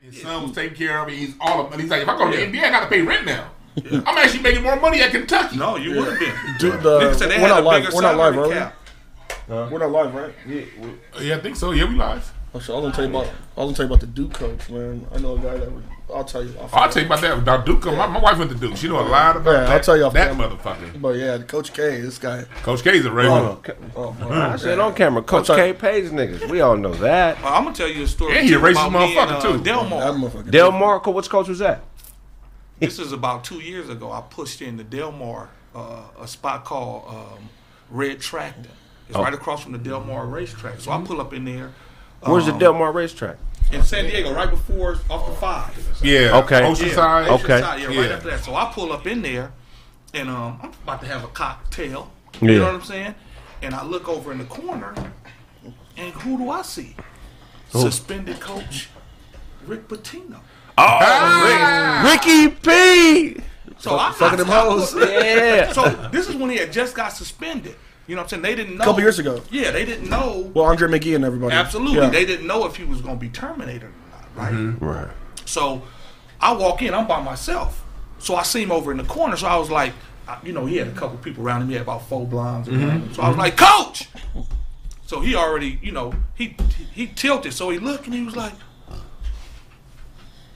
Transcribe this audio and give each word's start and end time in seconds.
His 0.00 0.22
son 0.22 0.42
was 0.44 0.52
taking 0.52 0.76
care 0.76 0.98
of 0.98 1.08
him. 1.08 1.16
He's 1.18 1.34
all 1.40 1.66
of. 1.66 1.72
And 1.72 1.80
he's 1.80 1.90
like, 1.90 2.02
if 2.02 2.08
I 2.08 2.16
go 2.16 2.30
to 2.30 2.36
the 2.36 2.42
NBA, 2.44 2.64
I 2.64 2.70
got 2.70 2.80
to 2.80 2.86
pay 2.86 3.02
rent 3.02 3.26
now. 3.26 3.50
I'm 3.76 4.18
actually 4.18 4.42
making 4.42 4.62
more 4.62 4.76
money 4.76 5.00
at 5.00 5.10
Kentucky. 5.10 5.56
No, 5.56 5.76
you 5.76 5.96
would 5.96 6.08
have 6.08 6.18
been. 6.18 6.34
Dude, 6.58 6.82
the, 6.82 7.00
Niggas 7.00 7.14
said 7.16 7.30
they 7.30 7.36
we're 7.36 7.40
had 7.42 7.48
not 7.48 7.60
a 7.60 7.62
live. 7.62 7.82
bigger 7.84 7.94
We're 7.96 8.02
not 8.02 8.16
live, 8.16 8.34
salary 8.34 8.50
are 8.56 8.60
cap. 8.60 8.76
we? 9.48 9.54
We're 9.54 9.78
not 9.78 9.90
live, 9.90 10.14
right? 10.14 10.34
Yeah, 11.20 11.36
I 11.36 11.40
think 11.40 11.56
so. 11.56 11.70
Yeah, 11.72 11.84
we 11.84 11.94
live. 11.96 12.32
Oh, 12.54 12.58
so 12.58 12.74
I'll 12.74 12.90
tell 12.92 13.04
you 13.04 13.10
about. 13.10 13.28
I'll 13.56 13.72
tell 13.72 13.86
you 13.86 13.92
about 13.92 14.00
the 14.00 14.06
Duke 14.06 14.32
coach, 14.34 14.68
man. 14.70 15.06
I 15.14 15.18
know 15.18 15.36
a 15.36 15.38
guy 15.38 15.56
that. 15.56 15.70
Would, 15.70 15.84
I'll 16.14 16.24
tell 16.24 16.44
you. 16.44 16.56
Off 16.58 16.70
Oh, 16.74 16.78
I'll 16.78 16.88
tell 16.90 17.02
you 17.02 17.06
about 17.06 17.20
that. 17.22 17.38
About 17.38 17.66
Duke. 17.66 17.84
My, 17.86 18.06
my 18.06 18.18
wife 18.20 18.38
went 18.38 18.50
to 18.50 18.56
Duke. 18.56 18.76
She 18.76 18.88
know 18.88 19.00
a 19.00 19.02
lot 19.08 19.36
about 19.36 19.52
Yeah, 19.68 19.72
I'll 19.74 19.80
tell 19.80 19.96
you 19.96 20.04
off 20.04 20.12
that 20.14 20.30
camera. 20.36 20.48
motherfucker. 20.48 21.00
But 21.00 21.16
yeah, 21.16 21.38
Coach 21.38 21.72
K, 21.72 22.00
this 22.00 22.18
guy. 22.18 22.44
Coach 22.62 22.82
K 22.82 22.96
is 22.98 23.06
a 23.06 23.10
regular. 23.12 23.56
Oh, 23.96 24.16
I 24.30 24.56
said 24.56 24.78
on 24.78 24.94
camera, 24.94 25.22
Coach. 25.22 25.46
K 25.48 25.72
pays 25.72 26.10
niggas. 26.10 26.48
We 26.50 26.60
all 26.60 26.76
know 26.76 26.94
that. 26.94 27.42
Uh, 27.42 27.48
I'm 27.48 27.64
gonna 27.64 27.74
tell 27.76 27.88
you 27.88 28.04
a 28.04 28.06
story. 28.06 28.36
And 28.38 28.46
he 28.46 28.54
a 28.54 28.58
too 28.58 28.64
racist 28.64 28.88
about 28.88 29.02
and, 29.08 29.16
motherfucker, 29.16 29.32
uh, 29.32 29.40
too. 29.42 29.52
that 29.58 29.64
Del 29.64 29.84
Mar. 29.88 30.02
motherfucker. 30.12 30.50
Del 30.50 30.72
Marco, 30.72 31.10
which 31.10 31.28
coach 31.30 31.48
was 31.48 31.58
that? 31.60 31.82
This 32.78 32.98
is 32.98 33.12
about 33.12 33.44
two 33.44 33.60
years 33.60 33.88
ago. 33.90 34.10
I 34.10 34.22
pushed 34.22 34.62
in 34.62 34.76
the 34.78 34.84
Del 34.84 35.12
Mar, 35.12 35.50
uh, 35.74 36.02
a 36.20 36.26
spot 36.26 36.64
called 36.64 37.04
um, 37.08 37.48
Red 37.90 38.20
Tractor. 38.20 38.70
It's 39.08 39.16
Oh. 39.18 39.22
right 39.22 39.34
across 39.34 39.62
from 39.64 39.72
the 39.72 39.78
Del 39.78 40.00
Mar 40.04 40.24
racetrack. 40.26 40.80
So 40.80 40.92
I 40.92 41.00
pull 41.02 41.20
up 41.20 41.32
in 41.34 41.44
there 41.44 41.72
Where's 42.22 42.46
the 42.46 42.52
Um, 42.52 42.58
Del 42.58 42.72
Mar 42.74 42.92
racetrack? 42.92 43.36
In 43.72 43.82
San 43.84 44.04
Diego, 44.06 44.32
right 44.34 44.50
before 44.50 44.98
off 45.08 45.28
the 45.28 45.36
five. 45.36 45.76
Yeah. 46.02 46.38
Okay. 46.38 46.60
Oceanside. 46.60 47.26
Yeah, 47.26 47.32
Okay. 47.34 47.60
Oceanside, 47.60 47.80
yeah, 47.80 47.88
Yeah. 47.90 48.00
right 48.00 48.10
after 48.12 48.30
that. 48.30 48.44
So 48.44 48.54
I 48.54 48.70
pull 48.72 48.92
up 48.92 49.06
in 49.06 49.22
there, 49.22 49.52
and 50.14 50.28
um, 50.28 50.58
I'm 50.62 50.70
about 50.82 51.00
to 51.02 51.06
have 51.06 51.24
a 51.24 51.28
cocktail. 51.28 52.10
Yeah. 52.40 52.50
You 52.50 52.58
know 52.58 52.64
what 52.66 52.74
I'm 52.74 52.82
saying? 52.82 53.14
And 53.62 53.74
I 53.74 53.84
look 53.84 54.08
over 54.08 54.32
in 54.32 54.38
the 54.38 54.44
corner, 54.44 54.94
and 55.96 56.12
who 56.14 56.38
do 56.38 56.50
I 56.50 56.62
see? 56.62 56.96
Suspended 57.70 58.40
coach 58.40 58.88
Rick 59.66 59.86
Pitino. 59.88 60.40
Oh, 60.78 62.10
Ricky 62.10 62.48
P. 62.48 63.42
So 63.78 63.96
I, 63.98 64.12
fucking 64.12 64.40
I, 64.40 64.42
them 64.42 64.50
I- 64.50 64.60
hoes. 64.60 64.94
Yeah. 64.96 65.72
So 65.72 65.88
this 66.10 66.28
is 66.28 66.36
when 66.36 66.50
he 66.50 66.56
had 66.56 66.72
just 66.72 66.94
got 66.94 67.12
suspended. 67.12 67.76
You 68.10 68.16
know 68.16 68.22
what 68.22 68.32
I'm 68.32 68.42
saying? 68.42 68.42
They 68.42 68.56
didn't 68.56 68.76
know. 68.76 68.82
A 68.82 68.86
couple 68.86 69.02
years 69.02 69.20
ago. 69.20 69.40
Yeah, 69.52 69.70
they 69.70 69.84
didn't 69.84 70.10
know. 70.10 70.50
Well, 70.52 70.64
Andre 70.64 70.88
McGee 70.88 71.14
and 71.14 71.24
everybody. 71.24 71.54
Absolutely, 71.54 72.00
Yeah. 72.00 72.10
they 72.10 72.24
didn't 72.24 72.44
know 72.44 72.66
if 72.66 72.74
he 72.74 72.82
was 72.82 73.00
going 73.00 73.14
to 73.14 73.20
be 73.20 73.28
terminated 73.28 73.84
or 73.84 73.92
not. 74.10 74.26
Right. 74.34 74.52
Mm-hmm. 74.52 74.84
Right. 74.84 75.08
So 75.44 75.82
I 76.40 76.52
walk 76.52 76.82
in, 76.82 76.92
I'm 76.92 77.06
by 77.06 77.22
myself. 77.22 77.84
So 78.18 78.34
I 78.34 78.42
see 78.42 78.64
him 78.64 78.72
over 78.72 78.90
in 78.90 78.98
the 78.98 79.04
corner. 79.04 79.36
So 79.36 79.46
I 79.46 79.56
was 79.58 79.70
like, 79.70 79.92
I- 80.26 80.38
you 80.42 80.52
know, 80.52 80.66
he 80.66 80.78
had 80.78 80.88
a 80.88 80.92
couple 80.92 81.18
people 81.18 81.44
around 81.46 81.62
him. 81.62 81.68
He 81.68 81.74
had 81.74 81.82
about 81.82 82.08
four 82.08 82.26
blondes 82.26 82.68
around 82.68 82.80
mm-hmm. 82.80 82.90
him. 82.90 83.14
So 83.14 83.22
I 83.22 83.28
was 83.28 83.38
like, 83.38 83.56
Coach. 83.56 84.08
So 85.06 85.20
he 85.20 85.36
already, 85.36 85.78
you 85.80 85.92
know, 85.92 86.12
he 86.34 86.56
he 86.92 87.06
tilted. 87.06 87.52
So 87.52 87.70
he 87.70 87.78
looked 87.78 88.06
and 88.06 88.14
he 88.14 88.24
was 88.24 88.34
like, 88.34 88.54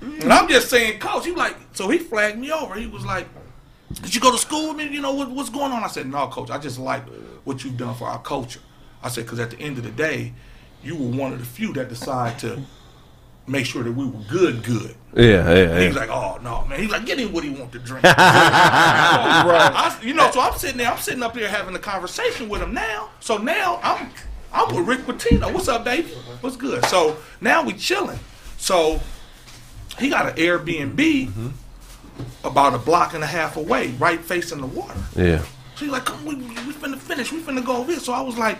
mm. 0.02 0.22
and 0.22 0.32
I'm 0.32 0.48
just 0.48 0.70
saying, 0.70 0.98
Coach. 0.98 1.24
He 1.24 1.30
was 1.30 1.38
like, 1.38 1.56
so 1.72 1.88
he 1.88 1.98
flagged 1.98 2.36
me 2.36 2.50
over. 2.50 2.74
He 2.74 2.88
was 2.88 3.06
like, 3.06 3.28
Did 3.92 4.12
you 4.12 4.20
go 4.20 4.32
to 4.32 4.38
school 4.38 4.70
with 4.70 4.76
me? 4.76 4.92
You 4.92 5.00
know 5.00 5.14
what, 5.14 5.30
what's 5.30 5.50
going 5.50 5.70
on? 5.70 5.84
I 5.84 5.86
said, 5.86 6.08
No, 6.08 6.26
Coach. 6.26 6.50
I 6.50 6.58
just 6.58 6.80
like 6.80 7.04
what 7.44 7.64
you've 7.64 7.76
done 7.76 7.94
for 7.94 8.08
our 8.08 8.20
culture. 8.20 8.60
I 9.02 9.08
said, 9.08 9.24
because 9.24 9.38
at 9.38 9.50
the 9.50 9.60
end 9.60 9.78
of 9.78 9.84
the 9.84 9.90
day, 9.90 10.32
you 10.82 10.96
were 10.96 11.16
one 11.16 11.32
of 11.32 11.38
the 11.38 11.44
few 11.44 11.72
that 11.74 11.88
decided 11.88 12.38
to 12.40 12.62
make 13.46 13.66
sure 13.66 13.82
that 13.82 13.92
we 13.92 14.06
were 14.06 14.22
good, 14.30 14.62
good. 14.62 14.94
Yeah, 15.14 15.52
yeah, 15.52 15.80
He 15.80 15.86
was 15.86 15.94
yeah. 15.94 16.00
like, 16.00 16.10
"Oh 16.10 16.38
no, 16.42 16.64
man!" 16.64 16.80
He's 16.80 16.90
like, 16.90 17.06
"Get 17.06 17.18
him 17.18 17.32
what 17.32 17.44
he 17.44 17.50
want 17.50 17.72
to 17.72 17.78
drink." 17.78 18.04
I, 18.06 19.98
you 20.02 20.14
know, 20.14 20.30
so 20.30 20.40
I'm 20.40 20.58
sitting 20.58 20.78
there, 20.78 20.90
I'm 20.90 20.98
sitting 20.98 21.22
up 21.22 21.34
there 21.34 21.48
having 21.48 21.74
a 21.74 21.78
conversation 21.78 22.48
with 22.48 22.62
him 22.62 22.74
now. 22.74 23.10
So 23.20 23.36
now 23.38 23.78
I'm, 23.82 24.10
I'm 24.52 24.74
with 24.74 24.86
Rick 24.86 25.00
Pitino. 25.00 25.52
What's 25.52 25.68
up, 25.68 25.84
baby? 25.84 26.10
What's 26.40 26.56
good? 26.56 26.84
So 26.86 27.16
now 27.40 27.62
we 27.62 27.74
chilling. 27.74 28.18
So 28.56 29.00
he 29.98 30.08
got 30.08 30.26
an 30.26 30.34
Airbnb 30.34 31.28
mm-hmm. 31.28 31.48
about 32.44 32.74
a 32.74 32.78
block 32.78 33.14
and 33.14 33.22
a 33.22 33.26
half 33.28 33.56
away, 33.56 33.88
right 33.98 34.20
facing 34.20 34.60
the 34.60 34.66
water. 34.66 34.98
Yeah. 35.14 35.44
So 35.76 35.84
he's 35.84 35.92
like, 35.92 36.04
"Come, 36.04 36.24
we, 36.24 36.36
we 36.36 36.72
finna 36.72 36.98
finish. 36.98 37.32
We 37.32 37.40
finna 37.40 37.64
go 37.64 37.78
over 37.78 37.90
here." 37.90 38.00
So 38.00 38.12
I 38.12 38.20
was 38.20 38.38
like, 38.38 38.58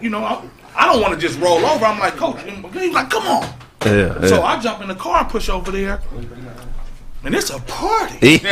you 0.00 0.10
know, 0.10 0.24
I, 0.24 0.46
I 0.76 0.86
don't 0.86 1.00
want 1.00 1.14
to 1.14 1.20
just 1.20 1.38
roll 1.40 1.64
over. 1.64 1.84
I'm 1.84 1.98
like, 1.98 2.16
"Coach," 2.16 2.42
he's 2.42 2.94
like, 2.94 3.10
"Come 3.10 3.26
on." 3.26 3.44
Yeah. 3.84 4.20
So 4.26 4.36
yeah. 4.36 4.42
I 4.42 4.60
jump 4.60 4.82
in 4.82 4.88
the 4.88 4.94
car 4.94 5.20
and 5.20 5.28
push 5.28 5.48
over 5.48 5.70
there, 5.70 6.00
and 7.24 7.34
it's 7.34 7.50
a 7.50 7.58
party. 7.60 8.40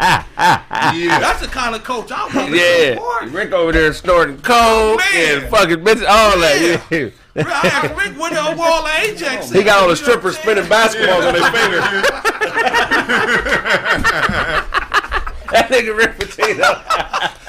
Yeah. 0.00 1.18
That's 1.18 1.40
the 1.40 1.46
kind 1.46 1.74
of 1.74 1.84
coach 1.84 2.10
I 2.10 2.24
want. 2.34 2.54
yeah. 2.54 2.96
party. 2.96 3.28
Rick 3.30 3.52
over 3.52 3.70
there 3.70 3.92
snorting 3.92 4.36
oh, 4.36 4.40
coke 4.40 5.00
Man. 5.12 5.42
and 5.42 5.50
fucking 5.50 5.84
bitches, 5.84 6.06
all 6.08 6.38
that. 6.38 6.82
Yeah. 6.90 7.10
I 7.36 7.86
Rick 7.96 8.16
with 8.18 8.32
a 8.32 8.56
wall 8.56 8.86
of 8.86 8.98
Ajax. 8.98 9.50
He 9.50 9.62
got 9.62 9.82
all 9.82 9.88
the 9.88 9.96
strippers 9.96 10.38
spinning 10.38 10.64
basketballs 10.64 11.28
on 11.28 11.34
their 11.34 11.52
fingers. 14.70 14.80
that 15.52 15.68
nigga 15.68 15.96
Rick 15.96 16.12
Pitino. 16.18 16.82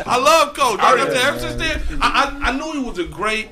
I 0.05 0.17
love 0.17 0.55
Coach. 0.55 0.79
Like 0.79 0.99
I 0.99 1.07
said, 1.07 1.17
ever 1.27 1.39
since 1.39 1.55
then, 1.55 1.99
I, 2.01 2.39
I, 2.43 2.49
I 2.49 2.57
knew 2.57 2.71
he 2.73 2.79
was 2.87 2.97
a 2.99 3.05
great 3.05 3.49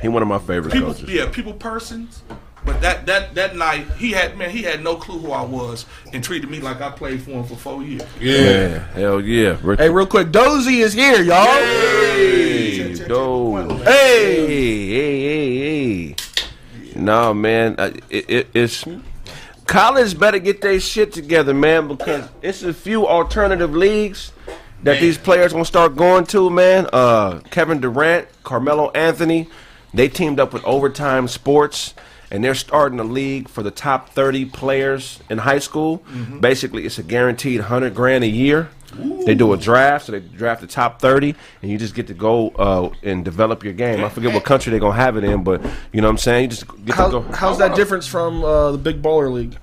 He 0.00 0.08
one 0.08 0.22
of 0.22 0.28
my 0.28 0.38
favorite 0.38 0.72
people, 0.72 0.92
coaches. 0.94 1.08
yeah, 1.10 1.28
people 1.30 1.52
persons. 1.52 2.22
But 2.64 2.80
that, 2.82 3.06
that 3.06 3.34
that 3.36 3.56
night, 3.56 3.86
he 3.96 4.10
had 4.10 4.36
man, 4.36 4.50
he 4.50 4.62
had 4.62 4.82
no 4.82 4.96
clue 4.96 5.18
who 5.18 5.30
I 5.32 5.42
was, 5.42 5.86
and 6.12 6.22
treated 6.22 6.50
me 6.50 6.60
like 6.60 6.80
I 6.82 6.90
played 6.90 7.22
for 7.22 7.30
him 7.30 7.44
for 7.44 7.54
four 7.56 7.82
years. 7.82 8.02
Yeah. 8.20 8.40
Yeah, 8.40 8.78
hell 8.92 9.20
yeah. 9.22 9.56
Rick 9.62 9.78
Hey, 9.80 9.88
real 9.88 10.06
quick, 10.06 10.30
Dozy 10.32 10.80
is 10.80 10.92
here, 10.92 11.22
y'all. 11.22 11.46
Hey, 11.46 12.94
go. 13.06 13.56
Hey, 13.84 14.46
hey, 14.46 14.90
hey, 14.90 16.08
hey. 16.08 16.14
No, 16.96 17.32
man, 17.32 17.76
uh, 17.78 17.92
it, 18.10 18.28
it, 18.28 18.48
it's 18.52 18.84
college 19.68 20.18
better 20.18 20.40
get 20.40 20.60
their 20.60 20.80
shit 20.80 21.12
together, 21.12 21.54
man, 21.54 21.86
because 21.86 22.28
it's 22.42 22.64
a 22.64 22.74
few 22.74 23.06
alternative 23.06 23.76
leagues 23.76 24.32
that 24.82 25.00
these 25.00 25.16
players 25.18 25.52
gonna 25.52 25.64
start 25.64 25.94
going 25.94 26.24
to, 26.26 26.50
man. 26.50 26.88
Uh, 26.92 27.40
Kevin 27.50 27.80
Durant, 27.80 28.26
Carmelo 28.42 28.90
Anthony, 28.90 29.48
they 29.94 30.08
teamed 30.08 30.40
up 30.40 30.52
with 30.52 30.64
Overtime 30.64 31.28
Sports. 31.28 31.94
And 32.30 32.44
they're 32.44 32.54
starting 32.54 33.00
a 33.00 33.04
league 33.04 33.48
for 33.48 33.62
the 33.62 33.70
top 33.70 34.10
30 34.10 34.44
players 34.44 35.18
in 35.30 35.38
high 35.38 35.60
school. 35.60 36.04
Basically, 36.40 36.84
it's 36.84 36.98
a 36.98 37.02
guaranteed 37.02 37.60
100 37.60 37.94
grand 37.94 38.22
a 38.22 38.28
year. 38.28 38.68
They 39.26 39.34
do 39.34 39.52
a 39.52 39.56
draft, 39.56 40.06
so 40.06 40.12
they 40.12 40.20
draft 40.20 40.60
the 40.62 40.66
top 40.66 41.00
30, 41.00 41.34
and 41.62 41.70
you 41.70 41.76
just 41.78 41.94
get 41.94 42.06
to 42.06 42.14
go 42.14 42.48
uh, 42.50 42.90
and 43.02 43.24
develop 43.24 43.62
your 43.62 43.74
game. 43.74 44.02
I 44.02 44.08
forget 44.08 44.32
what 44.32 44.44
country 44.44 44.70
they're 44.70 44.80
going 44.80 44.96
to 44.96 45.00
have 45.02 45.16
it 45.16 45.24
in, 45.24 45.44
but 45.44 45.62
you 45.92 46.00
know 46.00 46.08
what 46.08 46.12
I'm 46.12 46.18
saying? 46.18 46.42
You 46.44 46.48
just 46.48 46.84
get 46.86 46.94
How, 46.96 47.06
to 47.06 47.20
go. 47.20 47.20
how's 47.32 47.58
that 47.58 47.76
difference 47.76 48.06
from 48.06 48.42
uh, 48.44 48.72
the 48.72 48.78
Big 48.78 49.02
Baller 49.02 49.30
League? 49.32 49.56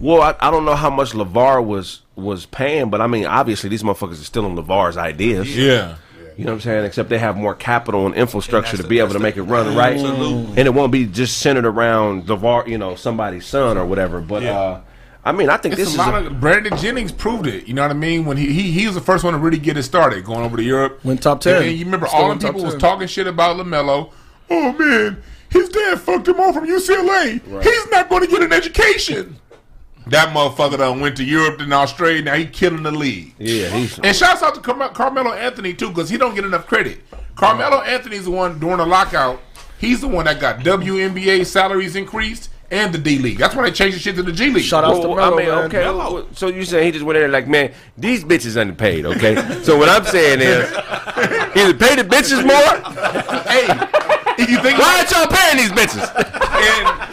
Well, 0.00 0.22
I, 0.22 0.34
I 0.40 0.50
don't 0.50 0.64
know 0.64 0.76
how 0.76 0.90
much 0.90 1.10
LaVar 1.12 1.64
was 1.64 2.02
was 2.14 2.46
paying, 2.46 2.88
but 2.90 3.00
I 3.00 3.06
mean, 3.06 3.26
obviously, 3.26 3.68
these 3.68 3.82
motherfuckers 3.82 4.12
are 4.20 4.24
still 4.24 4.44
on 4.46 4.56
LaVar's 4.56 4.96
ideas. 4.96 5.54
Yeah. 5.56 5.96
You 6.36 6.44
know 6.44 6.52
what 6.52 6.56
I'm 6.56 6.60
saying? 6.60 6.84
Except 6.84 7.08
they 7.08 7.18
have 7.18 7.36
more 7.36 7.54
capital 7.54 8.06
and 8.06 8.14
infrastructure 8.14 8.76
And 8.76 8.82
to 8.82 8.88
be 8.88 8.96
the- 8.96 9.00
able 9.00 9.08
to 9.08 9.12
that's 9.14 9.22
make 9.22 9.36
it 9.36 9.42
run 9.42 9.74
right. 9.76 9.94
Absolutely. 9.94 10.56
And 10.56 10.66
it 10.68 10.72
won't 10.72 10.92
be 10.92 11.04
just 11.06 11.38
centered 11.38 11.66
around 11.66 12.26
LaVar, 12.28 12.68
you 12.68 12.78
know, 12.78 12.94
somebody's 12.94 13.44
son 13.44 13.76
or 13.76 13.84
whatever. 13.84 14.20
But, 14.20 14.42
Yeah. 14.44 14.58
uh, 14.58 14.80
I 15.28 15.32
mean, 15.32 15.50
I 15.50 15.58
think 15.58 15.74
It's 15.74 15.82
this 15.82 15.88
a 15.90 15.92
is. 15.92 15.98
lot 15.98 16.14
A, 16.22 16.26
of 16.28 16.40
Brandon 16.40 16.76
Jennings 16.78 17.12
proved 17.12 17.46
it. 17.46 17.66
You 17.68 17.74
know 17.74 17.82
what 17.82 17.90
I 17.90 17.94
mean? 17.94 18.24
When 18.24 18.36
he 18.38 18.52
he, 18.52 18.70
he 18.72 18.86
was 18.86 18.94
the 18.94 19.00
first 19.02 19.24
one 19.24 19.34
to 19.34 19.38
really 19.38 19.58
get 19.58 19.76
it 19.76 19.82
started, 19.82 20.24
going 20.24 20.40
over 20.40 20.56
to 20.56 20.62
Europe. 20.62 21.04
Went 21.04 21.22
top 21.22 21.40
10. 21.42 21.56
And, 21.56 21.64
and 21.66 21.78
you 21.78 21.84
remember 21.84 22.06
Still 22.06 22.20
all 22.20 22.34
the 22.34 22.40
top 22.40 22.54
people 22.54 22.64
was 22.64 22.76
talking 22.76 23.06
shit 23.06 23.26
about 23.26 23.56
Lamelo. 23.56 24.10
Oh 24.50 24.72
man, 24.72 25.22
his 25.50 25.68
dad 25.68 26.00
fucked 26.00 26.28
him 26.28 26.40
off 26.40 26.54
from 26.54 26.66
UCLA. 26.66 27.62
He's 27.62 27.90
not 27.90 28.08
going 28.08 28.22
to 28.24 28.28
get 28.30 28.42
an 28.42 28.52
education. 28.52 29.36
That 30.06 30.34
motherfucker 30.34 30.78
done 30.78 31.00
went 31.00 31.18
to 31.18 31.24
Europe 31.24 31.60
and 31.60 31.70
Australia. 31.74 32.22
Now 32.22 32.34
he 32.34 32.46
killing 32.46 32.82
the 32.82 32.90
league. 32.90 33.34
yeah, 33.38 33.68
he's. 33.68 33.98
And 33.98 34.16
shouts 34.16 34.42
out 34.42 34.54
to 34.54 34.60
Carme- 34.62 34.94
Carmelo 34.94 35.34
Anthony 35.34 35.74
too, 35.74 35.90
because 35.90 36.08
he 36.08 36.16
don't 36.16 36.34
get 36.34 36.44
enough 36.46 36.66
credit. 36.66 37.00
Carmelo 37.34 37.82
Anthony's 37.82 38.24
the 38.24 38.30
one 38.30 38.58
during 38.58 38.78
the 38.78 38.86
lockout. 38.86 39.40
He's 39.78 40.00
the 40.00 40.08
one 40.08 40.24
that 40.24 40.40
got 40.40 40.60
WNBA 40.60 41.44
salaries 41.44 41.94
increased 41.94 42.48
and 42.70 42.92
the 42.92 42.98
D 42.98 43.18
League. 43.18 43.38
That's 43.38 43.54
why 43.54 43.64
they 43.64 43.70
changed 43.72 43.96
the 43.96 44.00
shit 44.00 44.16
to 44.16 44.22
the 44.22 44.32
G 44.32 44.50
League. 44.50 44.64
Shout 44.64 44.84
out 44.84 45.00
to 45.02 45.08
Well, 45.08 45.16
Melo, 45.16 45.34
I 45.34 45.36
mean, 45.36 45.48
man. 45.48 45.58
okay. 45.66 45.84
well, 45.84 46.26
So 46.34 46.48
you 46.48 46.64
saying 46.64 46.84
he 46.86 46.90
just 46.92 47.04
went 47.04 47.16
in 47.16 47.22
there 47.22 47.30
like, 47.30 47.48
man, 47.48 47.72
these 47.96 48.24
bitches 48.24 48.56
underpaid, 48.60 49.06
okay? 49.06 49.34
so 49.62 49.76
what 49.78 49.88
I'm 49.88 50.04
saying 50.04 50.40
is, 50.40 50.70
either 51.56 51.74
pay 51.74 51.96
the 51.96 52.04
bitches 52.04 52.44
more. 52.44 52.92
Hey, 53.48 53.66
you 54.38 54.60
think 54.62 54.78
Why 54.78 54.98
aren't 54.98 55.10
y'all 55.10 55.26
paying 55.26 55.56
these 55.56 55.72
bitches? 55.72 56.04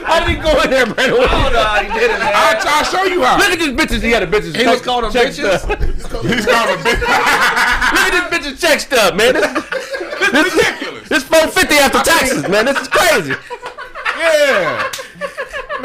How 0.06 0.19
did 0.19 0.30
he 0.30 0.42
go 0.42 0.62
in 0.62 0.69
there, 0.69 0.86
Brandon? 0.86 1.18
Oh, 1.19 1.50
no, 1.52 1.88
he 1.94 2.00
did 2.00 2.12
it, 2.12 2.19
man. 2.19 2.31
I'll, 2.36 2.68
I'll 2.68 2.84
show 2.84 3.04
you 3.04 3.24
how. 3.24 3.38
Look 3.38 3.50
at 3.50 3.60
these 3.60 3.69
bitches. 3.74 4.01
He 4.04 4.12
had 4.12 4.22
a 4.24 4.28
bitches. 4.28 4.56
He 4.56 4.66
was 4.68 4.78
check- 4.78 4.84
calling 4.84 5.04
them 5.04 5.13
check 5.13 5.34
bitches? 5.34 5.60
stub. 5.60 5.81
He's 5.81 6.46
called 6.46 6.69
a 6.69 6.78
bitch. 6.84 7.01
Look 7.96 8.13
at 8.13 8.30
this 8.30 8.40
bitches 8.54 8.62
check 8.62 8.80
stub, 8.80 9.16
man. 9.16 9.34
This, 9.34 9.51
this, 10.31 10.56
ridiculous. 10.56 11.10
This 11.10 11.24
four 11.24 11.48
fifty 11.48 11.75
after 11.75 12.00
taxes, 12.00 12.48
man. 12.48 12.66
This 12.66 12.78
is 12.80 12.88
crazy. 12.88 13.34
yeah. 14.18 14.85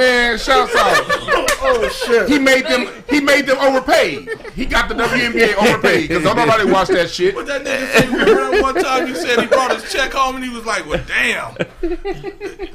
Man, 0.01 0.39
shouts 0.39 0.75
out. 0.77 1.47
Oh 1.63 1.87
shit. 1.91 2.27
He 2.27 2.39
made 2.39 2.65
them. 2.65 2.89
He 3.07 3.21
made 3.21 3.45
them 3.47 3.59
overpaid. 3.59 4.31
He 4.55 4.65
got 4.65 4.89
the 4.89 4.95
WNBA 4.95 5.55
overpaid 5.57 6.09
because 6.09 6.23
don't 6.25 6.35
nobody 6.37 6.65
watch 6.65 6.89
that 6.89 7.11
shit. 7.11 7.35
But 7.35 7.47
that 7.49 7.63
nigga 7.65 7.93
said, 7.93 8.09
remember 8.09 8.63
one 8.63 8.75
time 8.83 9.07
he 9.07 9.15
said 9.15 9.39
he 9.41 9.47
brought 9.47 9.71
his 9.79 9.93
check 9.93 10.11
home 10.13 10.37
and 10.37 10.45
he 10.45 10.49
was 10.49 10.65
like, 10.65 10.87
well, 10.89 11.05
damn. 11.07 11.55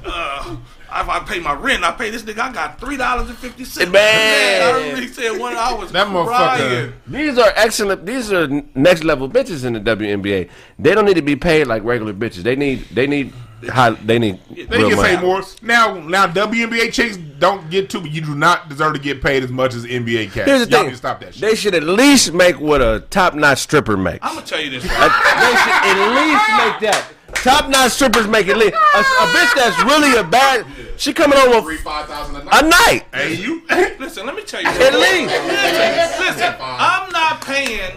Uh, 0.06 0.58
if 0.98 1.10
I 1.10 1.20
pay 1.28 1.40
my 1.40 1.54
rent, 1.54 1.84
I 1.84 1.92
pay 1.94 2.12
this 2.12 2.22
nigga, 2.22 2.40
I 2.40 2.52
got 2.54 2.80
$3.50. 2.80 3.92
Man. 3.92 4.62
I 4.62 4.78
remember 4.78 5.02
he 5.02 5.08
said 5.08 5.32
one 5.40 5.56
I 5.56 5.74
was 5.74 5.92
That 5.92 6.08
motherfucker- 6.08 6.28
crying. 6.28 6.94
These 7.08 7.40
are 7.40 7.52
excellent. 7.56 8.06
These 8.06 8.32
are 8.32 8.48
next 8.76 9.04
level 9.04 9.28
bitches 9.28 9.66
in 9.66 9.74
the 9.74 9.80
WNBA. 9.80 10.48
They 10.78 10.94
don't 10.94 11.06
need 11.06 11.16
to 11.16 11.24
be 11.24 11.36
paid 11.36 11.66
like 11.66 11.84
regular 11.84 12.14
bitches. 12.14 12.44
They 12.44 12.56
need. 12.56 12.86
They 12.92 13.08
need. 13.08 13.34
High, 13.70 13.92
they 13.92 14.20
need. 14.20 14.40
They 14.50 14.66
real 14.78 14.90
can 14.90 14.98
money. 14.98 15.16
say 15.16 15.22
more. 15.22 15.42
Now, 15.62 15.96
now 16.00 16.28
WNBA 16.28 16.92
chicks 16.94 17.18
don't 17.18 17.70
get 17.70 17.90
to. 17.92 18.00
You 18.08 18.22
do 18.22 18.36
not 18.36 18.70
deserve 18.70 18.94
to 18.94 19.00
get 19.00 19.22
paid 19.22 19.44
as 19.44 19.50
much 19.50 19.74
as 19.74 19.86
NBA 19.86 20.32
cats. 20.32 20.50
Here's 20.50 20.66
the 20.66 20.70
Y'all 20.72 20.80
thing. 20.80 20.86
need 20.88 20.92
to 20.92 20.98
stop 20.98 21.20
that 21.22 21.34
shit. 21.34 21.42
They 21.42 21.56
should 21.56 21.76
at 21.76 21.84
least 21.84 22.34
make 22.34 22.60
what 22.60 22.82
a 22.82 23.04
top 23.10 23.34
notch 23.36 23.60
stripper 23.60 23.98
makes. 23.98 24.20
I'm 24.22 24.34
going 24.36 24.46
to 24.46 24.50
tell 24.54 24.62
you 24.62 24.70
this, 24.72 24.86
right? 24.86 25.12
they 25.42 25.56
should 25.62 25.98
at 25.98 26.16
least 26.16 26.82
make 26.82 26.92
that. 26.92 27.12
Top 27.44 27.70
notch 27.70 27.92
strippers 27.92 28.28
make 28.28 28.48
at 28.48 28.58
least 28.58 28.74
a, 28.74 28.78
a 29.00 29.02
bitch 29.36 29.54
that's 29.56 29.84
really 29.84 30.16
a 30.18 30.24
bad. 30.24 30.66
She 30.98 31.12
coming 31.14 31.38
on 31.38 31.62
Three 31.64 31.76
with 31.76 31.84
five 31.84 32.08
thousand 32.08 32.36
a 32.38 32.40
a 32.40 32.44
night. 32.44 32.64
night 32.70 33.06
hey, 33.14 33.34
you. 33.36 33.62
Listen, 34.00 34.26
let 34.26 34.36
me 34.36 34.44
tell 34.44 34.62
you 34.62 34.68
at 34.68 34.76
something. 34.76 35.02
least. 35.02 35.34
Listen, 35.34 36.26
listen, 36.26 36.56
I'm 36.62 37.12
not 37.12 37.42
paying 37.42 37.92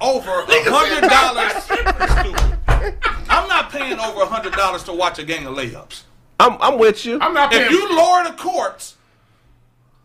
over 0.00 0.30
a 0.30 0.44
hundred 0.46 1.08
dollars. 1.10 2.57
I'm 3.28 3.48
not 3.48 3.70
paying 3.70 3.98
over 3.98 4.22
a 4.22 4.26
hundred 4.26 4.52
dollars 4.54 4.84
to 4.84 4.92
watch 4.92 5.18
a 5.18 5.24
gang 5.24 5.46
of 5.46 5.54
layups. 5.56 6.02
I'm 6.40 6.56
I'm 6.60 6.78
with 6.78 7.04
you. 7.04 7.18
I'm 7.20 7.34
not 7.34 7.52
If 7.52 7.70
you 7.70 7.96
lower 7.96 8.24
the 8.24 8.32
courts 8.32 8.96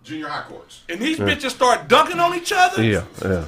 Junior 0.04 0.28
high 0.28 0.44
courts. 0.50 0.82
and 0.90 1.00
these 1.00 1.18
bitches 1.18 1.52
start 1.52 1.88
dunking 1.88 2.20
on 2.20 2.36
each 2.36 2.52
other, 2.52 2.84
Yeah, 2.84 3.06
yeah. 3.24 3.48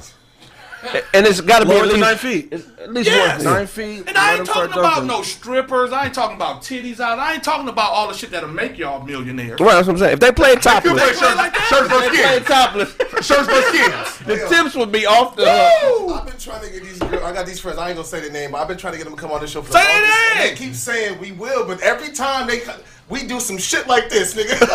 And 1.14 1.26
it's 1.26 1.40
got 1.40 1.60
to 1.60 1.66
be 1.66 1.72
at 1.72 1.86
least 1.86 1.98
nine 2.00 2.16
feet. 2.16 2.52
At 2.52 2.92
least 2.92 3.08
Yes. 3.10 3.44
one. 3.44 3.54
Nine 3.54 3.66
feet. 3.66 4.04
And 4.08 4.16
I 4.16 4.36
ain't 4.36 4.46
talking 4.46 4.72
about 4.72 4.82
dunking. 4.82 5.06
no 5.08 5.22
strippers. 5.22 5.92
I 5.92 6.04
ain't 6.06 6.14
talking 6.14 6.36
about 6.36 6.62
titties 6.62 7.00
out. 7.00 7.18
I 7.18 7.34
ain't 7.34 7.44
talking 7.44 7.68
about 7.68 7.90
all 7.92 8.08
the 8.08 8.14
shit 8.14 8.30
that'll 8.30 8.48
make 8.48 8.78
y'all 8.78 9.02
millionaires. 9.04 9.58
Right, 9.60 9.74
that's 9.74 9.86
what 9.86 9.94
I'm 9.94 9.98
saying. 9.98 10.12
If 10.14 10.20
they 10.20 10.32
play 10.32 10.50
You 10.54 10.56
topless, 10.56 10.92
play 10.92 11.02
if 11.10 11.18
shirts, 11.18 11.36
like 11.36 11.52
that? 11.54 11.66
shirts 11.68 11.88
for 11.92 12.00
they 12.00 12.08
play 12.08 12.26
skins. 12.34 12.46
topless, 12.46 13.26
Shirts 13.26 13.48
for 13.48 13.62
skins. 13.62 14.18
the 14.26 14.48
tips 14.54 14.74
would 14.76 14.92
be 14.92 15.06
off 15.06 15.36
the 15.36 15.44
hook. 15.46 16.20
I've 16.20 16.26
been 16.26 16.38
trying 16.38 16.60
to 16.66 16.70
get 16.70 16.82
these. 16.82 16.98
girls- 16.98 17.22
I 17.22 17.32
got 17.32 17.46
these 17.46 17.60
friends. 17.60 17.78
I 17.78 17.88
ain't 17.88 17.96
gonna 17.96 18.06
say 18.06 18.20
their 18.20 18.30
name, 18.30 18.52
but 18.52 18.58
I've 18.58 18.68
been 18.68 18.76
trying 18.78 18.92
to 18.92 18.98
get 18.98 19.04
them 19.04 19.14
to 19.16 19.20
come 19.20 19.32
on 19.32 19.40
the 19.40 19.46
show 19.46 19.62
for 19.62 19.72
the 19.72 19.78
Say 19.78 19.84
their 19.86 20.00
name! 20.02 20.48
They 20.50 20.54
keep 20.56 20.74
saying 20.74 21.18
we 21.20 21.32
will, 21.32 21.66
but 21.66 21.80
every 21.80 22.10
time 22.12 22.46
they 22.46 22.58
co- 22.58 22.74
we 23.08 23.22
do 23.24 23.38
some 23.38 23.56
shit 23.58 23.86
like 23.86 24.08
this, 24.10 24.34
nigga. 24.34 24.58
they 24.58 24.66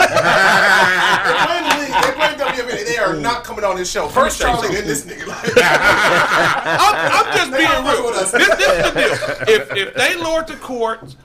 playing 1.46 1.64
the 1.70 1.76
league. 1.80 1.92
They 1.92 2.12
WNBA. 2.44 2.86
They 2.86 2.98
are 2.98 3.16
not 3.16 3.44
coming 3.44 3.66
on 3.66 3.76
this 3.76 3.92
show. 3.92 4.08
First 4.08 4.40
Charlie, 4.40 4.70
then 4.70 4.88
this 4.88 5.06
nigga. 5.06 5.28
I'm, 5.28 6.96
I'm 7.28 7.38
just 7.38 7.52
being 7.52 7.70
don't 7.70 7.86
real. 7.86 8.06
with 8.06 8.16
us. 8.18 8.32
This, 8.32 8.48
this 8.48 8.60
is 8.60 8.94
the 8.94 9.46
deal. 9.46 9.56
If 9.56 9.76
if 9.76 9.94
they 9.96 10.16
lowered 10.16 10.48
the 10.48 10.56
court 10.56 11.16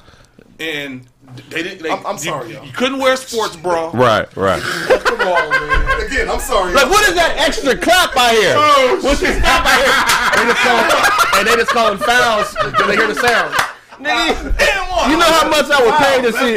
and 0.59 1.07
they 1.51 1.63
didn't, 1.63 1.83
they, 1.83 1.91
I'm- 1.91 2.07
I'm 2.07 2.19
sorry, 2.19 2.49
you, 2.49 2.55
y'all. 2.55 2.73
couldn't 2.73 2.99
wear 2.99 3.13
a 3.13 3.17
sports 3.17 3.57
bra. 3.57 3.91
Right, 3.95 4.27
right. 4.37 4.63
come 4.63 5.21
on, 5.21 5.51
man. 5.51 6.07
Again, 6.07 6.29
I'm 6.31 6.41
sorry. 6.41 6.73
Like, 6.73 6.89
what 6.91 7.07
is 7.09 7.15
that 7.15 7.35
extra 7.39 7.77
clap 7.77 8.17
I 8.17 8.33
hear? 8.33 8.55
Oh, 8.57 8.99
What's 9.03 9.21
this 9.21 9.39
clap 9.41 9.63
I 9.67 9.77
hear? 9.83 9.95
They 10.37 10.45
just 10.51 10.63
call, 10.63 11.39
and 11.39 11.47
they 11.47 11.55
just 11.57 11.71
calling 11.71 11.99
fouls 11.99 12.55
when 12.81 12.89
they 12.89 12.97
hear 12.97 13.09
the 13.09 13.15
sound. 13.15 13.55
Nigga, 13.97 14.59
Damn 14.59 14.91
one. 14.91 15.11
you 15.11 15.17
know 15.17 15.25
how 15.25 15.49
much 15.49 15.67
I 15.71 15.81
would 15.83 15.97
pay 15.97 16.21
to 16.21 16.33
see. 16.33 16.53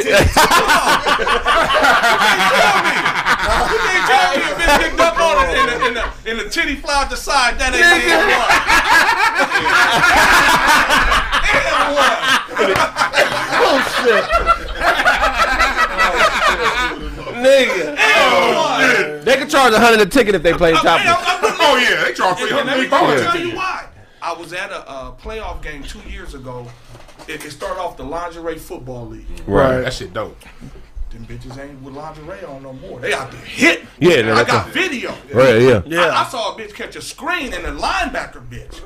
You 3.70 3.78
can't 3.80 4.06
tell 4.10 4.36
me 4.36 4.42
a 4.42 4.54
bitch 4.56 4.78
picked 4.80 5.00
up 5.00 5.16
on 5.18 5.36
it 5.46 5.56
and 5.56 5.68
the, 5.68 5.86
and 5.86 5.96
the, 5.96 6.30
and 6.30 6.40
the 6.40 6.48
titty 6.50 6.76
fly 6.76 7.02
out 7.02 7.10
the 7.10 7.16
side. 7.16 7.58
That 7.58 7.72
ain't 7.74 7.82
damn 7.82 9.30
Nigga, 17.40 17.96
one. 19.16 19.24
they 19.24 19.36
could 19.36 19.48
charge 19.50 19.72
a 19.72 19.78
hundred 19.80 20.00
a 20.00 20.06
ticket 20.06 20.34
if 20.34 20.42
they 20.42 20.52
play 20.52 20.72
Hey, 20.74 20.82
topless. 20.82 21.06
I'm- 21.06 21.24
I'm- 21.26 21.40
Oh 21.62 21.76
yeah, 21.76 22.04
they 22.04 22.12
charge 22.14 22.38
three 22.38 22.50
And 22.58 22.66
let 22.66 22.78
me 22.80 22.86
hundred 22.86 23.22
tell 23.22 23.38
you 23.38 23.54
why. 23.54 23.86
I 24.22 24.32
was 24.32 24.52
at 24.52 24.70
a 24.70 24.88
uh, 24.88 25.12
playoff 25.12 25.62
game 25.62 25.82
two 25.82 26.00
years 26.00 26.34
ago. 26.34 26.66
It, 27.30 27.44
it 27.44 27.50
started 27.50 27.80
off 27.80 27.96
the 27.96 28.04
lingerie 28.04 28.58
football 28.58 29.06
league. 29.06 29.26
Right. 29.46 29.80
That 29.80 29.92
shit 29.92 30.12
dope. 30.12 30.38
Them 31.10 31.26
bitches 31.26 31.58
ain't 31.58 31.82
with 31.82 31.94
lingerie 31.94 32.44
on 32.44 32.62
no 32.62 32.72
more. 32.72 33.00
They 33.00 33.12
out 33.12 33.30
there 33.32 33.40
hitting. 33.40 33.86
Yeah, 33.98 34.22
no, 34.22 34.32
I 34.32 34.34
that's 34.36 34.50
got 34.50 34.68
a- 34.68 34.72
video. 34.72 35.10
Right, 35.32 35.60
yeah. 35.60 35.82
Yeah. 35.86 36.00
I, 36.06 36.24
I 36.24 36.28
saw 36.28 36.54
a 36.54 36.58
bitch 36.58 36.74
catch 36.74 36.96
a 36.96 37.02
screen 37.02 37.52
and 37.52 37.66
a 37.66 37.72
linebacker 37.72 38.46
bitch 38.48 38.80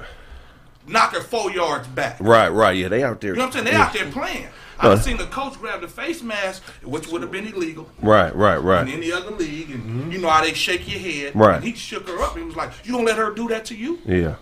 knocking 0.86 1.22
four 1.22 1.50
yards 1.50 1.88
back. 1.88 2.16
Right, 2.20 2.48
right. 2.48 2.76
Yeah, 2.76 2.88
they 2.88 3.02
out 3.02 3.20
there. 3.20 3.32
You 3.32 3.36
know 3.38 3.46
what 3.46 3.56
I'm 3.56 3.64
saying? 3.64 3.74
They 3.74 3.80
out 3.80 3.92
there 3.92 4.10
playing. 4.10 4.48
I've 4.78 5.02
seen 5.02 5.16
the 5.16 5.26
coach 5.26 5.58
grab 5.58 5.80
the 5.80 5.88
face 5.88 6.22
mask, 6.22 6.62
which 6.82 7.08
would 7.08 7.22
have 7.22 7.30
been 7.30 7.46
illegal 7.46 7.88
Right, 8.02 8.34
right, 8.34 8.58
right. 8.58 8.82
in 8.82 8.86
right. 8.86 8.96
any 8.96 9.12
other 9.12 9.30
league, 9.30 9.70
and 9.70 9.82
mm-hmm. 9.82 10.10
you 10.10 10.18
know 10.18 10.28
how 10.28 10.42
they 10.42 10.52
shake 10.52 10.90
your 10.90 10.98
head. 11.00 11.34
Right. 11.34 11.56
And 11.56 11.64
he 11.64 11.74
shook 11.74 12.08
her 12.08 12.20
up. 12.20 12.36
He 12.36 12.42
was 12.42 12.56
like, 12.56 12.72
"You 12.84 12.92
gonna 12.92 13.04
let 13.04 13.16
her 13.16 13.30
do 13.32 13.48
that 13.48 13.64
to 13.66 13.76
you?" 13.76 14.00
Yeah. 14.04 14.36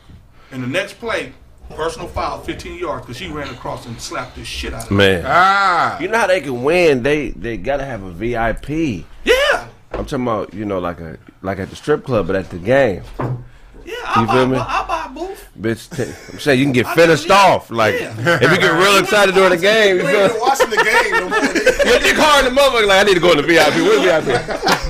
And 0.51 0.63
the 0.63 0.67
next 0.67 0.95
play, 0.95 1.33
personal 1.71 2.09
foul, 2.09 2.41
15 2.41 2.79
yards, 2.79 3.07
because 3.07 3.17
she 3.17 3.29
ran 3.29 3.49
across 3.49 3.87
and 3.87 4.01
slapped 4.01 4.37
the 4.37 4.45
shit 4.45 4.75
out 4.75 4.85
of 4.85 4.91
him. 4.91 4.97
Man. 4.99 5.25
Ah, 5.27 5.99
You 6.01 6.09
know 6.09 6.19
how 6.19 6.27
they 6.27 6.41
can 6.41 6.63
win? 6.63 7.03
They 7.03 7.31
they 7.31 7.57
gotta 7.57 7.85
have 7.85 8.03
a 8.03 8.11
VIP. 8.11 9.05
Yeah, 9.25 9.69
I'm 9.93 10.05
talking 10.05 10.23
about, 10.23 10.53
you 10.55 10.65
know, 10.65 10.79
like 10.79 11.01
a 11.01 11.19
like 11.43 11.59
at 11.59 11.71
the 11.71 11.77
strip 11.77 12.05
club, 12.05 12.27
but 12.27 12.37
at 12.37 12.51
the 12.51 12.59
game. 12.59 13.03
yeah. 13.85 13.95
I 14.05 14.21
You 14.21 14.27
buy, 14.27 14.33
feel 14.35 14.47
me? 14.49 14.57
I 14.59 14.85
buy 14.87 15.07
a 15.07 15.09
booth. 15.15 15.49
Bitch, 15.61 15.95
t- 15.97 16.13
I'm 16.33 16.39
saying 16.41 16.59
you 16.59 16.65
can 16.67 16.73
get 16.73 16.87
finished 16.95 17.29
mean, 17.29 17.37
yeah, 17.39 17.45
off. 17.55 17.71
Like 17.71 17.95
yeah. 18.01 18.39
if 18.41 18.51
you 18.51 18.59
get 18.59 18.73
real 18.73 18.97
excited 18.99 19.35
during 19.35 19.51
the 19.51 19.57
game, 19.59 19.97
you 19.97 20.03
You 20.03 20.09
feel 20.09 20.25
even 20.27 20.41
watching 20.41 20.71
the 20.71 20.77
game 20.77 21.13
no 21.13 21.29
more. 21.29 21.39
you 21.93 21.99
dick 22.01 22.17
hard 22.17 22.47
in 22.47 22.55
the 22.55 22.61
motherfucker. 22.61 22.87
Like 22.87 23.01
I 23.01 23.05
need 23.05 23.15
to 23.15 23.21
go 23.21 23.31
in 23.33 23.37
the 23.39 23.43
VIP. 23.43 23.75
Where's 23.77 24.03
VIP? 24.03 24.29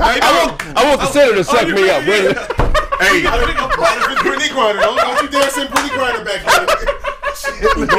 I 0.01 0.47
want 0.47 0.77
I 0.79 0.89
want 0.89 1.01
the 1.01 1.07
center 1.07 1.35
to 1.35 1.45
suck 1.45 1.67
you 1.67 1.75
me 1.75 1.91
up. 1.91 2.07
Where's- 2.07 2.49
hey, 3.03 3.23
It's 3.25 4.23
Brittney 4.23 4.49
Griner. 4.49 4.81
Don't, 4.81 4.97
don't 4.97 5.23
you 5.23 5.29
dare 5.29 5.51
send 5.51 5.69
Brittney 5.71 5.91
Griner 5.91 6.25
back 6.25 6.41
here. 6.41 6.67
don't 7.87 7.89
go. 7.89 7.97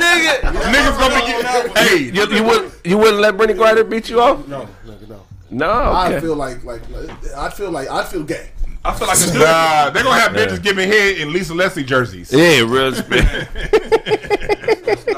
Nigga, 0.00 0.34
Niggas 0.72 0.96
gonna 0.98 1.14
be 1.14 1.20
getting. 1.26 1.72
Hey, 1.76 1.98
you, 2.14 2.36
you 2.36 2.44
wouldn't 2.44 2.72
you 2.84 2.98
wouldn't 2.98 3.20
let 3.20 3.34
Brittney 3.34 3.54
Griner 3.56 3.88
beat 3.88 4.08
you 4.08 4.20
off? 4.20 4.46
No, 4.48 4.68
nigga, 4.86 5.08
no. 5.08 5.20
No. 5.50 5.92
I 5.92 6.20
feel 6.20 6.36
like, 6.36 6.64
like, 6.64 6.82
I 7.36 7.50
feel 7.50 7.70
like, 7.70 7.88
I 7.88 8.04
feel 8.04 8.22
gay. 8.22 8.50
I 8.84 8.94
feel 8.94 9.08
like 9.08 9.18
a 9.18 9.26
dude. 9.26 9.34
nah, 9.42 9.90
they 9.90 10.02
gonna 10.02 10.18
have 10.18 10.32
bitches 10.32 10.62
giving 10.62 10.88
head 10.88 11.18
in 11.18 11.32
Lisa 11.32 11.52
Leslie 11.52 11.84
jerseys. 11.84 12.32
Yeah, 12.32 12.60
real 12.60 12.94
spit. 12.94 13.24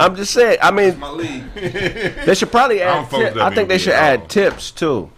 I'm 0.00 0.16
just 0.16 0.32
saying. 0.32 0.58
I 0.60 0.70
mean, 0.72 0.98
My. 0.98 1.14
They 1.54 2.34
should 2.34 2.50
probably 2.50 2.82
I 2.82 2.86
add. 2.86 3.10
don't 3.10 3.20
Tip, 3.20 3.36
I 3.36 3.54
think 3.54 3.68
they 3.68 3.78
should 3.78 3.92
add 3.92 4.28
tips 4.28 4.72
too. 4.72 5.08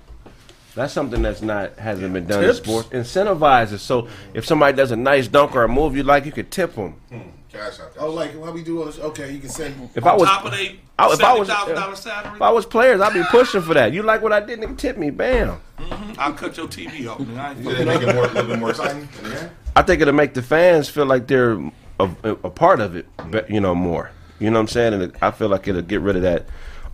That's 0.77 0.93
something 0.93 1.23
that's 1.23 1.43
not 1.43 1.79
hasn't 1.79 2.13
been 2.13 2.27
done 2.27 2.43
Tips? 2.45 2.59
in 2.59 2.65
sports. 2.65 2.89
Incentivize 2.91 3.73
it 3.73 3.79
so 3.79 4.07
if 4.35 4.45
somebody 4.47 4.77
does 4.77 4.93
a 4.93 4.97
nice 4.97 5.27
dunk 5.27 5.57
or 5.57 5.65
a 5.65 5.69
move 5.69 5.97
you 5.97 6.03
like, 6.05 6.25
you 6.27 6.33
could 6.33 6.51
tip 6.53 6.75
them. 6.75 6.93
Hmm, 7.11 7.19
cash 7.51 7.81
out 7.81 7.95
that. 7.95 8.01
Oh, 8.01 8.11
like 8.13 8.35
what 8.35 8.53
we 8.55 8.63
do 8.63 8.83
on 8.83 8.91
the 8.91 9.03
Okay, 9.07 9.33
you 9.33 9.41
can 9.41 9.49
send. 9.49 9.91
If 9.95 10.05
I 10.07 10.15
was 10.15 10.29
top 10.29 10.45
of 10.45 10.53
they 10.53 10.79
I- 10.99 11.13
if 11.13 11.23
I 11.25 11.33
was- 11.39 11.49
$70,000 11.49 11.97
salary, 11.97 12.37
if 12.37 12.43
I 12.43 12.51
was 12.51 12.67
players, 12.67 13.01
I'd 13.01 13.15
be 13.15 13.23
pushing 13.31 13.63
for 13.63 13.75
that. 13.75 13.93
You 13.93 14.03
like 14.03 14.23
what 14.23 14.33
I 14.33 14.41
did? 14.41 14.61
Nigga, 14.61 14.77
tip 14.79 14.97
me, 14.99 15.11
bam. 15.11 15.59
Mm-hmm. 15.79 16.13
I'll 16.19 16.33
cut 16.35 16.57
your 16.57 16.69
TV 16.69 17.07
off. 17.09 17.21
Man. 17.21 17.39
I 17.39 17.51
ain't 17.53 17.61
Yeah, 17.61 17.73
they 17.75 17.85
make 17.85 18.03
it 18.03 18.15
more, 18.15 18.25
a 18.25 18.29
little 18.29 18.47
bit 18.51 18.59
more 18.59 18.71
exciting. 18.71 19.09
in 19.19 19.25
the 19.31 19.35
game. 19.35 19.51
I 19.75 19.83
think 19.83 20.01
it'll 20.03 20.15
make 20.15 20.35
the 20.35 20.43
fans 20.43 20.89
feel 20.89 21.05
like 21.07 21.27
they're 21.27 21.53
a, 22.01 22.09
a 22.25 22.51
part 22.51 22.81
of 22.81 22.97
it. 22.97 23.07
Mm-hmm. 23.17 23.31
but, 23.31 23.51
You 23.51 23.61
know 23.61 23.75
more. 23.75 24.11
You 24.39 24.51
know 24.51 24.59
what 24.59 24.65
I'm 24.65 24.69
saying? 24.69 24.93
And 24.93 25.03
it, 25.05 25.15
I 25.23 25.31
feel 25.31 25.49
like 25.49 25.67
it'll 25.69 25.81
get 25.83 26.03
rid 26.03 26.17
of 26.17 26.23
that 26.23 26.47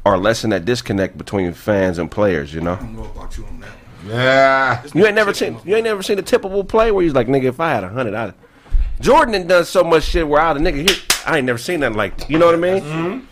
or 0.05 0.19
lessen 0.19 0.51
that 0.51 0.65
disconnect 0.65 1.17
between 1.19 1.53
fans 1.53 1.99
and 1.99 2.11
players. 2.11 2.53
You 2.55 2.61
know. 2.61 2.75
I 2.75 2.77
don't 2.77 2.97
know 2.97 3.05
about 3.05 3.37
you 3.39 3.45
on 3.47 3.61
that. 3.61 3.71
Yeah. 4.07 4.83
You 4.95 5.07
ain't 5.07 5.15
never 5.15 5.33
seen 5.33 5.59
you 5.65 5.77
ain't 5.77 5.85
never 5.85 6.03
seen 6.03 6.19
a 6.19 6.23
typical 6.23 6.65
play 6.65 6.91
where 6.91 7.05
he's 7.05 7.15
like, 7.15 7.29
nigga, 7.29 7.45
if 7.45 7.61
I 7.61 7.71
had 7.71 7.85
a 7.85 7.89
hundred, 7.89 8.15
I'd 8.15 8.35
Jordan 9.01 9.33
done 9.33 9.47
done 9.47 9.65
so 9.65 9.83
much 9.85 10.03
shit 10.05 10.27
where 10.27 10.41
I 10.41 10.53
the 10.55 10.61
nigga 10.61 10.89
here 10.89 10.97
I 11.27 11.37
ain't 11.39 11.47
never 11.47 11.59
seen 11.59 11.81
nothing 11.81 11.97
like 11.97 12.29
you 12.29 12.39
know 12.39 12.47
what 12.47 12.55
I 12.55 12.59
mean? 12.59 12.83
Mm-hmm. 12.83 12.97
You 12.97 13.11
know 13.11 13.17
who 13.21 13.27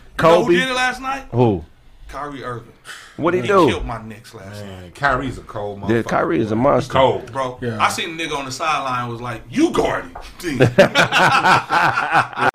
Kobe. 0.45 0.53
did 0.55 0.69
it 0.69 0.73
last 0.73 1.01
night? 1.01 1.25
Who? 1.31 1.65
Kyrie 2.07 2.43
Irving. 2.43 2.71
What 3.17 3.33
he 3.33 3.41
He 3.41 3.47
do? 3.47 3.67
killed 3.67 3.85
my 3.85 4.01
Knicks 4.01 4.33
last 4.33 4.61
night. 4.61 4.67
Man, 4.67 4.91
Kyrie's 4.91 5.37
a 5.37 5.41
cold 5.41 5.81
motherfucker. 5.81 5.89
Yeah, 5.95 6.01
Kyrie 6.03 6.39
is 6.39 6.51
a 6.51 6.55
monster. 6.55 6.93
cold. 6.93 7.31
Bro, 7.31 7.59
Yeah. 7.61 7.77
I 7.83 7.89
seen 7.89 8.17
a 8.19 8.21
nigga 8.23 8.35
on 8.37 8.45
the 8.45 8.51
sideline 8.51 9.09
was 9.09 9.19
like, 9.21 9.41
"You 9.49 9.71
guarding, 9.71 10.15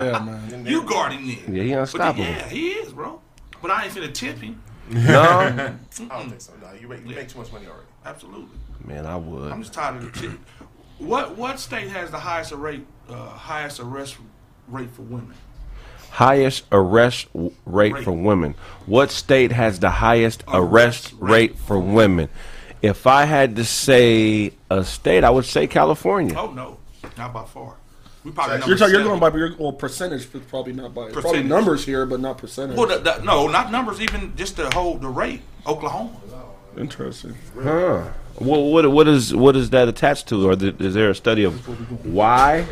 Yeah, 0.01 0.19
man. 0.25 0.65
you 0.65 0.83
guarding 0.83 1.19
nigga." 1.19 1.47
Yeah, 1.55 1.63
he 1.63 1.69
But 1.71 1.79
unstoppable. 1.81 2.23
yeah, 2.25 2.47
he 2.49 2.69
is, 2.69 2.91
bro. 2.93 3.21
But 3.61 3.71
I 3.71 3.85
ain't 3.85 3.93
finna 3.93 4.13
tip 4.13 4.37
him. 4.39 4.61
No, 4.89 5.19
I 5.21 5.75
don't 6.09 6.29
think 6.29 6.39
so. 6.39 6.53
No, 6.61 6.71
you 6.79 6.87
make, 6.87 7.05
you 7.05 7.13
make 7.13 7.27
too 7.27 7.39
much 7.39 7.51
money 7.51 7.65
already. 7.67 7.87
Absolutely. 8.05 8.57
man, 8.85 9.05
I 9.05 9.17
would. 9.17 9.51
I'm 9.51 9.57
would. 9.57 9.63
just 9.63 9.73
tired 9.73 9.97
of 9.97 10.13
the 10.13 10.17
tip. 10.19 10.39
What 10.99 11.35
what 11.37 11.59
state 11.59 11.89
has 11.89 12.09
the 12.09 12.19
highest 12.19 12.53
rate 12.53 12.85
uh, 13.09 13.13
highest 13.29 13.81
arrest 13.81 14.15
rate 14.69 14.89
for 14.91 15.01
women? 15.01 15.33
Highest 16.11 16.63
arrest 16.71 17.31
w- 17.33 17.51
rate 17.65 17.93
Rate. 17.95 18.03
for 18.05 18.13
women. 18.13 18.55
What 18.85 19.11
state 19.11 19.51
has 19.51 19.79
the 19.79 19.89
highest 19.89 20.43
arrest 20.47 21.11
Arrest 21.11 21.13
rate 21.19 21.51
rate 21.51 21.59
for 21.59 21.77
women? 21.79 22.29
If 22.81 23.05
I 23.07 23.25
had 23.25 23.57
to 23.57 23.65
say 23.65 24.53
a 24.69 24.85
state, 24.85 25.25
I 25.25 25.29
would 25.31 25.45
say 25.45 25.67
California. 25.67 26.33
Oh 26.37 26.51
no, 26.51 26.77
not 27.17 27.33
by 27.33 27.43
far. 27.43 27.75
We 28.27 28.33
probably 28.33 28.57
You're, 28.57 28.59
number 28.59 28.77
talking, 28.77 28.93
you're 28.93 29.03
going 29.05 29.19
by 29.21 29.37
your 29.37 29.55
well 29.57 29.71
percentage, 29.71 30.29
but 30.33 30.45
probably 30.49 30.73
not 30.73 30.93
by 30.93 31.11
probably 31.11 31.43
numbers 31.43 31.85
here, 31.85 32.05
but 32.05 32.19
not 32.19 32.37
percentage. 32.37 32.75
Well, 32.75 32.87
the, 32.87 32.97
the, 32.97 33.23
no, 33.23 33.47
not 33.47 33.71
numbers. 33.71 34.01
Even 34.01 34.35
just 34.35 34.57
the 34.57 34.69
whole 34.73 34.97
the 34.97 35.07
rate. 35.07 35.43
Oklahoma. 35.65 36.11
Interesting. 36.75 37.35
Huh. 37.55 38.09
Well, 38.41 38.63
what 38.65 38.91
what 38.91 39.07
is 39.07 39.33
what 39.33 39.55
is 39.55 39.69
that 39.69 39.87
attached 39.87 40.27
to, 40.27 40.49
or 40.49 40.57
th- 40.57 40.75
is 40.81 40.93
there 40.93 41.09
a 41.09 41.15
study 41.15 41.45
of 41.45 42.05
why? 42.05 42.65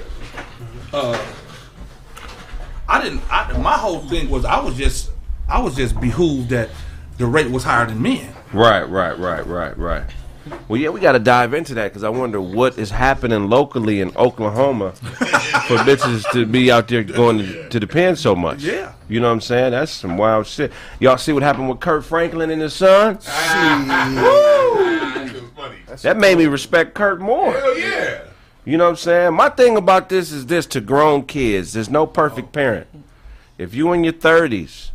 Uh, 0.92 1.26
I 2.90 3.02
didn't. 3.02 3.22
I, 3.32 3.58
my 3.58 3.78
whole 3.78 4.00
thing 4.00 4.30
was 4.30 4.44
I 4.44 4.60
was 4.60 4.76
just 4.76 5.10
I 5.48 5.62
was 5.62 5.78
just 5.78 5.98
behooved 6.02 6.50
that 6.50 6.70
the 7.18 7.28
rate 7.28 7.50
was 7.50 7.64
higher 7.64 7.86
than 7.86 8.02
men. 8.02 8.36
Right, 8.52 8.84
right, 8.84 9.18
right, 9.18 9.48
right, 9.48 9.78
right. 9.78 10.04
Well, 10.68 10.80
yeah, 10.80 10.90
we 10.90 11.00
got 11.00 11.14
to 11.14 11.20
dive 11.20 11.54
into 11.54 11.74
that 11.76 11.90
because 11.90 12.04
I 12.04 12.10
wonder 12.10 12.40
what 12.40 12.78
is 12.78 12.92
happening 12.92 13.50
locally 13.50 14.02
in 14.02 14.16
Oklahoma 14.16 14.92
for 14.92 15.78
bitches 15.78 16.30
to 16.34 16.46
be 16.46 16.72
out 16.72 16.88
there 16.88 17.04
going 17.04 17.40
to, 17.40 17.70
to 17.70 17.80
the 17.80 17.88
pen 17.88 18.16
so 18.16 18.36
much. 18.36 18.62
Yeah. 18.62 18.94
You 19.10 19.20
know 19.20 19.28
what 19.28 19.34
I'm 19.34 19.42
saying? 19.42 19.72
That's 19.72 19.92
some 19.92 20.18
wild 20.18 20.48
shit. 20.48 20.72
Y'all 21.00 21.18
see 21.18 21.34
what 21.34 21.44
happened 21.44 21.70
with 21.70 21.80
Kirk 21.80 22.04
Franklin 22.04 22.50
and 22.52 22.62
his 22.62 22.74
son? 22.74 23.20
It. 25.96 26.02
That 26.02 26.18
made 26.18 26.38
me 26.38 26.46
respect 26.46 26.94
Kirk 26.94 27.20
more. 27.20 27.54
Hell 27.54 27.78
yeah. 27.78 28.22
You 28.66 28.78
know 28.78 28.86
what 28.86 28.92
I'm 28.92 28.96
saying? 28.98 29.34
My 29.34 29.50
thing 29.50 29.78
about 29.78 30.10
this 30.10 30.32
is 30.32 30.48
this 30.48 30.66
to 30.68 30.82
grown 30.82 31.24
kids. 31.26 31.74
There's 31.74 31.90
no 31.90 32.06
perfect 32.06 32.52
parent. 32.52 32.88
If 33.58 33.74
you 33.74 33.94
in 33.94 34.04
your 34.04 34.14
30s 34.14 34.90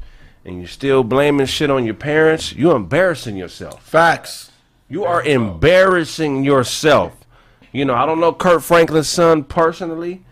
and 0.45 0.59
you're 0.59 0.69
still 0.69 1.05
blaming 1.05 1.47
shit 1.47 1.71
on 1.71 1.85
your 1.85 1.95
parents, 1.95 2.53
you're 2.53 2.77
embarrassing 2.77 3.37
yourself. 3.37 3.83
Facts. 3.83 4.50
You 4.91 5.05
are 5.05 5.23
embarrassing 5.23 6.43
yourself. 6.43 7.17
You 7.73 7.85
know, 7.85 7.95
I 7.95 8.05
don't 8.07 8.19
know 8.19 8.33
Kirk 8.33 8.61
Franklin's 8.61 9.09
son 9.09 9.45
personally, 9.45 10.25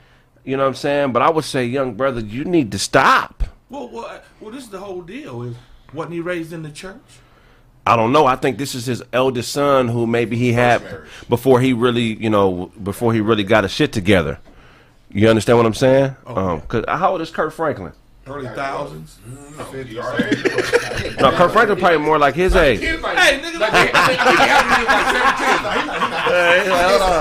you 0.44 0.56
know 0.56 0.64
what 0.64 0.70
I'm 0.70 0.74
saying? 0.74 1.12
But 1.12 1.22
I 1.22 1.30
would 1.30 1.44
say, 1.44 1.64
young 1.64 1.94
brother, 1.94 2.20
you 2.20 2.44
need 2.44 2.72
to 2.72 2.78
stop. 2.78 3.44
Well, 3.70 3.88
well, 3.88 4.20
well, 4.40 4.50
this 4.50 4.64
is 4.64 4.70
the 4.70 4.80
whole 4.80 5.02
deal. 5.02 5.44
Is 5.44 5.54
wasn't 5.94 6.14
he 6.14 6.20
raised 6.20 6.52
in 6.52 6.62
the 6.62 6.70
church? 6.70 6.96
I 7.86 7.96
don't 7.96 8.12
know. 8.12 8.26
I 8.26 8.34
think 8.34 8.58
this 8.58 8.74
is 8.74 8.84
his 8.84 9.02
eldest 9.12 9.52
son 9.52 9.88
who 9.88 10.06
maybe 10.06 10.36
he 10.36 10.52
had 10.52 10.82
before 11.28 11.60
he 11.60 11.72
really, 11.72 12.14
you 12.14 12.28
know, 12.28 12.72
before 12.82 13.14
he 13.14 13.20
really 13.20 13.44
got 13.44 13.62
his 13.64 13.72
shit 13.72 13.92
together. 13.92 14.40
You 15.10 15.28
understand 15.30 15.56
what 15.58 15.66
I'm 15.66 15.74
saying? 15.74 16.16
Um, 16.26 16.60
cause 16.62 16.84
how 16.88 17.12
old 17.12 17.20
is 17.20 17.30
Kirk 17.30 17.52
Franklin? 17.52 17.92
Early 18.28 18.48
thousands. 18.48 19.18
You 19.26 19.32
mm, 19.32 19.98
already- 20.04 21.16
No, 21.20 21.30
Kirk 21.32 21.52
Franklin 21.52 21.78
probably 21.78 21.98
more 21.98 22.18
like 22.18 22.34
his 22.34 22.54
age. 22.54 22.80
Kids 22.80 23.02
Hey, 23.02 23.40
nigga, 23.40 23.58
like, 23.58 23.72
I 23.72 23.86
think, 23.86 23.94
I 23.94 24.06
think 24.06 24.20
he 24.20 24.36
had 24.46 24.64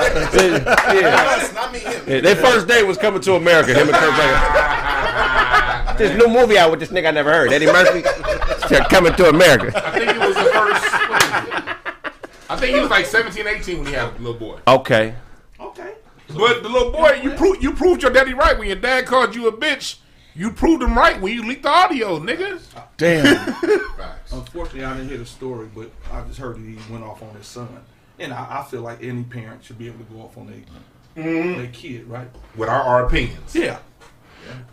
like 0.03 0.31
17. 0.31 0.63
yeah. 1.01 1.11
That's 1.37 1.53
not 1.53 1.71
me. 1.71 1.79
Him. 1.79 2.03
Yeah, 2.07 2.19
Their 2.21 2.35
first 2.35 2.67
day 2.67 2.83
was 2.83 2.97
coming 2.97 3.21
to 3.21 3.35
America. 3.35 3.73
Him 3.73 3.87
and 3.87 3.95
Kirk 3.97 4.13
Franklin. 4.13 5.97
this 5.97 6.17
new 6.17 6.27
movie 6.27 6.57
out 6.57 6.71
with 6.71 6.79
this 6.79 6.89
nigga 6.89 7.07
I 7.07 7.11
never 7.11 7.31
heard, 7.31 7.51
Eddie 7.51 7.67
Murphy. 7.67 8.03
Coming 8.89 9.13
to 9.15 9.29
America. 9.29 9.71
I 9.85 9.91
think 9.97 10.11
it 10.11 10.19
was 10.19 10.35
the 10.35 10.43
first. 10.43 10.83
what 11.09 11.23
is 11.23 11.47
it? 11.47 11.63
I 12.49 12.55
think 12.57 12.75
he 12.75 12.81
was 12.81 12.89
like 12.89 13.05
17, 13.05 13.47
18 13.47 13.77
when 13.77 13.87
he 13.87 13.93
had 13.93 14.13
a 14.13 14.17
little 14.19 14.33
boy. 14.33 14.59
Okay. 14.67 15.15
Okay. 15.59 15.93
But 16.35 16.61
the 16.63 16.69
little 16.69 16.91
boy, 16.91 17.19
you 17.23 17.31
proved 17.31 17.63
you 17.63 17.71
proved 17.73 18.01
your 18.03 18.11
daddy 18.11 18.33
right 18.33 18.57
when 18.57 18.67
your 18.67 18.75
dad 18.77 19.05
called 19.05 19.33
you 19.35 19.47
a 19.47 19.51
bitch. 19.51 19.97
You 20.37 20.51
proved 20.51 20.83
him 20.83 20.95
right 20.95 21.19
when 21.19 21.33
you 21.33 21.43
leaked 21.43 21.63
the 21.63 21.69
audio, 21.69 22.19
nigga. 22.19 22.61
Damn. 22.97 23.53
Facts. 23.97 24.31
Unfortunately, 24.31 24.85
I 24.85 24.93
didn't 24.93 25.09
hear 25.09 25.17
the 25.17 25.25
story, 25.25 25.67
but 25.73 25.89
I 26.11 26.21
just 26.27 26.37
heard 26.37 26.57
that 26.57 26.61
he 26.61 26.77
went 26.91 27.03
off 27.03 27.23
on 27.23 27.33
his 27.35 27.47
son. 27.47 27.67
And 28.19 28.31
I, 28.31 28.59
I 28.59 28.63
feel 28.69 28.81
like 28.81 29.03
any 29.03 29.23
parent 29.23 29.63
should 29.63 29.79
be 29.79 29.87
able 29.87 29.97
to 29.97 30.13
go 30.13 30.21
off 30.21 30.37
on 30.37 30.45
their 30.45 30.57
their 31.15 31.67
kid, 31.67 32.05
right? 32.07 32.27
With 32.55 32.69
our, 32.69 32.81
our 32.81 33.07
opinions. 33.07 33.55
Yeah. 33.55 33.79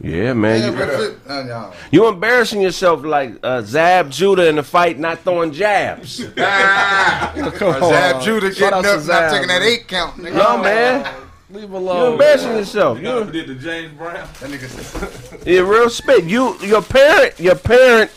Yeah, 0.01 0.35
man. 0.35 0.61
Yeah, 0.61 0.71
you, 0.71 1.17
but 1.27 1.31
uh, 1.31 1.73
you 1.91 2.09
embarrassing 2.09 2.61
yourself 2.61 3.03
like 3.03 3.33
uh, 3.43 3.63
Zab 3.63 4.11
Judah 4.11 4.47
in 4.49 4.57
the 4.57 4.63
fight, 4.63 4.99
not 4.99 5.21
throwing 5.21 5.51
jabs. 5.51 6.23
Ah, 6.39 7.33
Zab. 7.35 8.23
Judah 8.23 8.53
Shout 8.53 8.59
getting 8.59 8.79
out 8.79 8.83
to 8.83 8.89
up, 8.91 8.97
not 8.97 9.01
Zab, 9.03 9.33
taking 9.33 9.49
that 9.49 9.63
eight 9.63 9.89
count. 9.89 10.17
Nigga. 10.17 10.35
No, 10.35 10.63
man. 10.63 11.24
Leave 11.55 11.71
You 11.71 11.77
alone. 11.77 12.13
embarrassing 12.13 12.51
yourself. 12.57 12.99
You 13.01 13.07
ever 13.09 13.27
You, 13.27 13.31
did 13.33 13.47
the 13.47 13.55
James 13.55 13.93
Brown? 13.97 14.15
That 14.41 14.51
nigga 14.51 14.69
said, 14.69 15.47
you 15.47 15.65
real 15.65 15.89
spit. 15.89 16.25
You, 16.25 16.59
your 16.59 16.83
parent, 16.83 17.39
your 17.39 17.55
parent, 17.55 18.11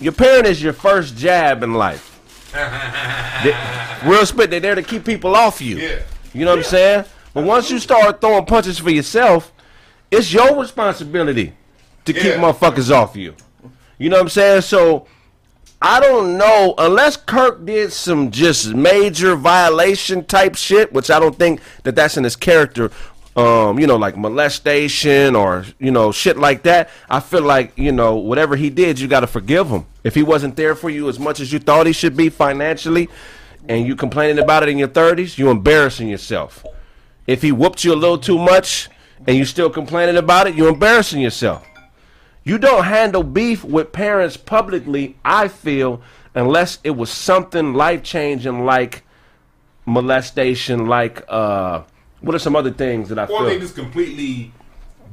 your 0.00 0.12
parent 0.12 0.46
is 0.48 0.60
your 0.60 0.72
first 0.72 1.16
jab 1.16 1.62
in 1.62 1.74
life. 1.74 2.04
They- 3.44 4.08
real 4.08 4.26
spit. 4.26 4.50
They're 4.50 4.58
there 4.58 4.74
to 4.74 4.82
keep 4.82 5.04
people 5.04 5.36
off 5.36 5.60
you. 5.60 5.76
yeah. 5.76 6.00
You 6.34 6.44
know 6.44 6.50
what 6.52 6.58
I'm 6.58 6.64
saying? 6.64 7.04
But 7.34 7.44
once 7.44 7.70
you 7.70 7.78
start 7.78 8.20
throwing 8.20 8.44
punches 8.46 8.78
for 8.80 8.90
yourself, 8.90 9.52
it's 10.10 10.32
your 10.32 10.58
responsibility 10.60 11.52
to 12.04 12.12
keep 12.12 12.24
Yeah. 12.24 12.38
motherfuckers 12.40 12.90
off 12.90 13.14
you. 13.14 13.34
You 13.96 14.08
know 14.10 14.16
what 14.16 14.22
I'm 14.22 14.28
saying? 14.28 14.62
So 14.62 15.06
I 15.80 16.00
don't 16.00 16.36
know 16.36 16.74
unless 16.76 17.16
Kirk 17.16 17.64
did 17.64 17.92
some 17.92 18.30
just 18.32 18.74
major 18.74 19.36
violation 19.36 20.24
type 20.24 20.56
shit, 20.56 20.92
which 20.92 21.10
I 21.10 21.20
don't 21.20 21.36
think 21.36 21.60
that 21.84 21.94
that's 21.94 22.16
in 22.16 22.24
his 22.24 22.36
character. 22.36 22.90
Um, 23.36 23.78
you 23.78 23.86
know, 23.86 23.94
like 23.96 24.16
molestation 24.16 25.36
or 25.36 25.64
you 25.78 25.92
know 25.92 26.10
shit 26.10 26.36
like 26.36 26.64
that. 26.64 26.90
I 27.08 27.20
feel 27.20 27.42
like 27.42 27.78
you 27.78 27.92
know 27.92 28.16
whatever 28.16 28.56
he 28.56 28.70
did, 28.70 28.98
you 28.98 29.06
got 29.06 29.20
to 29.20 29.28
forgive 29.28 29.68
him. 29.68 29.86
If 30.02 30.16
he 30.16 30.24
wasn't 30.24 30.56
there 30.56 30.74
for 30.74 30.90
you 30.90 31.08
as 31.08 31.20
much 31.20 31.38
as 31.38 31.52
you 31.52 31.60
thought 31.60 31.86
he 31.86 31.92
should 31.92 32.16
be 32.16 32.30
financially, 32.30 33.08
and 33.68 33.86
you 33.86 33.94
complaining 33.94 34.42
about 34.42 34.64
it 34.64 34.70
in 34.70 34.78
your 34.78 34.88
30s, 34.88 35.38
you 35.38 35.50
embarrassing 35.50 36.08
yourself. 36.08 36.64
If 37.26 37.42
he 37.42 37.52
whooped 37.52 37.84
you 37.84 37.92
a 37.92 37.94
little 37.94 38.18
too 38.18 38.38
much 38.38 38.88
and 39.26 39.36
you 39.36 39.44
still 39.44 39.70
complaining 39.70 40.16
about 40.16 40.46
it, 40.46 40.54
you're 40.54 40.70
embarrassing 40.70 41.20
yourself. 41.20 41.64
You 42.48 42.56
don't 42.56 42.84
handle 42.84 43.22
beef 43.22 43.62
with 43.62 43.92
parents 43.92 44.38
publicly, 44.38 45.16
I 45.22 45.48
feel, 45.48 46.00
unless 46.34 46.78
it 46.82 46.92
was 46.92 47.10
something 47.10 47.74
life 47.74 48.02
changing 48.02 48.64
like 48.64 49.04
molestation, 49.84 50.86
like 50.86 51.22
uh 51.28 51.82
what 52.22 52.34
are 52.34 52.38
some 52.38 52.56
other 52.56 52.70
things 52.70 53.10
that 53.10 53.18
I 53.18 53.26
Or 53.26 53.44
they 53.44 53.50
feel? 53.50 53.60
just 53.60 53.74
completely 53.74 54.50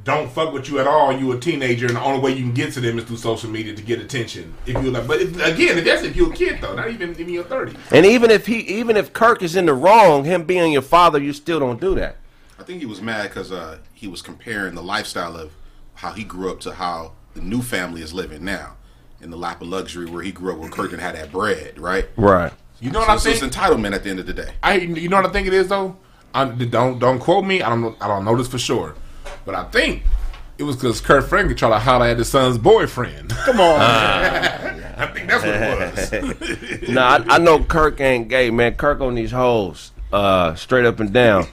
don't 0.05 0.31
fuck 0.31 0.53
with 0.53 0.69
you 0.69 0.79
at 0.79 0.87
all. 0.87 1.11
You 1.11 1.33
a 1.33 1.39
teenager, 1.39 1.87
and 1.87 1.97
the 1.97 2.01
only 2.01 2.21
way 2.21 2.31
you 2.31 2.41
can 2.41 2.53
get 2.53 2.71
to 2.73 2.79
them 2.79 2.97
is 2.99 3.03
through 3.03 3.17
social 3.17 3.49
media 3.49 3.75
to 3.75 3.83
get 3.83 3.99
attention. 3.99 4.53
If 4.65 4.81
you 4.81 4.89
like, 4.91 5.05
but 5.05 5.19
if, 5.19 5.35
again, 5.43 5.83
that's 5.83 6.03
if 6.03 6.15
you're 6.15 6.31
a 6.31 6.35
kid 6.35 6.61
though, 6.61 6.73
not 6.73 6.89
even 6.89 7.15
in 7.15 7.27
your 7.27 7.43
thirty. 7.43 7.75
And 7.91 8.05
even 8.05 8.31
if 8.31 8.45
he 8.45 8.59
even 8.59 8.95
if 8.95 9.11
Kirk 9.11 9.43
is 9.43 9.57
in 9.57 9.65
the 9.65 9.73
wrong, 9.73 10.23
him 10.23 10.45
being 10.45 10.71
your 10.71 10.81
father, 10.83 11.19
you 11.19 11.33
still 11.33 11.59
don't 11.59 11.81
do 11.81 11.95
that. 11.95 12.15
I 12.57 12.63
think 12.63 12.79
he 12.79 12.85
was 12.85 13.01
mad 13.01 13.23
because 13.23 13.51
uh, 13.51 13.79
he 13.93 14.07
was 14.07 14.21
comparing 14.21 14.73
the 14.75 14.83
lifestyle 14.83 15.35
of 15.35 15.51
how 15.95 16.13
he 16.13 16.23
grew 16.23 16.49
up 16.49 16.61
to 16.61 16.71
how 16.75 17.11
the 17.35 17.41
new 17.41 17.61
family 17.61 18.01
is 18.01 18.13
living 18.13 18.43
now 18.43 18.75
in 19.21 19.29
the 19.29 19.37
lap 19.37 19.61
of 19.61 19.67
luxury 19.67 20.05
where 20.07 20.23
he 20.23 20.31
grew 20.31 20.53
up 20.53 20.59
where 20.59 20.69
Kirkland 20.69 21.01
had 21.01 21.15
that 21.15 21.31
bread, 21.31 21.77
right? 21.77 22.07
Right. 22.15 22.51
You 22.79 22.91
know 22.91 22.99
what 22.99 23.05
So 23.05 23.11
I 23.11 23.15
it's 23.15 23.23
think? 23.23 23.43
It's 23.43 23.55
entitlement 23.55 23.93
at 23.93 24.03
the 24.03 24.09
end 24.09 24.19
of 24.19 24.25
the 24.25 24.33
day. 24.33 24.53
I 24.63 24.75
you 24.77 25.07
know 25.09 25.17
what 25.17 25.25
I 25.25 25.29
think 25.29 25.47
it 25.47 25.53
is 25.53 25.67
though. 25.67 25.97
I, 26.33 26.45
don't 26.45 26.99
don't 26.99 27.19
quote 27.19 27.45
me. 27.45 27.61
I 27.61 27.69
don't 27.69 27.81
know. 27.81 27.95
I 28.01 28.07
don't 28.07 28.25
know 28.25 28.35
this 28.35 28.47
for 28.47 28.57
sure, 28.57 28.95
but 29.45 29.55
I 29.55 29.63
think 29.65 30.03
it 30.57 30.63
was 30.63 30.75
because 30.75 30.99
Kirk 30.99 31.25
Franklin 31.27 31.55
tried 31.55 31.69
to 31.69 31.79
holler 31.79 32.07
at 32.07 32.17
his 32.17 32.29
son's 32.29 32.57
boyfriend. 32.57 33.29
Come 33.45 33.59
on. 33.61 33.79
I 34.97 35.07
think 35.13 35.29
that's 35.29 35.43
what 35.43 36.31
it 36.31 36.81
was. 36.81 36.89
Nah, 36.89 37.19
I, 37.29 37.35
I 37.35 37.37
know 37.37 37.63
Kirk 37.63 37.99
ain't 38.01 38.27
gay, 38.29 38.49
man. 38.51 38.75
Kirk 38.75 38.99
on 39.01 39.15
these 39.15 39.31
hoes, 39.31 39.91
uh, 40.13 40.55
straight 40.55 40.85
up 40.85 40.99
and 40.99 41.11
down. 41.13 41.47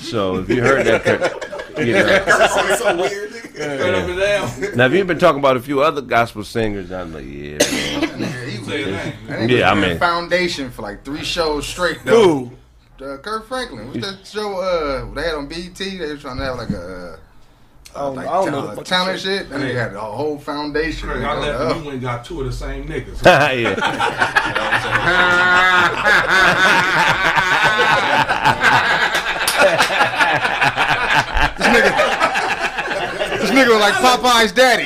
so 0.00 0.36
if 0.38 0.48
you 0.48 0.62
heard 0.62 0.84
that, 0.86 1.02
Kirk, 1.04 1.78
you 1.78 1.92
know. 1.92 2.24
it's 2.26 2.78
so 2.80 2.96
weird. 2.96 3.43
Nigga. 3.54 3.78
Straight 3.78 3.94
up 3.94 4.08
and 4.08 4.18
down. 4.18 4.76
Now, 4.76 4.86
if 4.86 4.92
you've 4.92 5.06
been 5.06 5.18
talking 5.18 5.38
about 5.38 5.56
a 5.56 5.60
few 5.60 5.80
other 5.80 6.00
gospel 6.02 6.42
singers, 6.44 6.90
I'm 6.90 7.12
like, 7.12 7.24
yeah, 7.24 7.58
man. 7.58 8.00
nigga, 8.18 8.48
he 8.48 8.58
was, 8.58 8.66
Say 8.68 8.80
your 8.80 8.90
name. 8.90 9.14
that 9.28 9.48
Yeah, 9.50 9.70
I 9.70 9.74
mean- 9.74 9.98
foundation 9.98 10.70
for 10.70 10.82
like 10.82 11.04
three 11.04 11.22
shows 11.24 11.66
straight. 11.66 11.98
Though. 12.04 12.50
Who? 12.98 13.04
Uh, 13.04 13.16
Kirk 13.18 13.46
Franklin. 13.48 13.88
What's 13.92 14.06
that 14.06 14.26
show? 14.26 14.58
Uh, 14.60 15.12
they 15.14 15.22
had 15.22 15.34
on 15.34 15.46
BT. 15.46 15.98
They 15.98 16.06
were 16.06 16.16
trying 16.16 16.38
to 16.38 16.44
have 16.44 16.56
like 16.58 16.70
a. 16.70 17.18
I 17.94 18.00
don't, 18.00 18.16
like 18.16 18.26
I 18.26 18.32
don't 18.32 18.46
know. 18.50 18.60
talent, 18.62 18.78
the 18.78 18.84
talent 18.84 19.20
shit. 19.20 19.40
shit. 19.42 19.50
That 19.50 19.60
nigga 19.60 19.74
had 19.74 19.94
a 19.94 20.00
whole 20.00 20.36
foundation. 20.38 21.08
Craig. 21.08 21.22
I 21.22 21.38
left 21.38 21.76
you 21.76 21.82
went 21.82 21.92
and 21.94 22.00
got 22.02 22.24
two 22.24 22.40
of 22.40 22.46
the 22.46 22.52
same 22.52 22.88
niggas. 22.88 23.22
yeah. 23.24 23.74
nigga 33.54 33.70
was 33.70 33.80
like 33.80 33.94
Popeye's 33.94 34.52
daddy. 34.52 34.84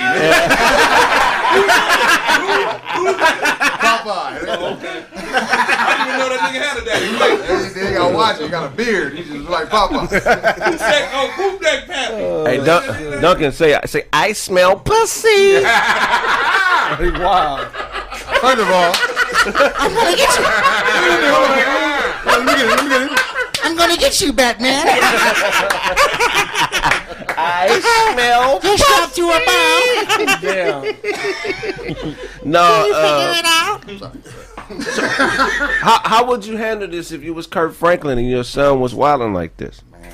Popeye. 2.79 4.39
Oh, 4.49 4.77
I 4.77 4.83
didn't 5.95 6.09
even 6.09 6.19
know 6.19 6.29
that 6.29 6.41
nigga 6.43 6.61
had 6.63 6.77
a 6.79 6.85
daddy. 6.85 7.09
Like, 7.19 7.39
They, 7.75 7.81
they 7.81 7.93
gotta 7.95 8.15
watch. 8.15 8.39
He 8.41 8.49
got 8.49 8.71
a 8.73 8.75
beard. 8.75 9.15
He 9.15 9.25
just 9.25 9.49
like 9.49 9.69
Popeye. 9.69 10.01
who's 10.01 10.11
that? 10.21 11.11
Oh, 11.15 11.29
who's 11.37 11.61
that 11.61 11.87
pappy? 11.87 12.17
Hey, 12.17 12.65
Dun- 12.65 13.21
Duncan, 13.23 13.53
say, 13.53 13.79
say, 13.87 14.05
I 14.13 14.33
smell 14.33 14.77
pussy. 14.79 15.63
Wow. 16.89 17.69
First 18.41 18.59
of 18.61 18.71
all, 18.71 18.93
I'm 19.79 19.93
gonna 19.93 20.17
get 20.17 20.39
you. 20.39 20.45
Let 22.25 22.41
me 22.45 22.53
get 22.55 22.65
it. 22.65 22.67
Let 22.67 22.83
me 22.83 22.89
get 22.89 23.03
it. 23.03 23.38
I'm 23.69 23.77
gonna 23.77 23.99
get 23.99 24.19
you, 24.23 24.33
Batman. 24.33 24.87
I 27.37 27.69
smell. 28.15 28.59
Just 28.61 28.83
drop 28.87 29.13
to 29.13 29.29
a 29.29 29.41
bomb. 30.25 30.41
Damn. 30.41 30.83
No, 32.45 32.87
You 32.87 32.95
uh, 32.95 33.03
figure 33.19 33.35
it 33.37 33.45
out. 33.45 33.85
how, 35.83 36.01
how 36.09 36.25
would 36.29 36.47
you 36.47 36.57
handle 36.57 36.89
this 36.89 37.13
if 37.13 37.23
you 37.23 37.35
was 37.35 37.47
Kirk 37.47 37.75
Franklin 37.75 38.17
and 38.17 38.27
your 38.27 38.45
son 38.45 38.81
was 38.81 38.95
wilding 38.95 39.35
like 39.35 39.59
this? 39.59 39.83
Man. 39.93 40.11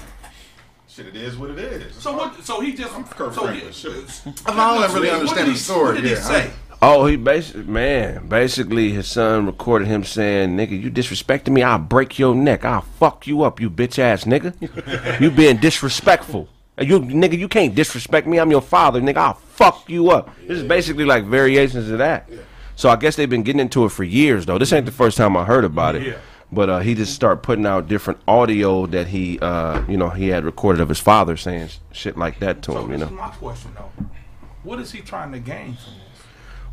Shit, 0.88 1.06
it 1.06 1.14
is 1.14 1.36
what 1.36 1.50
it 1.50 1.58
is. 1.60 1.94
So 1.94 2.16
what? 2.16 2.42
So 2.44 2.60
he 2.60 2.72
just. 2.74 2.92
Kirk 3.10 3.34
so 3.34 3.42
Franklin, 3.42 3.68
he, 3.68 3.72
shit. 3.72 4.22
I 4.46 4.80
don't 4.80 4.94
really 4.94 5.10
understand 5.10 5.46
the 5.46 5.52
he- 5.52 5.58
story. 5.58 5.84
What 5.84 5.94
did 5.94 6.04
he 6.04 6.10
yeah, 6.10 6.20
say? 6.20 6.50
Oh, 6.86 7.06
he 7.06 7.16
basically, 7.16 7.62
man, 7.62 8.28
basically 8.28 8.92
his 8.92 9.06
son 9.06 9.46
recorded 9.46 9.88
him 9.88 10.04
saying, 10.04 10.50
nigga, 10.54 10.78
you 10.78 10.90
disrespecting 10.90 11.54
me, 11.54 11.62
I'll 11.62 11.78
break 11.78 12.18
your 12.18 12.34
neck. 12.34 12.66
I'll 12.66 12.82
fuck 12.82 13.26
you 13.26 13.42
up, 13.42 13.58
you 13.58 13.70
bitch 13.70 13.98
ass 13.98 14.24
nigga. 14.24 15.18
you 15.18 15.30
being 15.30 15.56
disrespectful. 15.56 16.46
You 16.78 17.00
nigga, 17.00 17.38
you 17.38 17.48
can't 17.48 17.74
disrespect 17.74 18.26
me. 18.26 18.38
I'm 18.38 18.50
your 18.50 18.60
father, 18.60 19.00
nigga. 19.00 19.16
I'll 19.16 19.32
fuck 19.32 19.88
you 19.88 20.10
up. 20.10 20.36
This 20.42 20.58
is 20.58 20.62
basically 20.62 21.06
like 21.06 21.24
variations 21.24 21.88
of 21.88 21.96
that. 21.98 22.28
So 22.76 22.90
I 22.90 22.96
guess 22.96 23.16
they've 23.16 23.30
been 23.30 23.44
getting 23.44 23.60
into 23.60 23.86
it 23.86 23.88
for 23.88 24.04
years 24.04 24.44
though. 24.44 24.58
This 24.58 24.70
ain't 24.70 24.84
the 24.84 24.92
first 24.92 25.16
time 25.16 25.38
I 25.38 25.44
heard 25.46 25.64
about 25.64 25.94
it. 25.94 26.02
Yeah. 26.02 26.18
But 26.52 26.68
uh, 26.68 26.78
he 26.80 26.94
just 26.94 27.14
started 27.14 27.42
putting 27.42 27.64
out 27.64 27.88
different 27.88 28.20
audio 28.28 28.84
that 28.88 29.06
he, 29.06 29.38
uh, 29.38 29.82
you 29.88 29.96
know, 29.96 30.10
he 30.10 30.28
had 30.28 30.44
recorded 30.44 30.82
of 30.82 30.90
his 30.90 31.00
father 31.00 31.38
saying 31.38 31.70
shit 31.92 32.18
like 32.18 32.40
that 32.40 32.60
to 32.64 32.72
So 32.72 32.84
him. 32.84 32.90
You 32.90 32.98
know, 32.98 33.10
my 33.10 33.28
question 33.28 33.70
though. 33.74 33.90
What 34.64 34.80
is 34.80 34.92
he 34.92 35.00
trying 35.00 35.32
to 35.32 35.38
gain 35.38 35.76
from? 35.76 36.03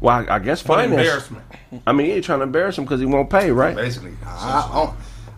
Well, 0.02 0.26
I, 0.30 0.36
I 0.36 0.40
guess 0.40 0.66
What 0.68 0.80
finance. 0.80 1.00
embarrassment. 1.00 1.46
I 1.88 1.94
mean, 1.94 2.08
he 2.08 2.14
ain't 2.14 2.26
trying 2.26 2.40
to 2.40 2.44
embarrass 2.44 2.78
him 2.78 2.84
because 2.84 3.00
he 3.00 3.06
won't 3.06 3.30
pay, 3.30 3.52
right? 3.52 3.76
Basically, 3.76 4.12
I, 4.26 4.68
I, 4.72 4.76
don't- 4.76 4.96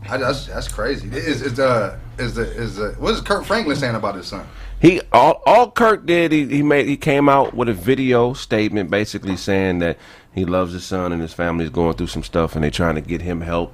I, 0.10 0.18
that's 0.18 0.48
that's 0.48 0.68
crazy. 0.68 1.08
Is 1.10 1.42
is 1.42 1.54
the 1.56 1.98
is 2.18 2.34
the 2.36 2.42
is 2.44 2.76
the 2.78 2.90
what 3.00 3.14
is 3.14 3.22
Kirk 3.22 3.46
Franklin 3.46 3.76
saying 3.78 3.96
about 3.96 4.16
his 4.16 4.28
son? 4.28 4.46
He 4.82 5.00
all 5.14 5.42
all 5.46 5.72
Kirk 5.72 6.06
did 6.06 6.32
he, 6.34 6.46
he 6.48 6.62
made 6.64 6.88
he 6.88 6.98
came 6.98 7.30
out 7.30 7.54
with 7.54 7.70
a 7.70 7.74
video 7.74 8.34
statement 8.34 8.90
basically 8.92 9.38
saying 9.38 9.80
that 9.80 9.98
he 10.34 10.44
loves 10.44 10.74
his 10.74 10.84
son 10.84 11.14
and 11.14 11.22
his 11.22 11.32
family 11.34 11.64
is 11.64 11.70
going 11.70 11.96
through 11.96 12.08
some 12.08 12.24
stuff 12.24 12.56
and 12.56 12.64
they're 12.66 12.72
trying 12.72 12.96
to 12.96 13.02
get 13.02 13.22
him 13.22 13.40
help 13.42 13.74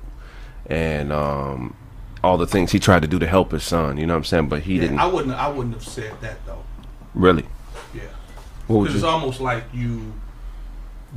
and 0.68 1.12
um 1.12 1.76
all 2.24 2.38
the 2.38 2.46
things 2.46 2.72
he 2.72 2.80
tried 2.80 3.02
to 3.02 3.08
do 3.08 3.18
to 3.18 3.26
help 3.26 3.52
his 3.52 3.64
son, 3.64 3.98
you 3.98 4.06
know 4.06 4.14
what 4.14 4.18
I'm 4.20 4.24
saying? 4.26 4.50
But 4.50 4.62
he 4.64 4.78
didn't 4.80 5.00
I 5.00 5.08
wouldn't. 5.08 5.34
I 5.34 5.48
wouldn't 5.48 5.74
have 5.74 5.84
said 5.86 6.14
that 6.22 6.46
though. 6.46 6.64
really. 7.16 7.46
Yeah. 7.96 8.02
What 8.68 8.78
would 8.80 8.84
Because 8.84 8.96
it's 8.98 9.04
you? 9.04 9.10
almost 9.10 9.40
like 9.42 9.64
you 9.74 10.14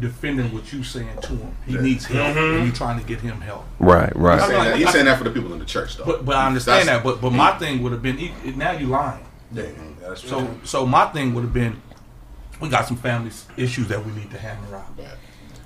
defending 0.00 0.52
what 0.52 0.72
you 0.72 0.82
saying 0.82 1.18
to 1.22 1.36
him. 1.36 1.54
He 1.66 1.76
needs 1.76 2.06
help, 2.06 2.28
and 2.28 2.36
mm-hmm. 2.36 2.64
you're 2.66 2.74
trying 2.74 2.98
to 2.98 3.06
get 3.06 3.20
him 3.20 3.40
help. 3.40 3.64
Right, 3.78 4.12
He's 4.12 4.16
right. 4.16 4.40
saying, 4.40 4.58
like- 4.58 4.68
that, 4.68 4.76
he's 4.78 4.90
saying 4.90 5.04
that 5.04 5.18
for 5.18 5.24
the 5.24 5.30
people 5.30 5.52
in 5.52 5.58
the 5.58 5.64
church, 5.64 5.96
though. 5.96 6.04
But 6.04 6.24
but 6.24 6.36
I 6.36 6.46
understand 6.46 6.88
That's- 6.88 7.02
that. 7.02 7.04
But 7.04 7.20
but 7.20 7.32
my 7.32 7.58
thing 7.58 7.82
would 7.82 7.92
have 7.92 8.02
been 8.02 8.16
he- 8.18 8.32
now 8.52 8.72
you're 8.72 8.88
lying. 8.88 9.24
Yeah, 9.52 9.66
that's 10.00 10.26
So 10.26 10.48
so 10.64 10.86
my 10.86 11.06
thing 11.06 11.34
would 11.34 11.44
have 11.44 11.52
been 11.52 11.80
we 12.60 12.68
got 12.68 12.86
some 12.86 12.96
family 12.96 13.30
issues 13.56 13.88
that 13.88 14.04
we 14.06 14.12
need 14.12 14.30
to 14.30 14.38
hammer 14.38 14.76
out. 14.76 14.86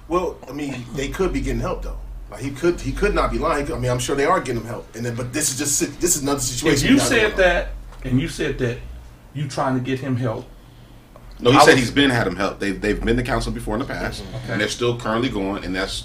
Well, 0.09 0.39
I 0.49 0.53
mean, 0.53 0.85
they 0.95 1.09
could 1.09 1.33
be 1.33 1.41
getting 1.41 1.61
help 1.61 1.83
though. 1.83 1.99
Like 2.31 2.41
he 2.41 2.51
could, 2.51 2.81
he 2.81 2.91
could 2.91 3.15
not 3.15 3.31
be 3.31 3.39
lying. 3.39 3.71
I 3.73 3.79
mean, 3.79 3.91
I'm 3.91 3.99
sure 3.99 4.17
they 4.17 4.25
are 4.25 4.41
getting 4.41 4.63
him 4.63 4.67
help. 4.67 4.97
And 4.97 5.05
then, 5.05 5.15
but 5.15 5.33
this 5.33 5.51
is 5.51 5.59
just 5.59 6.01
this 6.01 6.17
is 6.17 6.23
another 6.23 6.39
If 6.39 6.45
situation. 6.45 6.89
you 6.89 6.99
said 6.99 7.37
that 7.37 7.69
and 8.03 8.21
you 8.21 8.29
said 8.29 8.59
that 8.59 8.79
you 9.35 9.47
trying 9.47 9.75
to 9.75 9.81
get 9.81 10.01
him 10.01 10.17
help, 10.17 10.47
No, 11.41 11.51
he 11.51 11.57
I 11.59 11.61
said 11.65 11.73
was- 11.73 11.81
he's 11.81 11.91
been 11.91 12.11
had 12.11 12.27
him 12.27 12.37
help. 12.37 12.59
They've 12.59 12.81
they've 12.81 13.03
been 13.03 13.17
to 13.17 13.23
counseling 13.23 13.55
before 13.55 13.75
in 13.75 13.81
the 13.81 13.87
past, 13.87 14.23
mm-hmm. 14.25 14.53
and 14.53 14.61
they're 14.61 14.69
still 14.69 14.99
currently 14.99 15.29
going. 15.29 15.65
And 15.65 15.75
that's 15.75 16.05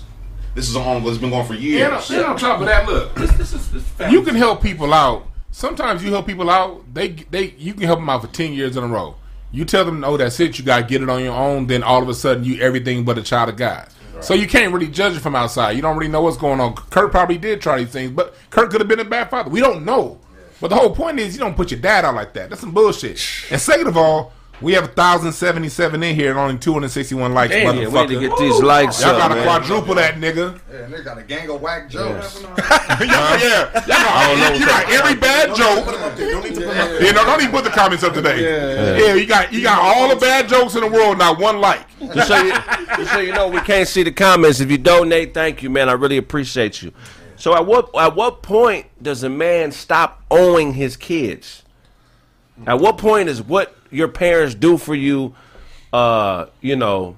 this 0.56 0.70
is 0.70 0.76
on. 0.76 1.06
It's 1.06 1.18
been 1.18 1.30
going 1.30 1.46
for 1.48 1.54
And, 1.54 1.62
years. 1.62 2.10
and 2.10 2.26
on 2.26 2.38
top 2.38 2.60
of 2.60 2.66
that, 2.68 2.88
look, 2.88 3.16
this 3.16 3.32
this 3.34 3.54
is 3.54 3.72
this 3.72 4.12
you 4.12 4.22
can 4.24 4.36
help 4.36 4.62
people 4.62 4.94
out. 4.94 5.26
Sometimes 5.52 6.04
you 6.04 6.12
help 6.12 6.26
people 6.28 6.50
out. 6.50 6.94
They 6.94 7.10
they 7.10 7.56
you 7.58 7.74
can 7.74 7.84
help 7.84 8.00
them 8.00 8.10
out 8.10 8.22
for 8.22 8.28
ten 8.28 8.54
years 8.54 8.76
in 8.78 8.84
a 8.84 8.88
row. 8.88 9.16
You 9.52 9.66
tell 9.66 9.84
them, 9.86 10.04
"Oh, 10.04 10.18
that's 10.18 10.40
it. 10.40 10.58
You 10.60 10.66
got 10.66 10.78
to 10.78 10.84
get 10.86 11.02
it 11.02 11.10
on 11.10 11.24
your 11.24 11.34
own." 11.34 11.68
Then 11.68 11.84
all 11.84 12.02
of 12.02 12.08
a 12.10 12.14
sudden, 12.14 12.44
you 12.44 12.60
everything 12.62 13.04
but 13.04 13.18
a 13.18 13.22
child 13.22 13.50
of 13.50 13.58
God. 13.58 13.88
So 14.22 14.34
you 14.36 14.48
can't 14.48 14.72
really 14.72 14.88
judge 14.88 15.16
it 15.16 15.20
from 15.22 15.36
outside. 15.36 15.72
You 15.72 15.82
don't 15.82 15.98
really 15.98 16.12
know 16.12 16.22
what's 16.22 16.38
going 16.38 16.60
on. 16.60 16.76
Kirk 16.76 17.10
probably 17.12 17.40
did 17.40 17.60
try 17.60 17.80
these 17.80 17.90
things, 17.90 18.12
but 18.12 18.36
Kirk 18.52 18.70
could 18.70 18.80
have 18.80 18.88
been 18.88 19.00
a 19.00 19.06
bad 19.06 19.32
father. 19.32 19.50
We 19.50 19.62
don't 19.62 19.84
know. 19.84 20.20
But 20.60 20.68
the 20.68 20.76
whole 20.76 20.94
point 20.96 21.20
is, 21.20 21.34
you 21.34 21.40
don't 21.40 21.56
put 21.56 21.72
your 21.72 21.80
dad 21.80 22.06
out 22.06 22.14
like 22.14 22.34
that. 22.34 22.50
That's 22.50 22.62
some 22.62 22.72
bullshit. 22.72 23.20
And 23.50 23.60
second 23.60 23.88
of 23.88 23.98
all, 23.98 24.32
we 24.62 24.74
have 24.74 24.94
thousand 24.94 25.34
seventy 25.34 25.70
seven 25.70 26.04
in 26.04 26.16
here 26.16 26.30
and 26.30 26.40
only 26.40 26.58
two 26.58 26.74
hundred 26.74 26.90
sixty 26.90 27.16
one 27.16 27.34
likes. 27.34 27.52
Damn, 27.54 27.76
yeah, 27.76 27.88
we 27.88 28.02
need 28.02 28.10
to 28.10 28.20
get 28.20 28.38
these 28.38 28.62
likes 28.62 29.02
Y'all 29.02 29.12
up, 29.12 29.30
gotta 29.30 29.44
quadruple 29.44 29.96
that, 29.96 30.16
nigga. 30.16 30.60
Yeah, 30.72 30.78
and 30.78 30.94
they 30.94 31.02
got 31.02 31.18
a 31.18 31.24
gang 31.24 31.50
of 31.50 31.62
whack 31.62 31.90
jokes. 31.90 32.42
yeah, 32.42 32.58
yeah. 33.00 33.74
Y'all 33.74 33.88
got, 33.88 34.60
you 34.60 34.66
got 34.66 34.90
every 34.92 35.16
bad 35.16 35.56
joke. 35.56 35.86
him 35.86 36.04
up. 36.04 36.18
Don't 36.18 36.44
need 36.44 36.56
to 36.56 36.62
put 36.62 36.76
him. 36.76 37.06
You 37.06 37.14
know, 37.14 37.26
don't 37.26 37.42
even 37.42 37.52
put 37.52 37.64
the 37.64 37.70
comments 37.70 38.04
up 38.04 38.14
today. 38.14 38.44
Yeah, 39.00 39.14
you 39.16 39.26
got 39.26 39.52
you 39.52 39.62
got 39.64 39.80
all 39.80 40.10
the 40.10 40.16
bad 40.16 40.48
jokes 40.48 40.76
in 40.76 40.82
the 40.82 40.90
world, 40.90 41.18
not 41.18 41.40
one 41.40 41.60
like. 41.60 41.86
Just 42.14 42.28
so 42.28 42.42
you, 42.42 42.52
just 42.98 43.12
so 43.14 43.20
you 43.20 43.34
know, 43.34 43.48
we 43.48 43.60
can't 43.62 43.88
see 43.88 44.04
the 44.04 44.12
comments. 44.12 44.60
If 44.60 44.72
you 44.72 44.78
donate, 44.78 45.34
thank 45.34 45.64
you, 45.64 45.70
man. 45.70 45.90
I 45.90 45.94
really 45.94 46.18
appreciate 46.18 46.82
you. 46.82 46.92
So 47.36 47.56
at 47.56 47.66
what 47.66 47.90
at 47.96 48.16
what 48.16 48.44
point 48.44 48.86
does 49.02 49.24
a 49.24 49.30
man 49.30 49.72
stop 49.72 50.24
owing 50.30 50.74
his 50.74 50.96
kids? 50.96 51.64
At 52.68 52.80
what 52.80 52.98
point 52.98 53.30
is 53.30 53.42
what 53.42 53.76
your 53.90 54.08
parents 54.08 54.56
do 54.56 54.78
for 54.78 54.96
you, 54.96 55.36
uh, 55.94 56.46
you 56.62 56.76
know, 56.76 57.16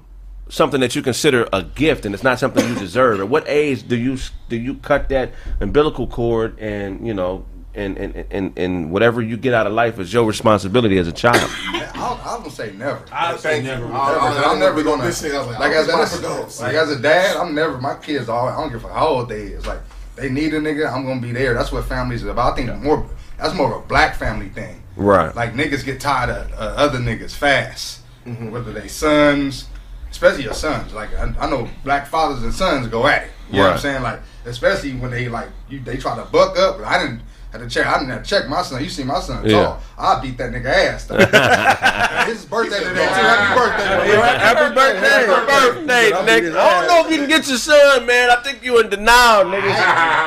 something 0.50 0.82
that 0.82 0.96
you 0.96 1.02
consider 1.02 1.48
a 1.52 1.64
gift 1.64 2.06
and 2.06 2.14
it's 2.14 2.24
not 2.24 2.40
something 2.40 2.68
you 2.68 2.76
deserve? 2.76 3.20
At 3.20 3.30
what 3.30 3.44
age 3.48 3.88
do 3.88 3.96
you 3.98 4.18
do 4.50 4.56
you 4.56 4.76
cut 4.76 5.10
that 5.10 5.32
umbilical 5.60 6.08
cord 6.08 6.58
and 6.60 7.06
you 7.06 7.14
know? 7.14 7.46
And, 7.76 7.98
and, 7.98 8.26
and, 8.30 8.54
and 8.56 8.92
whatever 8.92 9.20
you 9.20 9.36
get 9.36 9.56
out 9.56 9.66
of 9.66 9.74
life 9.74 9.98
is 9.98 10.14
your 10.14 10.26
responsibility 10.26 11.00
as 11.00 11.08
a 11.08 11.12
child. 11.12 11.50
I, 11.50 12.20
I 12.24 12.44
would 12.44 12.52
say 12.52 12.72
never. 12.78 13.02
I 13.12 13.36
say 13.38 13.62
Thank 13.62 13.64
you. 13.64 13.72
never. 13.72 13.86
I- 13.88 13.90
Never, 14.14 14.20
'cause 14.20 14.46
I'm 14.46 14.60
never 14.60 14.84
gonna. 14.84 15.04
This 15.06 15.20
thing, 15.24 15.32
I 15.36 15.40
was 15.40 15.48
like, 15.48 15.58
like 15.58 15.72
I 15.72 15.76
as 15.78 15.88
was 15.88 16.14
as, 16.14 16.20
about 16.20 16.60
like 16.62 16.76
as 16.76 16.92
a 16.92 17.00
dad, 17.02 17.36
I'm 17.36 17.56
never. 17.56 17.82
My 17.82 17.96
kids, 17.96 18.30
all 18.30 18.48
I 18.48 18.56
don't 18.56 18.70
give 18.72 18.84
a 18.86 18.88
fuck 18.88 18.96
how 18.96 19.08
old 19.08 19.30
they 19.30 19.42
is. 19.42 19.66
Like 19.66 19.80
they 20.16 20.30
need 20.30 20.54
a 20.54 20.60
nigga, 20.60 20.88
I'm 20.94 21.04
gonna 21.04 21.20
be 21.20 21.32
there. 21.32 21.56
That's 21.56 21.72
what 21.72 21.86
families 21.86 22.22
is 22.22 22.28
about. 22.30 22.54
I 22.54 22.56
think 22.56 22.80
more. 22.84 23.10
That's 23.40 23.56
more 23.56 23.74
of 23.76 23.84
a 23.84 23.88
black 23.88 24.18
family 24.18 24.50
thing. 24.50 24.83
Right. 24.96 25.36
Like 25.36 25.54
niggas 25.54 25.84
get 25.84 26.00
tired 26.00 26.30
of 26.30 26.52
uh, 26.54 26.74
other 26.78 27.00
niggas 27.00 27.36
fast, 27.36 28.02
whether 28.26 28.72
they 28.72 28.88
sons, 28.88 29.68
especially 30.12 30.44
your 30.44 30.54
sons. 30.54 30.94
Like 30.94 31.14
I, 31.16 31.34
I 31.40 31.50
know 31.50 31.70
black 31.84 32.08
fathers 32.08 32.44
and 32.44 32.54
sons 32.54 32.88
go 32.88 33.08
at 33.08 33.24
it. 33.24 33.32
You 33.50 33.58
know 33.58 33.64
what 33.66 33.74
I'm 33.74 33.80
saying? 33.80 34.04
Like 34.04 34.20
especially 34.46 34.94
when 34.94 35.12
they 35.12 35.30
like 35.30 35.50
you, 35.70 35.80
they 35.80 35.98
try 35.98 36.16
to 36.16 36.26
buck 36.26 36.58
up. 36.58 36.80
I 36.86 37.00
didn't. 37.00 37.22
Have 37.54 37.62
to 37.62 37.70
check. 37.70 37.86
I 37.86 38.00
didn't 38.00 38.10
have 38.10 38.24
to 38.24 38.30
check 38.30 38.50
my 38.50 38.64
son. 38.64 38.84
You 38.84 38.90
see 38.90 39.04
my 39.04 39.20
son 39.20 39.46
Yeah. 39.48 39.64
tall. 39.64 39.80
I 39.96 40.20
beat 40.20 40.38
that 40.40 40.52
nigga 40.52 40.66
ass. 40.66 41.06
though. 41.06 41.18
His 42.26 42.46
birthday 42.46 42.80
today 42.80 43.06
too. 43.06 43.14
Happy 43.14 43.54
birthday, 43.60 43.84
today. 44.02 44.18
Happy 44.40 44.74
birthday, 44.74 45.28
happy 45.28 45.46
birthday, 45.46 46.12
nigga. 46.50 46.58
I 46.58 46.70
don't 46.80 46.88
know 46.88 47.06
if 47.06 47.12
you 47.12 47.18
can 47.20 47.30
get 47.30 47.48
your 47.48 47.58
son, 47.60 48.08
man. 48.08 48.32
I 48.32 48.38
think 48.42 48.64
you 48.64 48.80
in 48.80 48.90
denial, 48.90 49.46
nigga. 49.46 49.70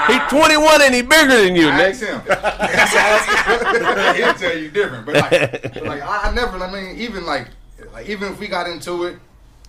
He 0.07 0.19
21 0.37 0.83
and 0.83 0.95
he 0.95 1.03
bigger 1.03 1.43
than 1.43 1.57
you, 1.57 1.69
Ask 1.69 2.01
nigga. 2.01 2.23
him. 2.23 4.15
He'll 4.17 4.35
tell 4.35 4.57
you 4.57 4.71
different. 4.71 5.05
But 5.07 5.15
like, 5.17 5.31
but 5.75 5.85
like 5.85 6.03
I, 6.03 6.31
I 6.31 6.35
never. 6.35 6.59
I 6.59 6.71
mean, 6.73 6.97
even 6.97 7.27
like, 7.27 7.49
like 7.93 8.09
even 8.09 8.33
if 8.33 8.39
we 8.39 8.47
got 8.47 8.69
into 8.69 9.05
it, 9.05 9.19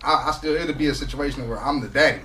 I, 0.04 0.26
I 0.28 0.32
still 0.32 0.54
it'll 0.56 0.76
be 0.76 0.88
a 0.90 0.94
situation 0.96 1.50
where 1.50 1.60
I'm 1.60 1.82
the 1.82 1.88
daddy. 1.88 2.22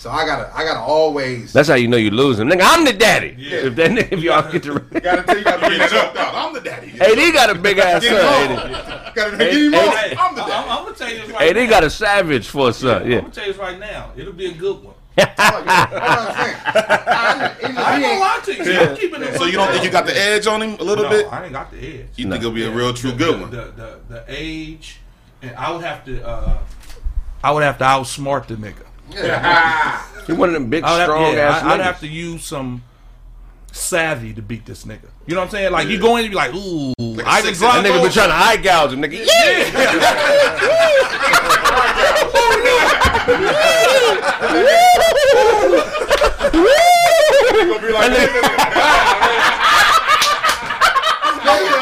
So 0.00 0.10
I 0.10 0.24
gotta, 0.24 0.50
I 0.56 0.64
gotta 0.64 0.80
always. 0.80 1.52
That's 1.52 1.68
how 1.68 1.74
you 1.74 1.86
know 1.86 1.98
you're 1.98 2.10
losing, 2.10 2.48
nigga. 2.48 2.62
I'm 2.64 2.86
the 2.86 2.92
daddy. 2.94 3.34
Yeah. 3.38 3.66
If 3.66 3.76
that 3.76 3.90
nigga, 3.90 4.12
if 4.12 4.20
y'all 4.20 4.50
get 4.50 4.62
to, 4.62 4.78
gotta 4.80 5.22
tell 5.24 5.36
you 5.36 5.44
gotta 5.44 5.66
bring 5.66 5.78
that 5.78 5.92
up. 5.92 6.16
out. 6.16 6.34
I'm 6.34 6.54
the 6.54 6.60
daddy. 6.62 6.92
AD 6.98 7.34
got 7.34 7.50
a 7.50 7.54
big 7.54 7.76
ass 7.76 8.00
Get 8.00 8.18
son. 8.18 8.50
AD. 8.50 9.14
Gotta 9.14 9.36
Hey, 9.36 9.50
get 9.50 9.54
him 9.60 9.72
hey, 9.74 10.16
I'm 10.18 10.34
the 10.34 10.42
I'm, 10.42 10.48
daddy. 10.48 10.70
I'm 10.70 10.84
gonna 10.84 10.96
tell 10.96 11.10
you 11.12 11.18
this 11.20 11.30
right 11.32 11.54
AD 11.54 11.68
got 11.68 11.84
a 11.84 11.90
savage 11.90 12.48
for 12.48 12.70
a 12.70 12.72
son. 12.72 13.10
yeah 13.10 13.16
I'm 13.18 13.22
gonna 13.24 13.34
tell 13.34 13.46
you 13.46 13.52
this 13.52 13.60
right 13.60 13.78
now. 13.78 14.12
It'll 14.16 14.32
be 14.32 14.46
a 14.46 14.54
good 14.54 14.82
one. 14.82 14.94
That's 15.16 15.38
what 15.38 15.68
I'm 15.68 16.34
saying. 16.34 16.56
I, 16.64 17.52
I 17.52 17.58
ain't 17.60 17.66
he 17.66 17.72
gonna 17.74 18.06
ain't- 18.06 18.20
lie 18.20 18.40
to 18.42 18.54
you. 18.56 18.64
See, 18.64 18.76
I'm 18.78 18.96
keeping 18.96 19.22
it. 19.22 19.34
So 19.36 19.44
you 19.44 19.52
don't 19.52 19.70
think 19.70 19.84
you 19.84 19.90
got 19.90 20.06
the 20.06 20.16
edge 20.18 20.46
on 20.46 20.62
him 20.62 20.80
a 20.80 20.82
little 20.82 21.04
no, 21.04 21.10
bit? 21.10 21.30
I 21.30 21.44
ain't 21.44 21.52
got 21.52 21.70
the 21.70 21.76
edge. 21.78 22.06
You 22.16 22.24
think 22.30 22.36
it'll 22.36 22.52
be 22.52 22.64
a 22.64 22.70
real 22.70 22.94
true 22.94 23.12
good 23.12 23.34
the, 23.34 23.40
one? 23.42 23.50
The, 23.50 23.64
the 23.76 24.00
the 24.08 24.24
age, 24.28 25.00
and 25.42 25.54
I 25.56 25.70
would 25.72 25.84
have 25.84 26.06
to. 26.06 26.26
uh 26.26 26.58
I 27.44 27.50
would 27.52 27.62
have 27.64 27.76
to 27.78 27.84
outsmart 27.84 28.46
the 28.46 28.54
nigga. 28.54 28.86
He 30.26 30.32
one 30.34 30.48
of 30.50 30.54
them 30.54 30.68
big, 30.70 30.84
I 30.84 30.92
would 30.92 30.98
have, 31.00 31.06
strong 31.08 31.32
yeah, 31.34 31.40
ass 31.48 31.62
I, 31.62 31.74
I'd 31.74 31.80
have 31.80 32.00
to 32.00 32.06
use 32.06 32.44
some 32.44 32.82
savvy 33.72 34.32
to 34.34 34.42
beat 34.42 34.66
this 34.66 34.84
nigga. 34.84 35.08
You 35.26 35.34
know 35.34 35.40
what 35.40 35.46
I'm 35.46 35.50
saying? 35.50 35.72
Like 35.72 35.88
you 35.88 35.98
go 35.98 36.16
in 36.16 36.24
and 36.24 36.30
be 36.30 36.36
like, 36.36 36.54
ooh, 36.54 36.92
Ivan 37.24 37.46
six- 37.54 37.60
That 37.60 37.84
nigga 37.84 37.98
Drago. 37.98 38.02
been 38.02 38.12
trying 38.12 38.28
to 38.28 38.34
eye 38.34 38.56
gouge 38.56 38.92
him, 38.92 39.00
nigga. 39.02 39.26
Yeah. 51.40 51.40
Yeah, 51.44 51.79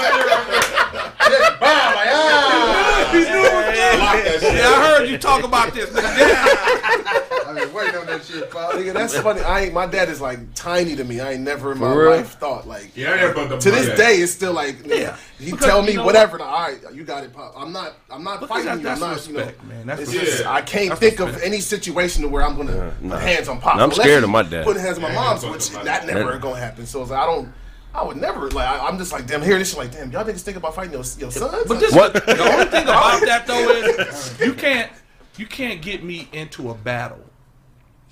I 4.67 4.99
heard 4.99 5.09
you 5.09 5.19
talk 5.19 5.45
about 5.45 5.73
this. 5.75 5.91
Nigga. 5.91 6.19
Yeah. 6.99 7.25
I've 7.47 7.57
been 7.57 7.73
waiting 7.73 7.97
on 7.97 8.07
that 8.07 8.23
shit, 8.25 8.51
Pop. 8.51 8.73
Nigga, 8.73 8.93
that's 8.93 9.19
funny. 9.19 9.41
I 9.41 9.61
ain't. 9.63 9.73
My 9.73 9.87
dad 9.87 10.11
is 10.11 10.21
like 10.21 10.39
tiny 10.55 10.95
to 10.97 11.05
me. 11.05 11.21
I 11.21 11.33
ain't 11.33 11.43
never 11.43 11.73
in 11.73 11.79
my 11.79 11.91
For 11.93 12.03
real? 12.03 12.11
life 12.11 12.39
thought 12.39 12.69
like. 12.69 12.95
Yeah, 12.95 13.13
I 13.13 13.17
never 13.17 13.59
To 13.59 13.71
this 13.71 13.87
dad. 13.87 13.97
day, 13.97 14.17
it's 14.17 14.33
still 14.33 14.53
like. 14.53 14.77
Yeah. 14.85 15.17
He 15.39 15.53
Because, 15.53 15.67
tell 15.67 15.83
me 15.83 15.93
you 15.93 15.97
know 15.99 16.05
whatever. 16.05 16.41
All 16.43 16.61
right, 16.69 16.79
you 16.93 17.05
got 17.05 17.25
it, 17.25 17.33
pop. 17.33 17.55
I'm 17.57 17.73
not. 17.73 17.95
I'm 18.11 18.23
not 18.23 18.41
Because 18.41 18.65
fighting 18.65 18.83
that- 18.83 18.99
you. 18.99 19.05
I'm 19.05 19.11
that's 19.13 19.29
not. 19.29 19.33
You 19.33 19.39
know. 19.39 19.53
man. 19.67 19.87
That's 19.87 20.03
it's 20.03 20.11
respect. 20.13 20.31
just 20.33 20.47
I 20.47 20.61
can't 20.61 20.89
That's 20.91 21.01
think 21.01 21.21
of 21.21 21.41
any 21.43 21.61
situation 21.61 22.23
to 22.23 22.29
where 22.29 22.43
I'm 22.43 22.57
gonna 22.57 22.95
nah. 23.01 23.15
put 23.17 23.23
hands 23.23 23.49
on 23.49 23.61
pop. 23.61 23.77
I'm 23.77 23.93
scared 23.93 24.25
of 24.25 24.31
my 24.31 24.43
dad. 24.43 24.65
Putting 24.67 24.83
hands 24.83 24.97
on 24.99 25.03
my 25.05 25.13
mom's, 25.15 25.45
which 25.47 25.69
fucking 25.71 25.87
that 25.87 26.07
never 26.07 26.37
gonna 26.39 26.61
happen. 26.61 26.85
So 26.87 27.03
I 27.05 27.25
don't. 27.25 27.51
I 27.95 28.05
would 28.05 28.17
never 28.19 28.51
like. 28.51 28.69
I, 28.69 28.87
I'm 28.87 28.99
just 28.99 29.13
like, 29.13 29.27
damn. 29.27 29.43
Hearing 29.43 29.59
this 29.61 29.71
shit, 29.71 29.79
like, 29.79 29.93
damn. 29.93 30.11
Y'all 30.13 30.25
niggas 30.25 30.43
think 30.43 30.57
about 30.57 30.75
fighting 30.75 30.93
your, 30.93 31.03
your 31.19 31.31
sons? 31.31 31.65
But 31.67 31.81
this, 31.81 31.93
What? 31.95 32.13
the 32.15 32.43
only 32.53 32.67
thing 32.67 32.83
about 32.85 33.21
that 33.27 33.47
though 33.47 33.71
is 33.71 34.39
you 34.45 34.53
can't 34.55 34.91
you 35.37 35.47
can't 35.47 35.81
get 35.83 36.03
me 36.05 36.29
into 36.33 36.71
a 36.71 36.75
battle 36.75 37.25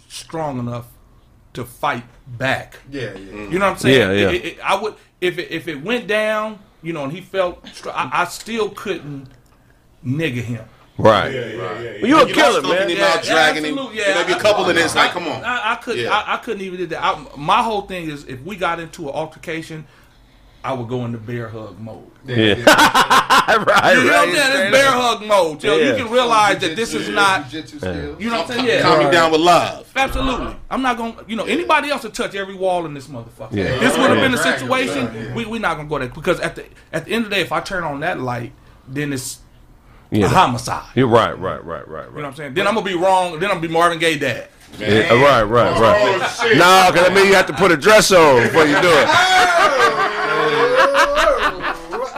strong 0.09 0.59
enough 0.59 0.87
to 1.55 1.65
fight 1.65 2.05
back. 2.27 2.79
Yeah, 2.91 3.15
yeah. 3.15 3.49
You 3.49 3.59
know 3.59 3.67
what 3.67 3.73
I'm 3.73 3.79
saying? 3.79 4.19
Yeah, 4.19 4.29
yeah. 4.31 4.31
It- 4.37 4.45
it- 4.45 4.61
I 4.65 4.81
would 4.81 4.95
if 5.21 5.39
it, 5.39 5.51
if 5.51 5.69
it 5.69 5.83
went 5.83 6.07
down, 6.07 6.59
you 6.83 6.93
know, 6.93 7.05
and 7.05 7.13
he 7.13 7.21
felt, 7.21 7.67
str- 7.69 7.89
I, 7.91 8.11
I 8.13 8.25
still 8.27 8.69
couldn't 8.71 9.29
nigga 10.05 10.43
him. 10.43 10.65
Right. 10.99 11.33
Yeah, 11.35 11.41
yeah, 11.41 11.47
yeah, 11.47 11.81
yeah. 11.81 11.91
Well, 12.01 12.07
you 12.07 12.19
a 12.21 12.27
You 12.29 12.35
killer, 12.35 12.61
lost 12.63 12.75
man. 12.75 12.89
him 12.89 13.01
out 13.03 13.23
dragging 13.23 13.65
him. 13.65 13.79
absolutely, 13.79 13.99
Yeah, 14.01 14.15
maybe 14.15 14.33
a 14.33 14.39
couple 14.41 14.69
in 14.71 14.77
this, 14.77 14.95
like, 14.95 15.11
come 15.11 15.27
on. 15.29 15.45
I, 15.45 15.73
I 15.73 15.75
couldn't. 15.77 16.05
Yeah. 16.05 16.11
I, 16.11 16.35
I 16.35 16.37
couldn't 16.39 16.63
even 16.63 16.79
do 16.79 16.87
that. 16.87 17.05
I, 17.05 17.27
my 17.37 17.63
whole 17.63 17.83
thing 17.83 18.09
is, 18.09 18.25
if 18.25 18.41
we 18.43 18.57
got 18.57 18.81
into 18.81 19.09
an 19.09 19.15
altercation, 19.15 19.87
I 20.65 20.73
would 20.73 20.89
go 20.89 21.05
into 21.05 21.19
bear 21.19 21.49
hug 21.49 21.79
mode. 21.79 22.11
Yeah. 22.25 22.55
right, 22.67 23.93
You 23.97 24.05
know 24.05 24.11
what 24.11 24.29
I'm 24.29 24.35
right. 24.35 24.35
saying? 24.35 24.63
It's 24.67 24.71
bear 24.73 24.91
hug 24.91 25.25
mode. 25.25 25.63
You, 25.63 25.71
know, 25.71 25.77
Yeah. 25.77 25.91
you 25.97 26.03
can 26.05 26.13
realize 26.13 26.59
that 26.61 26.75
this 26.75 26.93
is 26.95 27.09
not. 27.09 27.49
Jiu-jitsu. 27.51 28.17
You 28.19 28.31
know 28.31 28.39
what 28.39 28.51
I'm 28.51 28.57
saying? 28.57 28.67
Yeah. 28.67 28.83
Calm 28.83 29.05
me 29.05 29.11
down 29.11 29.31
with 29.33 29.43
love. 29.43 29.93
Absolutely. 29.95 30.57
I'm 30.71 30.83
not 30.83 30.97
gonna, 30.97 31.15
you 31.29 31.37
know, 31.37 31.45
anybody 31.45 31.91
else 31.91 32.03
will 32.03 32.11
touch 32.11 32.35
every 32.35 32.55
wall 32.57 32.85
in 32.87 32.95
this 32.95 33.07
motherfucker. 33.07 33.53
Yeah. 33.53 33.79
This 33.79 33.97
would 33.97 34.11
have 34.11 34.19
been 34.19 34.35
a 34.35 34.37
Yeah. 34.37 34.57
situation. 34.57 35.35
We 35.35 35.45
we 35.45 35.59
not 35.61 35.77
gonna 35.77 35.89
go 35.89 35.99
there 36.01 36.09
because 36.09 36.41
at 36.41 36.57
the 36.57 36.65
at 36.93 37.05
the 37.05 37.13
end 37.13 37.25
of 37.25 37.31
the 37.31 37.37
day, 37.37 37.43
if 37.43 37.53
I 37.53 37.61
turn 37.61 37.85
on 37.85 38.01
that 38.01 38.19
light, 38.19 38.53
then 38.89 39.13
it's 39.13 39.39
a 40.13 40.29
homicide. 40.29 40.91
You're 40.95 41.09
right, 41.09 41.39
right, 41.39 41.65
right, 41.65 41.87
right, 41.89 42.07
You 42.07 42.13
know 42.13 42.23
what 42.23 42.25
I'm 42.27 42.35
saying? 42.35 42.55
Then 42.55 42.67
I'm 42.67 42.75
gonna 42.75 42.87
be 42.87 42.95
wrong. 42.95 43.39
Then 43.39 43.51
I'm 43.51 43.57
gonna 43.57 43.69
be 43.69 43.73
Marvin 43.73 43.99
Gaye 43.99 44.19
dad. 44.19 44.49
Yeah, 44.79 45.09
uh, 45.11 45.17
right, 45.17 45.43
right, 45.43 45.81
right. 45.81 46.21
Oh, 46.21 46.47
shit. 46.47 46.59
No, 46.59 46.91
because 46.93 47.09
I 47.09 47.15
mean 47.15 47.27
you 47.27 47.35
have 47.35 47.47
to 47.47 47.53
put 47.53 47.73
a 47.73 47.77
dress 47.77 48.13
on 48.13 48.43
before 48.43 48.65
you 48.65 48.81
do 48.81 48.89
it. 48.89 49.07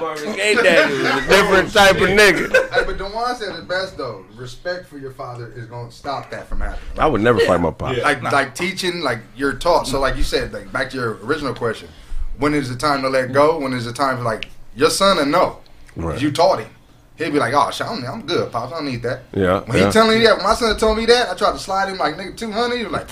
Marvin 0.01 0.37
Gaye 0.37 0.55
daddy 0.55 0.94
was 0.94 1.05
a 1.05 1.29
different 1.29 1.72
type 1.72 1.96
of 1.96 2.09
nigga. 2.09 2.70
Hey, 2.72 2.85
but 2.85 2.98
Dewan 2.98 3.35
said 3.37 3.55
it 3.57 3.68
best 3.68 3.96
though. 3.96 4.24
Respect 4.35 4.87
for 4.87 4.98
your 4.98 5.12
father 5.12 5.53
is 5.53 5.66
gonna 5.66 5.90
stop 5.90 6.31
that 6.31 6.48
from 6.48 6.61
happening. 6.61 6.98
I 6.98 7.07
would 7.07 7.20
never 7.20 7.40
fight 7.40 7.61
my 7.61 7.70
pop. 7.70 7.96
Yeah. 7.96 8.03
like 8.03 8.22
like 8.22 8.55
teaching, 8.55 9.01
like 9.01 9.20
you're 9.37 9.55
taught. 9.55 9.87
So 9.87 10.01
like 10.01 10.16
you 10.16 10.22
said, 10.22 10.53
like 10.53 10.70
back 10.72 10.90
to 10.90 10.96
your 10.96 11.14
original 11.24 11.55
question, 11.55 11.88
when 12.38 12.55
is 12.55 12.68
the 12.68 12.77
time 12.77 13.03
to 13.03 13.09
let 13.09 13.33
go? 13.33 13.59
When 13.59 13.72
is 13.72 13.85
the 13.85 13.92
time 13.92 14.16
for 14.16 14.24
like 14.24 14.48
your 14.74 14.90
son 14.90 15.16
to 15.16 15.27
know? 15.27 15.61
Right. 15.96 16.20
You 16.20 16.31
taught 16.31 16.61
him. 16.61 16.70
He'd 17.18 17.33
be 17.33 17.38
like, 17.38 17.52
oh, 17.52 17.70
shit, 17.72 17.87
I'm, 17.87 18.04
I'm 18.04 18.22
good, 18.24 18.50
pops. 18.52 18.72
I 18.72 18.76
don't 18.76 18.87
need 18.87 19.02
that. 19.02 19.22
Yeah, 19.35 19.61
When 19.64 19.76
yeah. 19.76 19.87
he 19.87 19.92
telling 19.92 20.16
me 20.18 20.24
that, 20.24 20.37
when 20.37 20.44
my 20.46 20.54
son 20.54 20.76
told 20.78 20.96
me 20.96 21.04
that, 21.07 21.28
I 21.28 21.35
tried 21.35 21.52
to 21.52 21.59
slide 21.59 21.88
him 21.88 21.98
like 21.98 22.14
nigga 22.16 22.37
two 22.37 22.52
hundred. 22.52 22.76
He 22.78 22.85
was 22.85 22.92
like, 22.92 23.09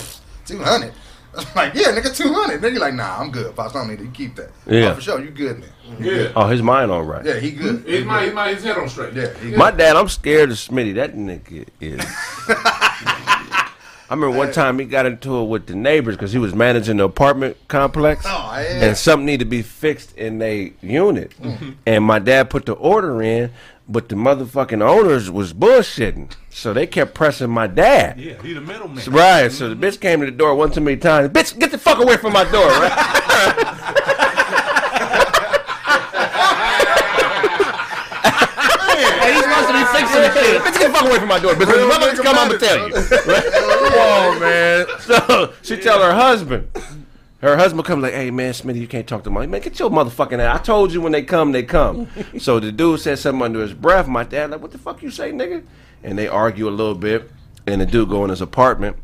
two 0.47 0.59
hundred. 0.63 0.93
I 1.35 1.39
was 1.39 1.57
like, 1.57 1.75
yeah, 1.75 1.87
nigga, 1.89 2.17
two 2.17 2.33
hundred. 2.33 2.63
Nigga, 2.63 2.79
like, 2.79 2.95
nah, 2.95 3.19
I'm 3.21 3.31
good, 3.33 3.55
pops. 3.57 3.75
I 3.75 3.81
don't 3.81 3.89
need 3.91 4.01
it. 4.01 4.05
You 4.05 4.11
keep 4.11 4.37
that. 4.37 4.51
Yeah. 4.67 4.93
oh, 4.93 4.95
for 4.95 5.01
sure. 5.01 5.21
You 5.23 5.31
good, 5.31 5.59
man. 5.59 5.69
You 5.99 6.05
Yeah. 6.07 6.17
good. 6.19 6.33
Oh, 6.37 6.47
his 6.47 6.63
mind 6.63 6.91
all 6.93 7.03
right. 7.03 7.25
Yeah, 7.25 7.39
he 7.41 7.51
good. 7.51 7.85
He 7.85 7.97
His, 7.97 8.05
mind, 8.07 8.21
his, 8.23 8.29
good. 8.31 8.35
mind, 8.37 8.55
his 8.57 8.65
head 8.65 8.79
on 8.79 8.89
straight. 8.89 9.13
Yeah, 9.15 9.35
he 9.39 9.51
good. 9.51 9.59
My 9.59 9.71
dad, 9.73 9.97
I'm 9.97 10.09
scared 10.09 10.51
of 10.51 10.57
Smitty. 10.57 10.95
That 10.95 11.15
nigga 11.17 11.67
is. 11.81 12.01
I 14.09 14.15
remember 14.15 14.37
one 14.39 14.53
time 14.53 14.79
he 14.79 14.85
got 14.85 15.05
into 15.05 15.37
it 15.41 15.45
with 15.47 15.67
the 15.67 15.75
neighbors 15.75 16.15
because 16.15 16.31
he 16.33 16.39
was 16.39 16.55
managing 16.55 16.99
the 16.99 17.05
apartment 17.05 17.57
complex. 17.67 18.25
Oh, 18.25 18.53
yeah. 18.57 18.85
And 18.85 18.97
something 18.97 19.27
needed 19.27 19.47
to 19.47 19.51
be 19.51 19.63
fixed 19.63 20.17
in 20.17 20.41
a 20.43 20.73
unit. 20.81 21.33
Mm-hmm. 21.43 21.71
And 21.87 22.05
my 22.05 22.21
dad 22.21 22.49
put 22.49 22.67
the 22.67 22.75
order 22.75 23.21
in, 23.21 23.51
but 23.89 24.09
the 24.09 24.17
motherfucking 24.17 24.83
owners 24.83 25.31
was 25.31 25.53
bullshitting. 25.53 26.33
So 26.51 26.73
they 26.73 26.87
kept 26.87 27.15
pressing 27.15 27.51
my 27.51 27.67
dad. 27.67 28.19
Yeah, 28.19 28.41
he 28.43 28.53
the 28.53 28.61
middleman. 28.61 29.03
Right, 29.11 29.53
so 29.53 29.69
the 29.69 29.77
bitch 29.77 30.01
came 30.01 30.21
to 30.21 30.27
the 30.27 30.33
door 30.33 30.55
one 30.55 30.71
too 30.73 30.81
many 30.81 30.97
times. 30.97 31.29
Bitch, 31.31 31.59
get 31.59 31.71
the 31.71 31.79
fuck 31.79 32.03
away 32.03 32.17
from 32.17 32.33
my 32.33 32.45
door, 32.51 32.67
right? 32.69 33.93
Hey, 38.47 39.35
he's 39.35 39.43
supposed 39.43 39.69
to 39.69 39.73
be 39.75 39.85
fixing 39.99 40.23
the 40.23 40.33
shit. 40.33 40.63
Bitch, 40.63 40.79
get 40.79 40.87
the 40.89 40.93
fuck 40.99 41.07
away 41.09 41.19
from 41.19 41.29
my 41.29 41.39
door. 41.39 41.55
Bitch, 41.55 41.67
when 41.67 41.89
the 41.89 41.95
motherfuckers 41.95 42.23
come, 42.23 42.39
I'm 42.39 42.49
gonna 42.49 42.59
tell 42.59 42.89
you. 42.89 42.95
Right? 42.95 43.53
Come 43.53 43.99
on, 43.99 44.41
man. 44.41 44.87
So 45.07 45.53
she 45.63 45.77
tell 45.77 46.03
her 46.03 46.13
husband. 46.15 46.69
Her 47.41 47.57
husband 47.57 47.85
comes 47.85 48.03
like, 48.03 48.15
"Hey 48.15 48.31
man, 48.31 48.53
Smitty, 48.53 48.81
you 48.81 48.89
can't 48.89 49.07
talk 49.07 49.25
to 49.25 49.31
my 49.31 49.47
man. 49.47 49.61
Get 49.61 49.79
your 49.79 49.91
motherfucking 49.91 50.39
ass. 50.39 50.61
I 50.61 50.63
told 50.63 50.93
you 50.93 51.01
when 51.01 51.13
they 51.13 51.23
come, 51.23 51.53
they 51.53 51.63
come." 51.63 52.09
so 52.39 52.61
the 52.61 52.73
dude 52.73 53.01
said 53.01 53.19
something 53.19 53.43
under 53.43 53.61
his 53.61 53.75
breath. 53.75 54.09
My 54.09 54.25
dad 54.25 54.51
like, 54.51 54.63
"What 54.63 54.73
the 54.73 54.79
fuck 54.79 55.03
you 55.03 55.11
say, 55.11 55.33
nigga?" 55.33 55.63
And 56.03 56.19
they 56.19 56.29
argue 56.29 56.69
a 56.69 56.71
little 56.71 56.95
bit, 56.95 57.31
and 57.67 57.81
the 57.81 57.87
dude 57.87 58.09
go 58.09 58.25
in 58.25 58.31
his 58.31 58.41
apartment. 58.41 58.97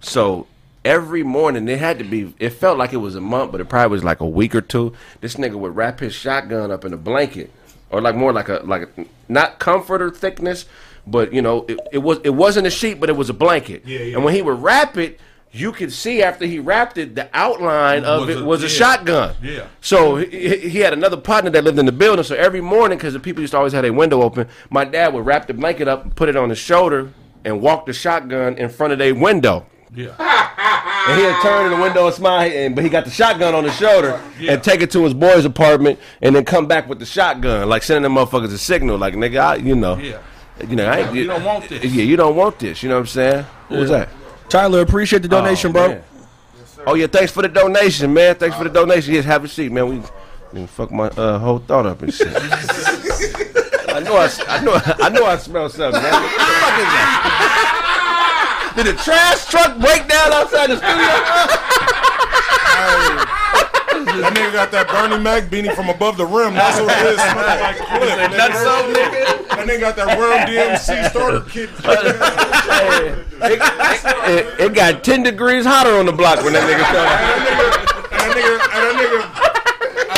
So 0.00 0.46
every 0.84 1.22
morning 1.22 1.68
it 1.68 1.78
had 1.78 1.98
to 1.98 2.04
be. 2.04 2.32
It 2.38 2.50
felt 2.50 2.78
like 2.78 2.92
it 2.92 2.98
was 2.98 3.14
a 3.14 3.20
month, 3.20 3.52
but 3.52 3.60
it 3.60 3.68
probably 3.68 3.94
was 3.96 4.04
like 4.04 4.20
a 4.20 4.28
week 4.28 4.54
or 4.54 4.60
two. 4.60 4.92
This 5.20 5.34
nigga 5.34 5.54
would 5.54 5.74
wrap 5.74 6.00
his 6.00 6.14
shotgun 6.14 6.70
up 6.70 6.84
in 6.84 6.92
a 6.92 6.96
blanket, 6.96 7.50
or 7.90 8.00
like 8.00 8.14
more 8.14 8.32
like 8.32 8.48
a 8.48 8.60
like 8.64 8.82
a, 8.82 9.04
not 9.28 9.58
comforter 9.58 10.10
thickness, 10.10 10.66
but 11.06 11.32
you 11.32 11.42
know 11.42 11.64
it, 11.68 11.78
it 11.92 11.98
was 11.98 12.18
it 12.24 12.30
wasn't 12.30 12.66
a 12.66 12.70
sheet, 12.70 13.00
but 13.00 13.08
it 13.08 13.16
was 13.16 13.30
a 13.30 13.34
blanket. 13.34 13.82
Yeah, 13.84 14.00
yeah. 14.00 14.14
And 14.14 14.24
when 14.24 14.34
he 14.34 14.42
would 14.42 14.62
wrap 14.62 14.96
it, 14.96 15.20
you 15.52 15.72
could 15.72 15.92
see 15.92 16.22
after 16.22 16.46
he 16.46 16.58
wrapped 16.60 16.96
it, 16.98 17.14
the 17.16 17.28
outline 17.34 18.04
of 18.04 18.26
Was 18.28 18.36
it 18.36 18.42
a- 18.42 18.44
was 18.44 18.60
a 18.62 18.66
yeah. 18.66 18.72
shotgun. 18.72 19.36
Yeah. 19.42 19.66
So 19.80 20.16
he, 20.16 20.56
he- 20.68 20.78
had 20.78 20.92
another 20.92 21.16
partner 21.16 21.50
that 21.50 21.64
lived 21.64 21.78
in 21.78 21.86
the 21.86 21.92
building. 21.92 22.22
So 22.24 22.36
every 22.36 22.60
morning, 22.60 22.98
because 22.98 23.14
the 23.14 23.20
people 23.20 23.40
used 23.40 23.50
to 23.52 23.56
always 23.58 23.72
have 23.72 23.82
their 23.82 23.92
window 23.92 24.22
open, 24.22 24.48
my 24.70 24.84
dad 24.84 25.12
would 25.14 25.26
wrap 25.26 25.46
the 25.48 25.54
blanket 25.54 25.88
up 25.88 26.04
and 26.04 26.14
put 26.14 26.28
it 26.28 26.36
on 26.36 26.50
his 26.50 26.58
shoulder 26.58 27.12
and 27.44 27.60
walk 27.60 27.86
the 27.86 27.92
shotgun 27.92 28.58
in 28.58 28.68
front 28.68 28.92
of 28.92 28.98
their 28.98 29.14
window. 29.14 29.66
Yeah. 29.94 30.14
And 31.08 31.18
he'd 31.18 31.34
turn 31.42 31.72
in 31.72 31.78
the 31.78 31.82
window 31.82 32.06
and 32.06 32.14
smile, 32.14 32.48
and, 32.52 32.74
but 32.74 32.84
he 32.84 32.90
got 32.90 33.06
the 33.06 33.10
shotgun 33.10 33.54
on 33.54 33.64
his 33.64 33.74
shoulder 33.74 34.20
Yeah. 34.38 34.52
and 34.52 34.62
take 34.62 34.82
it 34.82 34.90
to 34.92 35.02
his 35.02 35.14
boy's 35.14 35.46
apartment 35.46 35.98
and 36.20 36.36
then 36.36 36.44
come 36.44 36.66
back 36.66 36.88
with 36.90 36.98
the 36.98 37.06
shotgun, 37.06 37.68
like 37.70 37.82
sending 37.82 38.02
them 38.02 38.14
motherfuckers 38.14 38.52
a 38.52 38.58
signal, 38.58 38.98
like 38.98 39.14
nigga, 39.14 39.40
I, 39.40 39.54
you 39.56 39.74
know, 39.74 39.96
Yeah. 39.96 40.18
you 40.68 40.76
know, 40.76 40.84
I 40.86 40.98
ain't, 41.00 41.14
You 41.14 41.26
don't 41.26 41.42
want 41.42 41.68
this. 41.70 41.82
Yeah, 41.84 42.04
you 42.04 42.16
don't 42.16 42.36
want 42.36 42.58
this. 42.58 42.82
You 42.82 42.90
know 42.90 42.96
what 42.96 43.00
I'm 43.00 43.06
saying? 43.06 43.44
Who 43.70 43.76
was 43.78 43.88
that? 43.90 44.10
Tyler, 44.50 44.80
appreciate 44.82 45.22
the 45.22 45.28
donation, 45.28 45.70
Oh, 45.70 45.72
bro. 45.72 45.88
man. 45.88 46.02
Oh 46.86 46.94
yeah, 46.94 47.06
thanks 47.06 47.30
for 47.32 47.42
the 47.42 47.48
donation, 47.48 48.12
man. 48.12 48.34
Thanks 48.36 48.56
for 48.56 48.64
the 48.64 48.70
donation. 48.70 49.14
Yes, 49.14 49.24
have 49.26 49.44
a 49.44 49.48
seat, 49.48 49.70
man. 49.70 49.88
We, 49.88 50.02
we 50.60 50.66
fuck 50.66 50.90
my 50.90 51.08
uh, 51.08 51.38
whole 51.38 51.58
thought 51.60 51.86
up 51.86 52.02
and 52.02 52.12
shit. 52.12 52.28
I 52.34 54.00
know 54.02 54.16
I, 54.16 54.24
s- 54.24 54.40
I 54.48 54.60
know 54.64 54.72
I 54.84 55.08
know 55.10 55.26
I 55.26 55.36
smell 55.36 55.68
something. 55.68 56.00
Man. 56.02 56.12
What 56.12 56.22
the 56.22 56.28
fuck 56.28 56.78
is 56.78 56.90
that? 56.94 58.72
Did 58.76 58.86
the 58.86 58.94
trash 59.02 59.44
truck 59.46 59.78
break 59.78 60.08
down 60.08 60.32
outside 60.32 60.70
the 60.70 60.76
studio? 60.78 61.10
That 64.18 64.34
nigga 64.34 64.52
got 64.52 64.70
that 64.72 64.88
Bernie 64.88 65.22
Mac 65.22 65.44
beanie 65.44 65.74
from 65.74 65.88
above 65.88 66.16
the 66.16 66.26
rim. 66.26 66.54
That's 66.54 66.80
what 66.80 66.90
it 66.98 67.06
is. 67.06 67.18
Like 67.18 67.76
clip. 67.78 68.10
nigga. 68.90 69.48
That 69.48 69.66
nigga 69.66 69.80
got 69.80 69.96
that 69.96 70.18
Run 70.18 70.46
DMC 70.46 71.10
starter 71.10 71.40
kit. 71.48 71.70
it, 73.42 73.60
it, 74.28 74.60
it 74.60 74.74
got 74.74 75.04
ten 75.04 75.22
degrees 75.22 75.64
hotter 75.64 75.96
on 75.96 76.06
the 76.06 76.12
block 76.12 76.42
when 76.42 76.52
that 76.54 76.66
nigga 76.66 76.84
started. 76.90 77.14
And 77.30 77.46
that 77.46 77.54
nigga, 77.56 77.78
and 78.10 78.20
that 78.20 78.34
nigga, 78.36 78.52
and 78.74 78.82
that 78.82 78.94
nigga 78.98 79.49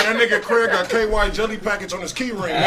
Craig 0.06 0.70
got 0.70 0.88
KY 0.88 1.30
jelly 1.34 1.56
package 1.58 1.92
on 1.92 2.00
his 2.00 2.12
key 2.12 2.30
ring. 2.32 2.54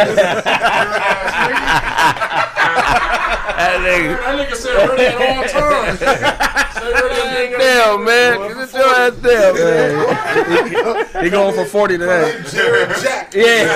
That 3.55 3.79
nigga, 3.79 4.17
That 4.19 4.35
nigga 4.49 4.55
said 4.55 4.89
ready 4.89 5.05
at 5.05 5.15
all 5.15 5.43
times. 5.47 5.99
Say 5.99 6.05
ready 6.91 7.53
at 7.53 7.53
all 7.53 7.95
damn 7.95 8.03
man, 8.03 8.33
get 8.49 8.73
your 8.73 8.89
ass 8.95 9.15
down, 9.15 9.55
man. 11.15 11.23
He 11.23 11.29
going 11.29 11.55
for 11.55 11.63
40 11.65 11.97
today. 11.97 12.41
Jared 12.49 12.89
Jack. 13.01 13.33
Yeah. 13.33 13.67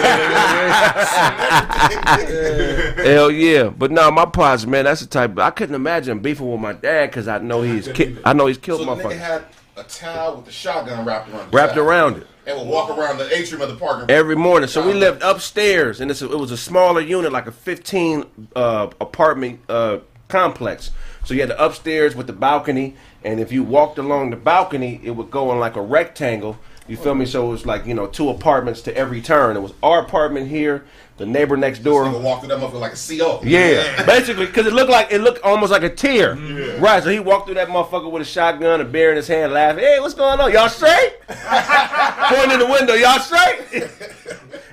Hell 3.03 3.31
yeah, 3.31 3.69
but 3.69 3.91
no, 3.91 4.11
my 4.11 4.25
pops, 4.25 4.65
man, 4.65 4.83
that's 4.85 5.01
the 5.01 5.07
type. 5.07 5.37
I 5.39 5.51
couldn't 5.51 5.75
imagine 5.75 6.19
beefing 6.19 6.51
with 6.51 6.59
my 6.59 6.73
dad 6.73 7.09
because 7.11 7.27
I 7.29 7.37
know 7.39 7.61
he's 7.61 7.87
ki- 7.87 8.17
I 8.25 8.33
know 8.33 8.47
he's 8.47 8.57
killed 8.57 8.81
So 8.81 8.85
the 8.85 8.91
nigga 8.91 9.03
motherfuckers. 9.11 9.17
had 9.17 9.43
a 9.79 9.83
towel 9.83 10.35
with 10.35 10.45
the 10.45 10.51
shotgun 10.51 11.05
wrapped 11.05 11.29
around. 11.29 11.53
Wrapped 11.53 11.75
towel. 11.75 11.87
around 11.87 12.17
it. 12.17 12.27
And 12.45 12.57
would 12.57 12.67
walk 12.67 12.89
around 12.89 13.17
the 13.17 13.35
atrium 13.35 13.61
of 13.61 13.69
the 13.69 13.75
park. 13.75 14.09
every 14.09 14.35
morning. 14.35 14.67
So 14.67 14.85
we 14.85 14.93
lived 14.93 15.21
upstairs, 15.21 16.01
and 16.01 16.09
it's 16.09 16.21
a, 16.21 16.31
it 16.31 16.39
was 16.39 16.51
a 16.51 16.57
smaller 16.57 17.01
unit, 17.01 17.31
like 17.31 17.47
a 17.47 17.51
15 17.51 18.25
uh, 18.55 18.89
apartment 18.99 19.61
uh, 19.69 19.99
complex. 20.27 20.91
So 21.25 21.33
you 21.33 21.41
had 21.41 21.49
the 21.49 21.63
upstairs 21.63 22.15
with 22.15 22.27
the 22.27 22.33
balcony, 22.33 22.95
and 23.23 23.39
if 23.39 23.51
you 23.51 23.63
walked 23.63 23.97
along 23.99 24.31
the 24.31 24.35
balcony, 24.35 24.99
it 25.03 25.11
would 25.11 25.29
go 25.29 25.51
in 25.51 25.59
like 25.59 25.75
a 25.75 25.81
rectangle 25.81 26.57
You 26.87 26.97
feel 26.97 27.13
me? 27.13 27.25
So 27.27 27.47
it 27.47 27.51
was 27.51 27.65
like 27.67 27.85
you 27.85 27.93
know 27.93 28.07
two 28.07 28.29
apartments 28.29 28.81
to 28.83 28.97
every 28.97 29.21
turn. 29.21 29.55
It 29.55 29.61
was 29.61 29.73
our 29.83 29.99
apartment 29.99 30.47
here, 30.47 30.85
the 31.19 31.25
neighbor 31.25 31.55
next 31.57 31.79
door. 31.79 32.05
Nigga 32.05 32.21
walk 32.21 32.39
through 32.39 32.49
that 32.49 32.59
motherfucker 32.59 32.79
like 32.79 32.93
a 32.93 33.19
CO. 33.19 33.41
Yeah, 33.43 34.05
basically, 34.05 34.45
because 34.47 34.65
it 34.65 34.73
looked 34.73 34.89
like 34.89 35.11
it 35.11 35.19
looked 35.19 35.43
almost 35.43 35.71
like 35.71 35.83
a 35.83 35.89
tear. 35.89 36.35
Yeah. 36.37 36.77
Right, 36.79 37.03
so 37.03 37.09
he 37.09 37.19
walked 37.19 37.45
through 37.45 37.55
that 37.55 37.67
motherfucker 37.67 38.09
with 38.09 38.21
a 38.21 38.25
shotgun, 38.25 38.79
a 38.81 38.85
beer 38.85 39.11
in 39.11 39.17
his 39.17 39.27
hand, 39.27 39.51
laughing. 39.53 39.83
Hey, 39.83 39.99
what's 39.99 40.13
going 40.15 40.39
on? 40.39 40.51
Y'all 40.51 40.69
straight? 40.69 41.17
Pointing 41.27 42.51
in 42.51 42.59
the 42.59 42.67
window, 42.67 42.93
y'all 42.93 43.19
straight? 43.19 43.89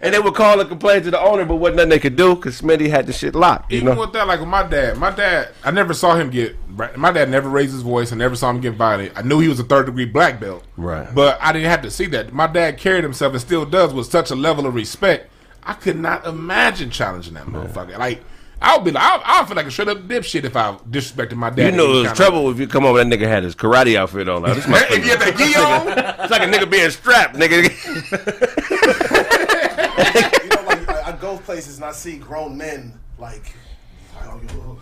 and 0.03 0.15
they 0.15 0.19
would 0.21 0.35
call 0.35 0.61
and 0.61 0.69
complain 0.69 1.03
to 1.03 1.11
the 1.11 1.21
owner, 1.21 1.45
but 1.45 1.57
wasn't 1.57 1.77
nothing 1.77 1.91
they 1.91 1.99
could 1.99 2.17
do 2.17 2.37
because 2.37 2.61
Smitty 2.61 2.89
had 2.89 3.07
the 3.07 3.13
shit 3.13 3.35
locked. 3.35 3.73
You 3.73 3.79
Even 3.79 3.95
know? 3.95 4.01
with 4.03 4.13
that, 4.13 4.27
like 4.29 4.39
with 4.41 4.49
my 4.49 4.63
dad, 4.63 4.99
my 4.99 5.11
dad, 5.11 5.49
I 5.65 5.71
never 5.73 5.95
saw 5.95 6.15
him 6.15 6.31
get. 6.31 6.57
My 6.97 7.11
dad 7.11 7.31
never 7.31 7.49
raised 7.49 7.73
his 7.73 7.83
voice. 7.83 8.13
I 8.13 8.17
never 8.17 8.37
saw 8.37 8.51
him 8.51 8.61
get 8.61 8.75
violent. 8.75 9.13
I 9.17 9.23
knew 9.23 9.41
he 9.41 9.49
was 9.49 9.59
a 9.59 9.65
third 9.65 9.87
degree 9.87 10.05
black 10.05 10.39
belt, 10.39 10.63
Right. 10.77 11.13
But 11.13 11.39
I 11.41 11.53
didn't 11.53 11.71
have 11.71 11.83
to 11.83 11.91
see 11.91 12.07
that. 12.09 12.33
My 12.33 12.47
dad 12.47 12.77
carried 12.79 13.03
himself 13.03 13.33
and 13.33 13.41
still 13.41 13.65
does 13.65 13.93
with 13.95 14.07
such 14.07 14.31
a 14.31 14.35
level 14.37 14.67
of 14.67 14.75
respect. 14.75 15.31
I 15.67 15.75
could 15.75 15.99
not 15.99 16.27
imagine 16.27 16.91
challenging 16.91 17.35
that 17.35 17.45
motherfucker. 17.47 17.99
Like 17.99 18.23
I'll 18.63 18.81
be 18.81 18.91
like, 18.91 19.03
I, 19.03 19.21
I 19.23 19.41
would 19.41 19.49
feel 19.49 19.57
like 19.57 19.67
a 19.67 19.71
straight 19.71 19.89
up 19.89 19.99
dipshit 19.99 20.45
if 20.45 20.57
I 20.57 20.73
disrespected 20.89 21.35
my 21.35 21.51
dad. 21.51 21.73
You 21.73 21.77
know, 21.77 21.91
Any 21.91 22.01
it 22.01 22.03
was 22.05 22.13
trouble 22.17 22.51
if 22.51 22.59
you 22.59 22.67
come 22.67 22.87
over. 22.87 23.03
That 23.03 23.07
nigga 23.07 23.29
had 23.29 23.43
his 23.43 23.55
karate 23.55 23.97
outfit 23.97 24.29
on. 24.29 24.43
Like, 24.43 24.55
this 24.55 24.67
If 24.91 25.05
you 25.05 25.11
had 25.11 25.21
that 25.21 25.37
gi 25.37 25.55
on, 25.57 25.89
it's 26.25 26.31
like 26.31 26.43
a 26.43 26.47
nigga 26.47 26.71
being 26.71 26.91
strapped, 26.91 27.37
nigga. 27.37 27.63
you 30.43 30.49
know, 30.49 30.63
like 30.67 30.89
I, 30.89 31.11
I 31.11 31.13
go 31.21 31.37
places 31.39 31.77
and 31.77 31.85
I 31.85 31.93
see 31.93 32.17
grown 32.17 32.57
men 32.57 32.99
like, 33.19 33.49
you- 33.49 33.55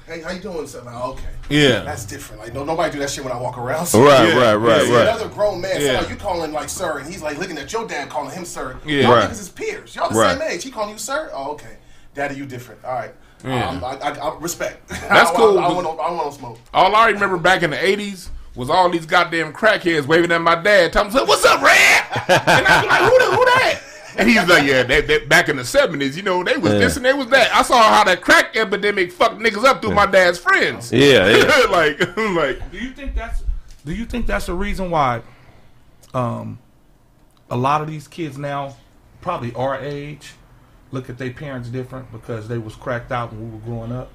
hey, 0.07 0.21
how 0.23 0.31
you 0.33 0.41
doing? 0.41 0.67
So, 0.67 0.83
like, 0.85 0.95
okay, 0.95 1.25
Yeah. 1.49 1.81
that's 1.81 2.05
different. 2.05 2.43
Like, 2.43 2.53
no, 2.55 2.65
nobody 2.65 2.93
do 2.93 2.99
that 3.01 3.11
shit 3.11 3.25
when 3.25 3.33
I 3.33 3.39
walk 3.41 3.59
around. 3.59 3.93
Right, 3.95 4.29
Yeah. 4.29 4.35
right, 4.35 4.55
right, 4.55 4.83
See 4.83 4.93
right. 4.93 5.03
Another 5.09 5.29
grown 5.29 5.61
man, 5.61 5.81
Yeah. 5.81 5.95
somebody 5.97 6.15
you 6.15 6.21
calling 6.21 6.53
like 6.53 6.69
sir, 6.69 6.99
and 6.99 7.11
he's 7.11 7.23
like 7.23 7.39
looking 7.39 7.59
at 7.59 7.73
your 7.73 7.87
dad 7.87 8.09
calling 8.09 8.31
him 8.35 8.45
sir. 8.45 8.77
Yeah. 8.85 9.03
Y'all 9.03 9.13
Right. 9.15 9.29
niggas 9.31 9.41
is 9.41 9.49
peers. 9.49 9.95
Y'all 9.97 10.11
the 10.11 10.19
Right. 10.19 10.39
same 10.39 10.49
age. 10.51 10.63
He 10.65 10.71
calling 10.71 10.91
you 10.91 10.99
sir. 10.99 11.31
Oh, 11.35 11.53
okay. 11.53 11.77
Daddy, 12.15 12.37
you 12.37 12.47
different. 12.47 12.85
All 12.85 12.93
right. 12.95 13.15
Yeah. 13.45 13.69
Um, 13.69 13.85
I, 13.85 13.97
I, 13.97 14.11
I 14.11 14.39
respect. 14.39 14.89
That's 14.89 15.31
I, 15.31 15.35
cool. 15.35 15.59
I, 15.59 15.65
I, 15.65 15.73
want 15.73 15.85
no, 15.85 15.99
I 15.99 16.11
want 16.13 16.27
no 16.27 16.31
smoke. 16.31 16.59
all 16.73 16.95
I 16.95 17.09
remember 17.11 17.37
back 17.37 17.63
in 17.63 17.71
the 17.71 17.77
'80s 17.77 18.29
was 18.55 18.71
all 18.71 18.89
these 18.89 19.05
goddamn 19.05 19.53
crackheads 19.53 20.07
waving 20.07 20.31
at 20.33 20.41
my 20.41 20.55
dad, 20.55 20.93
telling 20.93 21.11
him, 21.11 21.27
"What's 21.27 21.45
up, 21.45 21.61
Red?" 21.61 22.03
And 22.29 22.67
I 22.67 22.81
was 22.81 22.87
like, 22.89 23.01
"Who, 23.03 23.19
the, 23.19 23.37
who 23.37 23.45
that?" 23.45 23.81
And 24.17 24.29
he's 24.29 24.47
like, 24.49 24.65
"Yeah, 24.65 24.83
they, 24.85 25.01
they, 25.01 25.25
back 25.27 25.49
in 25.49 25.57
the 25.57 25.63
'70s, 25.63 26.17
you 26.17 26.23
know, 26.23 26.45
they 26.45 26.57
was 26.57 26.73
this 26.73 26.97
and 26.97 27.05
they 27.05 27.13
was 27.13 27.29
that." 27.29 27.55
I 27.55 27.63
saw 27.63 27.83
how 27.83 28.05
that 28.05 28.21
crack 28.21 28.57
epidemic 28.57 29.13
fucked 29.13 29.41
niggas 29.41 29.65
up 29.65 29.83
through 29.83 29.95
my 29.95 30.07
dad's 30.07 30.39
friends. 30.39 30.93
Yeah, 30.93 31.29
yeah. 31.29 31.67
like, 31.71 31.99
like, 32.17 32.71
Do 32.71 32.79
you 32.79 32.91
think 32.91 33.15
that's 33.15 33.43
do 33.85 33.95
you 33.95 34.05
think 34.07 34.27
that's 34.27 34.47
the 34.47 34.55
reason 34.55 34.91
why 34.91 35.21
um 36.15 36.59
a 37.51 37.57
lot 37.57 37.83
of 37.83 37.87
these 37.89 38.09
kids 38.09 38.39
now 38.39 38.77
probably 39.21 39.53
our 39.55 39.79
age 39.79 40.33
look 40.91 41.11
at 41.11 41.19
their 41.19 41.33
parents 41.33 41.69
different 41.69 42.11
because 42.13 42.49
they 42.49 42.59
was 42.59 42.75
cracked 42.77 43.13
out 43.13 43.33
when 43.33 43.51
we 43.51 43.59
were 43.59 43.65
growing 43.65 43.93
up? 43.93 44.11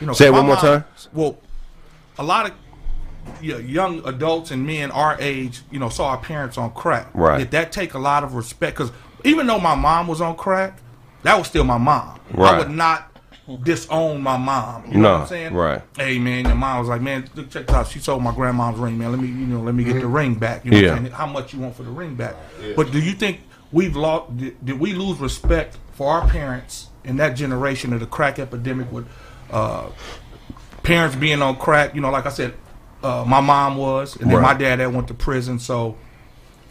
You 0.00 0.06
know, 0.06 0.12
Say 0.12 0.26
it 0.26 0.32
one 0.32 0.46
more 0.46 0.56
mom- 0.56 0.64
time. 0.64 0.84
Well, 1.12 1.38
a 2.18 2.22
lot 2.22 2.46
of 2.46 2.52
yeah, 3.40 3.56
young 3.58 4.06
adults 4.06 4.50
and 4.50 4.66
men 4.66 4.90
our 4.90 5.16
age, 5.18 5.62
you 5.70 5.78
know, 5.78 5.88
saw 5.88 6.10
our 6.10 6.18
parents 6.18 6.58
on 6.58 6.72
crack. 6.72 7.08
Right. 7.14 7.38
Did 7.38 7.50
that 7.52 7.72
take 7.72 7.94
a 7.94 7.98
lot 7.98 8.22
of 8.24 8.34
respect? 8.34 8.76
Because 8.76 8.92
even 9.24 9.46
though 9.46 9.58
my 9.58 9.74
mom 9.74 10.06
was 10.06 10.20
on 10.20 10.36
crack, 10.36 10.78
that 11.22 11.36
was 11.36 11.46
still 11.48 11.64
my 11.64 11.78
mom. 11.78 12.20
I 12.38 12.58
would 12.58 12.70
not 12.70 13.10
disown 13.62 14.22
my 14.22 14.36
mom. 14.36 14.84
You 14.86 14.98
know 14.98 15.02
what 15.12 15.16
No, 15.16 15.22
I'm 15.22 15.26
saying? 15.26 15.54
right. 15.54 15.82
Hey 15.96 16.18
man, 16.18 16.46
your 16.46 16.54
mom 16.54 16.78
was 16.80 16.88
like, 16.88 17.00
man, 17.02 17.28
look, 17.34 17.50
check 17.50 17.66
this 17.66 17.74
out. 17.74 17.88
She 17.88 17.98
sold 17.98 18.22
my 18.22 18.34
grandma's 18.34 18.78
ring, 18.78 18.96
man. 18.98 19.10
Let 19.10 19.20
me, 19.20 19.28
you 19.28 19.46
know, 19.46 19.60
let 19.60 19.74
me 19.74 19.84
get 19.84 20.00
the 20.00 20.06
ring 20.06 20.34
back. 20.34 20.64
You 20.64 20.70
know, 20.70 20.76
what 20.78 20.84
I'm 20.84 20.96
Yeah. 20.96 21.02
saying? 21.02 21.12
how 21.12 21.26
much 21.26 21.52
you 21.52 21.60
want 21.60 21.76
for 21.76 21.82
the 21.82 21.90
ring 21.90 22.14
back? 22.14 22.36
But 22.76 22.90
do 22.90 23.00
you 23.00 23.12
think 23.12 23.40
we've 23.72 23.96
lost? 23.96 24.36
Did, 24.36 24.64
did 24.64 24.80
we 24.80 24.92
lose 24.94 25.18
respect 25.18 25.78
for 25.92 26.10
our 26.10 26.26
parents 26.28 26.88
in 27.04 27.16
that 27.16 27.30
generation 27.36 27.92
of 27.92 28.00
the 28.00 28.06
crack 28.06 28.38
epidemic 28.38 28.90
with 28.90 29.06
uh, 29.50 29.88
parents 30.82 31.16
being 31.16 31.42
on 31.42 31.56
crack? 31.56 31.94
You 31.94 32.00
know, 32.00 32.10
like 32.10 32.26
I 32.26 32.30
said, 32.30 32.54
uh, 33.02 33.24
my 33.26 33.40
mom 33.40 33.76
was, 33.76 34.16
and 34.16 34.30
then 34.30 34.38
Right. 34.38 34.42
my 34.42 34.54
dad 34.54 34.76
that 34.80 34.92
went 34.92 35.08
to 35.08 35.14
prison. 35.14 35.58
So 35.58 35.96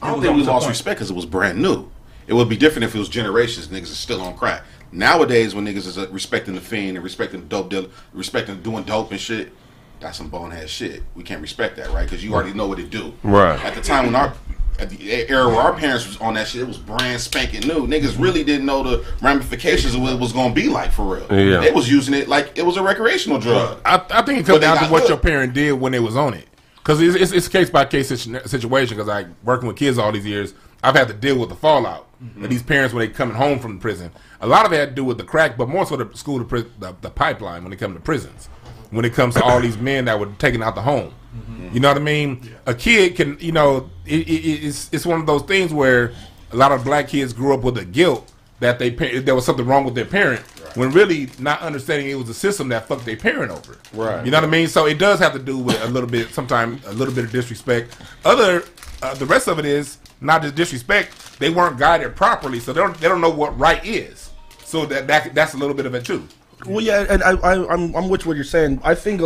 I 0.02 0.08
don't 0.12 0.22
think 0.22 0.36
we 0.36 0.44
lost 0.44 0.64
point. 0.66 0.70
respect 0.72 0.98
because 1.00 1.10
it 1.12 1.16
was 1.16 1.26
brand 1.26 1.62
new. 1.62 1.90
It 2.28 2.34
would 2.34 2.50
be 2.50 2.58
different 2.58 2.86
if 2.86 2.96
it 2.96 3.00
was 3.00 3.10
generations. 3.10 3.68
Niggas 3.68 3.84
is 3.84 3.98
still 3.98 4.22
on 4.22 4.36
crack. 4.38 4.64
Nowadays, 4.92 5.56
when 5.56 5.66
niggas 5.66 5.88
is 5.88 5.98
uh, 5.98 6.08
respecting 6.12 6.56
the 6.56 6.62
fiend 6.62 6.98
and 6.98 7.04
respecting 7.04 7.42
the 7.42 7.46
dope 7.48 7.70
deal, 7.70 7.90
respecting 8.14 8.62
doing 8.62 8.84
dope 8.84 9.12
and 9.12 9.20
shit, 9.20 9.52
that's 10.00 10.18
some 10.18 10.30
bonehead 10.30 10.70
shit. 10.70 11.04
We 11.16 11.24
can't 11.24 11.42
respect 11.42 11.78
that, 11.78 11.90
right? 11.92 12.04
Because 12.04 12.24
you 12.24 12.34
already 12.34 12.54
know 12.54 12.68
what 12.68 12.80
it 12.80 12.90
do. 12.90 13.14
Right. 13.24 13.60
At 13.64 13.74
the 13.74 13.82
time 13.82 14.06
when 14.06 14.16
our 14.16 14.34
at 14.80 14.90
the 14.90 15.30
era 15.30 15.48
where 15.48 15.60
our 15.60 15.74
parents 15.74 16.08
was 16.08 16.18
on 16.18 16.34
that 16.34 16.48
shit, 16.48 16.62
it 16.62 16.68
was 16.68 16.78
brand 16.78 17.22
spanking 17.22 17.68
new. 17.68 17.88
Niggas 17.88 18.20
really 18.20 18.44
didn't 18.44 18.66
know 18.66 18.84
the 18.84 19.06
ramifications 19.22 19.96
of 19.96 20.02
what 20.02 20.14
it 20.14 20.20
was 20.20 20.34
gonna 20.34 20.54
be 20.54 20.68
like 20.68 20.92
for 20.92 21.16
real. 21.16 21.28
Yeah. 21.32 21.60
They 21.60 21.72
was 21.72 21.90
using 21.90 22.14
it 22.14 22.28
like 22.28 22.58
it 22.58 22.66
was 22.66 22.78
a 22.78 22.84
recreational 22.84 23.40
drug. 23.40 23.80
I, 23.86 24.04
I 24.10 24.22
think 24.24 24.40
it 24.40 24.46
comes 24.46 24.62
down 24.62 24.78
to 24.78 24.86
what 24.86 25.02
hooked. 25.02 25.10
your 25.10 25.18
parent 25.18 25.54
did 25.54 25.74
when 25.74 25.92
they 25.92 26.00
was 26.00 26.16
on 26.16 26.34
it. 26.34 26.48
Because 26.76 27.02
it's, 27.02 27.16
it's, 27.16 27.32
it's 27.32 27.48
case 27.48 27.70
by 27.70 27.86
case 27.86 28.10
situation. 28.10 28.98
Because 28.98 29.08
like 29.08 29.28
working 29.44 29.68
with 29.68 29.78
kids 29.78 29.98
all 29.98 30.12
these 30.12 30.26
years, 30.26 30.54
I've 30.84 30.96
had 30.96 31.08
to 31.08 31.14
deal 31.14 31.38
with 31.40 31.50
the 31.50 31.56
fallout 31.56 32.08
of 32.20 32.28
mm-hmm. 32.28 32.48
these 32.48 32.62
parents 32.62 32.94
when 32.94 33.08
they 33.08 33.14
coming 33.14 33.36
home 33.36 33.60
from 33.60 33.80
prison. 33.80 34.12
A 34.42 34.48
lot 34.48 34.66
of 34.66 34.74
it 34.74 34.78
had 34.78 34.90
to 34.90 34.96
do 34.96 35.06
with 35.06 35.18
the 35.18 35.24
crack, 35.24 35.58
but 35.58 35.70
more 35.70 35.86
so 35.86 35.96
the 35.96 36.16
school 36.16 36.40
to 36.40 36.46
pri- 36.46 36.66
the, 36.80 36.96
the 37.02 37.10
pipeline 37.10 37.64
when 37.64 37.72
it 37.72 37.78
comes 37.78 37.96
to 37.96 38.02
prisons. 38.02 38.48
When 38.92 39.06
it 39.06 39.14
comes 39.14 39.34
to 39.36 39.44
all 39.44 39.60
these 39.60 39.78
men 39.78 40.06
that 40.06 40.20
were 40.20 40.28
taken 40.38 40.62
out 40.62 40.76
the 40.76 40.82
home, 40.84 41.16
mm-hmm. 41.36 41.70
you 41.74 41.80
know 41.80 41.88
what 41.88 41.98
I 41.98 42.02
mean. 42.02 42.54
A 42.68 42.76
kid 42.76 43.16
can, 43.16 43.40
you 43.40 43.52
know, 43.52 43.90
it, 44.06 44.28
it, 44.28 44.66
it's 44.66 44.90
it's 44.94 45.04
one 45.04 45.20
of 45.20 45.26
those 45.26 45.42
things 45.44 45.74
where 45.74 46.14
a 46.52 46.56
lot 46.56 46.72
of 46.72 46.84
black 46.84 47.08
kids 47.08 47.34
grew 47.34 47.56
up 47.56 47.62
with 47.64 47.74
the 47.74 47.86
guilt 47.86 48.32
that 48.60 48.80
they 48.80 48.92
pa- 48.92 49.22
there 49.22 49.36
was 49.36 49.46
something 49.46 49.66
wrong 49.66 49.84
with 49.84 49.96
their 49.96 50.06
parent 50.06 50.42
when 50.76 50.92
really 50.92 51.30
not 51.40 51.62
understanding 51.62 52.10
it 52.10 52.16
was 52.16 52.30
a 52.30 52.34
system 52.34 52.70
that 52.70 52.88
fucked 52.88 53.06
their 53.06 53.18
parent 53.18 53.52
over. 53.52 53.78
Right. 53.94 54.26
You 54.26 54.32
know 54.32 54.38
what 54.38 54.46
I 54.46 54.52
mean? 54.52 54.68
So 54.68 54.86
it 54.86 54.98
does 54.98 55.20
have 55.20 55.34
to 55.34 55.40
do 55.40 55.58
with 55.58 55.82
a 55.84 55.88
little 55.88 56.10
bit, 56.10 56.30
sometimes 56.30 56.86
a 56.86 56.94
little 56.94 57.14
bit 57.14 57.26
of 57.26 57.32
disrespect. 57.32 57.96
Other, 58.26 58.64
uh, 59.02 59.14
the 59.16 59.26
rest 59.26 59.48
of 59.48 59.60
it 59.60 59.66
is 59.66 59.98
not 60.22 60.42
just 60.42 60.56
disrespect. 60.56 61.40
They 61.40 61.50
weren't 61.50 61.78
guided 61.78 62.16
properly, 62.16 62.60
so 62.60 62.74
they 62.74 62.82
don't 62.82 62.98
they 63.00 63.08
don't 63.08 63.22
know 63.22 63.30
what 63.30 63.58
right 63.60 63.84
is. 63.86 64.32
So 64.64 64.86
that, 64.86 65.08
that 65.08 65.36
that's 65.36 65.54
a 65.54 65.58
little 65.58 65.76
bit 65.76 65.86
of 65.86 65.94
it 65.94 66.06
too. 66.06 66.28
Well, 66.66 66.82
yeah, 66.82 67.06
and 67.10 67.22
I, 67.24 67.32
I, 67.32 67.74
I'm, 67.74 67.94
I'm 67.96 68.10
with 68.10 68.26
what 68.26 68.36
you're 68.36 68.46
saying. 68.46 68.80
I 68.84 68.96
think 68.96 69.22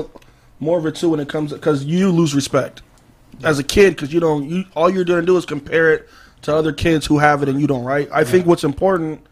more 0.60 0.80
of 0.80 0.86
it 0.86 0.96
too 0.96 1.10
when 1.10 1.20
it 1.20 1.30
comes 1.30 1.54
because 1.54 1.86
you 1.86 2.12
lose 2.12 2.34
respect 2.34 2.82
as 3.44 3.60
a 3.60 3.64
kid 3.64 3.92
because 3.96 4.12
you 4.12 4.20
don't. 4.20 4.50
You 4.50 4.66
all 4.76 4.90
you're 4.90 5.06
going 5.06 5.22
to 5.22 5.26
do 5.26 5.38
is 5.38 5.46
compare 5.46 5.94
it 5.94 6.10
to 6.44 6.56
other 6.56 6.72
kids 6.74 7.06
who 7.06 7.20
have 7.20 7.44
it 7.44 7.50
and 7.50 7.60
you 7.60 7.68
don't. 7.68 7.84
Right? 7.84 8.10
I 8.12 8.24
think 8.24 8.46
what's 8.46 8.64
important. 8.64 9.26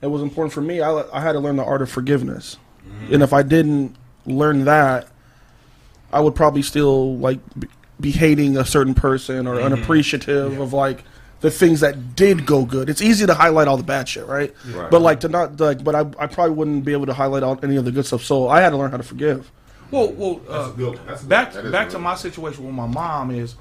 It 0.00 0.08
was 0.08 0.22
important 0.22 0.52
for 0.52 0.60
me. 0.60 0.80
I, 0.80 1.04
I 1.12 1.20
had 1.20 1.32
to 1.32 1.40
learn 1.40 1.56
the 1.56 1.64
art 1.64 1.82
of 1.82 1.90
forgiveness, 1.90 2.56
and 3.10 3.22
if 3.22 3.32
I 3.32 3.42
didn't 3.42 3.94
learn 4.26 4.64
that, 4.64 5.08
I 6.12 6.20
would 6.20 6.34
probably 6.34 6.62
still 6.62 7.16
like 7.18 7.38
be, 7.58 7.68
be 8.00 8.10
hating 8.10 8.56
a 8.56 8.64
certain 8.64 8.94
person 8.94 9.46
or 9.46 9.60
unappreciative 9.60 10.58
of 10.60 10.72
like 10.72 11.04
the 11.40 11.50
things 11.50 11.80
that 11.80 12.14
did 12.14 12.46
go 12.46 12.64
good. 12.64 12.88
It's 12.88 13.02
easy 13.02 13.26
to 13.26 13.34
highlight 13.34 13.66
all 13.68 13.76
the 13.76 13.82
bad 13.82 14.08
shit, 14.08 14.26
right? 14.26 14.54
But 14.90 15.02
like 15.02 15.20
to 15.20 15.28
not 15.28 15.58
like, 15.60 15.82
but 15.82 15.94
I, 15.94 16.00
I 16.18 16.26
probably 16.26 16.54
wouldn't 16.54 16.84
be 16.84 16.92
able 16.92 17.06
to 17.06 17.14
highlight 17.14 17.42
all, 17.42 17.58
any 17.62 17.76
of 17.76 17.84
the 17.84 17.92
good 17.92 18.06
stuff. 18.06 18.22
So 18.22 18.48
I 18.48 18.60
had 18.60 18.70
to 18.70 18.76
learn 18.76 18.90
how 18.90 18.96
to 18.96 19.02
forgive. 19.02 19.50
Well, 19.90 20.10
well, 20.12 20.40
uh, 20.48 20.72
back 21.24 21.52
back 21.70 21.90
to 21.90 21.98
my 21.98 22.14
situation 22.14 22.64
with 22.64 22.74
my 22.74 22.86
mom 22.86 23.30
is, 23.30 23.56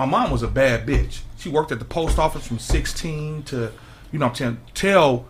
my 0.00 0.06
mom 0.06 0.30
was 0.30 0.42
a 0.42 0.48
bad 0.48 0.86
bitch. 0.86 1.20
She 1.36 1.50
worked 1.50 1.70
at 1.72 1.78
the 1.78 1.84
post 1.84 2.18
office 2.18 2.46
from 2.46 2.58
16 2.58 3.42
to, 3.42 3.70
you 4.10 4.18
know, 4.18 4.24
what 4.24 4.30
I'm 4.30 4.34
saying, 4.34 4.58
till 4.72 5.26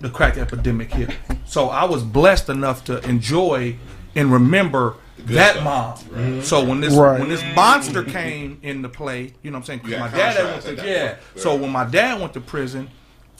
the 0.00 0.08
crack 0.08 0.38
epidemic 0.38 0.90
hit. 0.94 1.10
So 1.44 1.68
I 1.68 1.84
was 1.84 2.02
blessed 2.02 2.48
enough 2.48 2.84
to 2.84 3.06
enjoy 3.06 3.76
and 4.16 4.32
remember 4.32 4.94
that 5.18 5.62
mom. 5.62 6.40
So 6.42 6.64
when 6.64 6.80
this 6.80 6.94
Right. 6.94 7.20
when 7.20 7.28
this 7.28 7.44
monster 7.54 8.02
came 8.02 8.58
into 8.62 8.88
play, 8.88 9.34
you 9.42 9.50
know 9.50 9.58
what 9.58 9.60
I'm 9.60 9.66
saying? 9.66 9.80
'cause 9.80 9.90
You 9.90 9.98
my 9.98 10.08
dad 10.08 10.42
went 10.42 10.62
to 10.62 10.70
at 10.80 10.86
yeah. 10.86 11.06
point. 11.08 11.18
So 11.36 11.54
when 11.54 11.70
my 11.70 11.84
dad 11.84 12.18
went 12.18 12.32
to 12.32 12.40
prison, 12.40 12.88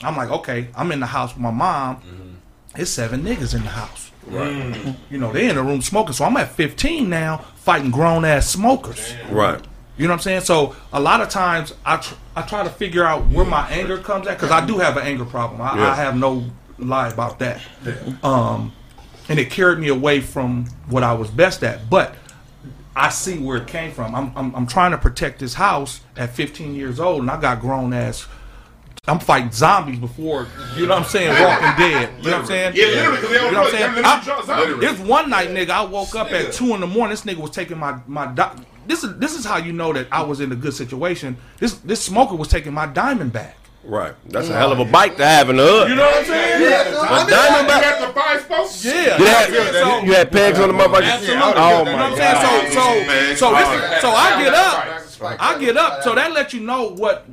I'm 0.03 0.19
like, 0.19 0.31
okay, 0.31 0.69
I'm 0.77 0.93
in 0.93 1.01
the 1.01 1.07
house 1.07 1.33
with 1.33 1.41
my 1.43 1.51
mom. 1.51 1.97
It's 2.77 2.91
seven 2.91 3.23
niggas 3.23 3.55
in 3.55 3.63
the 3.63 3.71
house. 3.71 4.11
Right. 4.27 4.95
You 5.11 5.17
know, 5.19 5.33
they're 5.33 5.49
in 5.49 5.57
the 5.57 5.63
room 5.63 5.81
smoking. 5.81 6.13
So 6.13 6.27
I'm 6.27 6.37
at 6.37 6.53
15 6.53 7.09
now, 7.09 7.39
fighting 7.57 7.91
grown 7.91 8.27
ass 8.27 8.49
smokers. 8.49 9.15
Right. 9.31 9.61
You 9.99 10.07
know 10.09 10.13
what 10.15 10.21
I'm 10.21 10.23
saying? 10.23 10.41
So 10.43 10.75
a 10.93 11.01
lot 11.01 11.21
of 11.21 11.29
times 11.29 11.75
I 11.85 11.97
tr- 11.99 12.15
I 12.35 12.43
try 12.43 12.63
to 12.65 12.71
figure 12.71 13.05
out 13.05 13.27
where 13.29 13.45
my 13.45 13.69
anger 13.69 13.99
comes 13.99 14.27
at 14.27 14.39
because 14.39 14.51
I 14.51 14.65
do 14.65 14.79
have 14.79 14.97
an 14.97 15.07
anger 15.07 15.25
problem. 15.25 15.61
I, 15.61 15.77
Yeah. 15.77 15.91
I 15.91 15.95
have 15.97 16.17
no 16.17 16.45
lie 16.79 17.09
about 17.09 17.39
that. 17.41 17.61
Um, 18.25 18.73
and 19.29 19.39
it 19.39 19.51
carried 19.51 19.79
me 19.79 19.89
away 19.89 20.21
from 20.21 20.67
what 20.89 21.03
I 21.03 21.13
was 21.13 21.31
best 21.31 21.63
at. 21.63 21.89
But 21.91 22.15
I 22.97 23.11
see 23.11 23.39
where 23.39 23.59
it 23.59 23.67
came 23.69 23.93
from. 23.93 24.15
I'm, 24.15 24.33
I'm 24.35 24.55
I'm 24.55 24.67
trying 24.67 24.91
to 24.93 24.99
protect 24.99 25.39
this 25.41 25.55
house 25.55 26.01
at 26.17 26.31
15 26.35 26.75
years 26.75 26.99
old, 26.99 27.21
and 27.23 27.31
I 27.31 27.41
got 27.41 27.61
grown 27.61 27.93
ass. 27.93 28.27
I'm 29.09 29.19
fighting 29.19 29.51
zombies 29.51 29.99
before 29.99 30.47
you 30.77 30.87
know 30.87 30.95
what 30.95 31.03
I'm 31.05 31.09
saying, 31.09 31.31
Walking 31.43 31.77
Dead. 31.77 32.11
You 32.19 32.31
know 32.31 32.37
what 32.37 32.41
I'm 32.43 32.47
saying? 32.47 32.73
Yeah, 32.77 32.85
literally, 32.87 33.21
they 33.21 33.35
don't 33.35 33.45
You 33.47 33.51
know 33.53 33.61
what 33.63 33.75
I'm 33.75 33.93
saying? 33.93 34.05
I-. 34.05 34.77
There's 34.81 35.01
one 35.01 35.29
night, 35.29 35.49
nigga, 35.49 35.71
I 35.71 35.85
woke 35.85 36.15
up 36.15 36.31
at 36.33 36.53
two 36.53 36.73
in 36.75 36.81
the 36.81 36.87
morning. 36.87 37.11
This 37.11 37.25
nigga 37.25 37.39
was 37.39 37.51
taking 37.51 37.79
my 37.79 37.99
my 38.07 38.27
doc- 38.27 38.59
this 38.87 39.05
is 39.05 39.17
this 39.19 39.37
is 39.39 39.45
how 39.45 39.57
you 39.59 39.73
know 39.73 39.93
that 39.93 40.09
I 40.13 40.23
was 40.23 40.41
in 40.41 40.53
a 40.53 40.57
good 40.57 40.75
situation. 40.75 41.37
This 41.59 41.75
this 41.75 42.03
smoker 42.03 42.35
was 42.35 42.49
taking 42.49 42.73
my 42.73 42.87
diamond 42.87 43.33
back. 43.33 43.57
Right. 43.85 44.15
That's 44.27 44.49
a 44.49 44.53
hell 44.57 44.71
of 44.71 44.79
a 44.79 44.85
bike 44.85 45.17
to 45.17 45.27
have 45.27 45.51
in 45.51 45.57
the 45.57 45.65
hood. 45.67 45.89
You 45.89 45.97
know 45.97 46.07
what 46.07 46.19
I'm 46.19 46.25
saying? 46.25 46.63
Yeah, 46.63 46.85
But 46.93 47.11
I 47.11 47.19
mean, 47.19 47.35
Diamondback- 47.35 47.77
You 47.77 47.83
got 47.83 48.15
the 48.15 48.21
five 48.21 48.41
spokes? 48.43 48.85
Yeah. 48.85 49.19
You 49.19 49.27
had, 49.27 49.73
So- 49.73 50.01
you 50.07 50.15
had 50.15 50.31
pegs 50.31 50.61
on 50.61 50.69
the 50.69 50.75
motherfucker. 50.75 51.03
Absolutely. 51.03 51.43
Oh 51.57 51.79
you 51.81 51.85
know 51.87 51.93
my 51.97 52.11
what 52.11 52.13
I'm 52.13 52.17
god. 52.17 52.39
saying? 52.39 52.73
So, 52.73 52.81
so, 52.81 53.51
so, 53.51 53.57
this, 53.57 54.01
so 54.03 54.11
I 54.11 54.41
get 54.41 54.55
up. 54.55 55.41
I 55.41 55.59
get 55.59 55.77
up. 55.77 56.03
So 56.05 56.15
that 56.15 56.31
lets 56.33 56.55
you 56.55 56.61
know 56.61 56.91
what, 56.91 57.27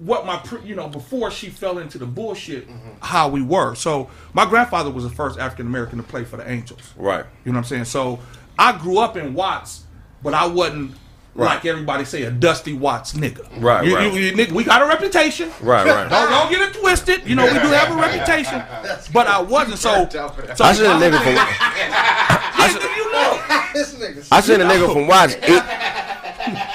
what 0.00 0.26
my, 0.26 0.42
you 0.64 0.74
know, 0.74 0.88
before 0.88 1.30
she 1.30 1.48
fell 1.48 1.78
into 1.78 1.96
the 1.96 2.06
bullshit, 2.06 2.66
how 3.00 3.28
we 3.28 3.42
were. 3.42 3.76
So 3.76 4.10
my 4.32 4.46
grandfather 4.46 4.90
was 4.90 5.04
the 5.04 5.10
first 5.10 5.38
African 5.38 5.68
American 5.68 5.98
to 5.98 6.04
play 6.04 6.24
for 6.24 6.38
the 6.38 6.50
Angels. 6.50 6.92
Right. 6.96 7.24
You 7.44 7.52
know 7.52 7.58
what 7.58 7.66
I'm 7.66 7.68
saying? 7.68 7.84
So 7.84 8.18
I 8.58 8.76
grew 8.76 8.98
up 8.98 9.16
in 9.16 9.32
Watts, 9.34 9.84
but 10.22 10.34
I 10.34 10.46
wasn't 10.46 10.92
like 11.34 11.64
everybody 11.64 12.04
say 12.04 12.22
a 12.24 12.30
Dusty 12.32 12.72
Watts 12.72 13.12
nigga. 13.12 13.46
Right, 13.62 13.84
You- 13.86 13.94
right. 13.96 14.12
you- 14.12 14.18
you 14.20 14.32
nigga, 14.32 14.50
we 14.52 14.64
got 14.64 14.82
a 14.82 14.86
reputation. 14.86 15.50
Right, 15.60 15.86
right. 15.86 16.08
Don't, 16.10 16.30
don't 16.30 16.50
get 16.50 16.60
it 16.68 16.74
twisted. 16.80 17.24
You 17.28 17.36
know, 17.36 17.44
we 17.44 17.52
do 17.52 17.58
have 17.68 17.92
a 17.92 17.96
reputation. 18.00 18.60
But 19.12 19.26
I 19.28 19.40
wasn't. 19.40 19.78
So, 19.78 20.08
so 20.10 20.64
I 20.64 20.72
seen 20.72 20.86
a 20.86 20.94
nigga 20.94 21.22
from 21.22 21.34
Yeah, 21.34 22.96
you 22.96 23.12
know. 23.12 23.40
this 23.72 23.94
nigga. 23.94 24.26
I 24.32 24.40
seen 24.40 24.60
a 24.60 24.64
nigga 24.64 24.92
from 24.92 25.06
Watts 25.06 25.34
eat. 25.36 25.62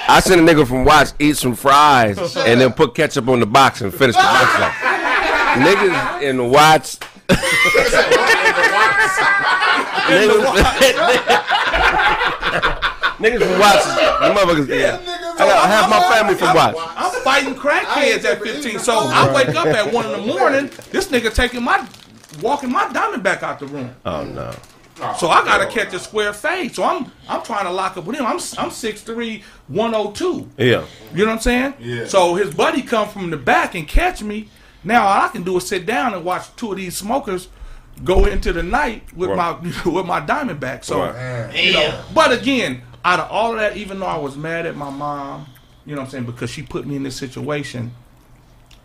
I 0.08 0.20
seen 0.20 0.38
a 0.38 0.42
nigga 0.42 0.66
from 0.66 0.84
Watts 0.84 1.12
eat 1.18 1.36
some 1.36 1.54
fries 1.54 2.18
and 2.36 2.60
then 2.60 2.72
put 2.72 2.94
ketchup 2.94 3.28
on 3.28 3.40
the 3.40 3.46
box 3.46 3.80
and 3.82 3.92
finish 3.92 4.16
the 4.16 4.22
box 4.22 4.60
off. 4.60 4.74
Niggas 5.58 6.22
in 6.22 6.50
Watts. 6.50 6.98
niggas, 10.08 12.80
niggas 13.24 13.42
from 13.50 13.58
Watts. 13.60 13.86
The 13.86 14.00
motherfuckers. 14.34 14.68
Yeah. 14.68 14.98
I 15.34 15.38
got 15.38 15.68
half 15.68 15.90
my 15.90 16.00
family 16.14 16.34
from 16.34 16.54
Watts. 16.54 16.78
I'm 16.96 17.22
fighting 17.22 17.54
crackheads 17.54 18.24
at 18.24 18.40
15. 18.42 18.78
So 18.78 18.92
I 18.98 19.32
wake 19.34 19.48
up 19.56 19.66
at 19.66 19.92
one 19.92 20.06
in 20.06 20.12
the 20.12 20.18
morning. 20.34 20.70
This 20.90 21.08
nigga 21.08 21.32
taking 21.34 21.62
my, 21.62 21.86
walking 22.42 22.70
my 22.70 22.92
diamond 22.92 23.22
back 23.22 23.42
out 23.42 23.58
the 23.58 23.66
room. 23.66 23.94
Oh 24.04 24.24
no. 24.24 24.54
So 25.18 25.28
I 25.28 25.44
gotta 25.44 25.66
catch 25.66 25.92
a 25.92 25.98
square 25.98 26.32
fade. 26.32 26.72
So 26.74 26.84
I'm 26.84 27.10
I'm 27.28 27.42
trying 27.42 27.64
to 27.64 27.70
lock 27.72 27.96
up 27.96 28.04
with 28.04 28.16
him. 28.16 28.24
I'm 28.26 28.34
I'm 28.36 28.70
6'3", 28.70 29.42
102. 29.68 30.50
Yeah. 30.56 30.84
You 31.12 31.18
know 31.18 31.26
what 31.26 31.32
I'm 31.32 31.40
saying? 31.40 31.74
Yeah. 31.80 32.06
So 32.06 32.36
his 32.36 32.54
buddy 32.54 32.80
come 32.82 33.08
from 33.08 33.30
the 33.30 33.36
back 33.36 33.74
and 33.74 33.88
catch 33.88 34.22
me. 34.22 34.48
Now 34.84 35.04
all 35.06 35.22
I 35.22 35.28
can 35.28 35.42
do 35.42 35.56
is 35.56 35.66
sit 35.66 35.84
down 35.84 36.14
and 36.14 36.24
watch 36.24 36.44
two 36.56 36.70
of 36.72 36.76
these 36.78 36.96
smokers 36.96 37.48
go 38.04 38.26
into 38.26 38.52
the 38.52 38.62
night 38.62 39.02
with 39.16 39.30
Right. 39.30 39.60
my 39.62 39.82
with 39.90 40.06
my 40.06 40.20
diamond 40.20 40.60
back. 40.60 40.84
So 40.84 41.00
Right. 41.00 41.50
you 41.56 41.72
know, 41.72 42.04
but 42.14 42.30
again, 42.32 42.82
out 43.04 43.20
of 43.20 43.30
all 43.30 43.52
of 43.52 43.58
that, 43.58 43.76
even 43.76 44.00
though 44.00 44.06
I 44.06 44.16
was 44.16 44.36
mad 44.36 44.66
at 44.66 44.76
my 44.76 44.90
mom, 44.90 45.46
you 45.84 45.94
know 45.94 46.00
what 46.00 46.06
I'm 46.06 46.10
saying, 46.10 46.24
because 46.24 46.50
she 46.50 46.62
put 46.62 46.86
me 46.86 46.96
in 46.96 47.02
this 47.02 47.16
situation, 47.16 47.92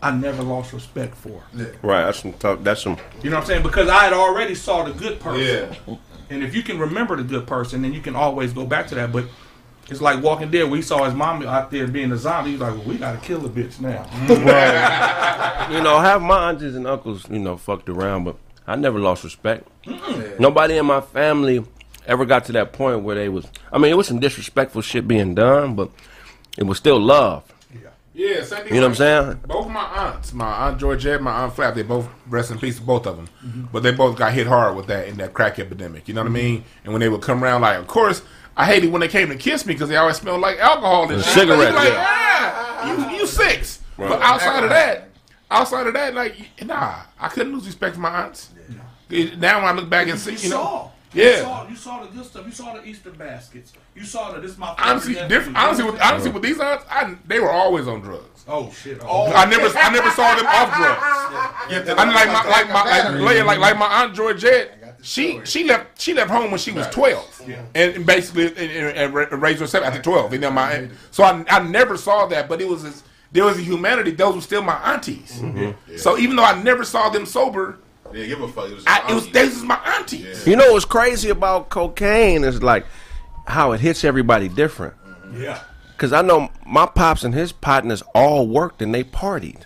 I 0.02 0.10
never 0.10 0.42
lost 0.42 0.72
respect 0.72 1.14
for 1.14 1.40
her. 1.40 1.74
Right. 1.82 2.04
That's 2.04 2.20
some 2.20 2.32
tough. 2.34 2.62
That's 2.62 2.82
some. 2.82 2.96
You 3.22 3.30
know 3.30 3.36
what 3.36 3.42
I'm 3.42 3.46
saying? 3.46 3.62
Because 3.62 3.88
I 3.88 4.04
had 4.04 4.12
already 4.12 4.54
saw 4.54 4.84
the 4.84 4.92
good 4.92 5.20
person. 5.20 5.74
Yeah. 5.86 5.96
And 6.30 6.42
if 6.42 6.54
you 6.54 6.62
can 6.62 6.78
remember 6.78 7.16
the 7.16 7.22
good 7.22 7.46
person, 7.46 7.82
then 7.82 7.92
you 7.92 8.00
can 8.00 8.14
always 8.14 8.52
go 8.52 8.64
back 8.64 8.86
to 8.88 8.94
that. 8.94 9.12
But 9.12 9.24
it's 9.88 10.00
like 10.00 10.22
Walking 10.22 10.50
Dead. 10.50 10.70
We 10.70 10.80
saw 10.82 11.04
his 11.04 11.14
mom 11.14 11.42
out 11.42 11.70
there 11.70 11.86
being 11.86 12.12
a 12.12 12.16
zombie. 12.16 12.52
He's 12.52 12.60
like, 12.60 12.74
well, 12.74 12.84
we 12.84 12.98
got 12.98 13.20
to 13.20 13.26
kill 13.26 13.40
the 13.40 13.48
bitch 13.48 13.80
now. 13.80 14.04
Mm-hmm. 14.04 15.72
You 15.72 15.82
know, 15.82 15.98
have 15.98 16.22
my 16.22 16.50
aunties 16.50 16.76
and 16.76 16.86
uncles, 16.86 17.28
you 17.28 17.38
know, 17.38 17.56
fucked 17.56 17.88
around, 17.88 18.24
but 18.24 18.36
I 18.66 18.76
never 18.76 18.98
lost 19.00 19.24
respect. 19.24 19.66
Nobody 20.38 20.76
in 20.76 20.86
my 20.86 21.00
family 21.00 21.64
ever 22.06 22.24
got 22.24 22.44
to 22.46 22.52
that 22.52 22.72
point 22.72 23.02
where 23.02 23.14
they 23.16 23.28
was. 23.28 23.46
I 23.72 23.78
mean, 23.78 23.90
it 23.92 23.96
was 23.96 24.06
some 24.08 24.20
disrespectful 24.20 24.82
shit 24.82 25.06
being 25.08 25.34
done, 25.34 25.74
but 25.74 25.90
it 26.58 26.64
was 26.64 26.78
still 26.78 26.98
love. 27.00 27.44
Yeah, 28.12 28.42
same 28.42 28.64
thing. 28.64 28.74
You 28.74 28.80
know 28.80 28.88
what 28.88 29.00
I'm 29.00 29.26
saying? 29.28 29.40
Both 29.46 29.68
my 29.68 29.84
aunts, 29.84 30.32
my 30.34 30.66
aunt 30.68 30.78
Georgette, 30.80 31.22
my 31.22 31.30
aunt 31.44 31.54
Flap, 31.54 31.74
they 31.74 31.82
both 31.84 32.08
rest 32.28 32.50
in 32.50 32.58
peace, 32.58 32.78
both 32.80 33.06
of 33.06 33.16
them. 33.16 33.68
But 33.72 33.82
they 33.82 33.92
both 33.92 34.18
got 34.18 34.32
hit 34.32 34.46
hard 34.48 34.76
with 34.76 34.88
that 34.88 35.06
in 35.08 35.16
that 35.18 35.32
crack 35.32 35.58
epidemic. 35.60 36.08
You 36.08 36.14
know 36.14 36.22
what 36.22 36.26
I 36.30 36.32
mean? 36.34 36.64
And 36.84 36.92
when 36.92 37.00
they 37.00 37.08
would 37.08 37.22
come 37.22 37.42
around, 37.42 37.62
like, 37.62 37.78
of 37.78 37.86
course, 37.86 38.20
I 38.56 38.66
hated 38.66 38.90
when 38.90 39.00
they 39.00 39.08
came 39.08 39.28
to 39.28 39.36
kiss 39.36 39.64
me 39.64 39.74
because 39.74 39.88
they 39.88 39.96
always 39.96 40.16
smelled 40.16 40.40
like 40.40 40.58
alcohol 40.58 41.04
and, 41.04 41.12
And 41.12 41.22
shit. 41.24 41.32
cigarettes, 41.34 41.74
Like, 41.74 41.88
yeah. 41.88 42.06
ah, 42.06 43.10
you, 43.12 43.18
you 43.20 43.26
six. 43.26 43.80
But 43.96 44.20
outside 44.20 44.64
of 44.64 44.70
that, 44.70 45.08
outside 45.50 45.86
of 45.86 45.94
that, 45.94 46.12
like, 46.12 46.34
nah, 46.64 46.96
I 47.18 47.28
couldn't 47.28 47.52
lose 47.54 47.66
respect 47.66 47.94
for 47.94 48.00
my 48.00 48.24
aunts. 48.24 48.50
Now 49.08 49.60
when 49.60 49.68
I 49.68 49.72
look 49.72 49.88
back 49.88 50.08
and 50.08 50.18
see, 50.18 50.32
You 50.32 50.38
you 50.38 50.50
know, 50.50 50.90
saw. 51.12 51.18
You 51.18 51.24
yeah. 51.24 51.42
saw, 51.42 51.68
you 51.68 51.76
saw 51.76 52.02
the 52.02 52.08
good 52.08 52.24
stuff. 52.24 52.46
You 52.46 52.52
saw 52.52 52.74
the 52.74 52.84
Easter 52.84 53.10
baskets. 53.10 53.72
You 53.94 54.04
saw 54.04 54.32
the 54.32 54.40
this 54.40 54.52
is 54.52 54.58
my 54.58 54.74
Honestly, 54.78 55.14
favorite 55.14 55.28
different. 55.28 55.52
nephew. 55.54 55.68
Honestly, 55.68 55.84
with, 55.90 56.00
honestly, 56.00 56.30
with 56.30 56.42
these 56.42 56.60
aunts, 56.60 56.84
I, 56.90 57.16
they 57.26 57.40
were 57.40 57.50
always 57.50 57.88
on 57.88 58.00
drugs. 58.00 58.44
Oh 58.48 58.70
shit! 58.72 58.98
Oh, 59.02 59.26
oh. 59.26 59.32
I 59.32 59.44
never, 59.46 59.66
I 59.76 59.90
never 59.90 60.10
saw 60.10 60.34
them 60.34 60.46
off 60.46 60.76
drugs. 60.76 61.00
I 61.02 62.04
mean, 62.04 62.14
like 62.14 62.28
my, 62.28 62.48
like 62.48 62.68
my, 62.68 63.20
like, 63.20 63.46
like, 63.46 63.58
like 63.58 63.78
my 63.78 64.02
aunt 64.02 64.14
Georgette. 64.14 64.76
She, 65.02 65.40
she 65.44 65.64
left, 65.64 65.98
she 65.98 66.12
left 66.12 66.30
home 66.30 66.50
when 66.50 66.60
she 66.60 66.72
was 66.72 66.86
twelve, 66.88 67.42
and, 67.74 67.96
and 67.96 68.04
basically 68.04 68.48
and, 68.48 68.98
and, 68.98 69.16
and 69.16 69.42
raised 69.42 69.60
herself 69.60 69.82
after 69.82 70.02
twelve. 70.02 70.30
You 70.34 70.40
know, 70.40 70.50
my, 70.50 70.90
so 71.10 71.24
I, 71.24 71.42
I 71.48 71.60
never 71.60 71.96
saw 71.96 72.26
that, 72.26 72.50
but 72.50 72.60
it 72.60 72.68
was, 72.68 72.82
this- 72.82 73.02
there 73.32 73.46
was 73.46 73.56
a 73.56 73.62
humanity. 73.62 74.10
Those 74.10 74.34
were 74.34 74.40
still 74.42 74.60
my 74.60 74.74
aunties. 74.92 75.40
Mm-hmm. 75.40 75.96
So 75.96 76.18
even 76.18 76.36
though 76.36 76.44
I 76.44 76.60
never 76.62 76.84
saw 76.84 77.08
them 77.08 77.24
sober, 77.24 77.78
Yeah, 78.12 78.26
give 78.26 78.40
a 78.40 78.48
fuck. 78.48 78.68
It 78.70 78.74
was, 78.74 78.84
I, 78.86 79.10
it 79.10 79.14
was, 79.14 79.28
this 79.30 79.56
is 79.56 79.62
my 79.62 79.76
aunties. 79.96 80.46
You 80.46 80.56
know 80.56 80.72
what's 80.72 80.84
crazy 80.84 81.30
about 81.30 81.68
cocaine 81.70 82.44
is 82.44 82.62
like 82.62 82.86
how 83.46 83.72
it 83.72 83.80
hits 83.80 84.04
everybody 84.04 84.48
different. 84.48 84.94
Mm-hmm. 85.04 85.42
yeah. 85.42 85.60
Cause 85.98 86.12
I 86.14 86.22
know 86.22 86.50
my 86.66 86.86
pops 86.86 87.24
and 87.24 87.34
his 87.34 87.52
partners 87.52 88.02
all 88.14 88.46
worked 88.48 88.80
and 88.80 88.94
they 88.94 89.04
partied. 89.04 89.62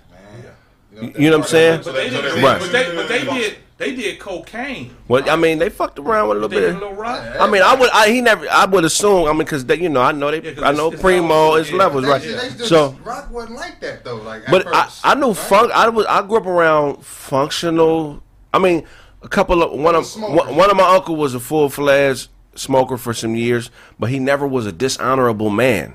You 1.00 1.12
you 1.18 1.30
know 1.30 1.38
what 1.38 1.44
I'm 1.46 1.48
saying? 1.50 1.80
But 1.84 1.92
they, 1.94 2.08
did, 2.10 2.42
Right. 2.42 2.60
but 2.60 2.70
they, 2.72 2.94
but 2.94 3.08
they 3.08 3.24
did, 3.24 3.56
they 3.78 3.94
did 3.96 4.18
cocaine. 4.20 4.96
Well, 5.08 5.28
I 5.28 5.34
mean, 5.34 5.58
they 5.58 5.68
fucked 5.68 5.98
around 5.98 6.28
with 6.28 6.38
a 6.38 6.40
little 6.40 6.48
They 6.48 6.60
did 6.60 6.70
a 6.70 6.72
bit. 6.74 6.80
little 6.82 6.94
rock. 6.96 7.20
I 7.40 7.48
mean, 7.50 7.62
I 7.62 7.74
would, 7.74 7.90
I, 7.90 8.10
he 8.10 8.20
never, 8.20 8.48
I 8.48 8.64
would 8.64 8.84
assume. 8.84 9.26
I 9.28 9.32
mean, 9.32 9.38
because 9.38 9.64
you 9.80 9.88
know, 9.88 10.02
I 10.02 10.12
know 10.12 10.30
they, 10.30 10.40
Yeah, 10.42 10.52
'cause 10.54 10.62
I 10.62 10.70
know 10.72 10.86
it's- 10.86 10.94
it's 10.94 11.02
Primo, 11.02 11.34
all- 11.34 11.54
it's 11.56 11.72
levels, 11.72 12.04
They- 12.04 12.10
right? 12.10 12.22
they 12.22 12.28
just- 12.30 12.66
So, 12.68 12.96
rock 13.04 13.28
wasn't 13.32 13.56
like 13.56 13.80
that 13.80 14.04
though. 14.04 14.16
Like, 14.16 14.42
at 14.44 14.50
but 14.52 14.66
I, 14.74 14.84
first, 14.84 15.00
I 15.04 15.14
knew 15.14 15.26
right? 15.28 15.36
funk. 15.36 15.72
I 15.72 15.88
was, 15.88 16.06
I 16.06 16.22
grew 16.22 16.36
up 16.36 16.46
around 16.46 17.04
functional. 17.04 18.22
I 18.54 18.58
mean, 18.58 18.84
a 19.20 19.28
couple 19.28 19.62
of 19.62 19.78
one 19.78 19.96
of 19.96 20.10
one, 20.14 20.54
one 20.54 20.70
of 20.70 20.76
my 20.76 20.94
uncle 20.94 21.16
was 21.16 21.34
a 21.34 21.40
full 21.40 21.68
fledged 21.68 22.28
smoker 22.54 22.96
for 22.96 23.12
some 23.12 23.34
years, 23.34 23.70
but 23.98 24.10
he 24.10 24.20
never 24.20 24.46
was 24.46 24.64
a 24.64 24.72
dishonorable 24.72 25.50
man. 25.50 25.94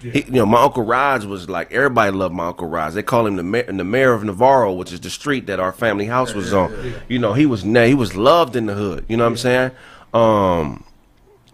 He, 0.00 0.24
you 0.24 0.32
know, 0.32 0.46
my 0.46 0.62
uncle 0.62 0.84
Rods 0.84 1.26
was 1.26 1.48
like 1.48 1.72
everybody 1.72 2.10
loved 2.10 2.34
my 2.34 2.48
uncle 2.48 2.66
Rods. 2.68 2.96
They 2.96 3.02
call 3.02 3.26
him 3.26 3.36
the 3.36 3.42
mayor, 3.44 3.72
the 3.72 3.84
mayor 3.84 4.12
of 4.12 4.24
Navarro, 4.24 4.72
which 4.72 4.92
is 4.92 5.00
the 5.00 5.10
street 5.10 5.46
that 5.46 5.60
our 5.60 5.72
family 5.72 6.06
house 6.06 6.34
was 6.34 6.52
on. 6.52 6.94
You 7.08 7.20
know, 7.20 7.32
he 7.34 7.46
was 7.46 7.62
he 7.62 7.94
was 7.94 8.16
loved 8.16 8.56
in 8.56 8.66
the 8.66 8.74
hood. 8.74 9.04
You 9.08 9.16
know 9.16 9.24
what 9.24 9.30
I'm 9.30 9.36
saying? 9.36 9.70
Um, 10.12 10.84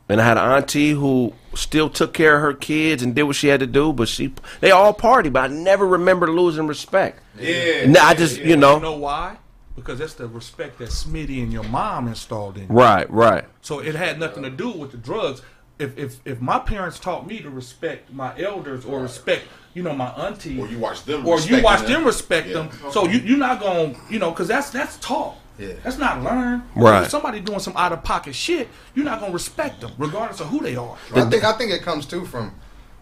and 0.08 0.20
I 0.20 0.24
had 0.24 0.38
an 0.38 0.44
auntie 0.50 0.90
who 0.90 1.34
still 1.54 1.88
took 1.90 2.14
care 2.14 2.36
of 2.36 2.42
her 2.42 2.54
kids 2.54 3.02
and 3.02 3.14
did 3.14 3.24
what 3.24 3.36
she 3.36 3.48
had 3.48 3.60
to 3.60 3.66
do, 3.66 3.92
but 3.92 4.08
she 4.08 4.32
they 4.60 4.70
all 4.70 4.92
party, 4.94 5.28
but 5.28 5.50
I 5.50 5.54
never 5.54 5.86
remember 5.86 6.30
losing 6.30 6.66
respect. 6.66 7.22
Yeah. 7.38 7.84
And 7.84 7.96
I 7.96 8.14
just 8.14 8.40
you 8.40 8.56
know 8.56 8.76
You 8.76 8.82
know 8.82 8.96
why? 8.96 9.36
Because 9.76 9.98
that's 9.98 10.14
the 10.14 10.26
respect 10.28 10.78
that 10.78 10.90
Smitty 10.90 11.42
and 11.42 11.52
your 11.52 11.64
mom 11.64 12.06
installed 12.08 12.56
in 12.56 12.64
you. 12.64 12.68
right, 12.68 13.10
right. 13.10 13.44
So 13.62 13.78
it 13.78 13.94
had 13.94 14.18
nothing 14.20 14.42
to 14.42 14.50
do 14.50 14.70
with 14.70 14.90
the 14.90 14.98
drugs. 14.98 15.40
If 15.78 15.96
if 15.98 16.20
if 16.26 16.40
my 16.40 16.58
parents 16.58 16.98
taught 16.98 17.26
me 17.26 17.40
to 17.40 17.48
respect 17.50 18.12
my 18.12 18.38
elders 18.38 18.84
or 18.84 19.00
respect, 19.00 19.44
you 19.74 19.82
know, 19.82 19.94
my 19.94 20.08
auntie, 20.10 20.60
Or 20.60 20.68
you 20.68 20.78
watch 20.78 21.04
them 21.04 21.26
or 21.26 21.36
you 21.40 21.56
respecting 21.56 21.62
watch 21.64 21.80
them. 21.80 21.90
them 21.92 22.04
respect 22.04 22.46
Yeah. 22.48 22.52
them. 22.54 22.70
So 22.92 23.06
you 23.08 23.18
you're 23.20 23.38
not 23.38 23.60
gonna, 23.60 23.94
you 24.10 24.18
know, 24.18 24.30
because 24.30 24.48
that's 24.48 24.68
that's 24.70 24.98
taught. 24.98 25.36
Yeah. 25.58 25.72
That's 25.82 25.98
not 25.98 26.22
learned. 26.22 26.62
Right. 26.76 27.02
If 27.04 27.10
somebody 27.10 27.40
doing 27.40 27.58
some 27.60 27.76
out 27.76 27.92
of 27.92 28.04
pocket 28.04 28.34
shit, 28.34 28.68
you're 28.94 29.04
not 29.04 29.20
gonna 29.20 29.32
respect 29.32 29.80
them, 29.80 29.92
regardless 29.96 30.40
of 30.40 30.48
who 30.48 30.60
they 30.60 30.76
are. 30.76 30.96
I 31.14 31.24
think 31.30 31.44
I 31.44 31.52
think 31.52 31.72
it 31.72 31.82
comes 31.82 32.04
too 32.04 32.26
from 32.26 32.52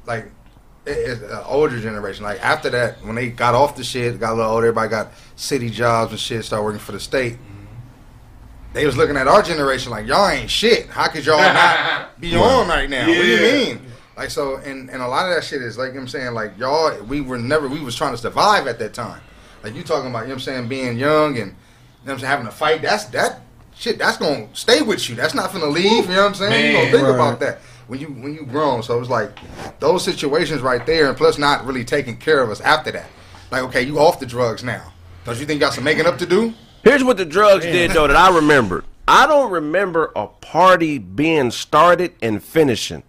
like 0.06 0.30
it, 0.86 0.90
it's 0.90 1.22
an 1.22 1.42
older 1.46 1.78
generation. 1.80 2.24
Like 2.24 2.42
after 2.44 2.70
that, 2.70 3.04
when 3.04 3.14
they 3.16 3.28
got 3.28 3.54
off 3.54 3.76
the 3.76 3.84
shit, 3.84 4.18
got 4.20 4.32
a 4.32 4.36
little 4.36 4.50
older, 4.52 4.66
everybody 4.68 4.88
got 4.90 5.08
city 5.36 5.70
jobs 5.70 6.12
and 6.12 6.20
shit, 6.20 6.44
started 6.44 6.64
working 6.64 6.80
for 6.80 6.92
the 6.92 7.00
state. 7.00 7.38
They 8.72 8.86
was 8.86 8.96
looking 8.96 9.16
at 9.16 9.26
our 9.26 9.42
generation 9.42 9.90
like 9.90 10.06
y'all 10.06 10.28
ain't 10.28 10.48
shit. 10.50 10.86
How 10.88 11.08
could 11.08 11.26
y'all 11.26 11.38
not 11.38 12.20
be 12.20 12.36
on 12.36 12.68
right 12.68 12.88
now? 12.88 13.08
What 13.08 13.14
do 13.14 13.26
you 13.26 13.40
mean? 13.40 13.80
Like 14.16 14.30
so, 14.30 14.56
and 14.58 14.88
and 14.90 15.02
a 15.02 15.08
lot 15.08 15.28
of 15.28 15.34
that 15.34 15.42
shit 15.44 15.60
is 15.62 15.76
like 15.76 15.88
you 15.88 15.94
know 15.94 16.00
what 16.00 16.02
I'm 16.02 16.08
saying 16.08 16.34
like 16.34 16.56
y'all. 16.58 17.02
We 17.04 17.20
were 17.20 17.38
never. 17.38 17.66
We 17.68 17.80
was 17.80 17.96
trying 17.96 18.12
to 18.12 18.18
survive 18.18 18.66
at 18.66 18.78
that 18.78 18.94
time. 18.94 19.20
Like 19.64 19.74
you 19.74 19.82
talking 19.82 20.08
about 20.10 20.20
you 20.20 20.28
know 20.28 20.34
what 20.34 20.34
I'm 20.34 20.40
saying 20.40 20.68
being 20.68 20.98
young 20.98 21.36
and 21.36 21.36
you 21.36 21.42
know 21.44 21.52
what 22.04 22.12
I'm 22.12 22.18
saying 22.20 22.30
having 22.30 22.46
a 22.46 22.50
fight. 22.52 22.82
That's 22.82 23.04
that 23.06 23.40
shit. 23.74 23.98
That's 23.98 24.18
gonna 24.18 24.48
stay 24.54 24.82
with 24.82 25.08
you. 25.08 25.16
That's 25.16 25.34
not 25.34 25.52
gonna 25.52 25.66
leave. 25.66 26.04
You 26.08 26.14
know 26.14 26.22
what 26.22 26.28
I'm 26.28 26.34
saying? 26.34 26.66
you 26.66 26.72
Man. 26.74 26.82
gonna 26.84 26.92
think 26.96 27.08
Right. 27.08 27.14
about 27.14 27.40
that 27.40 27.60
when 27.90 27.98
you 27.98 28.06
when 28.06 28.32
you 28.32 28.46
grown. 28.46 28.84
So 28.84 29.00
it's 29.00 29.10
like 29.10 29.36
those 29.80 30.04
situations 30.04 30.62
right 30.62 30.86
there, 30.86 31.08
and 31.08 31.16
plus 31.16 31.38
not 31.38 31.66
really 31.66 31.84
taking 31.84 32.16
care 32.16 32.40
of 32.40 32.48
us 32.48 32.60
after 32.60 32.92
that. 32.92 33.08
Like 33.50 33.64
okay, 33.64 33.82
you 33.82 33.98
off 33.98 34.20
the 34.20 34.26
drugs 34.26 34.62
now. 34.62 34.92
Don't 35.24 35.38
you 35.38 35.44
think 35.44 35.56
you 35.56 35.66
got 35.66 35.74
some 35.74 35.84
making 35.84 36.06
up 36.06 36.16
to 36.18 36.26
do? 36.26 36.54
Here's 36.84 37.02
what 37.02 37.16
the 37.16 37.24
drugs 37.24 37.64
did 37.64 37.90
though 37.90 38.06
that 38.06 38.16
I 38.16 38.34
remembered. 38.34 38.84
I 39.08 39.26
don't 39.26 39.50
remember 39.50 40.12
a 40.14 40.28
party 40.28 40.98
being 40.98 41.50
started 41.50 42.14
and 42.22 42.42
finishing. 42.42 43.02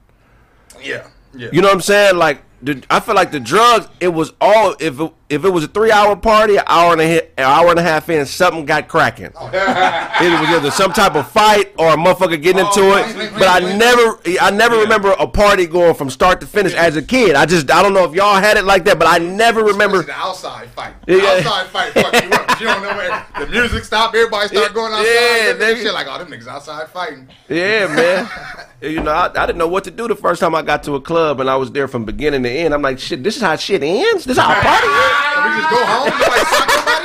Yeah. 0.82 1.08
Yeah. 1.36 1.50
You 1.54 1.62
know 1.62 1.68
what 1.68 1.76
I'm 1.76 1.82
saying? 1.82 2.18
Like, 2.18 2.42
the, 2.62 2.84
I 2.90 3.00
feel 3.00 3.16
like 3.16 3.32
the 3.32 3.40
drugs. 3.40 3.88
It 4.00 4.10
was 4.10 4.34
all 4.40 4.76
if 4.80 5.00
it, 5.00 5.14
if 5.30 5.46
it 5.46 5.50
was 5.50 5.64
a 5.64 5.68
three 5.68 5.92
hour 5.92 6.16
party, 6.16 6.58
an 6.58 6.64
hour 6.68 6.92
and 6.92 7.02
a 7.02 7.08
hit, 7.08 7.34
an 7.38 7.46
hour 7.46 7.70
and 7.70 7.80
a 7.80 7.82
half 7.82 8.10
in, 8.10 8.26
something 8.26 8.66
got 8.66 8.88
cracking. 8.88 9.26
it 9.28 9.34
was 9.34 10.50
either 10.50 10.72
some 10.72 10.92
type 10.92 11.16
of 11.16 11.30
fight 11.32 11.74
or 11.80 11.94
a 11.94 11.96
motherfucker 11.96 12.42
getting 12.42 12.64
oh, 12.64 12.68
into 12.68 12.98
it. 12.98 13.34
But 13.34 13.48
I 13.48 13.78
never, 13.78 14.20
I 14.42 14.52
never 14.52 14.78
remember 14.78 15.12
a 15.12 15.28
party 15.28 15.68
going 15.68 15.96
from 15.96 16.10
start 16.10 16.42
to 16.42 16.48
finish 16.48 16.74
as 16.74 16.98
a 16.98 17.02
kid. 17.02 17.36
I 17.36 17.46
just, 17.46 17.72
I 17.72 17.82
don't 17.82 17.94
know 17.94 18.04
if 18.04 18.14
y'all 18.14 18.36
had 18.36 18.58
it 18.58 18.66
like 18.66 18.84
that, 18.86 19.00
but 19.00 19.08
I 19.08 19.18
never 19.20 19.64
remember. 19.64 20.04
The 20.04 20.12
outside 20.12 20.70
fight. 20.70 20.94
Yeah. 21.08 21.18
Outside 21.18 21.68
fight 21.68 21.94
fuck 21.94 22.14
you 22.14 22.30
up. 22.30 22.60
You 22.60 22.68
don't 22.68 22.84
know 22.84 22.96
where 22.96 23.26
the 23.40 23.48
music 23.48 23.86
stop. 23.86 24.14
Everybody 24.14 24.50
start 24.50 24.74
going 24.74 24.92
outside. 24.92 25.06
Yeah, 25.06 25.48
Yeah, 25.48 25.54
they- 25.54 25.76
shit 25.82 25.94
like, 25.94 26.08
oh, 26.10 26.18
them 26.18 26.28
niggas 26.28 26.48
outside 26.48 26.90
fighting. 26.90 27.30
Yeah, 27.48 27.88
man. 27.88 28.30
you 28.82 29.02
know, 29.02 29.12
I, 29.12 29.32
I 29.34 29.46
didn't 29.46 29.58
know 29.58 29.68
what 29.68 29.86
to 29.86 29.92
do 29.92 30.08
the 30.08 30.16
first 30.16 30.42
time 30.42 30.56
I 30.56 30.62
got 30.62 30.84
to 30.84 30.96
a 30.96 31.02
club, 31.02 31.40
and 31.40 31.50
I 31.50 31.56
was 31.56 31.72
there 31.72 31.88
from 31.88 32.04
beginning 32.04 32.44
to 32.44 32.50
end. 32.52 32.74
I'm 32.74 32.82
like, 32.82 33.00
shit, 33.00 33.24
this 33.24 33.36
is 33.38 33.42
how 33.42 33.56
shit 33.56 33.82
ends. 33.84 34.26
This 34.26 34.38
is 34.38 34.44
how 34.44 34.52
a 34.52 34.56
party 34.62 34.88
ends. 34.88 35.18
We 35.42 35.50
just 35.58 35.70
go 35.72 35.86
home. 35.86 37.01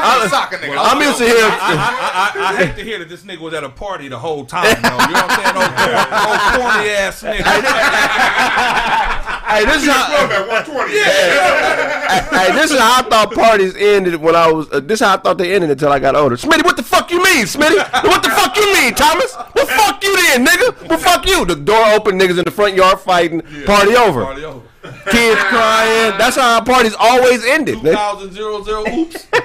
Nobody 0.00 0.28
sock 0.28 0.52
nobody. 0.52 0.70
I'm 0.70 0.76
a 0.76 0.76
soccer 0.76 0.76
nigga. 0.76 0.76
I'm 0.78 1.00
used 1.02 1.18
to 1.18 1.24
hear. 1.24 1.36
I, 1.36 2.32
I, 2.36 2.40
I, 2.40 2.52
I 2.52 2.56
hate 2.56 2.76
to 2.76 2.84
hear 2.84 2.98
that 2.98 3.08
this 3.08 3.22
nigga 3.22 3.40
was 3.40 3.54
at 3.54 3.64
a 3.64 3.68
party 3.68 4.08
the 4.08 4.18
whole 4.18 4.44
time, 4.44 4.64
though. 4.82 4.90
You 4.90 5.14
know 5.14 5.26
what 5.26 5.30
I'm 5.30 5.40
saying? 5.40 5.56
Old, 5.56 5.72
old 6.26 6.40
corny 6.56 6.90
ass 6.90 7.22
nigga. 7.22 7.42
Hey, 9.46 9.64
this 9.64 9.82
is 9.82 9.88
how. 9.88 10.26
at 10.26 10.48
120. 10.48 10.92
hey, 10.92 12.52
this 12.52 12.70
is 12.72 12.78
how 12.78 12.98
I 12.98 13.02
thought 13.08 13.32
parties 13.32 13.76
ended 13.76 14.16
when 14.16 14.34
I 14.34 14.50
was. 14.50 14.68
Uh, 14.70 14.80
this 14.80 15.00
is 15.00 15.06
how 15.06 15.14
I 15.14 15.18
thought 15.18 15.38
they 15.38 15.54
ended 15.54 15.70
until 15.70 15.92
I 15.92 15.98
got 15.98 16.16
older. 16.16 16.36
Smitty, 16.36 16.64
what 16.64 16.76
the 16.76 16.82
fuck 16.82 17.10
you 17.10 17.22
mean, 17.22 17.46
Smitty? 17.46 17.78
What 18.04 18.22
the 18.22 18.30
fuck 18.30 18.56
you 18.56 18.72
mean, 18.74 18.94
Thomas? 18.94 19.34
Well, 19.54 19.66
fuck 19.66 20.02
you 20.02 20.16
then, 20.16 20.44
nigga. 20.44 20.88
Well, 20.88 20.98
fuck 20.98 21.26
you. 21.26 21.44
The 21.46 21.54
door 21.54 21.86
open, 21.94 22.18
niggas 22.18 22.38
in 22.38 22.44
the 22.44 22.50
front 22.50 22.74
yard 22.74 22.98
fighting. 22.98 23.40
Party 23.64 23.94
over. 23.94 24.24
Party 24.24 24.44
over. 24.44 24.62
Kids 25.10 25.40
crying. 25.44 26.18
That's 26.18 26.36
how 26.36 26.58
our 26.58 26.64
parties 26.64 26.94
always 26.98 27.44
ended. 27.44 27.76
nigga. 27.78 27.92
2000 27.92 28.32
zero 28.32 28.62
zero 28.62 28.84
oops. 28.88 29.26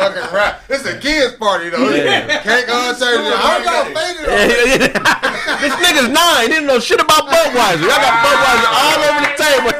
Fucking 0.00 0.32
rap. 0.32 0.66
This 0.66 0.84
a 0.86 0.98
kids 0.98 1.36
party 1.36 1.68
though. 1.68 1.84
Can't 2.40 2.66
go 2.66 2.72
on 2.72 2.94
Thursday. 2.94 3.36
I 3.36 3.60
got 3.64 3.86
faded. 3.92 4.24
Yeah, 4.24 4.48
yeah, 4.48 4.80
yeah. 4.80 5.58
this 5.60 5.76
nigga's 5.76 6.08
nine. 6.08 6.48
He 6.48 6.48
didn't 6.48 6.66
know 6.66 6.80
shit 6.80 7.00
about 7.00 7.28
Budweiser. 7.28 7.84
Y'all 7.84 8.00
got 8.00 8.16
Budweiser 8.24 8.70
all 8.80 9.00
over 9.04 9.20
the 9.20 9.34
table. 9.36 9.72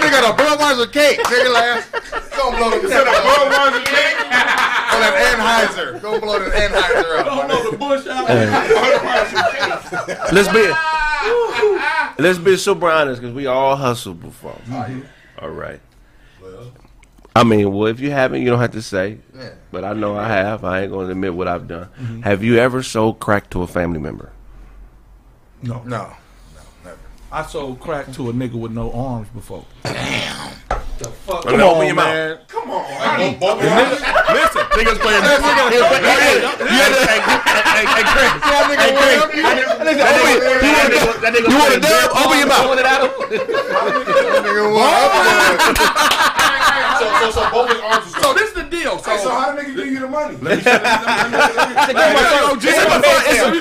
Nigga 0.00 0.10
got 0.16 0.24
a 0.32 0.32
Budweiser 0.32 0.88
cake. 0.92 1.20
Nigga 1.28 1.52
last. 1.52 1.92
Go 2.36 2.56
blow 2.56 2.70
the 2.70 2.80
Instead 2.88 3.06
of 3.06 3.14
Budweiser 3.20 3.84
cake, 3.84 4.16
on 4.96 5.02
that 5.02 5.68
Anheuser. 5.68 6.00
Go 6.00 6.20
blow 6.20 6.38
the 6.38 6.50
Anheuser 6.50 7.18
up. 7.20 7.26
Don't 7.26 7.48
know 7.48 7.70
the 7.70 7.76
bush 7.76 8.06
out. 8.06 8.28
Let's 10.32 10.48
be 10.52 10.72
let's 12.18 12.38
be 12.38 12.56
super 12.56 12.90
honest 12.90 13.20
because 13.20 13.34
we 13.34 13.46
all 13.46 13.76
hustled 13.76 14.20
before. 14.20 14.56
Mm-hmm. 14.66 15.00
All 15.38 15.50
right. 15.50 15.80
Well. 16.40 16.72
I 17.34 17.44
mean, 17.44 17.72
well, 17.72 17.86
if 17.86 18.00
you 18.00 18.10
haven't, 18.10 18.42
you 18.42 18.48
don't 18.48 18.60
have 18.60 18.72
to 18.72 18.82
say. 18.82 19.18
Yeah. 19.34 19.50
But 19.70 19.84
I 19.84 19.92
know 19.92 20.16
I 20.16 20.28
have. 20.28 20.64
I 20.64 20.82
ain't 20.82 20.92
going 20.92 21.06
to 21.06 21.12
admit 21.12 21.34
what 21.34 21.48
I've 21.48 21.68
done. 21.68 21.88
Mm-hmm. 22.00 22.22
Have 22.22 22.42
you 22.42 22.58
ever 22.58 22.82
sold 22.82 23.20
crack 23.20 23.50
to 23.50 23.62
a 23.62 23.66
family 23.66 23.98
member? 23.98 24.32
No. 25.62 25.82
No. 25.82 25.84
No, 25.84 26.16
Never. 26.84 26.98
I 27.30 27.42
sold 27.44 27.80
crack 27.80 28.12
to 28.12 28.30
a 28.30 28.32
nigga 28.32 28.54
with 28.54 28.72
no 28.72 28.90
arms 28.92 29.28
before. 29.28 29.64
Come 31.42 31.54
on, 31.54 31.60
open 31.60 31.86
your 31.86 31.94
mouth. 31.96 32.48
come 32.48 32.70
on. 32.70 32.84
I 32.84 33.22
ain't 33.22 33.40
gonna 33.40 33.56
bump 33.56 33.62
it. 33.62 33.68
Listen, 34.32 34.62
Niggas 34.76 35.00
playing. 35.00 35.24
You 41.46 41.56
want 41.58 41.74
a 41.74 41.80
dub? 41.80 42.10
Open 42.16 42.38
your 42.38 42.48
mouth. 42.48 42.78
Nigga, 44.46 44.72
what? 44.74 46.42
So, 46.98 47.04
so, 47.20 47.30
so 47.30 47.50
both 47.50 47.68
his 47.70 47.80
arms 47.80 48.04
was 48.04 48.14
so 48.22 48.34
this 48.34 48.48
is 48.48 48.54
the 48.54 48.64
deal. 48.64 48.98
So, 48.98 49.16
So 49.16 49.30
how 49.30 49.54
the 49.54 49.62
nigga 49.62 49.76
give 49.76 49.86
you 49.86 50.00
the 50.00 50.08
money? 50.08 50.34
It's 50.34 50.66
in 50.66 50.82
my 52.88 53.00
front- 53.00 53.26
it's 53.26 53.42
in- 53.42 53.54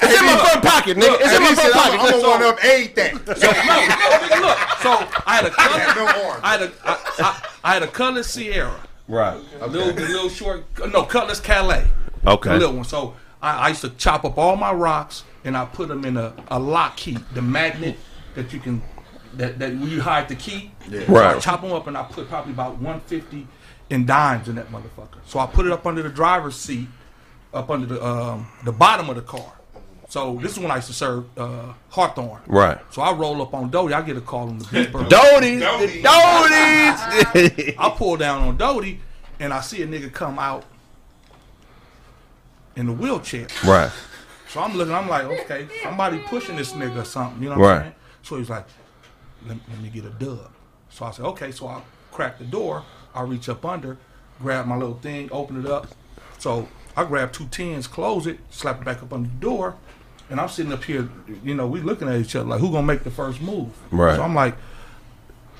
it's 0.00 0.20
in 0.20 0.26
my 0.26 0.36
front 0.36 0.62
pocket, 0.64 0.96
nigga. 0.96 1.16
It's 1.20 1.32
in 1.34 1.42
my 1.42 1.54
front 1.54 1.76
I'm, 1.76 1.98
pocket. 1.98 2.00
I'm 2.00 2.10
gonna 2.20 2.28
one 2.28 2.42
up 2.42 2.58
everything. 2.64 3.14
no, 3.14 3.20
no, 3.20 3.34
nigga, 3.34 4.40
look. 4.40 4.58
So 4.82 4.90
I 5.26 5.36
had 5.36 5.44
a 5.46 5.50
color. 5.50 5.94
No 5.94 6.06
arms. 6.28 6.40
I 6.42 6.50
had 6.52 6.62
a 6.62 6.70
I, 6.84 6.96
I, 7.18 7.42
I 7.64 7.72
had 7.74 7.82
a 7.82 7.86
color 7.88 8.22
Sierra, 8.22 8.80
Right. 9.08 9.38
a 9.60 9.66
little, 9.66 9.90
a 9.90 9.98
little 10.06 10.28
short. 10.28 10.64
No, 10.92 11.02
Cutlass 11.04 11.40
Calais. 11.40 11.86
Okay. 12.26 12.50
A 12.50 12.54
little 12.58 12.74
one. 12.76 12.84
So 12.84 13.14
I, 13.42 13.66
I 13.66 13.68
used 13.68 13.80
to 13.82 13.90
chop 13.90 14.24
up 14.24 14.38
all 14.38 14.56
my 14.56 14.72
rocks 14.72 15.24
and 15.44 15.56
I 15.56 15.64
put 15.64 15.88
them 15.88 16.04
in 16.04 16.16
a, 16.16 16.32
a 16.48 16.58
lock 16.58 16.96
key, 16.96 17.16
the 17.34 17.42
magnet 17.42 17.96
that 18.34 18.52
you 18.52 18.58
can 18.60 18.82
that 19.34 19.58
that 19.58 19.70
when 19.70 19.88
you 19.90 20.00
hide 20.00 20.28
the 20.28 20.34
key. 20.36 20.70
Yeah. 20.88 21.06
So 21.06 21.14
I 21.16 21.32
Right. 21.34 21.40
chop 21.42 21.62
them 21.62 21.72
up 21.72 21.86
and 21.86 21.96
I 21.96 22.02
put 22.04 22.28
probably 22.28 22.52
about 22.52 22.76
150 22.78 23.46
in 23.90 24.06
dimes 24.06 24.48
in 24.48 24.54
that 24.56 24.70
motherfucker. 24.70 25.18
So 25.26 25.38
I 25.38 25.46
put 25.46 25.66
it 25.66 25.72
up 25.72 25.86
under 25.86 26.02
the 26.02 26.08
driver's 26.08 26.56
seat, 26.56 26.88
up 27.54 27.70
under 27.70 27.86
the 27.86 28.04
um, 28.04 28.48
the 28.64 28.72
bottom 28.72 29.08
of 29.10 29.16
the 29.16 29.22
car. 29.22 29.52
So 30.10 30.38
this 30.40 30.52
is 30.52 30.58
when 30.58 30.70
I 30.70 30.76
used 30.76 30.86
to 30.88 30.94
serve 30.94 31.26
uh, 31.38 31.74
Hawthorne. 31.90 32.40
Right. 32.46 32.78
So 32.90 33.02
I 33.02 33.12
roll 33.12 33.42
up 33.42 33.52
on 33.52 33.68
Doty. 33.70 33.92
I 33.92 34.00
get 34.00 34.16
a 34.16 34.22
call 34.22 34.48
on 34.48 34.58
the 34.58 34.64
Pittsburgh. 34.64 35.06
Doties. 35.10 35.60
Doties. 35.60 36.02
Doties. 36.02 37.74
I 37.78 37.94
pull 37.94 38.16
down 38.16 38.40
on 38.48 38.56
Doty, 38.56 39.00
and 39.38 39.52
I 39.52 39.60
see 39.60 39.82
a 39.82 39.86
nigga 39.86 40.10
come 40.10 40.38
out 40.38 40.64
in 42.76 42.86
the 42.86 42.92
wheelchair. 42.92 43.46
right. 43.64 43.90
So 44.48 44.60
I'm 44.60 44.74
looking, 44.78 44.94
I'm 44.94 45.08
like, 45.10 45.24
okay, 45.24 45.68
somebody 45.82 46.18
pushing 46.20 46.56
this 46.56 46.72
nigga 46.72 47.02
or 47.02 47.04
something. 47.04 47.42
You 47.42 47.50
know 47.50 47.58
what 47.58 47.66
Right. 47.66 47.76
I'm 47.76 47.82
saying? 47.82 47.94
So 48.22 48.36
he's 48.38 48.48
like, 48.48 48.64
let, 49.48 49.58
let 49.68 49.80
me 49.80 49.88
get 49.88 50.04
a 50.04 50.10
dub. 50.10 50.50
So 50.90 51.04
I 51.06 51.10
said, 51.10 51.24
okay. 51.26 51.50
So 51.50 51.66
I 51.68 51.82
crack 52.12 52.38
the 52.38 52.44
door. 52.44 52.84
I 53.14 53.22
reach 53.22 53.48
up 53.48 53.64
under, 53.64 53.96
grab 54.40 54.66
my 54.66 54.76
little 54.76 54.98
thing, 54.98 55.28
open 55.32 55.64
it 55.64 55.70
up. 55.70 55.88
So 56.38 56.68
I 56.96 57.04
grab 57.04 57.32
two 57.32 57.46
tens, 57.46 57.86
close 57.86 58.26
it, 58.26 58.38
slap 58.50 58.80
it 58.80 58.84
back 58.84 59.02
up 59.02 59.12
on 59.12 59.22
the 59.24 59.28
door. 59.28 59.76
And 60.30 60.40
I'm 60.40 60.48
sitting 60.48 60.72
up 60.72 60.84
here, 60.84 61.08
you 61.42 61.54
know, 61.54 61.66
we 61.66 61.80
looking 61.80 62.08
at 62.08 62.20
each 62.20 62.36
other 62.36 62.48
like, 62.48 62.60
who 62.60 62.70
gonna 62.70 62.86
make 62.86 63.02
the 63.02 63.10
first 63.10 63.40
move? 63.40 63.70
Right. 63.90 64.16
So 64.16 64.22
I'm 64.22 64.34
like, 64.34 64.56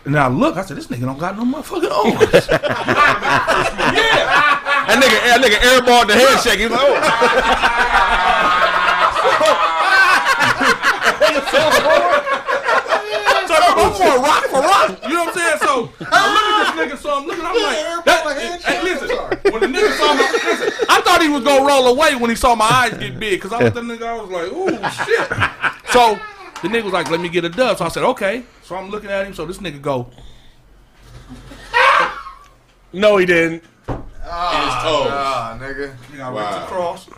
now 0.05 0.27
I 0.27 0.29
look, 0.29 0.57
I 0.57 0.63
said, 0.63 0.77
this 0.77 0.87
nigga 0.89 1.01
don't 1.01 1.19
got 1.19 1.37
no 1.37 1.45
motherfucking 1.45 1.91
arms. 1.91 2.21
yeah. 2.49 2.59
That 4.87 5.03
nigga, 5.03 5.19
that 5.27 5.41
nigga 5.43 5.59
airballed 5.69 6.07
the 6.07 6.15
handshake. 6.15 6.59
He 6.59 6.67
was 6.67 6.73
like, 6.73 6.83
oh. 6.83 8.15
So 13.99 14.05
I'm 14.05 14.11
going 14.11 14.23
rock 14.23 14.45
for 14.45 14.61
rock. 14.61 14.89
You 15.09 15.15
know 15.15 15.25
what 15.25 15.37
I'm 15.37 15.39
saying? 15.39 15.59
So 15.59 15.93
I 16.01 16.33
look 16.33 16.45
at 16.79 16.89
this 16.89 16.99
nigga, 16.99 17.03
so 17.03 17.19
I'm 17.19 17.27
looking, 17.27 17.45
I'm 17.45 17.55
like, 17.55 18.05
that, 18.05 18.63
hey, 18.65 18.83
listen, 18.83 19.09
when 19.53 19.61
the 19.63 19.79
nigga 19.79 19.93
saw 19.97 20.15
me, 20.15 20.23
listen, 20.23 20.69
I 20.89 21.01
thought 21.03 21.21
he 21.21 21.29
was 21.29 21.43
gonna 21.45 21.65
roll 21.67 21.89
away 21.89 22.15
when 22.15 22.31
he 22.31 22.37
saw 22.37 22.55
my 22.55 22.65
eyes 22.65 22.97
get 22.97 23.19
big, 23.19 23.41
cause 23.41 23.53
I 23.53 23.61
was 23.63 23.73
the 23.73 23.81
nigga, 23.81 24.07
I 24.07 24.21
was 24.21 24.31
like, 24.31 24.53
ooh 24.53 24.89
shit. 24.91 25.29
So 25.91 26.15
the 26.63 26.69
nigga 26.69 26.85
was 26.85 26.93
like, 26.93 27.11
let 27.11 27.21
me 27.21 27.29
get 27.29 27.45
a 27.45 27.49
dub. 27.49 27.79
So 27.79 27.85
I 27.85 27.89
said, 27.89 28.05
okay. 28.05 28.45
So 28.63 28.77
I'm 28.77 28.91
looking 28.91 29.11
at 29.11 29.27
him, 29.27 29.35
so 29.35 29.45
this 29.47 29.59
nigga 29.59 29.81
go, 29.83 30.11
No, 32.93 33.17
he 33.19 33.27
didn't. 33.27 33.65
Ah, 34.25 35.59
nigga. 35.61 35.95
you 36.13 36.19
know, 36.19 36.25
I 36.25 36.31
Wow. 36.31 36.55
reach 36.55 36.65
across, 36.65 37.09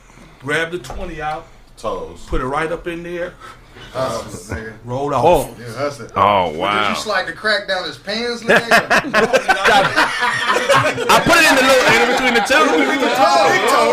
grab 0.41 0.71
the 0.73 0.79
20 0.79 1.21
out, 1.21 1.47
Toes. 1.77 2.27
put 2.27 2.41
it 2.41 2.47
right 2.47 2.71
up 2.71 2.87
in 2.87 3.03
there, 3.03 3.35
Oh, 3.93 4.25
nigga. 4.51 4.75
rolled 4.85 5.13
off. 5.13 5.59
Yeah, 5.59 5.67
that's 5.73 5.99
it. 6.01 6.13
Oh 6.15 6.51
Did 6.53 6.61
wow! 6.61 6.91
you 6.91 6.97
slide 6.97 7.27
the 7.27 7.33
crack 7.33 7.67
down 7.67 7.85
his 7.85 7.99
pants, 7.99 8.43
nigga? 8.47 8.61
I 11.09 11.21
put 11.27 11.37
it 11.37 11.45
in 11.51 11.55
the 11.57 11.63
little 11.67 11.87
in 11.91 12.07
between 12.13 12.35
the 12.35 12.41
two. 12.47 12.55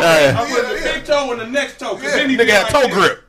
I 0.06 0.46
put 0.50 0.64
the 0.70 0.76
big 0.84 1.04
toe 1.06 1.32
and 1.32 1.42
the 1.42 1.48
next 1.48 1.80
toe, 1.80 1.96
cause 1.96 2.14
then 2.14 2.30
he 2.30 2.36
Nigga 2.38 2.46
be 2.46 2.52
had 2.52 2.64
like 2.64 2.74
toe 2.74 2.88
this. 2.88 2.94
grip. 2.94 3.24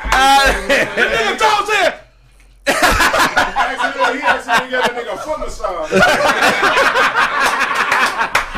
Nigga 0.00 1.38
toes 1.38 1.68
here. 1.76 2.00
Accidentally, 2.66 4.20
he 4.20 4.24
accidentally 4.26 4.70
got 4.70 4.90
a 4.90 4.92
nigga 4.94 5.18
foot 5.24 5.38
massage. 5.40 5.90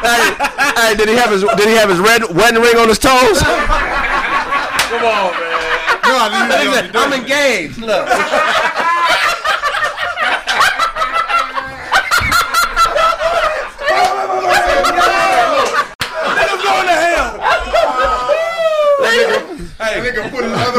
Hey, 0.02 0.34
hey, 0.80 0.94
did 0.96 1.08
he 1.08 1.14
have 1.14 1.30
his 1.30 1.42
did 1.42 1.68
he 1.68 1.74
have 1.76 1.88
his 1.88 2.00
red 2.00 2.22
wedding 2.34 2.60
ring 2.60 2.76
on 2.76 2.88
his 2.88 2.98
toes? 2.98 3.38
Come 3.38 5.04
on, 5.04 5.32
man. 5.38 5.62
No, 6.02 6.18
I 6.18 6.28
knew 6.62 6.98
I'm 6.98 7.12
engaged. 7.12 7.78
Look. 7.78 8.08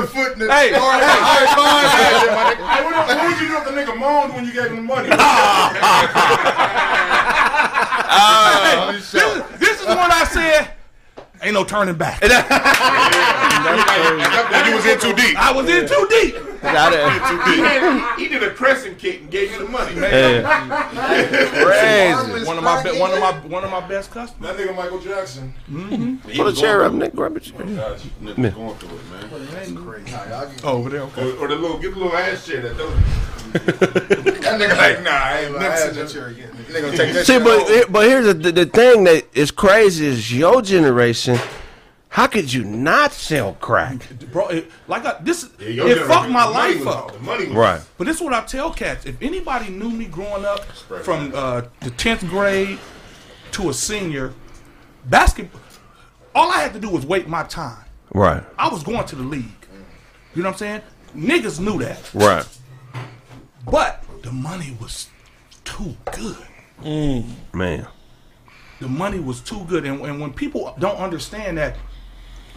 foot 0.02 0.34
in 0.34 0.39
the 0.39 0.52
hey, 0.52 0.74
store. 0.74 0.94
Hey, 0.94 1.06
hey, 1.06 1.46
fine, 1.54 1.86
hey, 1.86 2.18
hey, 2.18 2.34
what, 2.34 3.08
what 3.08 3.18
would 3.30 3.38
you 3.39 3.48
do 3.48 3.58
if 3.58 3.64
the 3.66 3.72
nigga 3.72 3.94
moaned 3.98 4.34
when 4.34 4.46
you 4.46 4.54
gave 4.54 4.72
him 4.72 4.78
the 4.78 4.82
money? 4.82 5.10
uh, 8.16 8.91
this, 8.91 9.12
this 9.12 9.80
is 9.80 9.86
what 9.86 10.12
I 10.12 10.24
said. 10.26 10.74
Ain't 11.44 11.54
no 11.54 11.64
turning 11.64 11.96
back. 11.96 12.22
When 13.64 14.66
you 14.68 14.76
was 14.76 14.86
in 14.86 15.00
too 15.00 15.14
deep. 15.14 15.38
I 15.38 15.52
was 15.52 15.70
in 15.70 15.88
too 15.88 16.08
deep. 16.10 16.36
Got 16.62 16.94
it. 16.94 17.04
He 17.48 17.56
did, 17.56 18.18
he 18.18 18.28
did 18.28 18.44
a 18.44 18.54
crescent 18.54 18.98
kick 18.98 19.22
and 19.22 19.32
gave 19.32 19.52
you 19.52 19.60
the 19.60 19.66
money. 19.70 19.94
Crazy. 19.96 20.41
One 22.46 22.58
of 22.58 22.64
my 22.64 22.82
be- 22.84 23.00
one 23.00 23.12
of 23.12 23.20
my 23.20 23.34
one 23.48 23.64
of 23.64 23.72
my 23.72 23.86
best 23.88 24.12
customers. 24.12 24.56
That 24.56 24.66
nigga 24.66 24.76
Michael 24.76 25.00
Jackson. 25.00 25.54
Mm-hmm. 25.70 26.32
Put 26.38 26.48
a 26.48 26.54
chair 26.54 26.84
up, 26.84 26.94
Nick. 26.94 27.14
Grab 27.16 27.36
a 27.36 27.39
chair. 27.39 27.60
Niggas 27.60 28.56
going 28.56 28.76
through 28.78 28.98
it, 28.98 29.12
man. 29.12 29.30
Oh, 30.64 30.78
over 30.78 30.89
there. 30.89 31.02
Okay. 31.02 31.32
Or, 31.32 31.46
or 31.46 31.48
the 31.48 31.56
little, 31.56 31.80
get 31.80 31.94
the 31.94 32.00
little 32.00 32.16
ass 32.18 32.46
chair 32.46 32.62
that 32.62 32.78
does 32.78 32.94
That 33.54 34.60
nigga 34.60 34.78
like, 34.78 35.04
nah, 35.04 35.12
I 35.12 35.39
ain't 35.41 35.51
never 35.54 35.66
I 35.74 35.76
seen 35.78 35.88
that 35.95 36.01
that. 36.08 36.10
chair 36.10 36.28
again. 36.28 36.49
They 36.70 36.82
gonna 36.82 36.97
take 36.97 37.14
that 37.14 37.26
See, 37.26 37.34
shit 37.34 37.43
but 37.43 37.62
off. 37.62 37.68
here- 37.68 37.86
but 37.89 38.06
here's 38.08 38.26
the, 38.26 38.34
the 38.34 38.51
the 38.51 38.66
thing 38.66 39.04
that 39.06 39.26
is 39.34 39.51
crazy 39.51 40.06
is 40.06 40.34
your 40.36 40.62
generation. 40.62 41.38
How 42.10 42.28
could 42.28 42.54
you 42.54 42.64
not 42.64 43.12
sell 43.12 43.54
crack? 43.56 44.08
Bro, 44.32 44.49
it, 44.49 44.72
like 44.88 45.04
I, 45.04 45.18
this, 45.22 45.49
your 45.60 45.88
it 45.88 45.97
fucked 46.06 46.30
my 46.30 46.45
the 46.45 46.51
life 46.51 46.86
was- 46.86 46.95
up. 46.95 47.12
The 47.14 47.20
money 47.20 47.47
Right. 47.47 47.82
But 47.97 48.06
this 48.06 48.18
is 48.18 48.22
what 48.22 48.34
I 48.34 48.41
tell 48.41 48.72
cats. 48.72 49.06
If 49.08 49.20
anybody 49.22 49.70
knew 49.72 49.89
me 49.89 50.06
growing 50.06 50.45
up 50.45 50.64
from 51.04 51.32
uh, 51.34 51.62
the 51.82 51.89
10th 51.89 52.30
grade 52.30 52.78
to 53.54 53.70
a 53.70 53.74
senior, 53.74 54.34
basketball, 55.06 55.60
all 56.36 56.51
I 56.51 56.58
had 56.62 56.74
to 56.74 56.80
do 56.80 56.89
was 56.89 57.04
wait 57.06 57.28
my 57.28 57.43
time. 57.43 57.84
Right. 58.14 58.43
I 58.60 58.68
was 58.70 58.84
going 58.84 59.06
to 59.08 59.16
the 59.16 59.24
league. 59.24 59.45
You 60.36 60.43
know 60.43 60.49
what 60.49 60.54
I'm 60.54 60.58
saying? 60.60 60.82
Niggas 61.16 61.60
knew 61.60 61.80
that. 61.80 62.12
Right. 62.14 62.45
But 63.66 64.03
the 64.22 64.32
money 64.32 64.78
was 64.80 65.09
too 65.64 65.95
good. 66.11 66.38
Mm. 66.82 67.26
Man. 67.53 67.88
The 68.80 68.88
money 68.88 69.20
was 69.20 69.39
too 69.39 69.64
good. 69.66 69.86
And, 69.86 70.01
and 70.01 70.20
when 70.20 70.34
people 70.34 70.76
don't 70.80 70.97
understand 70.97 71.57
that, 71.57 71.78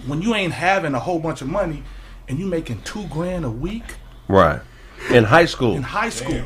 when 0.06 0.20
you 0.22 0.34
ain't 0.34 0.52
having 0.52 0.94
a 0.94 0.98
whole 0.98 1.18
bunch 1.18 1.42
of 1.42 1.48
money 1.48 1.82
and 2.28 2.38
you 2.38 2.46
making 2.46 2.82
two 2.82 3.06
grand 3.08 3.44
a 3.44 3.50
week 3.50 3.84
Right. 4.28 4.60
In 5.10 5.24
high 5.24 5.44
school. 5.44 5.76
in 5.76 5.82
high 5.82 6.08
school, 6.08 6.42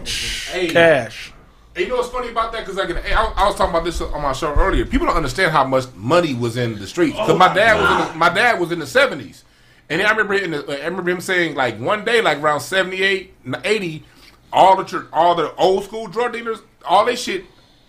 Hey, 0.53 0.69
Cash. 0.69 1.33
And 1.75 1.85
you 1.85 1.89
know 1.89 1.97
what's 1.97 2.09
funny 2.09 2.29
about 2.31 2.53
that? 2.53 2.67
Because 2.67 2.77
like, 2.77 3.05
hey, 3.05 3.15
I, 3.15 3.25
I 3.25 3.47
was 3.47 3.55
talking 3.55 3.71
about 3.71 3.85
this 3.85 4.01
on 4.01 4.21
my 4.23 4.33
show 4.33 4.53
earlier. 4.55 4.85
People 4.85 5.07
don't 5.07 5.17
understand 5.17 5.53
how 5.53 5.65
much 5.65 5.85
money 5.95 6.35
was 6.35 6.57
in 6.57 6.79
the 6.79 6.87
streets. 6.87 7.13
Because 7.13 7.31
Oh 7.31 7.37
my 7.37 7.49
my 7.49 7.55
dad 7.55 7.81
was 7.81 7.91
in 7.91 8.13
the, 8.13 8.19
my 8.19 8.29
dad 8.29 8.61
was 8.61 8.73
in 8.73 8.81
the 8.81 8.87
seventies, 8.87 9.45
and 9.89 10.03
I 10.03 10.11
remember 10.11 10.35
in 10.35 10.51
the, 10.51 10.83
I 10.83 10.87
remember 10.87 11.11
him 11.11 11.21
saying 11.21 11.55
like 11.55 11.79
one 11.79 12.05
day, 12.05 12.21
like 12.21 12.39
around 12.39 12.61
78, 12.61 13.33
80, 13.65 14.05
all 14.53 14.77
the 14.77 14.85
tr- 14.85 15.07
all 15.13 15.35
the 15.35 15.55
old 15.57 15.85
school 15.85 16.07
drug 16.07 16.33
dealers, 16.33 16.61
all 16.85 17.05
this 17.05 17.23
shit 17.23 17.45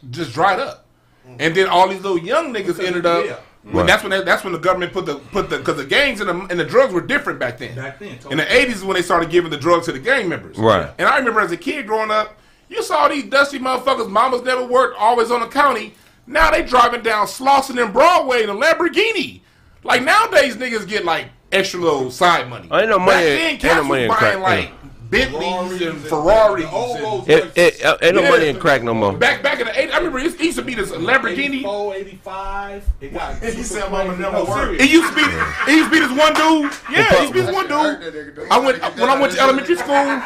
just 0.09 0.34
dried 0.34 0.59
up, 0.59 0.86
mm-hmm. 1.28 1.38
and 1.39 1.55
then 1.55 1.68
all 1.68 1.88
these 1.88 2.01
little 2.01 2.18
young 2.18 2.53
niggas 2.53 2.84
ended 2.84 3.05
up. 3.05 3.26
Yeah. 3.26 3.38
When 3.64 3.86
that's 3.86 4.01
when 4.01 4.09
they, 4.09 4.24
that's 4.24 4.43
when 4.43 4.53
the 4.53 4.59
government 4.59 4.91
put 4.91 5.05
the 5.05 5.16
put 5.16 5.51
the 5.51 5.59
because 5.59 5.78
the 5.78 5.86
gangs 5.86 6.20
and 6.20 6.28
the 6.28 6.47
and 6.49 6.59
the 6.59 6.66
drugs 6.66 6.93
were 6.93 7.01
different 7.01 7.38
back 7.38 7.59
then. 7.59 7.76
Back 7.76 7.99
then, 7.99 8.18
in 8.32 8.38
the 8.38 8.51
eighties 8.55 8.78
is 8.78 8.84
when 8.84 8.95
they 8.95 9.03
started 9.03 9.30
giving 9.30 9.51
the 9.51 9.57
drugs 9.57 9.86
to 9.86 9.91
the 9.91 9.99
gang 9.99 10.28
members. 10.28 10.57
Right. 10.57 10.89
And 10.97 11.07
I 11.07 11.18
remember 11.20 11.41
as 11.41 11.51
a 11.51 11.57
kid 11.57 11.86
growing 11.86 12.09
up, 12.09 12.39
you 12.70 12.82
saw 12.82 13.07
these 13.07 13.26
dusty 13.26 13.59
motherfuckers. 13.59 14.09
Mamas 14.09 14.41
never 14.41 14.66
worked, 14.66 14.97
always 14.97 15.30
on 15.30 15.41
the 15.41 15.47
county. 15.47 15.93
Now 16.26 16.49
they 16.49 16.64
driving 16.64 17.03
down 17.03 17.28
Slauson 17.28 17.80
and 17.80 17.93
Broadway 17.93 18.41
in 18.41 18.49
a 18.49 18.55
Lamborghini. 18.55 19.41
Like 19.84 20.01
nowadays, 20.01 20.55
niggas 20.55 20.88
get 20.88 21.05
like 21.05 21.28
extra 21.51 21.80
little 21.80 22.09
side 22.09 22.49
money. 22.49 22.68
I 22.72 22.82
Ain't 22.82 22.89
no 22.89 22.97
Back 22.97 23.05
money- 23.07 23.26
then, 23.26 23.39
ain't 23.51 23.62
cats 23.62 23.76
no 23.76 23.84
money 23.84 24.03
in 24.03 24.09
was 24.09 24.20
buying 24.20 24.41
crack, 24.41 24.59
like 24.59 24.72
Bentleys 25.12 25.82
and 25.82 26.01
Ferraris. 26.01 26.66
and- 26.66 27.30
It, 27.30 27.57
it, 27.57 27.84
uh, 27.86 27.97
ain't 28.01 28.16
no 28.16 28.22
Yeah. 28.24 28.30
money 28.30 28.47
in 28.47 28.57
crack 28.59 28.82
no 28.82 28.93
more. 28.93 29.12
Back 29.14 29.43
back 29.43 29.59
in 29.59 29.68
the 29.68 29.74
80s, 29.74 29.91
I 29.93 29.97
remember 29.97 30.20
it 30.20 30.39
used 30.39 30.57
to 30.57 30.64
be 30.64 30.74
this 30.74 30.91
Lamborghini. 30.91 31.57
84, 31.59 31.95
85. 31.95 32.84
It 33.01 33.14
got 33.14 33.36
He 33.43 33.64
said 33.64 33.91
mama 33.91 34.16
never 34.18 34.43
worked. 34.45 34.82
It 34.82 34.89
used 34.89 35.09
to 35.09 35.16
be, 35.16 35.22
it 35.22 35.76
used 35.76 35.91
to 35.91 35.91
be 35.91 35.99
this 35.99 36.18
one 36.18 36.34
dude. 36.34 36.72
Yeah, 36.89 37.14
it 37.14 37.22
used 37.22 37.28
to 37.28 37.34
be 37.34 37.41
this 37.41 37.53
one 37.53 37.68
dude. 37.68 38.47
I 38.49 38.57
went 38.57 38.82
when 38.97 39.09
I 39.09 39.20
went 39.20 39.34
to 39.34 39.39
elementary 39.41 39.76
school. 39.76 40.22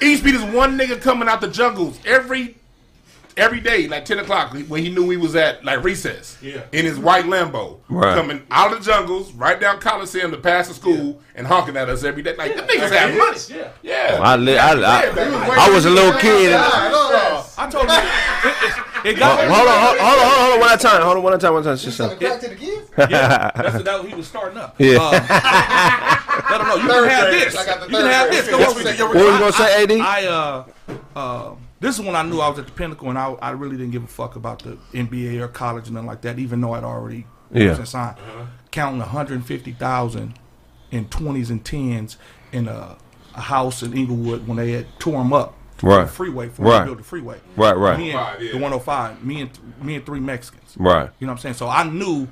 It 0.00 0.06
used 0.08 0.22
to 0.22 0.30
be 0.30 0.36
this 0.36 0.54
one 0.54 0.78
nigga 0.78 1.00
coming 1.00 1.26
out 1.28 1.40
the 1.40 1.48
jungles 1.48 1.98
every 2.04 2.56
every 3.36 3.60
day, 3.60 3.86
like 3.88 4.04
ten 4.04 4.18
o'clock, 4.18 4.54
when 4.68 4.82
he 4.82 4.88
knew 4.90 5.08
he 5.10 5.16
was 5.16 5.36
at 5.36 5.64
like 5.64 5.82
recess. 5.84 6.36
Yeah. 6.42 6.62
In 6.72 6.84
his 6.84 6.98
white 6.98 7.24
Lambo, 7.26 7.80
Right. 7.88 8.14
coming 8.16 8.42
out 8.50 8.72
of 8.72 8.78
the 8.78 8.84
jungles, 8.90 9.32
right 9.32 9.60
down 9.60 9.78
Coliseum 9.80 10.30
to 10.30 10.36
pass 10.38 10.68
the 10.68 10.74
school, 10.74 11.20
and 11.34 11.46
honking 11.46 11.76
at 11.76 11.88
us 11.88 12.04
every 12.04 12.22
day. 12.22 12.34
Like 12.36 12.56
the 12.56 12.62
niggas 12.62 12.90
have 12.90 13.16
money. 13.16 13.38
Yeah. 13.48 13.68
Yeah. 13.82 14.20
I, 14.22 14.36
li- 14.36 14.58
I, 14.58 14.72
I, 14.72 15.66
I 15.66 15.70
was 15.70 15.84
a 15.84 15.90
little 15.90 16.18
kid. 16.18 16.52
and- 16.52 16.62
I 17.58 17.68
told 17.70 17.88
you, 17.88 17.94
it, 17.94 19.12
it, 19.12 19.18
it. 19.18 19.22
Hold 19.22 19.32
on, 19.32 19.48
hold 19.48 19.68
on, 19.68 19.98
hold 19.98 20.18
on, 20.18 20.26
hold 20.26 20.52
on, 20.54 20.60
one 20.60 20.70
at 20.72 20.78
a 20.78 20.82
time. 20.82 21.02
Hold 21.02 21.16
on, 21.16 21.22
one 21.22 21.32
at 21.32 21.38
a 21.38 21.40
time, 21.40 21.52
one 21.54 21.62
at 21.62 21.66
a 21.66 21.76
time. 21.76 21.78
Just, 21.78 22.00
uh, 22.00 22.14
Crack 22.16 22.40
to 22.40 22.48
the 22.48 22.54
kids? 22.54 22.90
Yeah, 22.98 23.50
that's 23.56 23.82
that 23.82 24.04
he 24.04 24.14
was 24.14 24.26
starting 24.26 24.58
up. 24.58 24.74
Yeah. 24.78 24.98
Uh, 25.00 25.10
let 26.50 26.60
him 26.60 26.68
know 26.68 26.76
you 26.76 26.88
can 26.88 27.08
have 27.08 27.30
this. 27.30 27.56
I 27.56 27.64
got 27.66 27.80
the 27.80 27.86
You 27.86 27.96
can 27.96 28.06
have 28.10 28.30
this. 28.30 28.48
Come 28.48 28.60
on, 28.62 28.76
we 28.76 28.84
we- 28.84 28.96
Your- 28.96 29.08
What 29.08 29.16
was 29.16 29.24
you 29.32 29.38
gonna 29.38 29.52
say, 29.52 29.82
AD? 29.84 29.92
I 29.92 30.26
uh, 30.26 30.64
uh, 31.18 31.54
this 31.80 31.98
is 31.98 32.04
when 32.04 32.16
I 32.16 32.22
knew 32.22 32.40
I 32.40 32.48
was 32.48 32.58
at 32.58 32.66
the 32.66 32.72
pinnacle, 32.72 33.08
and 33.10 33.18
I, 33.18 33.32
I 33.42 33.50
really 33.50 33.76
didn't 33.76 33.92
give 33.92 34.04
a 34.04 34.08
fuck 34.08 34.36
about 34.36 34.62
the 34.62 34.78
NBA 34.92 35.40
or 35.40 35.48
college 35.48 35.86
and 35.86 35.94
nothing 35.94 36.06
like 36.08 36.22
that, 36.22 36.38
even 36.38 36.60
though 36.60 36.72
I'd 36.72 36.84
already 36.84 37.26
Yeah. 37.52 37.78
was 37.78 37.90
signed. 37.90 38.16
Counting 38.70 39.00
150,000 39.00 40.34
in 40.90 41.04
20s 41.06 41.50
and 41.50 41.64
10s 41.64 42.16
in 42.52 42.68
a, 42.68 42.96
a 43.34 43.40
house 43.40 43.82
in 43.82 43.92
Inglewood 43.96 44.46
when 44.46 44.56
they 44.56 44.72
had 44.72 44.86
tore 44.98 45.18
them 45.18 45.32
up. 45.32 45.54
Right. 45.82 46.04
The 46.04 46.08
freeway, 46.12 46.48
for 46.48 46.62
Right. 46.62 46.84
build 46.86 46.98
the 46.98 47.02
freeway. 47.02 47.38
Right, 47.56 47.76
right. 47.76 47.98
Me 47.98 48.10
and, 48.10 48.18
Five, 48.18 48.42
yeah. 48.42 48.52
The 48.52 48.58
105. 48.58 49.22
Me 49.24 49.42
and 49.42 49.50
me 49.82 49.96
and 49.96 50.06
three 50.06 50.20
Mexicans. 50.20 50.74
Right. 50.78 51.10
You 51.18 51.26
know 51.26 51.32
what 51.34 51.38
I'm 51.38 51.42
saying? 51.42 51.54
So 51.56 51.68
I 51.68 51.84
knew 51.84 52.28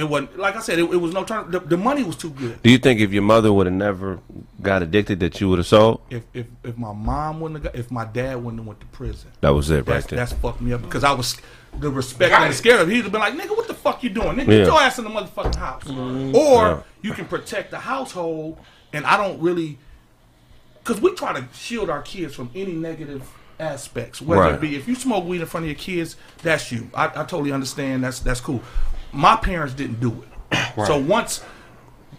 it 0.00 0.08
wasn't 0.08 0.38
like 0.38 0.56
I 0.56 0.60
said. 0.60 0.78
It, 0.78 0.84
it 0.84 0.96
was 0.96 1.12
no 1.14 1.24
turn. 1.24 1.50
The, 1.50 1.60
the 1.60 1.76
money 1.76 2.02
was 2.02 2.16
too 2.16 2.30
good. 2.30 2.62
Do 2.62 2.70
you 2.70 2.78
think 2.78 3.00
if 3.00 3.12
your 3.12 3.22
mother 3.22 3.52
would 3.52 3.66
have 3.66 3.74
never 3.74 4.18
got 4.62 4.82
addicted, 4.82 5.20
that 5.20 5.40
you 5.40 5.48
would 5.48 5.58
have 5.58 5.66
sold? 5.66 6.00
If 6.10 6.22
if 6.34 6.46
if 6.64 6.76
my 6.78 6.92
mom 6.92 7.40
wouldn't 7.40 7.62
have 7.62 7.72
got, 7.72 7.78
if 7.80 7.90
my 7.90 8.04
dad 8.04 8.36
wouldn't 8.42 8.60
have 8.60 8.66
went 8.66 8.80
to 8.80 8.86
prison, 8.86 9.30
That 9.40 9.50
was 9.50 9.70
it, 9.70 9.76
right 9.76 9.86
that's 9.86 10.06
there. 10.06 10.18
that's 10.18 10.32
fucked 10.32 10.60
me 10.60 10.72
up 10.72 10.82
because 10.82 11.04
I 11.04 11.12
was 11.12 11.36
the 11.78 11.90
respect 11.90 12.30
Got 12.30 12.42
and 12.46 12.54
scared 12.54 12.80
of. 12.80 12.88
He'd 12.88 13.02
have 13.02 13.12
been 13.12 13.20
like, 13.20 13.34
"Nigga, 13.34 13.50
what 13.56 13.68
the 13.68 13.74
fuck 13.74 14.02
you 14.02 14.10
doing? 14.10 14.36
Nigga, 14.36 14.48
Yeah. 14.48 14.56
get 14.58 14.66
your 14.66 14.80
ass 14.80 14.98
in 14.98 15.04
the 15.04 15.10
motherfucking 15.10 15.54
house." 15.54 15.84
Mm-hmm. 15.84 16.34
Or 16.34 16.62
Yeah. 16.64 16.80
you 17.02 17.12
can 17.12 17.26
protect 17.26 17.70
the 17.70 17.78
household, 17.78 18.58
and 18.92 19.04
I 19.06 19.16
don't 19.16 19.40
really 19.40 19.78
because 20.82 21.00
we 21.00 21.14
try 21.14 21.32
to 21.38 21.46
shield 21.54 21.90
our 21.90 22.02
kids 22.02 22.34
from 22.34 22.50
any 22.54 22.72
negative 22.72 23.22
aspects. 23.60 24.22
Whether 24.22 24.40
Right. 24.42 24.54
it 24.54 24.60
be 24.60 24.74
if 24.76 24.88
you 24.88 24.94
smoke 24.94 25.26
weed 25.26 25.40
in 25.42 25.46
front 25.46 25.64
of 25.64 25.68
your 25.68 25.78
kids, 25.78 26.16
that's 26.42 26.72
you. 26.72 26.90
I, 26.94 27.04
I 27.06 27.24
totally 27.24 27.52
understand. 27.52 28.02
That's 28.04 28.18
that's 28.20 28.40
cool. 28.40 28.62
My 29.12 29.36
parents 29.36 29.74
didn't 29.74 30.00
do 30.00 30.24
it, 30.52 30.58
so 30.86 30.98
once 30.98 31.42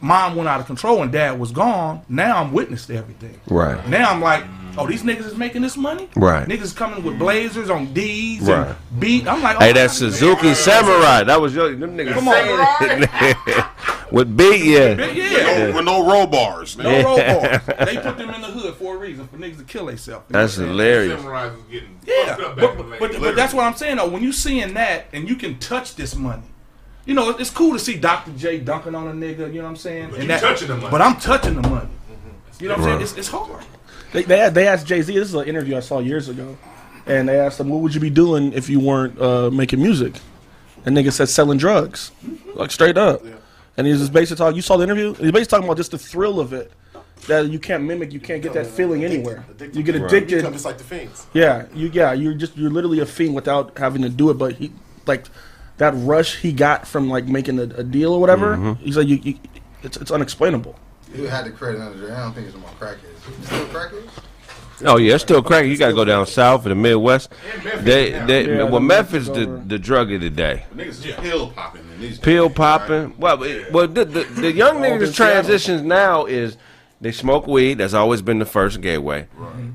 mom 0.02 0.36
went 0.36 0.50
out 0.50 0.60
of 0.60 0.66
control 0.66 1.02
and 1.04 1.12
dad 1.12 1.40
was 1.40 1.52
gone, 1.52 2.02
now 2.10 2.38
I'm 2.42 2.52
witness 2.52 2.88
to 2.88 2.96
everything. 2.96 3.40
Right. 3.48 3.88
Now 3.88 4.10
I'm 4.12 4.20
like, 4.20 4.44
oh, 4.78 4.88
these 4.88 5.04
niggas 5.04 5.26
is 5.26 5.36
making 5.38 5.62
this 5.62 5.78
money. 5.78 6.10
Right. 6.16 6.48
Niggas 6.48 6.76
coming 6.76 7.04
with 7.04 7.20
blazers 7.20 7.70
on 7.70 7.94
D's 7.94 8.42
Right. 8.42 8.68
and 8.70 9.00
beat. 9.00 9.28
I'm 9.28 9.44
like, 9.44 9.58
oh, 9.58 9.60
Hey, 9.60 9.74
that 9.74 9.92
Suzuki 9.92 10.54
Samurai. 10.56 11.24
That 11.24 11.40
was 11.40 11.54
your 11.54 11.76
them 11.76 11.96
niggas. 11.96 12.14
Come 12.14 12.28
on. 12.30 13.68
With 14.12 14.36
beat, 14.36 14.66
yeah. 14.66 15.06
yeah. 15.06 15.68
No, 15.70 15.76
with 15.78 15.86
no 15.86 16.06
roll 16.06 16.28
bars. 16.28 16.78
No 16.78 17.02
roll 17.02 17.16
bars. 17.18 17.62
They 17.86 17.96
put 17.98 18.18
them 18.18 18.30
in 18.30 18.42
the 18.42 18.48
hood 18.48 18.76
for 18.76 18.96
a 18.96 18.98
reason, 18.98 19.26
for 19.30 19.38
niggas 19.38 19.60
to 19.60 19.64
kill 19.64 19.86
themselves. 19.86 20.26
That's 20.28 20.56
hilarious. 20.56 21.18
Samurai 21.18 21.46
was 21.46 21.62
getting 21.72 21.98
Yeah, 22.06 22.36
fucked 22.36 22.42
up 22.42 22.56
but, 22.58 22.60
back 22.60 22.76
in 22.76 22.78
the 22.82 22.98
but, 23.00 23.20
but, 23.22 23.36
that's 23.38 23.54
what 23.54 23.64
I'm 23.64 23.74
saying 23.76 23.96
though. 23.98 24.10
When 24.10 24.22
you 24.22 24.34
seeing 24.34 24.74
that 24.74 25.06
and 25.14 25.30
you 25.30 25.36
can 25.38 25.60
touch 25.60 25.96
this 25.96 26.14
money, 26.14 26.44
you 27.06 27.14
know 27.14 27.30
it's 27.32 27.50
cool 27.50 27.74
to 27.74 27.80
see 27.80 27.98
Dr. 27.98 28.32
J 28.32 28.60
dunking 28.60 28.96
on 28.96 29.08
a 29.08 29.14
nigga. 29.14 29.48
You 29.48 29.60
know 29.60 29.64
what 29.64 29.70
I'm 29.70 29.76
saying? 29.78 30.10
But 30.10 30.16
and 30.16 30.24
you 30.24 30.28
that, 30.30 30.42
touching 30.42 30.68
the 30.68 30.78
money. 30.78 30.92
But 30.92 31.02
I'm 31.02 31.20
touching 31.20 31.62
the 31.62 31.68
money. 31.68 31.90
You 32.60 32.68
know 32.68 32.76
what 32.76 32.82
I'm 32.82 32.90
saying? 32.90 33.02
It's, 33.02 33.18
it's 33.18 33.28
hard. 33.28 33.64
They, 34.14 34.24
they, 34.24 34.50
they 34.50 34.68
asked 34.68 34.86
Jay 34.86 35.02
Z. 35.02 35.14
This 35.14 35.30
is 35.30 35.34
an 35.34 35.48
interview 35.48 35.78
I 35.78 35.80
saw 35.80 36.00
years 36.00 36.30
ago, 36.30 36.58
and 37.06 37.28
they 37.28 37.40
asked 37.40 37.60
him, 37.60 37.70
"What 37.70 37.82
would 37.82 37.96
you 37.96 38.02
be 38.02 38.10
doing 38.10 38.54
if 38.54 38.70
you 38.70 38.80
weren't 38.80 39.20
uh, 39.20 39.50
making 39.50 39.82
music?" 39.82 40.14
And 40.86 40.96
nigga 40.96 41.12
said, 41.12 41.30
"Selling 41.30 41.58
drugs, 41.58 42.12
like 42.56 42.72
straight 42.72 42.98
up." 42.98 43.24
And 43.78 43.88
he's 43.88 44.00
just 44.00 44.14
basically 44.14 44.38
talking. 44.38 44.56
You 44.56 44.62
saw 44.62 44.78
the 44.78 44.84
interview. 44.84 45.14
He's 45.16 45.32
basically 45.32 45.46
talking 45.46 45.66
about 45.66 45.78
just 45.78 45.92
the 45.92 45.98
thrill 45.98 46.40
of 46.40 46.54
it 46.54 46.72
that 47.28 47.50
you 47.50 47.60
can't 47.60 47.84
mimic. 47.84 48.12
You 48.14 48.20
can't 48.20 48.42
get 48.42 48.54
that 48.54 48.68
feeling 48.68 49.04
anywhere. 49.04 49.46
Addicted. 49.50 49.78
You 49.78 49.84
get 49.84 49.96
You 49.96 50.06
addicted. 50.06 50.36
become 50.38 50.54
just 50.54 50.66
like 50.66 50.78
the 50.78 50.84
fiends. 50.84 51.28
Yeah, 51.34 51.66
you 51.74 51.90
yeah, 51.94 52.14
you're 52.14 52.34
just 52.34 52.58
you're 52.58 52.70
literally 52.72 53.00
a 53.00 53.06
fiend 53.06 53.34
without 53.36 53.78
having 53.78 54.02
to 54.02 54.10
do 54.10 54.30
it. 54.30 54.36
But 54.36 54.56
he 54.56 54.72
like 55.06 55.26
that 55.82 55.94
rush 55.98 56.38
he 56.38 56.54
got 56.54 56.88
from 56.88 57.10
like 57.10 57.26
making 57.26 57.58
a, 57.58 57.64
a 57.64 57.84
deal 57.84 58.14
or 58.14 58.22
whatever. 58.22 58.56
Mm-hmm. 58.56 58.84
He's 58.84 58.96
like, 58.98 59.08
you, 59.08 59.16
you, 59.24 59.36
it's 59.82 59.98
it's 59.98 60.12
unexplainable. 60.12 60.76
You 61.14 61.28
had 61.28 61.46
the 61.46 61.50
credit 61.50 61.82
under 61.82 61.98
there. 62.06 62.16
I 62.16 62.20
don't 62.20 62.34
think 62.34 62.48
it's 62.48 62.56
more 62.56 62.70
crackheads. 62.80 63.28
You 63.40 63.46
Still 63.46 63.66
crackheads? 63.66 64.24
Oh 64.86 64.98
yeah, 64.98 65.16
it's 65.16 65.24
still 65.24 65.42
cracking. 65.42 65.72
You 65.72 65.78
got 65.78 65.88
to 65.88 65.94
go 65.96 66.06
down 66.06 66.26
south 66.28 66.66
in 66.66 66.70
the 66.70 66.76
Midwest. 66.76 67.32
They, 67.80 68.12
they, 68.12 68.48
Yeah, 68.48 68.64
well, 68.64 68.74
the 68.74 68.80
Memphis, 68.80 69.28
Memphis 69.28 69.46
the 69.46 69.64
the 69.68 69.80
drug 69.80 70.12
of 70.12 70.22
the 70.22 70.30
day. 70.30 70.66
Niggas 70.76 71.04
is 71.06 71.16
pill 71.16 71.50
popping 71.50 71.82
these 72.00 72.20
Pill 72.20 72.48
days, 72.48 72.58
popping. 72.58 73.04
right? 73.10 73.20
Well, 73.20 73.44
it- 73.44 73.72
well, 73.72 73.88
the, 73.88 74.06
the, 74.06 74.24
the 74.24 74.52
young 74.52 74.78
niggas 74.78 74.94
in 75.08 75.14
Seattle. 75.14 75.14
transitions 75.14 75.82
now 75.82 76.26
is 76.26 76.58
they 77.00 77.12
smoke 77.12 77.48
weed. 77.48 77.76
That's 77.80 77.94
always 77.96 78.22
been 78.22 78.38
the 78.40 78.46
first 78.46 78.82
gateway. 78.82 79.28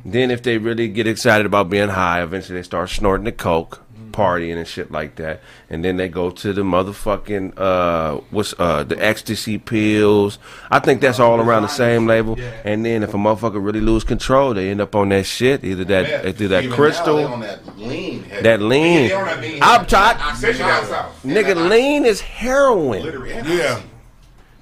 Then 0.04 0.30
if 0.30 0.42
they 0.44 0.58
really 0.58 0.86
get 0.88 1.06
excited 1.08 1.46
about 1.46 1.68
being 1.68 1.88
high, 1.88 2.22
eventually 2.22 2.58
they 2.58 2.62
start 2.62 2.90
snorting 2.90 3.24
the 3.24 3.32
coke. 3.32 3.82
Partying 4.16 4.56
and 4.56 4.66
shit 4.66 4.90
like 4.90 5.16
that, 5.16 5.42
and 5.68 5.84
then 5.84 5.96
they 5.98 6.08
go 6.08 6.30
to 6.30 6.52
the 6.52 6.62
motherfucking 6.62 7.52
uh, 7.58 8.20
what's 8.30 8.54
uh, 8.58 8.82
the 8.84 8.96
ecstasy 9.04 9.58
pills. 9.58 10.38
I 10.70 10.78
think 10.78 11.00
that's 11.02 11.20
all 11.20 11.38
around 11.40 11.62
the 11.62 11.68
same 11.68 12.06
label. 12.06 12.38
And 12.64 12.84
then 12.84 13.02
if 13.02 13.12
a 13.12 13.18
motherfucker 13.18 13.62
really 13.62 13.80
lose 13.80 14.04
control, 14.04 14.54
they 14.54 14.70
end 14.70 14.80
up 14.80 14.94
on 14.94 15.10
that 15.10 15.26
shit, 15.26 15.64
either 15.64 15.84
that 15.84 16.26
either 16.26 16.48
that 16.48 16.64
Even 16.64 16.76
crystal. 16.76 17.38
that 17.38 17.78
lean. 17.78 18.22
heavy. 18.24 18.42
That 18.42 18.60
lean. 18.62 19.08
they 19.40 19.58
that. 19.58 19.80
I'm 19.80 19.86
tired. 19.86 20.16
Especially 20.32 20.60
down 20.60 20.86
south. 20.86 21.22
Nigga, 21.22 21.68
lean 21.68 22.04
is 22.06 22.20
heroin. 22.22 23.02
Literally, 23.02 23.34
Yeah. 23.58 23.80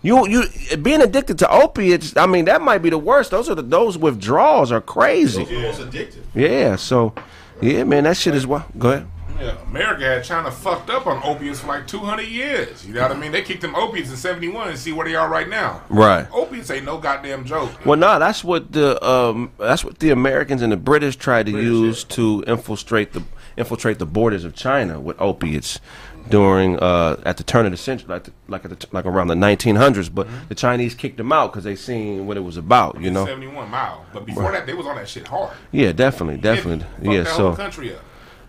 You 0.02 0.28
you 0.28 0.42
being 0.82 1.00
addicted 1.00 1.38
to 1.38 1.50
opiates. 1.50 2.14
I 2.14 2.26
mean, 2.26 2.44
that 2.44 2.60
might 2.60 2.82
be 2.82 2.90
the 2.90 2.98
worst. 2.98 3.30
Those 3.30 3.48
are 3.48 3.54
the 3.54 3.62
those 3.62 3.96
withdrawals 3.96 4.70
are 4.70 4.82
crazy. 4.82 5.44
Those 5.44 5.52
are 5.52 5.54
the 5.54 5.62
most 5.62 5.80
addictive. 5.80 6.24
Yeah. 6.34 6.76
So, 6.76 7.14
yeah, 7.62 7.84
man, 7.84 8.04
that 8.04 8.18
shit 8.18 8.34
is 8.34 8.46
what. 8.46 8.78
Go 8.78 8.90
ahead. 8.90 9.06
Yeah, 9.38 9.56
America 9.68 10.04
had 10.04 10.24
China 10.24 10.50
fucked 10.50 10.90
up 10.90 11.06
on 11.06 11.22
opiates 11.24 11.60
for 11.60 11.68
like 11.68 11.86
200 11.86 12.22
years. 12.22 12.86
You 12.86 12.94
know 12.94 13.02
what 13.02 13.12
I 13.12 13.14
mean? 13.18 13.32
They 13.32 13.42
kicked 13.42 13.62
them 13.62 13.74
opiates 13.74 14.10
in 14.10 14.16
71 14.16 14.68
and 14.68 14.78
see 14.78 14.92
where 14.92 15.06
they 15.06 15.14
are 15.14 15.28
right 15.28 15.48
now. 15.48 15.82
Right. 15.88 16.26
Opiates 16.32 16.70
ain't 16.70 16.84
no 16.84 16.98
goddamn 16.98 17.44
joke. 17.44 17.70
Well, 17.84 17.98
no, 17.98 18.18
that's 18.18 18.44
what 18.44 18.72
the 18.72 19.04
um, 19.04 19.52
that's 19.58 19.84
what 19.84 19.98
the 19.98 20.10
Americans 20.10 20.62
and 20.62 20.72
the 20.72 20.76
British 20.76 21.16
tried 21.16 21.46
to 21.46 21.52
use 21.52 22.04
to 22.04 22.44
infiltrate 22.46 23.12
the 23.12 23.22
infiltrate 23.56 23.98
the 23.98 24.06
borders 24.06 24.44
of 24.44 24.54
China 24.54 25.00
with 25.00 25.20
opiates 25.20 25.80
during 26.28 26.78
uh, 26.78 27.20
at 27.24 27.36
the 27.36 27.44
turn 27.44 27.66
of 27.66 27.72
the 27.72 27.76
century, 27.76 28.08
like 28.08 28.24
the, 28.24 28.32
like 28.48 28.64
at 28.64 28.78
the, 28.78 28.86
like 28.92 29.04
around 29.04 29.28
the 29.28 29.34
1900s. 29.34 30.12
But 30.12 30.26
the 30.48 30.54
Chinese 30.54 30.94
kicked 30.94 31.16
them 31.16 31.32
out 31.32 31.52
because 31.52 31.64
they 31.64 31.76
seen 31.76 32.26
what 32.26 32.36
it 32.36 32.40
was 32.40 32.56
about. 32.56 33.00
You 33.00 33.10
know. 33.10 33.26
71 33.26 33.70
mile. 33.70 34.06
But 34.12 34.26
before 34.26 34.52
that, 34.52 34.66
they 34.66 34.74
was 34.74 34.86
on 34.86 34.96
that 34.96 35.08
shit 35.08 35.26
hard. 35.26 35.54
Yeah, 35.72 35.92
definitely, 35.92 36.40
definitely. 36.40 36.86
Yeah. 37.02 37.24
So 37.24 37.54
country 37.54 37.94
up. 37.94 38.02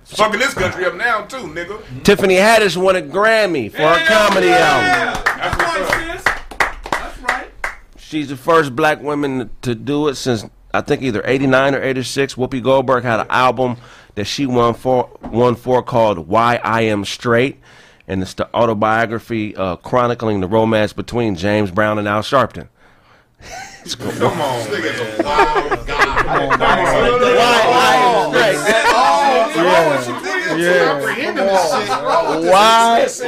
Fucking 0.05 0.39
this 0.39 0.53
country 0.53 0.85
up 0.85 0.93
now 0.95 1.23
too, 1.25 1.37
nigga. 1.47 1.81
Tiffany 2.03 2.35
Haddish 2.35 2.77
won 2.77 2.95
a 2.95 3.01
Grammy 3.01 3.71
for 3.71 3.81
her 3.81 4.05
comedy 4.05 4.49
album. 4.49 5.23
That's 5.25 5.57
what's 5.57 6.27
up. 6.27 6.91
That's 6.91 7.19
right. 7.21 7.47
She's 7.97 8.29
the 8.29 8.37
first 8.37 8.75
black 8.75 9.01
woman 9.01 9.49
to 9.63 9.73
do 9.73 10.07
it 10.07 10.15
since 10.15 10.45
I 10.73 10.81
think 10.81 11.01
either 11.01 11.23
'89 11.25 11.73
or 11.75 11.81
'86. 11.81 12.35
Whoopi 12.35 12.61
Goldberg 12.61 13.03
had 13.03 13.19
an 13.19 13.27
album 13.31 13.77
that 14.13 14.25
she 14.25 14.45
won 14.45 14.75
for 14.75 15.09
won 15.23 15.55
for 15.55 15.81
called 15.81 16.27
"Why 16.27 16.57
I 16.63 16.81
Am 16.81 17.03
Straight," 17.03 17.59
and 18.07 18.21
it's 18.21 18.35
the 18.35 18.47
autobiography 18.55 19.55
uh, 19.55 19.77
chronicling 19.77 20.39
the 20.39 20.47
romance 20.47 20.93
between 20.93 21.35
James 21.35 21.71
Brown 21.71 21.97
and 21.97 22.07
Al 22.07 22.21
Sharpton. 22.21 22.67
Come 23.97 24.41
on, 24.41 24.71
man. 24.71 24.81
Why? 25.23 25.65
I 28.33 28.84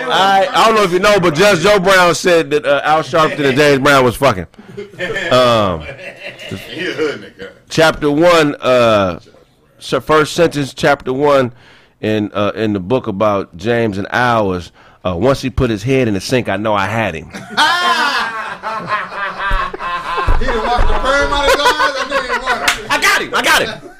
I 0.09 0.47
I 0.53 0.65
don't 0.67 0.75
know 0.75 0.83
if 0.83 0.91
you 0.91 0.99
know, 0.99 1.19
but 1.19 1.35
Judge 1.35 1.59
Joe 1.61 1.79
Brown 1.79 2.13
said 2.15 2.49
that 2.51 2.65
uh, 2.65 2.81
Al 2.83 3.03
Sharpton 3.03 3.45
and 3.47 3.57
James 3.57 3.79
Brown 3.83 4.03
was 4.03 4.15
fucking. 4.15 4.47
Um, 5.31 5.81
He 6.47 6.87
a 6.87 6.93
hood 6.93 7.21
nigga. 7.21 7.51
chapter 7.69 8.09
one, 8.09 8.55
uh, 8.61 9.19
first 9.79 10.33
sentence, 10.33 10.73
chapter 10.73 11.11
one, 11.11 11.51
in 11.99 12.31
uh, 12.33 12.53
in 12.55 12.71
the 12.73 12.79
book 12.79 13.07
about 13.07 13.57
James 13.57 13.97
and 13.97 14.07
Al 14.11 14.47
was 14.47 14.71
uh, 15.03 15.13
once 15.17 15.41
he 15.41 15.49
put 15.49 15.69
his 15.69 15.83
head 15.83 16.07
in 16.07 16.13
the 16.13 16.21
sink, 16.21 16.47
I 16.47 16.55
know 16.57 16.73
I 16.73 16.85
had 16.87 17.15
him. 17.15 17.29
He 20.37 20.45
done 20.45 20.67
walked 20.67 20.87
the 20.87 20.93
perm 20.93 21.33
out 21.33 21.45
of 21.45 21.51
his 21.51 21.59
eyes. 21.59 21.93
I 21.97 22.05
knew 22.09 22.21
he 22.21 22.29
won. 22.39 22.91
I 22.91 23.01
got 23.01 23.21
him. 23.23 23.33
I 23.33 23.41
got 23.41 23.61
him. 23.63 23.91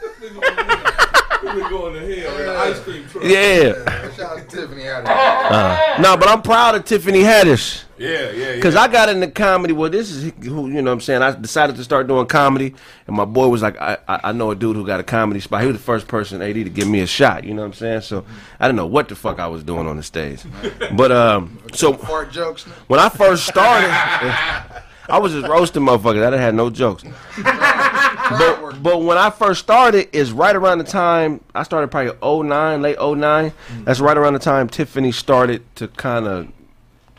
We're 1.55 1.69
going 1.69 1.93
to 1.93 2.21
hell 2.21 2.37
in 2.37 2.45
the 2.45 2.57
ice 2.57 2.79
cream 2.79 3.07
truck. 3.07 3.23
Yeah. 3.23 4.11
Shout 4.11 4.39
out 4.39 4.49
to 4.49 4.55
Tiffany 4.55 4.83
Haddish. 4.83 5.05
Uh, 5.07 6.01
no, 6.01 6.17
but 6.17 6.27
I'm 6.27 6.41
proud 6.41 6.75
of 6.75 6.85
Tiffany 6.85 7.21
Haddish. 7.21 7.83
Yeah, 7.97 8.09
yeah, 8.09 8.31
yeah. 8.31 8.55
Because 8.55 8.75
I 8.75 8.87
got 8.87 9.09
into 9.09 9.27
comedy. 9.29 9.73
Well, 9.73 9.89
this 9.89 10.11
is 10.11 10.31
who 10.43 10.67
you 10.67 10.81
know. 10.81 10.91
what 10.91 10.93
I'm 10.93 11.01
saying 11.01 11.21
I 11.23 11.31
decided 11.31 11.77
to 11.77 11.83
start 11.83 12.07
doing 12.07 12.27
comedy, 12.27 12.75
and 13.07 13.15
my 13.15 13.25
boy 13.25 13.47
was 13.47 13.61
like, 13.61 13.75
I, 13.79 13.97
I 14.07 14.19
I 14.25 14.31
know 14.33 14.51
a 14.51 14.55
dude 14.55 14.75
who 14.75 14.85
got 14.85 14.99
a 14.99 15.03
comedy 15.03 15.39
spot. 15.39 15.61
He 15.61 15.67
was 15.67 15.77
the 15.77 15.83
first 15.83 16.07
person 16.07 16.41
AD 16.41 16.53
to 16.53 16.69
give 16.69 16.87
me 16.87 16.99
a 16.99 17.07
shot. 17.07 17.43
You 17.43 17.53
know 17.55 17.61
what 17.61 17.69
I'm 17.69 17.73
saying? 17.73 18.01
So 18.01 18.23
I 18.59 18.67
didn't 18.67 18.77
know 18.77 18.85
what 18.85 19.09
the 19.09 19.15
fuck 19.15 19.39
I 19.39 19.47
was 19.47 19.63
doing 19.63 19.87
on 19.87 19.97
the 19.97 20.03
stage. 20.03 20.43
But 20.95 21.11
um, 21.11 21.57
so 21.73 21.93
Fart 21.93 22.31
jokes. 22.31 22.63
when 22.87 22.99
I 22.99 23.09
first 23.09 23.47
started, 23.47 23.89
I 25.09 25.19
was 25.19 25.31
just 25.33 25.47
roasting 25.47 25.83
motherfuckers. 25.83 26.21
I 26.25 26.29
didn't 26.31 26.41
have 26.41 26.55
no 26.55 26.69
jokes. 26.69 27.03
But, 28.29 28.83
but 28.83 29.01
when 29.03 29.17
I 29.17 29.29
first 29.29 29.61
started, 29.61 30.13
is 30.13 30.33
right 30.33 30.53
around 30.53 30.79
the 30.79 30.83
time 30.83 31.39
I 31.55 31.63
started, 31.63 31.89
probably 31.89 32.13
09, 32.49 32.81
late 32.81 32.97
09. 32.99 33.53
That's 33.85 34.01
right 34.01 34.17
around 34.17 34.33
the 34.33 34.39
time 34.39 34.67
Tiffany 34.67 35.13
started 35.13 35.63
to 35.75 35.87
kind 35.87 36.27
of 36.27 36.51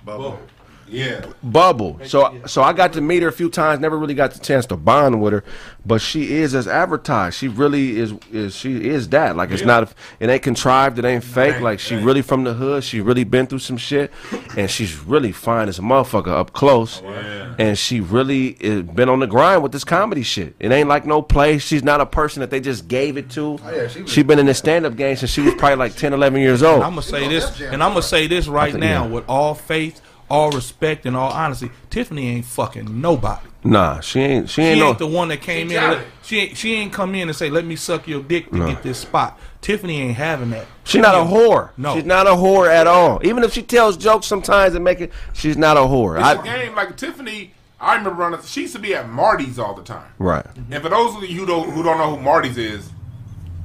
bubble. 0.05 0.39
yeah. 0.87 1.25
bubble. 1.43 1.99
So 2.05 2.39
so 2.47 2.63
I 2.63 2.75
got 2.75 2.93
to 2.93 3.01
meet 3.01 3.23
her 3.23 3.29
a 3.29 3.33
few 3.33 3.49
times. 3.49 3.81
Never 3.81 3.97
really 3.99 4.13
got 4.15 4.33
the 4.33 4.41
chance 4.41 4.67
to 4.67 4.77
bond 4.77 5.23
with 5.23 5.33
her, 5.33 5.45
but 5.89 6.01
she 6.03 6.35
is 6.35 6.55
as 6.55 6.69
advertised. 6.69 7.39
She 7.39 7.49
really 7.49 7.99
is. 7.99 8.13
Is 8.31 8.55
she 8.55 8.89
is 8.89 9.09
that? 9.09 9.35
Like 9.37 9.51
it's 9.51 9.65
not. 9.65 9.93
It 10.21 10.29
ain't 10.29 10.43
contrived. 10.43 10.99
It 10.99 11.05
ain't 11.05 11.25
fake. 11.25 11.61
Like 11.61 11.81
she 11.81 11.97
really 11.97 12.23
from 12.23 12.45
the 12.45 12.53
hood. 12.55 12.85
She 12.85 13.01
really 13.01 13.25
been 13.25 13.47
through 13.47 13.59
some 13.61 13.79
shit, 13.79 14.13
and 14.57 14.71
she's 14.71 14.97
really 15.01 15.33
fine 15.33 15.69
as 15.69 15.79
a 15.79 15.83
motherfucker 15.83 16.29
up 16.29 16.53
close. 16.53 17.03
Oh, 17.05 17.55
and 17.59 17.77
she 17.77 18.01
really 18.01 18.49
is 18.61 18.83
been 18.83 19.09
on 19.09 19.19
the 19.21 19.27
grind 19.27 19.63
with 19.63 19.73
this 19.73 19.83
comedy 19.85 20.23
shit. 20.23 20.55
It 20.61 20.71
ain't 20.71 20.89
like 20.89 21.07
no 21.07 21.23
play. 21.23 21.59
She's 21.59 21.83
not 21.83 22.01
a 22.01 22.07
person 22.07 22.41
that 22.41 22.51
they 22.51 22.61
just 22.61 22.87
gave 22.87 23.17
it 23.17 23.31
to. 23.31 23.59
Oh, 23.65 23.71
yeah, 23.75 23.89
she 23.89 24.03
was- 24.03 24.13
she 24.13 24.23
been 24.23 24.39
in 24.39 24.47
the 24.47 24.55
stand 24.55 24.85
up 24.87 24.95
game 24.95 25.17
since 25.17 25.31
she 25.33 25.41
was 25.41 25.55
probably 25.55 25.77
like 25.77 25.97
10, 25.97 26.13
11 26.13 26.41
years 26.41 26.63
old. 26.63 26.83
I'm 26.83 26.91
gonna 26.91 27.03
say 27.03 27.27
this, 27.29 27.61
and 27.63 27.83
I'm 27.83 27.91
gonna 27.93 28.03
say 28.03 28.27
this 28.27 28.47
right 28.47 28.73
think- 28.73 28.85
now 28.85 29.05
yeah. 29.05 29.11
with 29.11 29.25
all 29.29 29.55
faith, 29.55 30.01
all 30.31 30.51
respect, 30.51 31.07
and 31.07 31.17
all 31.17 31.31
honesty. 31.33 31.71
Tiffany 31.91 32.29
ain't 32.29 32.45
fucking 32.45 33.01
nobody. 33.01 33.47
Nah, 33.65 34.01
she 34.01 34.21
ain't. 34.21 34.49
She 34.49 34.55
She 34.55 34.63
ain't, 34.63 34.81
ain't 34.81 35.01
no. 35.01 35.07
the 35.07 35.13
one 35.13 35.29
that 35.29 35.41
came 35.43 35.69
She 35.69 35.75
in. 35.75 35.81
got 35.81 35.93
and- 35.95 36.03
it. 36.03 36.09
She 36.23 36.39
ain't. 36.41 36.57
She 36.57 36.75
ain't 36.75 36.93
come 36.93 37.15
in 37.15 37.29
and 37.29 37.37
say, 37.37 37.51
"Let 37.51 37.65
me 37.65 37.77
suck 37.77 38.07
your 38.07 38.23
dick 38.23 38.51
to 38.53 38.59
get 38.67 38.83
this 38.83 38.99
spot." 38.99 39.39
Tiffany 39.61 40.01
ain't 40.01 40.17
having 40.17 40.51
that. 40.51 40.67
She's 40.85 41.03
not 41.03 41.15
a 41.15 41.19
whore. 41.19 41.71
No. 41.77 41.95
she's 41.95 42.05
not 42.05 42.27
a 42.27 42.31
whore 42.31 42.69
at 42.71 42.87
all. 42.87 43.21
Even 43.25 43.43
if 43.43 43.53
she 43.53 43.63
tells 43.63 43.97
jokes 43.97 44.27
sometimes 44.27 44.75
and 44.75 44.85
make 44.85 45.01
it, 45.01 45.13
she's 45.33 45.57
not 45.57 45.77
a 45.77 45.81
whore. 45.81 46.17
It's 46.19 46.25
a 46.39 46.41
I, 46.41 46.59
game 46.59 46.75
like 46.77 46.97
Tiffany. 46.97 47.53
I 47.81 47.97
remember 47.97 48.21
running. 48.23 48.41
She 48.43 48.63
used 48.63 48.75
to 48.75 48.79
be 48.81 48.95
at 48.95 49.09
Marty's 49.09 49.59
all 49.59 49.75
the 49.75 49.83
time. 49.83 50.11
right. 50.19 50.45
Mm-hmm. 50.45 50.73
And 50.73 50.83
for 50.83 50.89
those 50.89 51.15
of 51.17 51.23
you 51.25 51.41
who 51.41 51.47
don't 51.47 51.71
who 51.71 51.83
don't 51.83 51.99
know 51.99 52.15
who 52.17 52.23
Marty's 52.23 52.57
is, 52.59 52.91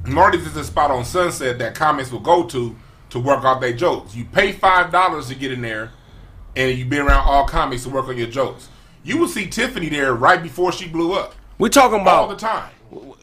Marty's 0.06 0.46
is 0.46 0.56
a 0.56 0.64
spot 0.64 0.90
on 0.90 1.04
Sunset 1.04 1.58
that 1.58 1.74
comics 1.74 2.10
will 2.10 2.20
go 2.20 2.44
to 2.44 2.76
to 3.10 3.18
work 3.20 3.44
out 3.44 3.60
their 3.60 3.72
jokes. 3.72 4.14
You 4.16 4.24
pay 4.24 4.52
five 4.52 4.90
dollars 4.90 5.28
to 5.28 5.34
get 5.34 5.52
in 5.52 5.62
there, 5.62 5.90
and 6.56 6.78
you 6.78 6.84
be 6.84 6.98
around 6.98 7.26
all 7.26 7.46
comics 7.46 7.82
to 7.84 7.90
work 7.90 8.08
on 8.08 8.16
your 8.16 8.28
jokes. 8.28 8.68
You 9.02 9.18
will 9.18 9.28
see 9.28 9.46
Tiffany 9.46 9.88
there 9.88 10.14
right 10.14 10.42
before 10.42 10.72
she 10.72 10.88
blew 10.88 11.12
up, 11.12 11.34
We're 11.58 11.68
talking 11.68 12.00
about 12.00 12.22
all 12.22 12.28
the 12.28 12.36
time. 12.36 12.70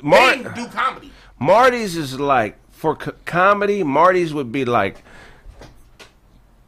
Mar- 0.02 0.36
they 0.36 0.44
do 0.54 0.68
comedy. 0.68 1.12
Marty's 1.40 1.98
is 1.98 2.20
like 2.20 2.58
for 2.72 2.96
co- 2.96 3.14
comedy. 3.26 3.84
Marty's 3.84 4.34
would 4.34 4.52
be 4.52 4.66
like 4.66 5.04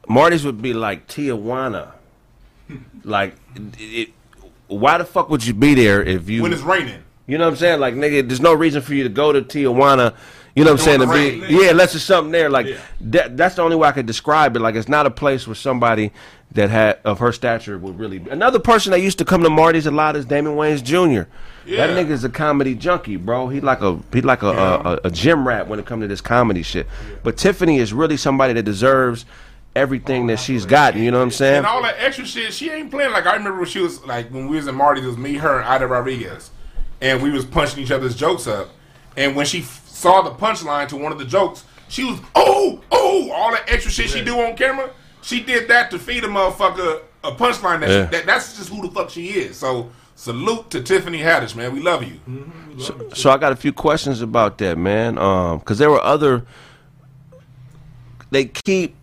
Marty's 0.08 0.46
would 0.46 0.62
be 0.62 0.74
like 0.74 1.08
Tijuana. 1.08 1.92
like, 3.04 3.36
it, 3.78 4.10
why 4.68 4.98
the 4.98 5.06
fuck 5.06 5.30
would 5.30 5.46
you 5.46 5.54
be 5.54 5.74
there 5.74 6.04
if 6.04 6.30
you? 6.30 6.42
When 6.42 6.54
it's 6.54 6.62
raining, 6.62 7.04
You 7.28 7.38
know 7.38 7.46
what 7.46 7.52
I'm 7.52 7.58
saying? 7.58 7.80
Like, 7.80 7.96
nigga, 7.96 8.28
there's 8.28 8.42
no 8.42 8.54
reason 8.54 8.82
for 8.82 8.94
you 8.94 9.04
to 9.04 9.10
go 9.10 9.32
to 9.32 9.42
Tijuana. 9.42 10.16
You 10.56 10.64
know 10.64 10.72
what 10.72 10.82
I'm 10.82 10.86
saying? 10.86 11.00
To 11.00 11.12
be, 11.12 11.54
yeah, 11.54 11.72
unless 11.72 11.94
there's 11.94 12.04
something 12.04 12.32
there. 12.32 12.50
Like, 12.50 12.68
that, 13.02 13.36
that's 13.36 13.56
the 13.56 13.64
only 13.64 13.76
way 13.76 13.88
I 13.88 13.92
could 13.92 14.06
describe 14.06 14.56
it. 14.56 14.60
Like, 14.60 14.76
it's 14.76 14.88
not 14.88 15.08
a 15.08 15.12
place 15.12 15.48
where 15.48 15.56
somebody 15.56 16.12
that 16.54 16.70
had 16.70 17.00
of 17.04 17.20
her 17.20 17.32
stature 17.32 17.78
would 17.78 17.98
really. 17.98 18.18
Another 18.30 18.60
person 18.60 18.92
that 18.92 19.00
used 19.00 19.18
to 19.18 19.26
come 19.26 19.44
to 19.44 19.50
Marty's 19.50 19.86
a 19.86 19.92
lot 19.92 20.16
is 20.16 20.26
Damon 20.26 20.56
Wayans 20.56 20.84
Jr. 20.84 21.30
Yeah. 21.66 21.88
That 21.88 21.98
nigga's 21.98 22.24
a 22.24 22.30
comedy 22.30 22.76
junkie, 22.76 23.16
bro. 23.16 23.48
He 23.50 23.62
like 23.62 23.82
a 23.82 24.00
he 24.12 24.22
like 24.22 24.44
a, 24.44 24.50
a, 24.50 24.80
a, 24.80 25.00
a 25.06 25.12
gym 25.12 25.48
rat 25.48 25.68
when 25.68 25.80
it 25.80 25.86
comes 25.86 26.04
to 26.04 26.08
this 26.08 26.22
comedy 26.22 26.62
shit. 26.62 26.88
But 27.24 27.38
Tiffany 27.38 27.80
is 27.80 27.94
really 27.94 28.18
somebody 28.18 28.54
that 28.54 28.64
deserves 28.64 29.26
everything 29.76 30.28
that 30.28 30.34
oh, 30.34 30.42
she's 30.42 30.66
gotten. 30.66 31.02
You 31.02 31.12
know 31.12 31.18
what 31.18 31.24
I'm 31.24 31.32
saying? 31.32 31.58
and 31.58 31.66
all 31.66 31.82
that 31.82 31.96
extra 31.98 32.26
shit, 32.26 32.54
she 32.54 32.70
ain't 32.70 32.92
playing. 32.92 33.12
Like 33.12 33.26
I 33.26 33.36
remember 33.36 33.60
when 33.60 33.70
she 33.70 33.80
was 33.80 34.04
like 34.06 34.30
when 34.30 34.48
we 34.48 34.58
was 34.58 34.68
in 34.68 34.76
Marty's, 34.76 35.04
it 35.04 35.08
was 35.08 35.18
me, 35.18 35.36
her, 35.36 35.60
and 35.60 35.68
Ida 35.68 35.88
Rodriguez, 35.88 36.52
and 37.02 37.22
we 37.22 37.32
was 37.32 37.46
punching 37.46 37.82
each 37.82 37.92
other's 37.92 38.16
jokes 38.16 38.48
up. 38.48 38.70
And 39.16 39.36
when 39.36 39.46
she 39.46 39.60
f- 39.60 39.88
saw 39.88 40.22
the 40.22 40.32
punchline 40.32 40.88
to 40.90 40.98
one 40.98 41.12
of 41.12 41.18
the 41.18 41.26
jokes, 41.26 41.64
she 41.88 42.04
was 42.04 42.20
oh 42.36 42.82
oh 42.92 43.32
all 43.32 43.52
that 43.52 43.64
extra 43.68 43.92
shit 43.92 44.10
she 44.10 44.24
do 44.24 44.40
on 44.40 44.56
camera. 44.56 44.92
She 45.24 45.42
did 45.42 45.68
that 45.70 45.90
to 45.92 46.00
feed 46.00 46.24
a 46.24 46.28
motherfucker 46.28 47.02
a 47.24 47.32
punchline. 47.32 47.80
That, 47.80 47.90
Yeah. 47.90 48.06
she, 48.06 48.12
that 48.12 48.26
that's 48.26 48.58
just 48.58 48.70
who 48.70 48.82
the 48.82 48.94
fuck 48.94 49.10
she 49.10 49.30
is. 49.30 49.58
So 49.58 49.90
salute 50.16 50.70
to 50.72 50.82
Tiffany 50.82 51.20
Haddish, 51.20 51.56
man. 51.56 51.74
We 51.74 51.80
love 51.80 52.04
you. 52.04 52.20
So 53.14 53.30
I 53.32 53.38
got 53.38 53.52
a 53.52 53.56
few 53.56 53.74
questions 53.74 54.22
about 54.22 54.58
that, 54.60 54.78
man. 54.78 55.18
Um, 55.18 55.60
because 55.60 55.78
there 55.78 55.90
were 55.90 56.04
other. 56.04 56.46
They 58.32 58.46
keep 58.46 58.96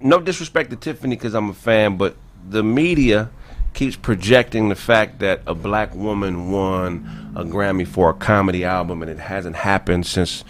no 0.00 0.20
disrespect 0.20 0.70
to 0.70 0.76
Tiffany 0.76 1.16
because 1.16 1.34
I'm 1.34 1.50
a 1.50 1.54
fan, 1.54 1.96
but 1.96 2.16
the 2.48 2.62
media 2.62 3.30
keeps 3.74 3.96
projecting 3.96 4.70
the 4.70 4.74
fact 4.74 5.18
that 5.20 5.42
a 5.46 5.54
black 5.54 5.94
woman 5.94 6.50
won 6.50 7.32
a 7.36 7.44
Grammy 7.44 7.86
for 7.86 8.10
a 8.10 8.14
comedy 8.14 8.64
album, 8.64 9.02
and 9.02 9.10
it 9.10 9.18
hasn't 9.18 9.56
happened 9.56 10.06
since 10.06 10.42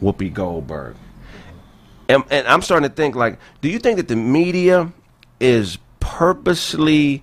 Whoopi 0.00 0.32
Goldberg. 0.32 0.94
And, 2.10 2.24
and 2.30 2.46
I'm 2.48 2.60
starting 2.60 2.88
to 2.88 2.94
think 2.94 3.14
like, 3.14 3.38
do 3.60 3.68
you 3.68 3.78
think 3.78 3.98
that 3.98 4.08
the 4.08 4.16
media 4.16 4.92
is 5.38 5.78
purposely 6.00 7.22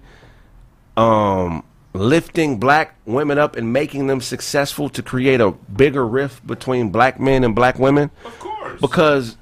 um, 0.96 1.64
lifting 1.94 2.58
black 2.58 2.96
women 3.06 3.38
up 3.38 3.58
and 3.58 3.74
making 3.74 4.08
them 4.08 4.22
successful 4.22 4.88
to 4.90 5.04
create 5.04 5.42
a 5.42 5.52
bigger 5.52 6.08
rift 6.08 6.48
between 6.48 6.90
black 6.90 7.20
men 7.20 7.44
and 7.44 7.54
black 7.54 7.78
women? 7.78 8.10
Of 8.24 8.40
course. 8.40 8.80
Because 8.80 9.38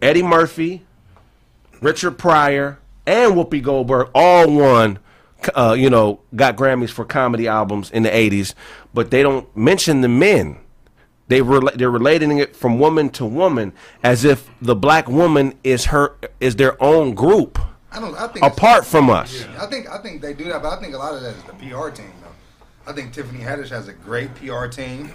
Eddie 0.00 0.22
Murphy, 0.22 0.86
Richard 1.80 2.12
Pryor, 2.12 2.78
and 3.06 3.32
Whoopi 3.32 3.60
Goldberg 3.60 4.10
all 4.14 4.52
won, 4.52 5.00
uh, 5.54 5.74
you 5.76 5.90
know, 5.90 6.20
got 6.36 6.56
Grammys 6.56 6.90
for 6.90 7.04
comedy 7.04 7.48
albums 7.48 7.90
in 7.90 8.04
the 8.04 8.10
80s, 8.10 8.54
but 8.94 9.10
they 9.10 9.22
don't 9.22 9.54
mention 9.56 10.00
the 10.00 10.08
men. 10.08 10.58
They 11.30 11.40
rela- 11.40 11.74
they're 11.74 11.90
relating 11.90 12.38
it 12.38 12.56
from 12.56 12.80
woman 12.80 13.08
to 13.10 13.24
woman 13.24 13.72
as 14.02 14.24
if 14.24 14.50
the 14.60 14.74
black 14.74 15.08
woman 15.08 15.54
is 15.62 15.86
her 15.86 16.16
is 16.40 16.56
their 16.56 16.80
own 16.82 17.14
group 17.14 17.56
I 17.92 18.00
don't. 18.00 18.16
I 18.16 18.28
think 18.28 18.44
apart 18.44 18.84
from 18.84 19.10
us. 19.10 19.46
I 19.58 19.66
think 19.66 19.88
I 19.88 19.98
think 19.98 20.22
they 20.22 20.34
do 20.34 20.44
that, 20.44 20.62
but 20.62 20.76
I 20.76 20.80
think 20.80 20.94
a 20.94 20.98
lot 20.98 21.14
of 21.14 21.22
that 21.22 21.36
is 21.36 21.42
the 21.44 21.52
PR 21.52 21.90
team 21.90 22.12
though. 22.20 22.90
I 22.90 22.92
think 22.92 23.12
Tiffany 23.12 23.40
Haddish 23.40 23.68
has 23.68 23.88
a 23.88 23.92
great 23.92 24.34
PR 24.34 24.66
team, 24.66 25.10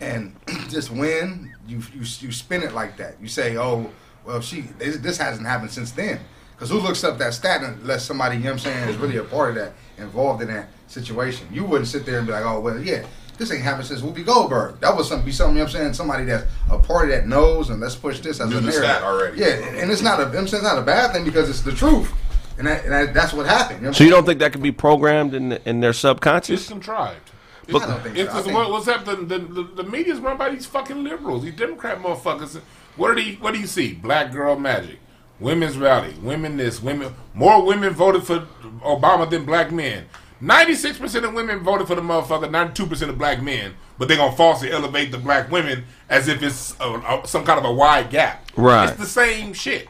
and 0.00 0.34
just 0.68 0.90
when 0.90 1.54
you 1.66 1.78
you 1.92 2.00
you 2.00 2.32
spin 2.32 2.62
it 2.62 2.72
like 2.74 2.96
that, 2.96 3.20
you 3.20 3.28
say, 3.28 3.56
oh, 3.56 3.90
well, 4.24 4.40
she 4.40 4.62
this, 4.78 4.98
this 4.98 5.18
hasn't 5.18 5.46
happened 5.46 5.70
since 5.70 5.92
then. 5.92 6.20
Because 6.54 6.70
who 6.70 6.78
looks 6.78 7.02
up 7.02 7.18
that 7.18 7.34
stat 7.34 7.62
unless 7.62 8.04
somebody, 8.04 8.36
you 8.36 8.44
know 8.44 8.50
what 8.50 8.66
I'm 8.66 8.72
saying, 8.72 8.88
is 8.88 8.96
really 8.96 9.16
a 9.16 9.24
part 9.24 9.50
of 9.50 9.54
that, 9.56 9.72
involved 9.98 10.42
in 10.42 10.48
that 10.48 10.68
situation? 10.86 11.48
You 11.52 11.64
wouldn't 11.64 11.88
sit 11.88 12.06
there 12.06 12.18
and 12.18 12.26
be 12.26 12.32
like, 12.32 12.44
oh, 12.44 12.60
well, 12.60 12.80
yeah, 12.80 13.04
this 13.38 13.50
ain't 13.50 13.62
happened 13.62 13.86
since 13.86 14.00
Whoopi 14.02 14.24
Goldberg. 14.24 14.78
That 14.80 14.96
was 14.96 15.08
something, 15.08 15.24
be 15.26 15.32
something, 15.32 15.56
you 15.56 15.60
know 15.60 15.64
what 15.66 15.74
I'm 15.74 15.80
saying, 15.80 15.94
somebody 15.94 16.24
that's 16.24 16.44
a 16.70 16.78
part 16.78 17.08
of 17.10 17.14
that 17.16 17.26
knows, 17.26 17.70
and 17.70 17.80
let's 17.80 17.94
push 17.96 18.20
this 18.20 18.40
as 18.40 18.50
Knew 18.50 18.58
a 18.58 18.60
the 18.60 18.66
narrative. 18.68 18.84
stat 18.84 19.02
already. 19.02 19.38
Yeah, 19.38 19.46
and 19.48 19.76
and 19.78 19.90
it's 19.90 20.02
not 20.02 20.18
a, 20.20 20.24
you 20.24 20.26
know 20.28 20.32
what 20.34 20.38
I'm 20.40 20.48
saying, 20.48 20.62
it's 20.64 20.72
not 20.72 20.78
a 20.78 20.86
bad 20.86 21.12
thing 21.12 21.24
because 21.24 21.48
it's 21.50 21.62
the 21.62 21.72
truth. 21.72 22.12
And, 22.58 22.66
that, 22.66 22.84
and 22.84 22.92
that, 22.92 23.14
that's 23.14 23.32
what 23.32 23.46
happened. 23.46 23.78
You 23.78 23.82
know 23.84 23.88
what 23.90 23.96
So 23.96 24.04
you 24.04 24.10
don't 24.10 24.26
think 24.26 24.38
that 24.40 24.52
could 24.52 24.62
be 24.62 24.72
programmed 24.72 25.34
in 25.34 25.52
in 25.64 25.80
their 25.80 25.94
subconscious? 25.94 26.60
It's 26.60 26.68
subconscious? 26.68 27.14
contrived. 27.16 27.30
I 27.68 27.72
don't 27.86 28.02
think 28.02 28.16
so. 28.16 28.22
It's, 28.22 28.32
I 28.34 28.36
it's, 28.38 28.46
think- 28.46 28.58
what, 28.58 28.70
what's 28.70 28.88
up? 28.88 29.04
The, 29.06 29.16
the, 29.16 29.38
the, 29.38 29.62
the 29.76 29.84
media's 29.84 30.18
run 30.20 30.36
by 30.36 30.50
these 30.50 30.66
fucking 30.66 31.02
liberals, 31.02 31.42
these 31.44 31.54
Democrat 31.56 31.98
motherfuckers. 32.02 32.60
What 32.96 33.16
do 33.16 33.22
you 33.22 33.36
What 33.36 33.54
do 33.54 33.60
you 33.60 33.66
see? 33.66 33.94
Black 33.94 34.30
girl 34.32 34.58
magic, 34.58 34.98
women's 35.40 35.78
rally, 35.78 36.14
women 36.22 36.56
this, 36.58 36.82
women. 36.82 37.14
More 37.34 37.64
women 37.64 37.94
voted 37.94 38.24
for 38.24 38.46
Obama 38.84 39.28
than 39.30 39.44
black 39.46 39.72
men. 39.72 40.04
Ninety 40.42 40.74
six 40.74 40.98
percent 40.98 41.24
of 41.24 41.34
women 41.34 41.60
voted 41.60 41.86
for 41.86 41.94
the 41.94 42.02
motherfucker. 42.02 42.50
Ninety 42.50 42.74
two 42.74 42.86
percent 42.86 43.12
of 43.12 43.16
black 43.16 43.40
men, 43.40 43.74
but 43.96 44.08
they're 44.08 44.16
gonna 44.16 44.36
falsely 44.36 44.72
elevate 44.72 45.12
the 45.12 45.18
black 45.18 45.52
women 45.52 45.84
as 46.08 46.26
if 46.26 46.42
it's 46.42 46.74
a, 46.80 46.92
a, 46.92 47.22
some 47.28 47.44
kind 47.44 47.60
of 47.60 47.64
a 47.64 47.72
wide 47.72 48.10
gap. 48.10 48.50
Right. 48.56 48.88
It's 48.88 48.98
the 48.98 49.06
same 49.06 49.52
shit, 49.54 49.88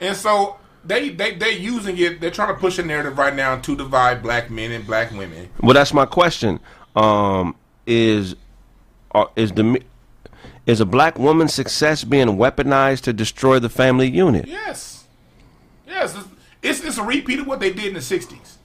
and 0.00 0.16
so. 0.16 0.58
They, 0.84 1.10
they 1.10 1.36
they 1.36 1.52
using 1.56 1.96
it. 1.96 2.20
They're 2.20 2.32
trying 2.32 2.52
to 2.52 2.58
push 2.58 2.76
a 2.76 2.82
narrative 2.82 3.16
right 3.16 3.32
now 3.32 3.56
to 3.56 3.76
divide 3.76 4.20
black 4.20 4.50
men 4.50 4.72
and 4.72 4.84
black 4.84 5.12
women. 5.12 5.48
Well, 5.60 5.74
that's 5.74 5.94
my 5.94 6.06
question. 6.06 6.58
Um, 6.96 7.54
is 7.86 8.34
uh, 9.14 9.26
is 9.36 9.52
the 9.52 9.80
is 10.66 10.80
a 10.80 10.84
black 10.84 11.20
woman's 11.20 11.54
success 11.54 12.02
being 12.02 12.28
weaponized 12.28 13.02
to 13.02 13.12
destroy 13.12 13.58
the 13.58 13.68
family 13.68 14.10
unit? 14.10 14.46
Yes. 14.48 15.04
Yes. 15.86 16.16
It's, 16.16 16.26
it's, 16.62 16.84
it's 16.84 16.98
a 16.98 17.02
repeat 17.02 17.40
of 17.40 17.46
what 17.46 17.60
they 17.60 17.72
did 17.72 17.86
in 17.86 17.94
the 17.94 18.00
60s. 18.00 18.56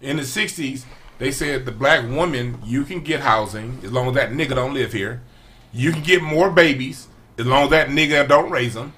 In 0.00 0.16
the 0.16 0.22
60s, 0.22 0.84
they 1.18 1.32
said 1.32 1.64
the 1.64 1.72
black 1.72 2.08
woman, 2.08 2.58
you 2.64 2.84
can 2.84 3.00
get 3.00 3.20
housing 3.20 3.80
as 3.82 3.92
long 3.92 4.08
as 4.08 4.14
that 4.14 4.30
nigga 4.30 4.54
don't 4.54 4.74
live 4.74 4.92
here. 4.92 5.20
You 5.72 5.92
can 5.92 6.02
get 6.02 6.22
more 6.22 6.50
babies 6.50 7.08
as 7.36 7.46
long 7.46 7.64
as 7.64 7.70
that 7.70 7.88
nigga 7.88 8.26
don't 8.28 8.50
raise 8.50 8.74
them. 8.74 8.92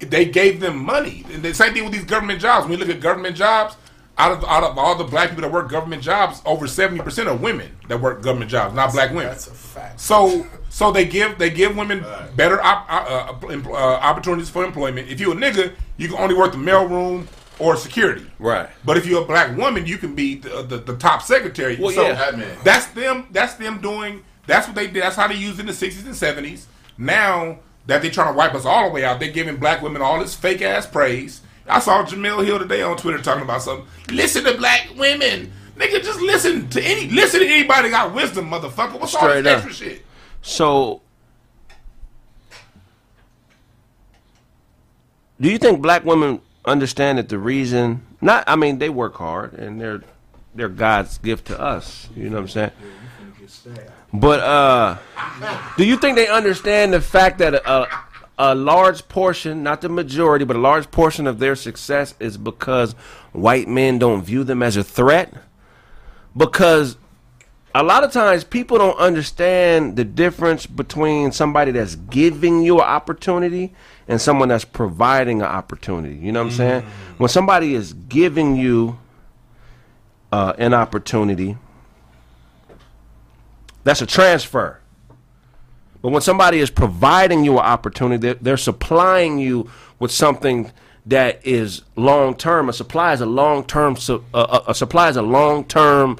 They 0.00 0.24
gave 0.24 0.58
them 0.60 0.84
money. 0.84 1.24
And 1.32 1.42
the 1.44 1.54
same 1.54 1.74
thing 1.74 1.84
with 1.84 1.92
these 1.92 2.04
government 2.04 2.40
jobs. 2.40 2.64
When 2.66 2.72
you 2.72 2.84
look 2.84 2.94
at 2.94 3.00
government 3.00 3.36
jobs, 3.36 3.76
out 4.18 4.32
of 4.32 4.44
out 4.44 4.62
of 4.62 4.76
all 4.76 4.94
the 4.94 5.04
black 5.04 5.30
people 5.30 5.42
that 5.42 5.52
work 5.52 5.70
government 5.70 6.02
jobs, 6.02 6.42
over 6.44 6.66
seventy 6.66 7.02
percent 7.02 7.28
are 7.28 7.36
women 7.36 7.74
that 7.88 8.00
work 8.00 8.20
government 8.20 8.50
jobs, 8.50 8.74
not 8.74 8.92
black 8.92 9.10
women. 9.10 9.26
That's 9.26 9.46
a 9.46 9.52
fact. 9.52 10.00
So 10.00 10.46
so 10.68 10.92
they 10.92 11.04
give 11.06 11.38
they 11.38 11.50
give 11.50 11.76
women 11.76 12.04
better 12.36 12.62
op, 12.62 12.86
uh, 12.90 13.32
uh, 13.46 13.70
uh, 13.70 13.76
opportunities 13.76 14.50
for 14.50 14.64
employment. 14.64 15.08
If 15.08 15.18
you're 15.18 15.32
a 15.32 15.36
nigga, 15.36 15.72
you 15.96 16.08
can 16.08 16.18
only 16.18 16.34
work 16.34 16.52
the 16.52 16.58
mailroom 16.58 17.26
or 17.58 17.76
security. 17.76 18.26
Right. 18.38 18.68
But 18.84 18.96
if 18.96 19.06
you're 19.06 19.22
a 19.22 19.26
black 19.26 19.56
woman, 19.56 19.86
you 19.86 19.98
can 19.98 20.14
be 20.14 20.36
the, 20.36 20.62
the, 20.62 20.78
the 20.78 20.96
top 20.96 21.22
secretary. 21.22 21.76
Well, 21.76 21.92
so 21.92 22.02
yeah. 22.02 22.56
That's 22.64 22.86
them. 22.86 23.26
That's 23.30 23.54
them 23.54 23.80
doing. 23.80 24.24
That's 24.46 24.66
what 24.66 24.74
they 24.74 24.86
did. 24.86 25.02
That's 25.02 25.16
how 25.16 25.28
they 25.28 25.36
used 25.36 25.58
it 25.58 25.60
in 25.60 25.66
the 25.66 25.72
sixties 25.72 26.06
and 26.06 26.16
seventies. 26.16 26.66
Now 26.98 27.58
that 27.86 28.02
they're 28.02 28.10
trying 28.10 28.32
to 28.32 28.36
wipe 28.36 28.54
us 28.54 28.64
all 28.64 28.88
the 28.88 28.94
way 28.94 29.04
out, 29.04 29.20
they're 29.20 29.30
giving 29.30 29.56
black 29.56 29.82
women 29.82 30.02
all 30.02 30.18
this 30.20 30.34
fake 30.34 30.62
ass 30.62 30.86
praise. 30.86 31.42
I 31.68 31.78
saw 31.78 32.04
Jemele 32.04 32.44
Hill 32.44 32.58
today 32.58 32.82
on 32.82 32.96
Twitter 32.96 33.18
talking 33.18 33.44
about 33.44 33.62
something. 33.62 33.86
Listen 34.10 34.44
to 34.44 34.56
black 34.56 34.88
women, 34.96 35.52
nigga. 35.76 36.02
Just 36.02 36.20
listen 36.20 36.68
to 36.70 36.82
any. 36.82 37.08
Listen 37.08 37.40
to 37.40 37.46
anybody 37.46 37.90
got 37.90 38.14
wisdom, 38.14 38.50
motherfucker. 38.50 38.98
What's 38.98 39.14
all 39.14 39.28
this 39.28 39.46
up. 39.46 39.64
extra 39.64 39.72
shit? 39.72 40.04
So, 40.42 41.02
do 45.40 45.48
you 45.48 45.58
think 45.58 45.80
black 45.80 46.04
women 46.04 46.40
understand 46.64 47.18
that 47.18 47.28
the 47.28 47.38
reason? 47.38 48.02
Not, 48.20 48.44
I 48.46 48.56
mean, 48.56 48.78
they 48.78 48.88
work 48.88 49.16
hard 49.16 49.54
and 49.54 49.80
they're 49.80 50.02
they're 50.54 50.68
God's 50.68 51.18
gift 51.18 51.46
to 51.46 51.60
us. 51.60 52.08
You 52.14 52.28
know 52.28 52.36
what 52.36 52.42
I'm 52.42 52.48
saying? 52.48 52.70
But 54.12 54.40
uh, 54.40 54.98
do 55.76 55.84
you 55.84 55.96
think 55.96 56.16
they 56.16 56.28
understand 56.28 56.92
the 56.92 57.00
fact 57.00 57.38
that 57.38 57.54
a, 57.54 57.88
a 58.38 58.54
large 58.54 59.08
portion, 59.08 59.62
not 59.62 59.80
the 59.80 59.88
majority, 59.88 60.44
but 60.44 60.56
a 60.56 60.58
large 60.58 60.90
portion 60.90 61.26
of 61.26 61.38
their 61.38 61.56
success 61.56 62.14
is 62.20 62.36
because 62.36 62.92
white 63.32 63.68
men 63.68 63.98
don't 63.98 64.22
view 64.22 64.44
them 64.44 64.62
as 64.62 64.76
a 64.76 64.84
threat? 64.84 65.32
Because 66.36 66.98
a 67.74 67.82
lot 67.82 68.04
of 68.04 68.12
times 68.12 68.44
people 68.44 68.76
don't 68.76 68.98
understand 68.98 69.96
the 69.96 70.04
difference 70.04 70.66
between 70.66 71.32
somebody 71.32 71.72
that's 71.72 71.94
giving 71.94 72.60
you 72.62 72.80
an 72.80 72.84
opportunity 72.86 73.72
and 74.12 74.20
someone 74.20 74.50
that's 74.50 74.66
providing 74.66 75.40
an 75.40 75.48
opportunity. 75.48 76.14
You 76.16 76.32
know 76.32 76.40
what 76.40 76.50
I'm 76.50 76.56
saying? 76.56 76.82
When 77.16 77.30
somebody 77.30 77.74
is 77.74 77.94
giving 77.94 78.56
you 78.56 78.98
uh, 80.30 80.52
an 80.58 80.74
opportunity, 80.74 81.56
that's 83.84 84.02
a 84.02 84.06
transfer. 84.06 84.80
But 86.02 86.10
when 86.10 86.20
somebody 86.20 86.58
is 86.58 86.68
providing 86.68 87.42
you 87.42 87.54
an 87.54 87.64
opportunity, 87.64 88.20
they're, 88.20 88.34
they're 88.34 88.56
supplying 88.58 89.38
you 89.38 89.70
with 89.98 90.10
something 90.10 90.70
that 91.06 91.46
is 91.46 91.80
long 91.96 92.34
term. 92.34 92.68
A 92.68 92.74
supply 92.74 93.14
is 93.14 93.22
a 93.22 93.26
long 93.26 93.64
term. 93.64 93.96
Su- 93.96 94.22
uh, 94.34 94.60
a, 94.66 94.72
a 94.72 94.74
supply 94.74 95.08
is 95.08 95.16
a 95.16 95.22
long 95.22 95.64
term 95.64 96.18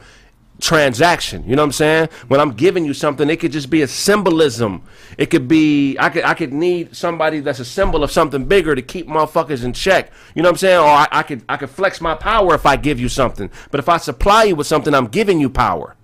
transaction. 0.62 1.42
You 1.46 1.56
know 1.56 1.62
what 1.62 1.66
I'm 1.66 1.72
saying? 1.72 2.08
When 2.28 2.40
I'm 2.40 2.52
giving 2.52 2.84
you 2.84 2.94
something, 2.94 3.28
it 3.28 3.36
could 3.40 3.52
just 3.52 3.68
be 3.68 3.82
a 3.82 3.88
symbolism. 3.88 4.82
It 5.18 5.26
could 5.26 5.48
be 5.48 5.98
I 5.98 6.08
could 6.08 6.24
I 6.24 6.34
could 6.34 6.52
need 6.52 6.96
somebody 6.96 7.40
that's 7.40 7.58
a 7.58 7.64
symbol 7.64 8.02
of 8.02 8.10
something 8.10 8.44
bigger 8.46 8.74
to 8.74 8.80
keep 8.80 9.08
motherfuckers 9.08 9.64
in 9.64 9.72
check. 9.72 10.10
You 10.34 10.42
know 10.42 10.48
what 10.48 10.54
I'm 10.54 10.58
saying? 10.58 10.78
Or 10.78 10.86
I, 10.86 11.08
I 11.10 11.22
could 11.24 11.44
I 11.48 11.56
could 11.56 11.70
flex 11.70 12.00
my 12.00 12.14
power 12.14 12.54
if 12.54 12.64
I 12.64 12.76
give 12.76 13.00
you 13.00 13.08
something. 13.08 13.50
But 13.70 13.80
if 13.80 13.88
I 13.88 13.98
supply 13.98 14.44
you 14.44 14.56
with 14.56 14.66
something, 14.66 14.94
I'm 14.94 15.08
giving 15.08 15.40
you 15.40 15.50
power. 15.50 15.96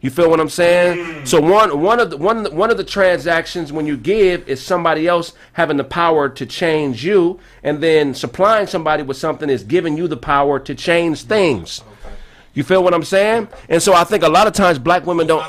You 0.00 0.08
feel 0.08 0.30
what 0.30 0.40
I'm 0.40 0.48
saying? 0.48 1.26
So 1.26 1.38
one 1.38 1.78
one 1.82 2.00
of 2.00 2.08
the 2.08 2.16
one 2.16 2.46
one 2.56 2.70
of 2.70 2.78
the 2.78 2.84
transactions 2.84 3.70
when 3.70 3.86
you 3.86 3.98
give 3.98 4.48
is 4.48 4.64
somebody 4.64 5.06
else 5.06 5.34
having 5.52 5.76
the 5.76 5.84
power 5.84 6.30
to 6.30 6.46
change 6.46 7.04
you, 7.04 7.38
and 7.62 7.82
then 7.82 8.14
supplying 8.14 8.66
somebody 8.66 9.02
with 9.02 9.18
something 9.18 9.50
is 9.50 9.62
giving 9.62 9.98
you 9.98 10.08
the 10.08 10.16
power 10.16 10.58
to 10.58 10.74
change 10.74 11.24
things. 11.24 11.82
You 12.60 12.64
feel 12.64 12.84
what 12.84 12.92
I'm 12.92 13.04
saying? 13.04 13.48
And 13.70 13.82
so 13.82 13.94
I 13.94 14.04
think 14.04 14.22
a 14.22 14.28
lot 14.28 14.46
of 14.46 14.52
times 14.52 14.78
black 14.78 15.06
women 15.06 15.26
don't. 15.26 15.42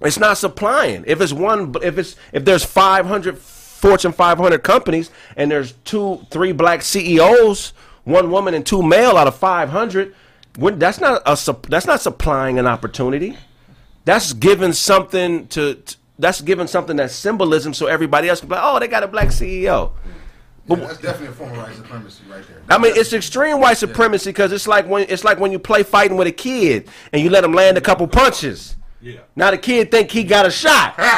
It's 0.00 0.18
not 0.18 0.36
supplying. 0.36 1.04
If 1.06 1.20
it's 1.20 1.32
one, 1.32 1.72
if 1.80 1.96
it's 1.96 2.16
if 2.32 2.44
there's 2.44 2.64
500 2.64 3.38
Fortune 3.38 4.10
500 4.10 4.64
companies 4.64 5.12
and 5.36 5.48
there's 5.48 5.74
two, 5.84 6.26
three 6.32 6.50
black 6.50 6.82
CEOs, 6.82 7.72
one 8.02 8.32
woman 8.32 8.52
and 8.54 8.66
two 8.66 8.82
male 8.82 9.16
out 9.16 9.28
of 9.28 9.36
500, 9.36 10.12
when, 10.56 10.80
that's 10.80 11.00
not 11.00 11.22
a 11.24 11.38
that's 11.68 11.86
not 11.86 12.00
supplying 12.00 12.58
an 12.58 12.66
opportunity. 12.66 13.38
That's 14.04 14.32
giving 14.32 14.72
something 14.72 15.46
to. 15.48 15.80
That's 16.18 16.40
giving 16.40 16.66
something 16.66 16.96
that's 16.96 17.14
symbolism, 17.14 17.74
so 17.74 17.86
everybody 17.86 18.28
else 18.28 18.40
can 18.40 18.48
be 18.48 18.56
like, 18.56 18.64
"Oh, 18.64 18.80
they 18.80 18.88
got 18.88 19.04
a 19.04 19.06
black 19.06 19.28
CEO." 19.28 19.92
Yeah, 20.68 20.76
that's 20.76 20.98
definitely 20.98 21.28
a 21.28 21.32
form 21.32 21.52
of 21.52 21.56
white 21.58 21.74
supremacy 21.74 22.22
right 22.30 22.44
there. 22.46 22.62
I 22.68 22.78
mean, 22.78 22.92
it's 22.94 23.12
extreme 23.12 23.60
white 23.60 23.78
supremacy 23.78 24.30
because 24.30 24.52
it's 24.52 24.68
like 24.68 24.86
when 24.86 25.06
it's 25.08 25.24
like 25.24 25.38
when 25.38 25.50
you 25.50 25.58
play 25.58 25.82
fighting 25.82 26.16
with 26.16 26.26
a 26.26 26.32
kid 26.32 26.88
and 27.12 27.22
you 27.22 27.30
let 27.30 27.42
him 27.42 27.52
land 27.52 27.78
a 27.78 27.80
couple 27.80 28.06
punches. 28.06 28.76
Yeah. 29.00 29.20
Now 29.36 29.50
the 29.50 29.58
kid 29.58 29.90
think 29.90 30.10
he 30.10 30.24
got 30.24 30.44
a 30.44 30.50
shot. 30.50 30.98
like, 30.98 31.08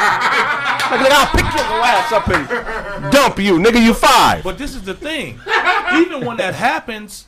nigga, 0.99 1.11
I'll 1.11 1.31
pick 1.31 1.43
your 1.43 1.83
ass 1.83 2.11
up 2.11 2.27
and 2.29 3.11
dump 3.11 3.39
you, 3.39 3.57
nigga. 3.57 3.83
You 3.83 3.93
five. 3.93 4.43
But 4.43 4.57
this 4.57 4.75
is 4.75 4.83
the 4.83 4.93
thing. 4.93 5.39
Even 5.95 6.25
when 6.25 6.37
that 6.37 6.53
happens, 6.53 7.25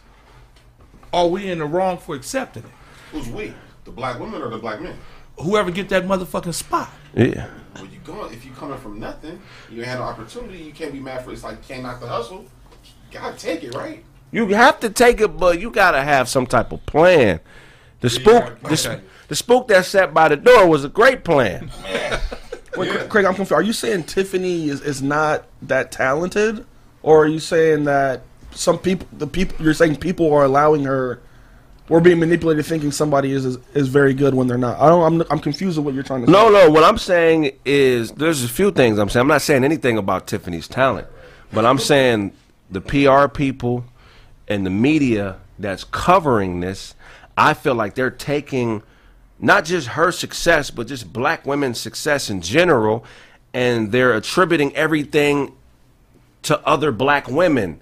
are 1.11 1.27
we 1.27 1.49
in 1.49 1.59
the 1.59 1.65
wrong 1.65 1.97
for 1.97 2.15
accepting 2.15 2.63
it? 2.63 2.69
Who's 3.11 3.27
we? 3.29 3.53
The 3.85 3.91
black 3.91 4.19
women 4.19 4.41
or 4.41 4.49
the 4.49 4.57
black 4.57 4.79
men? 4.79 4.95
Whoever 5.37 5.71
get 5.71 5.89
that 5.89 6.05
motherfucking 6.05 6.53
spot. 6.53 6.89
Yeah. 7.15 7.49
Well, 7.75 7.85
you 7.85 7.99
go 8.03 8.25
if 8.25 8.45
you 8.45 8.51
coming 8.51 8.77
from 8.77 8.99
nothing, 8.99 9.41
you 9.69 9.79
ain't 9.79 9.87
had 9.87 9.99
no 9.99 10.05
opportunity. 10.05 10.59
You 10.59 10.71
can't 10.71 10.93
be 10.93 10.99
mad 10.99 11.23
for 11.23 11.31
it's 11.31 11.43
like 11.43 11.57
you 11.57 11.63
can't 11.67 11.83
knock 11.83 11.99
the 11.99 12.07
hustle. 12.07 12.45
You 13.11 13.19
gotta 13.19 13.37
take 13.37 13.63
it, 13.63 13.73
right? 13.73 14.03
You 14.31 14.47
have 14.47 14.79
to 14.79 14.89
take 14.89 15.21
it, 15.21 15.37
but 15.37 15.59
you 15.59 15.69
gotta 15.69 16.01
have 16.01 16.27
some 16.27 16.47
type 16.47 16.71
of 16.71 16.85
plan. 16.85 17.39
The 17.99 18.09
spook, 18.09 18.59
the, 18.61 18.73
okay. 18.73 19.01
the 19.27 19.35
spook 19.35 19.69
that 19.69 19.85
sat 19.85 20.13
by 20.13 20.27
the 20.27 20.35
door 20.35 20.67
was 20.67 20.83
a 20.83 20.89
great 20.89 21.23
plan. 21.23 21.71
Wait, 22.75 22.89
Craig- 22.89 23.09
Craig, 23.09 23.25
I'm 23.25 23.35
confused. 23.35 23.53
Are 23.53 23.61
you 23.61 23.73
saying 23.73 24.03
Tiffany 24.03 24.67
is, 24.67 24.81
is 24.81 25.01
not 25.01 25.45
that 25.61 25.91
talented, 25.91 26.65
or 27.03 27.23
are 27.23 27.27
you 27.27 27.39
saying 27.39 27.85
that 27.85 28.23
some 28.51 28.79
people, 28.79 29.07
the 29.13 29.27
people, 29.27 29.63
you're 29.63 29.73
saying 29.73 29.97
people 29.97 30.33
are 30.33 30.43
allowing 30.43 30.83
her, 30.83 31.21
we're 31.89 31.99
being 31.99 32.19
manipulated, 32.19 32.65
thinking 32.65 32.91
somebody 32.91 33.31
is 33.31 33.45
is, 33.45 33.57
is 33.73 33.87
very 33.87 34.13
good 34.13 34.33
when 34.33 34.47
they're 34.47 34.57
not? 34.57 34.79
I 34.79 34.87
don't. 34.87 35.21
I'm 35.21 35.27
I'm 35.31 35.39
confused 35.39 35.77
with 35.77 35.85
what 35.85 35.93
you're 35.93 36.03
trying 36.03 36.25
to 36.25 36.31
No, 36.31 36.47
say. 36.47 36.53
no. 36.65 36.71
What 36.71 36.83
I'm 36.83 36.97
saying 36.97 37.51
is, 37.65 38.11
there's 38.11 38.43
a 38.43 38.47
few 38.49 38.71
things 38.71 38.97
I'm 38.99 39.09
saying. 39.09 39.21
I'm 39.21 39.27
not 39.27 39.41
saying 39.41 39.63
anything 39.63 39.97
about 39.97 40.27
Tiffany's 40.27 40.67
talent, 40.67 41.07
but 41.51 41.65
I'm 41.65 41.77
saying 41.79 42.31
the 42.71 42.81
PR 42.81 43.27
people 43.27 43.85
and 44.47 44.65
the 44.65 44.69
media 44.69 45.37
that's 45.59 45.83
covering 45.83 46.59
this, 46.61 46.95
I 47.37 47.53
feel 47.53 47.75
like 47.75 47.95
they're 47.95 48.09
taking 48.09 48.81
not 49.39 49.65
just 49.65 49.89
her 49.89 50.11
success, 50.11 50.71
but 50.71 50.87
just 50.87 51.11
black 51.11 51.45
women's 51.45 51.79
success 51.79 52.29
in 52.29 52.41
general, 52.41 53.03
and 53.53 53.91
they're 53.91 54.13
attributing 54.13 54.75
everything 54.75 55.53
to 56.43 56.59
other 56.67 56.91
black 56.91 57.27
women 57.27 57.79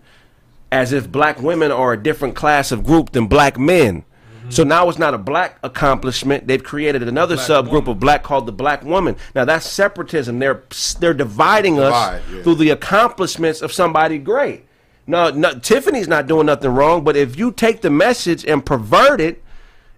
as 0.72 0.94
if 0.94 1.12
black 1.12 1.42
women 1.42 1.72
are 1.72 1.94
a 1.94 2.02
different 2.02 2.36
class 2.36 2.72
of 2.72 2.84
group 2.84 3.12
than 3.12 3.28
black 3.28 3.60
men. 3.60 4.02
Mm-hmm. 4.02 4.50
So 4.52 4.64
now 4.64 4.88
it's 4.90 4.98
not 4.98 5.14
a 5.14 5.18
black 5.18 5.60
accomplishment. 5.64 6.48
They've 6.48 6.64
created 6.64 7.04
another 7.04 7.36
subgroup 7.36 7.88
of 7.88 8.00
black 8.00 8.24
called 8.24 8.46
the 8.46 8.52
black 8.52 8.84
woman. 8.84 9.18
Now 9.36 9.46
that's 9.46 9.70
separatism. 9.70 10.40
They're 10.40 10.64
they're 11.00 11.14
dividing 11.14 11.80
us 11.80 11.92
Divide, 11.92 12.36
yeah. 12.36 12.44
through 12.44 12.56
the 12.56 12.70
accomplishments 12.70 13.62
of 13.62 13.72
somebody 13.72 14.18
great. 14.18 14.66
No, 15.08 15.30
no, 15.30 15.54
Tiffany's 15.60 16.08
not 16.08 16.28
doing 16.28 16.46
nothing 16.46 16.72
wrong. 16.72 17.04
But 17.04 17.18
if 17.18 17.38
you 17.38 17.52
take 17.52 17.82
the 17.82 17.90
message 17.90 18.46
and 18.46 18.66
pervert 18.66 19.20
it, 19.20 19.44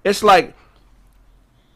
it's 0.04 0.24
like 0.24 0.56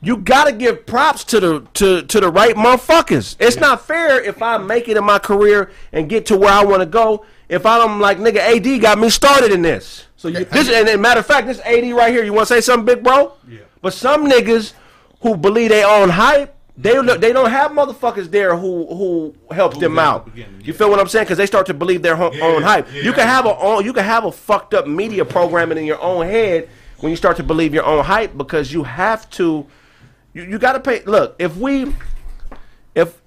you 0.02 0.18
gotta 0.18 0.52
give 0.52 0.86
props 0.86 1.24
to 1.26 1.40
the 1.40 1.62
to 1.76 2.04
to 2.04 2.20
the 2.20 2.30
right 2.30 2.56
motherfuckers. 2.56 3.36
It's 3.40 3.58
not 3.58 3.86
fair 3.86 4.22
if 4.24 4.42
I 4.42 4.58
make 4.58 4.88
it 4.88 4.98
in 4.98 5.04
my 5.04 5.20
career 5.20 5.72
and 5.92 6.08
get 6.10 6.26
to 6.28 6.38
where 6.38 6.52
I 6.52 6.64
want 6.64 6.82
to 6.82 6.86
go. 6.86 7.26
If 7.50 7.66
I'm 7.66 8.00
like 8.00 8.18
nigga, 8.20 8.38
AD 8.38 8.82
got 8.82 9.00
me 9.00 9.10
started 9.10 9.52
in 9.52 9.62
this. 9.62 10.06
So 10.18 10.28
you, 10.28 10.46
this 10.46 10.70
and, 10.70 11.02
matter 11.02 11.20
of 11.22 11.26
fact, 11.26 11.48
this 11.48 11.60
AD 11.62 11.92
right 11.94 12.12
here. 12.12 12.24
You 12.24 12.34
want 12.34 12.48
to 12.48 12.54
say 12.54 12.62
something, 12.62 12.86
big 12.86 13.04
bro? 13.04 13.34
Yeah. 13.48 13.60
But 13.82 13.94
some 13.94 14.28
niggas 14.30 14.74
who 15.22 15.36
believe 15.38 15.70
they 15.70 15.84
own 15.84 16.10
hype, 16.10 16.56
they 16.76 16.94
don't- 16.94 17.20
they 17.22 17.32
don't 17.34 17.50
have 17.50 17.72
motherfuckers 17.72 18.30
there 18.30 18.56
who 18.56 18.86
who 18.88 19.36
help 19.54 19.80
them 19.80 19.98
out. 19.98 20.26
beginning, 20.26 20.62
You 20.64 20.74
feel 20.74 20.90
what 20.90 21.00
I'm 21.00 21.08
saying? 21.08 21.26
Because 21.26 21.38
they 21.38 21.46
start 21.48 21.66
to 21.68 21.74
believe 21.74 22.02
their 22.04 22.16
ho- 22.16 22.34
own 22.42 22.62
hype. 22.62 22.88
you 22.94 23.14
can 23.14 23.28
have 23.28 23.46
a 23.48 23.58
own, 23.58 23.84
you 23.86 23.94
can 23.94 24.04
have 24.04 24.26
a 24.26 24.32
fucked 24.32 24.74
up 24.76 24.86
media 24.86 25.26
programming 25.26 25.78
in 25.80 25.86
your 25.86 26.02
own 26.02 26.26
head 26.28 26.70
when 27.00 27.10
you 27.12 27.16
start 27.16 27.38
to 27.38 27.44
believe 27.44 27.74
your 27.74 27.86
own 27.86 28.04
hype 28.04 28.38
because 28.38 28.72
you 28.74 28.84
have 28.84 29.28
to. 29.32 29.66
You, 30.38 30.44
you 30.44 30.60
got 30.60 30.74
to 30.74 30.80
pay. 30.80 31.04
Look, 31.04 31.36
if 31.40 31.58
we, 31.58 31.92
if 32.94 33.20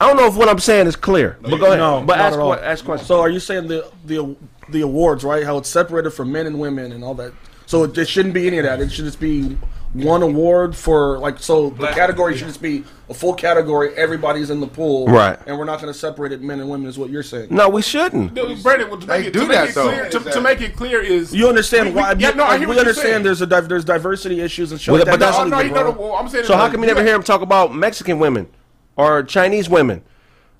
I 0.00 0.08
don't 0.08 0.16
know 0.16 0.26
if 0.26 0.34
what 0.34 0.48
I'm 0.48 0.58
saying 0.58 0.88
is 0.88 0.96
clear, 0.96 1.38
but 1.40 1.56
go 1.58 1.66
ahead. 1.66 1.78
No, 1.78 2.02
but 2.04 2.16
not 2.16 2.26
ask, 2.26 2.34
at 2.34 2.40
all. 2.40 2.56
que- 2.56 2.64
ask 2.64 2.84
questions. 2.84 3.06
So 3.06 3.20
are 3.20 3.30
you 3.30 3.38
saying 3.38 3.68
the 3.68 3.88
the 4.04 4.34
the 4.70 4.80
awards, 4.80 5.22
right? 5.22 5.44
How 5.44 5.58
it's 5.58 5.68
separated 5.68 6.10
from 6.10 6.32
men 6.32 6.48
and 6.48 6.58
women 6.58 6.90
and 6.90 7.04
all 7.04 7.14
that. 7.14 7.32
So 7.66 7.84
it, 7.84 7.96
it 7.96 8.08
shouldn't 8.08 8.34
be 8.34 8.48
any 8.48 8.58
of 8.58 8.64
that. 8.64 8.80
It 8.80 8.90
should 8.90 9.04
just 9.04 9.20
be 9.20 9.56
one 9.94 10.22
award 10.22 10.76
for 10.76 11.18
like. 11.18 11.38
So 11.38 11.70
the 11.70 11.86
category 11.88 12.36
should 12.36 12.48
just 12.48 12.60
be 12.60 12.84
a 13.08 13.14
full 13.14 13.32
category. 13.34 13.94
Everybody's 13.94 14.50
in 14.50 14.60
the 14.60 14.66
pool, 14.66 15.06
Right. 15.06 15.38
And 15.46 15.58
we're 15.58 15.64
not 15.64 15.80
going 15.80 15.92
to 15.92 15.98
separate 15.98 16.32
it 16.32 16.42
men 16.42 16.60
and 16.60 16.68
women. 16.68 16.86
Is 16.88 16.98
what 16.98 17.10
you're 17.10 17.22
saying? 17.22 17.48
no, 17.50 17.68
we 17.68 17.80
shouldn't. 17.82 18.32
No, 18.34 18.54
Brandon, 18.56 18.90
to 19.00 19.06
They 19.06 19.18
make 19.18 19.26
it, 19.28 19.32
do 19.32 19.40
to 19.40 19.46
make 19.46 19.56
that, 19.56 19.68
it 19.70 19.74
though. 19.74 19.88
clear, 19.88 20.10
to, 20.10 20.20
to 20.32 20.40
make 20.40 20.60
it 20.60 20.76
clear 20.76 21.00
is 21.00 21.34
You 21.34 21.48
understand 21.48 21.88
We- 21.90 21.94
we- 21.94 22.00
why? 22.00 22.14
yeah, 22.18 22.30
no, 22.30 22.44
I 22.44 22.48
like, 22.48 22.58
hear 22.60 22.68
we 22.68 22.74
what 22.76 22.82
you're 22.84 22.88
understand 22.90 23.24
there's 23.24 23.40
a 23.42 23.46
div- 23.46 23.68
there's 23.68 23.84
diversity 23.84 24.40
issues 24.40 24.72
and 24.72 24.80
shit. 24.80 24.92
Well, 24.92 24.98
like 25.00 25.06
that. 25.06 25.10
but 25.12 25.20
that's- 25.20 25.38
No, 25.44 25.50
That's 25.50 25.62
no, 25.64 25.68
you 25.68 25.84
know, 25.84 25.92
bro. 25.92 26.08
well, 26.08 26.16
I'm 26.18 26.28
saying 26.28 26.44
So 26.46 26.56
how 26.56 26.68
come 26.70 26.80
you 26.80 26.86
never 26.86 27.02
hear 27.04 27.14
him 27.14 27.22
talk 27.22 27.42
about 27.42 27.74
Mexican 27.74 28.18
women 28.18 28.48
or 28.96 29.22
Chinese 29.22 29.68
women? 29.68 30.02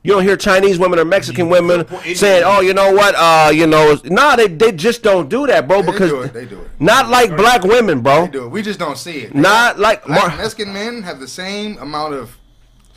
You 0.07 0.12
don't 0.12 0.22
hear 0.22 0.36
Chinese 0.36 0.78
women 0.78 0.98
or 0.98 1.07
Mexican 1.07 1.48
women 1.48 1.86
saying, 2.14 2.42
"Oh, 2.44 2.61
you 2.61 2.74
know 2.74 2.92
what? 2.92 3.14
Uh, 3.16 3.50
you 3.50 3.66
know, 3.66 3.98
nah, 4.05 4.36
they 4.36 4.48
they 4.48 4.70
just 4.70 5.02
don't 5.02 5.30
do 5.30 5.46
that, 5.46 5.66
bro. 5.66 5.80
They 5.80 5.92
Because 5.92 6.11
do 6.11 6.20
it, 6.20 6.32
they 6.34 6.44
do 6.44 6.61
it. 6.61 6.68
not 6.78 7.09
like 7.09 7.34
black 7.38 7.62
women, 7.64 8.02
bro. 8.02 8.26
They 8.26 8.32
do 8.32 8.44
it. 8.44 8.48
We 8.50 8.61
just 8.61 8.78
don't 8.78 8.98
see 8.98 9.20
it. 9.20 9.34
Not 9.34 9.78
like 9.78 10.07
Mexican 10.07 10.74
men 10.74 11.02
have 11.05 11.20
the 11.20 11.26
same 11.26 11.78
amount 11.78 12.12
of 12.12 12.36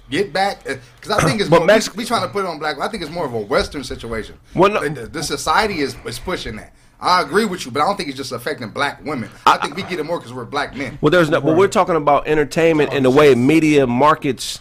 get 0.09 0.33
back 0.33 0.65
because 0.65 1.09
I 1.09 1.23
think 1.23 1.39
it's 1.39 1.49
But 1.49 1.59
more, 1.59 1.67
Mex- 1.67 1.93
we, 1.95 1.99
we 2.03 2.05
trying 2.05 2.23
to 2.23 2.27
put 2.27 2.43
it 2.43 2.47
on 2.49 2.59
black. 2.59 2.77
I 2.77 2.89
think 2.89 3.01
it's 3.03 3.11
more 3.11 3.25
of 3.25 3.33
a 3.33 3.39
Western 3.39 3.85
situation. 3.85 4.37
Well, 4.53 4.69
no- 4.71 4.83
the, 4.83 4.89
the- 5.03 5.07
the 5.07 5.23
society 5.23 5.79
is 5.79 5.95
is 6.05 6.19
pushing 6.19 6.57
that. 6.57 6.73
I 6.99 7.21
agree 7.21 7.45
with 7.45 7.65
you, 7.65 7.71
but 7.71 7.81
I 7.81 7.85
don't 7.85 7.95
think 7.95 8.09
it's 8.09 8.17
just 8.17 8.33
affecting 8.33 8.67
black 8.71 9.05
women. 9.05 9.29
I 9.45 9.57
think 9.59 9.77
we 9.77 9.83
get 9.83 9.99
it 9.99 10.03
more 10.03 10.17
because 10.17 10.33
we're 10.33 10.43
black 10.43 10.75
men. 10.75 10.97
Well, 10.99 11.11
there's 11.11 11.29
no. 11.29 11.39
But 11.39 11.55
we're 11.55 11.67
talking 11.69 11.95
about 11.95 12.27
entertainment 12.27 12.91
and 12.91 13.05
the 13.05 13.11
way 13.11 13.33
media 13.33 13.87
markets 13.87 14.59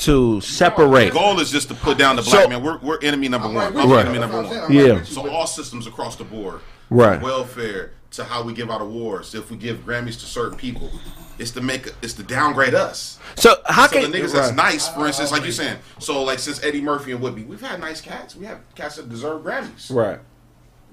to 0.00 0.40
separate. 0.40 1.12
The 1.12 1.18
goal 1.18 1.40
is 1.40 1.50
just 1.50 1.68
to 1.68 1.74
put 1.74 1.98
down 1.98 2.16
the 2.16 2.22
So- 2.22 2.32
black 2.32 2.48
man. 2.48 2.62
We're, 2.62 2.78
we're 2.78 2.98
enemy 3.02 3.28
number 3.28 3.48
one. 3.48 3.76
I'm 3.76 3.90
Right. 3.90 4.00
enemy 4.06 4.18
number 4.18 4.36
That's 4.42 4.48
what 4.48 4.56
I'm 4.56 4.74
one. 4.74 4.80
I'm 4.80 4.86
Yeah. 4.86 4.92
right 4.98 5.06
So 5.06 5.28
all 5.30 5.46
systems 5.46 5.86
across 5.86 6.16
the 6.16 6.24
board, 6.24 6.60
Right. 6.88 7.20
welfare 7.20 7.92
to 8.12 8.24
how 8.24 8.42
we 8.42 8.52
give 8.52 8.70
out 8.70 8.80
awards, 8.80 9.34
if 9.34 9.50
we 9.50 9.56
give 9.56 9.84
Grammys 9.86 10.18
to 10.20 10.26
certain 10.26 10.56
people, 10.58 10.90
it's 11.38 11.52
to 11.52 11.60
make 11.60 11.92
it's 12.02 12.14
to 12.14 12.22
downgrade 12.22 12.74
us. 12.74 13.18
So 13.36 13.56
how 13.66 13.86
So 13.86 14.00
the 14.00 14.02
can 14.08 14.12
niggas 14.12 14.32
that's 14.32 14.52
nice, 14.52 14.88
for 14.88 15.06
instance, 15.06 15.30
like 15.30 15.42
you're 15.42 15.52
saying, 15.52 15.76
so 15.98 16.22
like 16.22 16.38
since 16.38 16.62
Eddie 16.64 16.80
Murphy 16.80 17.12
and 17.12 17.20
Whoopi, 17.20 17.46
we've 17.46 17.60
had 17.60 17.78
nice 17.80 18.00
cats. 18.00 18.34
We 18.34 18.46
have 18.46 18.58
cats 18.74 18.96
that 18.96 19.08
deserve 19.08 19.42
Grammys. 19.42 19.90
right? 19.94 20.18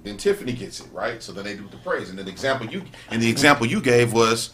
Then 0.03 0.15
Tiffany 0.17 0.53
gets 0.53 0.79
it 0.79 0.85
right, 0.93 1.23
so 1.23 1.31
then 1.31 1.43
they 1.45 1.55
do 1.55 1.67
the 1.71 1.77
praise. 1.77 2.09
And 2.09 2.17
then 2.19 2.25
the 2.25 2.31
example 2.31 2.67
you 2.67 2.83
and 3.09 3.21
the 3.21 3.29
example 3.29 3.65
you 3.65 3.81
gave 3.81 4.13
was, 4.13 4.51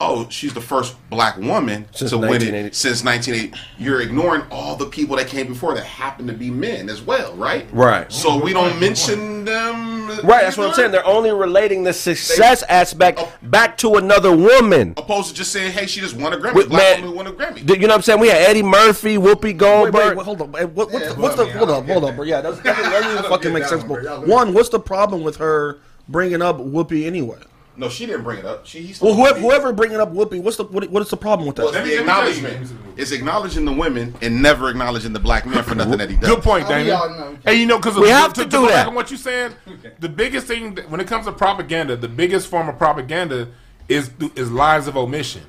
oh, 0.00 0.28
she's 0.30 0.54
the 0.54 0.60
first 0.60 0.96
black 1.10 1.36
woman 1.36 1.86
Since 1.92 2.10
to 2.10 2.18
win 2.18 2.42
it 2.42 2.74
since 2.74 3.04
1980. 3.04 3.58
You're 3.78 4.00
ignoring 4.00 4.42
all 4.50 4.76
the 4.76 4.86
people 4.86 5.16
that 5.16 5.26
came 5.26 5.48
before 5.48 5.74
that 5.74 5.84
happened 5.84 6.28
to 6.28 6.34
be 6.34 6.50
men 6.50 6.88
as 6.88 7.02
well, 7.02 7.34
right? 7.34 7.66
Right. 7.72 8.10
So 8.12 8.40
we 8.40 8.52
don't 8.52 8.78
mention 8.80 9.44
them. 9.44 10.08
Right. 10.22 10.42
That's 10.42 10.56
what 10.56 10.68
I'm 10.68 10.74
saying. 10.74 10.92
They're 10.92 11.06
only 11.06 11.32
relating 11.32 11.84
the 11.84 11.92
success 11.92 12.62
aspect 12.64 13.18
oh. 13.20 13.32
back 13.42 13.76
to 13.78 13.96
another 13.96 14.34
woman. 14.34 14.94
Opposed 14.96 15.30
to 15.30 15.34
just 15.34 15.52
saying, 15.52 15.72
hey, 15.72 15.86
she 15.86 16.00
just 16.00 16.16
won 16.16 16.32
a 16.32 16.36
Grammy. 16.36 16.54
With- 16.54 16.68
black 16.68 17.00
man, 17.00 17.10
woman 17.10 17.16
won 17.16 17.26
a 17.26 17.32
Grammy. 17.32 17.68
You 17.68 17.78
know 17.78 17.88
what 17.88 17.94
I'm 17.96 18.02
saying? 18.02 18.20
We 18.20 18.28
had 18.28 18.42
Eddie 18.42 18.62
Murphy, 18.62 19.16
Whoopi 19.16 19.56
Goldberg. 19.56 19.94
wait, 19.94 20.16
wait, 20.16 20.24
hold 20.24 20.42
on. 20.42 20.52
Hey, 20.54 20.64
What, 20.64 20.92
what's, 20.92 21.04
Yeah, 21.04 21.12
the, 21.12 21.20
what's 21.20 21.36
the 21.36 21.44
well, 21.44 21.50
I 21.50 21.58
mean, 21.58 21.58
hold 21.58 21.70
I 21.70 21.72
up, 21.78 21.86
hold 21.86 22.02
get 22.02 22.10
up, 22.10 22.16
bro? 22.16 22.24
Yeah, 22.24 22.40
that 22.40 22.50
doesn't, 22.50 22.64
that 22.64 23.02
doesn't 23.02 23.28
fucking 23.28 23.52
make 23.52 23.64
sense. 23.64 23.84
Bro. 23.84 24.02
bro. 24.02 24.20
One, 24.22 24.54
what's 24.54 24.68
the 24.68 24.80
problem 24.80 25.22
with 25.22 25.36
her 25.36 25.78
bringing 26.08 26.42
up 26.42 26.58
Whoopi 26.58 27.06
anyway? 27.06 27.38
No, 27.78 27.88
she 27.88 28.06
didn't 28.06 28.24
bring 28.24 28.38
it 28.40 28.44
up. 28.44 28.66
She, 28.66 28.82
he's 28.82 29.00
Well, 29.00 29.14
whoever, 29.14 29.38
whoever 29.38 29.72
bringing 29.72 29.98
up 29.98 30.12
Whoopi, 30.12 30.42
what's 30.42 30.56
the 30.56 30.64
what, 30.64 30.90
what 30.90 31.00
is 31.02 31.08
the 31.10 31.16
problem 31.16 31.46
with 31.46 31.56
that? 31.56 31.64
Well, 31.64 31.72
that? 31.72 31.84
the 31.84 32.00
acknowledgement 32.00 32.70
is 32.96 33.12
acknowledging 33.12 33.64
the 33.64 33.72
women 33.72 34.14
and 34.20 34.42
never 34.42 34.68
acknowledging 34.68 35.12
the 35.12 35.20
black 35.20 35.46
men 35.46 35.62
for 35.62 35.74
nothing 35.74 35.98
that 35.98 36.10
he 36.10 36.16
does. 36.16 36.28
Good 36.28 36.42
point, 36.42 36.64
Oh, 36.66 36.76
we 36.76 36.84
Damon. 36.84 36.92
all. 37.22 37.36
Hey, 37.44 37.54
you 37.54 37.66
know, 37.66 37.78
because 37.78 37.96
We 37.96 38.08
have 38.10 38.32
to 38.34 38.44
do 38.44 38.50
go 38.50 38.62
back 38.66 38.74
that. 38.74 38.86
on 38.88 38.94
what 38.94 39.10
you're 39.10 39.18
saying, 39.18 39.54
the 40.00 40.08
biggest 40.08 40.46
thing 40.46 40.74
that, 40.74 40.90
when 40.90 41.00
it 41.00 41.06
comes 41.06 41.26
to 41.26 41.32
propaganda, 41.32 41.96
the 41.96 42.08
biggest 42.08 42.48
form 42.48 42.68
of 42.68 42.76
propaganda 42.78 43.48
is 43.88 44.10
is 44.34 44.50
lies 44.50 44.86
of 44.88 44.96
omission. 44.96 45.42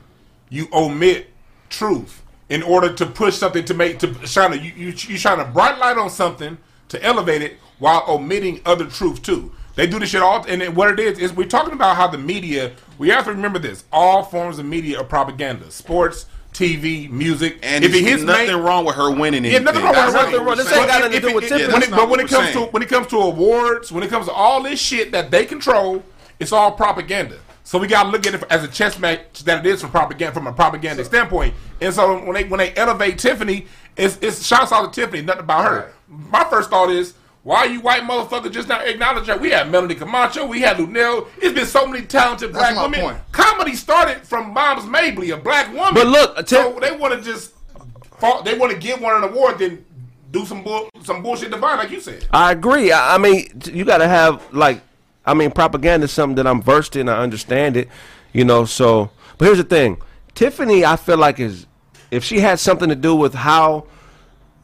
You 0.49 0.67
omit 0.71 1.27
truth 1.69 2.21
in 2.49 2.63
order 2.63 2.93
to 2.93 3.05
push 3.05 3.35
something 3.35 3.63
to 3.65 3.73
make 3.73 3.99
to 3.99 4.25
shine 4.27 4.53
a 4.53 4.55
you 4.55 4.71
you 4.75 4.87
you 4.87 5.17
shine 5.17 5.39
a 5.39 5.45
bright 5.45 5.77
light 5.79 5.97
on 5.97 6.09
something 6.09 6.57
to 6.89 7.03
elevate 7.03 7.41
it 7.41 7.57
while 7.79 8.03
omitting 8.07 8.61
other 8.65 8.85
truth 8.85 9.21
too. 9.21 9.51
They 9.79 9.87
do 9.87 9.97
this 9.97 10.09
shit 10.09 10.21
all, 10.21 10.43
and 10.45 10.59
then 10.59 10.75
what 10.75 10.91
it 10.91 10.99
is 10.99 11.19
is 11.19 11.31
we're 11.31 11.47
talking 11.47 11.71
about 11.71 11.95
how 11.95 12.05
the 12.05 12.17
media. 12.17 12.73
We 12.97 13.07
have 13.11 13.23
to 13.23 13.31
remember 13.31 13.59
this: 13.59 13.85
all 13.93 14.23
forms 14.23 14.59
of 14.59 14.65
media 14.65 14.99
are 14.99 15.05
propaganda. 15.05 15.71
Sports, 15.71 16.25
TV, 16.51 17.09
music. 17.09 17.59
And 17.63 17.85
if 17.85 17.93
it 17.93 18.03
hits 18.03 18.21
nothing 18.21 18.47
main- 18.47 18.57
wrong 18.57 18.83
with 18.83 18.97
her 18.97 19.09
winning 19.09 19.45
anything. 19.45 19.53
yeah, 19.53 19.59
nothing 19.59 19.81
wrong 19.81 19.93
with 19.93 20.01
That's 20.03 20.13
nothing 20.15 20.35
not 20.35 20.45
wrong. 20.45 20.57
This 20.57 20.71
ain't 20.73 20.87
got 20.87 20.99
nothing 20.99 21.21
to 21.21 21.27
do 21.29 21.33
with 21.33 21.43
it- 21.45 21.47
Tiffany. 21.47 21.67
yeah, 21.67 21.73
when 21.73 21.83
it, 21.83 21.91
but 21.91 22.09
when 22.09 22.19
it 22.19 22.23
we're 22.29 22.37
comes 22.37 22.51
to 22.51 22.59
when 22.65 22.83
it 22.83 22.89
comes 22.89 23.07
to 23.07 23.17
awards, 23.19 23.89
when 23.89 24.03
it 24.03 24.09
comes 24.09 24.25
to 24.25 24.33
all 24.33 24.61
this 24.61 24.81
shit 24.81 25.13
that 25.13 25.31
they 25.31 25.45
control, 25.45 26.03
it's 26.41 26.51
all 26.51 26.73
propaganda. 26.73 27.37
So 27.63 27.79
we 27.79 27.87
got 27.87 28.03
to 28.03 28.09
look 28.09 28.27
at 28.27 28.33
it 28.33 28.43
as 28.49 28.65
a 28.65 28.67
chess 28.67 28.99
match 28.99 29.45
that 29.45 29.65
it 29.65 29.69
is 29.69 29.79
from 29.79 29.91
propaganda 29.91 30.33
from 30.33 30.47
a 30.47 30.51
propaganda 30.51 31.05
standpoint. 31.05 31.53
And 31.79 31.93
so 31.93 32.21
when 32.25 32.33
they 32.33 32.43
when 32.43 32.57
they 32.57 32.75
elevate 32.75 33.17
Tiffany, 33.17 33.65
it's 33.95 34.17
it's 34.21 34.45
shouts 34.45 34.73
out 34.73 34.91
to 34.93 35.01
Tiffany, 35.01 35.21
nothing 35.21 35.43
about 35.43 35.63
her. 35.71 35.93
My 36.09 36.43
first 36.49 36.69
thought 36.69 36.89
is. 36.89 37.13
Why 37.43 37.65
you 37.65 37.79
white 37.79 38.03
motherfuckers 38.03 38.51
just 38.51 38.67
not 38.67 38.85
acknowledge 38.87 39.27
her? 39.27 39.37
We 39.37 39.49
had 39.49 39.71
Melanie 39.71 39.95
Comarcho, 39.95 40.47
we 40.47 40.59
had 40.61 40.77
Luenell. 40.77 41.27
It's 41.37 41.53
been 41.53 41.65
so 41.65 41.87
many 41.87 42.05
talented 42.05 42.53
That's 42.53 42.73
black 42.73 42.75
my 42.75 42.83
women. 42.83 42.99
point. 43.01 43.17
Comedy 43.31 43.75
started 43.75 44.21
from 44.27 44.53
Moms 44.53 44.85
Mabley, 44.85 45.31
a 45.31 45.37
black 45.37 45.73
woman. 45.73 45.93
But 45.93 46.07
look, 46.07 46.47
so 46.49 46.77
they 46.81 46.91
want 46.91 47.13
to 47.13 47.21
just 47.21 47.53
fall, 48.17 48.43
they 48.43 48.57
want 48.57 48.73
to 48.73 48.77
give 48.77 49.01
one 49.01 49.15
an 49.15 49.29
award, 49.29 49.59
then 49.59 49.85
do 50.31 50.45
some 50.45 50.63
bull, 50.63 50.89
some 51.01 51.23
bullshit 51.23 51.49
divine, 51.49 51.77
like 51.77 51.91
you 51.91 52.01
said. 52.01 52.27
I 52.31 52.51
agree. 52.51 52.91
I, 52.91 53.15
I 53.15 53.17
mean, 53.17 53.61
you 53.65 53.85
got 53.85 53.99
to 53.99 54.07
have 54.07 54.53
like, 54.53 54.81
I 55.25 55.33
mean, 55.33 55.51
propaganda 55.51 56.05
is 56.05 56.11
something 56.11 56.35
that 56.35 56.45
I'm 56.45 56.61
versed 56.61 56.95
in. 56.95 57.07
I 57.07 57.21
understand 57.21 57.77
it, 57.77 57.87
you 58.33 58.43
know. 58.43 58.65
So, 58.65 59.11
but 59.37 59.45
here's 59.45 59.57
the 59.57 59.63
thing: 59.63 60.01
Tiffany, 60.35 60.83
I 60.85 60.97
feel 60.97 61.17
like 61.17 61.39
is 61.39 61.67
if 62.11 62.23
she 62.23 62.41
had 62.41 62.59
something 62.59 62.89
to 62.89 62.95
do 62.95 63.15
with 63.15 63.33
how 63.33 63.85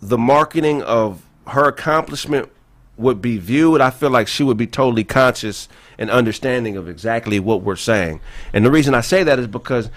the 0.02 0.18
marketing 0.18 0.82
of 0.84 1.24
her 1.48 1.68
accomplishment 1.68 2.50
would 2.98 3.22
be 3.22 3.38
viewed, 3.38 3.82
I 3.82 3.90
feel 3.90 4.10
like 4.10 4.28
she 4.28 4.44
would 4.44 4.58
be 4.58 4.68
totally 4.68 5.04
conscious 5.04 5.68
and 5.98 6.10
understanding 6.10 6.78
of 6.78 6.88
exactly 6.88 7.40
what 7.40 7.62
we're 7.62 7.76
saying. 7.76 8.22
And 8.54 8.66
the 8.66 8.72
reason 8.72 8.94
I 8.94 9.02
say 9.02 9.24
that 9.24 9.40
is 9.40 9.48
because 9.48 9.90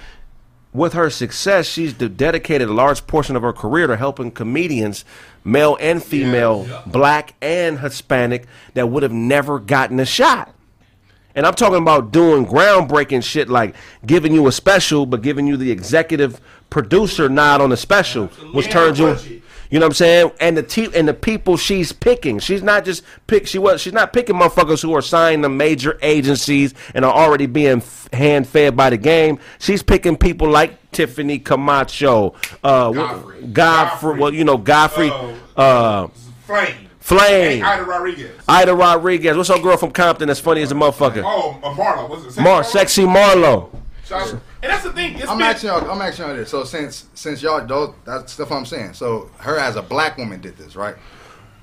with 0.72 0.92
her 0.92 1.10
success, 1.10 1.66
she's 1.66 1.92
dedicated 1.92 2.68
a 2.68 2.72
large 2.72 3.06
portion 3.06 3.36
of 3.36 3.42
her 3.42 3.52
career 3.52 3.86
to 3.86 3.96
helping 3.96 4.30
comedians, 4.30 5.04
male 5.44 5.76
and 5.80 6.02
female, 6.02 6.66
black 6.86 7.34
and 7.40 7.80
Hispanic, 7.80 8.46
that 8.74 8.88
would 8.88 9.02
have 9.02 9.12
never 9.12 9.58
gotten 9.58 9.98
a 9.98 10.04
shot. 10.06 10.54
And 11.34 11.46
I'm 11.46 11.54
talking 11.54 11.78
about 11.78 12.10
doing 12.10 12.46
groundbreaking 12.46 13.22
shit 13.22 13.48
like 13.48 13.76
giving 14.04 14.34
you 14.34 14.46
a 14.48 14.52
special, 14.52 15.06
but 15.06 15.22
giving 15.22 15.46
you 15.46 15.56
the 15.56 15.70
executive 15.70 16.40
producer 16.68 17.28
nod 17.28 17.60
on 17.60 17.70
the 17.70 17.76
special, 17.76 18.26
which 18.52 18.70
turns 18.70 18.98
you. 18.98 19.40
You 19.70 19.78
know 19.78 19.84
what 19.86 19.90
I'm 19.90 19.94
saying? 19.94 20.30
And 20.40 20.56
the 20.56 20.62
te- 20.62 20.94
and 20.94 21.06
the 21.06 21.12
people 21.14 21.56
she's 21.58 21.92
picking, 21.92 22.38
she's 22.38 22.62
not 22.62 22.84
just 22.86 23.02
pick. 23.26 23.46
She 23.46 23.58
was. 23.58 23.80
She's 23.82 23.92
not 23.92 24.12
picking 24.14 24.34
motherfuckers 24.36 24.80
who 24.82 24.94
are 24.94 25.02
signed 25.02 25.42
to 25.42 25.48
major 25.50 25.98
agencies 26.00 26.72
and 26.94 27.04
are 27.04 27.12
already 27.12 27.46
being 27.46 27.78
f- 27.78 28.08
hand 28.12 28.46
fed 28.48 28.76
by 28.76 28.88
the 28.90 28.96
game. 28.96 29.38
She's 29.58 29.82
picking 29.82 30.16
people 30.16 30.48
like 30.48 30.90
Tiffany 30.92 31.38
Camacho, 31.38 32.34
uh, 32.64 32.92
Godfrey, 32.92 33.46
Godfrey, 33.48 34.18
well, 34.18 34.32
you 34.32 34.44
know 34.44 34.56
Godfrey, 34.56 35.10
uh, 35.56 36.06
Flame. 36.46 36.74
Flame, 37.00 37.64
Ida 37.64 37.84
Rodriguez. 37.84 38.30
Ida 38.48 38.74
Rodriguez. 38.74 39.34
What's 39.36 39.48
her 39.48 39.58
girl 39.58 39.76
from 39.78 39.90
Compton 39.92 40.28
that's 40.28 40.40
funny 40.40 40.60
as 40.60 40.70
a 40.72 40.74
motherfucker? 40.74 41.22
Oh, 41.24 41.58
uh, 41.62 41.74
Marlo. 41.74 42.08
What's 42.08 42.36
it? 42.36 42.40
Mar, 42.42 42.62
sexy 42.62 43.04
Marlo. 43.04 43.70
Shout- 44.04 44.34
And 44.62 44.72
that's 44.72 44.82
the 44.84 44.92
thing. 44.92 45.16
It's 45.16 45.28
I'm 45.28 45.38
been- 45.38 45.46
asking 45.46 45.68
y'all. 45.68 45.90
I'm 45.90 46.00
asking 46.00 46.26
y'all 46.26 46.36
this. 46.36 46.50
So 46.50 46.64
since 46.64 47.06
since 47.14 47.42
y'all 47.42 47.64
those 47.64 47.94
that's 48.04 48.32
stuff 48.32 48.50
I'm 48.50 48.66
saying. 48.66 48.94
So 48.94 49.30
her 49.38 49.58
as 49.58 49.76
a 49.76 49.82
black 49.82 50.18
woman 50.18 50.40
did 50.40 50.56
this, 50.56 50.74
right? 50.76 50.96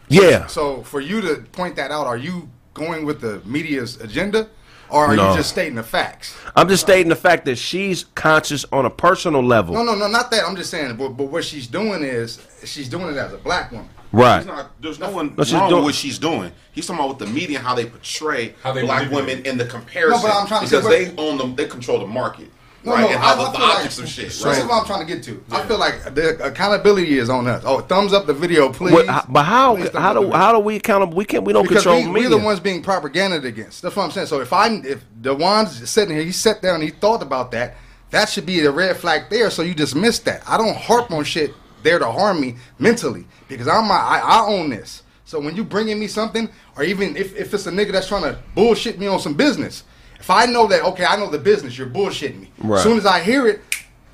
Yeah. 0.08 0.48
So 0.48 0.84
for 0.84 1.02
you 1.02 1.22
to 1.22 1.36
point 1.52 1.76
that 1.78 1.92
out, 1.92 2.08
are 2.08 2.18
you 2.18 2.50
going 2.74 3.06
with 3.06 3.22
the 3.22 3.42
media's 3.46 4.00
agenda, 4.02 4.48
or 4.90 5.06
are 5.08 5.16
No. 5.16 5.32
you 5.32 5.38
just 5.38 5.50
stating 5.50 5.76
the 5.76 5.84
facts? 5.84 6.36
I'm 6.56 6.70
just 6.70 6.84
stating 6.84 7.10
the 7.10 7.16
fact 7.16 7.46
that 7.46 7.58
she's 7.58 8.06
conscious 8.16 8.66
on 8.72 8.86
a 8.86 8.90
personal 8.90 9.44
level. 9.44 9.74
No, 9.74 9.84
no, 9.84 9.96
no, 9.96 10.08
not 10.08 10.30
that. 10.32 10.44
I'm 10.46 10.56
just 10.56 10.70
saying. 10.70 10.96
But, 10.96 11.10
but 11.10 11.26
what 11.26 11.44
she's 11.44 11.68
doing 11.68 12.04
is 12.04 12.40
she's 12.64 12.88
doing 12.88 13.14
it 13.14 13.18
as 13.18 13.34
a 13.34 13.38
black 13.38 13.72
woman. 13.72 13.90
Right. 14.12 14.38
He's 14.38 14.46
not, 14.48 14.82
there's 14.82 15.00
no 15.00 15.10
one 15.10 15.36
No, 15.36 15.44
wrong 15.44 15.70
doing- 15.70 15.76
with 15.78 15.84
what 15.86 15.96
she's 15.96 16.18
doing. 16.20 16.52
He's 16.72 16.86
talking 16.88 17.04
about 17.04 17.20
with 17.20 17.28
the 17.28 17.34
media 17.34 17.60
how 17.60 17.76
they 17.76 17.86
portray 17.86 18.56
How 18.64 18.72
they 18.72 18.84
black 18.84 19.12
women 19.12 19.46
in 19.46 19.58
the 19.58 19.66
comparison 19.66 20.22
No, 20.22 20.28
but 20.28 20.34
I'm 20.34 20.48
trying 20.48 20.62
to 20.62 20.68
say, 20.68 20.78
because 20.78 20.86
but- 20.86 21.16
they 21.18 21.22
own 21.30 21.38
them. 21.38 21.56
They 21.56 21.66
control 21.66 22.00
the 22.00 22.08
market, 22.08 22.50
No, 22.86 22.94
right? 22.94 23.02
no, 23.02 23.08
and 23.08 23.16
I, 23.16 23.20
how 23.20 23.34
I 23.34 23.36
the, 23.36 23.44
the 23.52 23.58
feel 23.58 23.68
like- 23.68 23.76
objects 23.78 24.00
of 24.00 24.08
shit. 24.10 24.26
This 24.26 24.44
Right? 24.46 24.58
is 24.58 24.64
what 24.66 24.80
I'm 24.82 24.86
trying 24.86 25.08
to 25.08 25.14
get 25.14 25.24
to. 25.24 25.44
I 25.52 25.66
feel 25.66 25.78
like 25.80 26.14
the 26.16 26.46
accountability 26.46 27.18
is 27.18 27.30
on 27.30 27.48
us. 27.48 27.64
Oh, 27.66 27.82
thumbs 27.82 28.14
up 28.14 28.26
the 28.28 28.34
video, 28.34 28.72
please. 28.72 28.94
What- 28.94 29.26
but 29.32 29.44
how 29.44 29.76
Please 29.76 29.90
how 29.94 30.14
do 30.14 30.22
video. 30.22 30.36
how 30.38 30.52
do 30.52 30.60
we 30.60 30.76
accountable? 30.78 31.16
We 31.16 31.26
can't 31.26 31.44
we 31.44 31.54
don't 31.54 31.64
because 31.68 31.84
control 31.84 32.02
we, 32.04 32.08
media. 32.12 32.30
we're 32.30 32.38
the 32.40 32.44
ones 32.46 32.60
being 32.60 32.82
propagandaed 32.84 33.44
against. 33.46 33.82
That's 33.82 33.96
what 33.96 34.04
I'm 34.04 34.12
saying. 34.12 34.28
So 34.28 34.40
if 34.42 34.54
I 34.54 34.68
if 34.84 35.04
the 35.22 35.34
ones 35.34 35.90
sitting 35.90 36.16
here, 36.16 36.24
he 36.24 36.32
sat 36.32 36.62
down, 36.62 36.82
he 36.82 36.90
thought 36.92 37.22
about 37.24 37.52
that. 37.52 37.76
That 38.12 38.30
should 38.30 38.46
be 38.46 38.60
the 38.62 38.72
red 38.72 38.96
flag 38.98 39.24
there. 39.30 39.50
So 39.50 39.62
you 39.64 39.74
just 39.74 39.96
missed 39.96 40.26
that. 40.26 40.44
I 40.48 40.58
don't 40.58 40.76
harp 40.78 41.12
on 41.12 41.24
shit 41.24 41.52
there 41.84 42.00
to 42.00 42.10
harm 42.12 42.40
me 42.40 42.56
mentally 42.80 43.26
because 43.48 43.68
I'm 43.68 43.88
my, 43.88 43.96
I, 43.96 44.20
I 44.20 44.46
own 44.48 44.70
this. 44.70 45.04
So 45.26 45.40
when 45.40 45.56
you 45.56 45.64
bringing 45.64 46.00
me 46.00 46.08
something, 46.08 46.48
or 46.78 46.84
even 46.84 47.18
if, 47.18 47.36
if 47.36 47.54
it's 47.54 47.66
a 47.66 47.72
nigga 47.72 47.92
that's 47.92 48.08
trying 48.08 48.22
to 48.24 48.38
bullshit 48.54 49.00
me 49.00 49.08
on 49.08 49.20
some 49.20 49.34
business, 49.34 49.84
if 50.26 50.32
I 50.32 50.48
know 50.48 50.66
that 50.66 50.82
okay, 50.82 51.06
I 51.06 51.18
know 51.18 51.30
the 51.30 51.38
business, 51.38 51.78
you're 51.78 51.86
bullshitting 51.86 52.40
me. 52.40 52.50
Right. 52.58 52.80
As 52.80 52.84
soon 52.84 52.98
as 52.98 53.06
I 53.06 53.20
hear 53.22 53.48
it, 53.48 53.62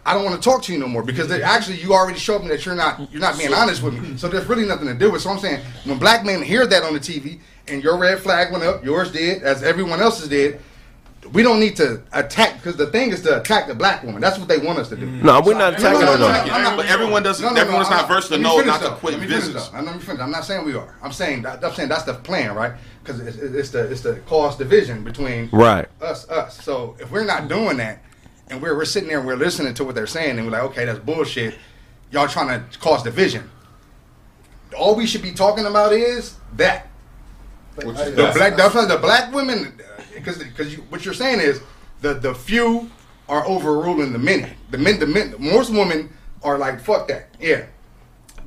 I 0.05 0.13
don't 0.13 0.25
want 0.25 0.35
to 0.35 0.41
talk 0.41 0.61
to 0.63 0.73
you 0.73 0.77
no 0.77 0.89
more 0.89 1.03
because 1.03 1.29
they, 1.29 1.41
actually 1.41 1.79
you 1.79 1.93
already 1.93 2.19
showed 2.19 2.41
me 2.41 2.49
that 2.49 2.65
you're 2.65 2.75
not 2.75 3.09
you're 3.13 3.21
not 3.21 3.37
being 3.37 3.53
honest 3.53 3.81
with 3.81 3.93
me. 3.97 4.17
So 4.17 4.27
there's 4.27 4.45
really 4.45 4.65
nothing 4.65 4.87
to 4.87 4.93
do 4.93 5.09
with. 5.09 5.21
So 5.21 5.29
I'm 5.29 5.39
saying 5.39 5.63
when 5.85 5.99
black 5.99 6.25
men 6.25 6.41
hear 6.41 6.67
that 6.67 6.83
on 6.83 6.91
the 6.91 6.99
TV 6.99 7.39
and 7.69 7.81
your 7.81 7.97
red 7.97 8.19
flag 8.19 8.51
went 8.51 8.61
up, 8.61 8.83
yours 8.83 9.09
did, 9.09 9.41
as 9.43 9.63
everyone 9.63 10.01
else's 10.01 10.27
did. 10.27 10.59
We 11.33 11.43
don't 11.43 11.59
need 11.59 11.75
to 11.77 12.01
attack 12.13 12.55
because 12.57 12.75
the 12.77 12.87
thing 12.87 13.11
is 13.11 13.21
to 13.21 13.39
attack 13.39 13.67
the 13.67 13.75
black 13.75 14.03
woman. 14.03 14.19
That's 14.21 14.37
what 14.39 14.47
they 14.47 14.57
want 14.57 14.79
us 14.79 14.89
to 14.89 14.95
do. 14.97 15.05
Mm. 15.07 15.23
No, 15.23 15.39
we're 15.41 15.53
not 15.53 15.59
No, 15.59 15.69
no, 15.69 15.75
attacking 15.77 16.01
no, 16.01 16.11
her 16.13 16.17
no, 16.17 16.17
though. 16.17 16.45
no, 16.45 16.53
I'm 16.53 16.75
But 16.77 16.87
everyone 16.87 17.23
doesn't. 17.23 17.43
No, 17.43 17.49
no, 17.49 17.55
no, 17.55 17.61
everyone's 17.61 17.87
I'm 17.89 17.97
not 17.97 18.07
versed 18.07 18.27
to 18.29 18.33
let 18.33 18.41
know 18.41 18.51
finish, 18.57 18.65
not 18.67 18.81
to 18.81 18.83
though. 18.89 18.95
quit 18.95 19.13
Let 19.13 19.21
me 19.21 19.27
finish, 19.27 19.45
business. 19.45 19.67
though. 19.69 19.81
Let 19.81 19.95
me 19.95 20.01
finish. 20.01 20.21
I'm 20.21 20.31
not 20.31 20.45
saying 20.45 20.65
we 20.65 20.73
are. 20.73 20.95
I'm 21.01 21.11
saying 21.11 21.43
that, 21.43 21.63
I'm 21.63 21.73
saying 21.73 21.89
that's 21.89 22.03
the 22.03 22.15
plan, 22.15 22.55
right? 22.55 22.73
Because 23.03 23.19
it's, 23.21 23.37
it's 23.37 23.69
the 23.69 23.91
it's 23.91 24.01
the 24.01 24.15
cause 24.25 24.57
division 24.57 25.03
between 25.03 25.49
Right. 25.51 25.87
us 26.01 26.27
us. 26.29 26.61
So 26.63 26.95
if 26.99 27.11
we're 27.11 27.23
not 27.23 27.47
doing 27.47 27.77
that, 27.77 28.01
and 28.49 28.61
we're 28.61 28.75
we're 28.75 28.83
sitting 28.85 29.07
there 29.07 29.19
and 29.19 29.27
we're 29.27 29.35
listening 29.35 29.73
to 29.75 29.83
what 29.85 29.95
they're 29.95 30.07
saying, 30.07 30.37
and 30.37 30.45
we're 30.47 30.51
like, 30.53 30.63
okay, 30.71 30.85
that's 30.85 30.99
bullshit. 30.99 31.55
Y'all 32.11 32.27
trying 32.27 32.47
to 32.67 32.79
cause 32.79 33.03
division. 33.03 33.49
All 34.77 34.95
we 34.95 35.05
should 35.05 35.21
be 35.21 35.31
talking 35.31 35.65
about 35.65 35.93
is 35.93 36.35
that 36.57 36.87
Which 37.75 37.87
is 37.97 38.15
the 38.15 38.31
black 38.35 38.57
definitely 38.57 38.89
the 38.89 38.97
black 39.01 39.33
women 39.33 39.79
because 40.13 40.37
because 40.37 40.75
you, 40.75 40.83
what 40.89 41.05
you're 41.05 41.13
saying 41.13 41.39
is 41.39 41.61
the 42.01 42.13
the 42.13 42.33
few 42.33 42.89
are 43.29 43.45
overruling 43.45 44.11
the 44.11 44.19
many. 44.19 44.47
The 44.71 44.77
men 44.77 44.99
the 44.99 45.07
men 45.07 45.35
most 45.39 45.71
women 45.71 46.09
are 46.43 46.57
like 46.57 46.81
fuck 46.81 47.07
that 47.07 47.29
yeah. 47.39 47.65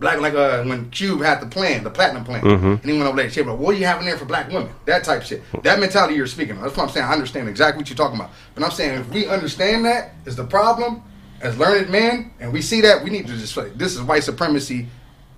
Black 0.01 0.21
like 0.21 0.35
uh 0.35 0.65
when 0.65 0.91
Cube 0.91 1.21
had 1.23 1.41
the 1.41 1.47
plan 1.47 1.85
the 1.85 1.91
platinum 1.91 2.25
plan 2.25 2.45
and 2.45 2.85
he 2.85 2.93
went 2.93 3.05
over 3.05 3.17
there 3.17 3.27
and 3.27 3.33
said, 3.33 3.47
"But 3.47 3.59
what 3.59 3.75
are 3.75 3.79
you 3.79 3.87
having 3.87 4.07
there 4.07 4.19
for 4.19 4.25
black 4.25 4.49
women?" 4.49 4.71
That 4.87 5.05
type 5.05 5.23
shit. 5.23 5.43
That 5.63 5.79
mentality 5.79 6.15
you're 6.17 6.27
speaking. 6.27 6.57
of. 6.57 6.63
That's 6.63 6.77
what 6.77 6.85
I'm 6.85 6.89
saying. 6.91 7.07
I 7.07 7.13
understand 7.13 7.49
exactly 7.49 7.81
what 7.81 7.89
you're 7.89 7.97
talking 7.97 8.19
about. 8.19 8.31
But 8.57 8.65
I'm 8.65 8.73
saying 8.73 8.99
if 8.99 9.09
we 9.11 9.29
understand 9.29 9.85
that 9.85 10.15
is 10.27 10.35
the 10.35 10.45
problem 10.45 11.03
as 11.41 11.57
learned 11.59 11.91
men 11.91 12.33
and 12.41 12.53
we 12.53 12.61
see 12.61 12.81
that 12.81 13.05
we 13.05 13.11
need 13.11 13.27
to 13.29 13.35
just 13.37 13.57
like 13.57 13.75
this 13.79 13.95
is 13.95 14.03
white 14.03 14.25
supremacy 14.25 14.89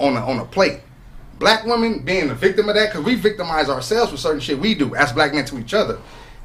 on 0.01 0.17
a 0.17 0.21
on 0.21 0.39
a 0.39 0.45
plate 0.47 0.81
black 1.39 1.65
women 1.65 2.01
being 2.01 2.31
a 2.31 2.35
victim 2.35 2.69
of 2.69 2.75
that 2.75 2.91
because 2.91 3.05
we 3.05 3.15
victimize 3.15 3.69
ourselves 3.69 4.13
with 4.13 4.21
certain 4.21 4.41
shit 4.41 4.59
we 4.59 4.75
do 4.75 4.95
as 4.95 5.13
black 5.13 5.35
men 5.35 5.45
to 5.47 5.59
each 5.59 5.75
other. 5.75 5.99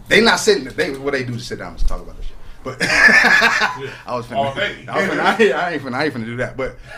They 0.07 0.21
not 0.21 0.39
sitting. 0.39 0.65
They 0.65 0.91
what 0.97 1.11
they 1.13 1.23
do 1.23 1.33
to 1.33 1.39
sit 1.39 1.59
down 1.59 1.73
and 1.75 1.87
talk 1.87 2.01
about 2.01 2.17
this 2.17 2.25
shit. 2.25 2.35
But 2.63 2.77
I 2.81 4.03
was 4.09 4.27
finna, 4.27 4.35
All 4.35 4.53
day. 4.53 4.85
I, 4.87 5.01
was 5.01 5.09
finna, 5.09 5.19
I, 5.19 5.31
ain't- 5.43 5.53
I 5.55 5.71
ain't 5.73 5.81
finna, 5.83 5.93
I 5.95 6.05
ain't 6.05 6.13
finna 6.13 6.25
do 6.25 6.37
that. 6.37 6.55
But 6.57 6.75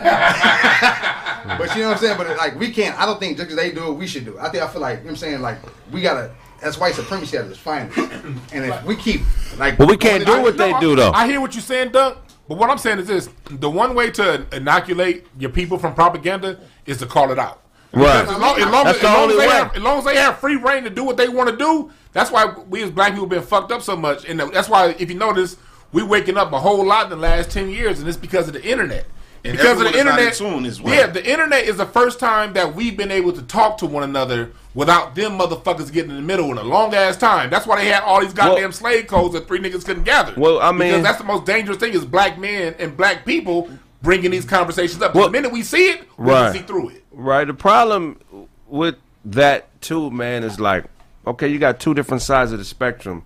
but 1.58 1.74
you 1.76 1.82
know 1.82 1.88
what 1.88 1.96
I'm 1.96 2.02
saying. 2.02 2.18
But 2.18 2.36
like 2.36 2.58
we 2.58 2.70
can't. 2.70 2.98
I 3.00 3.06
don't 3.06 3.18
think 3.20 3.36
just 3.36 3.48
because 3.48 3.56
they 3.62 3.70
do 3.72 3.88
it, 3.90 3.94
we 3.94 4.06
should 4.06 4.24
do 4.24 4.36
it. 4.36 4.40
I 4.40 4.50
think 4.50 4.62
I 4.62 4.68
feel 4.68 4.80
like 4.80 4.98
you 4.98 5.04
know 5.04 5.06
what 5.06 5.10
I'm 5.12 5.16
saying. 5.16 5.40
Like 5.40 5.58
we 5.92 6.00
gotta. 6.02 6.30
That's 6.60 6.78
white 6.78 6.94
supremacy 6.94 7.36
at 7.36 7.44
its 7.46 7.58
finest. 7.58 7.98
And 7.98 8.64
if 8.64 8.84
we 8.84 8.96
keep 8.96 9.20
like, 9.58 9.76
But 9.76 9.88
we 9.88 9.98
can't 9.98 10.24
do 10.24 10.40
what 10.40 10.56
No, 10.56 10.66
they 10.66 10.72
I- 10.72 10.80
do 10.80 10.96
though. 10.96 11.10
I 11.12 11.26
hear 11.26 11.40
what 11.40 11.54
you're 11.54 11.60
saying, 11.62 11.92
Doug. 11.92 12.18
But 12.48 12.58
what 12.58 12.70
I'm 12.70 12.78
saying 12.78 12.98
is 13.00 13.06
this: 13.06 13.28
the 13.50 13.68
one 13.70 13.94
way 13.94 14.10
to 14.12 14.46
inoculate 14.52 15.26
your 15.38 15.50
people 15.50 15.78
from 15.78 15.94
propaganda 15.94 16.58
is 16.86 16.98
to 16.98 17.06
call 17.06 17.30
it 17.32 17.38
out. 17.38 17.60
Right. 17.94 18.26
As 18.28 18.38
long, 18.38 18.58
as, 18.60 18.66
long, 18.70 18.84
That's 18.84 18.96
as, 18.96 19.02
the 19.02 19.08
as, 19.08 19.14
long 19.14 19.22
only 19.22 19.34
as, 19.34 19.40
they 19.40 19.46
way. 19.46 19.52
have, 19.54 19.76
as 19.76 19.82
long 19.82 19.98
as 19.98 20.04
they 20.04 20.16
have 20.16 20.38
free 20.38 20.56
reign 20.56 20.84
to 20.84 20.90
do 20.90 21.04
what 21.04 21.16
they 21.16 21.28
want 21.28 21.50
to 21.50 21.56
do, 21.56 21.90
that's 22.12 22.30
why 22.30 22.46
we 22.68 22.82
as 22.82 22.90
black 22.90 23.12
people 23.12 23.26
been 23.26 23.42
fucked 23.42 23.72
up 23.72 23.82
so 23.82 23.96
much, 23.96 24.24
and 24.24 24.40
that's 24.40 24.68
why 24.68 24.90
if 24.98 25.10
you 25.10 25.16
notice, 25.16 25.56
we 25.92 26.02
waking 26.02 26.36
up 26.36 26.52
a 26.52 26.58
whole 26.60 26.84
lot 26.84 27.04
in 27.04 27.10
the 27.10 27.16
last 27.16 27.50
ten 27.50 27.70
years, 27.70 28.00
and 28.00 28.08
it's 28.08 28.16
because 28.16 28.48
of 28.48 28.54
the 28.54 28.64
internet. 28.64 29.06
And 29.46 29.58
because 29.58 29.78
of 29.78 29.92
the 29.92 29.98
internet, 29.98 30.40
in 30.40 30.82
well. 30.82 30.94
yeah, 30.94 31.06
the 31.06 31.22
internet 31.22 31.64
is 31.64 31.76
the 31.76 31.84
first 31.84 32.18
time 32.18 32.54
that 32.54 32.74
we've 32.74 32.96
been 32.96 33.10
able 33.10 33.30
to 33.34 33.42
talk 33.42 33.76
to 33.78 33.86
one 33.86 34.02
another 34.02 34.52
without 34.72 35.14
them 35.14 35.38
motherfuckers 35.38 35.92
getting 35.92 36.10
in 36.12 36.16
the 36.16 36.22
middle 36.22 36.50
in 36.50 36.56
a 36.56 36.62
long 36.62 36.94
ass 36.94 37.18
time. 37.18 37.50
That's 37.50 37.66
why 37.66 37.76
they 37.76 37.88
had 37.90 38.02
all 38.04 38.22
these 38.22 38.32
goddamn 38.32 38.62
Well- 38.62 38.72
slave 38.72 39.06
codes 39.06 39.34
that 39.34 39.46
three 39.46 39.58
niggas 39.58 39.84
couldn't 39.84 40.04
gather. 40.04 40.32
Well, 40.38 40.60
I 40.62 40.70
mean- 40.72 40.88
because 40.88 41.02
that's 41.02 41.18
the 41.18 41.24
most 41.24 41.44
dangerous 41.44 41.76
thing 41.76 41.92
is 41.92 42.06
black 42.06 42.38
men 42.38 42.74
and 42.78 42.96
black 42.96 43.26
people 43.26 43.68
bringing 44.00 44.30
these 44.30 44.46
conversations 44.46 45.02
up. 45.02 45.14
Well- 45.14 45.26
the 45.26 45.32
minute 45.32 45.52
we 45.52 45.62
see 45.62 45.88
it, 45.90 46.08
we 46.16 46.30
Right. 46.30 46.44
can 46.52 46.62
see 46.62 46.66
through 46.66 46.88
it. 46.90 47.03
Right. 47.14 47.46
The 47.46 47.54
problem 47.54 48.18
with 48.66 48.96
that 49.24 49.80
too, 49.80 50.10
man, 50.10 50.42
is 50.44 50.58
like, 50.58 50.84
okay, 51.26 51.48
you 51.48 51.58
got 51.58 51.80
two 51.80 51.94
different 51.94 52.22
sides 52.22 52.52
of 52.52 52.58
the 52.58 52.64
spectrum. 52.64 53.24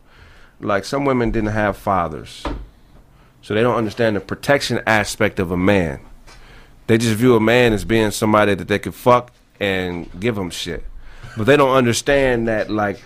Like 0.60 0.84
some 0.84 1.04
women 1.04 1.30
didn't 1.30 1.50
have 1.50 1.76
fathers, 1.76 2.44
so 3.42 3.54
they 3.54 3.62
don't 3.62 3.76
understand 3.76 4.16
the 4.16 4.20
protection 4.20 4.80
aspect 4.86 5.38
of 5.38 5.50
a 5.50 5.56
man. 5.56 6.00
They 6.86 6.98
just 6.98 7.14
view 7.14 7.36
a 7.36 7.40
man 7.40 7.72
as 7.72 7.84
being 7.84 8.10
somebody 8.10 8.54
that 8.54 8.68
they 8.68 8.78
could 8.78 8.94
fuck 8.94 9.32
and 9.60 10.08
give 10.20 10.36
him 10.36 10.50
shit, 10.50 10.84
but 11.36 11.44
they 11.44 11.56
don't 11.56 11.74
understand 11.74 12.48
that 12.48 12.70
like. 12.70 13.00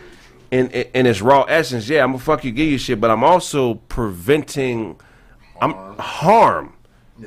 In, 0.51 0.69
in, 0.69 0.87
in 0.93 1.07
its 1.07 1.23
raw 1.23 1.45
essence, 1.45 1.89
yeah, 1.89 2.05
I'm 2.05 2.11
gonna 2.11 2.19
fuck 2.19 2.45
you, 2.45 2.53
give 2.53 2.69
you 2.69 2.77
shit, 2.77 3.01
but 3.01 3.11
I'm 3.11 3.25
also 3.25 3.77
preventing 3.89 5.01
I'm 5.63 5.73
harm. 5.97 6.73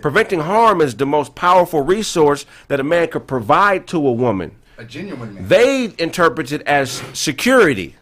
Preventing 0.01 0.39
harm 0.41 0.81
is 0.81 0.95
the 0.95 1.05
most 1.05 1.35
powerful 1.35 1.81
resource 1.81 2.45
that 2.67 2.79
a 2.79 2.83
man 2.83 3.07
could 3.09 3.27
provide 3.27 3.87
to 3.87 3.97
a 4.07 4.11
woman. 4.11 4.51
a 4.77 4.83
genuine 4.83 5.35
man. 5.35 5.47
They 5.47 5.93
interpret 5.97 6.51
it 6.51 6.61
as 6.63 7.01
security. 7.13 7.95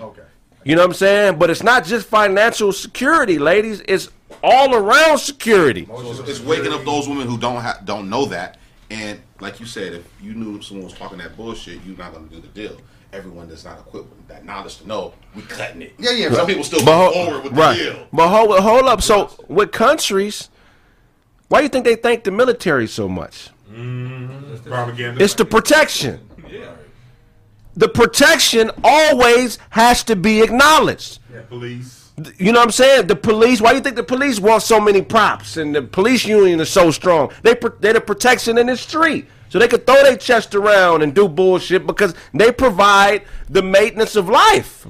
okay. 0.00 0.22
You 0.64 0.76
know 0.76 0.82
what 0.82 0.88
I'm 0.90 0.94
saying? 0.94 1.38
But 1.38 1.50
it's 1.50 1.62
not 1.62 1.84
just 1.84 2.06
financial 2.06 2.72
security, 2.72 3.38
ladies. 3.38 3.82
It's 3.88 4.10
all 4.44 4.74
around 4.74 5.18
security. 5.18 5.86
So 5.86 6.10
it's, 6.10 6.20
it's 6.30 6.40
waking 6.40 6.72
up 6.72 6.84
those 6.84 7.08
women 7.08 7.26
who 7.28 7.36
don't 7.38 7.60
ha- 7.60 7.80
don't 7.84 8.08
know 8.08 8.26
that. 8.26 8.58
And 8.90 9.20
like 9.40 9.58
you 9.58 9.66
said, 9.66 9.92
if 9.94 10.06
you 10.22 10.34
knew 10.34 10.60
someone 10.62 10.84
was 10.84 10.94
talking 10.94 11.18
that 11.18 11.36
bullshit, 11.36 11.80
you're 11.84 11.96
not 11.96 12.12
going 12.12 12.28
to 12.28 12.34
do 12.34 12.40
the 12.40 12.48
deal. 12.48 12.76
everyone 13.12 13.48
that's 13.48 13.64
not 13.64 13.78
equipped 13.80 14.08
with 14.10 14.28
that 14.28 14.44
knowledge 14.44 14.76
to 14.78 14.86
know 14.86 15.12
we 15.34 15.42
cutting 15.42 15.82
it. 15.82 15.94
Yeah, 15.98 16.12
yeah, 16.12 16.30
Some 16.30 16.46
people 16.46 16.62
still 16.64 16.84
But 16.84 16.96
move 17.06 17.14
hold, 17.14 17.26
forward 17.28 17.44
with 17.44 17.52
right. 17.58 17.76
the 17.78 17.84
deal. 17.84 18.06
But 18.12 18.28
hold, 18.28 18.58
hold 18.60 18.84
up. 18.84 19.02
So 19.02 19.30
with 19.48 19.72
countries, 19.72 20.48
why 21.52 21.58
do 21.58 21.64
you 21.64 21.68
think 21.68 21.84
they 21.84 21.96
thank 21.96 22.24
the 22.24 22.30
military 22.30 22.88
so 22.88 23.06
much? 23.10 23.50
Mm-hmm. 23.70 24.70
Propaganda. 24.70 25.22
It's 25.22 25.34
the 25.34 25.44
protection. 25.44 26.26
Yeah. 26.50 26.72
The 27.76 27.90
protection 27.90 28.70
always 28.82 29.58
has 29.68 30.02
to 30.04 30.16
be 30.16 30.40
acknowledged. 30.40 31.18
Yeah, 31.30 31.42
police. 31.42 32.10
You 32.38 32.52
know 32.52 32.60
what 32.60 32.68
I'm 32.68 32.72
saying? 32.72 33.06
The 33.06 33.16
police. 33.16 33.60
Why 33.60 33.72
do 33.72 33.76
you 33.76 33.82
think 33.82 33.96
the 33.96 34.02
police 34.02 34.40
want 34.40 34.62
so 34.62 34.80
many 34.80 35.02
props 35.02 35.58
and 35.58 35.74
the 35.74 35.82
police 35.82 36.24
union 36.24 36.58
is 36.58 36.70
so 36.70 36.90
strong? 36.90 37.30
They 37.42 37.54
they're 37.80 37.92
the 37.92 38.00
protection 38.00 38.56
in 38.56 38.68
the 38.68 38.76
street, 38.78 39.26
so 39.50 39.58
they 39.58 39.68
could 39.68 39.84
throw 39.84 40.02
their 40.04 40.16
chest 40.16 40.54
around 40.54 41.02
and 41.02 41.14
do 41.14 41.28
bullshit 41.28 41.86
because 41.86 42.14
they 42.32 42.50
provide 42.50 43.24
the 43.50 43.62
maintenance 43.62 44.16
of 44.16 44.30
life. 44.30 44.86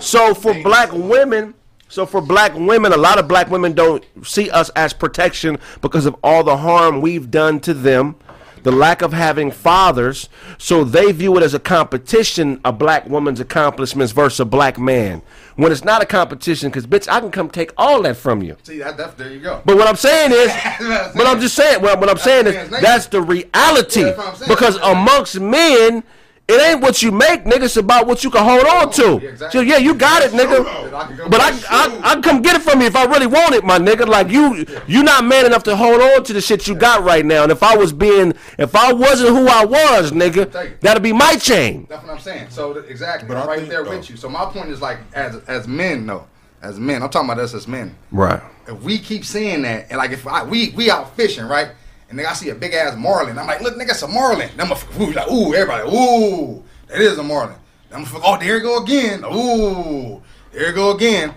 So 0.00 0.34
for 0.34 0.52
black 0.64 0.90
women, 0.92 1.54
so 1.92 2.06
for 2.06 2.22
black 2.22 2.54
women, 2.54 2.90
a 2.94 2.96
lot 2.96 3.18
of 3.18 3.28
black 3.28 3.50
women 3.50 3.74
don't 3.74 4.02
see 4.24 4.48
us 4.48 4.70
as 4.70 4.94
protection 4.94 5.58
because 5.82 6.06
of 6.06 6.16
all 6.24 6.42
the 6.42 6.56
harm 6.56 7.02
we've 7.02 7.30
done 7.30 7.60
to 7.60 7.74
them, 7.74 8.16
the 8.62 8.72
lack 8.72 9.02
of 9.02 9.12
having 9.12 9.50
fathers. 9.50 10.30
So 10.56 10.84
they 10.84 11.12
view 11.12 11.36
it 11.36 11.42
as 11.42 11.52
a 11.52 11.58
competition, 11.58 12.62
a 12.64 12.72
black 12.72 13.06
woman's 13.10 13.40
accomplishments 13.40 14.14
versus 14.14 14.40
a 14.40 14.46
black 14.46 14.78
man. 14.78 15.20
When 15.56 15.70
it's 15.70 15.84
not 15.84 16.02
a 16.02 16.06
competition, 16.06 16.70
because 16.70 16.86
bitch, 16.86 17.06
I 17.12 17.20
can 17.20 17.30
come 17.30 17.50
take 17.50 17.72
all 17.76 18.00
that 18.04 18.16
from 18.16 18.42
you. 18.42 18.56
See 18.62 18.78
that, 18.78 18.96
that 18.96 19.18
there 19.18 19.30
you 19.30 19.40
go. 19.40 19.60
But 19.66 19.76
what 19.76 19.86
I'm 19.86 19.96
saying 19.96 20.32
is, 20.32 20.50
but 21.14 21.26
I'm 21.26 21.40
just 21.40 21.54
saying, 21.54 21.82
well, 21.82 22.00
what 22.00 22.08
I'm 22.08 22.16
saying 22.16 22.46
is, 22.46 22.70
that's 22.70 23.04
the 23.04 23.20
reality. 23.20 24.00
Yeah, 24.00 24.06
that's 24.06 24.16
what 24.16 24.28
I'm 24.28 24.36
saying. 24.36 24.48
Because 24.48 24.76
amongst 24.76 25.38
men, 25.38 26.04
it 26.48 26.60
ain't 26.60 26.80
what 26.82 27.02
you 27.02 27.12
make, 27.12 27.44
nigga. 27.44 27.62
It's 27.64 27.76
about 27.76 28.06
what 28.06 28.24
you 28.24 28.30
can 28.30 28.44
hold 28.44 28.64
on 28.66 28.90
to. 28.92 29.04
Oh, 29.04 29.20
yeah, 29.20 29.28
exactly. 29.30 29.58
So 29.60 29.64
yeah, 29.64 29.78
you 29.78 29.94
got 29.94 30.22
it, 30.22 30.32
nigga. 30.32 30.66
I 30.92 31.28
But 31.28 31.40
I, 31.40 31.50
back. 31.52 31.62
I, 31.70 32.00
I 32.02 32.12
can 32.14 32.22
come 32.22 32.42
get 32.42 32.56
it 32.56 32.62
from 32.62 32.80
you 32.80 32.86
if 32.88 32.96
I 32.96 33.04
really 33.04 33.26
want 33.28 33.54
it, 33.54 33.64
my 33.64 33.78
nigga. 33.78 34.06
Like 34.06 34.28
you, 34.28 34.66
you 34.86 35.02
not 35.02 35.24
man 35.24 35.46
enough 35.46 35.62
to 35.64 35.76
hold 35.76 36.00
on 36.02 36.24
to 36.24 36.32
the 36.32 36.40
shit 36.40 36.66
you 36.66 36.74
got 36.74 37.04
right 37.04 37.24
now. 37.24 37.44
And 37.44 37.52
if 37.52 37.62
I 37.62 37.76
was 37.76 37.92
being, 37.92 38.34
if 38.58 38.74
I 38.74 38.92
wasn't 38.92 39.30
who 39.30 39.46
I 39.46 39.64
was, 39.64 40.12
nigga, 40.12 40.80
that'd 40.80 41.02
be 41.02 41.12
my 41.12 41.36
chain. 41.36 41.86
That's 41.88 42.04
what 42.04 42.12
I'm 42.12 42.20
saying. 42.20 42.48
So 42.50 42.72
exactly, 42.78 43.28
But 43.28 43.36
I'm 43.38 43.48
right 43.48 43.58
think, 43.58 43.70
there 43.70 43.84
though- 43.84 43.90
with 43.90 44.10
you. 44.10 44.16
So 44.16 44.28
my 44.28 44.44
point 44.46 44.68
is 44.68 44.80
like, 44.82 44.98
as 45.14 45.36
as 45.44 45.66
men, 45.68 46.04
though, 46.06 46.26
as 46.60 46.78
men, 46.78 47.02
I'm 47.02 47.08
talking 47.08 47.30
about 47.30 47.42
us 47.42 47.54
as 47.54 47.66
men. 47.68 47.94
Right. 48.10 48.42
If 48.66 48.82
we 48.82 48.98
keep 48.98 49.24
saying 49.24 49.62
that, 49.62 49.86
and 49.90 49.96
like 49.98 50.10
if 50.10 50.26
I, 50.26 50.44
we 50.44 50.70
we 50.70 50.90
out 50.90 51.16
fishing, 51.16 51.46
right, 51.46 51.70
and 52.12 52.18
then 52.18 52.26
I 52.26 52.34
see 52.34 52.50
a 52.50 52.54
big 52.54 52.74
ass 52.74 52.94
marlin, 52.94 53.38
I'm 53.38 53.46
like, 53.46 53.62
look, 53.62 53.74
nigga, 53.74 53.90
it's 53.90 54.02
a 54.02 54.08
marlin. 54.08 54.50
Then 54.54 54.66
I'm 54.66 54.68
like, 54.68 55.30
ooh, 55.30 55.54
everybody, 55.54 55.88
ooh, 55.88 56.62
that 56.88 57.00
is 57.00 57.16
a 57.16 57.22
marlin. 57.22 57.56
Then 57.88 58.04
I'm 58.04 58.12
like, 58.12 58.22
oh, 58.22 58.38
there 58.38 58.58
you 58.58 58.62
go 58.62 58.82
again. 58.82 59.24
Ooh, 59.24 60.22
there 60.52 60.68
you 60.68 60.74
go 60.74 60.94
again. 60.94 61.34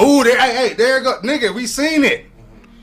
Ooh, 0.00 0.22
there, 0.22 0.38
hey, 0.38 0.68
hey, 0.68 0.74
there 0.74 0.98
you 0.98 1.04
go, 1.04 1.18
nigga, 1.22 1.52
we 1.52 1.66
seen 1.66 2.04
it. 2.04 2.26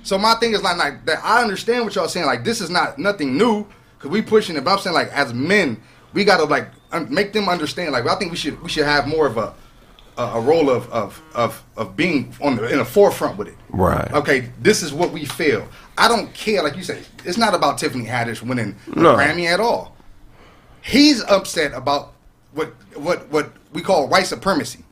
So 0.03 0.17
my 0.17 0.35
thing 0.35 0.53
is 0.53 0.61
like, 0.63 0.75
like 0.75 1.05
that. 1.05 1.23
I 1.23 1.41
understand 1.41 1.85
what 1.85 1.95
y'all 1.95 2.09
saying. 2.09 2.25
Like 2.25 2.43
this 2.43 2.61
is 2.61 2.69
not 2.69 2.97
nothing 2.97 3.37
new 3.37 3.65
because 3.97 4.09
we 4.09 4.21
pushing 4.21 4.55
it. 4.55 4.63
But 4.63 4.71
I'm 4.71 4.79
saying 4.79 4.93
like 4.93 5.09
as 5.09 5.33
men, 5.33 5.81
we 6.13 6.25
gotta 6.25 6.45
like 6.45 6.69
un- 6.91 7.13
make 7.13 7.33
them 7.33 7.47
understand. 7.47 7.91
Like 7.91 8.05
I 8.07 8.15
think 8.15 8.31
we 8.31 8.37
should 8.37 8.61
we 8.61 8.69
should 8.69 8.85
have 8.85 9.07
more 9.07 9.27
of 9.27 9.37
a 9.37 9.53
a, 10.19 10.23
a 10.37 10.41
role 10.41 10.69
of 10.69 10.89
of 10.91 11.21
of 11.33 11.63
of 11.77 11.95
being 11.95 12.35
on 12.41 12.57
the, 12.57 12.67
in 12.69 12.77
the 12.77 12.85
forefront 12.85 13.37
with 13.37 13.47
it. 13.47 13.55
Right. 13.69 14.11
Okay, 14.13 14.49
this 14.61 14.83
is 14.83 14.93
what 14.93 15.11
we 15.11 15.25
feel. 15.25 15.67
I 15.97 16.07
don't 16.07 16.33
care, 16.33 16.61
like 16.61 16.75
you 16.75 16.83
say, 16.83 17.01
it's 17.25 17.37
not 17.37 17.53
about 17.55 17.77
Tiffany 17.77 18.05
Haddish 18.05 18.41
winning 18.41 18.75
the 18.87 19.01
No. 19.01 19.15
Grammy 19.15 19.45
at 19.45 19.59
all. 19.59 19.95
He's 20.81 21.23
upset 21.23 21.73
about 21.73 22.13
what 22.53 22.73
what 22.95 23.29
what 23.31 23.51
we 23.73 23.81
call 23.81 24.07
white 24.07 24.27
supremacy. 24.27 24.83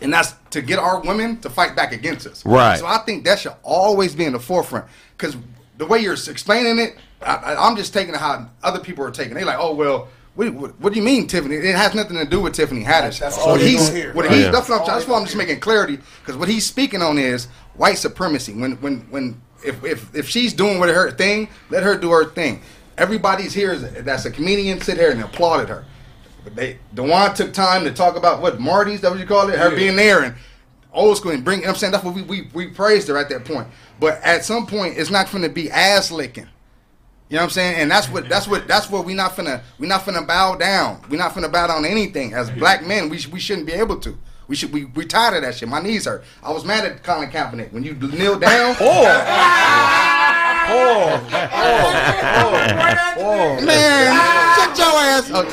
And 0.00 0.12
that's 0.12 0.34
to 0.50 0.62
get 0.62 0.78
our 0.78 1.00
women 1.00 1.38
to 1.40 1.50
fight 1.50 1.74
back 1.74 1.92
against 1.92 2.24
us. 2.26 2.46
Right. 2.46 2.78
So 2.78 2.86
I 2.86 2.98
think 2.98 3.24
that 3.24 3.40
should 3.40 3.54
always 3.64 4.14
be 4.14 4.24
in 4.24 4.32
the 4.32 4.38
forefront. 4.38 4.86
Because 5.16 5.36
the 5.76 5.86
way 5.86 5.98
you're 5.98 6.14
explaining 6.14 6.78
it, 6.78 6.96
I, 7.20 7.34
I, 7.34 7.66
I'm 7.66 7.76
just 7.76 7.92
taking 7.92 8.14
it 8.14 8.20
how 8.20 8.48
other 8.62 8.78
people 8.78 9.04
are 9.04 9.10
taking. 9.10 9.34
They're 9.34 9.44
like, 9.44 9.58
oh, 9.58 9.74
well, 9.74 10.06
what, 10.38 10.54
what, 10.54 10.80
what 10.80 10.92
do 10.92 11.00
you 11.00 11.04
mean, 11.04 11.26
Tiffany? 11.26 11.56
It 11.56 11.74
has 11.74 11.96
nothing 11.96 12.16
to 12.16 12.24
do 12.24 12.40
with 12.40 12.54
Tiffany 12.54 12.84
Haddish. 12.84 13.18
That's 13.18 13.36
all 13.36 13.48
what 13.50 13.60
they 13.60 13.70
he's, 13.70 13.88
gonna 13.88 13.98
hear. 13.98 14.14
what 14.14 14.30
he's, 14.30 14.44
Yeah. 14.44 14.50
that's 14.52 14.68
what 14.68 14.82
I'm, 14.82 14.86
that's 14.86 15.04
why 15.08 15.18
I'm 15.18 15.24
just 15.24 15.36
making 15.36 15.58
clarity. 15.58 15.98
Because 16.20 16.36
what 16.36 16.48
he's 16.48 16.64
speaking 16.64 17.02
on 17.02 17.18
is 17.18 17.46
white 17.74 17.98
supremacy. 17.98 18.54
When, 18.54 18.80
when, 18.80 19.00
when, 19.10 19.42
if, 19.64 19.82
if, 19.82 20.14
if 20.14 20.28
she's 20.28 20.52
doing 20.52 20.78
with 20.78 20.90
her 20.90 21.10
thing, 21.10 21.48
let 21.70 21.82
her 21.82 21.96
do 21.96 22.12
her 22.12 22.24
thing. 22.24 22.62
Everybody's 22.96 23.52
here 23.52 23.72
is, 23.72 23.82
that's 24.04 24.26
a 24.26 24.30
comedian 24.30 24.80
sit 24.80 24.96
here 24.96 25.10
and 25.10 25.20
applauded 25.22 25.68
her. 25.70 25.84
But 26.44 26.54
they, 26.54 26.78
Dewan 26.94 27.34
took 27.34 27.52
time 27.52 27.82
to 27.82 27.90
talk 27.92 28.14
about 28.14 28.40
what 28.40 28.60
Marty's, 28.60 29.00
that 29.00 29.10
what 29.10 29.18
you 29.18 29.26
call 29.26 29.48
it, 29.48 29.58
her 29.58 29.74
being 29.74 29.96
there 29.96 30.22
and 30.22 30.36
old 30.92 31.16
school 31.16 31.32
and 31.32 31.44
bring. 31.44 31.58
You 31.58 31.64
know 31.64 31.70
what 31.70 31.74
I'm 31.74 31.78
saying 31.80 31.92
that's 31.92 32.04
what 32.04 32.14
we, 32.14 32.22
we 32.22 32.48
we 32.54 32.68
praised 32.68 33.08
her 33.08 33.18
at 33.18 33.28
that 33.30 33.44
point. 33.44 33.66
But 33.98 34.22
at 34.22 34.44
some 34.44 34.68
point, 34.68 34.98
it's 34.98 35.10
not 35.10 35.32
going 35.32 35.42
to 35.42 35.50
be 35.50 35.68
ass 35.68 36.12
licking. 36.12 36.46
You 37.28 37.36
know 37.36 37.42
what 37.42 37.44
I'm 37.44 37.50
saying? 37.50 37.76
And 37.76 37.90
that's 37.90 38.08
what 38.08 38.28
that's 38.28 38.48
what 38.48 38.66
that's 38.66 38.88
what 38.88 39.04
we 39.04 39.12
not 39.12 39.32
finna 39.36 39.60
we 39.78 39.86
not 39.86 40.00
finna 40.02 40.26
bow 40.26 40.54
down. 40.54 41.02
We 41.10 41.18
not 41.18 41.32
finna 41.34 41.52
bow 41.52 41.66
down 41.66 41.82
to 41.82 41.88
anything. 41.90 42.32
As 42.32 42.50
black 42.50 42.86
men, 42.86 43.10
we 43.10 43.18
sh- 43.18 43.28
we 43.28 43.38
shouldn't 43.38 43.66
be 43.66 43.74
able 43.74 43.96
to. 44.00 44.16
We 44.46 44.56
should 44.56 44.72
we 44.72 44.86
we 44.86 45.04
tired 45.04 45.36
of 45.36 45.42
that 45.42 45.54
shit. 45.56 45.68
My 45.68 45.80
knees 45.80 46.06
hurt. 46.06 46.24
I 46.42 46.50
was 46.52 46.64
mad 46.64 46.86
at 46.86 47.02
Colin 47.02 47.30
Kaepernick 47.30 47.70
when 47.72 47.82
you 47.82 47.92
kneel 47.94 48.38
down. 48.38 48.76
oh 53.20 53.58
Man, 53.62 54.14
shut 54.56 54.78
your 54.78 54.86
ass 54.86 55.30
up. 55.30 55.46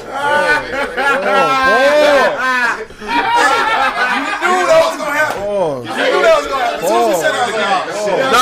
No, 5.55 5.83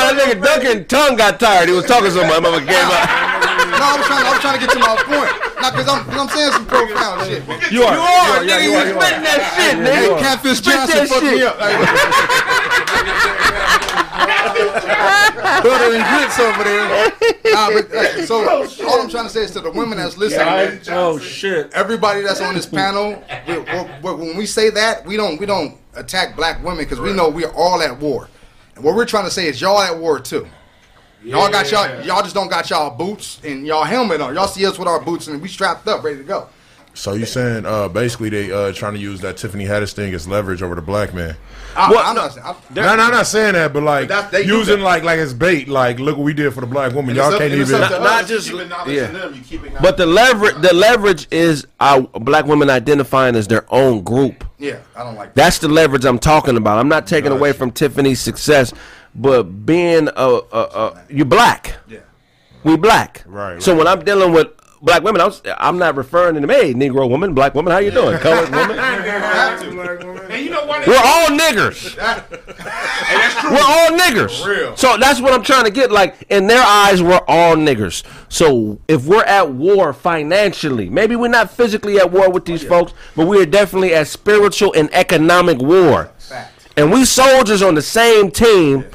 that 0.02 0.14
nigga 0.18 0.42
Duncan 0.42 0.86
tongue 0.86 1.16
got 1.16 1.40
tired. 1.40 1.70
He 1.70 1.76
was 1.76 1.86
talking 1.86 2.10
so 2.12 2.26
much, 2.26 2.42
mother 2.42 2.60
gave 2.60 2.74
up. 2.90 3.06
No, 3.74 3.86
I 3.86 3.98
was 3.98 4.06
trying. 4.08 4.26
I 4.26 4.32
was 4.34 4.42
trying 4.42 4.58
to 4.60 4.66
get 4.66 4.72
to 4.74 4.80
my 4.82 4.96
point. 5.06 5.30
Not 5.62 5.72
because 5.74 5.88
I'm, 5.88 6.04
'cause 6.06 6.18
I'm 6.20 6.30
saying 6.30 6.52
some 6.54 6.66
profound 6.66 7.22
shit. 7.30 7.44
You 7.72 7.84
are. 7.86 7.94
You 7.96 8.02
are, 8.02 8.40
nigga. 8.44 8.64
You 8.66 8.74
spitting 8.98 9.24
that 9.24 9.40
shit, 9.56 9.78
Hey, 9.78 10.10
nigga. 10.10 10.20
Catfish 10.20 10.58
Spit 10.58 10.74
Johnson 10.74 10.98
that 10.98 11.08
fucked 11.10 11.24
me 11.24 11.38
shit. 11.40 11.48
up. 11.48 11.58
Butter 15.64 15.96
and 15.96 16.04
grits 16.18 16.40
over 16.40 16.64
there. 16.64 17.12
Nah, 17.54 17.70
but, 17.72 17.90
hey, 17.92 18.26
so 18.26 18.48
all 18.88 19.02
I'm 19.02 19.10
trying 19.10 19.26
to 19.26 19.30
say 19.30 19.42
is 19.44 19.52
to 19.52 19.62
the 19.62 19.72
women 19.72 19.98
that's 19.98 20.18
listening, 20.18 20.80
Oh 20.90 21.18
shit. 21.20 21.72
everybody 21.74 22.22
that's 22.22 22.42
on 22.42 22.54
this 22.54 22.66
panel, 22.66 23.24
we, 23.48 23.60
we, 23.60 23.64
we, 24.04 24.14
when 24.14 24.38
we 24.38 24.46
say 24.46 24.70
that, 24.72 25.06
we 25.06 25.18
don't 25.18 25.40
we 25.40 25.46
don't 25.46 25.78
attack 25.96 26.36
black 26.36 26.64
women 26.64 26.84
because 26.84 27.00
we 27.00 27.14
know 27.14 27.30
we 27.30 27.46
are 27.46 27.54
all 27.54 27.82
at 27.82 28.00
war. 28.00 28.28
And 28.76 28.84
what 28.84 28.96
we're 28.96 29.06
trying 29.06 29.26
to 29.26 29.32
say 29.32 29.48
is 29.48 29.62
y'all 29.62 29.80
at 29.80 29.98
war 29.98 30.20
too. 30.20 30.48
Y'all 31.24 31.50
got 31.50 31.72
y'all 31.72 32.04
y'all 32.04 32.22
just 32.22 32.36
don't 32.36 32.50
got 32.50 32.70
y'all 32.70 32.96
boots 32.96 33.40
and 33.44 33.66
y'all 33.66 33.84
helmet 33.86 34.20
on. 34.22 34.34
Y'all 34.36 34.48
see 34.48 34.66
us 34.66 34.78
with 34.78 34.88
our 34.88 35.00
boots 35.00 35.28
and 35.28 35.42
we 35.42 35.48
strapped 35.48 35.88
up, 35.88 36.04
ready 36.04 36.18
to 36.18 36.24
go. 36.24 36.50
So 36.96 37.14
you 37.14 37.26
saying 37.26 37.66
uh, 37.66 37.90
basically 37.90 38.30
they 38.30 38.52
uh, 38.52 38.72
trying 38.72 38.94
to 38.94 39.00
use 39.00 39.20
that 39.22 39.36
Tiffany 39.38 39.66
Haddish 39.66 39.94
thing 39.94 40.14
as 40.14 40.28
leverage 40.28 40.62
over 40.62 40.76
the 40.76 40.82
black 40.82 41.12
man? 41.14 41.36
I, 41.76 41.90
Well, 41.90 42.00
I'm 42.06 42.16
no, 42.16 42.22
not 42.22 42.34
saying. 42.34 42.46
I, 42.46 42.56
No, 42.76 42.96
no, 42.96 43.04
I'm 43.04 43.12
not 43.12 43.26
saying 43.26 43.54
that, 43.54 43.74
but 43.74 43.82
like 43.82 44.08
But 44.10 44.30
that- 44.32 44.46
using 44.46 44.78
that. 44.78 44.84
like 44.86 45.04
like 45.04 45.18
as 45.18 45.34
bait. 45.34 45.68
Like, 45.68 46.00
look 46.00 46.18
what 46.18 46.24
we 46.24 46.34
did 46.34 46.54
for 46.54 46.62
the 46.62 46.68
black 46.68 46.94
woman. 46.94 47.10
And 47.10 47.18
Y'all 47.18 47.32
can't 47.32 47.52
and 47.52 47.62
it's 47.62 47.72
even. 47.72 47.82
Not, 47.82 48.02
not 48.02 48.28
just 48.28 48.48
keeping 48.52 48.70
yeah. 48.70 49.08
them, 49.08 49.44
you 49.50 49.60
But 49.82 49.98
the 49.98 50.06
leverage, 50.06 50.56
the 50.62 50.72
leverage 50.74 51.28
is 51.32 51.66
our 51.80 52.02
black 52.02 52.46
women 52.46 52.70
identifying 52.70 53.36
as 53.36 53.48
their 53.48 53.66
own 53.74 54.04
group. 54.04 54.46
yeah, 54.60 54.78
I 54.96 55.04
don't 55.04 55.16
like 55.16 55.34
that. 55.34 55.36
That's 55.36 55.58
the 55.58 55.70
leverage 55.70 56.06
I'm 56.06 56.20
talking 56.20 56.58
about. 56.58 56.78
I'm 56.78 56.90
not 56.90 57.08
taking 57.08 57.32
away 57.32 57.54
from 57.54 57.72
Tiffany's 57.72 58.20
success, 58.22 58.72
but 59.16 59.66
being 59.66 60.10
a, 60.10 60.12
a, 60.52 60.60
a 60.60 61.04
you 61.10 61.26
black. 61.26 61.76
Yeah. 61.88 62.00
We 62.64 62.78
black. 62.78 63.24
Right, 63.26 63.62
So 63.62 63.72
right. 63.72 63.78
when 63.80 63.88
I'm 63.88 64.06
dealing 64.06 64.32
with 64.32 64.48
black 64.84 65.02
women, 65.02 65.22
I'm, 65.22 65.32
I'm 65.58 65.78
not 65.78 65.96
referring 65.96 66.36
to 66.36 66.42
them. 66.42 66.50
Hey, 66.50 66.74
Negro 66.74 67.10
woman, 67.10 67.34
black 67.34 67.56
woman, 67.56 67.72
how 67.72 67.80
you 67.80 67.90
doing? 67.90 68.18
Colored 68.20 68.50
woman. 68.56 68.78
And 68.78 70.44
you 70.44 70.52
know 70.52 70.66
what? 70.66 70.86
We're 70.86 70.98
all 70.98 71.28
niggers. 71.30 71.96
We're 73.44 73.60
all 73.62 73.98
niggers. 73.98 74.46
real. 74.46 74.76
So 74.76 74.98
that's 74.98 75.22
what 75.22 75.34
I'm 75.34 75.44
trying 75.44 75.66
to 75.66 75.72
get. 75.72 75.92
Like 75.92 76.26
in 76.30 76.48
their 76.48 76.64
eyes, 76.64 77.02
we're 77.02 77.22
all 77.28 77.56
niggers. 77.56 78.04
So 78.30 78.80
if 78.88 79.06
we're 79.06 79.24
at 79.24 79.52
war 79.52 79.94
financially, 79.94 80.90
maybe 80.90 81.16
we're 81.16 81.28
not 81.28 81.52
physically 81.52 82.00
at 82.00 82.12
war 82.12 82.30
with 82.30 82.46
these 82.46 82.66
oh, 82.66 82.70
folks, 82.70 82.94
but 83.16 83.28
we 83.28 83.42
are 83.42 83.46
definitely 83.46 83.94
at 83.94 84.08
spiritual 84.08 84.74
and 84.74 84.94
economic 84.94 85.60
war. 85.60 86.12
And 86.76 86.92
we 86.92 87.06
soldiers 87.06 87.62
on 87.62 87.76
the 87.76 87.82
same 87.82 88.32
team. 88.32 88.86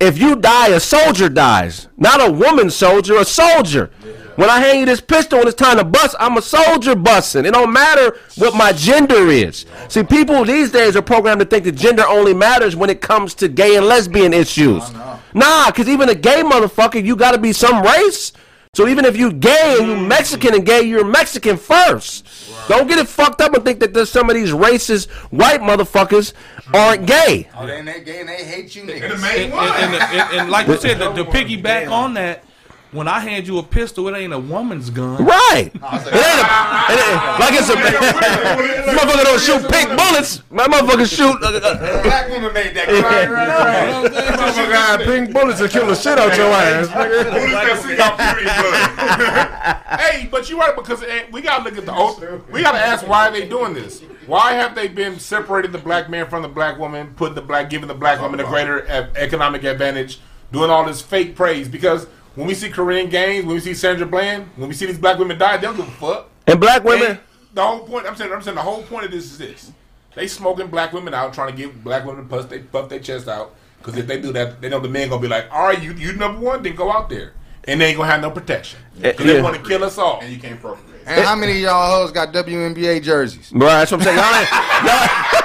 If 0.00 0.18
you 0.18 0.34
die, 0.34 0.68
a 0.68 0.80
soldier 0.80 1.28
dies. 1.28 1.88
Not 1.96 2.26
a 2.26 2.32
woman 2.32 2.70
soldier, 2.70 3.16
a 3.16 3.24
soldier. 3.24 3.90
When 4.36 4.48
I 4.48 4.60
hang 4.60 4.80
you 4.80 4.86
this 4.86 5.00
pistol 5.00 5.40
and 5.40 5.48
it's 5.48 5.56
time 5.56 5.78
to 5.78 5.84
bust, 5.84 6.16
I'm 6.18 6.36
a 6.36 6.42
soldier 6.42 6.94
busting. 6.94 7.44
It 7.44 7.52
don't 7.52 7.72
matter 7.72 8.16
what 8.36 8.54
my 8.54 8.72
gender 8.72 9.28
is. 9.28 9.66
See, 9.88 10.02
people 10.02 10.44
these 10.44 10.72
days 10.72 10.96
are 10.96 11.02
programmed 11.02 11.40
to 11.40 11.46
think 11.46 11.64
that 11.64 11.72
gender 11.72 12.04
only 12.06 12.32
matters 12.32 12.74
when 12.74 12.90
it 12.90 13.00
comes 13.00 13.34
to 13.36 13.48
gay 13.48 13.76
and 13.76 13.86
lesbian 13.86 14.32
issues. 14.32 14.90
Nah, 15.34 15.66
because 15.66 15.88
even 15.88 16.08
a 16.08 16.14
gay 16.14 16.42
motherfucker, 16.42 17.02
you 17.04 17.16
got 17.16 17.32
to 17.32 17.38
be 17.38 17.52
some 17.52 17.82
race. 17.82 18.32
So 18.74 18.88
even 18.88 19.04
if 19.04 19.18
you 19.18 19.30
gay 19.34 19.76
and 19.78 19.86
you 19.86 19.96
Mexican 19.98 20.54
and 20.54 20.64
gay, 20.64 20.80
you're 20.80 21.04
Mexican 21.04 21.58
first. 21.58 22.26
Don't 22.68 22.88
get 22.88 22.98
it 22.98 23.06
fucked 23.06 23.42
up 23.42 23.52
and 23.52 23.62
think 23.62 23.80
that 23.80 23.92
there's 23.92 24.08
some 24.08 24.30
of 24.30 24.34
these 24.34 24.50
racist 24.50 25.10
white 25.30 25.60
motherfuckers 25.60 26.32
aren't 26.72 27.06
gay. 27.06 27.50
Oh, 27.54 27.66
they, 27.66 27.82
they 27.82 28.00
gay 28.02 28.20
and 28.20 28.28
they 28.30 28.44
hate 28.44 28.74
you 28.74 28.84
niggas. 28.84 29.12
And, 29.12 29.52
and, 29.52 29.52
and, 29.52 29.94
and, 29.94 30.40
and 30.40 30.50
like 30.50 30.68
you 30.68 30.78
said, 30.78 30.98
the, 30.98 31.12
the 31.12 31.24
piggyback 31.24 31.90
on 31.90 32.14
that, 32.14 32.44
when 32.92 33.08
I 33.08 33.20
hand 33.20 33.46
you 33.46 33.56
a 33.58 33.62
pistol, 33.62 34.06
it 34.08 34.16
ain't 34.16 34.32
a 34.34 34.38
woman's 34.38 34.90
gun. 34.90 35.24
Right. 35.24 35.70
It 35.72 35.74
ain't 35.74 35.74
a, 35.74 35.82
it 35.82 37.00
ain't, 37.00 37.40
like 37.40 37.54
it's 37.54 37.70
a 37.70 37.76
motherfucker 38.92 39.24
don't 39.24 39.40
shoot 39.40 39.66
pink 39.70 39.88
bullets. 39.88 40.42
My 40.50 40.66
motherfucker 40.66 41.06
shoot. 41.08 41.42
Uh, 41.42 41.56
uh, 41.56 42.02
Black 42.02 42.28
woman 42.28 42.52
made 42.52 42.74
that. 42.74 42.88
Right, 42.88 43.30
right, 43.30 43.48
right. 43.48 44.10
Motherfucker 44.12 44.72
had 44.72 45.00
pink 45.00 45.32
bullets 45.32 45.60
to 45.60 45.68
kill 45.68 45.86
the 45.86 45.94
shit 45.94 46.18
out 46.18 46.36
your 46.36 46.52
ass. 46.52 46.88
hey, 50.00 50.28
but 50.30 50.50
you're 50.50 50.58
right 50.58 50.76
because 50.76 51.02
eh, 51.02 51.24
we 51.32 51.40
gotta 51.40 51.64
look 51.64 51.78
at 51.78 51.86
the 51.86 51.94
old. 51.94 52.22
We 52.50 52.60
gotta 52.60 52.78
ask 52.78 53.08
why 53.08 53.28
are 53.28 53.32
they 53.32 53.48
doing 53.48 53.72
this? 53.72 54.02
Why 54.26 54.52
have 54.52 54.74
they 54.74 54.88
been 54.88 55.18
separating 55.18 55.72
the 55.72 55.78
black 55.78 56.10
man 56.10 56.28
from 56.28 56.42
the 56.42 56.48
black 56.48 56.78
woman, 56.78 57.14
putting 57.16 57.34
the 57.34 57.42
black, 57.42 57.70
giving 57.70 57.88
the 57.88 57.94
black 57.94 58.20
woman 58.20 58.38
a 58.38 58.44
greater 58.44 58.84
e- 58.84 59.08
economic 59.16 59.64
advantage, 59.64 60.20
doing 60.52 60.70
all 60.70 60.84
this 60.84 61.00
fake 61.00 61.34
praise? 61.34 61.68
Because 61.68 62.06
when 62.34 62.46
we 62.46 62.54
see 62.54 62.68
Korryn 62.70 63.10
Gaines, 63.10 63.44
when 63.44 63.54
we 63.54 63.60
see 63.60 63.74
Sandra 63.74 64.06
Bland, 64.06 64.48
when 64.56 64.68
we 64.68 64.74
see 64.74 64.86
these 64.86 64.98
black 64.98 65.18
women 65.18 65.38
die, 65.38 65.56
they 65.56 65.62
don't 65.66 65.76
give 65.76 65.86
a 65.88 65.90
fuck. 65.92 66.28
and 66.46 66.60
black 66.60 66.82
women. 66.84 67.10
And 67.12 67.18
the 67.54 67.62
whole 67.62 67.80
point, 67.80 68.06
I'm 68.06 68.16
saying, 68.16 68.32
I'm 68.32 68.42
saying, 68.42 68.54
the 68.56 68.62
whole 68.62 68.82
point 68.82 69.04
of 69.06 69.10
this 69.10 69.24
is 69.24 69.38
this: 69.38 69.72
they 70.14 70.26
smoking 70.26 70.68
black 70.68 70.92
women 70.92 71.12
out, 71.14 71.32
trying 71.34 71.50
to 71.50 71.56
get 71.56 71.82
black 71.84 72.04
women 72.06 72.26
puff 72.28 72.48
they 72.48 72.60
puff 72.60 72.88
their 72.88 73.00
chest 73.00 73.28
out. 73.28 73.54
Because 73.78 73.96
if 73.98 74.06
they 74.06 74.20
do 74.20 74.32
that, 74.32 74.60
they 74.60 74.68
know 74.68 74.78
the 74.80 74.88
men 74.88 75.08
gonna 75.08 75.20
be 75.20 75.28
like, 75.28 75.46
"All 75.52 75.66
right, 75.66 75.82
you 75.82 75.92
you 75.94 76.12
number 76.14 76.40
one, 76.40 76.62
then 76.62 76.74
go 76.76 76.90
out 76.92 77.08
there." 77.10 77.32
And 77.64 77.80
they 77.80 77.86
ain't 77.88 77.96
gonna 77.96 78.10
have 78.10 78.20
no 78.20 78.30
protection. 78.30 78.78
Eh, 79.02 79.12
'Cause 79.12 79.26
Yeah. 79.26 79.34
They 79.34 79.42
want 79.42 79.56
to 79.56 79.62
kill 79.68 79.84
us 79.84 79.98
all. 79.98 80.20
And 80.20 80.32
you 80.32 80.38
can't 80.38 80.60
procreate. 80.60 81.02
And 81.06 81.24
how 81.24 81.34
many 81.34 81.52
of 81.52 81.58
y'all 81.58 82.00
hoes 82.00 82.12
got 82.12 82.32
WNBA 82.32 83.00
jerseys? 83.00 83.50
Right, 83.52 83.68
that's 83.84 83.90
what 83.92 84.00
I'm 84.00 84.04
saying. 84.04 84.16
Y'all 84.18 84.34
ain't, 84.36 84.50
y'all, 84.50 85.41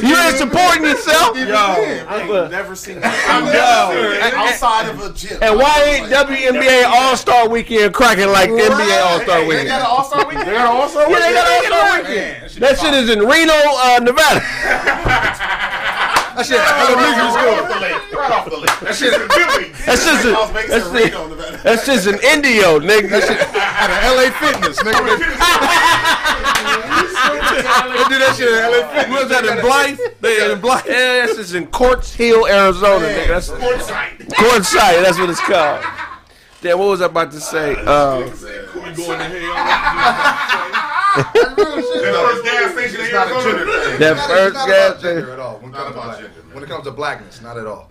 you 0.00 0.16
ain't 0.16 0.36
supporting 0.36 0.84
yourself. 0.84 1.36
I 1.36 2.26
ain't 2.28 2.50
never 2.50 2.74
seen 2.74 3.00
that. 3.00 4.32
outside 4.34 4.88
of 4.88 5.00
a 5.00 5.12
gym. 5.12 5.38
And 5.42 5.58
why 5.58 5.82
ain't 5.84 6.06
WNBA 6.12 6.84
All 6.86 7.16
Star 7.16 7.48
Weekend 7.48 7.92
cracking 7.94 8.28
like 8.28 8.48
the 8.50 8.56
NBA 8.56 9.02
All 9.02 9.20
Star 9.20 9.40
They 9.40 9.46
Weekend? 9.48 9.68
got 9.68 9.80
an 9.80 9.86
All 9.86 10.04
Star 10.04 10.26
weekend. 10.28 10.46
They 10.46 10.52
got 10.52 10.70
an 10.70 10.76
all-star 10.76 11.10
Yeah, 11.10 11.18
they 11.18 11.32
got 11.34 11.48
All 11.48 11.62
Star 11.64 11.98
Weekend. 12.02 12.50
That 12.62 12.78
shit 12.78 12.94
is 12.94 13.10
in 13.10 13.20
Reno, 13.20 13.52
uh, 13.54 13.98
Nevada. 14.02 14.40
That 16.34 16.46
shit, 16.46 16.58
Right 16.58 18.30
off 18.30 18.48
the 18.48 18.56
list. 18.56 18.80
That's 18.80 20.04
just 20.04 20.24
in, 20.24 20.32
Las 20.32 20.50
Vegas 20.50 20.70
that's, 20.70 20.86
and 20.86 20.94
Reno, 20.94 21.28
Nevada. 21.28 21.60
that's 21.62 21.86
just 21.86 22.06
in 22.06 22.14
Indio, 22.22 22.78
nigga. 22.80 23.10
That 23.10 23.22
shit, 23.28 23.40
out 23.52 23.90
of 23.90 23.98
LA 24.16 24.30
Fitness, 24.38 24.78
nigga. 24.78 25.18
They 27.22 28.04
do 28.08 28.18
that 28.18 28.34
shit 28.36 28.48
in 28.48 28.54
LA 28.54 28.80
Fitness. 28.92 29.20
was 29.20 29.28
that 29.30 29.44
in 29.44 29.60
Blythe? 29.60 29.98
They 30.20 30.52
in 30.52 30.60
Blythe? 30.60 30.86
Yeah, 30.86 31.26
that's 31.26 31.36
just 31.36 31.54
in 31.54 31.66
Quartz 31.66 32.14
Hill, 32.14 32.46
Arizona, 32.46 33.06
nigga. 33.06 33.28
That's 33.28 33.48
Quartzsite. 33.50 35.02
That's 35.02 35.18
what 35.18 35.30
it's 35.30 35.40
called. 35.40 35.84
Damn, 36.62 36.78
what 36.78 36.88
was 36.88 37.02
I 37.02 37.06
about 37.06 37.32
to 37.32 37.40
say? 37.40 37.74
Uh, 37.78 38.22
First 41.12 42.44
gas 42.44 42.72
station 42.72 43.00
in 43.04 43.12
not 43.12 43.28
a 43.28 43.34
Arizona. 43.34 43.58
gender. 43.58 43.98
That 43.98 44.16
not- 44.16 44.28
first 44.28 44.56
it's 44.56 44.66
gas 44.66 44.90
about 44.90 45.02
gender 45.02 45.22
thing. 45.22 45.32
at 45.32 45.38
all. 45.40 45.54
When 45.58 45.70
it 45.70 45.72
Not 45.72 45.82
comes 45.82 45.94
to 45.94 46.00
about 46.00 46.04
black- 46.04 46.16
gender. 46.20 46.54
when 46.54 46.64
it 46.64 46.68
comes 46.68 46.84
to 46.84 46.90
blackness, 46.90 47.40
not 47.42 47.58
at 47.58 47.66
all. 47.66 47.90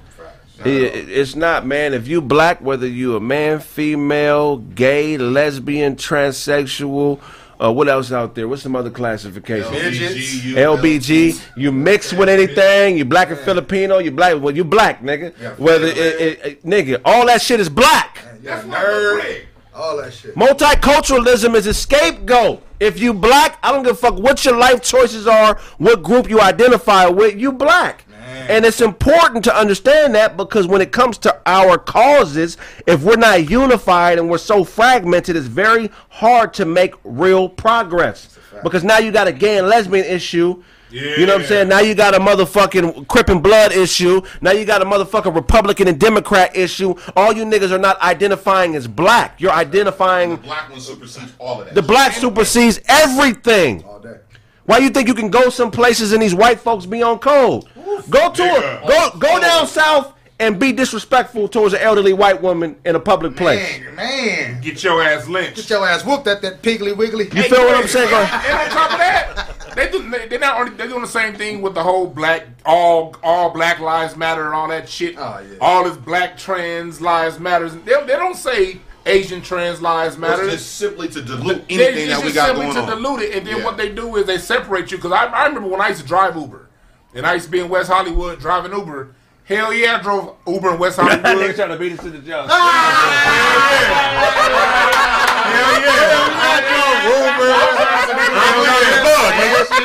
Not 0.57 0.68
it, 0.68 0.84
at 0.95 0.95
all. 1.03 1.10
it's 1.10 1.35
not, 1.35 1.65
man. 1.65 1.93
If 1.93 2.07
you 2.07 2.22
black, 2.22 2.61
whether 2.61 2.88
you 2.88 3.15
a 3.15 3.19
man, 3.19 3.60
female, 3.60 4.57
gay, 4.57 5.18
lesbian, 5.18 5.95
transsexual, 5.95 7.19
uh, 7.64 7.72
what 7.72 7.88
else 7.88 8.11
out 8.11 8.34
there? 8.34 8.48
What's 8.48 8.64
some 8.64 8.76
other 8.76 8.89
classifications? 8.89 9.69
LBG, 9.72 10.56
LBG, 10.56 11.41
you 11.56 11.72
mix 11.72 12.11
with 12.11 12.27
anything, 12.30 12.98
you 12.98 13.06
black 13.06 13.30
and 13.30 13.38
Filipino, 13.39 13.99
you 13.99 14.10
black, 14.11 14.41
well, 14.41 14.56
you 14.56 14.64
black, 14.64 15.03
nigga. 15.03 15.31
Yeah, 15.39 15.52
Whether 15.57 15.85
it, 15.88 15.98
it, 15.98 16.39
it- 16.45 16.65
nigga, 16.65 17.02
all 17.06 17.27
that 17.27 17.41
shit 17.41 17.60
is 17.60 17.69
black. 17.69 18.18
Yeah, 18.41 18.61
nerd, 18.64 19.41
all 19.73 19.98
that 19.98 20.14
shit. 20.14 20.35
Multiculturalism 20.35 21.56
is 21.56 21.68
a 21.68 21.73
scapegoat. 21.73 22.61
If 22.80 22.99
you 22.99 23.14
black, 23.14 23.60
I 23.64 23.72
don't 23.72 23.84
give 23.84 23.93
a 23.93 23.95
fuck 23.95 24.18
what 24.18 24.43
your 24.43 24.57
life 24.57 24.81
choices 24.81 25.27
are, 25.27 25.60
what 25.77 26.02
group 26.03 26.30
you 26.30 26.41
identify 26.41 27.06
with, 27.06 27.39
you 27.39 27.52
black. 27.52 28.06
And 28.49 28.65
it's 28.65 28.81
important 28.81 29.43
to 29.45 29.56
understand 29.56 30.15
that 30.15 30.38
because 30.38 30.68
when 30.68 30.81
it 30.81 30.91
comes 30.91 31.18
to 31.19 31.41
our 31.45 31.77
causes, 31.77 32.57
if 32.88 33.03
we're 33.03 33.18
not 33.18 33.49
unified 33.49 34.19
and 34.19 34.30
we're 34.30 34.38
so 34.38 34.64
fragmented, 34.64 35.35
it's 35.35 35.48
very 35.48 35.89
hard 36.10 36.53
to 36.56 36.65
make 36.65 36.93
real 37.03 37.49
progress. 37.49 38.38
Because 38.64 38.84
now 38.84 38.99
you 38.99 39.11
got 39.11 39.27
a 39.27 39.31
gay 39.31 39.57
and 39.57 39.68
lesbian 39.68 40.06
issue. 40.06 40.64
You 40.91 41.26
know 41.26 41.34
what 41.34 41.41
I'm 41.43 41.47
saying? 41.47 41.68
Now 41.69 41.80
you 41.80 41.95
got 41.95 42.13
a 42.13 42.19
motherfucking 42.19 43.07
Crip 43.07 43.30
and 43.30 43.41
Blood 43.41 43.72
issue. 43.72 44.22
Now 44.41 44.51
you 44.51 44.65
got 44.65 44.81
a 44.81 44.85
motherfucking 44.85 45.34
Republican 45.34 45.88
and 45.88 45.99
Democrat 45.99 46.55
issue. 46.55 46.95
All 47.15 47.34
you 47.34 47.45
niggas 47.45 47.72
are 47.72 47.77
not 47.80 47.99
identifying 48.01 48.76
as 48.76 48.88
black. 48.88 49.39
You're 49.39 49.51
identifying 49.51 50.31
The 50.31 50.38
Black 50.38 50.69
one 50.69 50.80
supersedes 50.80 51.34
all 51.39 51.59
of 51.61 51.65
that. 51.68 51.76
the 51.76 51.81
black 51.81 52.13
supersedes 52.13 52.80
everything. 52.88 53.84
All 53.84 53.99
day. 53.99 54.18
Why 54.65 54.77
you 54.80 54.89
think 54.89 55.07
you 55.07 55.13
can 55.15 55.30
go 55.30 55.49
some 55.49 55.72
places 55.72 56.11
and 56.13 56.22
these 56.22 56.35
white 56.35 56.59
folks 56.59 56.85
be 56.85 57.01
on 57.01 57.19
code? 57.19 57.65
Go 58.09 58.31
to 58.31 58.43
a, 58.43 58.88
go 58.88 59.18
go 59.19 59.39
down 59.39 59.68
south 59.68 60.13
and 60.41 60.59
be 60.59 60.72
disrespectful 60.73 61.47
towards 61.47 61.73
an 61.76 61.81
elderly 61.81 62.13
white 62.13 62.41
woman 62.41 62.76
in 62.84 62.95
a 62.95 62.99
public 62.99 63.35
place. 63.38 63.80
Man, 63.80 63.95
man. 63.95 64.61
Get 64.61 64.84
your 64.84 65.01
ass 65.03 65.27
lynched. 65.27 65.55
Get 65.57 65.69
your 65.69 65.88
ass 65.88 66.03
whooped 66.03 66.26
at 66.27 66.41
that 66.41 66.63
piggly 66.63 66.97
wiggly. 66.97 67.26
You 67.26 67.43
feel 67.43 67.63
what 67.63 67.76
I'm 67.77 67.88
saying? 67.88 68.09
Go- 68.09 68.18
And 68.22 68.57
on 68.57 68.69
top 68.69 68.91
of 68.91 68.97
that, 68.97 69.76
they 69.76 69.89
do. 69.91 70.09
They, 70.09 70.27
they're 70.27 70.39
not 70.39 70.59
only. 70.59 70.73
They're 70.76 70.88
doing 70.88 71.01
the 71.03 71.07
same 71.07 71.35
thing 71.35 71.61
with 71.61 71.76
the 71.76 71.84
whole 71.84 72.07
black, 72.07 72.47
all, 72.65 73.15
all 73.22 73.51
Black 73.51 73.80
Lives 73.80 74.18
Matter 74.18 74.45
and 74.47 74.55
all 74.55 74.68
that 74.69 74.89
shit. 74.89 75.15
Oh, 75.18 75.39
yeah. 75.47 75.57
All 75.61 75.84
this 75.84 75.95
Black 75.95 76.38
trans 76.38 76.99
lives 77.01 77.39
matters. 77.39 77.73
They, 77.76 77.93
they 78.01 78.07
don't 78.18 78.35
say 78.35 78.80
Asian 79.05 79.41
trans 79.43 79.80
lives 79.80 80.18
matter. 80.18 80.43
It's 80.43 80.53
just 80.53 80.76
simply 80.76 81.07
to 81.09 81.22
dilute 81.22 81.68
They- 81.69 81.76
anything 81.76 82.09
it's 82.09 82.18
that 82.19 82.26
we 82.26 82.31
got 82.34 82.47
just 82.55 82.57
got 82.57 82.73
simply 82.73 82.81
to 82.81 82.88
dilute 82.95 83.22
it, 83.30 83.38
and 83.38 83.47
then 83.47 83.57
Yeah. 83.59 83.63
what 83.63 83.77
they 83.77 83.93
do 83.93 84.15
is 84.15 84.26
they 84.26 84.39
separate 84.39 84.89
you. 84.91 84.97
Because 84.97 85.11
I, 85.11 85.26
I 85.26 85.45
remember 85.45 85.69
when 85.69 85.81
I 85.81 85.89
used 85.89 86.01
to 86.01 86.07
drive 86.07 86.35
Uber, 86.35 86.68
and 87.13 87.26
I 87.27 87.35
used 87.35 87.45
to 87.45 87.51
be 87.51 87.59
in 87.59 87.69
West 87.69 87.91
Hollywood 87.91 88.39
driving 88.39 88.72
Uber. 88.72 89.13
Hell 89.52 89.73
yeah, 89.73 89.98
I 89.98 90.02
drove 90.02 90.38
Uber 90.48 90.73
in 90.73 90.80
West 90.80 90.98
Hollywood. 90.98 91.56
trying 91.56 91.69
to 91.69 91.78
beat 91.78 91.91
us 91.91 91.99
to 92.03 92.10
the 92.10 92.19
judge. 92.19 92.49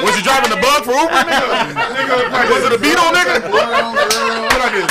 Was 0.02 0.16
you 0.16 0.22
driving 0.22 0.50
the 0.50 0.60
bug 0.60 0.84
for 0.84 0.92
Uber, 0.92 1.10
nigga? 1.26 2.50
Was 2.50 2.64
it 2.64 2.72
a 2.72 2.78
Beetle, 2.78 3.10
nigga? 3.10 3.50
What 3.50 4.60
I 4.60 4.70
did? 4.72 4.90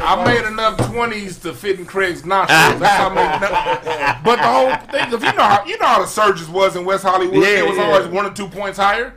I 0.00 0.24
made 0.24 0.46
enough 0.46 0.76
twenties 0.90 1.38
to 1.40 1.52
fit 1.52 1.78
in 1.78 1.86
Craig's 1.86 2.24
nostrils. 2.24 2.80
That's 2.80 2.96
how 2.96 3.10
I 3.10 3.14
made. 3.14 4.24
But 4.24 4.36
the 4.36 4.42
whole 4.42 4.76
thing, 4.90 5.12
if 5.12 5.22
you 5.22 5.32
know 5.36 5.42
how 5.44 5.64
you 5.66 5.78
know 5.78 5.86
how 5.86 6.00
the 6.00 6.06
surges 6.06 6.48
was 6.48 6.76
in 6.76 6.84
West 6.84 7.02
Hollywood, 7.04 7.42
Yeah, 7.42 7.58
it 7.60 7.68
was 7.68 7.76
yeah. 7.76 7.84
always 7.84 8.06
one 8.08 8.26
or 8.26 8.32
two 8.32 8.48
points 8.48 8.78
higher. 8.78 9.14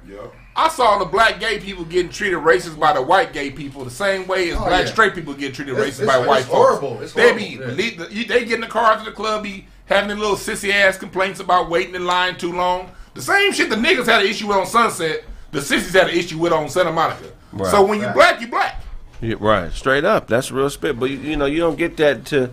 I 0.58 0.70
saw 0.70 0.98
the 1.00 1.06
black 1.06 1.40
gay 1.40 1.60
people 1.60 1.84
getting 1.84 2.10
treated 2.10 2.38
racist 2.40 2.80
by 2.80 2.94
the 2.94 3.02
white 3.02 3.34
gay 3.34 3.52
people 3.52 3.84
the 3.84 3.92
same 3.92 4.26
way 4.26 4.52
as 4.52 4.58
oh, 4.58 4.66
black 4.66 4.86
yeah. 4.86 4.92
straight 4.92 5.14
people 5.14 5.34
get 5.34 5.54
treated 5.54 5.74
It's- 5.78 5.90
racist 6.00 6.04
it's- 6.04 6.08
by 6.20 6.26
white 6.26 6.40
it's 6.42 6.48
folks. 6.48 6.80
horrible. 6.80 7.02
It's 7.02 7.14
they 7.14 7.34
be 7.34 7.56
horrible, 7.56 7.76
lead- 7.76 8.00
you- 8.12 8.26
they 8.26 8.46
get 8.46 8.54
in 8.54 8.62
the 8.62 8.68
car 8.68 8.98
to 8.98 9.04
the 9.04 9.12
club, 9.12 9.44
be 9.44 9.68
having 9.86 10.08
their 10.08 10.18
little 10.18 10.38
sissy 10.38 10.72
ass 10.72 10.98
complaints 10.98 11.40
about 11.40 11.70
waiting 11.70 11.94
in 11.96 12.06
line 12.06 12.38
too 12.38 12.54
long. 12.54 12.90
The 13.16 13.22
same 13.22 13.52
shit 13.52 13.70
the 13.70 13.76
niggas 13.76 14.06
had 14.06 14.22
an 14.22 14.28
issue 14.28 14.48
with 14.48 14.58
on 14.58 14.66
Sunset, 14.66 15.24
the 15.52 15.62
sissies 15.62 15.94
had 15.94 16.10
an 16.10 16.16
issue 16.16 16.38
with 16.38 16.54
on 16.54 16.70
Santa 16.70 16.92
Monica. 16.92 17.26
So 17.70 17.86
when 17.86 18.00
you 18.02 18.08
black, 18.10 18.40
you 18.42 18.48
black. 18.48 18.82
Yeah, 19.22 19.36
right, 19.40 19.72
straight 19.72 20.04
up. 20.04 20.28
That's 20.28 20.52
real 20.52 20.70
spit. 20.70 21.00
But 21.00 21.10
you, 21.10 21.18
you 21.18 21.38
know, 21.38 21.46
you 21.46 21.60
don't 21.60 21.78
get 21.78 21.96
that 21.98 22.26
to 22.26 22.52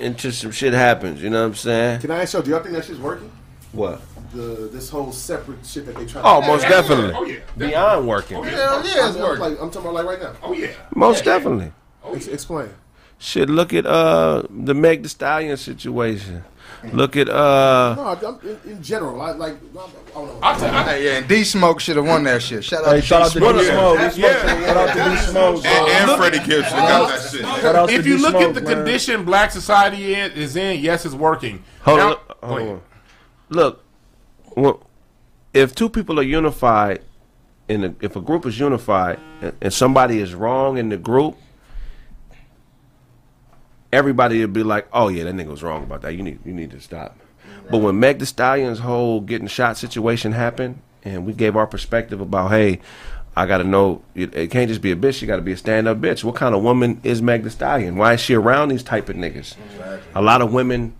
until 0.00 0.32
some 0.32 0.50
shit 0.50 0.72
happens. 0.72 1.22
You 1.22 1.30
know 1.30 1.40
what 1.42 1.46
I'm 1.48 1.54
saying? 1.54 2.00
Can 2.00 2.10
I 2.10 2.22
ask 2.22 2.34
you, 2.34 2.42
do 2.42 2.50
y'all 2.50 2.60
think 2.62 2.74
that 2.74 2.84
shit's 2.84 2.98
working? 2.98 3.30
What? 3.72 4.00
The 4.34 4.68
this 4.72 4.90
whole 4.90 5.10
separate 5.12 5.64
shit 5.64 5.86
that 5.86 5.96
they 5.96 6.04
try. 6.04 6.20
Oh, 6.22 6.40
most 6.42 6.62
definitely. 6.62 7.12
Oh 7.14 7.24
yeah. 7.24 7.38
Beyond 7.56 8.06
working. 8.06 8.42
Hell 8.44 8.84
yeah, 8.84 9.08
it's 9.08 9.16
I'm, 9.16 9.22
working. 9.22 9.40
like, 9.44 9.60
I'm 9.60 9.70
talking 9.70 9.90
about 9.90 9.94
like 9.94 10.06
right 10.06 10.20
now. 10.20 10.34
Oh 10.42 10.52
yeah. 10.52 10.72
Most 10.94 11.24
definitely. 11.24 11.72
Ex- 12.14 12.26
explain. 12.26 12.68
Shit, 13.18 13.48
look 13.48 13.72
at 13.72 13.86
uh 13.86 14.42
the 14.50 14.74
Meg 14.74 15.02
the 15.02 15.08
Stallion 15.08 15.56
situation. 15.56 16.44
Look 16.92 17.16
at 17.16 17.28
uh 17.28 17.94
No, 17.96 18.28
I'm, 18.28 18.48
in, 18.48 18.70
in 18.72 18.82
general, 18.82 19.20
I 19.20 19.32
like. 19.32 19.54
I 19.54 19.56
don't 20.14 20.26
know. 20.26 20.38
I'll 20.42 20.64
I, 20.64 20.82
Hey, 20.84 21.04
yeah, 21.06 21.18
and 21.18 21.26
D 21.28 21.42
Smoke 21.42 21.80
should 21.80 21.96
have 21.96 22.06
won 22.06 22.22
that 22.24 22.42
shit. 22.42 22.62
Shout 22.62 22.84
out 22.84 22.90
Hey, 22.94 23.00
to 23.00 23.06
shout 23.06 23.22
out 23.22 23.32
D 23.32 23.40
to 23.40 23.46
Smoke. 23.46 23.56
D 23.58 23.64
Smoke. 23.64 23.98
D 23.98 24.10
Smoke. 24.20 24.30
Shout 24.30 24.76
out 24.76 24.94
to 24.94 25.10
D 25.10 25.16
Smoke. 25.32 25.64
And, 25.64 26.10
and 26.10 26.18
Freddie 26.18 26.38
Gibson 26.46 26.76
got 26.78 27.08
that 27.08 27.30
shit. 27.30 27.40
Shout 27.40 27.74
out 27.74 27.88
to 27.88 27.94
if 27.94 28.06
you 28.06 28.16
D 28.18 28.22
look 28.22 28.34
at 28.34 28.54
the 28.54 28.60
man. 28.60 28.74
condition 28.76 29.24
black 29.24 29.50
society 29.50 30.14
is 30.14 30.54
in, 30.54 30.78
yes, 30.80 31.04
it's 31.06 31.14
working. 31.14 31.64
hold 31.82 31.98
Now- 31.98 32.10
on, 32.42 32.48
hold 32.48 32.60
on. 32.68 32.80
Look, 33.48 33.82
well, 34.62 34.86
if 35.54 35.74
two 35.74 35.88
people 35.88 36.18
are 36.18 36.24
unified, 36.24 37.02
in 37.68 37.96
if 38.00 38.16
a 38.16 38.20
group 38.20 38.46
is 38.46 38.58
unified 38.58 39.18
and, 39.42 39.52
and 39.60 39.72
somebody 39.72 40.18
is 40.20 40.34
wrong 40.34 40.78
in 40.78 40.88
the 40.88 40.96
group, 40.96 41.36
everybody 43.92 44.40
would 44.40 44.52
be 44.52 44.62
like, 44.62 44.88
"Oh 44.92 45.08
yeah, 45.08 45.24
that 45.24 45.34
nigga 45.34 45.48
was 45.48 45.62
wrong 45.62 45.82
about 45.82 46.02
that. 46.02 46.14
You 46.14 46.22
need 46.22 46.40
you 46.44 46.52
need 46.52 46.70
to 46.70 46.80
stop." 46.80 47.18
But 47.70 47.78
when 47.78 48.00
Meg 48.00 48.18
The 48.18 48.26
Stallion's 48.26 48.78
whole 48.78 49.20
getting 49.20 49.46
shot 49.46 49.76
situation 49.76 50.32
happened, 50.32 50.80
and 51.04 51.26
we 51.26 51.32
gave 51.32 51.56
our 51.56 51.66
perspective 51.66 52.20
about, 52.20 52.50
hey, 52.50 52.80
I 53.36 53.46
got 53.46 53.58
to 53.58 53.64
know 53.64 54.02
it, 54.14 54.34
it 54.34 54.50
can't 54.50 54.68
just 54.68 54.80
be 54.80 54.90
a 54.90 54.96
bitch. 54.96 55.14
She 55.14 55.26
got 55.26 55.36
to 55.36 55.42
be 55.42 55.52
a 55.52 55.56
stand 55.56 55.86
up 55.86 55.98
bitch. 55.98 56.24
What 56.24 56.34
kind 56.34 56.54
of 56.54 56.62
woman 56.62 57.00
is 57.04 57.22
Meg 57.22 57.44
The 57.44 57.50
Stallion? 57.50 57.96
Why 57.96 58.14
is 58.14 58.20
she 58.20 58.34
around 58.34 58.70
these 58.70 58.82
type 58.82 59.08
of 59.08 59.16
niggas? 59.16 59.54
A 60.14 60.22
lot 60.22 60.42
of 60.42 60.52
women 60.52 60.94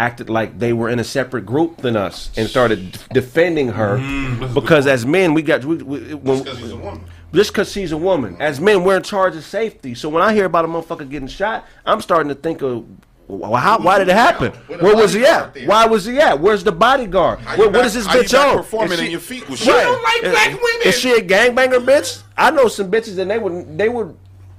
acted 0.00 0.30
like 0.30 0.58
they 0.58 0.72
were 0.72 0.88
in 0.88 0.98
a 0.98 1.04
separate 1.04 1.44
group 1.44 1.76
than 1.82 1.94
us 1.94 2.30
and 2.36 2.48
started 2.48 2.92
d- 2.92 2.98
defending 3.12 3.68
her 3.68 3.98
mm-hmm. 3.98 4.54
because 4.54 4.86
as 4.86 5.04
men 5.04 5.34
we 5.34 5.42
got 5.42 5.62
we, 5.62 5.76
we, 5.76 6.14
when, 6.14 6.38
a 6.48 6.76
woman. 6.76 7.04
just 7.34 7.52
because 7.52 7.70
she's 7.70 7.92
a 7.92 7.98
woman. 7.98 8.34
As 8.40 8.60
men, 8.60 8.82
we're 8.82 8.96
in 8.96 9.02
charge 9.02 9.36
of 9.36 9.44
safety. 9.44 9.94
So 9.94 10.08
when 10.08 10.22
I 10.22 10.32
hear 10.32 10.46
about 10.46 10.64
a 10.64 10.68
motherfucker 10.68 11.08
getting 11.08 11.28
shot, 11.28 11.66
I'm 11.84 12.00
starting 12.00 12.30
to 12.30 12.34
think 12.34 12.62
of. 12.62 12.86
Well, 13.28 13.54
how, 13.54 13.78
why 13.78 13.98
did 13.98 14.08
it 14.08 14.16
happen? 14.16 14.50
Where 14.80 14.96
was 14.96 15.12
he 15.12 15.24
at? 15.24 15.54
there. 15.54 15.68
Why 15.68 15.86
was 15.86 16.04
he 16.04 16.18
at? 16.18 16.40
Where's 16.40 16.64
the 16.64 16.72
bodyguard? 16.72 17.38
How 17.38 17.56
Where, 17.56 17.66
you 17.68 17.72
back- 17.72 17.84
is 17.84 17.94
this 17.94 18.08
bitch 18.08 18.32
back 18.32 18.46
on? 18.48 18.56
Performing 18.56 18.92
Is 18.94 19.00
in 19.00 19.10
your 19.12 19.20
feet 19.20 19.48
with 19.48 19.64
Right. 19.64 19.74
shit. 19.76 19.84
don't 19.84 20.02
like 20.02 20.22
black 20.22 20.48
women. 20.48 20.86
Is 20.86 20.98
she 20.98 21.12
a 21.12 21.20
gangbanger 21.20 21.84
bitch? 21.84 22.22
I 22.36 22.50
know 22.50 22.66
some 22.66 22.90
bitches 22.90 23.18
and 23.18 23.30
they 23.30 23.38
would 23.38 23.78
they 23.78 23.88
would 23.88 24.16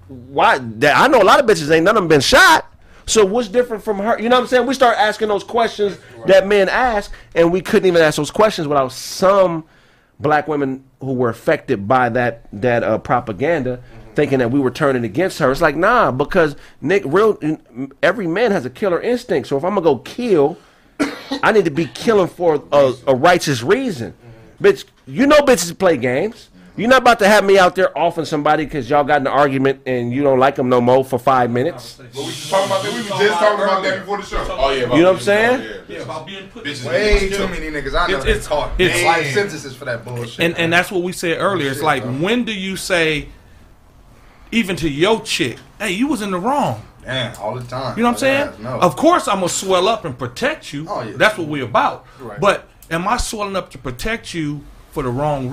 why 0.08 0.60
that 0.80 0.96
I 0.98 1.08
know 1.08 1.22
a 1.22 1.28
lot 1.32 1.40
of 1.42 1.46
bitches 1.46 1.70
ain't 1.72 1.84
none 1.84 1.98
of 1.98 2.04
them 2.04 2.08
been 2.08 2.22
shot. 2.22 2.71
So 3.12 3.26
what's 3.26 3.50
different 3.50 3.84
from 3.84 4.00
her? 4.00 4.18
You 4.18 4.30
know 4.30 4.38
what 4.38 4.44
I'm 4.44 4.48
saying? 4.48 4.66
We 4.66 4.74
start 4.74 4.98
asking 4.98 5.28
those 5.28 5.44
questions 5.44 5.98
that 6.28 6.48
men 6.48 6.70
ask, 6.70 7.12
and 7.36 7.52
we 7.52 7.60
couldn't 7.60 7.86
even 7.86 8.02
ask 8.02 8.16
those 8.16 8.32
questions 8.32 8.70
without 8.70 8.94
some 8.94 9.66
black 10.18 10.48
women 10.48 10.86
who 11.02 11.12
were 11.12 11.28
affected 11.28 11.90
by 11.90 12.08
that 12.08 12.48
that 12.54 12.84
uh, 12.86 12.98
propaganda, 13.00 13.84
thinking 14.16 14.40
that 14.40 14.50
we 14.50 14.62
were 14.62 14.72
turning 14.72 15.04
against 15.04 15.40
her. 15.40 15.52
It's 15.52 15.60
like 15.60 15.76
nah, 15.76 16.12
because 16.12 16.56
Nick, 16.80 17.04
real 17.06 17.38
every 18.02 18.28
man 18.28 18.52
has 18.52 18.66
a 18.66 18.70
killer 18.70 19.02
instinct. 19.02 19.50
So 19.50 19.58
if 19.58 19.66
I'm 19.66 19.72
gonna 19.72 19.82
go 19.82 19.98
kill, 19.98 20.58
I 21.44 21.52
need 21.52 21.66
to 21.66 21.72
be 21.72 21.88
killing 21.88 22.30
for 22.30 22.64
a, 22.72 22.94
a 23.08 23.14
righteous 23.14 23.62
reason. 23.62 24.14
Bitch, 24.62 24.86
you 25.06 25.28
know 25.28 25.40
bitches 25.40 25.78
play 25.78 25.98
games. 25.98 26.50
You're 26.78 26.88
not 26.90 27.02
about 27.02 27.20
to 27.20 27.28
have 27.28 27.44
me 27.44 27.60
out 27.60 27.76
there 27.76 27.96
offing 27.98 28.24
somebody 28.24 28.64
because 28.64 28.90
y'all 28.90 29.04
got 29.04 29.20
in 29.22 29.28
an 29.28 29.34
argument 29.34 29.82
and 29.86 30.14
you 30.14 30.24
don't 30.24 30.40
like 30.40 30.56
them 30.56 30.70
no 30.70 30.80
more 30.80 31.04
for 31.04 31.20
five 31.20 31.52
minutes. 31.52 31.96
But 31.98 32.14
we 32.16 32.22
was 32.28 32.50
talking 32.50 32.66
about 32.68 32.84
that. 32.84 32.94
We 32.94 33.00
was 33.00 33.08
just 33.10 33.40
talking 33.40 33.64
about 33.64 33.84
that 33.84 34.00
before 34.00 34.18
the 34.18 34.24
show. 34.24 34.46
Oh 34.50 34.72
yeah, 34.72 34.82
You 34.96 35.02
know 35.02 35.12
what 35.12 35.16
I'm 35.18 35.20
saying? 35.20 35.84
Yeah, 35.90 36.00
about 36.00 36.26
being 36.26 36.48
put. 36.48 36.64
Bitches 36.64 36.88
Way 36.88 37.20
getting 37.20 37.38
too 37.38 37.48
many 37.50 37.68
niggas 37.68 37.94
I 37.94 38.08
know 38.08 38.20
It's- 38.20 38.24
that 38.24 38.30
it's- 38.30 38.48
caught 38.48 38.72
it's- 38.80 39.04
life 39.04 39.34
sentences 39.34 39.76
for 39.76 39.86
that 39.86 40.06
bullshit. 40.06 40.40
And 40.40 40.58
and 40.58 40.72
that's 40.72 40.90
what 40.92 41.04
we 41.04 41.12
said 41.12 41.38
earlier. 41.40 41.70
It's 41.70 41.82
like 41.82 42.04
when 42.04 42.46
do 42.46 42.54
you 42.54 42.78
say, 42.78 43.28
even 44.52 44.76
to 44.78 44.90
your 44.90 45.22
chick, 45.22 45.58
hey, 45.78 45.92
you 45.92 46.08
was 46.08 46.22
in 46.22 46.32
the 46.32 46.40
wrong. 46.40 46.84
Man, 47.06 47.36
all 47.42 47.56
the 47.56 47.64
time. 47.64 47.98
You 47.98 48.04
know 48.04 48.10
what 48.10 48.14
I'm 48.14 48.20
saying? 48.20 48.50
No. 48.64 48.80
Of 48.80 48.96
course, 48.96 49.28
I'm 49.28 49.38
gonna 49.38 49.50
swell 49.50 49.88
up 49.90 50.06
and 50.06 50.18
protect 50.18 50.72
you. 50.72 50.86
Oh, 50.90 51.02
yeah. 51.02 51.14
That's 51.16 51.38
what 51.38 51.48
we're 51.48 51.66
about. 51.66 52.06
But 52.40 52.70
am 52.90 53.08
I 53.08 53.18
swelling 53.18 53.56
up 53.56 53.72
to 53.72 53.78
protect 53.78 54.34
you 54.34 54.62
for 54.92 55.04
the 55.04 55.10
wrong 55.10 55.50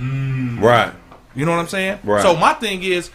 reasons? 0.00 0.58
Right. 0.60 0.92
You 1.34 1.44
know 1.44 1.52
what 1.52 1.58
I'm 1.60 1.68
saying? 1.68 1.98
Right. 2.02 2.22
So 2.22 2.36
my 2.36 2.54
thing 2.54 2.82
is, 2.82 3.10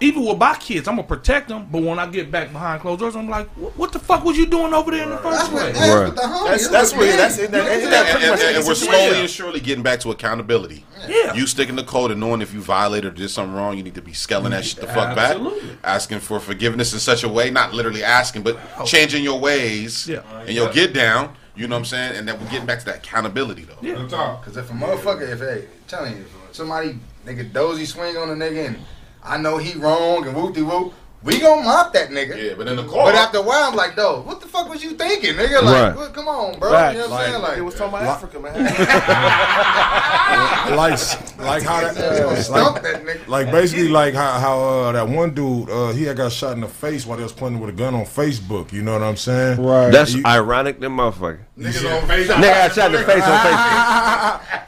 even 0.00 0.24
with 0.24 0.36
my 0.36 0.56
kids, 0.56 0.88
I'm 0.88 0.96
gonna 0.96 1.06
protect 1.06 1.48
them. 1.48 1.68
But 1.70 1.82
when 1.84 2.00
I 2.00 2.06
get 2.06 2.28
back 2.28 2.50
behind 2.52 2.80
closed 2.80 2.98
doors, 2.98 3.14
I'm 3.14 3.28
like, 3.28 3.48
what, 3.50 3.76
what 3.78 3.92
the 3.92 4.00
fuck 4.00 4.24
was 4.24 4.36
you 4.36 4.46
doing 4.46 4.74
over 4.74 4.90
there 4.90 5.04
in 5.04 5.10
the 5.10 5.16
first 5.18 5.38
That's 5.38 5.52
what, 5.52 5.62
place? 5.62 5.78
that's 5.78 5.94
Right. 5.94 6.06
what 6.06 6.16
the 6.16 6.22
homie 6.22 6.48
That's 6.48 6.68
that's 6.68 6.92
where 6.92 7.06
man, 7.08 7.16
that's 7.18 7.38
it. 7.38 7.50
That, 7.52 7.58
you 7.58 7.64
know 7.64 7.70
isn't 7.76 7.90
that 7.90 8.10
pretty 8.10 8.26
And, 8.26 8.32
much 8.32 8.40
and- 8.40 8.56
and 8.56 8.66
we're 8.66 8.74
situation? 8.74 9.00
slowly 9.08 9.20
and 9.20 9.30
surely 9.30 9.60
getting 9.60 9.84
back 9.84 10.00
to 10.00 10.10
accountability. 10.10 10.84
Yeah. 11.08 11.34
You 11.34 11.46
sticking 11.46 11.76
the 11.76 11.84
code 11.84 12.10
and 12.10 12.18
knowing 12.18 12.42
if 12.42 12.52
you 12.52 12.60
violated 12.60 13.12
or 13.12 13.16
did 13.16 13.28
something 13.28 13.54
wrong, 13.54 13.76
you 13.76 13.84
need 13.84 13.94
to 13.94 14.02
be 14.02 14.12
scaling 14.12 14.50
that 14.50 14.64
shit 14.64 14.80
the 14.80 14.88
fuck 14.88 15.16
Absolutely. 15.16 15.68
back. 15.68 15.78
Asking 15.84 16.18
for 16.18 16.40
forgiveness 16.40 16.92
in 16.92 16.98
such 16.98 17.22
a 17.22 17.28
way, 17.28 17.50
not 17.50 17.72
literally 17.72 18.02
asking, 18.02 18.42
but 18.42 18.58
oh. 18.78 18.84
changing 18.84 19.22
your 19.22 19.38
ways 19.38 20.08
Yeah. 20.08 20.22
and 20.40 20.50
your 20.50 20.68
get 20.72 20.92
down. 20.92 21.36
You 21.54 21.68
know 21.68 21.76
what 21.76 21.80
I'm 21.80 21.84
saying? 21.84 22.16
And 22.16 22.26
then 22.26 22.40
we're 22.40 22.48
getting 22.50 22.66
back 22.66 22.78
to 22.80 22.84
that 22.86 22.96
accountability 22.96 23.64
though. 23.64 23.76
Yeah. 23.82 23.94
Cause 24.42 24.56
if 24.56 24.68
a 24.70 24.72
motherfucker, 24.72 25.28
if 25.30 25.38
hey, 25.38 25.68
telling 25.92 26.16
you, 26.16 26.24
somebody 26.52 26.98
nigga 27.26 27.52
dozy 27.52 27.84
swing 27.84 28.16
on 28.16 28.30
a 28.30 28.34
nigga 28.34 28.68
and 28.68 28.78
I 29.22 29.36
know 29.36 29.58
he 29.58 29.78
wrong 29.78 30.26
and 30.26 30.34
whoop 30.34 30.54
de 30.54 30.64
whoop, 30.64 30.94
we 31.22 31.38
gonna 31.38 31.62
mop 31.62 31.92
that 31.92 32.08
nigga. 32.10 32.36
Yeah, 32.36 32.54
but 32.56 32.66
in 32.66 32.74
the 32.74 32.82
car. 32.84 33.04
But 33.04 33.14
after 33.14 33.38
a 33.38 33.42
while, 33.42 33.62
I'm 33.70 33.76
like, 33.76 33.94
though, 33.94 34.22
what 34.22 34.40
the 34.40 34.48
fuck 34.48 34.68
was 34.68 34.82
you 34.82 34.92
thinking, 34.94 35.34
nigga? 35.34 35.62
Like, 35.62 35.82
Right. 35.84 35.94
what, 35.96 36.12
come 36.12 36.26
on, 36.26 36.58
bro. 36.58 36.72
Facts. 36.72 36.94
You 36.96 37.02
know 37.02 37.08
what 37.10 37.20
I'm 37.20 37.30
saying? 37.30 37.42
Like, 37.42 37.58
It 37.58 37.62
was 37.62 37.74
talking 37.76 37.94
about 37.94 38.08
Africa, 38.08 38.40
man. 38.40 38.54
like 40.76 40.98
like 41.38 41.62
how 41.62 41.80
that 41.80 41.96
yeah, 41.96 42.24
like, 42.26 42.82
that 42.82 43.04
nigga. 43.04 43.28
like 43.28 43.50
basically 43.52 43.88
like 43.88 44.14
how, 44.14 44.38
how 44.40 44.60
uh, 44.60 44.92
that 44.92 45.08
one 45.08 45.32
dude 45.34 45.70
uh, 45.70 45.90
he 45.92 46.02
had 46.04 46.16
got 46.16 46.32
shot 46.32 46.52
in 46.54 46.60
the 46.60 46.68
face 46.68 47.06
while 47.06 47.16
they 47.16 47.22
was 47.22 47.32
playing 47.32 47.60
with 47.60 47.70
a 47.70 47.72
gun 47.72 47.94
on 47.94 48.04
Facebook. 48.04 48.72
You 48.72 48.82
know 48.82 48.92
what 48.94 49.02
I'm 49.02 49.16
saying? 49.16 49.60
Right. 49.62 49.90
That's 49.92 50.14
You- 50.14 50.22
ironic 50.26 50.80
than 50.80 50.90
motherfucker. 50.92 51.38
Niggas 51.58 52.02
on 52.02 52.08
face. 52.08 52.28
Nigga 52.28 52.42
got 52.42 52.72
shot 52.72 52.92
in 52.94 53.00
the 53.00 53.06
face 53.06 53.22
on 53.22 53.38
Facebook. 54.40 54.62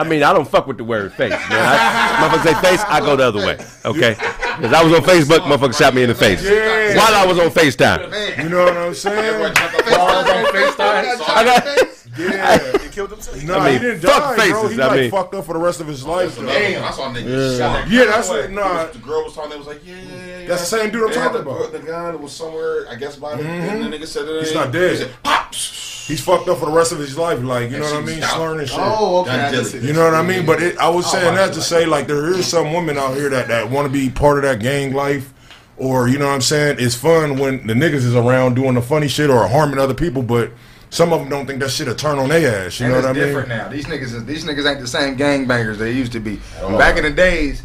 I 0.00 0.02
mean, 0.02 0.22
I 0.22 0.32
don't 0.32 0.48
fuck 0.48 0.66
with 0.66 0.78
the 0.78 0.84
word 0.84 1.12
face, 1.12 1.32
man. 1.32 1.42
I, 1.50 2.26
motherfucker 2.26 2.44
say 2.44 2.54
face, 2.70 2.82
I 2.88 3.00
go 3.00 3.16
the 3.16 3.24
other 3.24 3.40
way. 3.40 3.58
Okay? 3.84 4.16
Because 4.56 4.72
I 4.72 4.82
was 4.82 4.94
on 4.94 5.02
Facebook, 5.02 5.40
motherfucker 5.40 5.76
shot 5.76 5.94
me 5.94 6.04
in 6.04 6.08
the 6.08 6.14
face. 6.14 6.42
While 6.42 7.14
I 7.14 7.26
was 7.26 7.38
on 7.38 7.50
FaceTime. 7.50 8.42
You 8.42 8.48
know 8.48 8.64
what 8.64 8.78
I'm 8.78 8.94
saying? 8.94 9.52
I 11.28 11.44
got, 11.44 11.89
Yeah. 12.18 12.78
He 12.80 12.88
killed 12.88 13.10
himself. 13.10 13.42
No, 13.44 13.58
I 13.58 13.70
mean, 13.70 13.72
he 13.74 13.86
didn't 13.86 14.00
fuck 14.00 14.36
die, 14.36 14.50
bro. 14.50 14.68
He 14.68 14.80
I 14.80 14.86
like 14.86 15.00
mean- 15.00 15.10
fucked 15.10 15.34
up 15.34 15.44
for 15.44 15.52
the 15.52 15.60
rest 15.60 15.80
of 15.80 15.86
his 15.86 16.04
life. 16.04 16.36
though. 16.36 16.46
Damn, 16.46 16.84
I 16.84 16.90
saw 16.90 17.12
niggas 17.12 17.58
shot. 17.58 17.88
Yeah, 17.88 18.04
that's 18.06 18.28
what. 18.28 18.50
Nah, 18.50 18.86
The 18.86 18.98
girl 18.98 19.24
was 19.24 19.34
talking. 19.34 19.50
They 19.50 19.58
was 19.58 19.66
like, 19.66 19.86
yeah, 19.86 19.94
yeah, 19.94 20.02
yeah. 20.02 20.40
yeah. 20.40 20.46
That's 20.48 20.68
the 20.68 20.78
same 20.78 20.90
dude 20.90 21.02
I'm 21.04 21.08
They 21.10 21.14
talking 21.14 21.44
the, 21.44 21.50
about. 21.50 21.72
The 21.72 21.78
gun 21.78 22.20
was 22.20 22.32
somewhere, 22.32 22.88
I 22.88 22.96
guess, 22.96 23.16
by 23.16 23.36
the. 23.36 23.44
And 23.44 23.82
the 23.82 23.96
mm-hmm. 23.96 24.02
nigga 24.02 24.06
said 24.06 24.28
it. 24.28 24.40
He's 24.42 24.54
not 24.54 24.72
dead. 24.72 24.90
He 24.90 24.96
said, 24.96 25.22
Pop. 25.22 25.54
he's 25.54 26.20
fucked 26.20 26.48
up 26.48 26.58
for 26.58 26.66
the 26.66 26.72
rest 26.72 26.92
of 26.92 26.98
his 26.98 27.16
life. 27.16 27.40
Like 27.42 27.70
you 27.70 27.78
know 27.78 27.84
what 27.84 28.02
I 28.02 28.06
mean, 28.06 28.22
slurring 28.22 28.60
and 28.60 28.70
oh, 28.70 28.74
shit. 28.74 28.80
Oh, 28.80 29.20
okay. 29.20 29.30
Done 29.30 29.40
I 29.40 29.50
did 29.50 29.56
just- 29.56 29.74
it. 29.74 29.82
You 29.84 29.92
know 29.92 30.04
what 30.04 30.14
I 30.14 30.22
mean? 30.22 30.46
But 30.46 30.62
it, 30.62 30.78
I 30.78 30.88
was 30.88 31.06
oh, 31.06 31.10
saying 31.10 31.34
that 31.36 31.52
to 31.54 31.62
say 31.62 31.86
like 31.86 32.06
there 32.06 32.30
is 32.30 32.46
some 32.46 32.72
women 32.72 32.98
out 32.98 33.14
here 33.14 33.28
that, 33.28 33.48
that 33.48 33.70
want 33.70 33.86
to 33.86 33.92
be 33.92 34.10
part 34.10 34.38
of 34.38 34.42
that 34.42 34.58
gang 34.58 34.94
life, 34.94 35.32
or 35.76 36.08
you 36.08 36.18
know 36.18 36.26
what 36.26 36.34
I'm 36.34 36.40
saying? 36.40 36.76
It's 36.80 36.96
fun 36.96 37.38
when 37.38 37.66
the 37.66 37.74
niggas 37.74 38.04
is 38.04 38.16
around 38.16 38.54
doing 38.54 38.74
the 38.74 38.82
funny 38.82 39.08
shit 39.08 39.30
or 39.30 39.46
harming 39.46 39.78
other 39.78 39.94
people, 39.94 40.22
but 40.22 40.50
some 40.90 41.12
of 41.12 41.20
them 41.20 41.28
don't 41.28 41.46
think 41.46 41.60
that 41.60 41.70
shit 41.70 41.86
will 41.88 41.94
turn 41.94 42.18
on 42.18 42.28
their 42.28 42.66
ass. 42.66 42.80
You 42.80 42.86
And 42.86 42.94
know 42.94 43.00
what 43.00 43.08
I 43.10 43.12
mean? 43.12 43.22
different 43.24 43.48
now. 43.48 43.68
These 43.68 43.86
niggas, 43.86 44.02
is, 44.14 44.24
these 44.24 44.44
niggas 44.44 44.68
ain't 44.70 44.80
the 44.80 44.86
same 44.88 45.16
gangbangers 45.16 45.76
they 45.76 45.92
used 45.92 46.12
to 46.12 46.20
be. 46.20 46.40
Back 46.60 46.96
in 46.96 47.04
the 47.04 47.10
days, 47.10 47.62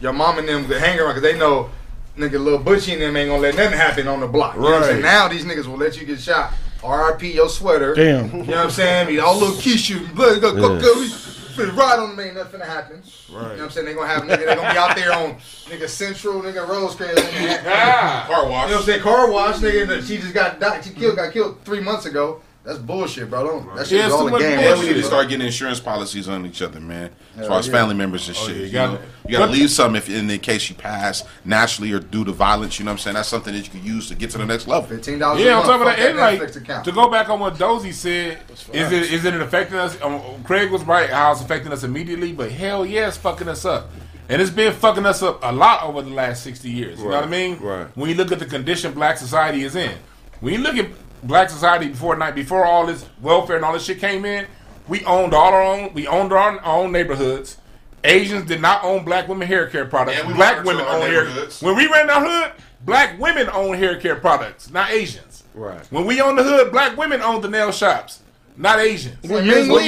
your 0.00 0.12
mom 0.12 0.38
and 0.38 0.46
them 0.48 0.66
could 0.66 0.78
hang 0.80 0.98
around 1.00 1.14
because 1.14 1.22
they 1.22 1.38
know, 1.38 1.70
nigga, 2.18 2.32
little 2.42 2.58
Butchie 2.58 2.92
and 2.92 3.02
them 3.02 3.16
ain't 3.16 3.30
gonna 3.30 3.40
let 3.42 3.56
nothing 3.56 3.78
happen 3.78 4.06
on 4.08 4.20
the 4.20 4.26
block. 4.26 4.54
You 4.56 4.60
know 4.60 4.66
what 4.66 4.74
I'm 4.76 4.82
saying? 4.84 4.94
Right. 4.96 5.02
Now 5.10 5.28
these 5.28 5.44
niggas 5.44 5.66
will 5.66 5.78
let 5.78 5.98
you 6.00 6.06
get 6.06 6.20
shot. 6.20 6.52
R.I.P. 6.84 7.32
your 7.32 7.48
sweater. 7.48 7.94
Damn. 7.94 8.26
You 8.30 8.32
know 8.44 8.44
what 8.44 8.58
I'm 8.58 8.70
saying? 8.70 9.08
Be 9.08 9.18
all 9.18 9.36
little 9.38 9.56
key 9.56 9.76
shooting, 9.78 10.14
blood, 10.14 10.40
go, 10.40 10.54
go, 10.54 10.78
go. 10.78 11.00
We 11.00 11.08
finna 11.08 11.74
ride 11.74 11.98
on 11.98 12.10
them, 12.14 12.20
ain't 12.20 12.36
nothing 12.36 12.60
finna 12.60 12.66
happen. 12.66 13.02
You 13.28 13.34
know 13.34 13.42
what 13.42 13.60
I'm 13.60 13.70
saying? 13.70 13.86
They're 13.86 13.94
gonna 13.94 14.06
have 14.08 14.22
nigga, 14.24 14.46
they 14.46 14.54
gonna 14.54 14.72
be 14.72 14.78
out 14.78 14.94
there 14.94 15.12
on 15.14 15.34
nigga 15.70 15.88
Central, 15.88 16.42
nigga 16.42 16.68
Rosecrans, 16.68 17.18
nigga. 17.18 17.64
Car 18.26 18.46
wash. 18.48 18.66
You 18.66 18.70
know 18.74 18.76
what 18.76 18.80
I'm 18.80 18.82
saying? 18.82 19.00
Car 19.00 19.30
wash, 19.30 19.56
nigga. 19.56 20.06
She 20.06 20.18
just 20.18 20.34
got 20.34 20.60
died. 20.60 20.84
She 20.84 20.90
killed, 20.90 21.16
got 21.16 21.32
killed 21.32 21.64
three 21.64 21.80
months 21.80 22.04
ago. 22.04 22.42
That's 22.66 22.80
bullshit, 22.80 23.30
bro. 23.30 23.46
Don't, 23.46 23.76
that 23.76 23.86
shit 23.86 24.00
Yeah, 24.00 24.10
all 24.10 24.28
too 24.28 24.34
a 24.34 24.38
game. 24.40 24.58
And 24.58 24.80
we 24.80 24.86
need 24.88 24.94
to 24.94 25.02
start 25.04 25.28
getting 25.28 25.46
insurance 25.46 25.78
policies 25.78 26.28
on 26.28 26.44
each 26.44 26.60
other, 26.60 26.80
man. 26.80 27.12
As 27.36 27.46
far 27.46 27.60
as 27.60 27.68
yeah. 27.68 27.72
family 27.74 27.94
members 27.94 28.26
and 28.26 28.36
shit. 28.36 28.48
yeah, 28.48 28.54
you 28.56 28.62
you, 28.64 28.72
gotta- 28.72 28.92
know? 28.94 29.00
you 29.28 29.38
gotta 29.38 29.52
leave 29.52 29.70
something 29.70 29.96
if 29.96 30.10
in 30.10 30.26
the 30.26 30.36
case 30.36 30.68
you 30.68 30.74
pass 30.74 31.22
naturally 31.44 31.92
or 31.92 32.00
due 32.00 32.24
to 32.24 32.32
violence. 32.32 32.80
You 32.80 32.84
know 32.84 32.90
what 32.90 32.94
I'm 32.94 32.98
saying? 32.98 33.14
That's 33.14 33.28
something 33.28 33.54
that 33.54 33.60
you 33.64 33.70
can 33.70 33.84
use 33.84 34.08
to 34.08 34.16
get 34.16 34.30
to 34.30 34.38
the 34.38 34.46
next 34.46 34.66
level. 34.66 34.88
Fifteen 34.88 35.20
dollars. 35.20 35.42
Yeah, 35.44 35.52
a 35.58 35.60
on 35.60 35.66
month. 35.66 35.68
top 35.68 35.80
of 35.80 35.86
Fuck 35.86 35.96
that, 35.96 36.10
and 36.10 36.18
Netflix 36.18 36.40
like 36.54 36.56
account. 36.56 36.84
to 36.86 36.92
go 36.92 37.08
back 37.08 37.28
on 37.28 37.38
what 37.38 37.56
Dozy 37.56 37.92
said, 37.92 38.38
is 38.72 38.90
it 38.92 39.12
is 39.12 39.24
it 39.24 39.34
affecting 39.40 39.78
us? 39.78 39.96
Um, 40.02 40.20
Craig 40.42 40.72
was 40.72 40.82
right 40.82 41.08
how 41.08 41.30
it's 41.30 41.40
affecting 41.42 41.72
us 41.72 41.84
immediately, 41.84 42.32
but 42.32 42.50
hell 42.50 42.84
yeah, 42.84 43.06
it's 43.06 43.16
fucking 43.16 43.46
us 43.46 43.64
up, 43.64 43.90
and 44.28 44.42
it's 44.42 44.50
been 44.50 44.72
fucking 44.72 45.06
us 45.06 45.22
up 45.22 45.38
a 45.44 45.52
lot 45.52 45.84
over 45.84 46.02
the 46.02 46.10
last 46.10 46.42
sixty 46.42 46.68
years. 46.70 46.98
You 46.98 47.04
know 47.04 47.10
what 47.14 47.24
I 47.24 47.28
mean? 47.28 47.60
right. 47.60 47.86
When 47.96 48.10
you 48.10 48.16
look 48.16 48.32
at 48.32 48.40
the 48.40 48.46
condition 48.46 48.92
Black 48.92 49.18
society 49.18 49.62
is 49.62 49.76
in, 49.76 49.96
when 50.40 50.52
you 50.52 50.58
look 50.58 50.76
at 50.76 50.86
Black 51.22 51.50
society 51.50 51.88
before 51.88 52.16
night, 52.16 52.34
before 52.34 52.64
all 52.64 52.86
this 52.86 53.06
welfare 53.20 53.56
and 53.56 53.64
all 53.64 53.72
this 53.72 53.84
shit 53.84 53.98
came 53.98 54.24
in, 54.24 54.46
we 54.88 55.04
owned 55.04 55.34
all 55.34 55.52
our 55.52 55.62
own, 55.62 55.92
we 55.94 56.06
owned 56.06 56.32
our 56.32 56.64
own 56.64 56.92
neighborhoods. 56.92 57.58
Asians 58.04 58.46
did 58.46 58.60
not 58.60 58.84
own 58.84 59.04
black 59.04 59.26
women 59.26 59.48
hair 59.48 59.66
care 59.68 59.84
products. 59.84 60.18
And 60.18 60.28
we 60.28 60.34
black 60.34 60.64
women 60.64 60.84
our 60.84 60.96
own 60.96 61.00
hair. 61.02 61.24
neighborhoods. 61.24 61.60
When 61.60 61.76
we 61.76 61.86
ran 61.88 62.06
the 62.06 62.20
hood, 62.20 62.52
black 62.84 63.18
women 63.18 63.48
own 63.52 63.76
hair 63.76 63.98
care 63.98 64.16
products, 64.16 64.70
not 64.70 64.90
Asians. 64.90 65.44
Right. 65.54 65.84
When 65.90 66.04
we 66.04 66.20
own 66.20 66.36
the 66.36 66.44
hood, 66.44 66.70
black 66.70 66.96
women 66.96 67.20
own 67.20 67.40
the 67.40 67.48
nail 67.48 67.72
shops, 67.72 68.20
not 68.56 68.78
Asians. 68.78 69.16
What 69.28 69.44
years? 69.44 69.68
What 69.68 69.84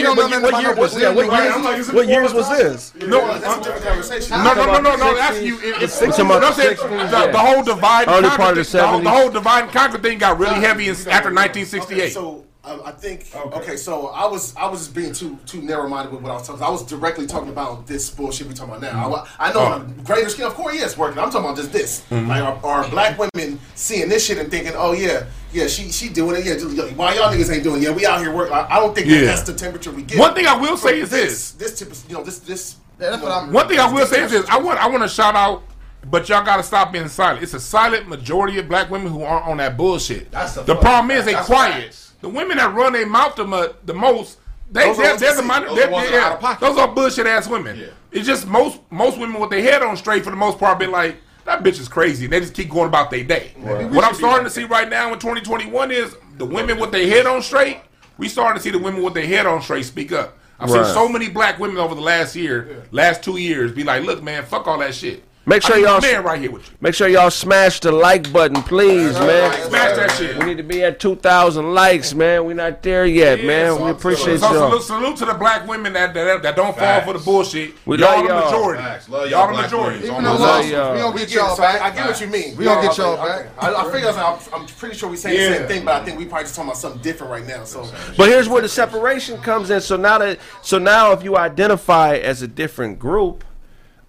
was 2.34 2.48
this? 2.50 2.94
No, 2.94 3.26
That's 3.38 3.56
a 3.56 3.62
different 3.62 3.84
conversation. 3.84 4.42
no, 4.44 4.54
no, 4.54 4.64
no, 4.66 4.80
no, 4.80 4.96
no. 4.96 5.14
That's 5.14 5.42
you. 5.42 5.58
It's 5.62 5.98
talking 5.98 6.26
about 6.26 6.40
no, 6.42 6.48
I'm 6.48 6.54
saying 6.54 6.76
the 6.76 6.86
the, 6.86 7.06
60s, 7.06 7.32
the 7.32 7.38
whole 7.38 7.62
divide 7.62 8.08
Early 8.08 8.28
part 8.28 8.58
of 8.58 8.66
the 8.66 8.78
the, 8.78 8.86
whole- 8.86 9.00
the 9.00 9.10
whole 9.10 9.30
divide 9.30 9.64
and 9.64 9.72
conquer 9.72 9.98
thing 9.98 10.18
got 10.18 10.38
really 10.38 10.56
heavy 10.60 10.88
after 10.88 11.32
1968. 11.32 12.12
so 12.12 12.44
I, 12.68 12.88
I 12.88 12.92
think 12.92 13.26
Okay. 13.34 13.58
okay. 13.58 13.76
So 13.76 14.08
I 14.08 14.26
was 14.26 14.54
I 14.56 14.68
was 14.68 14.80
just 14.80 14.94
being 14.94 15.12
too 15.12 15.38
too 15.46 15.62
narrow 15.62 15.88
minded 15.88 16.12
with 16.12 16.22
what 16.22 16.30
I 16.30 16.34
was 16.34 16.46
talking. 16.46 16.60
About. 16.60 16.68
I 16.68 16.72
was 16.72 16.82
directly 16.82 17.26
talking 17.26 17.48
about 17.48 17.86
this 17.86 18.10
bullshit 18.10 18.46
we 18.46 18.54
talking 18.54 18.74
about 18.74 18.82
now. 18.82 19.08
Mm-hmm. 19.08 19.42
I, 19.42 19.48
I 19.48 19.52
know 19.52 19.60
on 19.60 19.94
oh. 19.98 20.00
a 20.00 20.04
greater 20.04 20.28
scale, 20.28 20.48
of 20.48 20.54
course, 20.54 20.74
yeah, 20.76 20.84
it's 20.84 20.96
working. 20.96 21.18
I'm 21.18 21.30
talking 21.30 21.46
about 21.46 21.56
just 21.56 21.72
this. 21.72 22.04
Mm-hmm. 22.10 22.28
Like, 22.28 22.42
are, 22.42 22.66
are 22.66 22.88
black 22.90 23.18
women 23.18 23.58
seeing 23.74 24.08
this 24.08 24.26
shit 24.26 24.38
and 24.38 24.50
thinking, 24.50 24.72
oh 24.76 24.92
yeah, 24.92 25.26
yeah, 25.52 25.66
she 25.66 25.90
she 25.90 26.08
doing 26.08 26.36
it. 26.36 26.44
Yeah, 26.44 26.54
just, 26.54 26.94
why 26.94 27.14
y'all 27.14 27.32
niggas 27.32 27.52
ain't 27.52 27.64
doing? 27.64 27.82
it? 27.82 27.86
Yeah, 27.86 27.94
we 27.94 28.06
out 28.06 28.20
here 28.20 28.34
working. 28.34 28.54
I, 28.54 28.66
I 28.68 28.80
don't 28.80 28.94
think 28.94 29.06
Yeah. 29.06 29.20
that 29.20 29.26
that's 29.26 29.42
the 29.42 29.54
temperature 29.54 29.90
we 29.90 30.02
get. 30.02 30.18
One 30.18 30.34
thing 30.34 30.46
I 30.46 30.56
will 30.56 30.76
say 30.76 31.00
is 31.00 31.10
this. 31.10 31.52
this 31.52 31.78
tip, 31.78 31.90
is- 31.90 32.04
you 32.08 32.14
know, 32.14 32.22
this 32.22 32.38
this. 32.40 32.76
Yeah, 33.00 33.10
that's 33.10 33.22
what 33.22 33.32
I'm. 33.32 33.52
One 33.52 33.68
thing 33.68 33.78
I 33.78 33.90
will 33.90 34.06
say 34.06 34.24
is 34.24 34.30
this: 34.30 34.48
I 34.48 34.58
want 34.58 34.78
I 34.78 34.88
want 34.88 35.02
to 35.04 35.08
shout 35.08 35.36
out, 35.36 35.62
but 36.10 36.28
y'all 36.28 36.44
got 36.44 36.56
to 36.56 36.62
stop 36.62 36.92
being 36.92 37.08
silent. 37.08 37.42
It's 37.42 37.54
a 37.54 37.60
silent 37.60 38.08
majority 38.08 38.58
of 38.58 38.68
black 38.68 38.90
women 38.90 39.12
who 39.12 39.22
aren't 39.22 39.46
on 39.46 39.56
that 39.58 39.76
bullshit. 39.76 40.30
That's 40.32 40.56
a 40.56 40.64
the 40.64 40.74
problem 40.74 41.12
is 41.12 41.24
they 41.24 41.34
quiet. 41.34 41.84
facts. 41.84 42.07
The 42.20 42.28
women 42.28 42.56
that 42.56 42.74
run 42.74 42.92
their 42.92 43.06
mouth 43.06 43.36
the, 43.36 43.44
mo- 43.44 43.74
the 43.84 43.94
most, 43.94 44.38
they 44.70 44.84
Those 44.86 44.98
are 44.98 45.02
they're, 45.02 45.16
they're 45.16 45.34
the 45.36 45.42
see. 45.42 45.46
minor, 45.46 45.66
Those 45.68 45.72
are 45.72 45.76
they're, 45.76 45.86
the 45.86 45.92
ones 45.92 46.08
that 46.10 46.14
are 46.14 46.18
yeah, 46.20 46.26
out 46.26 46.32
of 46.34 46.40
pocket. 46.40 46.60
those 46.66 46.78
are 46.78 46.88
bullshit 46.88 47.26
ass 47.26 47.48
women. 47.48 47.78
Yeah. 47.78 47.86
It's 48.10 48.26
just 48.26 48.46
most 48.46 48.80
most 48.90 49.18
women 49.18 49.40
with 49.40 49.50
their 49.50 49.62
head 49.62 49.82
on 49.82 49.96
straight 49.96 50.24
for 50.24 50.30
the 50.30 50.36
most 50.36 50.58
part 50.58 50.78
been 50.78 50.90
like 50.90 51.16
that 51.44 51.62
bitch 51.62 51.80
is 51.80 51.88
crazy. 51.88 52.24
And 52.26 52.32
they 52.32 52.40
just 52.40 52.54
keep 52.54 52.68
going 52.68 52.88
about 52.88 53.10
their 53.10 53.24
day. 53.24 53.52
What 53.56 54.04
I'm 54.04 54.14
starting 54.14 54.44
to 54.44 54.50
see 54.50 54.64
right 54.64 54.88
now 54.88 55.12
in 55.12 55.18
2021 55.18 55.90
is 55.90 56.16
the 56.36 56.44
women 56.44 56.78
with 56.78 56.90
their 56.92 57.06
head 57.06 57.26
on 57.26 57.40
straight. 57.42 57.78
We 58.18 58.28
starting 58.28 58.56
to 58.58 58.62
see 58.62 58.70
the 58.70 58.78
women 58.78 59.02
with 59.02 59.14
their 59.14 59.26
head 59.26 59.46
on 59.46 59.62
straight 59.62 59.84
speak 59.84 60.12
up. 60.12 60.36
I've 60.60 60.70
Right. 60.70 60.84
seen 60.84 60.92
so 60.94 61.08
many 61.08 61.28
black 61.28 61.58
women 61.60 61.78
over 61.78 61.94
the 61.94 62.00
last 62.00 62.34
year, 62.34 62.82
last 62.90 63.22
two 63.22 63.36
years, 63.36 63.70
be 63.72 63.84
like, 63.84 64.02
"Look, 64.02 64.22
man, 64.24 64.44
fuck 64.44 64.66
all 64.66 64.78
that 64.78 64.92
shit." 64.94 65.22
Make 65.48 65.62
sure 65.62 65.78
y'all- 65.78 66.00
man 66.00 66.22
right 66.22 66.38
here 66.40 66.50
with 66.50 66.68
you. 66.68 66.76
Make 66.82 66.94
sure 66.94 67.08
y'all 67.08 67.30
smash 67.30 67.80
the 67.80 67.90
like 67.90 68.30
button, 68.32 68.62
please, 68.62 69.18
man. 69.18 69.52
Smash 69.68 69.96
that 69.96 70.10
shit. 70.12 70.36
We 70.38 70.44
need 70.44 70.58
to 70.58 70.62
be 70.62 70.84
at 70.84 71.00
2,000 71.00 71.72
likes, 71.74 72.12
man. 72.14 72.44
We're 72.44 72.52
not 72.54 72.82
there 72.82 73.06
yet, 73.06 73.42
man. 73.44 73.82
We 73.82 73.90
appreciate 73.90 74.40
So 74.40 74.52
y'all. 74.52 74.68
salute, 74.78 74.82
salute 74.82 75.16
to 75.16 75.24
the 75.24 75.32
black 75.34 75.66
women 75.66 75.94
that 75.94 76.12
that, 76.12 76.42
that 76.42 76.54
don't 76.54 76.76
fall 76.76 77.00
for 77.00 77.14
the 77.14 77.18
bullshit. 77.18 77.72
We 77.86 77.96
y'all 77.98 78.16
love 78.18 78.22
the 78.24 78.28
y'all. 78.34 78.44
majority. 78.44 78.82
Facts. 78.82 79.08
Love 79.08 79.30
y'all 79.30 79.46
Y'all 79.46 79.56
the 79.56 79.62
majority. 79.62 79.98
queens. 80.00 80.04
Even 80.04 80.16
On 80.16 80.24
though 80.24 80.44
love 80.44 80.68
y'all. 80.68 80.92
we 80.92 80.98
don't 80.98 81.16
get 81.16 81.28
get 81.28 81.34
y'all 81.36 81.54
I, 81.54 81.56
back. 81.56 81.80
I 81.80 81.90
get 81.96 82.06
what 82.06 82.20
you 82.20 82.26
mean. 82.26 82.56
We 82.56 82.64
don't 82.64 82.82
get 82.82 82.98
y'all 82.98 83.16
back. 83.16 83.46
I, 83.58 83.74
I 83.74 83.90
figure 83.90 84.08
I'm, 84.10 84.38
I'm 84.52 84.66
pretty 84.66 84.96
sure 84.96 85.08
we 85.08 85.16
saying 85.16 85.36
the 85.50 85.58
same 85.58 85.66
thing, 85.68 85.84
but 85.86 85.94
I 86.02 86.04
think 86.04 86.18
we 86.18 86.26
probably 86.26 86.44
just 86.44 86.56
talking 86.56 86.68
about 86.68 86.76
something 86.78 87.00
different 87.00 87.32
right 87.32 87.46
now. 87.46 87.64
So 87.64 87.88
But 88.18 88.28
here's 88.28 88.48
where 88.50 88.60
the 88.60 88.68
separation 88.68 89.40
comes 89.40 89.70
in. 89.70 89.80
So 89.80 89.96
now 89.96 90.18
that 90.18 90.38
so 90.62 90.78
now 90.78 91.12
if 91.12 91.22
you 91.22 91.36
identify 91.38 92.16
as 92.16 92.42
a 92.42 92.48
different 92.48 92.98
group 92.98 93.44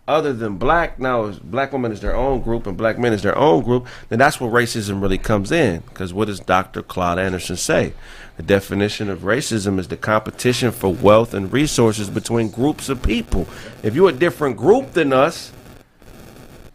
other 0.09 0.33
than 0.33 0.57
black, 0.57 0.99
now 0.99 1.25
is 1.25 1.37
black 1.39 1.71
women 1.71 1.91
is 1.91 2.01
their 2.01 2.15
own 2.15 2.41
group 2.41 2.65
and 2.65 2.75
black 2.75 2.97
men 2.97 3.13
is 3.13 3.21
their 3.21 3.37
own 3.37 3.63
group, 3.63 3.87
then 4.09 4.17
that's 4.17 4.41
where 4.41 4.49
racism 4.49 5.01
really 5.01 5.19
comes 5.19 5.51
in. 5.51 5.81
Because 5.81 6.13
what 6.13 6.25
does 6.25 6.39
Dr. 6.39 6.81
Claude 6.81 7.19
Anderson 7.19 7.55
say? 7.55 7.93
The 8.37 8.43
definition 8.43 9.09
of 9.09 9.19
racism 9.19 9.77
is 9.77 9.87
the 9.87 9.97
competition 9.97 10.71
for 10.71 10.91
wealth 10.91 11.33
and 11.33 11.53
resources 11.53 12.09
between 12.09 12.49
groups 12.49 12.89
of 12.89 13.03
people. 13.03 13.47
If 13.83 13.95
you're 13.95 14.09
a 14.09 14.13
different 14.13 14.57
group 14.57 14.93
than 14.93 15.13
us, 15.13 15.51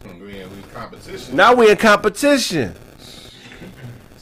We 0.03 0.39
in 0.39 0.49
we 0.49 1.33
now 1.33 1.53
we're 1.53 1.71
in 1.71 1.77
competition. 1.77 2.73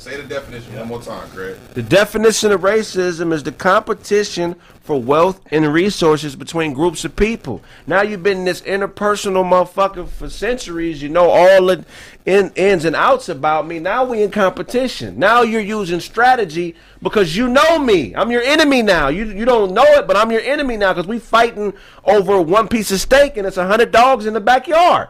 Say 0.04 0.18
the 0.18 0.24
definition 0.24 0.76
one 0.76 0.90
more 0.90 1.02
time, 1.02 1.30
Greg. 1.30 1.56
The 1.76 1.82
definition 1.82 2.52
of 2.52 2.60
racism 2.60 3.32
is 3.32 3.42
the 3.42 3.54
competition 3.54 4.58
for 4.82 5.02
wealth 5.02 5.40
and 5.50 5.66
resources 5.74 6.36
between 6.36 6.74
groups 6.74 7.06
of 7.06 7.16
people. 7.16 7.62
Now 7.88 8.02
you've 8.02 8.22
been 8.22 8.40
in 8.40 8.44
this 8.44 8.60
interpersonal 8.64 9.46
motherfucker 9.46 10.10
for 10.10 10.30
centuries. 10.30 11.02
You 11.02 11.08
know 11.08 11.30
all 11.30 11.68
the 11.68 11.86
in, 12.26 12.52
ins 12.58 12.84
and 12.84 12.98
outs 12.98 13.30
about 13.30 13.66
me. 13.66 13.80
Now 13.80 14.04
we 14.04 14.22
in 14.22 14.30
competition. 14.30 15.18
Now 15.18 15.42
you're 15.42 15.62
using 15.62 16.02
strategy 16.02 16.76
because 17.02 17.38
you 17.38 17.48
know 17.48 17.80
me. 17.80 18.14
I'm 18.14 18.30
your 18.30 18.42
enemy 18.42 18.82
now. 18.82 19.08
You 19.08 19.28
you 19.28 19.46
don't 19.46 19.74
know 19.74 19.86
it, 19.86 20.06
but 20.06 20.18
I'm 20.18 20.34
your 20.34 20.42
enemy 20.42 20.76
now 20.76 20.92
because 20.92 21.08
we 21.08 21.18
fighting 21.18 21.72
over 22.04 22.42
one 22.42 22.68
piece 22.68 22.92
of 22.92 23.00
steak 23.00 23.38
and 23.38 23.48
it's 23.48 23.56
a 23.56 23.66
hundred 23.66 23.92
dogs 23.92 24.26
in 24.26 24.34
the 24.34 24.42
backyard. 24.42 25.08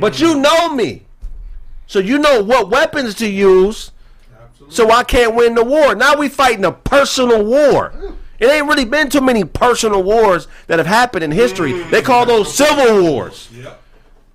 But 0.00 0.18
you 0.18 0.40
know 0.40 0.74
me. 0.74 1.04
So 1.92 1.98
you 1.98 2.18
know 2.18 2.42
what 2.42 2.70
weapons 2.70 3.14
to 3.16 3.28
use 3.28 3.90
so 4.70 4.90
I 4.90 5.04
can't 5.04 5.34
win 5.34 5.54
the 5.54 5.62
war. 5.62 5.94
Now 5.94 6.16
we 6.16 6.30
fighting 6.30 6.64
a 6.64 6.72
personal 6.72 7.44
war. 7.44 7.92
It 8.40 8.46
ain't 8.46 8.66
really 8.66 8.86
been 8.86 9.10
too 9.10 9.20
many 9.20 9.44
personal 9.44 10.02
wars 10.02 10.48
that 10.68 10.78
have 10.78 10.86
happened 10.86 11.22
in 11.22 11.30
history. 11.30 11.72
Mm. 11.74 11.90
They 11.90 12.00
call 12.00 12.24
those 12.24 12.56
civil 12.56 13.02
wars. 13.02 13.50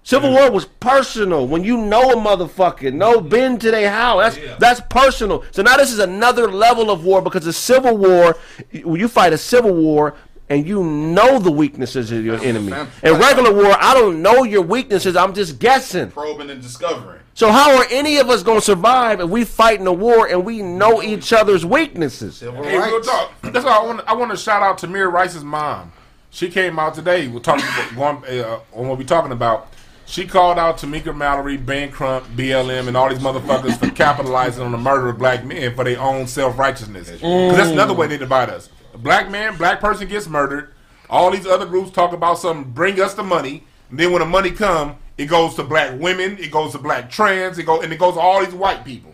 Civil 0.04 0.30
mm. 0.30 0.34
war 0.36 0.52
was 0.52 0.66
personal. 0.66 1.48
When 1.48 1.64
you 1.64 1.78
know 1.78 2.12
a 2.12 2.16
motherfucker, 2.16 2.94
know 2.94 3.18
mm-hmm. 3.18 3.30
been 3.30 3.58
to 3.58 3.72
their 3.72 3.90
house, 3.90 4.36
that's 4.36 4.60
that's 4.60 4.82
personal. 4.92 5.44
So 5.50 5.64
now 5.64 5.78
this 5.78 5.92
is 5.92 5.98
another 5.98 6.52
level 6.52 6.92
of 6.92 7.06
war 7.06 7.24
because 7.24 7.48
a 7.48 7.54
civil 7.54 7.98
war, 7.98 8.38
when 8.84 9.02
you 9.02 9.08
fight 9.08 9.34
a 9.34 9.38
civil 9.40 9.74
war 9.74 10.14
and 10.48 10.68
you 10.68 10.84
know 10.84 11.40
the 11.40 11.52
weaknesses 11.52 12.12
of 12.12 12.24
your 12.24 12.40
enemy. 12.44 12.74
In 13.02 13.16
regular 13.16 13.52
war, 13.52 13.76
I 13.80 13.96
don't 13.96 14.22
know 14.22 14.44
your 14.44 14.62
weaknesses. 14.62 15.16
I'm 15.16 15.34
just 15.34 15.58
guessing. 15.58 16.12
Probing 16.12 16.52
and 16.52 16.62
discovering. 16.62 17.22
So 17.38 17.52
how 17.52 17.78
are 17.78 17.86
any 17.92 18.18
of 18.18 18.32
us 18.32 18.42
gonna 18.42 18.62
survive 18.62 19.20
if 19.20 19.30
we 19.30 19.46
fighting 19.46 19.86
a 19.86 19.94
war 19.94 20.28
and 20.28 20.44
we 20.44 20.64
know 20.64 21.04
each 21.04 21.32
other's 21.32 21.64
weaknesses? 21.64 22.40
Hey, 22.40 22.48
real 22.50 23.00
talk. 23.00 23.32
That's 23.44 23.64
why 23.64 23.78
I 23.78 23.84
want. 23.86 24.02
I 24.08 24.16
want 24.16 24.32
to 24.32 24.38
shout 24.38 24.64
out 24.64 24.80
Tamir 24.80 25.12
Rice's 25.12 25.44
mom. 25.44 25.92
She 26.32 26.50
came 26.50 26.80
out 26.80 26.96
today. 26.96 27.28
We're 27.28 27.38
talking 27.42 27.64
about, 27.64 28.24
going 28.24 28.40
uh, 28.40 28.60
on 28.74 28.88
what 28.88 28.98
we're 28.98 29.04
talking 29.04 29.32
about. 29.32 29.72
She 30.08 30.26
called 30.26 30.58
out 30.58 30.80
Tamika 30.80 31.16
Mallory, 31.16 31.58
Ben 31.58 31.92
Crump, 31.92 32.26
BLM, 32.30 32.88
and 32.88 32.98
all 32.98 33.08
these 33.08 33.20
motherfuckers 33.20 33.78
for 33.78 33.92
capitalizing 33.92 34.64
on 34.64 34.72
the 34.72 34.80
murder 34.80 35.10
of 35.10 35.20
black 35.20 35.46
men 35.46 35.76
for 35.76 35.84
their 35.84 36.00
own 36.00 36.26
self 36.26 36.58
righteousness. 36.58 37.12
Because 37.12 37.56
that's 37.56 37.70
another 37.70 37.94
way 37.94 38.08
they 38.08 38.18
divide 38.18 38.50
us. 38.50 38.72
A 38.96 38.98
black 38.98 39.30
man, 39.30 39.58
black 39.58 39.80
person 39.80 40.08
gets 40.08 40.28
murdered. 40.28 40.74
All 41.08 41.30
these 41.30 41.46
other 41.46 41.68
groups 41.68 41.92
talk 41.92 42.14
about 42.14 42.40
something, 42.40 42.74
bring 42.74 43.00
us 43.00 43.14
the 43.14 43.22
money. 43.22 43.64
And 43.92 44.00
then 44.00 44.12
when 44.12 44.22
the 44.22 44.26
money 44.26 44.50
come, 44.50 44.98
it 45.18 45.26
goes 45.26 45.56
to 45.56 45.64
black 45.64 46.00
women, 46.00 46.38
it 46.40 46.52
goes 46.52 46.74
to 46.74 46.78
black 46.78 47.10
trans, 47.10 47.58
it 47.58 47.64
go 47.64 47.82
and 47.82 47.92
it 47.92 48.00
goes 48.00 48.14
to 48.16 48.20
all 48.20 48.44
these 48.44 48.54
white 48.54 48.86
people. 48.86 49.14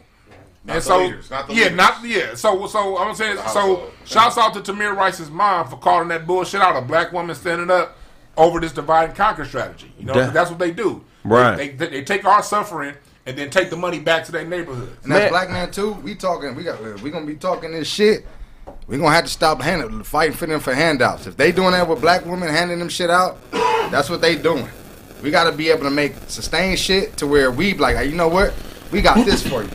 Not 0.66 0.76
and 0.76 0.82
the 0.82 0.86
so, 0.86 0.98
leaders, 1.00 1.30
not 1.30 1.48
the 1.48 1.54
yeah, 1.54 1.64
leaders. 1.64 1.78
not 1.78 2.04
yeah. 2.06 2.36
So, 2.36 2.68
so 2.68 2.98
I'm 2.98 3.14
saying, 3.16 3.36
The 3.36 3.48
so 3.50 3.92
shouts 4.06 4.38
out 4.38 4.54
to 4.54 4.62
Tamir 4.62 4.96
Rice's 4.96 5.30
mom 5.30 5.68
for 5.68 5.78
calling 5.78 6.08
that 6.10 6.26
bullshit 6.26 6.62
out. 6.62 6.76
A 6.78 6.82
black 6.82 7.12
woman 7.12 7.36
standing 7.36 7.70
up 7.70 7.98
over 8.38 8.60
this 8.62 8.72
divide 8.72 9.10
and 9.10 9.16
conquer 9.16 9.46
strategy. 9.46 9.92
You 10.00 10.06
know, 10.06 10.32
that's 10.32 10.50
what 10.50 10.60
they 10.60 10.72
do. 10.72 11.04
Right. 11.26 11.56
They, 11.56 11.70
they, 11.70 11.88
they 11.88 12.04
take 12.04 12.26
our 12.26 12.42
suffering 12.42 12.96
and 13.26 13.38
then 13.38 13.50
take 13.50 13.70
the 13.70 13.76
money 13.76 14.00
back 14.00 14.26
to 14.26 14.32
their 14.32 14.46
neighborhood. 14.46 14.98
And 15.04 15.12
that's 15.12 15.24
Man. 15.24 15.30
black 15.30 15.50
man 15.50 15.72
too. 15.72 15.94
We 15.94 16.16
talking. 16.16 16.56
We 16.56 16.64
got. 16.64 17.02
We 17.02 17.12
gonna 17.12 17.26
be 17.26 17.36
talking 17.36 17.72
this 17.72 17.88
shit. 17.88 18.26
We 18.88 18.98
gonna 18.98 19.12
have 19.12 19.26
to 19.26 19.30
stop 19.30 19.62
hand, 19.62 20.06
fighting 20.06 20.36
for 20.36 20.46
them 20.46 20.60
for 20.60 20.74
handouts. 20.74 21.28
If 21.28 21.36
they 21.36 21.52
doing 21.52 21.72
that 21.72 21.88
with 21.88 22.00
black 22.02 22.26
women 22.26 22.50
handing 22.50 22.80
them 22.80 22.90
shit 22.90 23.10
out, 23.10 23.38
that's 23.52 24.10
what 24.10 24.22
they 24.22 24.38
doing. 24.38 24.68
We 25.24 25.32
got 25.32 25.50
to 25.50 25.56
be 25.56 25.70
able 25.70 25.84
to 25.84 25.90
make 25.90 26.16
sustained 26.28 26.78
shit 26.78 27.16
to 27.18 27.26
where 27.26 27.50
we 27.50 27.74
like, 27.76 27.95
hey, 27.95 28.08
you 28.10 28.16
know 28.16 28.28
what? 28.28 28.54
We 28.91 29.02
got 29.02 29.26
this 29.26 29.41
for 29.41 29.64
you. 29.64 29.70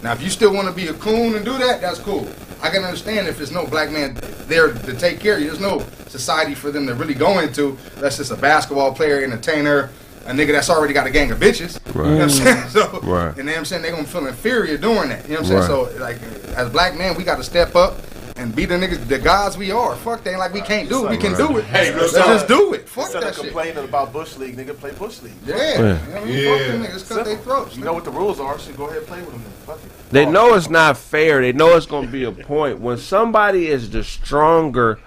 Now, 0.00 0.12
if 0.12 0.22
you 0.22 0.30
still 0.30 0.54
want 0.54 0.68
to 0.68 0.72
be 0.74 0.86
a 0.86 0.94
coon 0.94 1.34
and 1.34 1.44
do 1.44 1.58
that, 1.58 1.80
that's 1.80 1.98
cool. 1.98 2.28
I 2.62 2.70
can 2.70 2.84
understand 2.84 3.26
if 3.26 3.36
there's 3.36 3.50
no 3.50 3.66
black 3.66 3.90
man 3.90 4.16
there 4.46 4.72
to 4.72 4.96
take 4.96 5.18
care 5.18 5.34
of 5.34 5.40
you. 5.40 5.48
There's 5.48 5.60
no 5.60 5.80
society 6.06 6.54
for 6.54 6.70
them 6.70 6.86
to 6.86 6.94
really 6.94 7.14
go 7.14 7.40
into. 7.40 7.76
That's 7.96 8.16
just 8.16 8.30
a 8.30 8.36
basketball 8.36 8.94
player, 8.94 9.24
entertainer, 9.24 9.90
a 10.26 10.30
nigga 10.30 10.52
that's 10.52 10.70
already 10.70 10.94
got 10.94 11.08
a 11.08 11.10
gang 11.10 11.32
of 11.32 11.38
bitches. 11.38 11.80
Right. 11.96 12.06
You 12.06 12.10
know 12.12 12.14
what 12.18 12.22
I'm 12.22 12.30
saying? 12.30 12.68
So, 12.68 13.00
Right. 13.00 13.28
And 13.28 13.38
you 13.38 13.42
know 13.42 13.52
what 13.52 13.58
I'm 13.58 13.64
saying? 13.64 13.82
They're 13.82 13.90
going 13.90 14.04
to 14.04 14.10
feel 14.10 14.26
inferior 14.28 14.78
doing 14.78 15.08
that. 15.08 15.28
You 15.28 15.34
know 15.34 15.42
what 15.42 15.50
I'm 15.50 15.66
saying? 15.66 15.82
Right. 15.82 15.92
So, 15.92 15.98
like, 15.98 16.56
as 16.56 16.70
black 16.70 16.96
men, 16.96 17.16
we 17.16 17.24
got 17.24 17.38
to 17.38 17.44
step 17.44 17.74
up 17.74 17.98
and 18.36 18.54
be 18.54 18.64
the 18.64 18.74
niggas, 18.74 19.06
the 19.06 19.18
guys 19.18 19.56
we 19.56 19.70
are. 19.70 19.94
Fuck, 19.96 20.24
they 20.24 20.30
ain't 20.30 20.38
like 20.38 20.52
we 20.52 20.60
can't 20.60 20.88
do 20.88 21.06
it. 21.06 21.10
We 21.10 21.16
can 21.16 21.36
do 21.36 21.58
it. 21.58 21.64
Hey, 21.66 21.90
real 21.90 22.02
Let's 22.02 22.14
just 22.14 22.48
do 22.48 22.74
it. 22.74 22.88
Fuck 22.88 23.04
instead 23.04 23.22
that 23.22 23.30
of 23.30 23.34
shit. 23.36 23.44
complaining 23.46 23.84
about 23.84 24.12
bush 24.12 24.36
league, 24.36 24.56
nigga, 24.56 24.76
play 24.76 24.92
bush 24.92 25.22
league. 25.22 25.32
Yeah. 25.44 25.56
Yeah. 25.56 25.76
You 25.76 25.84
know 25.84 25.92
what 25.92 26.22
I 26.22 26.24
mean? 26.24 26.58
Fuck 26.58 26.66
them 26.66 26.82
niggas, 26.82 27.08
cut 27.08 27.14
their 27.14 27.24
Simple. 27.24 27.44
throats. 27.44 27.76
You 27.76 27.84
know 27.84 27.92
what 27.92 28.04
the 28.04 28.10
rules 28.10 28.40
are, 28.40 28.58
so 28.58 28.72
go 28.72 28.84
ahead 28.86 28.98
and 28.98 29.06
play 29.06 29.20
with 29.20 29.32
them. 29.32 29.42
Then. 29.42 29.52
Fuck 29.66 29.84
it. 29.84 30.10
They 30.10 30.26
know 30.26 30.54
it's 30.54 30.68
not 30.68 30.96
fair. 30.96 31.40
They 31.40 31.52
know 31.52 31.76
it's 31.76 31.86
going 31.86 32.06
to 32.06 32.12
be 32.12 32.24
a 32.24 32.32
point 32.32 32.80
when 32.80 32.98
somebody 32.98 33.68
is 33.68 33.90
the 33.90 34.04
stronger 34.04 34.98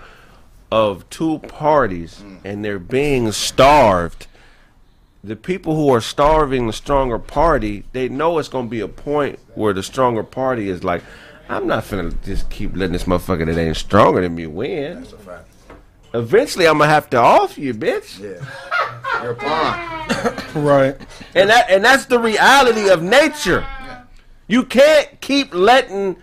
of 0.72 1.10
two 1.10 1.39
parties 1.39 2.22
mm. 2.23 2.39
and 2.43 2.64
they're 2.64 2.80
being 2.80 3.31
starved. 3.31 4.27
The 5.23 5.35
people 5.35 5.76
who 5.76 5.89
are 5.91 6.02
starving 6.02 6.68
the 6.68 6.73
stronger 6.73 7.18
party, 7.18 7.84
they 7.93 8.10
know 8.10 8.38
it's 8.38 8.47
going 8.47 8.68
to 8.68 8.69
be 8.69 8.81
a 8.81 8.88
point 8.88 9.39
where 9.56 9.73
the 9.73 9.81
stronger 9.81 10.23
party 10.23 10.69
is 10.69 10.84
like, 10.84 11.03
I'm 11.47 11.67
not 11.67 11.84
finna 11.84 12.15
just 12.23 12.49
keep 12.49 12.76
letting 12.76 12.93
this 12.93 13.03
motherfucker 13.03 13.45
that 13.45 13.57
ain't 13.57 13.77
stronger 13.77 14.22
than 14.22 14.35
me 14.35 14.47
win. 14.47 15.01
That's 15.01 15.13
a 15.13 15.17
fact. 15.17 15.47
Eventually, 16.13 16.67
I'm 16.67 16.77
gonna 16.77 16.89
have 16.89 17.09
to 17.11 17.17
off 17.17 17.57
you, 17.57 17.73
bitch. 17.73 18.19
Yeah. 18.19 19.22
You're 19.22 19.31
a 19.31 19.35
pawn. 19.35 19.91
Right. 20.55 20.95
And 21.35 21.49
that 21.49 21.69
and 21.69 21.84
that's 21.84 22.05
the 22.05 22.17
reality 22.17 22.89
of 22.89 23.03
nature. 23.03 23.67
You 24.47 24.63
can't 24.63 25.19
keep 25.19 25.53
letting 25.53 26.15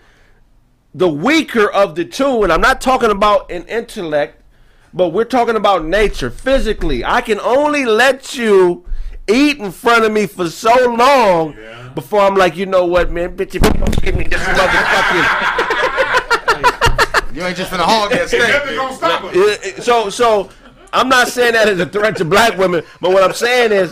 the 0.95 1.09
weaker 1.09 1.71
of 1.71 1.95
the 1.95 2.05
two, 2.07 2.43
and 2.43 2.53
I'm 2.53 2.63
not 2.63 2.81
talking 2.81 3.11
about 3.11 3.51
an 3.51 3.65
intellect, 3.65 4.43
but 4.95 5.11
we're 5.11 5.25
talking 5.25 5.57
about 5.57 5.85
nature, 5.85 6.31
physically. 6.31 7.05
I 7.05 7.21
can 7.21 7.41
only 7.41 7.85
let 7.85 8.35
you 8.35 8.87
eat 9.29 9.59
in 9.59 9.71
front 9.71 10.05
of 10.05 10.13
me 10.13 10.27
for 10.27 10.49
so 10.49 10.95
long 10.95 11.57
before 11.95 12.21
I'm 12.21 12.35
like, 12.37 12.57
you 12.57 12.67
know 12.67 12.85
what, 12.87 13.11
man, 13.11 13.37
bitch, 13.37 13.55
if 13.55 13.63
you 13.65 13.71
don't 13.81 14.03
give 14.03 14.15
me 14.17 14.25
this 14.25 14.41
motherfucking 14.41 15.59
You 17.35 17.43
ain't 17.43 17.57
just 17.57 17.71
finna 17.71 17.85
hog 17.85 18.11
that 18.11 18.29
steak. 18.29 18.41
Nothing 18.49 18.77
gonna 18.77 18.95
stop 18.95 19.25
us. 19.25 19.35
It- 19.35 19.79
it- 19.79 19.83
so 19.83 20.11
so 20.11 20.51
I'm 20.93 21.09
not 21.09 21.29
saying 21.29 21.55
that 21.55 21.67
as 21.69 21.81
a 21.81 21.87
threat 21.87 22.17
to 22.17 22.27
black 22.27 22.59
women, 22.59 22.85
but 23.01 23.13
what 23.13 23.25
I'm 23.25 23.33
saying 23.33 23.73
is 23.73 23.91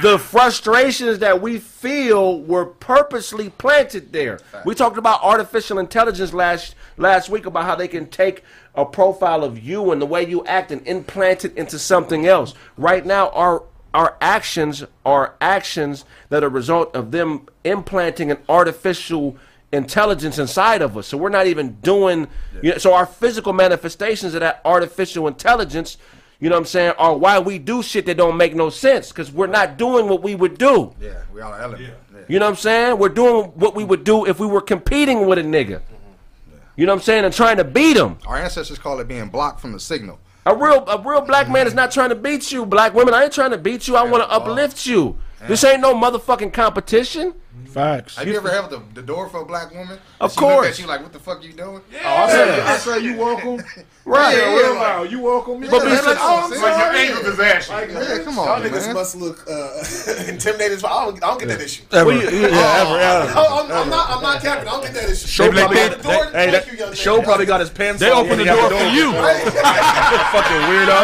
the 0.00 0.18
frustrations 0.18 1.18
that 1.18 1.42
we 1.42 1.58
feel 1.58 2.40
were 2.40 2.64
purposely 2.64 3.50
planted 3.50 4.10
there. 4.10 4.38
We 4.64 4.74
talked 4.74 4.96
about 4.96 5.22
artificial 5.22 5.78
intelligence 5.78 6.32
last 6.32 6.74
last 6.96 7.28
week 7.28 7.44
about 7.44 7.64
how 7.64 7.74
they 7.74 7.88
can 7.88 8.06
take 8.06 8.42
a 8.74 8.86
profile 8.86 9.44
of 9.44 9.58
you 9.58 9.92
and 9.92 10.00
the 10.00 10.06
way 10.06 10.24
you 10.26 10.42
act 10.46 10.72
and 10.72 10.80
implant 10.86 11.44
it 11.44 11.54
into 11.58 11.78
something 11.78 12.26
else. 12.26 12.54
Right 12.78 13.04
now 13.04 13.28
our 13.30 13.64
our 13.92 14.16
actions 14.20 14.84
are 15.04 15.34
actions 15.40 16.04
that 16.28 16.42
are 16.42 16.46
a 16.46 16.50
result 16.50 16.94
of 16.94 17.10
them 17.10 17.46
implanting 17.64 18.30
an 18.30 18.38
artificial 18.48 19.36
intelligence 19.72 20.38
inside 20.38 20.82
of 20.82 20.96
us. 20.96 21.06
So 21.06 21.16
we're 21.16 21.28
not 21.28 21.46
even 21.46 21.74
doing. 21.82 22.28
You 22.62 22.72
know, 22.72 22.78
so 22.78 22.94
our 22.94 23.06
physical 23.06 23.52
manifestations 23.52 24.34
of 24.34 24.40
that 24.40 24.60
artificial 24.64 25.26
intelligence, 25.26 25.96
you 26.38 26.48
know 26.48 26.56
what 26.56 26.60
I'm 26.60 26.66
saying, 26.66 26.92
are 26.98 27.16
why 27.16 27.38
we 27.38 27.58
do 27.58 27.82
shit 27.82 28.06
that 28.06 28.16
don't 28.16 28.36
make 28.36 28.54
no 28.54 28.70
sense 28.70 29.08
because 29.08 29.32
we're 29.32 29.46
not 29.46 29.76
doing 29.76 30.08
what 30.08 30.22
we 30.22 30.34
would 30.34 30.58
do. 30.58 30.94
Yeah, 31.00 31.22
we 31.32 31.40
all 31.40 31.54
element. 31.54 31.82
Yeah. 31.82 32.20
You 32.28 32.38
know 32.38 32.46
what 32.46 32.50
I'm 32.50 32.56
saying? 32.56 32.98
We're 32.98 33.08
doing 33.08 33.46
what 33.56 33.74
we 33.74 33.82
would 33.82 34.04
do 34.04 34.24
if 34.24 34.38
we 34.38 34.46
were 34.46 34.60
competing 34.60 35.26
with 35.26 35.38
a 35.38 35.42
nigga. 35.42 35.80
Mm-hmm. 35.80 36.60
You 36.76 36.86
know 36.86 36.92
what 36.92 37.00
I'm 37.00 37.04
saying? 37.04 37.24
And 37.24 37.34
trying 37.34 37.56
to 37.56 37.64
beat 37.64 37.96
him. 37.96 38.18
Our 38.24 38.36
ancestors 38.36 38.78
call 38.78 39.00
it 39.00 39.08
being 39.08 39.28
blocked 39.28 39.60
from 39.60 39.72
the 39.72 39.80
signal. 39.80 40.20
A 40.46 40.54
real 40.54 40.84
a 40.88 41.00
real 41.02 41.20
black 41.20 41.50
man 41.50 41.66
is 41.66 41.74
not 41.74 41.90
trying 41.90 42.08
to 42.08 42.14
beat 42.14 42.50
you, 42.50 42.64
black 42.64 42.94
women. 42.94 43.12
I 43.14 43.24
ain't 43.24 43.32
trying 43.32 43.50
to 43.50 43.58
beat 43.58 43.86
you. 43.86 43.96
I 43.96 44.02
want 44.04 44.22
to 44.22 44.30
uplift 44.30 44.86
you. 44.86 45.18
This 45.46 45.64
ain't 45.64 45.80
no 45.80 45.94
motherfucking 45.94 46.52
competition. 46.52 47.34
Facts. 47.68 48.16
Have 48.16 48.26
you 48.26 48.36
ever 48.36 48.50
held 48.50 48.70
the, 48.70 48.82
the 48.94 49.02
door 49.02 49.28
for 49.28 49.42
a 49.42 49.44
black 49.44 49.70
woman? 49.72 49.98
Of 50.20 50.30
And 50.30 50.32
she 50.32 50.40
looked 50.40 50.54
course. 50.54 50.66
At 50.68 50.78
you 50.80 50.86
like, 50.86 51.02
what 51.02 51.12
the 51.12 51.18
fuck 51.20 51.42
you 51.44 51.52
doing? 51.52 51.80
I 52.04 52.28
say, 52.30 52.60
I 52.60 52.76
say 52.78 52.98
you 53.00 53.16
welcome. 53.16 53.64
Right. 54.04 54.36
Yeah, 54.36 54.54
real 54.56 54.74
loud. 54.74 55.10
You 55.10 55.20
welcome. 55.20 55.60
But 55.60 55.70
Yeah, 55.70 55.78
be 55.78 55.84
like, 55.90 55.94
sensitive. 56.00 56.18
oh, 56.20 56.40
I'm 56.44 56.50
Like 56.50 56.60
Like 56.62 57.08
your 57.08 57.16
sorry. 57.16 57.32
is 57.32 57.40
ashy. 57.40 57.70
Yeah, 57.92 58.18
come 58.24 58.34
Y'all 58.34 58.60
niggas 58.60 58.86
man. 58.86 58.94
must 58.94 59.14
look 59.16 59.46
uh, 59.48 59.84
intimidated. 60.26 60.84
I 60.84 61.04
don't, 61.04 61.16
I 61.22 61.26
don't 61.28 61.38
get 61.38 61.48
that 61.48 61.60
issue. 61.60 61.84
Ever. 61.92 62.12
Yeah, 62.12 62.18
ever, 62.20 62.96
yeah. 62.98 63.34
I'm, 63.36 63.70
I'm 63.70 63.88
not. 63.90 64.10
I'm 64.10 64.22
not 64.22 64.42
capping. 64.42 64.66
I 64.66 64.70
don't 64.72 64.82
get 64.82 64.94
that 64.94 65.10
issue. 65.10 65.28
Show 65.28 65.50
probably 65.52 65.62
open 65.62 65.76
got- 65.90 65.96
the 65.98 66.02
door. 66.02 66.24
hey, 66.32 66.50
that- 66.50 66.66
you, 66.90 66.94
Show 66.96 67.22
probably 67.22 67.46
got 67.46 67.60
his 67.60 67.70
pants. 67.70 68.00
They 68.00 68.10
on 68.10 68.24
open 68.26 68.38
when 68.38 68.38
the 68.38 68.44
door 68.46 68.70
for 68.70 68.84
you. 68.90 69.12
Fucking 69.12 70.60
weirdo. 70.66 70.98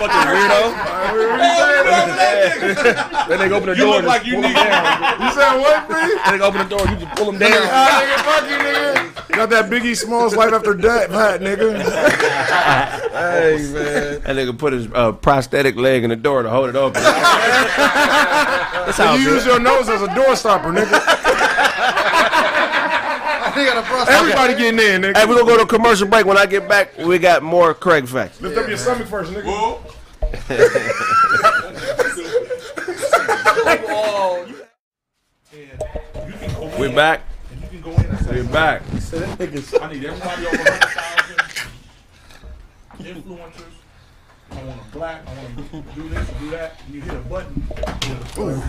Fucking 0.00 0.26
weirdo. 0.30 0.62
Then 3.28 3.38
they 3.40 3.50
open 3.54 3.68
the 3.70 3.76
You 3.76 3.84
door. 3.84 3.96
look 3.96 4.04
like 4.04 4.22
just 4.22 4.26
you 4.30 4.34
pull 4.40 4.44
him 4.44 4.54
need- 4.54 5.34
down. 5.62 5.64
You 5.64 5.78
said 5.82 5.88
what, 5.88 5.90
man? 5.90 6.10
Then 6.24 6.38
they 6.38 6.44
open 6.44 6.68
the 6.68 6.76
door. 6.76 6.86
You 6.88 6.96
just 6.96 7.16
pull 7.16 7.28
him 7.32 7.38
down. 7.38 7.52
Ah, 7.52 8.02
nigga, 8.02 8.18
fuck 8.24 8.44
you, 8.50 8.56
nigga. 8.56 9.36
Got 9.36 9.50
that 9.50 9.70
Biggie 9.70 9.96
Smalls 9.96 10.34
life 10.36 10.52
after 10.52 10.74
death 10.74 11.10
hat, 11.10 11.40
nigga. 11.40 11.82
Hey 13.16 13.56
man. 13.72 14.20
That 14.22 14.36
nigga 14.36 14.56
put 14.58 14.72
his 14.72 14.88
uh, 14.94 15.12
prosthetic 15.12 15.76
leg 15.76 16.04
in 16.04 16.10
the 16.10 16.16
door 16.16 16.42
to 16.42 16.50
hold 16.50 16.68
it 16.68 16.76
open. 16.76 17.02
That's 17.02 18.96
how 18.98 19.14
You 19.14 19.28
it 19.28 19.32
use 19.34 19.46
your 19.46 19.58
nose 19.58 19.88
as 19.88 20.02
a 20.02 20.14
door 20.14 20.36
stopper, 20.36 20.68
nigga. 20.68 21.00
He 23.56 23.64
got 23.64 23.78
a 23.78 23.82
prostate. 23.82 24.14
Everybody 24.16 24.54
getting 24.54 24.78
in, 24.80 25.02
nigga. 25.02 25.16
Hey, 25.16 25.24
we're 25.26 25.36
gonna 25.36 25.46
go 25.46 25.56
to 25.56 25.62
a 25.62 25.66
commercial 25.66 26.06
break. 26.06 26.26
When 26.26 26.36
I 26.36 26.44
get 26.46 26.68
back, 26.68 26.96
we 26.98 27.18
got 27.18 27.42
more 27.42 27.72
Craig 27.72 28.06
facts. 28.06 28.40
Lift 28.40 28.58
up 28.58 28.68
your 28.68 28.76
stomach 28.76 29.06
first, 29.08 29.32
nigga. 29.32 29.78
We 35.56 36.92
back. 36.92 37.22
We're 38.28 38.44
back. 38.44 38.82
I 38.82 39.90
need 39.90 40.04
everybody 40.04 40.46
over 40.46 40.56
100,000 40.58 41.70
influencers. 43.00 43.62
I 44.50 44.54
want 44.54 44.66
them 44.66 44.78
black. 44.92 45.26
I 45.26 45.34
want 45.34 45.56
them 45.72 45.82
to 45.82 45.94
do 45.94 46.08
this, 46.10 46.28
do 46.38 46.50
that. 46.50 46.80
You 46.92 47.00
hit 47.00 47.14
a 47.14 47.20
button. 47.20 47.66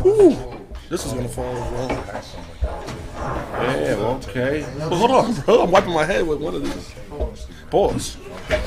Ooh, 0.05 0.65
This 0.89 1.05
is 1.05 1.11
gonna 1.11 1.27
fall 1.27 1.53
wrong. 1.53 1.89
Yeah, 3.11 4.19
okay. 4.29 4.61
Hold 4.79 5.11
on, 5.11 5.33
bro. 5.41 5.63
I'm 5.63 5.71
wiping 5.71 5.93
my 5.93 6.05
head 6.05 6.25
with 6.25 6.39
one 6.39 6.55
of 6.55 6.63
these. 6.63 6.93
Pause. 7.69 8.15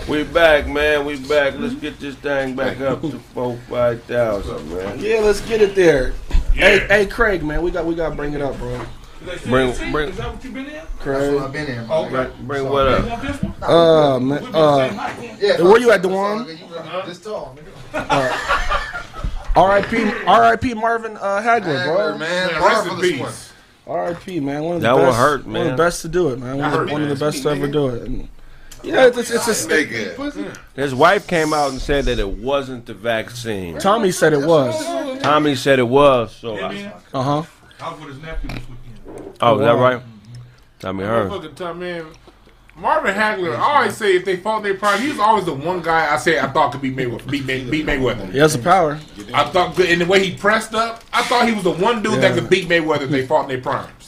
We 0.07 0.25
back, 0.25 0.67
man. 0.67 1.07
We 1.07 1.17
back. 1.27 1.55
Let's 1.57 1.75
get 1.75 1.99
this 1.99 2.17
thing 2.17 2.55
back 2.55 2.81
up 2.81 3.01
to 3.01 3.19
four, 3.19 3.57
five 3.71 4.03
thousand, 4.05 4.71
man. 4.75 4.99
Yeah, 4.99 5.21
let's 5.21 5.41
get 5.41 5.63
it 5.63 5.75
there. 5.75 6.13
Hey, 6.53 6.87
hey, 6.89 7.07
Craig, 7.07 7.43
man, 7.43 7.63
we 7.63 7.71
got 7.71 7.87
we 7.87 7.95
got 7.95 8.11
to 8.11 8.15
bring 8.15 8.35
it 8.35 8.43
up, 8.43 8.57
bro. 8.59 8.81
Bring, 9.47 9.75
bring, 9.93 10.09
Is 10.09 10.17
that 10.17 10.33
what 10.33 10.43
you 10.45 10.51
been 10.51 10.67
in? 10.67 10.83
Craig. 10.99 11.39
I've 11.41 11.53
been 11.53 11.67
in. 11.67 11.87
Oh, 11.91 12.09
man. 12.09 12.27
okay. 12.29 12.43
bring 12.43 12.69
what 12.71 12.89
You 12.89 12.95
up? 12.97 13.07
want 13.11 13.23
this 13.23 13.43
one? 13.43 13.55
Uh, 13.63 14.19
man, 14.19 14.29
We 14.29 14.47
been 14.47 14.53
the 14.53 14.89
same 14.89 14.99
uh, 14.99 15.03
height. 15.03 15.39
Yeah, 15.41 15.63
where 15.63 15.79
you 15.79 15.91
at, 15.91 16.03
fuck, 16.03 16.11
Dewan? 16.11 16.45
nigga, 16.47 16.59
you 16.59 16.67
were 16.97 17.03
This 17.07 17.21
tall, 17.21 17.57
nigga. 17.93 19.57
R.I.P. 19.57 20.25
R.I.P. 20.27 20.75
Marvin 20.75 21.17
uh, 21.19 21.43
Hagler, 21.43 21.63
Hagler, 21.85 21.85
bro. 21.85 22.19
man. 22.19 22.53
Man, 22.53 22.63
rest 22.63 22.87
in 22.87 22.93
one. 22.93 23.01
peace. 23.03 23.53
R.I.P. 23.87 24.41
Man, 24.41 24.63
one 24.63 24.77
of 24.77 24.81
the 24.83 24.87
That 24.89 24.95
one 24.95 25.05
best. 25.07 25.19
hurt, 25.19 25.47
One 25.47 25.57
of 25.57 25.63
man. 25.67 25.71
the 25.71 25.77
best 25.77 26.03
to 26.03 26.09
do 26.09 26.29
it, 26.31 26.39
man. 26.39 26.57
One, 26.57 26.65
of, 26.67 26.73
hurt, 26.73 26.87
the, 26.87 26.93
one 26.93 27.03
of 27.03 27.09
man. 27.09 27.19
the 27.19 27.25
best 27.25 27.43
to 27.43 27.49
ever 27.51 27.67
do 27.67 27.89
it. 27.89 28.03
And, 28.03 28.29
yeah, 28.83 29.07
it's 29.07 29.19
it's, 29.19 29.49
it's 29.49 29.67
a, 29.67 30.53
His 30.75 30.95
wife 30.95 31.27
came 31.27 31.53
out 31.53 31.71
and 31.71 31.81
said 31.81 32.07
that 32.07 32.19
it 32.19 32.29
wasn't 32.29 32.87
the 32.87 32.95
vaccine. 32.95 33.79
Tommy 33.79 34.13
said 34.13 34.33
it 34.33 34.47
was. 34.47 34.83
Tommy 35.23 35.55
said 35.55 35.79
it 35.79 35.89
was. 35.89 36.35
So, 36.35 36.57
I, 36.59 36.73
man. 36.73 36.93
Uh 37.13 37.23
huh. 37.23 37.43
I 37.81 37.91
was 37.93 38.01
with 38.01 38.09
his 38.15 38.23
nephew 38.23 38.49
this 38.49 38.69
weekend. 38.69 39.39
oh, 39.41 39.55
is 39.55 39.61
that 39.61 39.73
right? 39.73 40.03
Tommy 40.79 41.05
heard. 41.05 41.31
Motherfucker, 41.31 41.55
Tom, 41.55 41.79
man. 41.79 42.07
Marvin 42.77 43.15
Hagler, 43.15 43.57
I 43.57 43.77
always 43.77 43.97
say 43.97 44.17
if 44.17 44.25
they 44.25 44.37
fought 44.37 44.63
their 44.63 44.75
pride, 44.75 45.01
he's 45.01 45.19
always 45.19 45.45
the 45.45 45.53
one 45.53 45.83
guy 45.83 46.15
I 46.15 46.17
say 46.17 46.39
I 46.39 46.47
thought 46.51 46.73
could 46.73 46.81
beat 46.81 46.97
Mayweather. 46.97 47.31
Beat, 47.31 47.45
May, 47.45 47.63
beat 47.69 47.85
Mayweather. 47.85 48.33
He 48.33 48.39
has 48.39 48.55
the 48.55 48.63
power. 48.63 48.99
I 49.35 49.45
thought, 49.51 49.79
in 49.79 49.99
the 49.99 50.07
way 50.07 50.25
he 50.25 50.35
pressed 50.35 50.75
up, 50.75 51.05
I 51.13 51.23
thought 51.25 51.47
he 51.47 51.53
was 51.53 51.65
the 51.65 51.73
one 51.73 52.03
dude 52.03 52.23
that 52.23 52.35
could 52.35 52.49
beat 52.49 52.69
Mayweather 52.71 53.03
if 53.03 53.11
they 53.11 53.27
fought 53.27 53.43
in 53.43 53.49
their 53.49 53.61
primes 53.61 54.00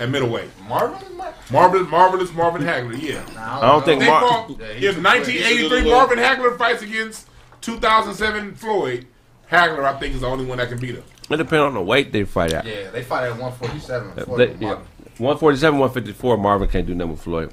at 0.00 0.10
middleweight. 0.10 0.50
Marvin. 0.68 1.06
Marvelous, 1.52 1.88
marvelous 1.88 2.32
Marvin 2.32 2.62
Hagler, 2.62 3.00
yeah. 3.00 3.24
I 3.36 3.60
don't 3.68 3.84
think 3.84 4.00
They 4.00 4.06
Mar- 4.08 4.20
fought, 4.20 4.50
if 4.50 4.96
1983 5.02 5.90
Marvin 5.90 6.18
Hagler 6.18 6.56
fights 6.56 6.82
against 6.82 7.28
2007 7.60 8.54
Floyd, 8.54 9.06
Hagler, 9.50 9.84
I 9.84 9.98
think, 9.98 10.14
is 10.14 10.20
the 10.20 10.26
only 10.28 10.44
one 10.44 10.58
that 10.58 10.68
can 10.68 10.78
beat 10.78 10.94
him. 10.94 11.02
it 11.28 11.36
depends 11.36 11.54
on 11.62 11.74
the 11.74 11.82
weight 11.82 12.12
they 12.12 12.24
fight 12.24 12.52
at. 12.52 12.64
Yeah, 12.64 12.90
they 12.90 13.02
fight 13.02 13.24
at 13.24 13.38
147. 13.38 14.36
They- 14.36 14.54
yeah. 14.64 14.78
147, 15.18 15.78
154, 15.78 16.36
Marvin 16.38 16.68
can't 16.68 16.86
do 16.86 16.94
nothing 16.94 17.10
with 17.12 17.20
Floyd. 17.22 17.52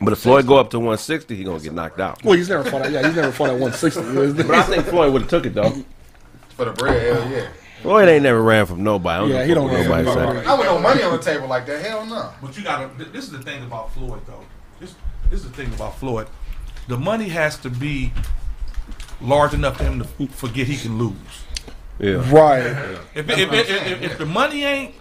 But 0.00 0.12
if 0.12 0.20
Floyd 0.20 0.46
go 0.46 0.56
up 0.58 0.70
to 0.70 0.78
160, 0.78 1.34
he 1.34 1.42
gonna 1.44 1.58
get 1.58 1.72
knocked 1.74 1.98
out. 2.00 2.22
Well, 2.24 2.36
he's 2.36 2.48
never 2.48 2.62
fought. 2.70 2.82
At, 2.82 2.92
yeah, 2.92 3.04
he's 3.04 3.16
never 3.16 3.32
fought 3.32 3.48
at 3.50 3.58
160. 3.58 4.42
But 4.44 4.54
I 4.54 4.62
think 4.62 4.86
Floyd 4.86 5.12
would 5.12 5.22
have 5.22 5.30
took 5.30 5.44
it 5.44 5.54
though. 5.54 5.70
For 6.50 6.66
the 6.66 6.70
bread, 6.72 7.14
hell 7.16 7.30
yeah. 7.30 7.48
Floyd 7.82 8.08
ain't 8.08 8.22
never 8.22 8.42
ran 8.42 8.66
from 8.66 8.82
nobody. 8.82 9.32
I 9.32 9.36
Yeah, 9.38 9.44
he 9.46 9.54
don't 9.54 9.64
what 9.64 9.74
run 9.74 9.84
nobody 9.84 10.04
from 10.04 10.14
nobody. 10.16 10.46
I 10.46 10.54
would 10.54 10.64
no 10.64 10.78
money 10.78 11.02
on 11.02 11.16
the 11.16 11.22
table 11.22 11.48
like 11.48 11.66
that. 11.66 11.84
Hell 11.84 12.06
no. 12.06 12.32
But 12.42 12.56
you 12.56 12.64
gotta. 12.64 12.90
This 13.04 13.24
is 13.24 13.30
the 13.30 13.42
thing 13.42 13.62
about 13.64 13.92
Floyd, 13.92 14.20
though. 14.26 14.44
This, 14.80 14.94
this 15.30 15.40
is 15.44 15.50
the 15.50 15.56
thing 15.56 15.72
about 15.74 15.98
Floyd. 15.98 16.28
The 16.88 16.98
money 16.98 17.28
has 17.28 17.58
to 17.58 17.70
be 17.70 18.12
large 19.20 19.54
enough 19.54 19.76
for 19.78 19.84
him 19.84 19.98
to 19.98 20.26
forget 20.28 20.66
he 20.66 20.76
can 20.76 20.98
lose. 20.98 21.14
Yeah. 21.98 22.30
right. 22.32 22.64
If, 23.14 23.28
if, 23.28 23.52
if, 23.52 23.70
if, 23.70 24.02
if 24.02 24.18
the 24.18 24.26
money 24.26 24.64
ain't, 24.64 24.94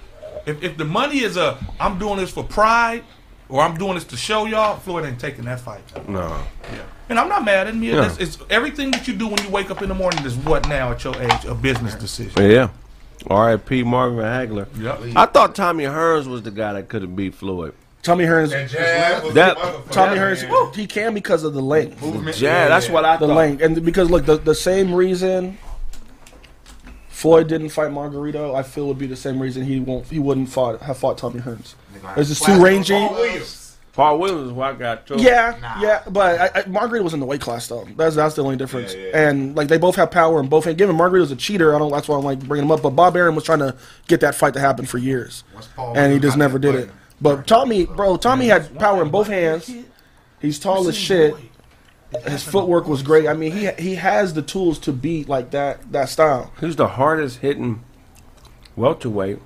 if, 0.45 0.63
if 0.63 0.77
the 0.77 0.85
money 0.85 1.19
is 1.19 1.37
a, 1.37 1.57
I'm 1.79 1.99
doing 1.99 2.17
this 2.17 2.31
for 2.31 2.43
pride, 2.43 3.03
or 3.49 3.61
I'm 3.61 3.77
doing 3.77 3.95
this 3.95 4.03
to 4.05 4.17
show 4.17 4.45
y'all, 4.45 4.77
Floyd 4.77 5.05
ain't 5.05 5.19
taking 5.19 5.45
that 5.45 5.59
fight. 5.59 5.81
No. 6.07 6.43
Yeah. 6.73 6.83
And 7.09 7.17
I'm 7.19 7.29
not 7.29 7.45
mad 7.45 7.67
at 7.67 7.75
me. 7.75 7.91
Yeah. 7.91 8.05
It's, 8.05 8.17
it's 8.17 8.37
everything 8.49 8.91
that 8.91 9.07
you 9.07 9.13
do 9.15 9.27
when 9.27 9.41
you 9.43 9.49
wake 9.49 9.71
up 9.71 9.81
in 9.81 9.89
the 9.89 9.95
morning 9.95 10.25
is 10.25 10.35
what 10.35 10.67
now 10.67 10.91
at 10.91 11.03
your 11.03 11.15
age 11.21 11.45
a 11.45 11.55
business 11.55 11.95
decision. 11.95 12.49
Yeah. 12.51 12.69
R.I.P. 13.27 13.83
Marvin 13.83 14.19
Hagler. 14.19 14.67
Yep. 14.79 15.15
I 15.17 15.25
thought 15.25 15.55
Tommy 15.55 15.85
Hearns 15.85 16.27
was 16.27 16.43
the 16.43 16.51
guy 16.51 16.73
that 16.73 16.87
could 16.89 17.01
have 17.01 17.15
beat 17.15 17.33
Floyd. 17.33 17.73
Tommy 18.03 18.25
Hearns. 18.25 18.51
That 19.33 19.57
Tommy 19.91 20.17
Hearns. 20.17 20.75
He 20.75 20.85
can 20.87 21.13
because 21.13 21.43
of 21.43 21.53
the 21.53 21.61
length. 21.61 22.01
yeah, 22.41 22.67
that's 22.67 22.89
what 22.89 23.03
I 23.05 23.17
The 23.17 23.27
thought. 23.27 23.35
length, 23.35 23.61
and 23.61 23.83
because 23.83 24.09
look, 24.09 24.25
the, 24.25 24.37
the 24.37 24.55
same 24.55 24.93
reason 24.93 25.57
Floyd 27.18 27.48
didn't 27.48 27.69
fight 27.69 27.89
Margarito, 27.89 28.53
I 28.53 28.61
feel 28.61 28.85
would 28.89 28.99
be 28.99 29.07
the 29.07 29.15
same 29.15 29.39
reason 29.39 29.64
he 29.64 29.80
won't. 29.80 30.06
He 30.06 30.19
wouldn't 30.19 30.49
fought 30.49 30.81
have 30.81 30.99
fought 30.99 31.18
Tommy 31.18 31.39
Hearns. 31.39 31.73
It's 32.15 32.30
just 32.30 32.45
too 32.45 32.64
rangy. 32.64 32.94
Paul 33.94 34.19
Williams 34.19 34.49
is 34.49 34.52
who 34.52 34.61
I 34.61 34.73
got 34.73 35.07
too. 35.07 35.15
Yeah, 35.18 35.81
yeah, 35.81 36.03
but 36.07 36.39
I, 36.39 36.60
I, 36.60 36.64
Margarito 36.65 37.03
was 37.03 37.15
in 37.15 37.19
the 37.19 37.26
weight 37.26 37.41
class 37.41 37.65
though. 37.69 37.88
That's 37.95 38.15
that's 38.15 38.35
the 38.35 38.44
only 38.44 38.56
difference. 38.56 38.94
And 39.15 39.56
like 39.56 39.68
they 39.68 39.80
both 39.80 39.95
have 39.95 40.11
power 40.11 40.39
and 40.39 40.48
both. 40.48 40.68
And 40.68 40.77
given 40.77 40.95
Margarito's 40.95 41.31
a 41.31 41.35
cheater, 41.35 41.73
I 41.73 41.80
don't. 41.80 41.91
That's 41.91 42.07
why 42.07 42.19
I'm 42.19 42.23
like 42.23 42.39
bringing 42.41 42.65
him 42.65 42.72
up. 42.72 42.84
But 42.84 42.91
Bob 42.91 43.18
Arum 43.18 43.34
was 43.34 43.44
trying 43.44 43.60
to 43.60 43.76
get 44.07 44.19
that 44.19 44.35
fight 44.35 44.53
to 44.53 44.60
happen 44.60 44.85
for 44.85 44.99
years, 44.99 45.44
Paul 45.76 45.98
and 45.98 46.14
he 46.14 46.19
just 46.19 46.38
never 46.38 46.60
that 46.60 46.72
did 46.72 46.76
it. 46.76 46.91
But 47.19 47.48
Tommy, 47.48 47.88
bro, 47.88 48.18
Tommy 48.18 48.45
had 48.45 48.77
power 48.77 49.02
in 49.02 49.10
both 49.10 49.26
hands. 49.26 49.72
He's 50.39 50.60
tall 50.60 50.88
as 50.88 50.95
shit. 50.95 51.34
His 52.25 52.43
footwork 52.43 52.88
was 52.88 53.03
great. 53.03 53.27
I 53.27 53.34
mean, 53.34 53.51
he 53.51 53.69
he 53.77 53.95
has 53.95 54.34
the 54.34 54.41
tools 54.41 54.79
to 54.79 54.93
beat 54.93 55.27
like 55.27 55.51
that 55.51 55.91
that 55.91 56.09
style. 56.09 56.51
He's 56.61 56.75
the 56.77 56.88
hardest 56.88 57.39
hitting 57.39 57.84
welterweight 58.75 59.39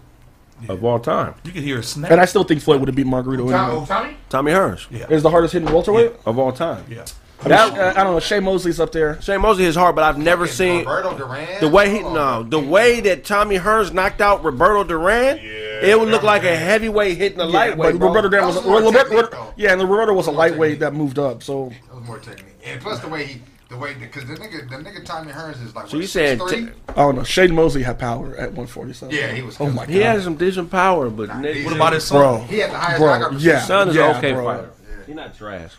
of 0.69 0.83
all 0.83 0.99
time. 0.99 1.33
You 1.43 1.51
can 1.51 1.63
hear 1.63 1.79
a 1.79 1.83
snap. 1.83 2.11
And 2.11 2.21
I 2.21 2.25
still 2.25 2.43
think 2.43 2.61
Floyd 2.61 2.79
would 2.79 2.87
have 2.89 2.95
beat 2.95 3.07
Margarito 3.07 3.49
Tom, 3.49 3.69
anyway. 3.69 3.81
oh, 3.81 3.85
Tommy? 3.85 4.17
Tommy 4.29 4.51
Hearns 4.51 4.87
yeah. 4.91 5.07
Is 5.09 5.23
the 5.23 5.29
hardest 5.31 5.53
hitting 5.53 5.71
welterweight? 5.71 6.13
of 6.25 6.37
all 6.37 6.51
time. 6.51 6.85
Yeah. 6.89 7.05
I, 7.39 7.43
mean, 7.45 7.49
That- 7.49 7.79
uh, 7.97 7.99
I 7.99 8.03
don't 8.03 8.13
know. 8.13 8.19
Shane 8.19 8.43
Mosley's 8.43 8.79
up 8.79 8.91
there. 8.91 9.19
Shane 9.19 9.41
Mosley 9.41 9.65
is 9.65 9.75
hard, 9.75 9.95
but 9.95 10.03
I've 10.03 10.19
never 10.19 10.45
seen 10.45 10.85
Roberto 10.85 11.17
Duran. 11.17 11.59
the 11.59 11.67
way 11.67 11.89
he 11.89 11.99
no 12.03 12.43
the 12.43 12.59
way 12.59 12.99
that 13.01 13.25
Tommy 13.25 13.57
Hearns 13.57 13.91
knocked 13.91 14.21
out 14.21 14.43
Roberto 14.43 14.83
Duran. 14.83 15.37
yeah, 15.37 15.43
it 15.89 15.99
would 15.99 16.09
look 16.09 16.21
like 16.21 16.43
a 16.43 16.55
heavyweight 16.55 17.17
hitting 17.17 17.39
a 17.39 17.45
Yeah, 17.47 17.51
lightweight. 17.51 17.93
but 17.93 17.99
bro. 17.99 18.07
Roberto 18.09 18.29
Duran 18.29 18.45
was, 18.45 18.55
That 18.55 18.65
was 18.67 18.83
more 18.83 18.91
Roberto- 18.93 19.21
technique, 19.31 19.53
yeah, 19.55 19.71
and 19.71 19.81
the 19.81 19.87
Roberto 19.87 20.13
was 20.13 20.27
a 20.27 20.31
lightweight 20.31 20.81
that 20.81 20.93
moved 20.93 21.17
up. 21.17 21.41
So 21.41 21.71
That 21.87 21.95
was 21.95 22.05
more 22.05 22.19
technique, 22.19 22.50
and 22.65 22.81
plus 22.81 22.99
the 22.99 23.07
way 23.09 23.25
he, 23.25 23.41
the 23.69 23.77
way 23.77 23.93
because 23.93 24.25
the 24.25 24.35
nigga, 24.35 24.69
the 24.69 24.75
nigga 24.77 25.03
Tommy 25.05 25.31
Hearns 25.31 25.63
is 25.63 25.73
like. 25.75 25.87
So 25.87 25.97
what, 25.97 26.01
you 26.01 26.07
saying 26.07 26.39
6'3"? 26.39 26.49
t- 26.49 26.73
I 26.89 26.93
don't 26.93 27.15
know. 27.15 27.23
Shane 27.23 27.53
Mosley 27.55 27.83
had 27.83 27.97
power 27.99 28.29
at 28.35 28.49
147. 28.53 29.13
Yeah, 29.15 29.31
he 29.31 29.41
was 29.41 29.59
Oh 29.59 29.67
my 29.69 29.85
god, 29.85 29.89
he 29.89 29.99
had 29.99 30.21
some 30.23 30.35
decent 30.35 30.69
power, 30.71 31.09
but 31.09 31.29
nigga, 31.29 31.65
What 31.65 31.75
about 31.75 31.93
his 31.93 32.03
son? 32.05 32.19
bro, 32.19 32.37
He 32.45 32.57
had 32.59 32.71
the 32.71 32.77
highest 32.77 32.99
bro, 32.99 33.07
knockout 33.07 33.31
percentage. 33.33 33.45
yeah, 33.45 33.61
son 33.61 33.89
is 33.89 33.95
yeah, 33.95 34.09
an 34.11 34.15
okay 34.17 34.33
bro. 34.33 34.45
fighter. 34.45 34.69
He's 35.07 35.15
not 35.15 35.35
trash. 35.37 35.71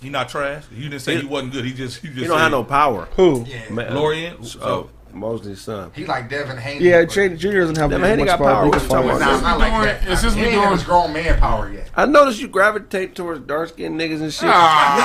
He 0.00 0.08
not 0.10 0.28
trash. 0.28 0.64
You 0.72 0.88
didn't 0.88 1.02
say 1.02 1.14
He- 1.16 1.20
he 1.22 1.26
wasn't 1.26 1.52
good. 1.52 1.64
He 1.64 1.72
just 1.74 1.98
he 2.02 2.08
just 2.08 2.20
He 2.20 2.26
don't 2.26 2.38
have 2.38 2.52
no 2.52 2.62
power. 2.64 3.08
Who? 3.16 3.44
Yeah, 3.48 3.68
Man, 3.70 3.94
Lorian. 3.94 4.36
Oh, 4.60 4.90
Mosley's 5.12 5.60
son. 5.60 5.90
he 5.94 6.04
like 6.06 6.28
Devin 6.28 6.56
Haney. 6.56 6.84
Yeah, 6.84 7.02
but- 7.02 7.12
Shane 7.12 7.36
Jr. 7.36 7.60
doesn't 7.60 7.76
have 7.76 7.90
Devin 7.90 8.00
much 8.02 8.08
Haney 8.10 8.24
got 8.24 8.38
power. 8.38 8.48
power. 8.54 8.64
He 8.64 8.70
What 8.70 8.80
can 8.80 8.90
you 8.90 9.10
about? 9.10 9.20
Nah, 9.20 9.40
not 9.40 9.58
like 9.58 9.72
that. 10.02 10.08
It's 10.12 10.22
just 10.22 10.36
he 10.36 10.42
we 10.42 10.48
ain't 10.48 10.60
doing- 10.62 10.72
his 10.72 10.82
grown 10.84 11.12
man 11.12 11.38
power 11.38 11.70
yet. 11.72 11.88
I 11.96 12.06
noticed 12.06 12.40
you 12.40 12.48
gravitate 12.48 13.14
towards 13.14 13.40
dark 13.46 13.70
skinned 13.70 13.98
niggas 14.00 14.20
and 14.20 14.32
shit. 14.32 14.48
Ah. 14.50 15.04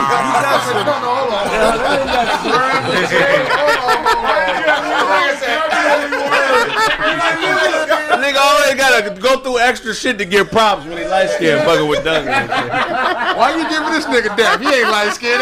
Nigga 8.34 8.42
always 8.42 8.76
gotta 8.76 9.22
go 9.22 9.40
through 9.42 9.60
extra 9.60 9.94
shit 9.94 10.18
to 10.18 10.26
get 10.26 10.50
props 10.50 10.86
when 10.86 10.98
he 10.98 11.06
light 11.06 11.30
skinned 11.30 11.62
fucking 11.64 11.88
with 11.88 12.04
Doug. 12.04 12.26
and 12.28 12.50
shit. 12.50 13.38
Why 13.38 13.56
you 13.56 13.70
giving 13.70 13.92
this 13.92 14.06
nigga 14.06 14.36
death? 14.36 14.60
He 14.60 14.68
ain't 14.68 14.90
light 14.90 15.14
skinned. 15.14 15.42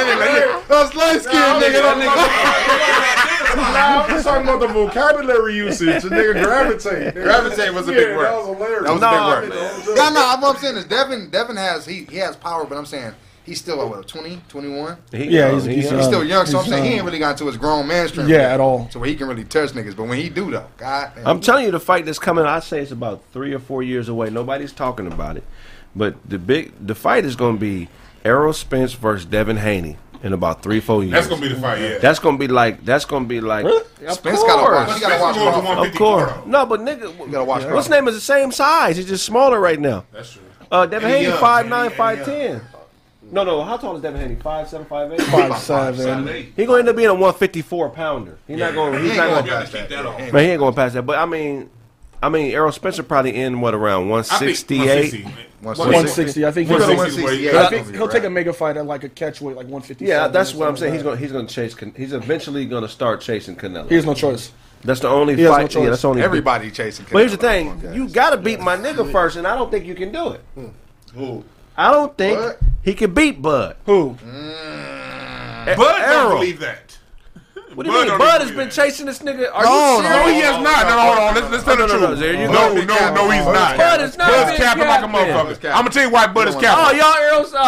That's 0.68 0.94
light 0.96 1.22
skinned 1.22 1.64
nigga. 1.64 1.82
That 1.82 1.98
nigga. 1.98 3.52
Nah, 3.56 4.04
I'm 4.04 4.10
just 4.10 4.26
talking 4.26 4.44
about 4.48 4.60
the 4.62 4.68
vocabulary 4.68 5.56
usage. 5.56 6.04
The 6.04 6.10
nigga 6.10 6.44
gravitate. 6.44 7.14
Gravitate 7.14 7.74
was 7.74 7.88
a 7.88 7.92
Yeah, 7.92 7.98
big 7.98 8.16
word. 8.18 8.26
That 8.26 8.38
was 8.38 8.48
hilarious. 8.58 8.84
That 8.84 8.92
was 8.94 9.02
Nah, 9.02 9.38
a 9.38 9.42
big 9.42 9.50
word. 9.52 9.96
No, 9.96 10.10
no, 10.14 10.38
what 10.42 10.56
I'm 10.56 10.62
saying 10.62 10.78
is 10.78 10.86
Devin, 10.86 11.30
Devin 11.30 11.56
has 11.58 11.86
he 11.86 12.06
he 12.10 12.18
has 12.18 12.36
power, 12.36 12.66
but 12.66 12.78
I'm 12.78 12.86
saying 12.86 13.14
he's 13.46 13.60
still 13.60 13.78
like, 13.78 13.90
what 13.90 14.08
20, 14.08 14.42
21? 14.50 14.98
He- 15.12 15.30
Yeah, 15.30 15.46
uh, 15.48 15.52
he's- 15.52 15.66
he- 15.66 15.76
he's, 15.76 15.84
He's 15.90 15.94
uh, 15.94 16.04
still 16.04 16.24
young, 16.24 16.46
so 16.46 16.60
I'm 16.60 16.64
he's, 16.66 16.74
saying 16.74 16.84
he 16.86 16.92
uh, 16.92 16.96
ain't 16.96 17.06
really 17.06 17.20
got 17.20 17.32
into 17.32 17.46
his 17.48 17.58
grown 17.58 17.88
man 17.88 18.08
strength. 18.08 18.30
Yeah, 18.30 18.54
at 18.54 18.60
all. 18.60 18.88
So 18.92 19.00
where 19.00 19.10
he 19.10 19.16
can 19.16 19.28
really 19.28 19.44
touch 19.44 19.72
niggas, 19.72 19.96
but 19.96 20.04
when 20.04 20.18
he 20.20 20.30
do 20.30 20.50
though, 20.52 20.66
God, 20.78 21.12
damn, 21.16 21.28
I'm 21.28 21.40
telling 21.42 21.66
you, 21.66 21.72
the 21.72 21.80
fight 21.80 22.06
that's 22.06 22.20
coming, 22.20 22.46
I 22.46 22.60
say 22.60 22.82
it's 22.82 22.92
about 22.92 23.22
three 23.34 23.54
or 23.54 23.60
four 23.60 23.84
years 23.84 24.10
away. 24.10 24.30
Nobody's 24.30 24.72
talking 24.74 25.08
about 25.08 25.38
it, 25.38 25.44
but 25.96 26.16
the 26.28 26.38
big 26.40 26.72
the 26.86 26.96
fight 26.96 27.26
is 27.26 27.36
going 27.36 27.56
to 27.56 27.60
be 27.62 27.88
Errol 28.24 28.54
Spence 28.54 28.94
versus 28.94 29.26
Devin 29.26 29.58
Haney 29.58 29.98
in 30.24 30.34
about 30.34 30.62
three 30.62 30.80
four 30.80 31.02
years. 31.04 31.14
That's 31.14 31.28
gonna 31.28 31.42
be 31.42 31.48
the 31.48 31.60
fight. 31.60 31.82
Yeah. 31.82 31.98
That's 31.98 32.20
gonna 32.20 32.38
be 32.38 32.48
like 32.48 32.86
that's 32.86 33.06
gonna 33.06 33.26
be 33.26 33.42
like 33.42 33.66
Really? 33.66 33.82
of 34.06 34.14
Spence 34.14 34.44
gotta 34.44 34.62
watch. 34.62 34.86
course. 34.88 34.94
He 34.96 35.02
gotta 35.02 35.20
watch 35.22 35.36
Spence 35.36 35.66
going 35.66 35.78
to 35.78 35.90
Of 35.90 35.96
course. 35.96 36.32
No, 36.46 36.66
but 36.68 36.80
nigga, 36.82 37.18
you 37.26 37.32
gotta 37.32 37.44
watch 37.44 37.64
what's 37.66 37.88
his 37.88 37.90
name 37.90 38.08
is 38.08 38.14
the 38.14 38.22
same 38.22 38.52
size. 38.52 38.98
He's 38.98 39.08
just 39.08 39.26
smaller 39.26 39.60
right 39.60 39.80
now. 39.80 40.06
That's 40.14 40.34
true. 40.34 40.44
Uh, 40.72 40.86
Devin 40.86 41.10
Haney 41.10 41.24
young, 41.26 41.40
five 41.40 41.66
man. 41.66 41.70
nine, 41.82 41.90
He- 41.90 41.98
five 41.98 42.18
and 42.20 42.26
ten. 42.28 42.62
No, 43.32 43.44
no. 43.44 43.64
How 43.64 43.78
tall 43.78 43.96
is 43.96 44.02
Devin 44.02 44.20
Haney? 44.20 44.36
Five 44.36 44.68
seven, 44.68 44.86
five 44.86 45.12
eight. 45.12 45.22
Five 45.22 45.58
seven. 45.60 46.54
He 46.56 46.66
gonna 46.66 46.80
end 46.80 46.90
up 46.90 46.96
being 46.96 47.08
a 47.08 47.16
one 47.16 47.34
fifty 47.34 47.62
four 47.62 47.90
pounder. 47.90 48.38
He's 48.48 48.58
not 48.58 48.74
going. 48.74 48.94
He 48.96 49.10
He's 49.10 49.12
ain't 49.12 49.18
not 49.18 49.30
going 49.30 49.46
going. 49.46 49.60
past 49.62 49.72
that. 49.74 49.90
that 49.90 50.06
off. 50.06 50.20
Yeah. 50.20 50.32
Man, 50.32 50.44
he 50.44 50.50
ain't 50.52 50.60
going 50.60 50.74
past 50.74 50.94
that. 50.96 51.04
But 51.04 51.18
I 51.18 51.26
mean, 51.26 51.70
I 52.22 52.30
mean, 52.30 52.52
Errol 52.52 52.72
Spencer 52.72 53.04
probably 53.04 53.36
in 53.36 53.62
what 53.62 53.74
around 53.74 54.10
one 54.10 54.20
I 54.20 54.38
think 54.38 54.56
sixty 54.56 54.82
eight. 54.88 55.26
160. 55.62 56.44
160. 56.44 56.46
I 56.46 56.52
think 56.52 56.70
he'll, 56.70 56.80
160. 56.80 57.44
Yeah, 57.44 57.62
I 57.62 57.70
think 57.70 57.96
he'll 57.96 58.08
take 58.08 58.24
a 58.24 58.28
right. 58.28 58.34
mega 58.34 58.52
fight 58.52 58.78
at 58.78 58.86
like 58.88 59.04
a 59.04 59.10
catch 59.10 59.42
weight, 59.42 59.56
like 59.56 59.66
150. 59.68 60.06
Yeah, 60.06 60.28
that's 60.28 60.56
what 60.56 60.68
I'm 60.68 60.76
saying. 60.76 60.94
He's 60.94 61.04
gonna 61.04 61.18
he's 61.18 61.32
gonna 61.32 61.48
chase. 61.48 61.76
He's 61.96 62.14
eventually 62.14 62.66
gonna 62.66 62.88
start 62.88 63.22
chasing 63.22 63.56
Canelo. 63.56 63.88
He 63.88 63.96
has 63.96 64.06
no 64.06 64.14
choice. 64.16 64.52
That's 64.84 65.00
the 65.00 65.10
only 65.10 65.36
He 65.36 65.44
has 65.44 65.52
no 65.52 65.56
fight. 65.58 65.76
yeah, 65.76 65.90
that's 65.90 66.02
the 66.02 66.10
only. 66.10 66.24
Everybody 66.24 66.72
chasing. 66.72 67.06
But 67.12 67.20
here's 67.20 67.32
the 67.32 67.38
thing: 67.38 67.94
you 67.94 68.10
got 68.10 68.32
to 68.32 68.38
beat 68.38 68.60
my 68.60 68.76
nigga 68.76 69.12
first, 69.12 69.38
and 69.38 69.46
I 69.46 69.56
don't 69.56 69.70
think 69.70 69.86
you 69.86 69.96
can 69.96 70.12
do 70.12 70.32
it. 70.32 70.42
Who? 71.14 71.44
I 71.78 71.92
don't 71.92 72.18
think 72.18 72.40
What? 72.40 72.60
he 72.84 72.94
can 72.94 73.14
beat 73.14 73.42
Bud. 73.42 73.76
Who? 73.86 74.12
E- 74.22 75.76
Bud 75.76 76.00
don't 76.00 76.36
believe 76.36 76.60
that. 76.60 76.98
What 77.74 77.86
do 77.86 77.92
you 77.92 77.98
Bud 77.98 78.08
mean? 78.10 78.18
Bud 78.18 78.42
has 78.42 78.52
been 78.52 78.70
believe 78.70 78.70
chasing 78.70 79.06
this 79.06 79.20
nigga. 79.20 79.50
Are 79.54 79.64
No, 79.64 79.98
you 79.98 80.04
no, 80.04 80.10
No, 80.10 80.28
he 80.28 80.42
has 80.42 80.62
not. 80.62 80.84
No, 80.84 80.96
no, 80.96 81.02
hold 81.02 81.18
on. 81.20 81.36
Let's, 81.36 81.50
let's 81.52 81.64
tell 81.64 81.78
No, 81.78 81.88
the 81.88 81.94
no, 81.94 82.00
no, 82.02 82.08
truth. 82.08 82.20
there 82.20 82.34
you. 82.34 82.48
No, 82.52 82.74
no, 82.74 83.14
no, 83.14 83.30
he's 83.30 83.46
not. 83.46 83.78
Bud 83.78 84.02
is 84.02 84.18
not 84.18 84.28
Bud's 84.30 84.50
being 84.52 84.62
capping 84.62 84.88
like 84.88 85.04
a 85.04 85.08
motherfucker. 85.08 85.70
I'm 85.70 85.78
gonna 85.84 85.90
tell 85.92 86.04
you 86.04 86.10
why 86.12 86.28
Bud 86.28 86.50
is 86.50 86.56
Oh, 86.78 86.92
y'all 86.92 87.16
Errol's. 87.16 87.54
Oh. 87.56 87.62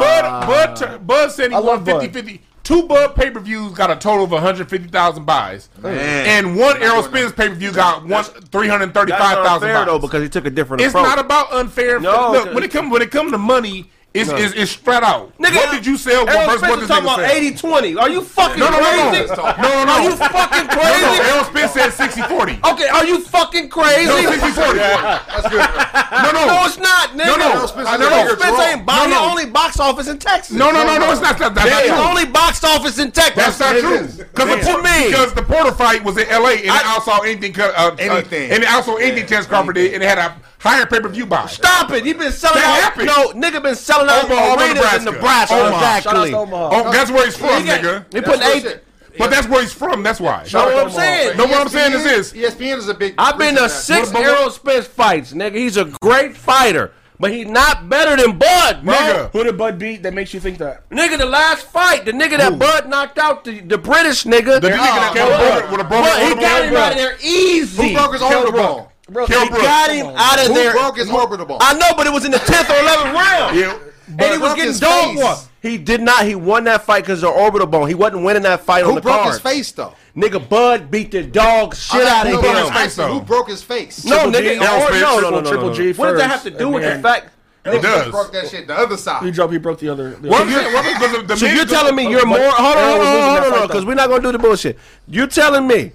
Bud, 0.00 0.80
Bud, 0.80 1.06
Bud 1.06 1.30
said 1.32 1.50
he 1.50 1.56
I 1.56 1.60
won 1.60 1.84
50 1.84 2.06
Bud. 2.06 2.12
50. 2.14 2.40
Two 2.62 2.84
Bud 2.86 3.14
pay 3.16 3.30
per 3.30 3.40
views 3.40 3.72
got 3.72 3.90
a 3.90 3.96
total 3.96 4.24
of 4.24 4.30
150,000 4.30 5.24
buys. 5.24 5.68
And 5.82 6.56
one 6.56 6.80
Errol 6.82 7.02
Spence 7.02 7.32
pay 7.32 7.48
per 7.48 7.54
view 7.54 7.72
got 7.72 8.02
one 8.02 8.08
That's 8.10 8.28
335,000 8.50 9.68
unfair 9.68 9.84
though 9.84 9.98
because 9.98 10.22
he 10.22 10.28
took 10.28 10.46
a 10.46 10.50
different 10.50 10.80
It's 10.82 10.94
approach. 10.94 11.06
not 11.06 11.18
about 11.18 11.52
unfair. 11.52 11.98
No, 12.00 12.30
Look, 12.32 12.54
when 12.54 12.62
it 12.62 12.70
comes 12.70 12.92
when 12.92 13.02
it 13.02 13.10
comes 13.10 13.32
to 13.32 13.38
money, 13.38 13.90
it's, 14.14 14.30
it's, 14.30 14.54
it's 14.54 14.70
spread 14.72 15.02
out. 15.02 15.32
Nigga, 15.38 15.56
what 15.56 15.70
did 15.72 15.86
you 15.86 15.96
sell 15.96 16.28
Errol 16.28 16.44
versus 16.46 16.62
what 16.62 16.68
Spence 16.68 16.80
this 16.80 16.88
talking 16.88 17.08
nigga 17.08 17.14
about 17.14 17.30
sell? 17.30 17.36
80 17.36 17.56
20. 17.56 17.96
Are 17.96 18.10
you 18.10 18.20
fucking 18.22 18.60
No, 18.60 18.68
no, 18.70 18.78
no, 18.78 18.84
no. 18.84 19.10
crazy? 19.10 19.26
No, 19.32 19.68
no, 19.72 19.84
no. 19.84 19.92
Are 19.92 20.02
you 20.04 20.16
fucking 20.16 20.66
No, 20.66 20.74
crazy? 20.76 21.02
no, 21.02 21.22
Errol 21.32 21.44
Spence 21.44 21.72
said 21.72 21.90
60 21.90 22.22
40. 22.22 22.52
Okay, 22.64 22.88
are 22.88 23.04
you 23.06 23.20
fucking 23.24 23.68
crazy? 23.70 24.06
No, 24.06 24.20
60 24.30 24.50
40. 24.52 24.78
That's 24.78 25.48
good. 25.48 25.64
No, 26.12 26.28
no. 26.32 26.46
No, 26.46 26.66
it's 26.66 26.78
not, 26.78 27.10
nigga. 27.16 27.26
No, 27.26 27.36
no. 27.36 27.52
Errol 27.56 27.68
Spence 27.68 27.88
I 27.88 27.94
is 27.94 28.00
know. 28.00 28.06
a 28.06 28.22
bigger 28.22 28.36
Spence 28.40 28.56
draw. 28.56 28.68
ain't 28.68 28.86
box. 28.86 28.98
No, 29.00 29.08
no. 29.08 29.22
He 29.24 29.30
only 29.30 29.46
box 29.46 29.80
office 29.80 30.08
in 30.08 30.18
Texas. 30.18 30.56
No, 30.56 30.70
no, 30.70 30.84
no, 30.84 30.98
no. 30.98 31.06
no 31.06 31.12
It's 31.12 31.20
not. 31.22 31.38
That's 31.38 31.54
not 31.54 31.82
He 31.82 31.88
true. 31.88 31.96
only 31.98 32.26
box 32.26 32.62
office 32.64 32.98
in 32.98 33.10
Texas. 33.12 33.56
That's 33.56 33.60
not 33.60 33.80
true. 33.80 34.06
Because 34.06 34.48
the, 34.48 34.56
What 34.56 34.58
you 34.66 34.74
Por- 34.74 34.82
mean? 34.82 35.06
because 35.08 35.32
the 35.34 35.42
Porter 35.42 35.72
fight 35.72 36.04
was 36.04 36.18
in 36.18 36.28
L.A. 36.28 36.52
and 36.56 36.66
it 36.66 36.86
also 36.86 37.12
anything. 37.24 37.58
Uh, 37.58 37.72
uh, 37.76 37.96
Anything. 37.98 38.50
and 38.50 38.62
it 38.62 38.68
also 38.70 38.96
anything 38.96 39.26
Terrence 39.26 39.46
Crawford 39.46 39.74
did, 39.76 39.94
and 39.94 40.02
it 40.02 40.08
had 40.08 40.18
a 40.18 40.36
higher 40.62 40.86
pay 40.86 41.00
per 41.00 41.08
view 41.08 41.26
buy. 41.26 41.46
Stop 41.46 41.90
it. 41.92 42.04
He 42.06 42.12
been 42.12 42.32
selling 42.32 42.60
That 42.60 42.94
out. 42.96 43.04
happened. 43.04 43.06
No, 43.40 43.48
nigga 43.50 43.62
been 43.62 43.74
selling 43.74 44.08
out 44.08 44.24
Omaha, 44.24 44.54
arenas 44.54 44.94
in 44.98 45.04
Nebraska. 45.04 45.10
Nebraska. 45.12 45.54
Omaha. 45.54 45.70
Shout 46.00 46.06
out 46.16 46.26
Exactly. 46.26 46.30
to 46.30 46.36
Omaha. 46.38 46.70
Oh, 46.72 46.92
that's 46.92 47.10
where 47.10 47.24
he's 47.26 47.36
from, 47.36 47.60
He 47.62 47.66
got- 47.66 47.80
nigga. 47.80 48.14
He 48.14 48.20
putting 48.20 48.42
eight. 48.42 48.62
real 48.64 48.72
shit. 48.72 48.84
But 49.18 49.30
that's 49.30 49.46
where 49.46 49.60
he's 49.60 49.74
from. 49.74 50.02
That's 50.02 50.20
why. 50.20 50.46
Know 50.52 50.64
what 50.64 50.84
I'm 50.86 50.90
saying? 50.90 51.36
No, 51.36 51.44
what 51.44 51.60
I'm 51.60 51.68
saying 51.68 51.92
is 51.92 52.02
this. 52.02 52.32
ESPN 52.32 52.78
is 52.78 52.88
a 52.88 52.94
big. 52.94 53.14
I've 53.18 53.36
been 53.36 53.56
to 53.56 53.68
six 53.68 54.10
What- 54.10 54.24
Errol 54.24 54.48
Spence 54.50 54.86
fights, 54.86 55.32
nigga. 55.34 55.54
He's 55.56 55.76
a 55.76 55.84
great 56.00 56.34
fighter, 56.34 56.92
but 57.20 57.30
he's 57.30 57.46
not 57.46 57.90
better 57.90 58.16
than 58.16 58.38
Bud, 58.38 58.82
bro. 58.82 58.94
Nigga. 58.94 59.30
Who 59.32 59.44
did 59.44 59.58
Bud 59.58 59.78
beat 59.78 60.02
that 60.04 60.14
makes 60.14 60.32
you 60.32 60.40
think 60.40 60.56
that? 60.58 60.88
Nigga, 60.88 61.18
the 61.18 61.26
last 61.26 61.66
fight, 61.66 62.06
the 62.06 62.12
nigga 62.12 62.38
that 62.38 62.58
Bud 62.58 62.88
knocked 62.88 63.18
out, 63.18 63.44
the, 63.44 63.60
the 63.60 63.76
British 63.76 64.24
nigga. 64.24 64.58
The 64.62 64.68
nigga 64.70 64.78
that 64.78 64.80
ah, 64.80 65.12
Bud. 65.12 65.60
Kell 65.60 65.70
with 65.72 65.80
a 65.80 65.84
broken 65.84 66.38
he 66.38 66.42
got 66.42 66.64
him 66.64 66.76
out 66.76 66.92
of 66.92 66.96
there 66.98 67.16
easy. 67.22 67.88
Who 67.88 67.94
broke 67.94 68.12
his 68.14 68.22
Kell 68.22 68.38
orbital 68.46 68.52
Brook. 68.52 68.76
bone? 68.78 68.86
Bro, 69.12 69.26
Kell 69.26 69.42
He 69.42 69.48
Brook. 69.50 69.62
got 69.62 69.90
him 69.90 70.06
out 70.16 70.38
of 70.40 70.46
Who 70.48 70.54
there. 70.54 70.72
broke 70.72 70.96
his 70.96 71.10
orbital 71.10 71.46
bone? 71.46 71.58
I 71.60 71.74
know, 71.74 71.88
but 71.96 72.06
it 72.06 72.12
was 72.12 72.24
in 72.24 72.30
the 72.30 72.38
tenth 72.38 72.70
or 72.70 72.74
eleventh 72.80 73.14
round. 73.14 73.56
Yeah. 73.56 73.78
and 74.08 74.20
he 74.20 74.28
was 74.30 74.38
broke 74.40 74.56
getting 74.56 74.72
his 74.72 74.80
dog 74.80 75.14
face. 75.14 75.22
walked. 75.22 75.48
He 75.62 75.78
did 75.78 76.00
not. 76.02 76.24
He 76.26 76.34
won 76.34 76.64
that 76.64 76.84
fight 76.84 77.04
because 77.04 77.22
of 77.22 77.32
the 77.34 77.40
orbital 77.40 77.66
bone. 77.68 77.86
He 77.88 77.94
wasn't 77.94 78.24
winning 78.24 78.42
that 78.42 78.62
fight 78.62 78.84
on 78.84 78.94
the 78.96 79.00
ground. 79.00 79.20
Who 79.26 79.32
the 79.34 79.40
broke 79.40 79.42
card. 79.42 79.56
his 79.56 79.66
face 79.68 79.72
though? 79.72 79.94
Nigga, 80.16 80.48
Bud 80.48 80.90
beat 80.90 81.12
the 81.12 81.22
dog 81.22 81.74
shit 81.76 82.02
out 82.06 82.26
who 82.26 82.34
of 82.36 82.42
broke 82.42 82.56
him. 82.56 82.72
his 82.82 82.96
face. 82.96 83.06
Who 83.06 83.20
broke 83.20 83.48
his 83.48 83.62
face? 83.62 84.04
No, 84.04 84.16
Triple 84.30 84.32
G, 84.32 84.38
nigga, 84.38 84.60
Errol 84.62 84.82
or- 84.82 84.86
Spence, 84.88 85.00
no, 85.02 85.06
no, 85.06 85.20
no, 85.20 85.20
triple- 85.20 85.40
no, 85.42 85.50
Triple 85.50 85.68
no, 85.68 85.74
G 85.74 85.84
no. 85.84 85.92
What 85.92 86.06
does 86.10 86.18
that 86.20 86.30
have 86.30 86.42
to 86.42 86.50
do 86.50 86.64
and 86.66 86.74
with 86.74 86.82
the 86.82 86.88
then- 86.90 87.02
fact? 87.02 87.28
It 87.64 87.80
does. 87.80 88.10
broke 88.10 88.32
that 88.32 88.48
shit 88.48 88.66
the 88.66 88.76
other 88.76 88.96
side. 88.96 89.22
He 89.22 89.30
dropped. 89.30 89.52
He 89.52 89.58
broke 89.60 89.78
the 89.78 89.88
other. 89.88 90.10
The 90.16 90.28
What 90.28 90.42
other- 90.42 90.50
I'm 90.50 90.56
saying, 90.62 90.72
what- 90.74 90.84
because 90.84 91.12
the- 91.12 91.22
the 91.22 91.36
So 91.36 91.46
you're 91.46 91.64
telling 91.64 91.94
me 91.94 92.08
you're 92.10 92.26
more? 92.26 92.38
Hold 92.40 92.50
on, 92.76 92.76
Errol 92.76 92.88
hold 92.88 92.98
was 92.98 93.06
on, 93.08 93.14
losing 93.14 93.22
hold 93.30 93.36
that 93.36 93.46
on, 93.46 93.52
fight, 93.52 93.62
because 93.68 93.82
though. 93.82 93.86
we're 93.88 93.94
not 93.94 94.08
gonna 94.08 94.22
do 94.22 94.32
the 94.32 94.38
bullshit. 94.40 94.78
You're 95.06 95.26
telling 95.28 95.66
me 95.68 95.92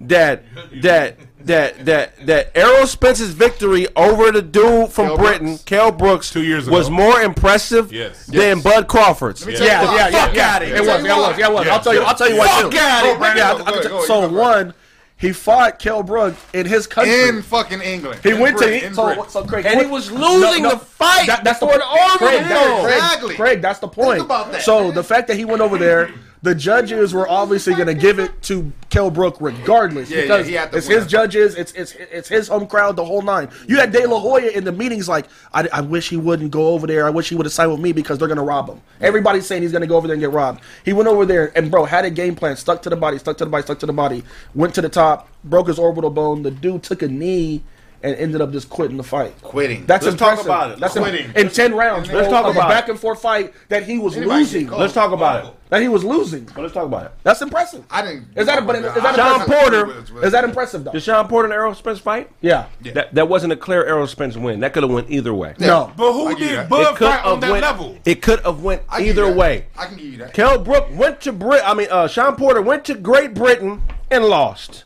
that 0.00 0.42
that 0.82 1.18
that 1.46 1.84
that 1.86 2.26
that 2.26 2.50
Errol 2.54 2.86
Spence's 2.86 3.32
victory 3.32 3.86
over 3.96 4.30
the 4.30 4.42
dude 4.42 4.90
from 4.92 5.08
Kell 5.08 5.16
Britain, 5.16 5.46
Brooks. 5.48 5.62
Kell 5.64 5.92
Brooks, 5.92 6.30
Two 6.30 6.42
years 6.42 6.68
was 6.68 6.90
more 6.90 7.20
impressive 7.22 7.92
Yes. 7.92 8.26
than 8.26 8.60
Bud 8.60 8.88
Crawford's. 8.88 9.46
me 9.46 9.52
Yeah. 9.54 9.58
tell 9.58 9.66
you 9.66 9.72
Yeah, 9.72 9.84
why. 9.86 9.96
yeah, 9.96 10.08
yeah, 10.08 10.26
Fuck 10.26 10.34
yeah. 10.36 10.54
outta 10.54 10.64
here. 10.66 10.74
It 10.76 10.80
was, 10.80 10.88
yeah, 10.88 10.94
it 10.94 11.02
was, 11.02 11.38
yeah, 11.38 11.46
it 11.48 11.52
was. 11.52 11.68
I'll 11.68 11.80
tell 11.80 11.94
you, 11.94 12.02
I'll 12.02 12.14
tell 12.14 12.28
you 12.30 12.36
what. 12.36 12.48
Fuck 12.50 12.70
too. 12.70 12.78
outta 12.78 12.78
oh, 12.78 13.04
here. 13.06 13.12
Go, 13.14 13.18
Brandon, 13.18 13.38
Yeah, 13.38 13.52
go, 13.52 13.58
I'll 13.64 13.74
go, 13.74 13.82
tell- 13.82 13.90
go, 14.00 14.04
so 14.06 14.28
one, 14.28 14.74
he 15.18 15.32
fought 15.32 15.78
Kell 15.78 16.02
Brook 16.02 16.34
in 16.52 16.66
his 16.66 16.86
country. 16.86 17.28
in 17.28 17.42
fucking 17.42 17.80
England. 17.80 18.20
he 18.22 18.30
In 18.30 18.38
went 18.40 18.56
Britain, 18.58 18.80
to 18.80 18.86
in 18.88 18.94
so, 18.94 19.26
so 19.28 19.44
Craig, 19.44 19.64
And 19.64 19.80
he 19.80 19.86
was 19.86 20.10
losing 20.10 20.62
No, 20.64 20.68
no, 20.68 20.74
the 20.74 20.78
fight 20.84 21.26
That, 21.26 21.42
that's 21.44 21.58
the 21.60 21.66
before 21.66 21.78
the 21.78 21.86
orbital 21.86 22.18
Craig, 22.28 22.42
that, 22.42 22.80
Craig, 22.84 22.94
Exactly. 22.96 23.34
Craig, 23.36 23.62
that's 23.62 23.78
the 23.78 23.88
point. 23.88 24.20
about 24.20 24.52
that, 24.52 24.62
so 24.62 24.90
the 24.90 25.02
fact 25.04 25.28
that 25.28 25.36
he 25.36 25.44
went 25.46 25.62
over 25.62 25.78
there, 25.78 26.10
the 26.46 26.54
judges 26.54 27.12
were 27.12 27.28
obviously 27.28 27.74
going 27.74 27.88
to 27.88 27.94
give 27.94 28.20
it 28.20 28.40
to 28.40 28.72
Kell 28.88 29.10
Brook 29.10 29.36
regardless 29.40 30.08
Yeah, 30.08 30.18
yeah, 30.18 30.22
because 30.22 30.46
he 30.46 30.52
had 30.54 30.70
to 30.70 30.78
it's 30.78 30.86
win. 30.86 30.98
his 30.98 31.06
judges, 31.08 31.56
it's 31.56 31.72
it's 31.72 31.92
it's 31.92 32.28
his 32.28 32.46
home 32.46 32.68
crowd, 32.68 32.94
the 32.94 33.04
whole 33.04 33.20
nine. 33.20 33.48
You 33.66 33.78
had 33.78 33.90
De 33.90 34.06
La 34.06 34.20
Hoya 34.20 34.50
in 34.50 34.62
the 34.62 34.70
meetings 34.70 35.08
like, 35.08 35.26
I, 35.52 35.68
I 35.72 35.80
wish 35.80 36.08
he 36.08 36.16
wouldn't 36.16 36.52
go 36.52 36.68
over 36.68 36.86
there. 36.86 37.04
I 37.04 37.10
wish 37.10 37.30
he 37.30 37.34
would 37.34 37.46
have 37.46 37.52
signed 37.52 37.72
with 37.72 37.80
me 37.80 37.90
because 37.90 38.18
they're 38.18 38.28
going 38.28 38.38
to 38.38 38.44
rob 38.44 38.68
him. 38.68 38.80
Everybody's 39.00 39.44
saying 39.44 39.62
he's 39.62 39.72
going 39.72 39.80
to 39.82 39.88
go 39.88 39.96
over 39.96 40.06
there 40.06 40.14
and 40.14 40.20
get 40.20 40.30
robbed. 40.30 40.60
He 40.84 40.92
went 40.92 41.08
over 41.08 41.26
there 41.26 41.50
and 41.58 41.68
bro 41.68 41.84
had 41.84 42.04
a 42.04 42.10
game 42.10 42.36
plan, 42.36 42.56
stuck 42.56 42.80
to 42.82 42.90
the 42.90 42.96
body, 42.96 43.18
stuck 43.18 43.36
to 43.38 43.44
the 43.44 43.50
body, 43.50 43.64
stuck 43.64 43.80
to 43.80 43.86
the 43.86 43.92
body. 43.92 44.22
Went 44.54 44.72
to 44.76 44.82
the 44.82 44.88
top, 44.88 45.28
broke 45.42 45.66
his 45.66 45.80
orbital 45.80 46.10
bone. 46.10 46.44
The 46.44 46.52
dude 46.52 46.84
took 46.84 47.02
a 47.02 47.08
knee. 47.08 47.64
And 48.06 48.14
ended 48.16 48.40
up 48.40 48.52
just 48.52 48.68
quitting 48.70 48.96
the 48.96 49.02
fight. 49.02 49.34
Quitting. 49.42 49.84
That's 49.84 50.04
Let's 50.04 50.16
talk 50.16 50.38
impressive. 50.38 50.46
about 50.46 50.70
it. 50.70 50.78
That's 50.78 50.94
Quitting. 50.96 51.32
in 51.34 51.48
ten 51.50 51.74
rounds. 51.74 52.08
Let's 52.10 52.28
talk 52.28 52.44
about 52.46 52.54
a 52.64 52.66
it. 52.66 52.70
back 52.70 52.88
and 52.88 52.96
forth 52.98 53.20
fight 53.20 53.52
that 53.68 53.82
he 53.82 53.98
was 53.98 54.16
Anybody 54.16 54.40
losing. 54.40 54.68
Let's 54.68 54.92
talk 54.92 55.10
about 55.10 55.44
it. 55.46 55.52
That 55.70 55.82
he 55.82 55.88
was 55.88 56.04
losing. 56.04 56.44
But 56.44 56.58
let's 56.58 56.72
talk 56.74 56.84
about 56.84 57.06
it. 57.06 57.12
That's 57.24 57.42
impressive. 57.42 57.84
I 57.90 58.02
didn't. 58.02 58.28
Is 58.36 58.46
that 58.46 58.60
a- 58.60 58.62
but 58.62 58.76
is 58.76 58.82
that 58.82 59.14
a- 59.14 59.16
Shawn 59.16 59.40
Porter- 59.40 60.24
Is 60.24 60.30
that 60.30 60.44
impressive 60.44 60.84
though? 60.84 60.92
The 60.92 61.00
Shawn 61.00 61.26
Porter 61.26 61.46
and 61.46 61.52
Errol 61.52 61.74
Spence 61.74 61.98
fight? 61.98 62.30
Yeah. 62.40 62.66
That, 62.94 63.12
that 63.16 63.28
wasn't 63.28 63.52
a 63.52 63.56
clear 63.56 63.84
Errol 63.84 64.06
Spence 64.06 64.36
win. 64.36 64.60
That 64.60 64.72
could 64.72 64.84
have 64.84 64.92
went 64.92 65.10
either 65.10 65.34
way. 65.34 65.54
No. 65.58 65.92
But 65.96 66.12
who 66.12 66.26
I 66.28 66.34
give 66.34 66.40
you 66.42 66.46
did 66.50 66.58
that. 66.58 66.68
Bud 66.68 66.98
fight 66.98 67.24
on 67.24 67.40
that 67.40 67.50
went, 67.50 67.62
level? 67.62 67.98
It 68.04 68.22
could 68.22 68.38
have 68.44 68.62
went 68.62 68.82
I 68.88 68.98
give 69.02 69.16
you 69.16 69.24
either 69.24 69.34
way. 69.34 69.66
I 69.76 69.86
can 69.86 69.96
give 69.96 70.06
you 70.06 70.18
that. 70.18 70.32
Kell 70.32 70.58
Brook 70.60 70.86
went 70.92 71.20
to 71.22 71.32
Brit. 71.32 71.62
I 71.64 71.74
mean, 71.74 71.88
uh, 71.90 72.06
Shawn 72.06 72.36
Porter 72.36 72.62
went 72.62 72.84
to 72.84 72.94
Great 72.94 73.34
Britain 73.34 73.82
and 74.12 74.24
lost. 74.26 74.84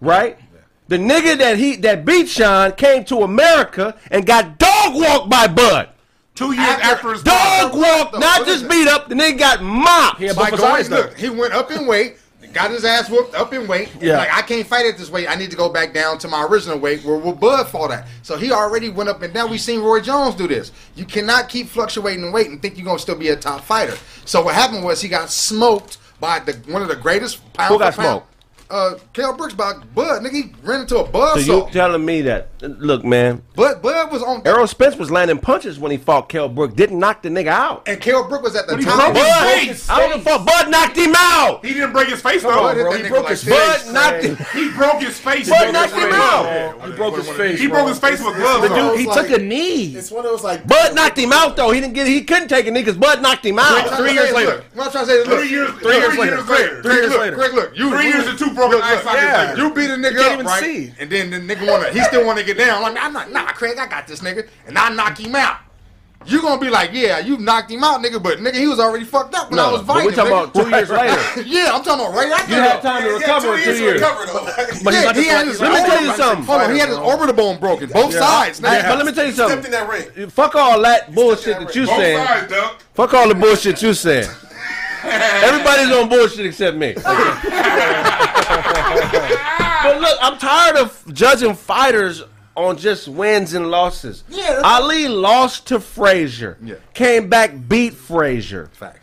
Right. 0.00 0.38
The 0.90 0.98
nigga 0.98 1.38
that 1.38 1.56
he 1.56 1.76
that 1.76 2.04
beat 2.04 2.28
Shawn 2.28 2.72
came 2.72 3.04
to 3.04 3.18
America 3.18 3.96
and 4.10 4.26
got 4.26 4.58
dog 4.58 4.94
walked 4.94 5.30
by 5.30 5.46
Bud. 5.46 5.88
Two 6.34 6.52
years 6.52 6.80
after, 6.80 7.12
his 7.12 7.22
Dog 7.22 7.74
walked, 7.74 8.12
though, 8.12 8.18
not 8.18 8.44
just 8.44 8.68
beat 8.68 8.88
up. 8.88 9.08
The 9.08 9.14
nigga 9.14 9.38
got 9.38 9.62
mopped. 9.62 10.18
He 10.18 10.24
had 10.24 10.34
By 10.34 10.50
both 10.50 10.58
going, 10.58 10.88
look, 10.88 11.16
he 11.16 11.28
went 11.28 11.52
up 11.52 11.70
in 11.70 11.86
weight, 11.86 12.16
got 12.52 12.72
his 12.72 12.84
ass 12.84 13.08
whooped 13.08 13.36
up 13.36 13.52
in 13.54 13.68
weight. 13.68 13.92
Yeah. 14.00 14.16
Like 14.16 14.34
I 14.34 14.42
can't 14.42 14.66
fight 14.66 14.84
at 14.86 14.98
this 14.98 15.10
weight. 15.10 15.30
I 15.30 15.36
need 15.36 15.52
to 15.52 15.56
go 15.56 15.68
back 15.68 15.94
down 15.94 16.18
to 16.18 16.28
my 16.28 16.44
original 16.44 16.76
weight 16.78 17.04
where, 17.04 17.18
where 17.18 17.34
Bud 17.34 17.68
fought 17.68 17.92
at. 17.92 18.08
So 18.22 18.36
he 18.36 18.50
already 18.50 18.88
went 18.88 19.08
up 19.08 19.22
and 19.22 19.32
down. 19.32 19.48
We've 19.48 19.60
seen 19.60 19.80
Roy 19.82 20.00
Jones 20.00 20.34
do 20.34 20.48
this. 20.48 20.72
You 20.96 21.04
cannot 21.04 21.48
keep 21.48 21.68
fluctuating 21.68 22.24
in 22.24 22.32
weight 22.32 22.48
and 22.48 22.60
think 22.60 22.76
you're 22.76 22.86
gonna 22.86 22.98
still 22.98 23.14
be 23.14 23.28
a 23.28 23.36
top 23.36 23.60
fighter. 23.60 23.96
So 24.24 24.42
what 24.42 24.56
happened 24.56 24.82
was 24.82 25.00
he 25.00 25.08
got 25.08 25.30
smoked 25.30 25.98
by 26.18 26.40
the 26.40 26.54
one 26.72 26.82
of 26.82 26.88
the 26.88 26.96
greatest 26.96 27.52
pound 27.52 27.72
Who 27.72 27.78
got 27.78 27.94
for 27.94 28.02
pound- 28.02 28.18
smoked? 28.22 28.29
Uh, 28.70 28.94
Kell 29.12 29.34
Brooks 29.36 29.54
by 29.54 29.72
Bud. 29.94 30.22
Nigga, 30.22 30.30
he 30.32 30.52
ran 30.62 30.82
into 30.82 30.98
a 30.98 31.04
buzz 31.04 31.32
So 31.32 31.38
you 31.40 31.44
saw. 31.62 31.68
telling 31.70 32.04
me 32.04 32.22
that? 32.22 32.48
Look, 32.62 33.04
man, 33.04 33.42
Bud, 33.56 33.82
Bud 33.82 34.12
was 34.12 34.22
on. 34.22 34.42
Errol 34.46 34.66
Spence 34.68 34.96
was 34.96 35.10
landing 35.10 35.38
punches 35.38 35.78
when 35.78 35.90
he 35.90 35.96
fought 35.96 36.28
Kell 36.28 36.48
Brook. 36.48 36.76
Didn't 36.76 36.98
knock 37.00 37.22
the 37.22 37.30
nigga 37.30 37.48
out. 37.48 37.88
and 37.88 38.00
Kell 38.00 38.28
Brook 38.28 38.42
was 38.42 38.54
at 38.54 38.68
the 38.68 38.76
he 38.76 38.84
top. 38.84 39.12
broke 39.12 39.16
his 39.16 39.24
Bud- 39.34 39.42
face. 39.54 39.90
I 39.90 39.98
don't 39.98 40.18
give 40.18 40.26
a 40.26 40.30
fuck. 40.30 40.46
Bud 40.46 40.70
knocked 40.70 40.96
him 40.96 41.14
out. 41.16 41.64
He 41.64 41.74
didn't 41.74 41.92
break 41.92 42.08
his 42.10 42.20
face 42.22 42.42
though. 42.42 42.50
on, 42.66 42.74
bro, 42.76 42.92
he 42.92 43.08
broke 43.08 43.28
his 43.28 43.42
this. 43.42 43.84
Bud 43.86 43.92
knocked 43.94 44.24
him. 44.24 44.36
He 44.52 44.70
broke 44.70 45.02
his 45.02 45.18
face. 45.18 45.48
Bud 45.48 45.72
knocked 45.72 45.92
him 45.94 46.12
out. 46.12 46.86
He 46.86 46.92
broke 46.92 47.16
his 47.16 47.28
face. 47.30 47.58
He 47.58 47.66
broke 47.66 47.88
his 47.88 47.98
face 47.98 48.22
with 48.22 48.36
gloves. 48.36 48.68
The 48.68 48.74
on. 48.74 48.90
dude, 48.90 49.00
he 49.00 49.06
It's 49.06 49.16
took 49.16 49.30
a 49.30 49.38
knee. 49.42 49.96
It's 49.96 50.10
one 50.12 50.24
of 50.24 50.30
those 50.30 50.44
like 50.44 50.66
Bud 50.68 50.94
knocked 50.94 51.18
him 51.18 51.32
out 51.32 51.56
though. 51.56 51.72
He 51.72 51.80
didn't 51.80 51.94
get. 51.94 52.06
He 52.06 52.22
couldn't 52.24 52.48
take 52.48 52.66
a 52.66 52.70
knee 52.70 52.82
because 52.82 52.96
Bud 52.98 53.20
knocked 53.20 53.44
him 53.44 53.58
out. 53.58 53.96
Three 53.96 54.12
years 54.12 54.32
later. 54.32 54.62
What 54.74 54.86
I'm 54.86 54.92
trying 54.92 55.06
to 55.06 55.10
say 55.10 55.16
is, 55.18 55.26
look, 55.26 55.40
Three 55.40 55.48
years- 55.50 55.70
three 55.70 55.80
three 55.80 55.92
years 55.96 56.02
years 56.14 56.18
later, 56.18 56.42
later. 56.42 56.82
Three 56.82 56.94
years 56.94 57.16
later. 57.16 57.36
Craig, 57.36 57.54
look, 57.54 57.76
you 57.76 57.90
Three 57.90 58.06
years 58.08 58.26
and 58.26 58.38
two 58.38 58.50
broken 58.60 58.76
look, 58.78 58.84
eye 58.84 58.94
look, 58.94 59.04
yeah, 59.14 59.50
later. 59.50 59.62
You 59.62 59.74
beat 59.74 59.90
a 59.90 59.94
nigga 59.94 60.16
can't 60.16 60.26
up, 60.26 60.32
even 60.34 60.46
right? 60.46 60.62
see. 60.62 60.92
And 60.98 61.10
then 61.10 61.30
the 61.30 61.36
nigga 61.38 61.66
wanna, 61.70 61.90
he 61.92 62.00
still 62.04 62.24
wanna 62.26 62.42
get 62.42 62.56
down. 62.58 62.82
Like, 62.82 62.96
I'm 63.00 63.12
not, 63.12 63.30
nah, 63.32 63.46
Craig, 63.52 63.78
I 63.78 63.86
got 63.86 64.06
this 64.06 64.20
nigga, 64.20 64.48
and 64.66 64.76
I 64.78 64.88
knock 64.90 65.18
him 65.18 65.34
out. 65.34 65.58
You 66.26 66.42
gonna 66.42 66.60
be 66.60 66.68
like, 66.68 66.90
yeah, 66.92 67.18
you 67.18 67.38
knocked 67.38 67.70
him 67.70 67.82
out, 67.82 68.02
nigga, 68.02 68.22
but 68.22 68.40
nigga, 68.40 68.56
he 68.56 68.66
was 68.66 68.78
already 68.78 69.06
fucked 69.06 69.34
up 69.34 69.50
when 69.50 69.58
I 69.58 69.72
was 69.72 69.80
fighting. 69.80 70.04
we're 70.04 70.12
talking 70.14 70.32
nigga. 70.34 70.50
about 70.50 70.54
two 70.54 70.68
years 70.68 70.90
later. 70.90 71.42
yeah, 71.48 71.70
I'm 71.72 71.82
talking 71.82 72.04
about 72.04 72.14
right 72.14 72.28
after. 72.30 72.50
You 72.52 72.60
had 72.60 72.82
that. 72.82 72.82
time 72.82 73.02
to 73.04 73.08
recover 73.14 73.54
in 73.54 73.64
two 73.64 73.72
to 73.72 73.78
years. 73.78 74.00
recover, 74.02 74.26
though. 74.26 74.44
But 74.84 74.92
Yeah, 74.92 75.02
not 75.04 75.16
he 75.16 75.24
had 75.24 75.46
his. 75.46 75.58
Let 75.62 75.72
me 75.72 75.78
tell 75.88 76.02
you 76.02 76.10
orbital- 76.10 76.16
something. 76.26 76.44
Hold 76.44 76.60
on, 76.60 76.72
he 76.74 76.78
had 76.78 76.88
his 76.90 76.98
orbital 76.98 77.34
bone 77.34 77.58
broken, 77.58 77.88
both 77.88 78.12
sides. 78.12 78.58
Hey, 78.58 78.66
nigga. 78.66 78.88
but 78.90 78.98
let 78.98 79.06
me 79.06 79.12
tell 79.12 79.24
you 79.24 79.32
Stepped 79.32 79.50
in 79.50 79.54
something. 79.56 79.70
that 79.72 79.88
ring. 79.88 80.28
Fuck 80.28 80.54
all 80.56 80.82
that 80.82 81.14
bullshit 81.14 81.58
that 81.58 81.74
you 81.74 81.86
Both 81.86 81.96
saying. 81.96 82.26
sides, 82.26 82.52
Duck. 82.52 82.82
Fuck 82.92 83.14
all 83.14 83.26
the 83.28 83.34
bullshit 83.34 83.80
you 83.80 83.94
saying. 83.94 84.28
Everybody's 85.02 85.90
on 85.96 86.10
bullshit 86.10 86.44
except 86.44 86.76
me. 86.76 86.94
but 89.82 90.00
look, 90.00 90.18
I'm 90.20 90.38
tired 90.38 90.76
of 90.76 91.04
judging 91.12 91.54
fighters 91.54 92.22
on 92.56 92.76
just 92.76 93.08
wins 93.08 93.54
and 93.54 93.70
losses. 93.70 94.24
Yeah. 94.28 94.60
Ali 94.64 95.08
lost 95.08 95.66
to 95.68 95.80
Frazier. 95.80 96.58
Yeah. 96.62 96.76
Came 96.94 97.28
back, 97.28 97.52
beat 97.68 97.94
Frazier. 97.94 98.68
Facts. 98.72 98.99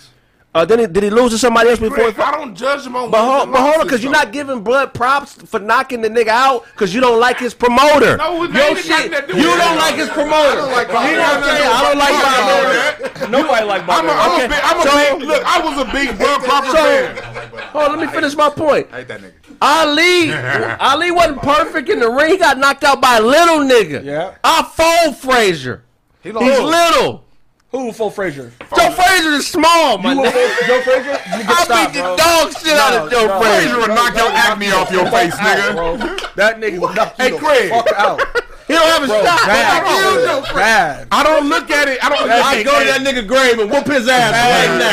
Uh, 0.57 0.65
then 0.65 0.79
he, 0.79 0.87
did 0.87 1.03
he 1.03 1.09
lose 1.11 1.31
to 1.31 1.37
somebody 1.37 1.69
else 1.69 1.79
before? 1.79 2.09
he 2.11 2.19
I 2.19 2.31
don't 2.31 2.55
judge 2.55 2.85
him 2.85 2.95
on. 2.95 3.11
But 3.11 3.23
hold, 3.23 3.51
but 3.51 3.61
hold 3.61 3.75
on, 3.75 3.83
because 3.83 4.01
you're 4.01 4.11
not 4.11 4.31
giving 4.31 4.63
blood 4.63 4.91
props 4.93 5.33
for 5.33 5.59
knocking 5.59 6.01
the 6.01 6.09
nigga 6.09 6.29
out 6.29 6.65
because 6.73 6.95
you 6.95 6.99
don't 7.01 7.19
like 7.19 7.37
his 7.37 7.53
promoter. 7.53 8.17
No, 8.17 8.43
it 8.43 8.51
Your 8.51 8.63
ain't 8.63 8.79
shit, 8.79 9.11
do 9.27 9.37
you 9.37 9.43
don't 9.43 9.75
it. 9.75 9.79
like 9.79 9.95
his 9.95 10.09
promoter. 10.09 10.33
I 10.33 10.55
don't 10.55 10.71
like 10.71 10.87
He 10.87 10.93
Bob 10.93 11.05
don't 11.05 11.41
Marley. 11.41 11.57
say, 11.57 11.67
I 11.67 11.81
don't 11.83 11.97
like 11.99 13.21
Bob 13.21 13.29
Nobody 13.29 13.65
like 13.65 13.85
Bob 13.85 13.99
I'm 13.99 14.05
a, 14.05 14.13
Marley. 14.13 14.43
I'm 14.43 14.45
a 14.45 14.47
big, 14.49 14.61
I'm 14.63 14.79
a 14.79 14.83
so- 14.83 15.17
big, 15.19 15.27
look, 15.27 15.43
I 15.45 15.61
was 15.63 15.87
a 15.87 15.91
big 15.91 16.17
Blood 16.17 16.41
Crawford 16.41 16.71
So- 16.77 16.77
fan. 16.77 17.61
Hold 17.73 17.83
on, 17.91 17.99
let 17.99 18.07
me 18.07 18.13
finish 18.13 18.35
my 18.35 18.49
point. 18.49 18.87
I 18.91 18.97
hate 18.97 19.07
that 19.09 19.21
nigga. 19.21 19.33
Ali, 19.61 20.31
Ali 20.79 21.11
wasn't 21.11 21.41
perfect 21.41 21.89
in 21.89 21.99
the 21.99 22.09
ring. 22.09 22.31
He 22.31 22.37
got 22.37 22.57
knocked 22.57 22.83
out 22.83 22.99
by 23.01 23.17
a 23.17 23.21
little 23.21 23.59
nigga. 23.59 24.03
Yeah. 24.03 24.35
I 24.43 24.63
fold 24.63 25.17
Frazier. 25.17 25.83
He 26.23 26.31
He's 26.31 26.59
little. 26.59 27.25
Who 27.71 27.91
full 27.91 28.09
Frazier? 28.09 28.51
Joe 28.75 28.91
Frazier 28.91 29.31
is 29.35 29.47
small, 29.47 29.97
my 29.97 30.13
You 30.13 30.19
will 30.21 30.31
nigga. 30.31 30.67
Joe 30.67 30.81
Frazier? 30.81 31.11
You 31.11 31.43
get 31.43 31.49
I 31.51 31.63
stopped, 31.65 31.93
beat 31.93 31.99
the 31.99 32.03
bro. 32.07 32.15
dog 32.15 32.51
shit 32.55 32.73
out 32.79 32.93
of 32.95 33.11
Joe 33.11 33.27
no, 33.27 33.39
Frazier. 33.41 33.59
Frazier 33.59 33.77
would 33.83 33.89
knock 33.91 34.15
your 34.15 34.31
acne 34.31 34.71
off 34.71 34.89
your 34.91 35.05
face, 35.11 35.35
nigga. 35.35 35.73
Bro, 35.75 35.97
that 36.35 36.59
nigga 36.61 36.79
will 36.79 36.93
knock 36.93 37.15
Hey, 37.17 37.27
you 37.27 37.33
the 37.33 37.39
Craig. 37.43 37.69
fuck 37.69 37.91
out. 37.99 38.21
He 38.67 38.73
don't 38.73 38.87
have 38.87 39.03
a 39.03 39.07
Bro, 39.07 39.23
shot. 39.23 39.47
bad. 39.47 39.83
You 39.83 40.25
know, 40.27 40.41
Bad. 40.53 41.07
I 41.11 41.23
don't 41.23 41.47
look 41.47 41.71
at 41.71 41.87
it. 41.87 42.03
I 42.03 42.09
don't. 42.09 42.29
I 42.29 42.63
go 42.63 42.79
to 42.79 42.85
that 42.85 42.99
nigga 42.99 43.25
grave 43.27 43.59
and 43.59 43.69
whoop 43.71 43.85
his 43.87 44.07
ass 44.07 44.31
right 44.35 44.71
now. 44.75 44.91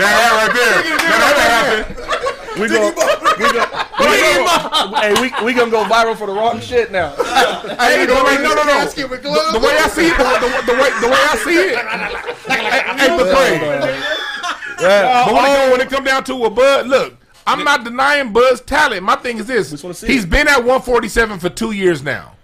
Now 0.00 0.12
that 0.16 0.32
right 0.40 0.52
there. 0.56 0.96
Now 0.96 1.32
that 1.36 1.48
happened. 1.52 2.11
We 2.58 2.68
go, 2.68 2.88
we 2.88 2.94
go, 2.94 3.06
we 3.38 3.52
go, 3.52 3.64
hey, 5.00 5.14
we, 5.20 5.44
we 5.44 5.54
gonna 5.54 5.70
go 5.70 5.84
viral 5.84 6.16
for 6.16 6.26
the 6.26 6.34
wrong 6.34 6.60
shit 6.60 6.92
now. 6.92 7.10
Hey, 7.78 8.04
the 8.04 8.14
way, 8.14 8.36
no, 8.42 8.54
no, 8.54 8.62
no. 8.64 8.84
The, 8.84 9.06
the 9.52 9.58
way 9.58 9.76
I 9.78 9.88
see 9.88 10.08
it, 10.08 10.16
the, 10.18 10.24
the, 10.24 10.72
the 10.72 10.78
way, 10.78 10.90
the 11.00 11.08
way 11.08 11.16
I 11.16 11.36
see 11.44 11.56
it. 11.56 11.78
Hey, 12.98 13.08
but 13.08 13.34
Craig, 13.34 13.60
Yeah. 14.80 15.24
But 15.24 15.34
when 15.34 15.44
it, 15.44 15.48
oh. 15.48 15.56
come, 15.56 15.70
when 15.70 15.80
it 15.80 15.90
come 15.90 16.04
down 16.04 16.24
to 16.24 16.44
a 16.44 16.50
Bud, 16.50 16.86
look, 16.88 17.16
I'm 17.46 17.64
not 17.64 17.84
denying 17.84 18.32
Bud's 18.32 18.60
talent. 18.60 19.02
My 19.02 19.16
thing 19.16 19.38
is 19.38 19.46
this: 19.46 19.70
he's 20.00 20.26
been 20.26 20.48
at 20.48 20.58
147 20.58 21.38
for 21.38 21.48
two 21.48 21.72
years 21.72 22.02
now, 22.02 22.34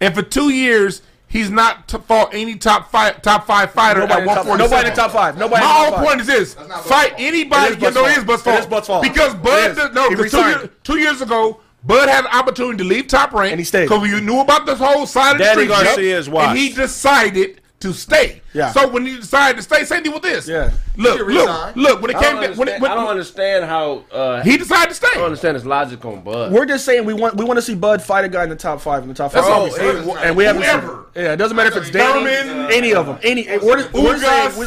and 0.00 0.14
for 0.14 0.22
two 0.22 0.50
years 0.50 1.02
he's 1.28 1.50
not 1.50 1.88
t- 1.88 1.98
fought 2.06 2.32
any 2.34 2.56
top 2.56 2.90
five 2.90 3.20
top 3.22 3.46
five 3.46 3.72
fighter 3.72 4.00
Nobody 4.00 4.14
at 4.14 4.18
in 4.20 4.26
the 4.26 4.34
top, 4.34 4.46
147. 4.46 4.58
nobody 4.70 4.88
in 4.88 4.94
the 4.94 5.00
top 5.02 5.10
five. 5.12 5.38
Nobody 5.38 5.60
My 5.62 5.66
top 5.66 5.94
whole 5.94 6.06
point 6.06 6.20
is 6.20 6.26
this: 6.26 6.54
fight 6.54 7.10
fault. 7.10 7.12
anybody. 7.18 7.66
It 7.66 7.70
is 7.72 7.76
Bud's 7.78 7.94
no, 7.96 8.06
it 8.06 8.18
is 8.18 8.24
Bud's 8.24 8.40
It 8.40 8.44
fault. 8.44 8.60
is 8.60 8.66
Bud's 8.66 8.86
fault. 8.86 9.02
because 9.02 9.34
Bud, 9.34 9.70
is. 9.70 9.94
no, 9.94 10.08
He 10.08 10.16
two, 10.16 10.22
resigned. 10.22 10.60
years, 10.60 10.68
two 10.84 10.98
years 10.98 11.20
ago. 11.20 11.60
Bud 11.84 12.08
had 12.08 12.24
an 12.24 12.30
opportunity 12.32 12.78
to 12.78 12.84
leave 12.84 13.06
top 13.06 13.32
rank, 13.32 13.52
And 13.52 13.60
he 13.60 13.64
stayed. 13.64 13.84
because 13.88 14.08
you 14.08 14.20
knew 14.20 14.40
about 14.40 14.66
this 14.66 14.78
whole 14.80 15.06
side 15.06 15.32
of 15.32 15.38
the 15.38 15.44
Danny 15.44 15.62
street. 15.66 15.68
Garcia 15.68 16.18
is 16.18 16.28
washed. 16.28 16.48
and 16.48 16.58
he 16.58 16.70
decided 16.72 17.60
to 17.80 17.92
stay. 17.92 18.40
Yeah. 18.54 18.72
So 18.72 18.88
when 18.88 19.04
he 19.04 19.16
decided 19.16 19.56
to 19.58 19.62
stay, 19.62 19.84
same 19.84 20.02
thing 20.02 20.12
with 20.12 20.22
this. 20.22 20.48
Yeah. 20.48 20.70
Look, 20.96 21.18
look, 21.18 21.28
resigned. 21.28 21.76
look. 21.76 22.00
When 22.00 22.10
it 22.10 22.18
came, 22.18 22.36
to, 22.40 22.54
when 22.54 22.68
it, 22.68 22.80
understand, 22.80 22.82
when, 22.82 22.90
I 22.90 22.94
don't 22.94 23.08
understand 23.08 23.64
how. 23.66 24.04
Uh, 24.10 24.42
he 24.42 24.56
decided 24.56 24.88
to 24.88 24.94
stay. 24.94 25.08
I 25.10 25.14
don't 25.16 25.24
understand 25.26 25.56
his 25.56 25.66
logic 25.66 26.04
on 26.04 26.22
Bud. 26.22 26.52
We're 26.52 26.64
just 26.64 26.84
saying 26.86 27.04
we 27.04 27.12
want 27.12 27.36
we 27.36 27.44
want 27.44 27.58
to 27.58 27.62
see 27.62 27.74
Bud 27.74 28.02
fight 28.02 28.24
a 28.24 28.28
guy 28.28 28.44
in 28.44 28.50
the 28.50 28.56
top 28.56 28.80
five 28.80 29.02
in 29.02 29.08
the 29.08 29.14
top 29.14 29.32
five. 29.32 29.42
That's 29.42 29.52
all 29.52 29.64
we 29.64 29.70
Oh, 29.70 29.74
saying. 29.74 30.08
and- 30.08 30.18
and 30.18 30.36
we 30.36 30.44
haven't 30.44 30.62
seen. 30.62 31.04
Yeah, 31.24 31.32
it 31.32 31.36
doesn't 31.36 31.56
matter 31.56 31.70
if 31.70 31.76
it's 31.76 31.90
Danny, 31.90 32.24
Thurman, 32.24 32.72
any 32.72 32.94
of 32.94 33.06
them, 33.06 33.18
any. 33.22 33.46
We're, 33.58 33.76
just- 33.78 33.92
we're 33.92 34.18
saying 34.18 34.58
we 34.58 34.66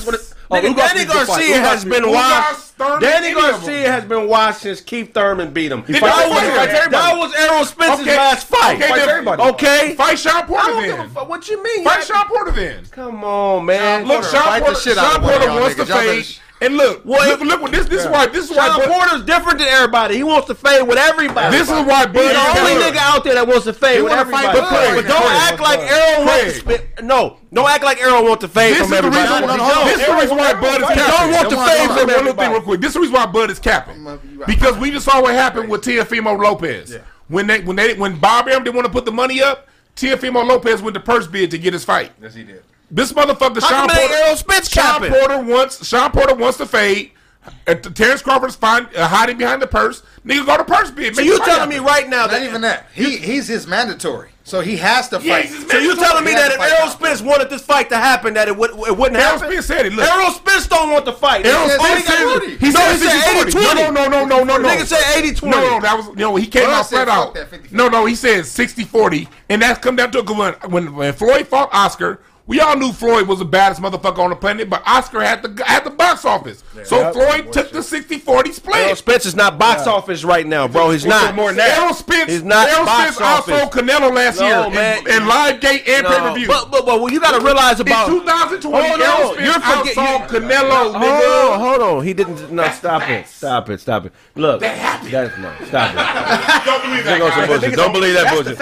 oh, 0.52 0.56
Nigga, 0.56 0.76
Danny 0.76 1.00
be 1.00 1.02
a 1.02 1.06
good 1.06 1.28
fight. 1.28 1.28
Garcia 1.28 1.60
has 1.60 1.86
been 1.86 2.12
washed. 2.12 2.78
Danny 2.78 3.06
any 3.08 3.30
of 3.32 3.36
them. 3.36 3.52
Garcia 3.52 3.92
has 3.92 4.06
been 4.06 4.28
washed 4.28 4.62
since 4.62 4.82
Keith 4.82 5.14
Thurman 5.14 5.52
beat 5.52 5.72
him. 5.72 5.84
fights- 5.84 6.00
That 6.00 6.30
was, 6.30 6.44
everybody. 6.44 6.90
that 6.92 7.18
was 7.18 7.34
Errol 7.36 7.66
Spence's 7.66 8.00
Okay. 8.08 8.18
last 8.18 8.48
fight. 8.48 8.82
Okay, 8.82 9.02
everybody. 9.02 9.42
Okay. 9.44 9.96
Fight 9.96 10.18
Shawn 10.20 10.46
Porter 10.46 10.64
I 10.64 10.68
don't 10.72 10.84
give 10.84 10.94
a 10.94 10.98
then. 10.98 11.10
fuck. 11.10 11.30
What 11.30 11.48
you 11.50 11.62
mean? 11.64 11.84
Fight 11.84 12.04
Shawn 12.04 12.28
Porter 12.28 12.52
then. 12.52 12.86
Come 12.92 13.24
on, 13.24 13.66
man. 13.66 14.06
Look, 14.08 14.24
Shawn 14.24 14.44
fight 14.44 14.60
the 14.60 14.66
Porter, 14.72 14.80
Shawn 14.96 15.22
Porter 15.22 15.48
wants 15.50 15.76
to 15.76 15.84
niggas. 15.86 16.40
Y'all 16.62 16.68
better 16.68 16.68
fade. 16.68 16.68
sh- 16.68 16.68
And 16.68 16.78
look, 16.78 17.02
Well, 17.06 17.30
look, 17.30 17.40
look, 17.42 17.62
what 17.62 17.72
this, 17.72 17.88
this 17.88 18.04
is 18.04 18.10
why, 18.10 18.26
this 18.28 18.50
is 18.50 18.56
why, 18.56 18.68
Shawn 18.68 18.80
Bud, 18.80 18.88
Porter's 18.90 19.24
different 19.26 19.60
than 19.60 19.68
everybody. 19.68 20.16
He 20.18 20.24
wants 20.24 20.48
to 20.48 20.56
fade 20.56 20.88
with 20.88 20.98
everybody. 20.98 21.56
this 21.58 21.68
is 21.70 21.86
why 21.86 22.06
Bud 22.06 22.22
He's 22.22 22.32
the 22.32 22.60
only 22.60 22.74
Look, 22.76 22.94
nigga 22.94 22.98
out 23.00 23.24
there 23.24 23.34
that 23.36 23.48
wants 23.48 23.66
to 23.66 23.74
fade 23.74 24.04
with 24.04 24.12
everybody. 24.14 24.46
fight 24.48 24.54
But, 24.56 24.70
Bud. 24.70 24.96
but 24.96 25.08
don't 25.08 25.22
Craig, 25.24 25.40
act 25.52 25.60
like 25.62 25.80
Errol 25.80 26.26
wants 26.26 26.58
to 26.60 26.64
Craig. 26.66 26.82
No, 27.04 27.38
don't 27.54 27.70
act 27.70 27.84
like 27.84 28.02
Errol 28.02 28.24
wants 28.26 28.42
to 28.44 28.48
fade 28.48 28.74
This 28.76 28.82
is 28.82 28.88
from 28.88 28.92
the 28.92 28.98
everybody. 28.98 29.44
reason. 29.46 29.50
He 29.50 29.60
Why, 29.62 29.84
this 29.86 30.00
is 30.02 30.06
the 30.08 30.14
reason 30.16 30.38
why 30.38 30.54
Bud 30.54 30.82
is 30.82 30.88
capping. 30.88 31.14
don't 31.16 31.32
want 31.32 31.50
to 31.50 31.56
fade 31.58 31.88
from 31.88 31.96
one 31.96 31.98
little 31.98 32.20
everybody. 32.20 32.46
thing 32.46 32.52
real 32.54 32.62
quick. 32.62 32.82
This 32.82 32.90
is 32.90 32.94
the 32.96 33.00
reason 33.02 33.14
why 33.16 33.26
Bud 33.26 33.50
is 33.52 33.60
capping 33.60 34.20
because 34.48 34.78
we 34.78 34.92
just 34.92 35.06
saw 35.06 35.22
what 35.22 35.34
happened 35.34 35.70
with 35.70 35.82
Teofimo 35.82 36.38
Lopez 36.42 36.98
when 37.30 37.48
they 37.48 37.62
when 37.62 37.76
they 37.76 37.94
when 37.96 38.18
Bob 38.20 38.48
Arum 38.48 38.64
didn't 38.64 38.76
want 38.76 38.86
to 38.86 38.92
put 38.92 39.06
the 39.06 39.12
money 39.12 39.42
up. 39.42 39.68
Teofimo 39.96 40.48
Lopez 40.48 40.82
went 40.82 40.94
to 40.94 41.00
purse 41.00 41.28
bid 41.28 41.52
to 41.52 41.58
get 41.58 41.74
his 41.74 41.84
fight. 41.84 42.12
Yes, 42.22 42.34
he 42.34 42.44
did. 42.44 42.64
This 42.92 43.14
motherfucker, 43.14 43.62
How 43.62 43.70
Shawn 43.70 43.88
come 43.90 43.98
it 43.98 44.00
ain't 44.02 44.10
Porter, 44.10 44.24
Errol 44.24 44.36
Spence 44.38 44.70
Shawn 44.70 44.84
capping? 45.02 45.12
Porter 45.14 45.40
wants 45.42 45.86
Shawn 45.88 46.12
Porter 46.12 46.36
wants 46.36 46.58
to 46.58 46.66
fade. 46.66 47.12
If 47.66 47.82
the 47.84 47.90
Terrence 47.90 48.22
Crawford 48.22 48.50
is 48.50 48.56
fine, 48.56 48.88
uh, 48.96 49.08
hiding 49.08 49.38
behind 49.38 49.62
the 49.62 49.66
purse, 49.68 50.04
nigga 50.26 50.46
go 50.46 50.58
to 50.58 50.64
purse 50.64 50.92
bid. 50.92 51.16
So 51.16 51.22
you 51.22 51.40
telling 51.40 51.70
me 51.70 51.78
it. 51.78 51.82
right 51.82 52.08
now 52.08 52.22
Not 52.24 52.32
that 52.32 52.44
even 52.44 52.62
that. 52.62 52.88
He 52.94 53.18
he's 53.18 53.48
his 53.48 53.66
mandatory, 53.66 54.30
so 54.44 54.60
he 54.60 54.76
has 54.78 55.08
to 55.10 55.20
fight. 55.20 55.46
he's 55.46 55.70
So 55.72 55.78
you 55.78 55.96
telling 55.96 56.26
me 56.26 56.34
that 56.34 56.52
if 56.52 56.60
Errol 56.60 56.90
Spence 56.90 57.22
wanted 57.22 57.50
this 57.50 57.62
fight 57.64 57.90
to 57.90 57.96
happen, 57.98 58.34
that 58.34 58.50
it 58.50 58.58
would 58.58 58.72
it 58.72 58.96
wouldn't 58.98 59.16
Errol 59.20 59.40
happen? 59.40 59.52
Spence 59.52 59.66
said 59.66 59.86
it. 59.86 59.94
Look, 59.94 60.06
Errol 60.08 60.32
Spence 60.32 60.68
don't 60.68 60.92
want 60.92 61.06
the 61.06 61.14
fight. 61.14 61.46
Errol 61.46 61.70
Spence 61.70 62.06
said 62.06 62.18
80-20. 62.28 62.44
it. 62.54 62.60
He 62.60 62.70
No, 62.72 62.80
said 62.94 63.44
60-40. 63.46 63.52
80-20. 63.52 63.54
No, 63.54 63.74
no, 63.74 64.08
no, 64.10 64.26
no, 64.26 64.44
no, 64.44 64.58
no. 64.58 64.70
Nigga 64.70 64.86
said 64.86 65.24
80-20. 65.24 65.44
No, 65.50 65.50
no, 65.62 65.80
that 65.82 65.96
was 65.98 66.16
no. 66.18 66.36
He 66.36 66.46
came 66.46 66.66
Bud 66.66 66.74
out 66.74 66.86
said 66.86 67.06
flat 67.06 67.08
out. 67.08 67.34
that 67.36 67.50
50-50. 67.50 67.72
No, 67.72 67.88
no, 67.88 68.06
he 68.06 68.16
said 68.16 68.44
60-40, 68.44 69.28
and 69.50 69.62
that's 69.62 69.80
come 69.80 69.96
down 69.96 70.12
to 70.12 70.20
it. 70.20 70.26
'cause 70.26 70.38
When, 70.38 70.72
when 70.72 70.96
when 70.96 71.14
Floyd 71.14 71.48
fought 71.48 71.70
Oscar, 71.72 72.20
we 72.50 72.60
all 72.60 72.76
knew 72.76 72.92
Floyd 72.92 73.28
was 73.28 73.40
the 73.40 73.46
baddest 73.46 73.80
motherfucker 73.82 74.18
on 74.20 74.32
the 74.32 74.36
planet, 74.36 74.70
but 74.70 74.84
Oscar 74.86 75.22
had 75.22 75.42
the 75.42 75.64
had 75.64 75.86
the 75.86 75.90
box 75.92 76.26
office. 76.26 76.64
So 76.84 77.12
Floyd 77.14 77.54
took 77.54 77.72
the 77.72 77.80
60-40 77.80 78.28
Errol 78.28 78.54
split. 78.54 78.98
Spence 78.98 79.26
is 79.26 79.36
not 79.36 79.58
box 79.58 79.86
office 79.88 80.24
right 80.24 80.46
now, 80.46 80.68
bro. 80.68 80.90
He's 80.92 81.06
not. 81.06 81.36
more 81.36 81.54
than. 81.54 81.60
Errol 81.62 81.94
Spence, 81.94 82.32
He's 82.32 82.44
not 82.44 82.68
Errol 82.70 82.86
box 82.86 83.16
Spence 83.16 83.50
also. 83.50 83.66
Canelo 83.70 84.14
last 84.14 84.40
No, 84.40 84.48
year 84.68 84.76
man. 84.76 85.08
in, 85.08 85.22
in 85.22 85.28
live 85.28 85.62
gate 85.62 85.88
and 85.88 86.04
No, 86.04 86.10
pay 86.10 86.20
per 86.20 86.34
view. 86.36 86.48
But, 86.48 86.72
but, 86.72 86.86
but 86.86 87.00
what 87.02 87.14
you 87.14 87.20
got 87.20 87.38
to 87.40 87.46
realize 87.46 87.80
about 87.80 88.10
in 88.10 88.20
2020, 88.20 88.88
Hold 88.88 89.02
Errol 89.02 89.28
on, 89.30 89.34
Spence 89.36 89.46
you're 89.46 89.54
forget- 89.54 89.96
outsaw 89.96 90.20
you- 90.34 90.40
Canelo, 90.40 90.92
Hold 90.92 90.96
nigga. 90.96 91.52
on, 91.54 91.60
hold 91.60 91.82
on. 92.00 92.06
He 92.06 92.14
didn't. 92.14 92.52
No, 92.52 92.68
stop 92.72 93.08
it. 93.10 93.28
Stop 93.28 93.70
it. 93.70 93.80
Stop 93.80 94.06
it. 94.08 94.14
Look, 94.36 94.62
That 94.62 94.78
happened. 94.78 95.12
that's 95.12 95.38
no. 95.38 95.54
Stop 95.68 95.92
it. 95.94 96.66
Don't 96.66 96.82
believe 96.84 97.04
that. 97.06 97.48
bullshit. 97.48 97.76
Don't 97.76 97.94
believe 97.94 98.14
that 98.16 98.34
bullshit. 98.34 98.58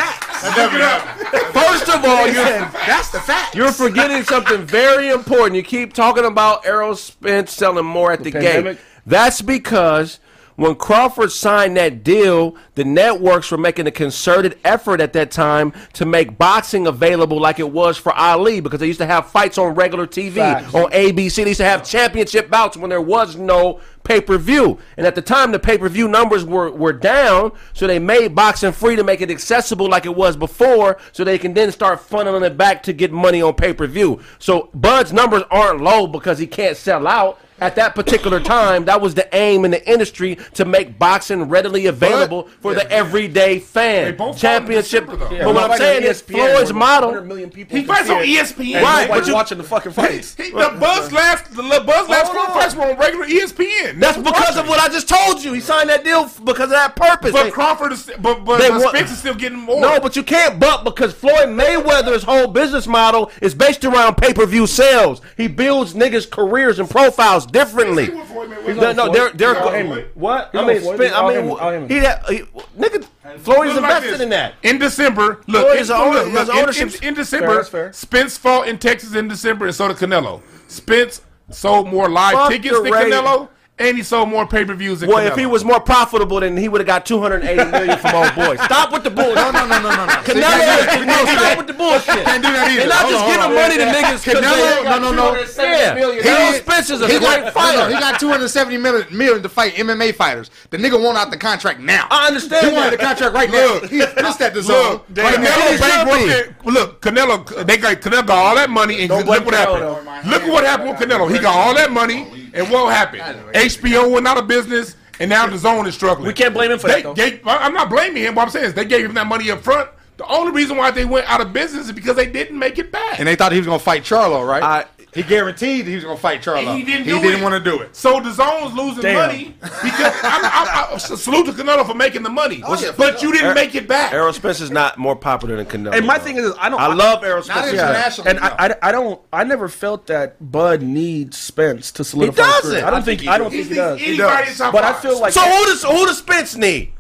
First 1.54 1.90
of 1.90 2.04
all, 2.06 2.28
you're 2.28 2.44
That's 2.44 3.10
the 3.12 3.20
fact. 3.20 3.56
you're 3.56 3.72
forgetting 3.78 4.24
something 4.24 4.66
very 4.66 5.10
important. 5.10 5.56
You 5.56 5.64
keep 5.64 5.94
talking 5.94 6.26
about 6.26 6.66
Errol 6.66 6.96
Spence 6.96 7.54
selling 7.54 7.86
more 7.86 8.12
at 8.12 8.24
the, 8.24 8.32
gate. 8.32 8.78
That's 9.06 9.42
because 9.42 10.20
when 10.58 10.74
Crawford 10.76 11.32
signed 11.32 11.78
that 11.78 12.04
deal, 12.04 12.56
the 12.74 12.84
networks 12.84 13.52
were 13.52 13.60
making 13.60 13.86
a 13.86 13.92
concerted 13.92 14.58
effort 14.66 15.00
at 15.00 15.14
that 15.14 15.30
time 15.30 15.72
to 15.94 16.04
make 16.04 16.38
boxing 16.40 16.88
available 16.88 17.40
like 17.40 17.60
it 17.60 17.72
was 17.72 17.96
for 17.96 18.12
Ali 18.14 18.60
because 18.60 18.80
they 18.80 18.88
used 18.88 19.00
to 19.00 19.06
have 19.06 19.30
fights 19.30 19.60
on 19.60 19.76
regular 19.76 20.08
TV, 20.08 20.34
Facts. 20.34 20.74
on 20.74 20.90
ABC. 20.92 21.44
They 21.44 21.50
used 21.50 21.60
to 21.60 21.66
have 21.66 21.86
championship 21.86 22.50
bouts 22.50 22.76
when 22.76 22.90
there 22.90 23.02
was 23.02 23.36
no 23.36 23.82
pay 24.04 24.20
per 24.20 24.40
view. 24.40 24.80
And 24.98 25.06
at 25.06 25.14
the 25.14 25.22
time, 25.22 25.52
the 25.52 25.60
pay 25.60 25.78
per 25.78 25.90
view 25.90 26.08
numbers 26.08 26.44
were, 26.44 26.72
were 26.72 26.94
down, 26.94 27.52
so 27.74 27.86
they 27.86 28.00
made 28.00 28.34
boxing 28.34 28.72
free 28.72 28.96
to 28.96 29.04
make 29.04 29.22
it 29.22 29.30
accessible 29.30 29.88
like 29.88 30.08
it 30.08 30.16
was 30.16 30.36
before, 30.36 30.98
so 31.12 31.24
they 31.24 31.38
can 31.38 31.54
then 31.54 31.72
start 31.72 32.00
funneling 32.00 32.44
it 32.44 32.58
back 32.58 32.82
to 32.84 32.94
get 32.94 33.12
money 33.12 33.44
on 33.44 33.54
pay 33.54 33.74
per 33.74 33.86
view. 33.86 34.22
So 34.40 34.72
Bud's 34.74 35.14
numbers 35.14 35.44
aren't 35.52 35.82
low 35.82 36.08
because 36.08 36.40
he 36.40 36.48
can't 36.48 36.76
sell 36.76 37.06
out. 37.06 37.40
At 37.60 37.76
that 37.76 37.96
particular 37.96 38.40
time, 38.40 38.86
that 38.86 39.02
was 39.02 39.16
the 39.16 39.28
aim 39.36 39.66
in 39.66 39.72
the 39.72 39.92
industry 39.92 40.38
to 40.54 40.64
make 40.66 41.00
boxing 41.00 41.44
readily 41.50 41.88
available 41.88 42.50
for 42.62 42.76
the 42.76 42.90
everyday 42.92 43.58
fan. 43.60 44.16
both 44.16 44.38
Championship. 44.38 45.06
December, 45.06 45.26
though. 45.30 45.46
But 45.46 45.56
what 45.56 45.72
I'm 45.72 45.78
saying 45.78 46.04
is, 46.04 46.22
Floyd's 46.22 46.72
model. 46.72 47.20
million 47.24 47.50
people 47.50 47.76
He 47.78 47.84
fights 47.84 48.10
on 48.12 48.24
ESPN. 48.24 48.84
Right, 48.84 49.08
but 49.10 49.20
but 49.20 49.28
you- 49.28 49.34
watching 49.34 49.58
the 49.58 49.64
fucking 49.64 49.92
fights. 49.94 50.36
He, 50.36 50.52
the 50.52 50.78
Buzz 50.80 51.12
last, 51.12 51.50
the 51.56 51.64
Buzz 51.64 52.08
last 52.08 52.32
four 52.32 52.42
on. 52.42 52.54
fights 52.54 52.76
were 52.76 52.84
on 52.84 52.98
regular 52.98 53.26
ESPN. 53.26 54.00
That's 54.00 54.18
because 54.18 54.56
of 54.58 54.68
what 54.68 54.80
I 54.80 54.88
just 54.90 55.10
told 55.10 55.44
you. 55.44 55.54
He 55.54 55.60
signed 55.60 55.90
that 55.90 56.04
deal 56.04 56.30
because 56.44 56.66
of 56.66 56.70
that 56.72 56.96
purpose. 56.96 57.32
But 57.32 57.46
They- 57.46 57.52
Crawford 57.52 57.92
is, 57.94 58.06
but 58.22 58.46
but, 58.46 58.60
They 58.60 58.70
but 58.70 58.82
want- 58.82 58.96
Spence 58.96 59.12
is 59.12 59.18
still 59.18 59.34
getting 59.34 59.58
more. 59.60 59.82
No, 59.82 60.00
but 60.00 60.16
you 60.16 60.22
can't 60.22 60.60
bump 60.60 60.84
because 60.84 61.12
Floyd 61.14 61.50
Mayweather's 61.50 62.24
whole 62.24 62.48
business 62.48 62.86
model 62.86 63.32
is 63.42 63.56
based 63.56 63.84
around 63.84 64.16
pay 64.18 64.32
per 64.34 64.46
view 64.46 64.68
sales. 64.68 65.22
He 65.36 65.48
builds 65.48 65.96
niggas' 65.96 66.30
careers 66.30 66.78
and 66.78 66.88
profiles 66.90 67.47
differently. 67.52 68.06
He's 68.06 68.14
with 68.16 68.28
Floyd 68.28 68.50
Mayweather. 68.52 68.76
No, 68.76 68.92
no, 69.08 69.12
they're 69.14 69.30
they're 69.32 69.54
He's 69.56 69.64
on 69.66 69.74
Haymon. 69.74 70.06
what? 70.16 70.50
I 70.54 70.66
mean, 70.66 70.82
Floyd. 70.82 70.96
Spin, 70.96 71.08
He's 71.08 71.16
I 71.18 71.28
mean, 71.28 71.36
Haymon. 71.38 71.52
On 71.60 71.74
Haymon. 71.74 71.90
he 71.90 71.96
had 71.98 72.24
he, 72.28 72.40
nigga. 72.80 73.08
Floyd's 73.40 73.74
Look 73.74 73.82
like 73.84 73.92
invested 73.98 74.12
this. 74.14 74.22
in 74.22 74.30
that. 74.30 74.54
In 74.64 74.78
December, 74.80 75.42
look, 75.48 75.66
Floyd 75.68 75.80
is 75.80 75.90
a 75.90 75.96
owner- 75.96 76.20
look, 76.24 76.26
his 76.28 76.34
look, 76.34 76.50
in- 76.50 76.56
ownership's- 76.64 76.96
in, 77.00 77.08
in 77.10 77.14
December, 77.14 77.48
Fair, 77.48 77.56
that's 77.58 77.70
fair. 77.70 77.94
Spence 77.94 78.38
fought 78.38 78.68
in 78.68 78.78
Texas 78.78 79.14
in 79.16 79.28
December, 79.28 79.66
and 79.66 79.76
so 79.76 79.88
did 79.90 79.98
Canelo. 79.98 80.42
Spence 80.68 81.22
sold 81.52 81.88
more 81.88 82.10
live 82.10 82.34
Fuck 82.34 82.50
tickets 82.52 82.78
the 82.78 82.84
than 82.84 82.94
Ray- 82.94 83.12
Canelo, 83.12 83.50
and 83.80 83.96
he 83.98 84.02
sold 84.04 84.30
more 84.30 84.48
pay 84.48 84.66
per 84.66 84.74
views 84.74 85.00
than 85.02 85.10
Boy, 85.10 85.22
Canelo. 85.24 85.28
if 85.32 85.36
he 85.38 85.46
was 85.46 85.64
more 85.64 85.80
profitable, 85.80 86.40
then 86.40 86.58
he 86.58 86.68
would 86.68 86.82
have 86.82 86.88
got 86.88 87.06
280 87.06 87.72
million 87.72 87.98
from 88.00 88.16
old 88.16 88.34
boy. 88.36 88.56
Stop 88.66 88.92
with 88.92 89.04
the 89.04 89.12
bullshit. 89.12 89.36
No, 89.36 89.52
no, 89.52 89.68
no, 89.68 89.80
no, 89.82 89.90
no, 89.92 90.06
no. 90.06 90.14
Canelo, 90.26 91.06
no, 91.06 91.26
stop 91.26 91.58
with 91.60 91.68
the 91.68 91.74
bullshit. 91.74 92.26
Can't 92.26 92.44
do 92.44 92.52
that 92.52 92.68
either. 92.72 92.80
They're 92.82 92.88
not 92.90 93.02
Hold 93.06 93.14
just 93.14 93.24
on, 93.24 93.30
giving 93.30 93.42
hold 93.42 93.58
on. 93.58 93.62
money 93.62 93.78
to 93.78 93.86
niggas. 93.86 94.24
'cause 94.26 94.34
Canelo, 94.34 94.84
they- 94.84 94.90
no, 94.90 94.98
no, 95.00 95.12
no. 95.14 95.36
Yeah, 95.58 95.96
Errol 96.26 96.54
Spence 96.54 96.90
is 96.90 97.02
a 97.02 97.08
He 97.08 97.20
great 97.20 97.44
got, 97.44 97.54
fighter. 97.54 97.78
no, 97.78 97.90
no, 97.90 97.94
he 97.96 98.00
got 98.02 98.20
270 98.20 98.78
million, 98.78 99.06
million 99.12 99.44
to 99.44 99.50
fight 99.50 99.76
MMA 99.76 100.12
fighters. 100.14 100.50
The 100.72 100.78
nigga 100.78 101.02
want 101.02 101.18
out 101.18 101.30
the 101.32 101.38
contract 101.38 101.80
now. 101.80 102.08
I 102.10 102.28
understand 102.28 102.68
He 102.68 102.74
wanted 102.74 102.94
the 102.94 102.98
contract 103.04 103.34
right 103.36 103.50
Look. 103.50 103.84
now. 103.84 103.88
He 103.90 104.00
pissed 104.00 104.42
at 104.42 104.54
DAZN. 104.56 104.68
Look, 104.68 105.08
Canelo 105.14 105.80
bankrupt 105.80 106.66
Look, 106.66 107.02
Canelo, 107.02 107.66
they 107.66 107.78
got 107.78 108.02
Canelo 108.02 108.26
got 108.26 108.38
all 108.38 108.56
that 108.56 108.70
money, 108.70 109.02
and 109.02 109.10
look 109.12 109.28
what 109.46 109.54
happened. 109.54 110.30
Look 110.30 110.44
at 110.44 110.50
what 110.52 110.64
happened 110.66 110.90
with 110.92 111.00
Canelo. 111.00 111.32
He 111.32 111.40
got 111.40 111.56
all 111.56 111.74
that 111.76 111.92
money, 111.92 112.47
and 112.58 112.70
what 112.70 112.94
happened? 112.94 113.22
HBO 113.54 114.12
went 114.12 114.28
out 114.28 114.38
of 114.38 114.48
business, 114.48 114.96
and 115.20 115.30
now 115.30 115.48
DAZN 115.48 115.88
is 115.88 115.96
struggling. 115.96 116.28
We 116.28 116.34
can't 116.34 116.54
blame 116.54 116.72
him 116.72 116.80
for 116.80 116.88
They 116.88 117.02
that, 117.02 117.04
though. 117.04 117.14
gave- 117.14 117.40
I'm 117.46 117.74
not 117.74 117.90
blaming 117.90 118.24
him. 118.24 118.36
What 118.36 118.44
I'm 118.44 118.50
saying 118.50 118.66
is 118.66 118.74
they 118.74 118.86
gave 118.86 119.06
him 119.06 119.14
that 119.16 119.28
money 119.28 119.50
up 119.52 119.64
front. 119.64 119.90
The 120.18 120.26
only 120.28 120.52
reason 120.52 120.78
why 120.78 120.90
they 120.92 121.06
went 121.06 121.30
out 121.32 121.42
of 121.42 121.54
business 121.54 121.86
is 121.86 121.92
because 121.92 122.16
they 122.16 122.26
didn't 122.26 122.58
make 122.58 122.80
it 122.80 122.92
back. 122.92 123.20
And 123.20 123.28
they 123.28 123.36
thought 123.36 123.52
he 123.52 123.60
was 123.60 123.68
gonna 123.68 123.78
fight 123.80 124.04
Charlo, 124.04 124.48
right? 124.48 124.64
I- 124.64 124.86
he 125.18 125.24
guaranteed 125.24 125.86
that 125.86 125.90
he 125.90 125.96
was 125.96 126.04
gonna 126.06 126.18
fight 126.18 126.42
Charlo. 126.44 126.60
And 126.68 126.78
he 126.78 126.84
didn't. 126.84 127.06
He 127.06 127.12
do 127.12 127.20
didn't 127.22 127.40
it. 127.40 127.44
want 127.44 127.64
to 127.64 127.70
do 127.72 127.82
it. 127.82 127.96
So 127.96 128.20
DAZN's 128.22 128.74
losing 128.76 129.02
Damn. 129.02 129.16
money 129.28 129.56
because 129.60 130.14
I'm, 130.24 130.46
I'm, 130.46 130.94
I 130.94 130.98
salute 130.98 131.48
to 131.48 131.52
Canelo 131.54 131.86
for 131.86 131.94
making 131.96 132.24
the 132.24 132.30
money, 132.30 132.62
Oh, 132.66 132.80
yeah, 132.80 132.92
but 132.96 133.22
you 133.24 133.32
didn't 133.34 133.56
make 133.56 133.74
it 133.76 133.88
back. 133.88 134.14
Errol 134.14 134.32
Spence 134.32 134.62
is 134.62 134.70
not 134.72 134.98
more 134.98 135.16
popular 135.16 135.56
than 135.58 135.66
Canelo. 135.66 135.96
And 135.96 136.06
my 136.06 136.18
bro. 136.18 136.26
thing 136.26 136.38
is, 136.38 136.54
I 136.60 136.70
don't. 136.70 136.80
I 136.80 136.94
love 136.94 137.24
Errol 137.24 137.38
Not 137.38 137.46
Spence. 137.46 137.74
internationally. 137.74 138.30
And 138.30 138.40
I, 138.40 138.56
I, 138.60 138.76
I 138.84 138.92
don't. 138.92 139.20
I 139.34 139.44
never 139.44 139.68
felt 139.68 140.08
that 140.08 140.36
Bud 140.52 140.82
needs 140.84 141.38
Spence 141.38 141.92
to 141.94 142.04
solidify. 142.04 142.44
his 142.44 142.52
doesn't. 142.62 142.84
I 142.84 142.90
don't 142.92 143.04
think. 143.04 143.28
I 143.28 143.38
don't 143.38 143.50
think 143.52 143.68
he 143.70 143.74
does. 143.76 144.02
Anybody 144.02 144.52
in 144.52 144.56
top 144.56 144.72
But 144.74 144.84
I 144.84 144.94
feel 144.94 145.20
like. 145.20 145.34
So 145.34 145.42
who 145.42 145.66
does 145.66 145.84
who 145.84 146.06
does 146.06 146.20
Spence 146.20 146.56
need? 146.56 146.94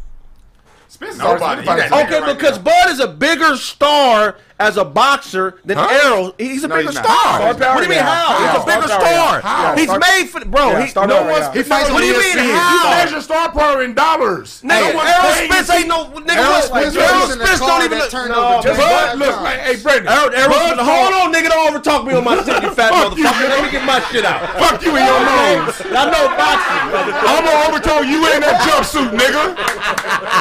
Spence 0.89 1.17
Nobody. 1.17 1.43
already- 1.67 1.83
He 1.83 1.89
got- 1.89 2.11
Okay, 2.11 2.33
because. 2.33 2.57
Bud 2.57 2.89
is 2.89 2.99
a 2.99 3.07
bigger 3.07 3.55
star 3.57 4.37
as 4.59 4.77
a 4.77 4.85
boxer 4.85 5.59
than 5.65 5.77
Huh? 5.77 5.87
Errol. 6.03 6.33
He's 6.37 6.63
a 6.63 6.67
No, 6.67 6.75
bigger 6.77 6.89
he's 6.89 6.97
star. 6.99 7.53
Star 7.53 7.75
what 7.75 7.77
do 7.77 7.83
you 7.83 7.89
mean 7.89 7.99
how? 7.99 8.33
Yeah, 8.33 8.53
He's 8.53 8.61
a 8.61 8.65
bigger 8.65 8.87
star. 8.89 9.77
He's 9.77 9.93
made 9.93 10.25
for 10.29 10.41
bro. 10.45 10.71
Yeah, 10.71 10.85
he, 10.85 11.07
No 11.07 11.29
one's. 11.29 11.53
He 11.53 11.61
fights 11.63 11.91
What 11.91 12.01
do 12.01 12.07
you 12.07 12.17
mean, 12.17 12.37
how? 12.37 12.73
You 12.73 13.05
measure 13.05 13.21
star 13.21 13.51
power 13.51 13.83
in 13.83 13.93
dollars. 13.93 14.61
Nigga, 14.65 14.93
no 14.93 15.01
Errol 15.01 15.33
Spence 15.45 15.69
ain't 15.69 15.87
no 15.87 16.09
nigga. 16.09 16.41
Errol 16.41 16.51
what? 16.51 16.63
Spence 16.65 16.95
Errol 16.97 17.21
was 17.21 17.31
in 17.33 17.39
the 17.39 17.45
Spence 17.45 17.59
don't 17.61 17.83
even 17.85 17.97
look. 17.99 18.13
No, 18.13 18.57
over 18.57 18.63
just 18.63 18.79
Bud, 18.79 18.89
five 18.89 19.17
Look, 19.17 19.35
like, 19.41 19.59
hey, 19.61 19.75
Brandon. 19.77 20.07
Errol, 20.09 20.33
Errol, 20.33 20.81
hold 20.81 21.13
on, 21.13 21.27
nigga. 21.33 21.49
Don't 21.49 21.65
overtalk 21.69 22.01
me 22.07 22.13
on 22.17 22.23
my 22.23 22.35
shit, 22.41 22.63
you 22.63 22.71
fat 22.73 22.91
motherfucker. 22.93 23.49
Let 23.49 23.61
me 23.63 23.69
get 23.71 23.85
my 23.85 23.99
shit 24.09 24.25
out. 24.25 24.41
Fuck 24.57 24.81
you 24.81 24.95
in 24.97 25.05
your 25.05 25.21
nose. 25.21 25.77
I 25.85 26.09
know 26.09 26.25
boxing. 26.33 26.81
I'm 27.29 27.45
gonna 27.45 27.67
overthrow 27.69 28.01
you 28.01 28.25
in 28.33 28.41
that 28.41 28.57
jumpsuit, 28.65 29.13
nigga. 29.13 29.53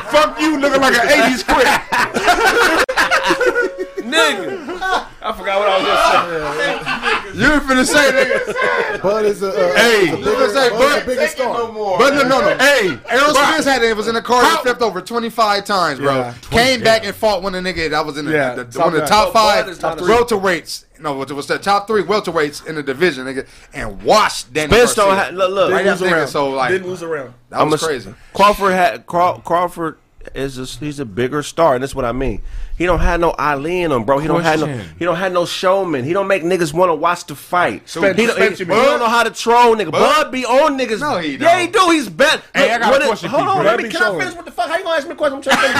Fuck 0.08 0.40
you, 0.40 0.56
looking 0.58 0.80
like 0.80 0.94
an 0.94 1.04
'80s 1.04 1.44
crick. 1.44 2.82
nigga. 4.06 5.06
I 5.22 5.32
forgot 5.36 5.58
what 5.58 5.68
I 5.68 5.78
was 5.78 5.86
just 5.86 7.34
saying. 7.34 7.42
You 7.42 7.50
were 7.52 7.60
finna 7.60 7.84
say, 7.84 8.12
nigga. 8.12 9.02
Bud 9.02 9.24
is 9.24 9.42
a, 9.42 9.48
uh, 9.48 9.74
Hey. 9.76 10.08
a 10.12 10.16
bigger, 10.16 10.48
say, 10.48 10.68
Bud's 10.70 10.78
Bud- 10.94 11.02
a 11.02 11.06
bigger 11.06 11.26
star. 11.28 11.66
But 11.98 12.14
no, 12.14 12.22
no, 12.22 12.40
no. 12.40 12.56
Hey, 12.58 12.98
Errol 13.08 13.34
Bud, 13.34 13.48
Spence 13.50 13.64
had 13.64 13.82
it 13.82 13.96
was 13.96 14.08
in 14.08 14.14
the 14.14 14.22
car. 14.22 14.42
He 14.44 14.48
How- 14.50 14.62
flipped 14.62 14.82
over 14.82 15.00
25 15.00 15.64
times, 15.64 15.98
bro. 15.98 16.14
Yeah. 16.14 16.34
Came 16.50 16.82
back 16.82 17.04
and 17.04 17.14
fought 17.14 17.42
one 17.42 17.54
of 17.54 17.62
the 17.64 17.72
nigga 17.72 17.90
that 17.90 18.06
was 18.06 18.16
in 18.16 18.26
the, 18.26 18.32
Yeah, 18.32 18.54
the, 18.54 18.64
top 18.64 18.84
one 18.86 18.94
of 18.94 19.00
the 19.00 19.06
top 19.06 19.32
five 19.32 19.68
is 19.68 19.78
top 19.78 19.98
welterweights. 19.98 20.84
No, 20.98 21.20
it 21.20 21.30
was 21.32 21.46
the 21.46 21.58
top 21.58 21.86
three 21.86 22.02
welterweights 22.02 22.66
in 22.66 22.74
the 22.76 22.82
division, 22.82 23.26
nigga, 23.26 23.46
and 23.74 24.02
washed 24.02 24.52
Danny 24.54 24.72
Spence 24.72 24.94
Garcia. 24.94 25.04
don't 25.14 25.24
have 25.24 25.34
look. 25.34 25.50
look 25.50 25.70
Right 25.72 25.78
Didn't 25.78 25.92
after 25.92 26.04
lose 26.04 26.12
around. 26.14 26.28
so 26.28 26.50
like 26.50 26.70
Didn't 26.70 26.88
lose 26.88 27.02
around. 27.02 27.34
that 27.50 27.66
was 27.66 27.82
a- 27.82 27.86
crazy. 27.86 28.14
Crawford 28.32 28.72
had 28.72 29.04
Craw, 29.04 29.38
Crawford 29.40 29.98
is 30.34 30.58
a, 30.58 30.64
he's 30.84 30.98
a 31.00 31.04
bigger 31.04 31.42
star, 31.42 31.74
and 31.74 31.82
that's 31.82 31.94
what 31.94 32.04
I 32.04 32.12
mean. 32.12 32.42
He 32.76 32.84
don't 32.84 33.00
have 33.00 33.20
no 33.20 33.30
Ali 33.32 33.82
in 33.82 33.90
him, 33.92 34.04
bro. 34.04 34.18
He 34.18 34.28
don't 34.28 34.42
have 34.42 34.60
no 34.60 34.66
he 34.98 35.04
don't 35.04 35.16
have 35.16 35.32
no 35.32 35.46
showman. 35.46 36.04
He 36.04 36.12
don't 36.12 36.28
make 36.28 36.42
niggas 36.42 36.72
want 36.74 36.90
to 36.90 36.94
watch 36.94 37.24
the 37.26 37.34
fight. 37.34 37.88
Spence- 37.88 38.18
he, 38.18 38.26
don't, 38.26 38.38
he, 38.38 38.50
he 38.50 38.64
don't 38.64 38.98
know 38.98 39.08
how 39.08 39.22
to 39.22 39.30
troll 39.30 39.74
nigga. 39.76 39.92
Bud, 39.92 40.30
be 40.30 40.44
on 40.44 40.78
niggas. 40.78 41.00
No, 41.00 41.16
he 41.18 41.36
Yeah, 41.36 41.60
he 41.60 41.68
don't. 41.68 41.92
He's 41.94 42.08
bet. 42.08 42.42
Hey, 42.54 42.70
I 42.72 42.78
got 42.78 42.88
a 42.88 42.90
what 42.90 43.02
it- 43.02 43.06
question 43.06 43.30
for 43.30 43.36
Hold 43.36 43.48
on, 43.48 43.56
bro. 43.62 43.64
let 43.64 43.78
me. 43.78 43.84
Be 43.84 43.90
Can 43.90 44.02
I 44.02 44.18
finish? 44.18 44.34
What 44.34 44.44
the 44.44 44.50
fuck? 44.50 44.68
How 44.68 44.76
you 44.76 44.84
gonna 44.84 44.96
ask 44.96 45.06
me 45.06 45.12
a 45.12 45.16
question? 45.16 45.36
I'm 45.36 45.42
trying 45.42 45.56
to 45.56 45.62
finish. 45.62 45.76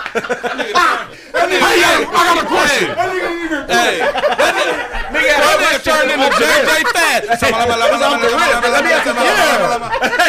hey, 0.10 1.58
hey, 1.58 2.06
I 2.06 2.22
got 2.26 2.38
a 2.38 2.46
question. 2.46 2.88
hey, 3.70 3.98
that 3.98 4.52
nigga, 4.54 4.74
nigga, 5.10 5.34
that 5.38 5.58
nigga 5.58 5.78
turned 5.82 6.10
into 6.10 6.28
JJ 6.38 6.70
Fad. 6.94 7.20
Let 7.30 8.84
me 8.84 8.90
ask 8.90 9.06
you. 9.06 9.14
Yeah. 9.14 10.20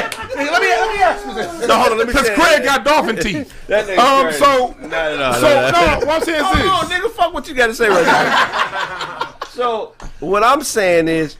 Let 0.41 0.61
me 0.61 0.67
let 0.67 0.89
me 0.89 1.01
ask 1.01 1.25
you 1.25 1.33
this. 1.33 1.67
No, 1.67 1.75
hold 1.77 1.91
on. 1.93 1.97
Let 1.97 2.07
me 2.07 2.13
Because 2.21 2.35
say- 2.45 2.55
Craig 2.55 2.63
got 2.63 2.83
dolphin 2.85 3.15
teeth. 3.21 3.67
That 3.67 3.87
nigga 3.87 3.97
Um, 3.97 4.23
crazy. 4.23 4.39
so, 4.39 4.75
No, 4.81 4.87
no, 4.87 5.17
no, 5.17 5.33
so 5.33 5.41
no, 5.41 5.71
no. 5.71 5.99
no, 5.99 6.05
what 6.05 6.09
I'm 6.09 6.21
saying 6.23 6.37
is 6.39 6.43
Hold 6.45 6.83
on, 6.83 6.89
nigga. 6.89 7.11
Fuck 7.11 7.33
what 7.33 7.47
you 7.47 7.53
got 7.55 7.67
to 7.67 7.75
say 7.75 7.89
right 7.89 8.05
now. 8.05 9.35
so 9.49 9.93
what 10.19 10.43
I'm 10.43 10.61
saying 10.63 11.07
is, 11.07 11.37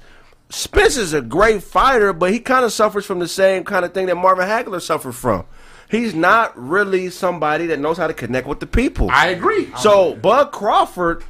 Spence 0.49 0.97
is 0.97 1.13
a 1.13 1.21
great 1.21 1.63
fighter, 1.63 2.11
but 2.11 2.31
he 2.33 2.39
kind 2.39 2.65
of 2.65 2.73
suffers 2.73 3.05
from 3.05 3.19
the 3.19 3.27
same 3.27 3.63
kind 3.63 3.85
of 3.85 3.93
thing 3.93 4.07
that 4.07 4.15
Marvin 4.15 4.45
Hagler 4.47 4.81
suffered 4.81 5.13
from. 5.13 5.45
He's 5.89 6.13
not 6.13 6.51
really 6.57 7.09
somebody 7.09 7.67
that 7.67 7.79
knows 7.79 7.97
how 7.97 8.07
to 8.07 8.13
connect 8.13 8.47
with 8.47 8.59
the 8.59 8.67
people. 8.67 9.09
I 9.11 9.27
agree. 9.27 9.69
So 9.79 10.15
Bud 10.15 10.51
Crawford, 10.51 11.23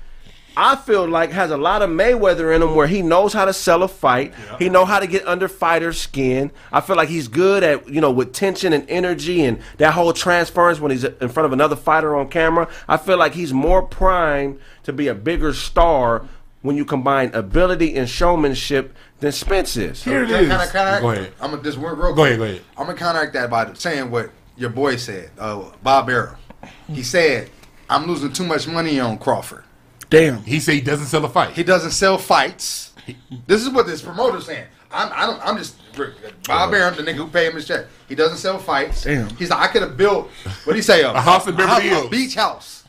I 0.57 0.75
feel 0.75 1.07
like 1.07 1.31
has 1.31 1.49
a 1.49 1.57
lot 1.57 1.81
of 1.81 1.89
Mayweather 1.89 2.53
in 2.53 2.61
him, 2.61 2.75
where 2.75 2.87
he 2.87 3.01
knows 3.01 3.31
how 3.33 3.45
to 3.45 3.53
sell 3.53 3.83
a 3.83 3.87
fight. 3.87 4.33
He 4.59 4.69
know 4.69 4.85
how 4.85 4.99
to 4.99 5.07
get 5.07 5.25
under 5.25 5.47
fighters' 5.47 5.99
skin. 5.99 6.51
I 6.71 6.81
feel 6.81 6.95
like 6.97 7.09
he's 7.09 7.27
good 7.27 7.63
at 7.63 7.87
you 7.87 8.01
know 8.01 8.11
with 8.11 8.33
tension 8.33 8.73
and 8.73 8.87
energy 8.89 9.43
and 9.43 9.61
that 9.77 9.93
whole 9.93 10.13
transference 10.13 10.79
when 10.79 10.91
he's 10.91 11.03
in 11.05 11.29
front 11.29 11.45
of 11.45 11.53
another 11.53 11.75
fighter 11.75 12.15
on 12.15 12.27
camera. 12.29 12.67
I 12.87 12.97
feel 12.97 13.17
like 13.17 13.33
he's 13.33 13.53
more 13.53 13.81
primed 13.81 14.59
to 14.83 14.93
be 14.93 15.07
a 15.07 15.15
bigger 15.15 15.53
star 15.53 16.25
when 16.61 16.75
you 16.75 16.85
combine 16.85 17.33
ability 17.33 17.95
and 17.95 18.07
showmanship 18.09 18.93
than 19.19 19.31
Spence 19.31 19.77
is. 19.77 20.03
Here 20.03 20.23
it 20.23 20.27
Can, 20.27 20.43
is. 20.43 20.49
can 20.49 20.59
I 20.59 20.65
counteract? 20.67 21.01
Go 21.01 21.09
ahead. 21.11 21.33
I'm 21.41 21.51
gonna 21.51 21.63
just 21.63 21.77
real, 21.77 21.95
real 21.95 22.13
Go 22.13 22.25
ahead, 22.25 22.37
go 22.37 22.43
ahead. 22.43 22.61
I'm 22.77 22.85
gonna 22.85 22.97
counteract 22.97 23.33
that 23.33 23.49
by 23.49 23.73
saying 23.73 24.11
what 24.11 24.29
your 24.57 24.69
boy 24.69 24.97
said, 24.97 25.31
uh, 25.39 25.63
Bob 25.81 26.09
Arum. 26.09 26.35
He 26.87 27.03
said, 27.03 27.49
"I'm 27.89 28.05
losing 28.05 28.31
too 28.33 28.43
much 28.43 28.67
money 28.67 28.99
on 28.99 29.17
Crawford. 29.17 29.63
Damn. 30.11 30.43
He 30.43 30.59
said 30.59 30.75
he 30.75 30.81
doesn't 30.81 31.07
sell 31.07 31.25
a 31.25 31.29
fight. 31.29 31.53
He 31.53 31.63
doesn't 31.63 31.91
sell 31.91 32.19
fights. 32.19 32.93
This 33.47 33.63
is 33.63 33.69
what 33.69 33.87
this 33.87 34.01
promoter's 34.03 34.45
saying. 34.45 34.67
I'm, 34.91 35.11
I 35.13 35.25
don't, 35.25 35.47
I'm 35.47 35.57
just 35.57 35.77
Bob 36.47 36.73
Arum, 36.73 36.95
the 36.95 37.01
nigga 37.01 37.15
who 37.15 37.27
paid 37.27 37.47
him 37.47 37.55
his 37.55 37.65
check. 37.65 37.85
He 38.09 38.13
doesn't 38.15 38.37
sell 38.37 38.59
fights. 38.59 39.03
Damn. 39.05 39.29
He's 39.37 39.49
like, 39.49 39.59
I 39.59 39.71
could 39.71 39.81
have 39.81 39.97
built 39.97 40.29
what 40.65 40.75
he 40.75 40.81
say, 40.81 41.01
a, 41.01 41.13
house 41.19 41.47
in 41.47 41.55
Beverly 41.55 41.87
a 41.87 41.95
Hills. 41.95 42.09
beach 42.09 42.35
house, 42.35 42.83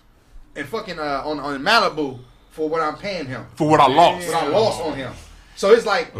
and 0.57 0.67
fucking 0.67 0.99
uh, 0.99 1.23
on 1.25 1.39
on 1.41 1.61
Malibu 1.63 2.19
for 2.51 2.69
what 2.69 2.81
I'm 2.83 2.97
paying 2.97 3.27
him, 3.27 3.47
for 3.55 3.69
what 3.69 3.81
I 3.81 3.87
lost. 3.87 4.27
what 4.27 4.37
I 4.37 4.49
lost 4.49 4.83
on 4.83 4.95
him. 4.97 5.13
So 5.57 5.73
it's 5.73 5.87
like. 5.87 6.13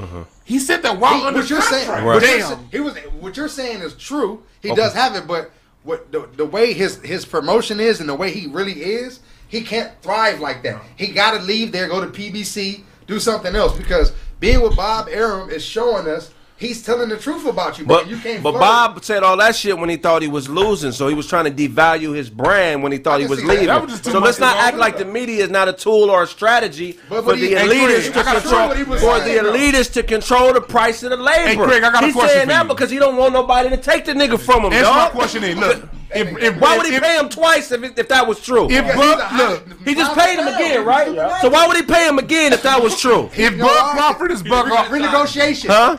He 0.45 0.59
said 0.59 0.83
that 0.83 0.99
while 0.99 1.19
He- 1.21 1.27
under 1.27 1.41
what 1.41 1.51
you're 1.51 1.61
saying, 1.63 1.87
contract. 1.87 2.07
what 2.07 2.23
you're 2.23 2.59
he 2.73 2.81
was 2.81 2.97
what 3.21 3.37
you're 3.37 3.49
saying 3.49 3.81
is 3.81 3.95
true. 3.95 4.43
He 4.63 4.75
does 4.75 4.95
have 4.95 5.15
it, 5.17 5.27
but 5.27 5.51
what 5.83 6.11
the, 6.13 6.29
the 6.37 6.45
way 6.47 6.73
his 6.73 6.97
his 7.03 7.25
promotion 7.25 7.81
is 7.81 8.01
and 8.01 8.09
the 8.09 8.15
way 8.15 8.31
he 8.31 8.47
really 8.47 8.83
is, 8.83 9.21
he 9.53 9.61
can't 9.61 9.93
thrive 10.01 10.41
like 10.41 10.63
that. 10.63 10.83
He 10.97 11.09
got 11.09 11.39
to 11.39 11.45
leave 11.45 11.73
there, 11.73 11.87
go 11.87 12.01
to 12.01 12.07
PBC, 12.07 12.83
do 13.07 13.21
something 13.21 13.55
else 13.55 13.77
because 13.77 14.13
being 14.41 14.63
with 14.63 14.75
Bob 14.75 15.09
Arum 15.11 15.51
is 15.51 15.63
showing 15.63 16.09
us 16.09 16.33
he's 16.57 16.83
telling 16.83 17.09
the 17.11 17.19
truth 17.19 17.45
about 17.47 17.79
you. 17.79 17.85
But, 17.85 18.07
man. 18.07 18.15
you 18.15 18.21
can't. 18.23 18.43
but 18.43 18.53
flirt. 18.53 18.61
Bob 18.63 19.05
said 19.05 19.23
all 19.23 19.37
that 19.37 19.55
shit 19.55 19.77
when 19.77 19.91
he 19.91 19.97
thought 19.97 20.23
he 20.23 20.29
was 20.29 20.49
losing, 20.49 20.91
so 20.93 21.07
he 21.07 21.15
was 21.15 21.27
trying 21.29 21.45
to 21.45 21.51
devalue 21.69 22.15
his 22.17 22.31
brand 22.31 22.83
when 22.83 22.93
he 22.93 22.99
thought 22.99 23.21
he 23.21 23.27
was 23.27 23.41
see 23.41 23.45
that. 23.47 23.51
leaving. 23.53 23.67
That 23.67 23.83
was 23.83 24.01
so 24.01 24.19
let's 24.21 24.39
not 24.39 24.57
act 24.57 24.79
like 24.79 24.95
it. 24.95 24.99
the 25.01 25.05
media 25.05 25.45
is 25.45 25.51
not 25.51 25.69
a 25.69 25.73
tool 25.75 26.09
or 26.09 26.23
a 26.23 26.27
strategy 26.27 26.99
But 27.11 27.25
for 27.25 27.33
the 27.37 27.49
he- 27.49 27.55
elitists 27.55 28.13
Craig, 28.13 28.25
to 28.25 28.33
control 28.41 28.69
what 28.69 28.77
he 28.79 28.85
was 28.85 29.03
for 29.03 29.19
the 29.19 29.25
saying, 29.27 29.45
elitists 29.45 29.93
to 29.95 30.03
control 30.03 30.53
the 30.55 30.61
price 30.63 31.03
of 31.03 31.11
the 31.11 31.17
labor. 31.19 31.49
Hey, 31.49 31.57
Craig, 31.57 31.83
I 31.83 31.91
got 31.93 32.05
a 32.05 32.07
He's 32.07 32.15
question 32.15 32.31
saying 32.37 32.47
for 32.47 32.53
that 32.55 32.63
you. 32.63 32.69
because 32.69 32.91
he 32.91 32.99
don't 32.99 33.17
want 33.17 33.35
nobody 33.35 33.69
to 33.69 33.77
take 33.77 34.07
the 34.07 34.13
nigga 34.15 34.41
from 34.41 34.65
him. 34.65 34.73
Answer 34.73 34.85
dog. 34.85 35.13
my 35.15 35.21
question 35.21 35.43
then. 35.43 35.61
Look, 35.61 35.89
if, 36.15 36.39
if, 36.39 36.61
Why 36.61 36.77
would 36.77 36.87
he 36.87 36.95
if, 36.97 37.03
pay 37.03 37.19
him 37.19 37.29
twice 37.29 37.71
if, 37.73 37.83
if 37.99 38.09
that 38.09 38.27
was 38.27 38.41
true? 38.41 38.65
If 38.71 38.85
Because 38.85 38.91
he's 38.95 38.97
Bud, 39.15 39.19
a 39.19 39.25
high- 39.25 39.49
look, 39.51 39.69
he 39.87 39.95
just 39.95 40.15
paid 40.19 40.39
him 40.39 40.47
again, 40.49 40.85
right? 40.85 41.13
Yeah. 41.13 41.41
So 41.41 41.49
why 41.51 41.67
would 41.67 41.77
he 41.77 41.83
pay 41.83 42.07
him 42.09 42.19
again 42.19 42.53
if 42.53 42.63
that 42.63 42.83
was 42.83 43.01
true? 43.01 43.31
if 43.35 43.55
Yo, 43.57 43.65
Bud 43.65 43.71
I- 43.71 43.93
Crawford 43.97 44.31
is 44.31 44.43
Bud 44.43 44.67
Crawford, 44.67 45.01
renegotiation. 45.01 45.67
Huh? 45.69 45.97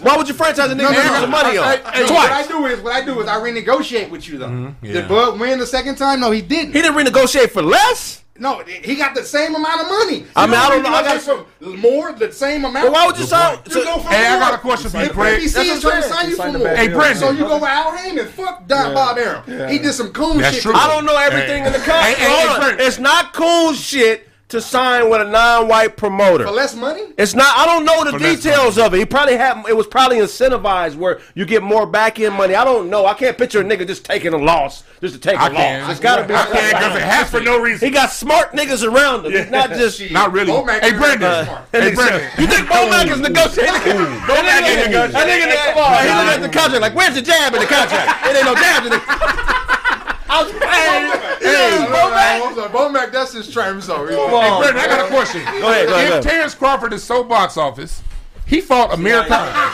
Why 0.00 0.16
would 0.16 0.28
you 0.28 0.34
franchise 0.34 0.70
a 0.70 0.74
nigga 0.74 0.78
No, 0.78 0.90
no, 0.92 0.98
you 1.02 1.04
no. 1.08 1.12
losing 1.14 1.30
money 1.30 1.58
on? 1.58 1.64
Hey, 1.66 2.04
hey, 2.06 2.14
what 2.14 2.32
I 2.32 2.46
do 2.46 2.66
is 2.66 2.80
what 2.80 2.92
I 2.92 3.04
do 3.04 3.20
is 3.20 3.28
I 3.28 3.36
renegotiate 3.38 4.10
with 4.10 4.28
you 4.28 4.38
though. 4.38 4.48
Mm-hmm. 4.48 4.86
yeah. 4.86 4.92
Did 4.92 5.08
Bud 5.08 5.38
win 5.40 5.58
the 5.58 5.66
second 5.66 5.96
time? 5.96 6.20
No, 6.20 6.30
he 6.30 6.42
didn't. 6.42 6.72
He 6.74 6.82
didn't 6.82 6.96
renegotiate 6.96 7.50
for 7.50 7.62
less? 7.62 8.22
No, 8.38 8.62
he 8.66 8.94
got 8.96 9.14
the 9.14 9.24
same 9.24 9.54
amount 9.54 9.80
of 9.82 9.88
money. 9.88 10.26
I 10.36 10.44
You 10.44 10.50
mean, 10.50 10.60
I 10.60 10.68
don't 10.68 10.82
know. 10.82 10.90
I 10.90 11.02
got- 11.02 11.22
for 11.22 11.44
more 11.60 12.12
the 12.12 12.30
same 12.32 12.64
amount. 12.64 12.86
But 12.86 12.92
why 12.92 13.06
would 13.06 13.18
you 13.18 13.24
sign? 13.24 13.58
You 13.68 13.84
go 13.84 13.98
for 13.98 14.08
Hey, 14.08 14.26
I 14.26 14.38
got 14.38 14.54
a 14.54 14.58
question 14.58 14.90
for 14.90 14.98
you, 14.98 15.04
If 15.04 15.12
Craig. 15.12 15.40
PBC 15.40 15.52
That's 15.54 15.68
is 15.68 15.80
trying 15.82 16.02
to 16.02 16.08
sign 16.08 16.24
you 16.30 16.30
He 16.36 16.42
for 16.42 16.58
more. 16.58 16.68
Hey, 16.68 16.88
deal. 16.88 16.96
Brandon. 16.98 17.18
So 17.22 17.30
you 17.30 17.44
go 17.44 17.54
with 17.54 17.64
Al 17.64 17.96
Haymon. 17.96 18.26
Fuck 18.28 18.66
Don 18.66 18.94
Bob 18.94 19.18
Arum. 19.18 19.68
He 19.68 19.78
did 19.78 19.92
some 19.92 20.10
coon 20.12 20.38
That's 20.38 20.54
shit. 20.56 20.62
true. 20.64 20.74
I 20.74 20.86
don't 20.88 21.04
know 21.04 21.16
everything 21.16 21.64
in 21.64 21.72
the 21.72 21.78
contract. 21.78 22.04
Hey, 22.06 22.14
hey, 22.14 22.30
hey, 22.30 22.46
Hold 22.46 22.80
It's 22.80 22.98
not 22.98 23.32
cool 23.32 23.72
shit 23.72 24.25
to 24.48 24.60
sign 24.60 25.10
with 25.10 25.20
a 25.20 25.24
non-white 25.24 25.96
promoter. 25.96 26.44
For 26.46 26.52
less 26.52 26.74
money? 26.76 27.02
It's 27.18 27.34
not. 27.34 27.56
I 27.58 27.66
don't 27.66 27.84
know 27.84 28.04
the 28.04 28.12
For 28.12 28.18
details 28.18 28.78
of 28.78 28.94
it. 28.94 28.98
He 28.98 29.04
probably 29.04 29.36
had. 29.36 29.64
It 29.68 29.76
was 29.76 29.86
probably 29.88 30.18
incentivized 30.18 30.94
where 30.96 31.20
you 31.34 31.44
get 31.44 31.62
more 31.64 31.84
back 31.86 32.20
end 32.20 32.34
money. 32.34 32.54
I 32.54 32.64
don't 32.64 32.88
know. 32.88 33.06
I 33.06 33.14
can't 33.14 33.36
picture 33.36 33.60
a 33.60 33.64
nigga 33.64 33.86
just 33.86 34.04
taking 34.04 34.32
a 34.34 34.38
loss 34.38 34.84
just 35.00 35.14
to 35.14 35.20
take 35.20 35.36
a 35.36 35.42
I 35.42 35.48
loss. 35.48 35.90
It's 35.90 36.00
got 36.00 36.16
to 36.16 36.28
be. 36.28 36.34
I 36.34 36.44
can't 36.46 36.76
because 36.76 36.96
it 36.96 37.02
has 37.02 37.30
for 37.30 37.40
no 37.40 37.58
reason. 37.60 37.88
He 37.88 37.92
got 37.92 38.10
smart 38.12 38.52
niggas 38.52 38.86
around 38.86 39.26
him. 39.26 39.32
He's 39.32 39.50
not 39.50 39.70
just. 39.70 40.00
Not 40.12 40.32
really. 40.32 40.52
Womack 40.52 40.80
Hey, 40.80 40.92
is 40.92 40.98
Brandon. 40.98 41.46
Hey, 41.72 41.80
That 41.80 41.82
nigga 41.82 41.94
Brandon. 41.96 42.30
You 42.38 42.46
think 42.46 42.68
Womack 42.68 43.10
is 43.10 43.20
negotiating? 43.20 43.72
That 43.74 44.42
nigga 44.46 44.70
ain't 44.70 44.86
negotiating. 44.86 45.12
That 45.12 45.26
nigga, 45.26 45.46
that, 45.50 46.06
he 46.06 46.10
looked 46.14 46.38
at 46.38 46.42
the 46.42 46.48
contract 46.58 46.80
like, 46.82 46.94
where's 46.94 47.14
the 47.14 47.22
jab 47.22 47.52
in 47.54 47.60
the 47.60 47.66
contract? 47.66 48.26
It 48.26 48.36
ain't 48.36 48.46
no 48.46 48.54
jab 48.54 48.84
in 48.86 48.90
the. 48.94 49.35
I 50.28 50.42
was 50.42 50.52
Hey, 50.52 51.48
hey, 51.48 51.86
Womack. 51.86 52.46
I'm 52.46 52.54
sorry, 52.54 52.68
Womack, 52.70 53.12
that's 53.12 53.32
his 53.32 53.52
term. 53.52 53.80
So 53.80 54.06
Hey, 54.06 54.14
Brandon, 54.14 54.76
I 54.76 54.86
got 54.86 55.06
a 55.06 55.08
question. 55.08 55.42
Go 55.44 55.50
ahead, 55.50 55.60
go 55.60 55.68
ahead, 55.70 55.88
go 55.88 55.98
If 55.98 56.10
ahead. 56.10 56.22
Terrence 56.22 56.54
Crawford 56.54 56.92
is 56.92 57.02
so 57.04 57.22
box 57.24 57.56
office, 57.56 58.02
he 58.46 58.60
fought 58.60 58.92
Amir 58.92 59.24
Khan. 59.24 59.72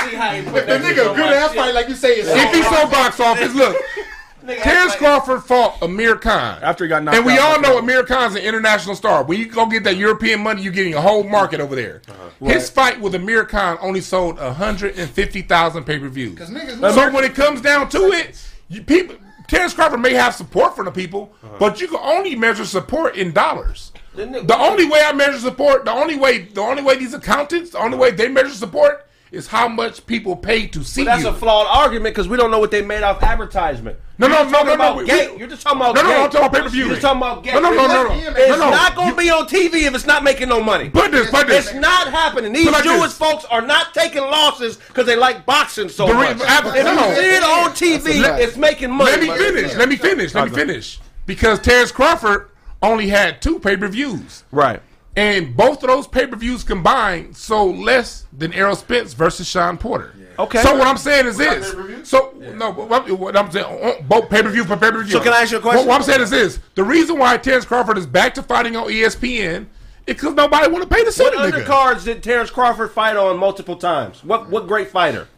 See 0.00 0.14
how 0.14 0.34
he 0.34 0.42
put 0.42 0.66
the 0.66 0.78
that 0.78 0.82
nigga 0.82 1.16
good 1.16 1.32
ass 1.32 1.54
fight 1.54 1.74
like 1.74 1.88
you 1.88 1.94
say 1.94 2.18
is 2.18 2.28
If 2.28 2.52
he's 2.54 2.68
so 2.68 2.88
box 2.88 3.18
office, 3.20 3.54
look, 3.54 3.76
Terrence 4.46 4.94
Crawford 4.94 5.42
fought 5.42 5.82
Amir 5.82 6.16
Khan. 6.16 6.62
After 6.62 6.84
he 6.84 6.88
got 6.88 7.02
knocked 7.02 7.16
And 7.16 7.26
we 7.26 7.32
out 7.32 7.56
all 7.56 7.60
know 7.60 7.78
Amir 7.78 8.04
Khan's 8.04 8.36
an 8.36 8.42
international 8.42 8.94
star. 8.94 9.24
When 9.24 9.38
you 9.38 9.46
go 9.46 9.66
get 9.66 9.84
that 9.84 9.96
European 9.96 10.40
money, 10.40 10.62
you're 10.62 10.72
getting 10.72 10.94
a 10.94 11.00
whole 11.00 11.24
market 11.24 11.60
over 11.60 11.74
there. 11.74 12.02
Uh-huh. 12.08 12.46
His 12.46 12.70
fight 12.70 13.00
with 13.00 13.14
Amir 13.14 13.44
Khan 13.44 13.78
only 13.80 14.00
sold 14.00 14.38
150,000 14.38 15.84
pay 15.84 15.98
per 15.98 16.08
views. 16.08 16.38
niggas 16.38 16.94
So 16.94 17.12
when 17.12 17.24
it 17.24 17.34
comes 17.34 17.60
down 17.60 17.88
to 17.90 18.12
it, 18.12 18.40
you, 18.68 18.82
people, 18.82 19.16
Terrence 19.48 19.74
Crawford 19.74 20.00
may 20.00 20.14
have 20.14 20.34
support 20.34 20.74
from 20.74 20.86
the 20.86 20.90
people, 20.90 21.32
uh-huh. 21.42 21.56
but 21.58 21.80
you 21.80 21.88
can 21.88 22.00
only 22.02 22.34
measure 22.34 22.64
support 22.64 23.16
in 23.16 23.32
dollars. 23.32 23.92
The 24.14 24.56
only 24.58 24.86
way 24.86 25.02
I 25.04 25.12
measure 25.12 25.38
support, 25.38 25.84
the 25.84 25.92
only 25.92 26.16
way, 26.16 26.38
the 26.38 26.62
only 26.62 26.82
way 26.82 26.96
these 26.96 27.12
accountants, 27.12 27.70
the 27.70 27.78
only 27.78 27.98
way 27.98 28.10
they 28.10 28.28
measure 28.28 28.50
support 28.50 29.06
is 29.32 29.48
how 29.48 29.66
much 29.68 30.06
people 30.06 30.36
pay 30.36 30.66
to 30.68 30.84
see 30.84 31.02
But 31.04 31.10
that's 31.12 31.22
you. 31.24 31.28
a 31.30 31.32
flawed 31.34 31.66
argument 31.68 32.14
because 32.14 32.28
we 32.28 32.36
don't 32.36 32.50
know 32.50 32.58
what 32.60 32.70
they 32.70 32.82
made 32.82 33.02
off 33.02 33.22
advertisement. 33.22 33.98
No, 34.18 34.28
no, 34.28 34.48
no, 34.48 34.62
no, 34.62 34.76
no. 34.76 35.04
gate. 35.04 35.32
we- 35.32 35.40
You're 35.40 35.48
just 35.48 35.62
talking 35.62 35.80
about 35.80 35.94
No, 35.94 36.02
no, 36.02 36.08
gate. 36.08 36.16
I'm 36.16 36.30
talking 36.30 36.38
about 36.46 36.52
pay-per-view. 36.54 36.86
You're 36.86 36.96
talking 37.00 37.18
about 37.18 37.44
gate. 37.44 37.54
No, 37.54 37.60
no, 37.60 37.70
no, 37.70 37.86
no, 37.86 38.02
no. 38.08 38.14
It's 38.14 38.28
It's 38.38 38.48
no, 38.48 38.56
no. 38.56 38.70
not 38.70 38.94
going 38.96 39.10
to 39.10 39.16
be 39.16 39.28
on 39.30 39.46
TV 39.46 39.82
if 39.86 39.94
it's 39.94 40.06
not 40.06 40.22
making 40.24 40.48
no 40.48 40.62
money. 40.62 40.88
But 40.88 41.10
this, 41.10 41.30
but 41.30 41.48
this. 41.48 41.66
It's 41.66 41.74
not 41.74 42.08
happening. 42.08 42.52
These 42.52 42.70
like 42.70 42.84
Jewish 42.84 43.00
this. 43.00 43.18
folks 43.18 43.44
are 43.46 43.60
not 43.60 43.92
taking 43.92 44.22
losses 44.22 44.76
because 44.76 45.04
they 45.06 45.16
like 45.16 45.44
boxing 45.44 45.88
so 45.90 46.06
The 46.06 46.14
re- 46.14 46.32
much. 46.34 46.40
ab- 46.48 46.66
If 46.74 46.84
no, 46.84 46.90
you 46.92 46.96
no. 46.96 47.14
see 47.14 47.36
it 47.36 47.42
on 47.42 47.70
TV, 47.72 48.38
it's 48.40 48.56
making 48.56 48.90
money. 48.90 49.10
Let 49.10 49.20
me 49.20 49.28
finish. 49.36 49.74
Let 49.74 49.88
me 49.88 49.96
finish. 49.96 50.34
Let 50.34 50.48
me 50.48 50.54
finish. 50.54 50.98
Because 51.26 51.58
Terrence 51.60 51.90
Crawford 51.92 52.50
only 52.82 53.08
had 53.08 53.42
two 53.42 53.58
pay 53.58 53.76
per 53.76 53.88
views. 53.88 54.44
Right. 54.50 54.80
And 55.16 55.56
both 55.56 55.82
of 55.82 55.88
those 55.88 56.06
pay 56.06 56.26
per 56.26 56.36
views 56.36 56.62
combined 56.62 57.36
sold 57.36 57.76
less 57.78 58.26
than 58.36 58.52
Errol 58.52 58.76
Spence 58.76 59.14
versus 59.14 59.48
Shawn 59.48 59.78
Porter. 59.78 60.14
Okay. 60.38 60.60
So 60.60 60.76
what 60.76 60.86
I'm 60.86 60.98
saying 60.98 61.26
is 61.26 61.38
this. 61.38 61.74
So 62.08 62.34
no, 62.54 62.70
what, 62.70 63.08
what 63.18 63.36
I'm 63.36 63.50
saying, 63.50 64.04
both 64.06 64.28
pay 64.28 64.42
per 64.42 64.50
view 64.50 64.64
for 64.64 64.76
pay 64.76 64.90
per 64.90 65.02
view. 65.02 65.12
So 65.12 65.20
can 65.22 65.32
I 65.32 65.40
ask 65.40 65.52
you 65.52 65.58
a 65.58 65.60
question? 65.60 65.86
What, 65.86 65.88
what 65.88 65.96
I'm 65.96 66.02
saying 66.02 66.20
is 66.20 66.30
this: 66.30 66.60
the 66.74 66.84
reason 66.84 67.18
why 67.18 67.38
Terrence 67.38 67.64
Crawford 67.64 67.96
is 67.96 68.06
back 68.06 68.34
to 68.34 68.42
fighting 68.42 68.76
on 68.76 68.88
ESPN 68.88 69.66
is 70.06 70.14
because 70.14 70.34
nobody 70.34 70.70
want 70.70 70.82
to 70.88 70.94
pay 70.94 71.02
to 71.02 71.10
see 71.10 71.22
What 71.22 71.32
the 71.32 71.38
nigga. 71.38 71.64
undercards 71.64 72.04
did 72.04 72.22
Terrence 72.22 72.50
Crawford 72.50 72.90
fight 72.90 73.16
on 73.16 73.38
multiple 73.38 73.76
times? 73.76 74.22
What 74.22 74.50
what 74.50 74.68
great 74.68 74.90
fighter? 74.90 75.28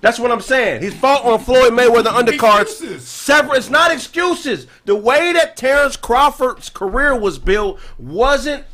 That's 0.00 0.18
what 0.18 0.30
I'm 0.30 0.40
saying. 0.40 0.82
He's 0.82 0.94
fought 0.94 1.24
on 1.24 1.40
Floyd 1.40 1.72
Mayweather 1.72 2.06
undercards. 2.06 2.62
Excuses. 2.62 3.06
Several. 3.06 3.54
It's 3.54 3.70
not 3.70 3.90
excuses. 3.90 4.66
The 4.86 4.96
way 4.96 5.32
that 5.32 5.56
Terrence 5.56 5.96
Crawford's 5.96 6.70
career 6.70 7.18
was 7.18 7.38
built 7.38 7.78
wasn't 7.98 8.64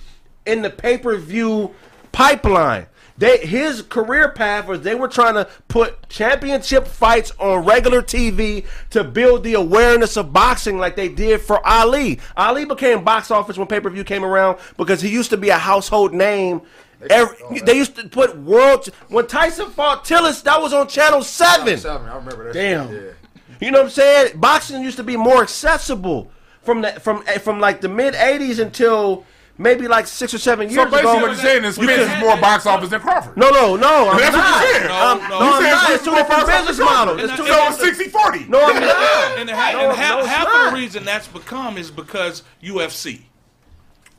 in 0.46 0.62
the 0.62 0.70
pay 0.70 0.98
per 0.98 1.16
view 1.16 1.74
pipeline. 2.12 2.86
They 3.18 3.38
his 3.38 3.82
career 3.82 4.28
path 4.30 4.66
was 4.66 4.82
they 4.82 4.94
were 4.94 5.08
trying 5.08 5.34
to 5.34 5.48
put 5.68 6.08
championship 6.08 6.86
fights 6.86 7.32
on 7.38 7.64
regular 7.64 8.02
TV 8.02 8.66
to 8.90 9.04
build 9.04 9.42
the 9.42 9.54
awareness 9.54 10.16
of 10.16 10.32
boxing 10.32 10.78
like 10.78 10.96
they 10.96 11.08
did 11.08 11.40
for 11.40 11.66
Ali. 11.66 12.20
Ali 12.36 12.66
became 12.66 13.04
box 13.04 13.30
office 13.30 13.56
when 13.56 13.66
pay 13.66 13.80
per 13.80 13.90
view 13.90 14.04
came 14.04 14.24
around 14.24 14.58
because 14.76 15.00
he 15.00 15.08
used 15.08 15.30
to 15.30 15.36
be 15.36 15.48
a 15.48 15.58
household 15.58 16.12
name. 16.12 16.60
Every, 17.10 17.60
they 17.60 17.74
used 17.76 17.94
to 17.96 18.08
put 18.08 18.36
world 18.38 18.86
when 19.08 19.26
Tyson 19.26 19.70
fought 19.70 20.04
Tillis 20.04 20.42
that 20.44 20.60
was 20.60 20.72
on 20.72 20.88
Channel 20.88 21.22
Seven. 21.22 21.76
Seven, 21.78 22.08
I 22.08 22.16
remember 22.16 22.44
that. 22.44 22.54
Damn. 22.54 22.88
Shit, 22.88 23.16
You 23.60 23.70
know 23.70 23.78
what 23.80 23.84
I'm 23.84 23.90
saying? 23.90 24.38
Boxing 24.38 24.82
used 24.82 24.96
to 24.96 25.04
be 25.04 25.16
more 25.16 25.42
accessible 25.42 26.30
from 26.62 26.80
the 26.82 26.92
from 27.00 27.22
eh, 27.26 27.38
from 27.38 27.60
like 27.60 27.80
the 27.80 27.88
mid 27.88 28.14
'80s 28.14 28.58
until 28.60 29.24
maybe 29.58 29.86
like 29.88 30.06
six 30.06 30.32
or 30.34 30.38
seven 30.38 30.68
years 30.70 30.78
ago. 30.78 30.84
So 30.84 30.90
basically, 30.90 31.10
ago. 31.12 31.20
what 31.20 31.30
you're 31.32 31.40
saying 31.44 31.64
is 31.64 31.74
Spence 31.76 32.12
is 32.12 32.20
more 32.20 32.36
box 32.38 32.66
office 32.66 32.88
than 32.90 33.00
Crawford. 33.00 33.36
No, 33.36 33.50
no, 33.50 33.76
no. 33.76 34.08
I'm 34.10 34.18
That's 34.18 34.34
what 34.34 34.42
not. 34.42 34.66
you 34.66 34.72
said. 34.74 34.90
I'm, 34.90 35.18
No, 35.18 35.28
no, 35.28 35.38
no. 35.38 35.52
I'm 35.56 35.62
You 35.64 35.70
not. 35.70 35.90
It's 35.90 36.04
two 36.04 36.10
more 36.12 36.20
different 36.22 36.46
business 36.46 36.76
than 36.78 36.86
models. 36.86 37.22
It's 37.22 37.30
two 37.32 37.36
So 37.36 37.44
different. 37.46 37.74
it's 37.74 37.98
60 37.98 38.04
40. 38.08 38.44
No, 38.48 38.60
I'm 38.64 38.80
not. 38.80 39.38
And, 39.38 39.50
ha- 39.50 39.72
No, 39.72 39.90
and 39.90 39.96
half, 39.98 40.18
no, 40.18 40.26
half 40.26 40.46
of 40.48 40.70
the 40.72 40.76
reason 40.76 41.04
that's 41.04 41.28
become 41.28 41.76
is 41.78 41.90
because 41.90 42.42
UFC. 42.62 43.22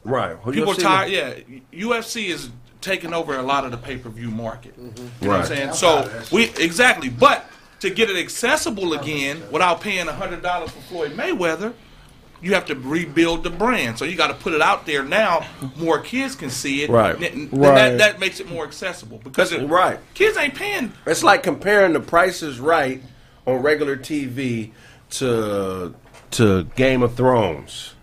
Right. 0.03 0.37
People 0.51 0.73
UFC 0.73 0.81
tired. 0.81 1.11
Yeah, 1.11 1.33
UFC 1.73 2.29
is 2.29 2.49
taking 2.88 3.14
over 3.14 3.38
a 3.38 3.43
lot 3.43 3.65
of 3.65 3.72
the 3.72 3.77
pay 3.77 3.97
per 3.97 4.09
view 4.09 4.31
market. 4.31 4.73
You 4.77 4.84
know 5.22 5.27
what 5.30 5.39
I'm 5.41 5.45
saying? 5.45 5.73
So 5.73 6.09
we 6.31 6.45
exactly, 6.57 7.09
but 7.09 7.45
to 7.81 7.89
get 7.91 8.09
it 8.09 8.18
accessible 8.18 8.93
again 8.93 9.43
without 9.51 9.81
paying 9.81 10.07
hundred 10.07 10.41
dollars 10.41 10.72
for 10.72 10.81
Floyd 10.81 11.11
Mayweather, 11.11 11.73
you 12.41 12.53
have 12.53 12.65
to 12.68 12.76
rebuild 12.76 13.43
the 13.43 13.49
brand. 13.49 13.97
So 13.99 14.05
you 14.05 14.15
got 14.15 14.27
to 14.27 14.34
put 14.35 14.53
it 14.53 14.61
out 14.61 14.85
there 14.85 15.03
now. 15.03 15.45
More 15.76 15.99
kids 15.99 16.35
can 16.35 16.49
see 16.49 16.84
it. 16.84 16.89
Right. 16.89 17.19
Then- 17.19 17.49
then 17.51 17.59
Right. 17.59 17.76
That, 17.76 17.97
that 17.97 18.19
makes 18.19 18.39
it 18.39 18.49
more 18.49 18.64
accessible 18.64 19.19
because 19.23 19.51
it, 19.51 19.68
Right. 19.68 19.99
kids 20.14 20.38
ain't 20.38 20.55
paying. 20.55 20.93
It's 21.05 21.23
like 21.23 21.43
comparing 21.43 21.93
the 21.93 21.99
prices 21.99 22.59
right 22.59 23.03
on 23.45 23.61
regular 23.61 23.97
TV 23.97 24.72
to 25.11 25.93
to 26.31 26.64
Game 26.76 27.01
of 27.03 27.15
Thrones. 27.15 27.93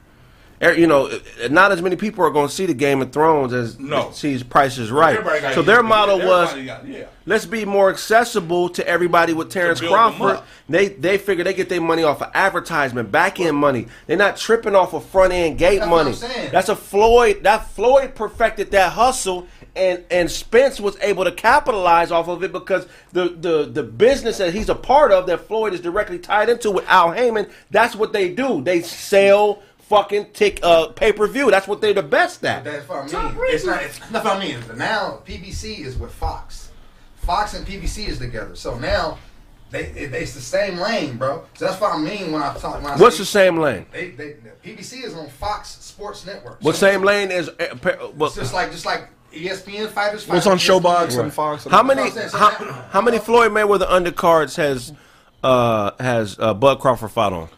Er, 0.63 0.73
You 0.73 0.87
know, 0.87 1.11
not 1.51 1.73
as 1.73 1.83
many 1.83 1.97
people 1.97 2.25
are 2.25 2.31
going 2.31 2.49
to 2.49 2.55
see 2.55 2.67
the 2.67 2.75
Game 2.75 3.03
of 3.03 3.13
Thrones 3.13 3.53
as 3.53 3.79
No. 3.79 4.11
sees 4.13 4.43
is 4.43 4.91
Right. 4.93 5.19
So 5.55 5.63
their 5.63 5.83
YouTube. 5.83 5.87
model 5.89 6.19
was 6.19 6.53
got- 6.55 6.87
yeah. 6.87 7.05
let's 7.27 7.45
be 7.47 7.65
more 7.65 7.91
accessible 7.91 8.69
to 8.71 8.87
everybody 8.87 9.33
with 9.33 9.51
Terrence 9.51 9.81
Crawford. 9.81 10.41
They 10.69 10.89
they 10.89 11.19
figure 11.19 11.45
they 11.45 11.55
get 11.55 11.69
their 11.69 11.81
money 11.81 12.03
off 12.05 12.23
of 12.23 12.31
advertisement, 12.35 13.11
back 13.11 13.41
end 13.41 13.57
money. 13.57 13.87
They're 14.07 14.17
not 14.17 14.37
tripping 14.37 14.75
off 14.75 14.95
of 14.95 15.05
front 15.05 15.33
end 15.33 15.59
gate 15.59 15.81
That's 15.81 15.91
what 15.91 16.05
money. 16.07 16.17
I'm. 16.45 16.51
That's 16.53 16.69
a 16.69 16.77
Floyd. 16.77 17.43
That 17.43 17.71
Floyd 17.71 18.15
perfected 18.15 18.71
that 18.71 18.93
hustle, 18.93 19.47
and 19.77 20.05
and 20.11 20.31
Spence 20.31 20.81
was 20.81 20.97
able 21.03 21.25
to 21.25 21.33
capitalize 21.33 22.11
off 22.13 22.29
of 22.29 22.43
it 22.45 22.53
because 22.53 22.87
the 23.13 23.29
the 23.41 23.69
the 23.71 23.83
business 23.83 24.39
that 24.39 24.55
he's 24.55 24.69
a 24.69 24.75
part 24.75 25.11
of, 25.13 25.27
that 25.27 25.47
Floyd 25.49 25.75
is 25.75 25.81
directly 25.81 26.19
tied 26.19 26.49
into 26.49 26.71
with 26.71 26.89
Al 26.89 27.11
Haymon. 27.13 27.47
That's 27.71 27.95
what 27.97 28.13
they 28.13 28.29
do. 28.31 28.63
They 28.63 28.81
sell 28.83 29.63
fucking 29.89 30.33
tick 30.33 30.61
uh 30.63 30.89
pay 30.89 31.13
per 31.13 31.27
view. 31.27 31.51
That's 31.51 31.67
what 31.69 31.81
they're 31.81 31.95
the 31.95 32.03
best 32.03 32.45
at. 32.45 32.65
That's 32.65 32.89
what 32.89 32.99
I 33.15 33.27
mean. 33.29 33.37
It's 33.49 33.65
not. 33.65 33.83
It's, 33.83 33.99
that's 33.99 34.25
what 34.25 34.37
I 34.37 34.39
mean. 34.39 34.59
But 34.67 34.77
now 34.79 35.21
PBC 35.27 35.81
is 35.81 35.97
with 35.97 36.13
Fox. 36.13 36.71
Fox 37.17 37.55
and 37.55 37.67
PBC 37.67 38.09
is 38.09 38.19
together. 38.19 38.55
So 38.55 38.79
now 38.79 39.19
they 39.71 39.85
it, 39.87 40.13
it's 40.13 40.35
the 40.35 40.41
same 40.41 40.77
lane, 40.79 41.17
bro. 41.17 41.45
So 41.55 41.67
that's 41.67 41.81
what 41.81 41.93
I 41.95 41.99
mean 41.99 42.33
when 42.33 42.43
I 42.43 42.55
talk. 42.55 42.83
When 42.83 42.93
I 42.93 42.97
What's 42.97 43.17
say- 43.17 43.23
the 43.23 43.27
same 43.27 43.57
lane? 43.59 43.87
They, 43.93 44.11
they, 44.11 44.37
PBC 44.65 45.05
is 45.05 45.15
on 45.15 45.29
Fox 45.29 45.69
Sports 45.81 46.27
Network. 46.27 46.59
What 46.63 46.75
So 46.77 46.87
same 46.91 47.03
lane 47.03 47.31
is? 47.31 47.49
Uh, 47.49 47.77
well, 48.17 48.27
It's 48.29 48.37
just 48.37 48.53
like 48.55 48.71
just 48.71 48.85
like 48.87 49.09
ESPN 49.33 49.89
fighters. 49.89 50.29
What's 50.29 50.47
on 50.47 50.59
fight 50.59 50.71
on 50.71 50.81
Showbox 50.83 51.07
ESPN. 51.09 51.21
and 51.21 51.33
Fox? 51.33 51.65
How 51.65 51.83
many 51.83 52.03
That's 52.11 52.15
what 52.15 52.25
I'm 52.25 52.29
saying. 52.31 52.31
So 52.31 52.39
how, 52.39 52.65
now- 52.65 52.87
how 52.91 53.01
many 53.01 53.19
Floyd 53.19 53.51
Mayweather 53.53 53.89
undercards 53.89 54.57
has 54.57 54.93
uh 55.43 55.91
has 55.99 56.39
uh, 56.39 56.55
Bud 56.55 56.79
Crawford 56.81 57.11
fought 57.11 57.33
on? 57.33 57.49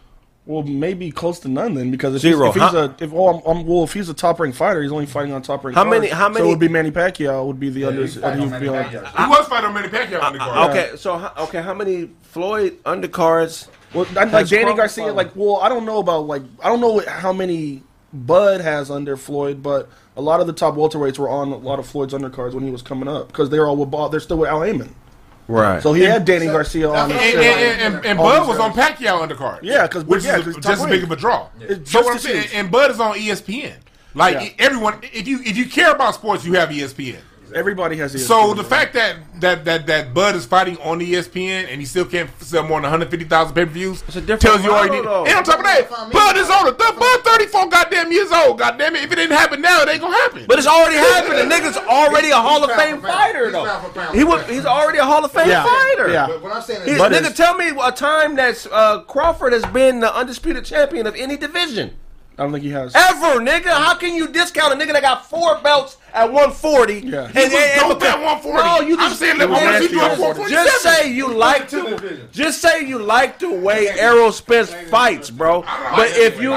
Well, 0.47 0.63
maybe 0.63 1.11
close 1.11 1.41
to 1.41 1.49
none 1.49 1.75
then, 1.75 1.91
because 1.91 2.15
if 2.15 2.23
Zero. 2.23 2.53
He's, 2.53 2.57
if 2.57 2.63
he's 2.63 2.71
How- 2.73 2.79
a 2.79 2.95
if 3.01 3.11
well, 3.11 3.43
I'm, 3.45 3.57
I'm- 3.57 3.67
well, 3.67 3.83
if 3.83 3.93
he's 3.93 4.09
a 4.09 4.15
top 4.15 4.39
ranked 4.39 4.57
fighter, 4.57 4.81
he's 4.81 4.93
only 4.93 5.07
fighting 5.07 5.33
on 5.33 5.43
top 5.43 5.65
ranked. 5.65 5.77
How 5.77 5.83
many- 5.85 6.07
cards. 6.09 6.13
how 6.21 6.33
So 6.33 6.45
it 6.45 6.49
would 6.49 6.61
be 6.61 6.69
Manny 6.69 6.93
Pacquiao 6.93 7.45
would 7.49 7.59
be 7.59 7.69
the 7.69 7.85
under. 7.87 8.03
he's 8.03 8.15
fighting 8.17 8.43
on 8.43 8.53
he'd 8.53 8.61
be 8.61 8.69
on- 8.69 8.85
Pacquiao. 8.85 9.25
He 9.25 9.29
was 9.29 9.49
fighting 9.49 9.67
on 9.67 9.75
Manny 9.75 9.89
Pacquiao 9.89 10.23
on 10.23 10.33
the 10.35 10.39
card. 10.39 10.71
Okay, 10.71 10.97
so 10.97 11.31
okay, 11.39 11.61
how 11.63 11.75
many 11.75 12.11
Floyd 12.23 12.81
undercards? 12.85 13.67
Well, 13.93 14.07
I- 14.11 14.23
like 14.25 14.29
Has 14.31 14.51
Danny 14.51 14.63
Crawford 14.65 14.77
Garcia, 14.79 15.05
fought? 15.07 15.15
like 15.17 15.31
well, 15.35 15.57
I 15.57 15.69
don't 15.69 15.85
know 15.85 15.99
about 15.99 16.27
like 16.29 16.43
I 16.63 16.69
don't 16.69 16.81
know 16.81 17.01
how 17.09 17.33
many 17.33 17.83
Bud 18.13 18.61
has 18.61 18.89
under 18.91 19.17
Floyd, 19.17 19.65
but 19.65 19.89
a 20.17 20.23
lot 20.23 20.41
of 20.41 20.47
the 20.47 20.53
top 20.53 20.75
welterweights 20.77 21.19
were 21.19 21.29
on 21.29 21.51
a 21.51 21.57
lot 21.57 21.81
of 21.81 21.87
Floyd's 21.89 22.15
undercards 22.15 22.55
when 22.55 22.63
he 22.65 22.71
was 22.71 22.83
coming 22.83 23.09
up 23.09 23.27
because 23.29 23.51
they're 23.51 23.67
all 23.67 23.77
with 23.77 23.91
Bob, 23.91 24.13
they're 24.13 24.21
still 24.21 24.39
with 24.39 24.49
Al 24.49 24.63
Haymon. 24.63 24.95
Right. 25.49 25.83
So 25.83 25.93
he 25.93 26.03
had 26.03 26.25
Danny 26.25 26.47
Garcia 26.47 26.89
on. 26.91 27.09
that's 27.09 27.23
his 27.23 27.35
And, 27.35 27.41
I'm 27.41 27.47
and, 27.47 27.83
and, 27.83 27.95
and, 27.97 28.07
and 28.07 28.19
Bud 28.19 28.41
these 28.41 28.49
was 28.49 28.59
on 28.59 28.75
guys. 28.75 28.97
Pacquiao 28.97 29.29
undercard. 29.29 29.61
Yeah, 29.63 29.87
'cause- 29.87 30.05
which 30.05 30.25
yeah, 30.25 30.39
is 30.39 30.45
'cause 30.45 30.57
a- 30.57 30.61
top 30.61 30.71
just 30.73 30.83
as 30.85 30.91
big 30.91 31.03
of 31.05 31.11
a 31.13 31.17
draw. 31.17 31.49
It's 31.61 31.91
So 31.93 32.03
what 32.03 32.15
I'm 32.15 32.19
saying, 32.19 32.49
and 32.55 32.71
Bud 32.71 32.91
is 32.91 32.99
on 33.01 33.17
ESPN. 33.17 33.75
Like 34.15 34.35
Yeah. 34.59 34.65
everyone, 34.67 34.99
if 35.13 35.29
you 35.29 35.41
if 35.45 35.57
you 35.57 35.67
care 35.67 35.93
about 35.93 36.15
sports, 36.15 36.45
you 36.45 36.55
have 36.55 36.73
E 36.73 36.81
ESPN. 37.51 37.53
Everybody 37.55 37.97
has. 37.97 38.15
ESPN. 38.15 38.19
So 38.27 38.55
the 38.55 38.65
fact 38.65 38.95
that 38.95 39.17
that 39.41 39.65
that 39.65 39.87
that 39.87 40.15
Bud 40.15 40.35
is 40.37 40.47
fighting 40.47 40.77
on 40.79 41.01
ESPN 41.01 41.67
and 41.71 41.81
he 41.81 41.87
still 41.87 42.05
can't 42.05 42.31
sell 42.43 42.63
more 42.63 42.79
than 42.79 42.85
150,000 42.91 43.55
pay 43.55 43.65
per 43.65 43.71
views 43.71 44.03
It's 44.07 44.17
a 44.17 44.21
different 44.21 44.41
tells 44.43 44.65
you 44.65 44.73
all 44.73 44.85
you 44.85 44.91
model, 44.91 45.03
need. 45.03 45.09
though. 45.09 45.25
And 45.27 45.35
on 45.37 45.45
top 45.45 45.59
of 45.59 45.65
that, 45.65 45.81
That's 45.89 45.91
what 45.91 46.01
I 46.01 46.05
mean. 46.05 46.13
Bud 46.13 46.37
is 46.37 46.51
older. 46.51 46.71
The 46.73 46.95
Bud 46.99 47.25
34 47.25 47.69
goddamn 47.69 48.13
years 48.13 48.33
old. 48.33 48.59
Goddamn 48.59 48.97
it! 48.97 49.05
If 49.05 49.13
it 49.13 49.17
didn't 49.17 49.37
happen 49.37 49.61
now, 49.61 49.83
it 49.83 49.89
ain't 49.89 50.01
gonna 50.01 50.15
happen. 50.17 50.45
But 50.49 50.59
it's 50.59 50.67
already 50.69 50.97
happened. 50.97 51.39
The 51.39 51.55
nigga's 51.55 51.77
already 51.77 52.31
a 52.31 52.37
Hall 52.37 52.65
of 52.65 52.71
Fame 52.73 53.01
fighter, 53.01 53.45
He's 53.45 53.53
though. 53.53 53.65
pound 53.67 53.87
for 53.87 53.93
pound. 53.93 54.17
He 54.17 54.25
was, 54.25 54.47
he's 54.49 54.67
already 54.67 54.99
a 54.99 55.05
Hall 55.05 55.25
of 55.25 55.33
Fame 55.33 55.49
Yeah. 55.49 55.65
fighter. 55.65 56.11
Yeah. 56.11 56.27
But 56.29 56.43
what 56.43 56.53
I'm 56.53 56.63
saying 56.63 56.89
is, 56.89 56.99
nigga, 57.01 57.35
tell 57.35 57.57
me 57.57 57.73
a 57.83 57.93
time 57.93 58.37
that 58.37 58.67
uh, 58.73 59.01
Crawford 59.03 59.53
has 59.53 59.65
been 59.67 60.01
the 60.01 60.15
undisputed 60.15 60.65
champion 60.65 61.07
of 61.07 61.15
any 61.17 61.37
division. 61.37 61.95
I 62.39 62.43
don't 62.43 62.53
think 62.53 62.65
he 62.65 62.71
has. 62.71 62.95
Ever, 62.95 63.41
nigga. 63.41 63.69
How 63.69 63.95
can 63.95 64.15
you 64.15 64.29
discount 64.29 64.75
a 64.75 64.77
nigga 64.77 64.93
that 64.93 65.01
got 65.01 65.25
four 65.25 65.59
belts 65.63 65.97
at 66.13 66.25
140? 66.31 67.01
Yeah. 67.01 67.25
And, 67.25 67.35
He 67.35 67.45
was 67.45 67.51
dope 67.81 67.99
because- 67.99 68.15
at 68.15 68.21
140. 68.21 68.63
No, 68.63 68.81
you 68.81 68.95
I'm 68.99 69.09
just, 69.09 69.19
saying 69.19 69.39
that 69.39 69.49
was 69.49 69.59
what 69.59 69.81
was 69.81 69.89
he 69.91 69.95
nasty 69.95 69.95
doing 69.95 70.05
at 70.05 70.11
at 70.11 70.19
447? 70.19 70.67
just 70.67 70.83
say 70.83 71.13
you 71.13 71.33
like 71.33 71.69
to 71.71 72.29
just 72.33 72.61
say 72.61 72.87
you 72.87 72.99
like 72.99 73.39
the 73.39 73.51
way 73.51 73.89
Errol 73.89 74.33
Spence 74.33 74.73
fights, 74.91 75.31
bro. 75.31 75.63
But 75.63 76.11
if 76.17 76.39
you 76.41 76.51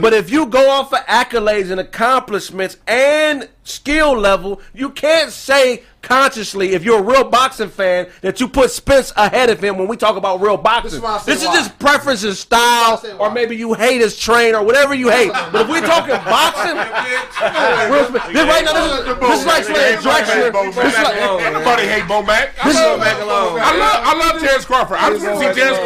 but 0.00 0.14
if 0.14 0.30
you 0.30 0.46
go 0.46 0.70
off 0.70 0.92
of 0.94 1.00
accolades 1.00 1.70
and 1.70 1.80
accomplishments 1.80 2.78
and 2.86 3.48
skill 3.64 4.16
level, 4.16 4.62
you 4.72 4.88
can't 4.88 5.30
say 5.30 5.82
consciously 6.04 6.72
if 6.72 6.84
you're 6.84 6.98
a 6.98 7.02
real 7.02 7.24
boxing 7.24 7.68
fan 7.68 8.08
that 8.20 8.40
you 8.40 8.48
put 8.48 8.70
Spence 8.70 9.12
ahead 9.16 9.50
of 9.50 9.62
him 9.62 9.78
when 9.78 9.88
we 9.88 9.96
talk 9.96 10.16
about 10.16 10.40
real 10.40 10.56
boxing. 10.56 10.84
This 10.84 10.94
is 10.94 11.00
why 11.00 11.14
I 11.14 11.18
say 11.18 11.32
This 11.32 11.42
is 11.42 11.48
just 11.48 11.78
preference 11.78 12.24
and 12.24 12.34
style, 12.36 12.96
This 12.96 13.10
is 13.10 13.16
why 13.18 13.26
I 13.26 13.28
say 13.28 13.30
or 13.30 13.34
maybe 13.34 13.56
you 13.56 13.74
hate 13.74 14.00
his 14.00 14.18
train 14.18 14.54
or 14.54 14.64
whatever 14.64 14.94
you 14.94 15.08
hate. 15.08 15.32
But 15.32 15.62
if 15.62 15.68
we're 15.68 15.80
talking 15.80 16.14
boxing, 16.24 16.76
real 16.76 18.04
Spence, 18.06 18.32
this 18.32 18.48
right 18.48 18.64
now 18.64 18.72
this 18.72 19.00
is, 19.00 19.18
this 19.20 19.40
is 19.40 19.46
like 19.46 19.64
saying 19.64 19.98
Drexler. 19.98 20.74
This 20.74 20.94
is 20.94 21.02
like, 21.02 21.52
nobody 21.52 21.86
hate 21.86 22.06
Bo 22.08 22.22
Mac. 22.22 22.54
I 22.62 22.72
love, 22.72 23.00
I 23.00 23.24
love, 23.24 23.58
I 23.58 24.14
love 24.18 24.40
Terrence 24.40 24.64
Crawford. 24.64 24.98
I 24.98 25.10
just 25.10 25.24
want 25.24 25.40
to 25.40 25.54
see 25.54 25.60
Terrence. 25.60 25.78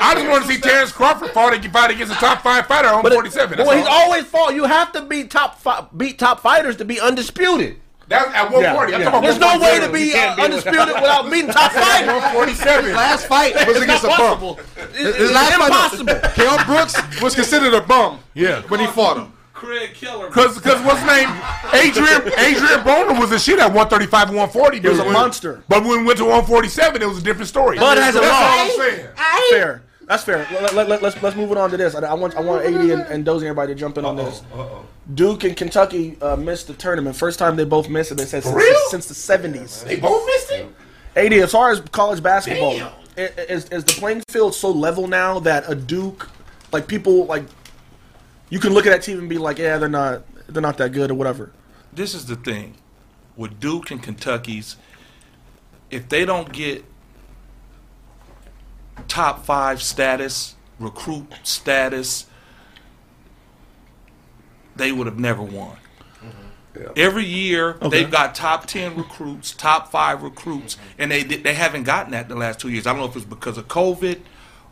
I 0.00 0.14
just 0.14 0.28
want 0.28 0.44
to 0.44 0.52
see 0.52 0.60
Terrence 0.60 0.92
Crawford 0.92 1.30
fight 1.30 1.90
against 1.90 2.12
a 2.12 2.16
top 2.16 2.42
five 2.42 2.66
fighter 2.66 2.88
on 2.88 3.02
47. 3.02 3.50
but 3.50 3.56
That's 3.56 3.68
when 3.68 3.78
he's 3.78 3.86
always 3.86 4.24
fought, 4.24 4.54
you 4.54 4.64
have 4.64 4.92
to 4.92 5.02
be 5.02 5.24
top 5.24 5.96
beat 5.96 6.18
top 6.18 6.40
fighters 6.40 6.76
to 6.76 6.84
be 6.84 7.00
undisputed. 7.00 7.76
That's 8.10 8.26
at 8.34 8.50
140. 8.50 8.92
I'm 8.94 9.00
Yeah, 9.00 9.04
talking 9.06 9.06
about 9.08 9.22
There's 9.22 9.38
no 9.38 9.58
way 9.62 9.78
to 9.80 9.88
be 9.92 10.12
uh, 10.18 10.34
undisputed 10.44 10.94
without 10.98 11.30
beating 11.30 11.50
top 11.50 11.70
fighters. 11.72 12.08
147. 12.08 12.92
Last 12.92 13.26
fight 13.26 13.54
was 13.54 13.76
It's 13.76 13.80
against 13.84 14.04
a 14.04 14.08
bum. 14.08 14.16
possible. 14.18 14.60
It's, 14.76 14.98
His 14.98 15.14
it's 15.16 15.32
last 15.32 15.54
fight, 15.54 15.66
impossible. 15.70 16.30
Kell 16.34 16.64
Brooks 16.66 17.22
was 17.22 17.34
considered 17.36 17.72
a 17.72 17.80
bum 17.80 18.18
Yeah. 18.34 18.62
when 18.62 18.80
he 18.80 18.86
fought 18.88 19.16
him. 19.16 19.32
Craig 19.54 19.94
Keller. 19.94 20.28
Cause, 20.30 20.58
cause 20.58 20.80
what's 20.84 21.00
his 21.00 21.06
name? 21.08 21.28
Adrian 21.74 22.22
Adrian 22.38 22.80
Broner 22.80 23.20
was 23.20 23.30
a 23.30 23.38
shit 23.38 23.58
at 23.60 23.66
135 23.66 24.28
and 24.28 24.36
140. 24.38 24.80
He 24.80 24.88
was 24.88 24.98
a 24.98 25.04
monster. 25.04 25.62
But 25.68 25.84
when 25.84 26.00
we 26.00 26.04
went 26.06 26.18
to 26.18 26.24
147, 26.24 27.02
it 27.02 27.06
was 27.06 27.18
a 27.18 27.22
different 27.22 27.46
story. 27.48 27.78
Bud 27.78 27.98
has 27.98 28.16
a 28.16 28.20
That's 28.20 28.32
all 28.32 28.42
I'm 28.42 28.70
saying. 28.90 29.06
fair. 29.50 29.82
That's 30.10 30.24
fair. 30.24 30.44
Let, 30.50 30.74
let, 30.74 30.88
let, 30.88 31.02
let's 31.02 31.22
let's 31.22 31.36
move 31.36 31.52
it 31.52 31.56
on 31.56 31.70
to 31.70 31.76
this. 31.76 31.94
I, 31.94 32.00
I 32.00 32.14
want 32.14 32.34
I 32.34 32.40
want 32.40 32.64
AD 32.66 32.74
and, 32.74 33.02
and 33.02 33.24
Dozy 33.24 33.46
and 33.46 33.50
everybody 33.56 33.74
to 33.74 33.78
jump 33.78 33.96
in 33.96 34.04
on 34.04 34.16
this. 34.16 34.42
Duke 35.14 35.44
and 35.44 35.56
Kentucky 35.56 36.16
uh, 36.20 36.34
missed 36.34 36.66
the 36.66 36.74
tournament. 36.74 37.14
First 37.14 37.38
time 37.38 37.54
they 37.54 37.64
both 37.64 37.88
missed 37.88 38.10
it. 38.10 38.16
They 38.18 38.24
said 38.24 38.42
since, 38.42 38.52
real? 38.56 38.76
since 38.88 39.06
the 39.06 39.14
seventies. 39.14 39.84
They 39.84 40.00
both 40.00 40.26
missed 40.26 40.50
it. 40.50 40.68
AD, 41.14 41.32
as 41.34 41.52
far 41.52 41.70
as 41.70 41.78
college 41.92 42.22
basketball, 42.24 42.72
Damn. 42.76 42.92
i- 43.18 43.20
i- 43.22 43.40
is, 43.52 43.66
is 43.68 43.84
the 43.84 43.92
playing 43.92 44.22
field 44.28 44.52
so 44.52 44.70
level 44.72 45.06
now 45.06 45.38
that 45.40 45.62
a 45.68 45.76
Duke, 45.76 46.28
like 46.72 46.88
people 46.88 47.26
like, 47.26 47.44
you 48.48 48.58
can 48.58 48.72
look 48.74 48.86
at 48.86 48.90
that 48.90 49.02
team 49.02 49.20
and 49.20 49.28
be 49.28 49.38
like, 49.38 49.58
yeah, 49.58 49.78
they're 49.78 49.88
not 49.88 50.22
they're 50.48 50.60
not 50.60 50.76
that 50.78 50.90
good 50.90 51.12
or 51.12 51.14
whatever. 51.14 51.52
this 51.92 52.14
is 52.14 52.26
the 52.26 52.34
thing 52.36 52.74
with 53.36 53.60
Duke 53.60 53.92
and 53.92 54.02
Kentucky's. 54.02 54.74
If 55.88 56.08
they 56.08 56.24
don't 56.24 56.52
get 56.52 56.84
top 59.08 59.44
five 59.44 59.82
status, 59.82 60.54
recruit 60.78 61.26
status, 61.42 62.26
they 64.76 64.92
would 64.92 65.06
have 65.06 65.18
never 65.18 65.42
won. 65.42 65.76
Every 66.96 67.24
year 67.24 67.76
they've 67.90 68.10
got 68.10 68.34
top 68.34 68.66
ten 68.66 68.96
recruits, 68.96 69.50
top 69.52 69.90
five 69.90 70.22
recruits, 70.22 70.76
and 70.98 71.10
they 71.10 71.24
they 71.24 71.52
haven't 71.54 71.82
gotten 71.82 72.12
that 72.12 72.28
the 72.28 72.36
last 72.36 72.60
two 72.60 72.68
years. 72.70 72.86
I 72.86 72.92
don't 72.92 73.00
know 73.00 73.08
if 73.08 73.16
it's 73.16 73.24
because 73.24 73.58
of 73.58 73.66
COVID 73.66 74.20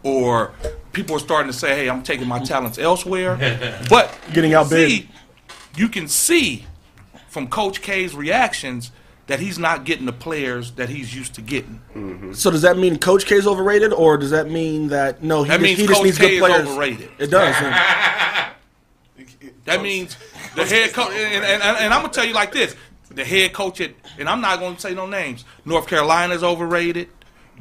or 0.04 0.52
people 0.92 1.16
are 1.16 1.18
starting 1.20 1.50
to 1.50 1.58
say, 1.58 1.74
"Hey, 1.74 1.88
I'm 1.90 2.02
taking 2.04 2.28
my 2.28 2.38
talents 2.38 2.78
elsewhere." 2.78 3.36
But 3.90 4.16
Getting 4.32 4.54
outbid. 4.54 4.88
see, 4.90 5.10
you 5.76 5.88
can 5.88 6.06
see 6.06 6.66
from 7.28 7.48
Coach 7.48 7.82
K's 7.82 8.14
reactions 8.14 8.92
that 9.28 9.40
he's 9.40 9.58
not 9.58 9.84
getting 9.84 10.06
the 10.06 10.12
players 10.12 10.72
that 10.72 10.88
he's 10.88 11.14
used 11.14 11.34
to 11.34 11.42
getting. 11.42 11.80
Mm-hmm. 11.94 12.32
So 12.32 12.50
does 12.50 12.62
that 12.62 12.76
mean 12.76 12.98
Coach 12.98 13.26
K 13.26 13.36
is 13.36 13.46
overrated, 13.46 13.92
or 13.92 14.16
does 14.16 14.30
that 14.30 14.50
mean 14.50 14.88
that 14.88 15.22
no, 15.22 15.44
he 15.44 15.50
That 15.50 15.60
just, 15.60 15.62
means 15.62 15.78
he 15.78 15.86
just 15.86 16.02
needs 16.02 16.18
K 16.18 16.24
good 16.24 16.32
is 16.34 16.40
players? 16.40 16.68
overrated. 16.68 17.10
It 17.18 17.26
does. 17.28 17.54
yeah. 17.60 18.34
That 19.64 19.82
means 19.82 20.16
the 20.56 20.64
head 20.64 20.94
coach, 20.94 21.10
and, 21.12 21.44
and, 21.44 21.62
and, 21.62 21.76
and 21.76 21.92
I'm 21.92 22.00
gonna 22.00 22.10
tell 22.10 22.24
you 22.24 22.32
like 22.32 22.52
this: 22.52 22.74
the 23.10 23.22
head 23.22 23.52
coach 23.52 23.82
at, 23.82 23.90
and 24.18 24.26
I'm 24.26 24.40
not 24.40 24.60
gonna 24.60 24.78
say 24.80 24.94
no 24.94 25.04
names. 25.04 25.44
North 25.66 25.86
Carolina 25.86 26.32
is 26.32 26.42
overrated. 26.42 27.10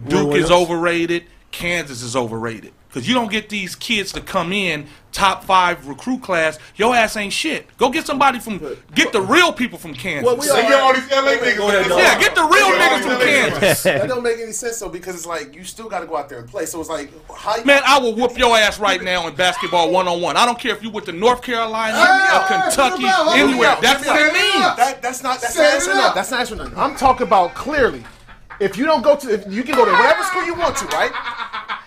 Duke 0.07 0.35
is 0.35 0.49
overrated. 0.49 1.25
Kansas 1.51 2.01
is 2.01 2.15
overrated 2.15 2.71
because 2.97 3.07
you 3.07 3.13
don't 3.13 3.29
get 3.29 3.47
these 3.49 3.75
kids 3.75 4.11
to 4.13 4.21
come 4.21 4.51
in 4.51 4.87
top 5.11 5.43
five 5.43 5.87
recruit 5.87 6.21
class. 6.23 6.57
Your 6.77 6.95
ass 6.95 7.15
ain't 7.15 7.31
shit. 7.31 7.65
Go 7.77 7.91
get 7.91 8.07
somebody 8.07 8.39
from 8.39 8.59
get 8.95 9.11
the 9.13 9.21
real 9.21 9.53
people 9.53 9.77
from 9.77 9.93
Kansas. 9.93 10.25
Well, 10.25 10.35
we 10.35 10.47
So 10.47 10.55
get 10.55 10.73
all 10.73 10.93
these 10.93 11.09
LA 11.11 11.33
niggas. 11.33 11.57
Go 11.57 11.67
ahead, 11.67 11.89
yeah, 11.89 12.19
get 12.19 12.33
the 12.33 12.41
real 12.41 12.67
niggas 12.69 13.01
from 13.01 13.21
Kansas. 13.21 13.83
that 13.83 14.07
don't 14.07 14.23
make 14.23 14.39
any 14.39 14.51
sense 14.51 14.79
though 14.79 14.89
because 14.89 15.13
it's 15.13 15.27
like 15.27 15.53
you 15.53 15.63
still 15.63 15.87
got 15.87 15.99
to 15.99 16.07
go 16.07 16.17
out 16.17 16.27
there 16.27 16.39
and 16.39 16.49
play. 16.49 16.65
So 16.65 16.79
it's 16.79 16.89
like 16.89 17.11
how 17.31 17.57
you, 17.57 17.65
Man, 17.65 17.83
I 17.85 17.99
will 17.99 18.15
whoop 18.15 18.35
your 18.35 18.57
ass 18.57 18.79
right 18.79 19.01
now 19.01 19.27
in 19.27 19.35
basketball 19.35 19.91
one 19.91 20.07
on 20.07 20.19
one. 20.19 20.37
I 20.37 20.45
don't 20.45 20.57
care 20.57 20.75
if 20.75 20.81
you 20.81 20.89
went 20.89 21.05
to 21.05 21.11
North 21.11 21.43
Carolina 21.43 21.97
or 21.99 22.47
Kentucky, 22.47 23.05
anywhere. 23.39 23.77
That's 23.79 24.05
what 24.07 24.19
it 24.19 24.33
means. 24.33 24.75
That, 24.77 25.01
that's 25.03 25.21
not 25.21 25.39
that's 25.39 25.55
not 25.55 25.65
answering. 25.65 25.97
That's 25.97 26.31
not 26.31 26.39
answering 26.39 26.61
enough. 26.61 26.77
I'm 26.77 26.95
talking 26.95 27.27
about 27.27 27.53
clearly. 27.53 28.03
If 28.59 28.77
you 28.77 28.85
don't 28.85 29.01
go 29.03 29.15
to, 29.15 29.29
if 29.33 29.45
you 29.51 29.63
can 29.63 29.75
go 29.75 29.85
to 29.85 29.91
whatever 29.91 30.23
school 30.23 30.45
you 30.45 30.55
want 30.55 30.75
to, 30.77 30.85
right? 30.87 31.11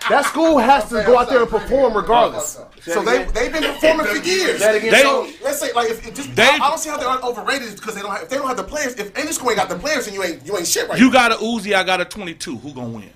That 0.09 0.25
school 0.25 0.57
has 0.57 0.89
to 0.89 1.03
go 1.05 1.17
out 1.17 1.29
there 1.29 1.41
and 1.41 1.49
perform 1.49 1.95
regardless. 1.95 2.59
So 2.81 3.03
they 3.03 3.23
they've 3.25 3.51
been 3.53 3.63
performing 3.63 4.05
for 4.07 4.17
years. 4.17 4.59
They- 4.59 5.01
so 5.01 5.27
let's 5.43 5.59
say 5.59 5.71
like 5.73 5.89
if, 5.91 6.05
if 6.07 6.15
just 6.15 6.35
They- 6.35 6.43
I, 6.43 6.55
I 6.55 6.69
don't 6.69 6.79
see 6.79 6.89
how 6.89 6.97
they're 6.97 7.09
overrated 7.23 7.75
because 7.75 7.95
they 7.95 8.01
don't 8.01 8.11
have, 8.11 8.23
if 8.23 8.29
they 8.29 8.37
don't 8.37 8.47
have 8.47 8.57
the 8.57 8.63
players. 8.63 8.95
If 8.95 9.15
any 9.17 9.31
school 9.31 9.51
ain't 9.51 9.59
got 9.59 9.69
the 9.69 9.75
players, 9.77 10.05
then 10.05 10.13
you 10.15 10.23
ain't 10.23 10.45
you 10.45 10.57
ain't 10.57 10.67
shit 10.67 10.89
right. 10.89 10.97
You 10.99 11.11
got 11.11 11.31
a 11.31 11.35
Uzi, 11.35 11.75
I 11.75 11.83
got 11.83 12.01
a 12.01 12.05
22. 12.05 12.57
Who 12.57 12.73
gonna 12.73 12.87
win? 12.89 13.11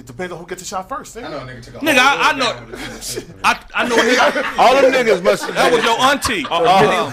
It 0.00 0.06
depends 0.06 0.32
on 0.32 0.38
who 0.40 0.46
gets 0.46 0.62
the 0.62 0.66
shot 0.66 0.88
first. 0.88 1.14
Nigga. 1.14 1.44
Nigga, 1.84 1.98
I, 2.00 2.30
I 2.30 2.32
know. 2.32 2.56
I, 3.44 3.52
I 3.74 3.86
know 3.86 3.96
a 3.96 4.00
nigga. 4.00 4.58
All 4.58 4.80
them 4.80 4.92
niggas 4.96 5.22
must. 5.22 5.46
That 5.52 5.70
was 5.70 5.84
your 5.84 6.00
auntie. 6.00 6.46
Uh-huh. 6.50 7.10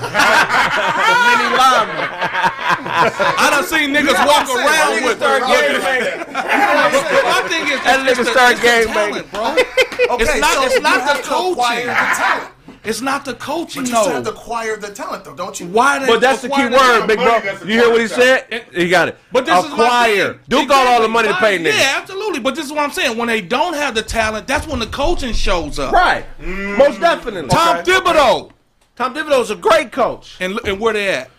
I 3.38 3.50
done 3.52 3.66
seen 3.66 3.92
niggas 3.94 4.16
walk 4.26 4.48
around 4.48 5.04
with 5.04 5.18
start 5.18 5.44
game 5.48 5.82
But 6.32 7.24
my 7.28 7.42
thing 7.50 7.68
is 7.68 7.80
That 7.84 8.00
nigga 8.08 8.24
start 8.32 8.56
game 8.62 8.88
talent, 8.88 9.32
bro. 9.32 9.52
Okay, 9.52 10.24
It's 10.24 10.40
not- 10.40 10.54
so 10.56 10.64
it's 10.64 10.76
you 10.76 10.82
not 10.82 11.02
have 11.02 11.18
the 11.18 11.24
to 11.24 11.36
acquire 11.52 11.76
coaching. 11.76 11.88
the 11.88 11.94
talent. 12.16 12.52
It's 12.88 13.02
not 13.02 13.26
the 13.26 13.34
coaching, 13.34 13.84
But 13.84 13.90
you 13.90 13.96
still 13.98 14.14
have 14.14 14.24
to 14.24 14.30
acquire 14.30 14.78
the 14.78 14.94
talent, 14.94 15.26
though, 15.26 15.36
don't 15.36 15.60
you? 15.60 15.68
Why? 15.68 16.00
They 16.00 16.08
But 16.08 16.22
that's 16.22 16.42
the 16.42 16.48
key 16.48 16.68
word, 16.70 17.06
big 17.06 17.20
bro. 17.20 17.40
You 17.66 17.82
hear 17.82 17.90
what 17.90 18.00
he 18.00 18.08
said? 18.08 18.66
He 18.74 18.88
got 18.88 19.10
it. 19.10 19.18
But 19.30 19.46
this 19.46 19.58
is 19.66 19.70
my 19.72 19.76
Acquire. 20.08 20.34
thing. 20.36 20.40
Duke 20.48 20.70
got 20.70 20.88
all 20.88 21.02
the 21.02 21.10
money 21.10 21.28
to 21.28 21.34
pay 21.36 21.56
Exactly. 21.58 21.72
niggas. 21.72 21.84
Yeah, 21.84 22.00
absolutely. 22.00 22.40
But 22.40 22.56
this 22.56 22.66
is 22.66 22.72
what 22.72 22.80
I'm 22.86 22.92
saying. 22.92 23.18
When 23.18 23.28
they 23.28 23.42
don't 23.42 23.74
have 23.74 23.94
the 23.94 24.04
talent, 24.04 24.48
that's 24.48 24.66
when 24.68 24.80
the 24.80 24.88
coaching 24.88 25.34
shows 25.34 25.80
up. 25.80 25.92
Right. 25.92 26.24
Most 26.40 27.02
definitely. 27.02 27.50
Tom 27.50 27.84
Thibodeau. 27.84 28.52
Tom 28.96 29.14
Thibodeau's 29.14 29.52
a 29.52 29.56
great 29.58 29.92
coach. 29.92 30.38
And, 30.40 30.58
and 30.66 30.80
where 30.80 30.94
they 30.94 31.10
at? 31.10 31.30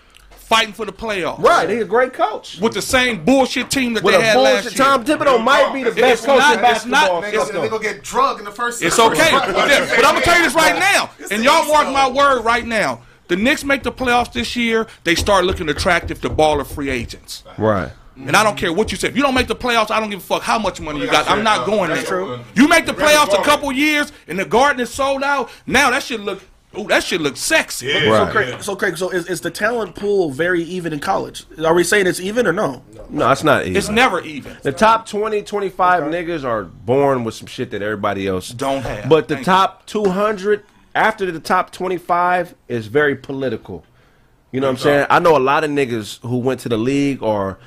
Fighting 0.48 0.72
for 0.72 0.86
the 0.86 0.92
playoffs. 0.92 1.40
Right. 1.40 1.68
He's 1.68 1.82
a 1.82 1.84
great 1.84 2.14
coach. 2.14 2.58
With 2.58 2.72
the 2.72 2.80
same 2.80 3.22
bullshit 3.24 3.70
team 3.70 3.92
that 3.92 4.02
With 4.02 4.14
they 4.14 4.20
a 4.20 4.24
had 4.24 4.34
bullshit. 4.34 4.54
last 4.64 4.76
year. 4.78 4.84
Tom 4.86 5.04
Thibodeau 5.04 5.44
might 5.44 5.74
be 5.74 5.82
the 5.82 5.90
It's 5.90 6.00
best 6.00 6.24
coach 6.24 6.38
not- 6.38 6.58
in 6.58 6.64
it's 6.64 6.86
not- 6.86 7.20
basketball. 7.22 7.60
they're 7.60 7.68
gonna, 7.70 7.82
get 7.82 8.02
drugged 8.02 8.38
in 8.38 8.46
the 8.46 8.50
first. 8.50 8.82
It's 8.82 8.96
first 8.96 9.20
okay. 9.20 9.30
but, 9.30 9.46
but 9.54 10.04
I'm 10.06 10.14
gonna 10.14 10.20
tell 10.22 10.38
you 10.38 10.44
this 10.44 10.54
right 10.54 10.78
now, 10.78 11.10
and 11.30 11.44
y'all 11.44 11.66
mark 11.68 11.88
my 11.92 12.08
word 12.08 12.44
right 12.46 12.64
now. 12.66 13.02
The 13.28 13.36
Knicks 13.36 13.62
make 13.62 13.82
the 13.82 13.92
playoffs 13.92 14.32
this 14.32 14.56
year. 14.56 14.86
They 15.04 15.14
start 15.14 15.44
looking 15.44 15.68
attractive 15.68 16.18
to 16.22 16.30
baller 16.30 16.66
free 16.66 16.88
agents. 16.88 17.44
Right. 17.58 17.90
And 18.16 18.34
I 18.34 18.42
don't 18.42 18.56
care 18.56 18.72
what 18.72 18.90
you 18.90 18.96
say. 18.96 19.08
If 19.08 19.16
you 19.16 19.22
don't 19.22 19.34
make 19.34 19.48
the 19.48 19.54
playoffs, 19.54 19.90
I 19.90 20.00
don't 20.00 20.08
give 20.08 20.20
a 20.20 20.22
fuck 20.22 20.42
how 20.42 20.58
much 20.58 20.80
money 20.80 21.00
you 21.00 21.06
got. 21.10 21.28
I'm 21.30 21.44
not 21.44 21.66
going 21.66 21.90
there. 21.90 22.40
You 22.54 22.66
make 22.68 22.86
the 22.86 22.94
playoffs 22.94 23.38
a 23.38 23.44
couple 23.44 23.70
years, 23.70 24.12
and 24.26 24.38
the 24.38 24.46
Garden 24.46 24.80
is 24.80 24.88
sold 24.92 25.22
out. 25.22 25.50
Now 25.66 25.90
that 25.90 26.02
should 26.02 26.20
look. 26.20 26.40
Ooh, 26.76 26.84
that 26.84 27.02
shit 27.02 27.20
looks 27.20 27.40
sexy. 27.40 27.90
So 27.92 28.26
Craig, 28.26 28.62
so 28.62 28.76
Craig, 28.76 28.98
so 28.98 29.08
is, 29.10 29.26
is 29.26 29.40
the 29.40 29.50
talent 29.50 29.94
pool 29.94 30.30
very 30.30 30.62
even 30.62 30.92
in 30.92 31.00
college? 31.00 31.44
Are 31.64 31.74
we 31.74 31.82
saying 31.82 32.06
it's 32.06 32.20
even 32.20 32.46
or 32.46 32.52
no? 32.52 32.82
No, 33.08 33.30
it's 33.30 33.42
not 33.42 33.62
even. 33.62 33.76
It's 33.76 33.88
never 33.88 34.20
even. 34.20 34.56
The 34.62 34.72
top 34.72 35.06
20, 35.06 35.42
25 35.42 36.04
niggas 36.04 36.44
are 36.44 36.64
born 36.64 37.24
with 37.24 37.34
some 37.34 37.46
shit 37.46 37.70
that 37.70 37.80
everybody 37.80 38.26
else 38.26 38.50
Don't 38.50 38.82
have. 38.82 39.08
But 39.08 39.28
the 39.28 39.36
Thank 39.36 39.46
top 39.46 39.86
200, 39.86 40.62
after 40.94 41.30
the 41.30 41.40
top 41.40 41.70
25, 41.72 42.54
is 42.68 42.86
very 42.86 43.16
political. 43.16 43.84
You 44.52 44.60
know 44.60 44.66
what 44.66 44.72
I'm 44.72 44.78
saying? 44.78 45.06
I 45.08 45.18
know 45.20 45.36
a 45.36 45.38
lot 45.38 45.64
of 45.64 45.70
niggas 45.70 46.20
who 46.20 46.38
went 46.38 46.60
to 46.60 46.68
the 46.68 46.78
league 46.78 47.22
or 47.22 47.58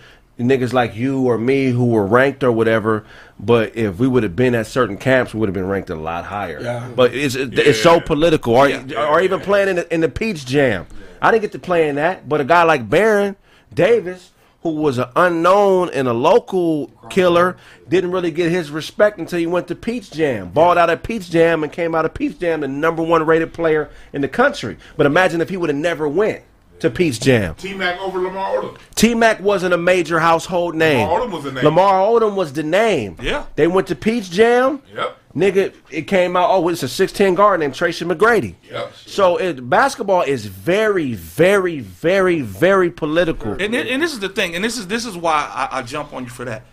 niggas 0.41 0.73
like 0.73 0.95
you 0.95 1.25
or 1.25 1.37
me 1.37 1.69
who 1.69 1.87
were 1.87 2.05
ranked 2.05 2.43
or 2.43 2.51
whatever. 2.51 3.05
But 3.39 3.75
if 3.75 3.97
we 3.97 4.07
would 4.07 4.23
have 4.23 4.35
been 4.35 4.53
at 4.55 4.67
certain 4.67 4.97
camps, 4.97 5.33
we 5.33 5.39
would 5.39 5.49
have 5.49 5.53
been 5.53 5.67
ranked 5.67 5.89
a 5.89 5.95
lot 5.95 6.25
higher. 6.25 6.61
Yeah. 6.61 6.89
But 6.95 7.13
it's 7.13 7.35
it's 7.35 7.81
so 7.81 7.99
political. 7.99 8.55
Or, 8.55 8.69
or 8.97 9.21
even 9.21 9.39
playing 9.39 9.69
in 9.69 9.75
the, 9.77 9.93
in 9.93 10.01
the 10.01 10.09
Peach 10.09 10.45
Jam. 10.45 10.85
I 11.21 11.31
didn't 11.31 11.43
get 11.43 11.51
to 11.53 11.59
play 11.59 11.87
in 11.87 11.95
that, 11.95 12.27
but 12.27 12.41
a 12.41 12.43
guy 12.43 12.63
like 12.63 12.89
Baron 12.89 13.35
Davis, 13.73 14.31
who 14.63 14.71
was 14.71 14.97
an 14.97 15.07
unknown 15.15 15.89
and 15.91 16.07
a 16.07 16.13
local 16.13 16.87
killer, 17.09 17.57
didn't 17.87 18.11
really 18.11 18.31
get 18.31 18.51
his 18.51 18.71
respect 18.71 19.19
until 19.19 19.39
he 19.39 19.47
went 19.47 19.67
to 19.67 19.75
Peach 19.75 20.11
Jam. 20.11 20.49
Balled 20.49 20.77
out 20.77 20.89
at 20.89 21.03
Peach 21.03 21.29
Jam 21.29 21.63
and 21.63 21.71
came 21.71 21.93
out 21.93 22.05
of 22.05 22.13
Peach 22.13 22.39
Jam 22.39 22.61
the 22.61 22.67
number 22.67 23.03
one 23.03 23.25
rated 23.25 23.53
player 23.53 23.89
in 24.13 24.21
the 24.21 24.27
country. 24.27 24.77
But 24.97 25.05
imagine 25.05 25.41
if 25.41 25.49
he 25.49 25.57
would 25.57 25.69
have 25.69 25.77
never 25.77 26.07
went 26.07 26.43
to 26.81 26.89
Peach 26.89 27.19
Jam. 27.19 27.55
T 27.55 27.73
Mac 27.73 27.99
over 27.99 28.19
Lamar 28.19 28.55
Odom. 28.57 28.77
T 28.95 29.15
Mac 29.15 29.39
wasn't 29.41 29.73
a 29.73 29.77
major 29.77 30.19
household 30.19 30.75
name. 30.75 31.07
Lamar 31.07 31.21
Odom 31.21 31.31
was 31.31 31.43
the 31.43 31.51
name. 31.51 31.63
Lamar 31.65 31.93
Odom 32.01 32.35
was 32.35 32.53
the 32.53 32.63
name. 32.63 33.17
Yeah. 33.21 33.45
They 33.55 33.67
went 33.67 33.87
to 33.87 33.95
Peach 33.95 34.29
Jam. 34.29 34.81
Yep. 34.95 35.17
Nigga, 35.35 35.73
it 35.89 36.01
came 36.03 36.35
out. 36.35 36.49
Oh, 36.51 36.67
it's 36.67 36.83
a 36.83 36.87
6'10 36.87 37.35
guard 37.37 37.61
named 37.61 37.73
Tracy 37.73 38.03
McGrady. 38.03 38.55
Yep. 38.69 38.93
So 39.05 39.37
it, 39.37 39.69
basketball 39.69 40.23
is 40.23 40.45
very, 40.45 41.13
very, 41.13 41.79
very, 41.79 42.41
very 42.41 42.91
political. 42.91 43.51
And, 43.53 43.71
thi- 43.73 43.89
and 43.91 44.01
this 44.03 44.11
is 44.11 44.19
the 44.19 44.27
thing, 44.27 44.55
and 44.55 44.63
this 44.63 44.77
is 44.77 44.87
this 44.87 45.05
is 45.05 45.15
why 45.15 45.49
I, 45.71 45.79
I 45.79 45.81
jump 45.83 46.13
on 46.13 46.25
you 46.25 46.29
for 46.29 46.43
that. 46.43 46.63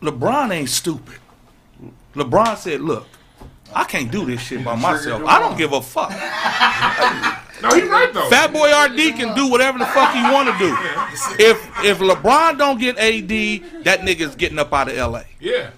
LeBron 0.00 0.52
ain't 0.52 0.70
stupid. 0.70 1.16
LeBron 2.14 2.56
said, 2.56 2.80
"Look, 2.80 3.06
I 3.74 3.84
can't 3.84 4.10
do 4.10 4.24
this 4.24 4.40
shit 4.40 4.64
by 4.64 4.74
myself. 4.74 5.22
I 5.26 5.38
don't 5.38 5.58
give 5.58 5.72
a 5.74 5.82
fuck. 5.82 6.10
No, 7.62 7.70
he 7.70 7.82
right 7.82 8.12
though. 8.12 8.28
Fat 8.28 8.52
Boy 8.52 8.68
RD 8.68 9.16
can 9.16 9.34
do 9.34 9.48
whatever 9.50 9.78
the 9.78 9.86
fuck 9.86 10.12
he 10.14 10.22
want 10.22 10.48
to 10.48 10.58
do. 10.58 10.76
If 11.38 11.84
if 11.84 11.98
LeBron 11.98 12.58
don't 12.58 12.78
get 12.78 12.98
AD, 12.98 13.84
that 13.84 14.00
nigga's 14.00 14.34
getting 14.36 14.58
up 14.58 14.72
out 14.72 14.90
of 14.90 14.96
LA. 14.96 15.22
Yeah. 15.40 15.70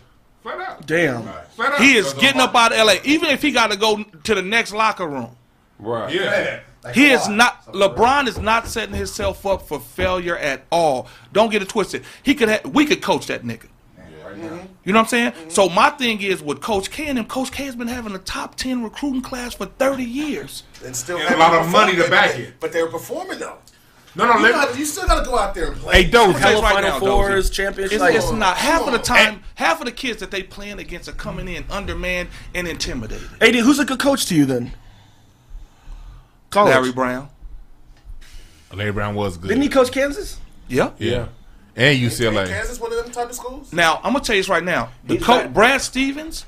Flat 0.42 0.58
out. 0.60 0.86
Damn. 0.86 1.22
Flat 1.50 1.72
out. 1.74 1.80
He 1.80 1.94
is 1.94 2.12
getting 2.14 2.40
up 2.40 2.54
out 2.54 2.72
of 2.72 2.78
LA, 2.84 2.94
even 3.04 3.30
if 3.30 3.40
he 3.42 3.52
got 3.52 3.70
to 3.70 3.76
go 3.76 4.02
to 4.24 4.34
the 4.34 4.42
next 4.42 4.72
locker 4.72 5.06
room. 5.06 5.36
Right. 5.78 6.12
Yeah. 6.12 6.60
He 6.94 7.10
is 7.10 7.28
not. 7.28 7.66
LeBron 7.66 8.26
is 8.28 8.38
not 8.38 8.66
setting 8.66 8.94
himself 8.94 9.44
up 9.46 9.62
for 9.62 9.78
failure 9.78 10.36
at 10.36 10.64
all. 10.70 11.08
Don't 11.32 11.50
get 11.50 11.62
it 11.62 11.68
twisted. 11.68 12.04
He 12.22 12.34
could. 12.34 12.48
Ha- 12.48 12.60
we 12.68 12.86
could 12.86 13.02
coach 13.02 13.26
that 13.26 13.42
nigga. 13.44 13.66
You 14.42 14.92
know 14.92 15.00
what 15.00 15.04
I'm 15.04 15.06
saying? 15.06 15.32
Mm-hmm. 15.32 15.50
So 15.50 15.68
my 15.68 15.90
thing 15.90 16.20
is 16.22 16.42
with 16.42 16.60
Coach 16.60 16.90
K 16.90 17.06
and 17.06 17.18
him. 17.18 17.26
Coach 17.26 17.50
K 17.52 17.64
has 17.64 17.76
been 17.76 17.88
having 17.88 18.14
a 18.14 18.18
top 18.18 18.54
ten 18.54 18.82
recruiting 18.82 19.22
class 19.22 19.54
for 19.54 19.66
30 19.66 20.04
years. 20.04 20.62
And 20.84 20.94
still 20.94 21.18
And 21.18 21.34
a 21.34 21.38
lot 21.38 21.54
of 21.54 21.68
money 21.70 21.96
to 21.96 22.08
back 22.08 22.36
it. 22.38 22.54
But 22.60 22.72
they're 22.72 22.86
performing 22.88 23.38
though. 23.38 23.58
No, 24.14 24.26
no, 24.26 24.36
You, 24.38 24.42
let 24.42 24.52
gotta- 24.52 24.78
you 24.78 24.84
still 24.84 25.06
got 25.06 25.22
to 25.22 25.24
go 25.28 25.38
out 25.38 25.54
there 25.54 25.66
and 25.70 25.76
play. 25.76 26.02
Hey, 26.02 26.10
Dozy. 26.10 26.38
Tell 26.38 26.56
you 26.56 26.60
right 26.62 26.72
Final 26.74 26.90
now, 26.90 26.98
Fours, 26.98 27.50
Dozy. 27.50 27.54
championship. 27.54 27.92
It's, 27.92 28.00
like, 28.00 28.14
it's 28.16 28.32
not 28.32 28.56
half 28.56 28.80
of 28.86 28.92
the 28.92 28.98
Come 28.98 29.16
on. 29.16 29.24
time. 29.34 29.42
Half 29.54 29.80
of 29.80 29.86
the 29.86 29.92
kids 29.92 30.18
that 30.20 30.30
they 30.30 30.42
playing 30.42 30.78
against 30.80 31.08
are 31.08 31.12
coming 31.12 31.46
in 31.46 31.64
undermanned 31.70 32.30
and 32.54 32.66
intimidated. 32.66 33.28
AD, 33.40 33.54
who's 33.56 33.78
a 33.78 33.84
good 33.84 34.00
coach 34.00 34.26
to 34.26 34.34
you 34.34 34.44
then? 34.46 34.72
College. 36.50 36.74
Larry 36.74 36.92
Brown. 36.92 37.28
Larry 38.72 38.92
Brown 38.92 39.14
was 39.14 39.36
good. 39.36 39.48
Didn't 39.48 39.62
he 39.62 39.68
coach 39.68 39.92
Kansas? 39.92 40.40
Yeah. 40.68 40.90
Yeah. 40.98 41.28
And 41.78 41.98
UCLA. 41.98 42.46
Kansas 42.48 42.78
one 42.80 42.92
of 42.92 42.98
them 43.02 43.10
type 43.12 43.30
of 43.30 43.36
schools. 43.36 43.72
Now 43.72 43.96
I'm 44.02 44.12
gonna 44.12 44.20
tell 44.24 44.34
you 44.36 44.42
this 44.42 44.48
right 44.48 44.64
now. 44.64 44.90
The 45.06 45.14
He's 45.14 45.24
coach 45.24 45.44
back. 45.44 45.54
Brad 45.54 45.80
Stevens 45.80 46.44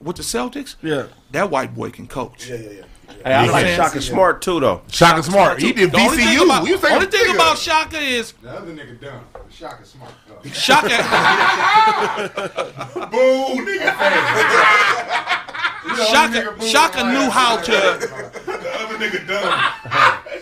with 0.00 0.16
the 0.16 0.22
Celtics. 0.22 0.76
Yeah. 0.82 1.06
That 1.32 1.50
white 1.50 1.74
boy 1.74 1.90
can 1.90 2.06
coach. 2.06 2.48
Yeah, 2.48 2.56
yeah, 2.56 2.70
yeah. 2.70 2.82
Hey, 3.24 3.32
I 3.34 3.46
like 3.46 3.66
Yeah. 3.66 3.76
Shaka 3.76 4.02
Smart 4.02 4.42
too, 4.42 4.60
though. 4.60 4.82
Shaka 4.90 5.22
Smart. 5.22 5.60
He 5.60 5.72
did 5.72 5.90
The 5.92 5.98
only 5.98 6.16
thing 6.18 6.26
VCU. 6.28 6.44
about, 6.44 6.62
We 6.64 6.72
was 6.72 6.84
only 6.84 7.06
thing 7.06 7.34
about 7.34 7.56
Shaka 7.58 7.98
is 7.98 8.32
The 8.42 8.50
other 8.50 8.72
nigga 8.72 9.00
dumb. 9.00 9.20
Shaka 9.50 9.84
smart. 9.86 10.12
though. 10.28 10.50
Shaka. 10.50 10.88
Boo, 13.10 13.64
nigga. 13.64 15.32
Shaka, 15.94 16.66
Shaka 16.66 17.04
knew 17.04 17.30
how 17.30 17.56
to. 17.58 17.70
The 17.72 18.72
other 18.78 18.96
nigga 18.98 19.26
done. 19.26 19.72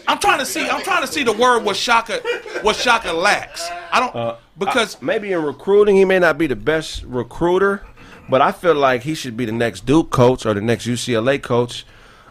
I'm 0.08 0.18
trying 0.18 0.38
to 0.38 0.46
see. 0.46 0.68
I'm 0.68 0.82
trying 0.82 1.02
to 1.02 1.12
see 1.12 1.22
the 1.22 1.32
word 1.32 1.64
what 1.64 1.76
Shaka, 1.76 2.20
what 2.62 2.76
Shaka 2.76 3.12
lacks. 3.12 3.68
I 3.92 4.00
don't 4.00 4.36
because 4.58 5.00
Maybe 5.02 5.32
in 5.32 5.42
recruiting, 5.42 5.96
he 5.96 6.04
may 6.04 6.18
not 6.18 6.38
be 6.38 6.46
the 6.46 6.56
best 6.56 7.02
recruiter, 7.04 7.84
but 8.28 8.40
I 8.40 8.52
feel 8.52 8.74
like 8.74 9.02
he 9.02 9.14
should 9.14 9.36
be 9.36 9.44
the 9.44 9.52
next 9.52 9.84
Duke 9.86 10.10
coach 10.10 10.46
or 10.46 10.54
the 10.54 10.60
next 10.60 10.86
UCLA 10.86 11.42
coach. 11.42 11.84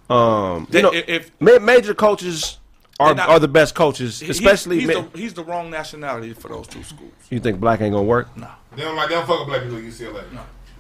Um, 0.09 0.67
you 0.71 0.81
know, 0.81 0.91
if- 0.93 1.31
ma- 1.39 1.59
major 1.59 1.93
coaches 1.93 2.57
are, 2.99 3.07
They're 3.07 3.15
not- 3.15 3.29
are 3.29 3.39
the 3.39 3.47
best 3.47 3.73
coaches, 3.75 4.21
especially. 4.21 4.79
he's, 4.81 4.87
ma- 4.87 4.93
the, 5.01 5.17
he's 5.17 5.33
the 5.33 5.43
wrong 5.43 5.69
nationality 5.69 6.33
for 6.33 6.49
those 6.49 6.67
two 6.67 6.83
schools. 6.83 7.11
you 7.29 7.39
think 7.39 7.59
black 7.59 7.81
ain't 7.81 7.93
gonna 7.93 8.03
work? 8.03 8.35
No. 8.37 8.47
They 8.75 8.83
don't 8.83 8.95
like 8.95 9.09
they 9.09 9.15
don't 9.15 9.25
fuck 9.27 9.39
with 9.39 9.47
black 9.49 9.63
people 9.63 9.77
at 9.77 9.83
UCLA. 9.83 10.23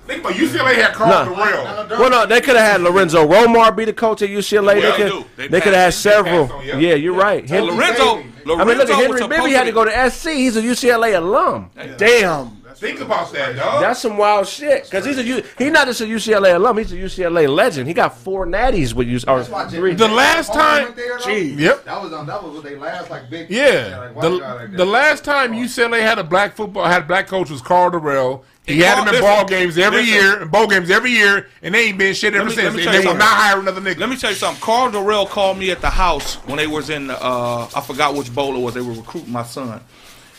Think 0.05 0.19
about 0.21 0.33
UCLA 0.33 0.75
had 0.75 0.93
Karl 0.93 1.25
No. 1.25 1.33
Dorrell. 1.33 1.89
Well, 1.99 2.09
no, 2.09 2.25
they 2.25 2.41
could 2.41 2.55
have 2.57 2.71
had 2.73 2.81
Lorenzo 2.81 3.25
Romar 3.25 3.73
be 3.75 3.85
the 3.85 3.93
coach 3.93 4.21
at 4.21 4.29
UCLA. 4.29 4.81
Yeah, 4.81 4.81
they 4.81 5.03
they 5.03 5.09
could. 5.09 5.25
They 5.37 5.47
they 5.47 5.61
could 5.61 5.73
have 5.73 5.83
had 5.85 5.93
several. 5.93 6.51
on, 6.51 6.65
yeah. 6.65 6.77
yeah. 6.77 6.95
you're 6.95 7.13
right. 7.13 7.47
Henry- 7.49 7.71
Lorenzo, 7.71 8.15
Lorenzo 8.45 8.55
I 8.55 8.65
mean, 8.65 8.77
look 8.77 8.89
at 8.89 8.95
Henry 8.95 9.17
supposed 9.19 9.29
Bibby 9.29 9.51
had 9.53 9.63
to 9.65 9.71
go 9.71 9.85
to 9.85 10.09
SC. 10.11 10.29
He's 10.29 10.57
a 10.57 10.61
UCLA 10.61 11.15
alum. 11.17 11.71
Damn. 11.97 12.63
Think 12.75 12.99
about 12.99 13.31
that, 13.31 13.55
dog. 13.55 13.81
That's 13.81 14.01
some 14.01 14.17
wild 14.17 14.45
shit. 14.45 14.83
Because 14.85 15.05
he's 15.05 15.17
a 15.17 15.23
U- 15.23 15.43
he's 15.57 15.71
not 15.71 15.87
just 15.87 16.01
a 16.01 16.05
UCLA 16.05 16.55
alum. 16.55 16.79
He's 16.79 16.91
a 16.91 16.97
UCLA 16.97 17.47
legend. 17.47 17.87
He 17.87 17.93
got 17.93 18.17
four 18.17 18.45
natties 18.45 18.93
with 18.93 19.07
you. 19.07 19.19
Or 19.25 19.41
three. 19.69 19.93
The 19.93 20.07
last 20.09 20.51
time- 20.53 20.93
there, 20.95 21.17
though. 21.17 21.23
Gee. 21.23 21.53
Yep. 21.53 21.85
That 21.85 22.01
was 22.01 22.11
um, 22.11 22.25
that 22.25 22.43
was 22.43 22.55
what 22.55 22.63
they 22.63 22.75
last 22.75 23.09
like 23.09 23.29
big. 23.29 23.49
Yeah, 23.49 24.11
like, 24.13 24.21
the, 24.21 24.29
like 24.31 24.71
the 24.71 24.85
last 24.85 25.23
time 25.23 25.53
UCLA 25.53 26.01
had 26.01 26.19
a 26.19 26.23
black 26.25 26.55
football 26.57 26.85
had 26.85 27.03
a 27.03 27.05
black 27.05 27.27
coach 27.27 27.49
was 27.49 27.61
Karl 27.61 27.91
Dorrell. 27.91 28.43
He 28.65 28.79
had 28.79 28.93
Karl- 28.93 29.01
him 29.03 29.07
in 29.09 29.13
listen, 29.21 29.27
ball 29.27 29.45
games 29.45 29.77
every 29.77 29.99
listen. 30.03 30.13
year, 30.13 30.41
in 30.41 30.47
bowl 30.47 30.67
games 30.67 30.89
every 30.89 31.11
year, 31.11 31.47
and 31.61 31.75
they 31.75 31.87
ain't 31.89 31.97
been 31.97 32.13
shit 32.13 32.33
ever 32.33 32.45
me- 32.49 32.55
since. 32.55 32.63
let 32.67 32.75
me 32.75 32.85
And 32.85 32.93
they 32.93 33.01
you 33.01 33.07
will 33.09 33.15
not 33.15 33.35
hire 33.37 33.59
another 33.59 33.81
nigga. 33.81 33.97
Let 33.99 34.09
me 34.09 34.15
tell 34.15 34.29
you 34.31 34.37
something. 34.37 34.61
Karl 34.61 34.89
Dorrell 34.89 35.27
called 35.27 35.57
me 35.57 35.69
at 35.71 35.81
the 35.81 35.89
house 35.89 36.35
when 36.45 36.55
they 36.57 36.67
was 36.67 36.89
in. 36.89 37.09
Uh, 37.11 37.67
I 37.75 37.81
forgot 37.81 38.15
which 38.15 38.33
bowl 38.33 38.55
it 38.55 38.59
was. 38.59 38.73
They 38.73 38.79
were 38.81 38.93
recruiting 38.93 39.33
my 39.33 39.43
son, 39.43 39.81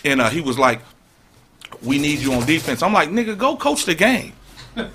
and 0.06 0.20
uh, 0.22 0.30
he 0.30 0.40
was 0.40 0.58
like, 0.58 0.80
"We 1.82 1.98
need 1.98 2.20
you 2.20 2.32
on 2.32 2.46
defense." 2.46 2.82
I'm 2.82 2.94
like, 2.94 3.10
"Nigga, 3.10 3.36
go 3.36 3.56
coach 3.56 3.84
the 3.84 3.94
game." 3.94 4.32
Don't 4.74 4.88
be 4.88 4.94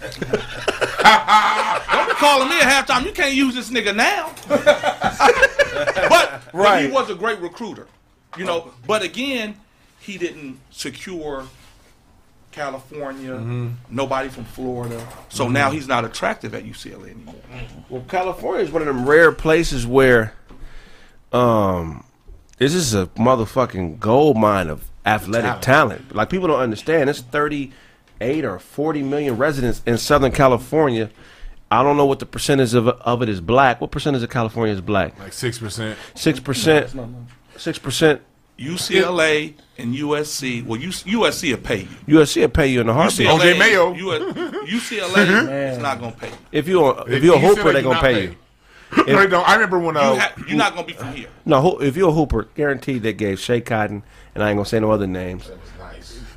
calling 2.16 2.50
me 2.50 2.60
at 2.60 2.86
halftime. 2.88 3.06
You 3.06 3.12
can't 3.12 3.34
use 3.36 3.56
this 3.56 3.70
nigga 3.70 3.96
now. 3.96 4.34
but, 6.10 6.42
but 6.52 6.82
he 6.82 6.88
was 6.92 7.10
a 7.10 7.16
great 7.16 7.40
recruiter, 7.40 7.88
you 8.38 8.46
know. 8.46 8.72
But 8.88 9.04
again, 9.04 9.56
he 10.00 10.18
didn't 10.18 10.60
secure 10.72 11.46
California, 12.52 13.72
nobody 13.90 14.30
from 14.30 14.46
Florida. 14.46 15.06
So 15.30 15.48
now 15.48 15.72
he's 15.72 15.88
not 15.88 16.06
attractive 16.06 16.54
at 16.54 16.64
UCLA 16.66 17.12
anymore. 17.12 17.36
Well, 17.90 18.04
California 18.08 18.64
is 18.66 18.72
one 18.72 18.82
of 18.82 18.88
them 18.88 19.08
rare 19.08 19.32
places 19.32 19.86
where, 19.86 20.34
um, 21.32 22.04
this 22.58 22.74
is 22.74 22.94
a 22.94 23.08
motherfucking 23.08 24.00
gold 24.00 24.38
mine 24.38 24.68
of 24.68 24.90
athletic 25.06 25.62
talent. 25.62 26.14
Like 26.16 26.30
people 26.30 26.48
don't 26.48 26.60
understand. 26.60 27.10
It's 27.10 27.22
thirty-eight 27.22 28.44
or 28.44 28.60
forty 28.60 29.02
million 29.04 29.38
residents 29.38 29.82
in 29.86 29.98
Southern 29.98 30.32
California. 30.32 31.10
I 31.72 31.84
don't 31.84 31.98
know 31.98 32.06
what 32.06 32.20
the 32.20 32.26
percentage 32.26 32.74
of 32.74 32.88
of 32.88 33.22
it 33.22 33.30
is 33.30 33.42
black. 33.42 33.80
What 33.80 33.92
percentage 33.92 34.24
of 34.24 34.30
California 34.30 34.74
is 34.74 34.82
black? 34.82 35.18
like 35.20 35.34
six 35.34 35.60
percent. 35.60 35.98
Six 36.16 36.40
percent. 36.40 36.90
Six 37.58 37.78
percent. 37.80 38.22
UCLA 38.60 39.54
and 39.78 39.96
USC. 39.96 40.66
Well, 40.66 40.80
USC 40.80 41.52
will 41.52 41.58
pay 41.58 41.88
you. 42.08 42.20
USC 42.20 42.42
will 42.42 42.50
pay 42.50 42.68
you 42.68 42.82
in 42.82 42.90
a 42.90 42.94
heartbeat. 42.94 43.28
UCLA, 43.28 43.40
O.J. 43.40 43.60
Mayo. 43.60 43.94
U- 43.94 44.34
UCLA 44.68 45.72
is 45.72 45.78
not 45.78 46.00
gonna 46.00 46.12
pay 46.12 46.28
you. 46.30 46.34
If 46.52 46.68
you 46.68 46.84
are 46.84 47.10
if 47.10 47.24
you're 47.24 47.36
a 47.36 47.40
hooper, 47.40 47.72
they're 47.74 47.82
gonna 47.84 48.02
pay 48.02 48.24
you. 48.24 48.36
No, 48.98 49.04
they 49.06 49.28
don't. 49.28 49.48
I 49.48 49.54
remember 49.54 49.78
when 49.78 49.94
You 49.94 50.02
uh, 50.02 50.20
ha- 50.20 50.34
you're 50.48 50.58
not 50.58 50.74
gonna 50.74 50.88
be 50.88 50.94
from 50.94 51.14
here. 51.14 51.28
No, 51.46 51.78
if 51.80 51.96
you're 51.96 52.10
a 52.10 52.12
hooper, 52.12 52.48
guaranteed 52.56 53.04
they 53.04 53.14
gave 53.14 53.38
Schea 53.38 53.64
Cotton, 53.64 54.02
and 54.34 54.44
I 54.44 54.50
ain't 54.50 54.58
gonna 54.58 54.66
say 54.66 54.80
no 54.80 54.90
other 54.90 55.06
names. 55.06 55.52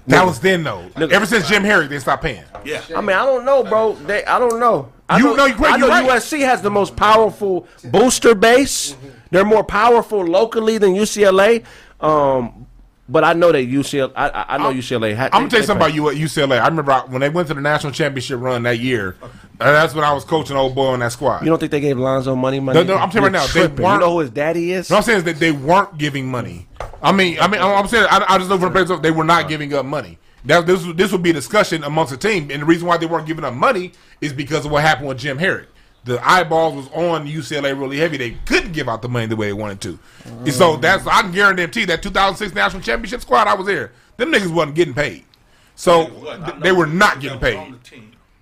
that 0.08 0.26
was 0.26 0.38
then 0.40 0.62
though. 0.62 0.86
Ever 0.96 1.24
since 1.24 1.48
Jim 1.48 1.62
Harrick, 1.62 1.88
they 1.88 1.98
stopped 1.98 2.22
paying. 2.22 2.44
Yeah. 2.62 2.82
I 2.94 3.00
mean, 3.00 3.16
I 3.16 3.24
don't 3.24 3.46
know, 3.46 3.62
bro. 3.64 3.94
They, 3.94 4.22
I 4.26 4.38
don't 4.38 4.60
know. 4.60 4.92
I 5.08 5.16
You- 5.16 5.24
know, 5.24 5.34
no, 5.34 5.46
you're 5.46 5.64
I 5.64 5.76
know 5.78 5.88
right. 5.88 6.06
USC 6.10 6.40
has 6.40 6.60
the 6.60 6.70
most 6.70 6.94
powerful 6.94 7.66
booster 7.84 8.34
base. 8.34 8.96
They're 9.30 9.46
more 9.46 9.64
powerful 9.64 10.22
locally 10.22 10.76
than 10.76 10.92
UCLA. 10.92 11.64
Um, 12.02 12.66
but 13.08 13.24
I 13.24 13.32
know 13.34 13.52
that 13.52 13.68
UCLA. 13.68 14.12
I, 14.16 14.28
I- 14.28 14.44
I 14.54 14.58
know 14.58 14.72
UCLA. 14.72 15.14
Ha- 15.14 15.24
I'm 15.32 15.42
gonna 15.42 15.48
tell 15.50 15.60
you 15.60 15.66
something 15.66 15.98
about 15.98 16.14
UCLA. 16.14 16.60
I 16.60 16.66
remember 16.68 16.92
I- 16.92 17.04
when 17.06 17.20
they 17.20 17.28
went 17.28 17.48
to 17.48 17.54
the 17.54 17.60
national 17.60 17.92
championship 17.92 18.40
run 18.40 18.62
that 18.64 18.78
year. 18.78 19.16
uh, 19.22 19.70
that's 19.72 19.94
when 19.94 20.04
I 20.04 20.12
was 20.12 20.24
coaching 20.24 20.56
old 20.56 20.74
boy 20.74 20.86
on 20.88 21.00
that 21.00 21.12
squad. 21.12 21.42
You 21.42 21.48
don't 21.48 21.58
think 21.58 21.70
they 21.72 21.80
gave 21.80 21.98
Lonzo 21.98 22.34
money? 22.34 22.58
money? 22.60 22.82
No, 22.82 22.94
no, 22.96 23.00
I'm 23.00 23.10
telling 23.10 23.32
you 23.32 23.38
right 23.38 23.46
now, 23.46 23.52
they 23.52 23.60
tripping. 23.60 23.78
You 23.78 23.84
weren't- 23.84 24.00
know 24.00 24.12
who 24.12 24.18
his 24.20 24.30
daddy 24.30 24.72
is? 24.72 24.88
What 24.90 24.98
I'm 24.98 25.02
saying 25.02 25.18
is 25.18 25.24
that 25.24 25.36
they 25.38 25.52
weren't 25.52 25.98
giving 25.98 26.26
money. 26.30 26.66
I 27.02 27.12
mean, 27.12 27.38
I 27.40 27.48
mean, 27.48 27.60
I'm 27.60 27.86
saying 27.88 28.06
I, 28.10 28.24
I 28.28 28.38
just 28.38 28.48
know 28.50 28.58
from 28.58 28.72
the 28.72 28.84
place 28.84 29.00
they 29.02 29.10
were 29.10 29.24
not 29.24 29.48
giving 29.48 29.72
up 29.74 29.84
money. 29.84 30.18
That 30.44 30.66
this 30.66 30.84
this 30.96 31.12
would 31.12 31.22
be 31.22 31.30
a 31.30 31.34
discussion 31.34 31.84
amongst 31.84 32.10
the 32.12 32.16
team, 32.18 32.50
and 32.50 32.62
the 32.62 32.66
reason 32.66 32.88
why 32.88 32.96
they 32.96 33.06
weren't 33.06 33.26
giving 33.26 33.44
up 33.44 33.54
money 33.54 33.92
is 34.20 34.32
because 34.32 34.64
of 34.64 34.72
what 34.72 34.82
happened 34.82 35.06
with 35.08 35.18
Jim 35.18 35.38
Harrick. 35.38 35.66
The 36.04 36.18
eyeballs 36.28 36.74
was 36.74 36.88
on 36.88 37.28
UCLA 37.28 37.78
really 37.78 37.98
heavy. 37.98 38.16
They 38.16 38.32
couldn't 38.46 38.72
give 38.72 38.88
out 38.88 39.02
the 39.02 39.08
money 39.08 39.26
the 39.26 39.36
way 39.36 39.46
they 39.46 39.52
wanted 39.52 39.80
to. 39.82 39.98
And 40.24 40.52
so 40.52 40.76
that's 40.76 41.06
I 41.06 41.22
can 41.22 41.30
guarantee 41.32 41.84
that 41.84 42.02
2006 42.02 42.54
national 42.54 42.82
championship 42.82 43.20
squad 43.20 43.46
I 43.46 43.54
was 43.54 43.66
there. 43.66 43.92
Them 44.16 44.32
niggas 44.32 44.52
wasn't 44.52 44.74
getting 44.74 44.94
paid. 44.94 45.24
So 45.76 46.06
th- 46.08 46.56
they 46.60 46.72
were 46.72 46.86
not 46.86 47.20
getting 47.20 47.38
paid. 47.38 47.74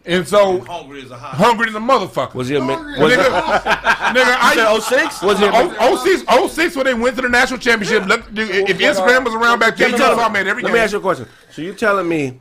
And 0.07 0.27
so 0.27 0.61
Hungry 0.61 1.03
as 1.03 1.11
a 1.11 1.17
hot. 1.19 1.35
hungry 1.35 1.67
than 1.71 1.83
a 1.83 1.87
motherfucker. 1.87 2.35
Was 2.35 2.49
he 2.49 2.57
a? 2.57 2.61
mi- 2.61 2.73
Nigga, 2.73 2.99
Was 2.99 3.13
nigga, 3.63 4.37
I, 4.41 4.79
06? 4.81 5.23
Was 5.23 5.39
he 5.39 5.45
a- 5.45 5.51
Oh, 5.53 6.03
06, 6.03 6.55
06 6.55 6.77
when 6.77 6.87
they 6.87 6.95
went 6.95 7.17
to 7.17 7.23
the 7.23 7.29
national 7.29 7.61
championship. 7.61 8.07
Look, 8.07 8.33
dude, 8.33 8.49
if 8.51 8.79
Instagram 8.79 9.25
was 9.27 9.35
around 9.35 9.59
back 9.59 9.77
then, 9.77 9.91
you 9.91 9.99
Tell 9.99 10.17
saw 10.17 10.29
me- 10.29 10.35
me 10.35 10.41
at 10.41 10.47
every 10.47 10.63
Let 10.63 10.69
game. 10.71 10.75
me 10.75 10.81
ask 10.81 10.93
you 10.93 10.99
a 10.99 11.03
question. 11.03 11.29
So 11.53 11.61
you're 11.61 11.75
telling 11.75 12.09
me 12.09 12.41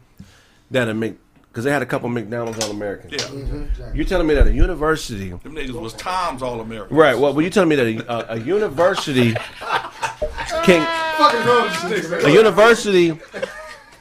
that 0.71 0.87
a 0.87 0.93
Mc 0.93 1.17
because 1.59 1.65
they 1.65 1.71
had 1.71 1.81
a 1.81 1.85
couple 1.85 2.07
McDonald's 2.07 2.63
All 2.63 2.71
Americans. 2.71 3.11
Yeah. 3.11 3.19
Mm-hmm. 3.27 3.93
You're 3.95 4.05
telling 4.05 4.27
me 4.27 4.33
that 4.35 4.47
a 4.47 4.53
university, 4.53 5.29
Them 5.31 5.55
niggas 5.55 5.71
was 5.71 5.91
Tom's 5.93 6.41
All 6.41 6.61
American. 6.61 6.95
right? 6.95 7.17
Well, 7.19 7.33
well, 7.33 7.41
you 7.41 7.49
telling 7.49 7.67
me 7.67 7.75
that 7.75 7.85
a, 7.85 8.33
a, 8.33 8.35
a 8.35 8.39
university 8.39 9.33
can 10.63 10.87
a 12.23 12.29
university 12.29 13.19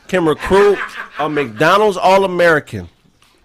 can 0.07 0.25
recruit 0.25 0.79
a 1.19 1.29
McDonald's 1.29 1.97
All 1.97 2.25
American 2.25 2.89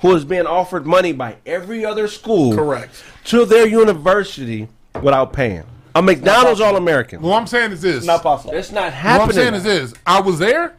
who 0.02 0.14
is 0.14 0.24
being 0.26 0.46
offered 0.46 0.86
money 0.86 1.12
by 1.12 1.38
every 1.46 1.84
other 1.84 2.08
school, 2.08 2.54
Correct. 2.56 3.04
to 3.26 3.46
their 3.46 3.68
university 3.68 4.68
without 5.02 5.34
paying. 5.34 5.64
A 5.96 6.04
McDonald's 6.04 6.62
All 6.62 6.76
American. 6.76 7.20
What 7.22 7.40
I'm 7.40 7.48
saying 7.48 7.72
is 7.72 7.82
this. 7.82 8.06
Not 8.06 8.22
possible. 8.22 8.54
It's 8.54 8.72
not 8.72 8.94
happening. 8.94 9.28
What. 9.28 9.30
I'm 9.30 9.34
saying 9.36 9.54
is 9.56 9.64
this. 9.64 9.94
I 10.06 10.22
was 10.22 10.38
there, 10.38 10.76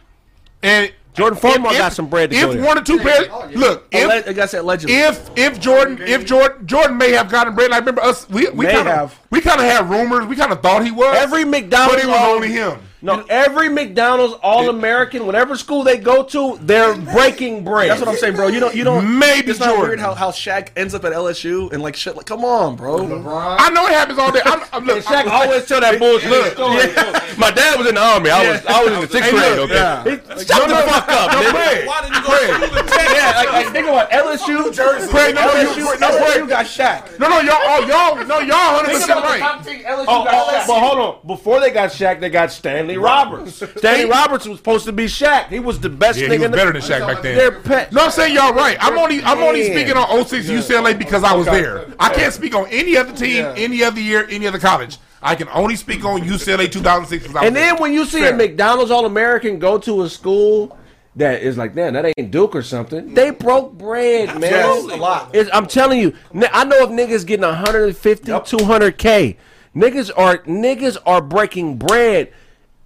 and 0.62 0.92
Jordan 1.14 1.38
Farmar 1.38 1.72
got 1.72 1.92
some 1.92 2.08
bread 2.08 2.30
to 2.30 2.36
if 2.36 2.42
go 2.42 2.52
there. 2.54 2.64
one 2.64 2.78
or 2.78 2.82
two 2.82 2.98
pairs, 2.98 3.28
look, 3.54 3.86
Alle- 3.92 4.10
if 4.10 4.26
like 4.26 4.38
I 4.38 4.46
said, 4.46 4.60
allegedly. 4.60 4.96
if 4.96 5.30
if 5.36 5.60
Jordan 5.60 5.98
if 6.02 6.24
Jordan 6.26 6.66
Jordan 6.66 6.96
may 6.98 7.12
have 7.12 7.30
gotten 7.30 7.54
bread, 7.54 7.70
I 7.72 7.78
remember 7.78 8.02
us. 8.02 8.28
We 8.28 8.50
we 8.50 8.66
kind 8.66 8.88
of 8.88 9.18
we 9.30 9.40
kind 9.40 9.60
of 9.60 9.66
had 9.66 9.88
rumors. 9.88 10.26
We 10.26 10.34
kind 10.36 10.52
of 10.52 10.60
thought 10.60 10.84
he 10.84 10.90
was 10.90 11.16
Every 11.16 11.44
McDonald's 11.44 11.94
but 11.94 12.04
it 12.04 12.08
was 12.08 12.18
All- 12.18 12.34
only 12.34 12.50
him. 12.52 12.78
No, 13.04 13.22
every 13.28 13.68
McDonald's 13.68 14.34
All 14.42 14.70
American, 14.70 15.26
whatever 15.26 15.56
school 15.56 15.84
they 15.84 15.98
go 15.98 16.22
to, 16.24 16.58
they're 16.62 16.96
breaking 16.96 17.62
bread. 17.62 17.90
That's 17.90 18.00
what 18.00 18.08
I'm 18.08 18.16
saying, 18.16 18.34
bro. 18.34 18.48
You 18.48 18.60
don't. 18.60 18.74
You 18.74 18.82
don't. 18.82 19.18
Maybe 19.18 19.50
It's 19.50 19.60
not 19.60 19.78
weird 19.78 20.00
how 20.00 20.14
how 20.14 20.30
Shaq 20.30 20.70
ends 20.74 20.94
up 20.94 21.04
at 21.04 21.12
LSU 21.12 21.70
and 21.72 21.82
like 21.82 21.96
shit. 21.96 22.16
Like, 22.16 22.24
come 22.24 22.44
on, 22.44 22.76
bro. 22.76 22.98
LeBron. 22.98 23.56
I 23.60 23.68
know 23.70 23.86
it 23.86 23.92
happens 23.92 24.18
all 24.18 24.32
day. 24.32 24.40
I'm, 24.46 24.62
I'm, 24.72 24.84
look, 24.86 25.04
Shaq 25.04 25.26
always 25.26 25.66
tell 25.66 25.82
that 25.82 25.98
bullshit 25.98 26.52
story. 26.54 27.36
My 27.36 27.50
dad 27.50 27.78
was 27.78 27.88
in 27.88 27.96
the 27.96 28.00
army. 28.00 28.30
I 28.30 28.50
was 28.50 28.66
I 28.66 28.84
was 28.84 28.92
in 28.94 29.00
the 29.02 29.08
sixth 29.08 29.30
grade. 29.30 29.58
Okay, 29.58 29.74
yeah. 29.74 30.02
He- 30.04 30.44
shut 30.44 30.68
the 30.68 30.74
fuck 30.88 31.08
up, 31.08 31.32
no, 31.32 31.42
nigga. 31.42 31.86
Why 31.86 32.00
didn't 32.02 32.16
you 32.16 32.22
go 32.24 32.32
to 32.32 32.66
school 32.66 32.88
Texas? 32.88 33.12
Yeah, 33.14 33.32
like, 33.36 33.52
like 33.52 33.68
think 33.72 33.86
about 33.86 34.10
LSU. 34.10 34.74
Jersey. 34.74 35.10
Craig, 35.10 35.34
no, 35.34 35.42
no, 35.42 35.52
LSU, 35.52 35.76
you, 35.76 35.98
no, 36.00 36.08
LSU 36.08 36.32
Craig. 36.32 36.48
got 36.48 36.66
Shaq. 36.66 37.18
No, 37.18 37.28
no, 37.28 37.40
y'all, 37.40 37.60
oh, 37.60 37.86
y'all, 37.86 38.26
no, 38.26 38.38
y'all, 38.40 38.80
hundred 38.80 38.92
percent 38.92 39.20
right. 39.20 39.42
Oh, 39.86 40.04
oh, 40.08 40.26
oh, 40.28 40.64
but 40.66 40.80
hold 40.80 40.98
on. 40.98 41.26
Before 41.26 41.60
they 41.60 41.70
got 41.70 41.90
Shaq, 41.90 42.20
they 42.20 42.30
got 42.30 42.50
Stanley 42.50 42.93
Roberts. 42.96 43.56
Stanley 43.76 44.04
Roberts 44.10 44.46
was 44.46 44.58
supposed 44.58 44.84
to 44.86 44.92
be 44.92 45.04
Shaq. 45.06 45.48
He 45.48 45.60
was 45.60 45.80
the 45.80 45.88
best 45.88 46.18
Yeah, 46.18 46.28
thing 46.28 46.32
he 46.32 46.38
was 46.38 46.44
in 46.46 46.50
the 46.52 46.56
better 46.56 46.72
than 46.72 46.82
Shaq 46.82 47.06
back 47.06 47.22
Their 47.22 47.50
then. 47.50 47.62
pet. 47.62 47.92
No, 47.92 48.04
I'm 48.04 48.10
saying 48.10 48.34
y'all 48.34 48.52
right. 48.52 48.76
I'm 48.80 48.96
only, 48.98 49.22
I'm 49.22 49.38
only 49.42 49.64
speaking 49.64 49.96
on 49.96 50.24
06 50.26 50.46
UCLA 50.48 50.96
because 50.98 51.24
I 51.24 51.34
was 51.34 51.46
there. 51.46 51.86
I 52.00 52.12
can't 52.12 52.32
speak 52.32 52.54
on 52.54 52.66
any 52.68 52.96
other 52.96 53.12
team, 53.14 53.44
any 53.56 53.82
other 53.84 54.00
year, 54.00 54.26
any 54.30 54.46
other 54.46 54.58
college. 54.58 54.98
I 55.22 55.34
can 55.34 55.48
only 55.48 55.76
speak 55.76 56.04
on 56.04 56.20
UCLA 56.20 56.70
2006 56.70 57.24
I 57.24 57.40
was 57.40 57.46
And 57.46 57.56
then 57.56 57.74
there. 57.74 57.82
when 57.82 57.92
you 57.94 58.04
see 58.04 58.20
Fair. 58.20 58.34
a 58.34 58.36
McDonald's 58.36 58.90
All 58.90 59.06
American 59.06 59.58
go 59.58 59.78
to 59.78 60.02
a 60.02 60.08
school 60.10 60.76
that 61.16 61.42
is 61.42 61.56
like, 61.56 61.74
damn, 61.74 61.94
that 61.94 62.12
ain't 62.18 62.30
Duke 62.30 62.54
or 62.56 62.62
something. 62.62 63.14
They 63.14 63.30
broke 63.30 63.72
bread, 63.78 64.28
man. 64.38 64.42
Yes, 64.50 64.82
a 64.84 64.96
lot. 64.96 65.34
It's- 65.34 65.48
I'm 65.56 65.66
telling 65.66 66.00
you, 66.00 66.12
I 66.52 66.64
know 66.64 66.76
if 66.82 66.90
niggas 66.90 67.24
getting 67.24 67.44
150, 67.46 68.30
200k, 68.32 69.36
niggas 69.74 70.10
are 70.16 70.38
niggas 70.38 70.96
are 71.06 71.22
breaking 71.22 71.76
bread, 71.78 72.32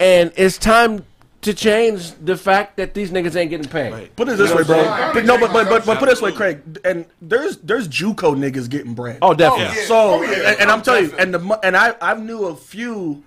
and 0.00 0.32
it's 0.36 0.58
time 0.58 1.04
to 1.40 1.54
change 1.54 2.12
the 2.24 2.36
fact 2.36 2.76
that 2.78 2.94
these 2.94 3.10
niggas 3.12 3.36
ain't 3.36 3.50
getting 3.50 3.68
paid. 3.68 4.14
Put 4.16 4.28
it 4.28 4.36
this 4.38 4.52
way, 4.52 4.64
bro. 4.64 4.82
But 5.14 5.24
no, 5.24 5.38
but, 5.38 5.52
but 5.52 5.68
but 5.68 5.86
but 5.86 5.98
put 5.98 6.08
it 6.08 6.12
this 6.12 6.22
way, 6.22 6.32
Craig. 6.32 6.60
And 6.84 7.06
there's 7.22 7.58
there's 7.58 7.88
JUCO 7.88 8.36
niggas 8.36 8.68
getting 8.68 8.94
bread. 8.94 9.18
Oh, 9.22 9.30
oh, 9.30 9.34
definitely. 9.34 9.76
So 9.84 10.22
and, 10.24 10.60
and 10.60 10.70
I'm 10.70 10.82
telling 10.82 11.06
you, 11.06 11.16
and 11.16 11.32
the 11.34 11.60
and 11.62 11.76
I 11.76 11.94
I 12.00 12.14
knew 12.14 12.46
a 12.46 12.56
few 12.56 13.22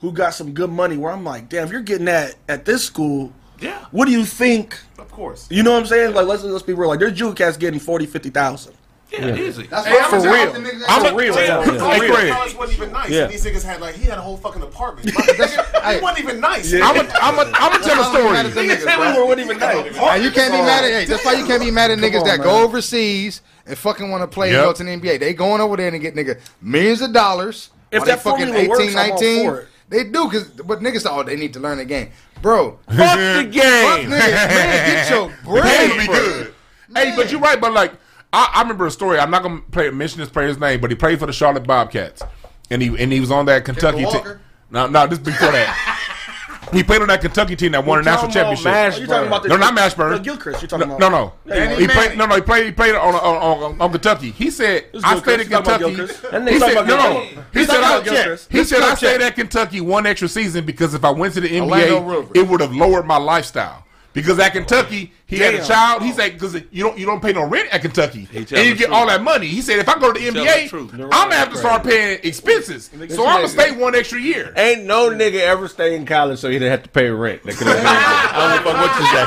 who 0.00 0.12
got 0.12 0.34
some 0.34 0.52
good 0.52 0.70
money. 0.70 0.96
Where 0.96 1.12
I'm 1.12 1.24
like, 1.24 1.48
damn, 1.48 1.64
if 1.64 1.72
you're 1.72 1.80
getting 1.80 2.04
that 2.06 2.34
at 2.48 2.64
this 2.64 2.84
school, 2.84 3.32
Yeah, 3.60 3.86
what 3.92 4.06
do 4.06 4.12
you 4.12 4.24
think? 4.24 4.78
of 4.98 5.10
course. 5.10 5.46
You 5.50 5.62
know 5.62 5.72
what 5.72 5.80
I'm 5.80 5.86
saying? 5.86 6.14
Like 6.14 6.26
let's 6.26 6.42
let's 6.42 6.62
be 6.62 6.74
real. 6.74 6.90
Like 6.90 7.00
there's 7.00 7.18
JUCO 7.18 7.34
cats 7.36 7.56
getting 7.56 7.80
40, 7.80 8.06
50,000. 8.06 8.74
Yeah, 9.12 9.34
easy. 9.36 9.66
That's 9.66 9.86
Hey, 9.86 9.94
why 9.94 10.02
for 10.08 10.16
I'm 10.16 10.22
real. 10.22 10.32
telling 10.32 10.62
the 10.64 10.70
niggas 10.70 10.84
I'm 10.88 11.02
that- 11.02 11.12
a 11.12 11.16
real. 11.16 11.34
Yeah. 11.34 11.64
Hey, 11.64 12.00
Real. 12.00 12.14
Craig. 12.14 12.32
College 12.32 12.54
wasn't 12.56 12.78
even 12.78 12.92
nice. 12.92 13.10
Yeah. 13.10 13.22
And 13.24 13.32
these 13.32 13.44
niggas 13.44 13.62
had 13.64 13.80
like 13.80 13.94
he 13.94 14.04
had 14.06 14.18
a 14.18 14.22
whole 14.22 14.36
fucking 14.38 14.62
apartment. 14.62 15.10
he 15.10 16.00
wasn't 16.00 16.18
even 16.18 16.40
nice. 16.40 16.72
I'm 16.72 16.80
gonna 16.96 17.12
I'm 17.20 17.38
a, 17.38 17.42
I'm 17.54 17.72
gonna 17.72 17.84
tell 17.84 18.00
a 18.00 18.04
story. 18.06 18.32
Mad 18.32 18.46
at 18.46 18.52
niggas, 18.52 18.84
bro. 18.96 19.22
We 19.22 19.28
weren't 19.28 19.40
even 19.40 19.58
nice. 19.58 19.96
Hey, 19.96 20.22
you 20.24 20.30
can't 20.30 20.52
be 20.52 20.58
mad 20.58 20.84
at. 20.84 20.90
Hey, 20.90 21.04
that's 21.04 21.24
why 21.24 21.32
you 21.34 21.44
can't 21.46 21.62
be 21.62 21.70
mad 21.70 21.90
at 21.90 21.98
niggas 21.98 22.20
on, 22.20 22.26
that 22.26 22.38
man. 22.38 22.46
go 22.46 22.62
overseas 22.64 23.42
and 23.66 23.76
fucking 23.76 24.10
want 24.10 24.22
to 24.22 24.28
play 24.28 24.50
Yep. 24.52 24.78
and 24.78 24.88
go 24.88 25.00
the 25.02 25.08
NBA. 25.08 25.20
They 25.20 25.34
going 25.34 25.60
over 25.60 25.76
there 25.76 25.88
and 25.88 26.00
get 26.00 26.14
nigga 26.14 26.40
millions 26.60 27.00
of 27.02 27.12
dollars. 27.12 27.70
If 27.90 27.98
while 28.00 28.06
they 28.06 28.12
that 28.12 28.22
formula 28.22 28.68
works, 28.68 28.94
I'm 28.96 29.12
all 29.12 29.18
for 29.18 29.60
it. 29.60 29.68
They 29.90 30.04
do, 30.04 30.30
cause 30.30 30.44
but 30.48 30.80
niggas 30.80 31.02
say, 31.02 31.10
oh, 31.12 31.22
they 31.22 31.36
need 31.36 31.52
to 31.52 31.60
learn 31.60 31.76
the 31.76 31.84
game, 31.84 32.08
bro. 32.40 32.78
Fuck 32.88 32.96
the 33.18 33.48
game. 33.52 33.62
Fuck 33.62 34.00
niggas, 34.00 34.08
man, 34.08 34.86
get 34.88 35.10
your 35.10 35.28
Hey, 35.62 35.88
brain. 35.88 35.98
be 36.00 36.06
good. 36.06 36.54
Hey, 36.94 37.12
but 37.14 37.30
you're 37.30 37.40
right. 37.40 37.60
But 37.60 37.72
like, 37.74 37.92
I, 38.32 38.50
I 38.54 38.62
remember 38.62 38.86
a 38.86 38.90
story. 38.90 39.18
I'm 39.18 39.30
not 39.30 39.42
gonna 39.42 39.60
play, 39.70 39.90
mention 39.90 40.20
this 40.20 40.30
player's 40.30 40.58
name, 40.58 40.80
but 40.80 40.90
he 40.90 40.96
played 40.96 41.18
for 41.18 41.26
the 41.26 41.32
Charlotte 41.32 41.66
Bobcats, 41.66 42.22
and 42.70 42.80
he 42.80 42.88
and 43.02 43.12
he 43.12 43.20
was 43.20 43.30
on 43.30 43.46
that 43.46 43.64
Kentucky 43.64 43.98
team. 43.98 44.06
Walker? 44.06 44.40
No, 44.70 44.86
no, 44.86 45.06
this 45.06 45.18
before 45.18 45.52
that. 45.52 46.68
he 46.72 46.82
played 46.82 47.02
on 47.02 47.08
that 47.08 47.20
Kentucky 47.20 47.56
team 47.56 47.72
that 47.72 47.84
won 47.84 47.98
a 47.98 48.02
national 48.02 48.30
about 48.30 48.32
championship. 48.32 48.72
Mashburn. 48.72 48.94
Oh, 48.94 48.98
you're 48.98 49.06
talking 49.06 49.26
about 49.26 49.42
the 49.42 49.48
No, 49.50 49.56
not 49.56 49.76
Mashburn. 49.76 50.10
No, 50.12 50.18
Gilchrist. 50.18 50.62
You're 50.62 50.68
talking 50.68 50.88
No, 50.88 50.96
about 50.96 51.10
no, 51.12 51.32
no. 51.46 51.54
Yeah, 51.54 51.76
he 51.78 51.86
played. 51.86 52.16
No, 52.16 52.24
no. 52.24 52.36
He 52.36 52.40
played. 52.40 52.66
He 52.66 52.72
played 52.72 52.94
on 52.94 53.14
on, 53.14 53.62
on, 53.62 53.80
on 53.80 53.92
Kentucky. 53.92 54.30
He 54.30 54.50
said, 54.50 54.86
"I 55.04 55.18
stayed 55.18 55.34
in 55.34 55.40
He's 55.40 55.48
talking 55.50 55.66
about 55.66 55.80
Kentucky." 55.80 56.50
He 56.50 56.58
said, 56.58 56.86
"No, 56.86 56.96
no." 56.96 57.20
He 57.52 57.58
He's 57.58 57.68
said, 57.68 57.82
"I. 57.82 58.36
He 58.50 58.64
said, 58.64 58.82
I 58.82 58.94
stayed 58.94 59.20
at 59.20 59.34
Kentucky 59.34 59.82
one 59.82 60.06
extra 60.06 60.28
season 60.28 60.64
because 60.64 60.94
if 60.94 61.04
I 61.04 61.10
went 61.10 61.34
to 61.34 61.42
the 61.42 61.48
NBA, 61.48 62.34
it 62.34 62.48
would 62.48 62.60
have 62.62 62.74
lowered 62.74 63.04
my 63.06 63.18
lifestyle." 63.18 63.84
Because 64.12 64.38
at 64.38 64.52
Kentucky, 64.52 65.12
he 65.26 65.38
had 65.38 65.54
a 65.54 65.64
child. 65.64 66.02
He 66.02 66.12
said, 66.12 66.34
"Because 66.34 66.54
you 66.70 66.82
don't 66.84 66.98
you 66.98 67.06
don't 67.06 67.22
pay 67.22 67.32
no 67.32 67.44
rent 67.46 67.68
at 67.72 67.80
Kentucky, 67.80 68.28
and 68.34 68.50
you 68.50 68.74
get 68.74 68.86
truth. 68.86 68.90
all 68.90 69.06
that 69.06 69.22
money." 69.22 69.46
He 69.46 69.62
said, 69.62 69.78
"If 69.78 69.88
I 69.88 69.98
go 69.98 70.12
to 70.12 70.20
the 70.20 70.30
tell 70.30 70.44
NBA, 70.44 70.68
the. 70.70 71.04
I'm 71.04 71.08
gonna 71.28 71.34
have 71.36 71.50
to 71.52 71.56
start 71.56 71.82
paying 71.84 72.20
expenses, 72.22 72.90
so 73.08 73.26
I'm 73.26 73.36
gonna 73.36 73.48
stay 73.48 73.72
one 73.72 73.94
extra 73.94 74.20
year." 74.20 74.52
Ain't 74.56 74.84
no 74.84 75.08
nigga 75.10 75.40
ever 75.40 75.66
stay 75.68 75.94
in 75.96 76.04
college 76.04 76.38
so 76.40 76.48
he 76.48 76.58
didn't 76.58 76.72
have 76.72 76.82
to 76.82 76.90
pay 76.90 77.08
rent. 77.08 77.42
That 77.44 77.54
could've 77.56 77.72
been- 77.74 77.86
I 77.86 78.62
don't 78.62 78.64
know 78.64 78.72
what 78.80 79.00
you 79.00 79.06
say. 79.06 79.24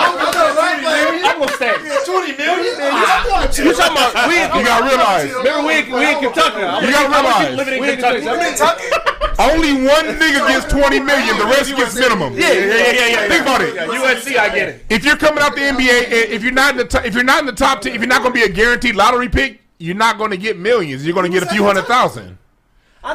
I'm 0.00 1.38
gonna 1.38 1.52
stay. 1.52 1.74
Twenty 2.04 2.36
million. 2.36 2.74
You 2.74 3.74
talking 3.74 3.96
about 3.96 4.28
we? 4.28 4.34
You 4.34 4.64
gotta 4.66 4.84
realize, 4.86 5.32
Remember 5.34 5.66
we 5.66 5.78
in, 5.78 5.92
we 5.92 6.10
in 6.10 6.18
Kentucky. 6.20 6.58
you 6.86 6.92
gotta 6.92 7.08
realize, 7.08 7.56
Living 7.56 7.74
in 7.74 7.80
We 7.80 7.90
in 7.90 8.00
Kentucky. 8.00 9.14
Kentucky. 9.38 9.56
only 9.56 9.86
one 9.86 10.04
nigga 10.18 10.48
gets 10.48 10.66
twenty 10.66 11.00
million. 11.00 11.38
The 11.38 11.44
rest 11.46 11.74
gets 11.76 11.94
minimum. 11.94 12.34
Yeah, 12.34 12.52
yeah, 12.52 12.64
yeah, 12.66 12.92
yeah, 12.92 13.06
yeah. 13.06 13.28
Think 13.28 13.42
about 13.42 13.60
it. 13.62 13.78
UNC, 13.78 14.36
I 14.38 14.48
get 14.54 14.68
it. 14.68 14.84
If 14.90 15.04
you're 15.04 15.16
coming 15.16 15.42
out 15.42 15.54
the 15.54 15.62
NBA, 15.62 16.10
if 16.10 16.42
you're 16.42 16.52
not 16.52 16.72
in 16.72 16.76
the 16.78 16.84
top, 16.84 17.04
if 17.04 17.14
you're 17.14 17.24
not 17.24 17.40
in 17.40 17.46
the 17.46 17.52
top 17.52 17.80
ten, 17.80 17.94
if 17.94 18.00
you're 18.00 18.08
not 18.08 18.22
going 18.22 18.32
to 18.34 18.38
be 18.40 18.44
a 18.44 18.48
guaranteed 18.48 18.96
lottery 18.96 19.28
pick, 19.28 19.60
you're 19.78 19.94
not 19.96 20.18
going 20.18 20.30
to 20.32 20.36
get 20.36 20.58
millions. 20.58 21.04
You're 21.06 21.14
going 21.14 21.30
to 21.30 21.32
get 21.32 21.42
a 21.48 21.52
few 21.52 21.64
hundred 21.64 21.84
thousand. 21.86 22.36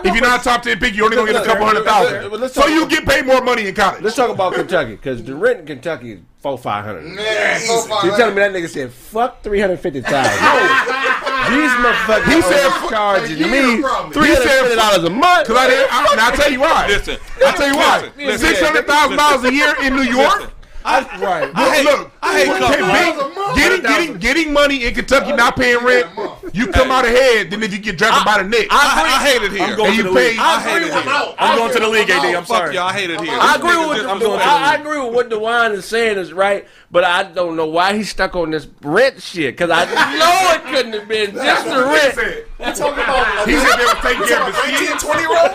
If 0.03 0.05
you're 0.15 0.23
not 0.23 0.39
a 0.41 0.43
top 0.43 0.61
ten 0.63 0.79
pick, 0.79 0.95
you're 0.95 1.05
only 1.05 1.17
going 1.17 1.27
to 1.27 1.33
get 1.33 1.43
a 1.43 1.45
couple 1.45 1.65
hundred 1.65 1.83
But 1.83 1.91
thousand. 2.09 2.39
let's 2.41 2.53
So 2.55 2.65
you 2.67 2.87
get 2.87 3.05
paid 3.05 3.25
more 3.25 3.41
money 3.41 3.67
in 3.67 3.75
college. 3.75 4.01
Let's 4.01 4.15
talk 4.15 4.29
about 4.31 4.53
Kentucky 4.53 4.95
because 4.95 5.23
the 5.23 5.35
rent 5.35 5.59
in 5.59 5.65
Kentucky 5.65 6.13
is 6.13 6.19
four 6.39 6.57
five 6.57 6.85
hundred. 6.85 7.03
Man, 7.03 7.59
so 7.59 7.81
far, 7.81 8.05
You 8.05 8.11
telling 8.15 8.33
me 8.33 8.41
that 8.41 8.51
nigga 8.53 8.69
said 8.69 8.91
fuck 8.91 9.43
three 9.43 9.59
hundred 9.59 9.79
fifty 9.81 10.01
thousand? 10.01 10.39
These 11.49 11.71
motherfuckers 11.83 12.33
He 12.33 12.41
said 12.41 12.65
are 12.65 12.89
charging 12.89 13.51
me 13.51 13.75
the 13.77 13.81
problem. 13.81 14.13
three 14.13 14.33
hundred 14.33 14.49
fifty 14.49 14.75
dollars 14.75 15.03
a 15.03 15.09
month. 15.09 15.47
Cause 15.47 15.57
I 15.57 15.67
didn't. 15.67 15.93
I, 15.93 16.07
and 16.11 16.21
I'll 16.21 16.31
tell 16.31 16.51
you 16.51 16.59
why. 16.61 16.87
Listen, 16.87 17.17
I'll 17.45 17.53
tell 17.53 17.67
you 17.67 17.75
why. 17.75 18.09
Six 18.37 18.61
hundred 18.61 18.87
thousand 18.87 19.17
dollars 19.17 19.43
a 19.43 19.53
year 19.53 19.73
in 19.81 19.95
New 19.95 20.03
York. 20.03 20.52
Right. 20.85 21.51
I 21.55 21.76
hate, 21.76 21.85
Look, 21.85 22.11
I 22.22 22.39
hate 22.39 22.47
pay- 22.47 22.60
Kentucky. 22.60 22.84
big- 23.15 23.55
getting 23.55 23.81
getting 23.81 24.18
getting 24.18 24.53
money 24.53 24.85
in 24.85 24.93
Kentucky, 24.93 25.31
not 25.34 25.55
paying 25.55 25.84
rent. 25.84 26.07
You 26.53 26.68
come 26.68 26.91
out 26.91 27.05
ahead 27.05 27.49
than 27.51 27.64
if 27.64 27.72
you 27.73 27.80
get 27.80 27.97
drafted 27.97 28.26
by 28.26 28.43
the 28.43 28.47
Knicks. 28.49 28.68
I, 28.69 29.18
I 29.18 29.26
hate 29.27 29.41
it 29.41 29.51
here. 29.51 29.64
I'm 29.64 29.76
going 29.76 29.89
and 29.91 29.97
to 29.99 30.03
you 30.03 30.03
the 30.03 30.19
pay. 30.19 30.30
league. 30.31 30.39
I 30.39 30.61
hate 30.61 30.81
it 30.84 30.93
I'm 30.93 31.03
here. 31.03 31.11
out. 31.14 31.35
I'm 31.39 31.57
going 31.57 31.73
to 31.73 31.80
the 31.80 31.88
league, 31.88 32.10
AD. 32.10 32.26
I'm 32.35 32.45
Fuck 32.45 32.47
sorry. 32.57 32.76
y'all, 32.76 32.88
I 32.88 32.93
hate 32.93 33.10
it 33.10 33.22
here. 33.22 33.38
I 33.39 33.55
agree 33.55 33.77
with 33.88 33.97
This 33.97 34.05
what 34.05 34.22
nigga 34.22 34.38
I, 34.39 34.72
I 34.72 34.76
agree 34.76 34.99
with 34.99 35.14
what 35.14 35.30
Dewan 35.30 35.72
is 35.72 35.85
saying 35.85 36.18
is 36.18 36.31
right, 36.34 36.68
but 36.91 37.03
I 37.03 37.23
don't 37.23 37.55
know 37.55 37.65
why 37.68 37.95
he's 37.95 38.10
stuck 38.10 38.35
on 38.35 38.51
this 38.51 38.68
rent 38.81 39.22
shit 39.22 39.53
because 39.55 39.69
I 39.72 39.85
know 40.19 40.53
it 40.72 40.76
couldn't 40.76 40.93
have 40.93 41.07
been 41.07 41.34
just 41.34 41.65
the 41.65 41.85
rent. 41.85 42.45
We 42.65 42.72
talking 42.73 43.03
about 43.03 43.48
He 43.48 43.56
said 43.60 43.76
they 43.76 43.85
were 43.85 44.02
taking 44.02 44.27
care 44.27 44.41
of 44.41 44.56
his 44.56 44.80
19, 44.80 44.98
20 44.98 45.19
year 45.22 45.30
old. 45.30 45.52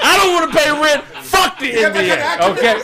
I 0.00 0.16
don't 0.16 0.32
want 0.32 0.52
to 0.52 0.58
pay 0.58 0.70
rent. 0.70 1.04
Fuck 1.26 1.58
the 1.58 1.72
NBA. 1.72 2.16
Okay, 2.48 2.74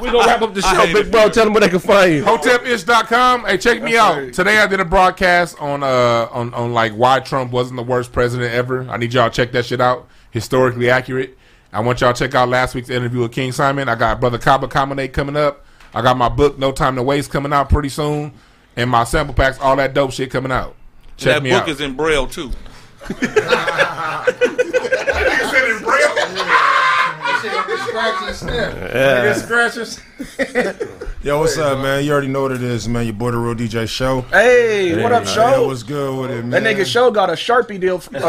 We're 0.00 0.12
gonna 0.12 0.26
wrap 0.26 0.42
up 0.42 0.54
the 0.54 0.62
show, 0.62 0.92
big 0.92 1.10
bro. 1.10 1.28
Tell 1.28 1.44
them 1.44 1.52
where 1.52 1.62
they 1.62 1.68
can 1.68 1.80
find 1.80 2.12
you. 2.14 2.24
Hotepish.com. 2.24 3.44
Hey, 3.44 3.58
check 3.58 3.82
me 3.82 3.96
out. 3.96 4.32
Today 4.32 4.58
I 4.58 4.66
did 4.66 4.80
a 4.80 4.84
broadcast 4.84 5.60
on 5.60 5.82
uh 5.82 6.28
on, 6.30 6.54
on 6.54 6.72
like 6.72 6.92
why 6.92 7.20
Trump 7.20 7.50
wasn't 7.50 7.76
the 7.76 7.82
worst 7.82 8.12
president 8.12 8.52
ever. 8.54 8.88
I 8.88 8.96
need 8.96 9.12
y'all 9.12 9.28
to 9.28 9.34
check 9.34 9.52
that 9.52 9.66
shit 9.66 9.80
out. 9.80 10.08
Historically 10.30 10.90
accurate. 10.90 11.36
I 11.72 11.80
want 11.80 12.00
y'all 12.00 12.12
to 12.12 12.18
check 12.18 12.34
out 12.34 12.48
last 12.48 12.74
week's 12.74 12.90
interview 12.90 13.20
with 13.20 13.32
King 13.32 13.52
Simon. 13.52 13.88
I 13.88 13.96
got 13.96 14.20
Brother 14.20 14.38
Kaba 14.38 14.68
Kamene 14.68 15.12
coming 15.12 15.36
up. 15.36 15.64
I 15.92 16.02
got 16.02 16.16
my 16.16 16.28
book 16.28 16.58
No 16.58 16.72
Time 16.72 16.94
to 16.96 17.02
Waste 17.02 17.30
coming 17.30 17.52
out 17.52 17.68
pretty 17.68 17.88
soon. 17.88 18.32
And 18.76 18.90
my 18.90 19.04
sample 19.04 19.34
packs, 19.34 19.58
all 19.58 19.76
that 19.76 19.94
dope 19.94 20.12
shit 20.12 20.30
coming 20.30 20.52
out. 20.52 20.76
Check 21.16 21.34
That 21.36 21.42
me 21.42 21.50
book 21.50 21.62
out. 21.62 21.68
is 21.68 21.80
in 21.80 21.94
braille 21.96 22.26
too. 22.26 22.50
scratch 27.88 28.22
and 28.22 28.36
sniff. 28.36 29.36
Scratchers. 29.38 30.00
Yo, 31.22 31.40
what's 31.40 31.58
up, 31.58 31.78
man? 31.80 32.04
You 32.04 32.12
already 32.12 32.28
know 32.28 32.42
what 32.42 32.52
it 32.52 32.62
is, 32.62 32.88
man. 32.88 33.04
Your 33.04 33.14
boy, 33.14 33.32
the 33.32 33.38
real 33.38 33.54
DJ 33.54 33.88
Show. 33.88 34.20
Hey, 34.22 35.02
what 35.02 35.12
up, 35.12 35.24
Yo, 35.24 35.30
show? 35.32 35.66
what's 35.66 35.82
good 35.82 36.20
with 36.20 36.30
it, 36.30 36.50
That 36.50 36.62
nigga 36.62 36.84
show 36.86 37.10
got 37.10 37.30
a 37.30 37.34
sharpie 37.34 37.80
deal 37.80 37.96
uh, 37.96 38.00
deal 38.00 38.10
for 38.10 38.20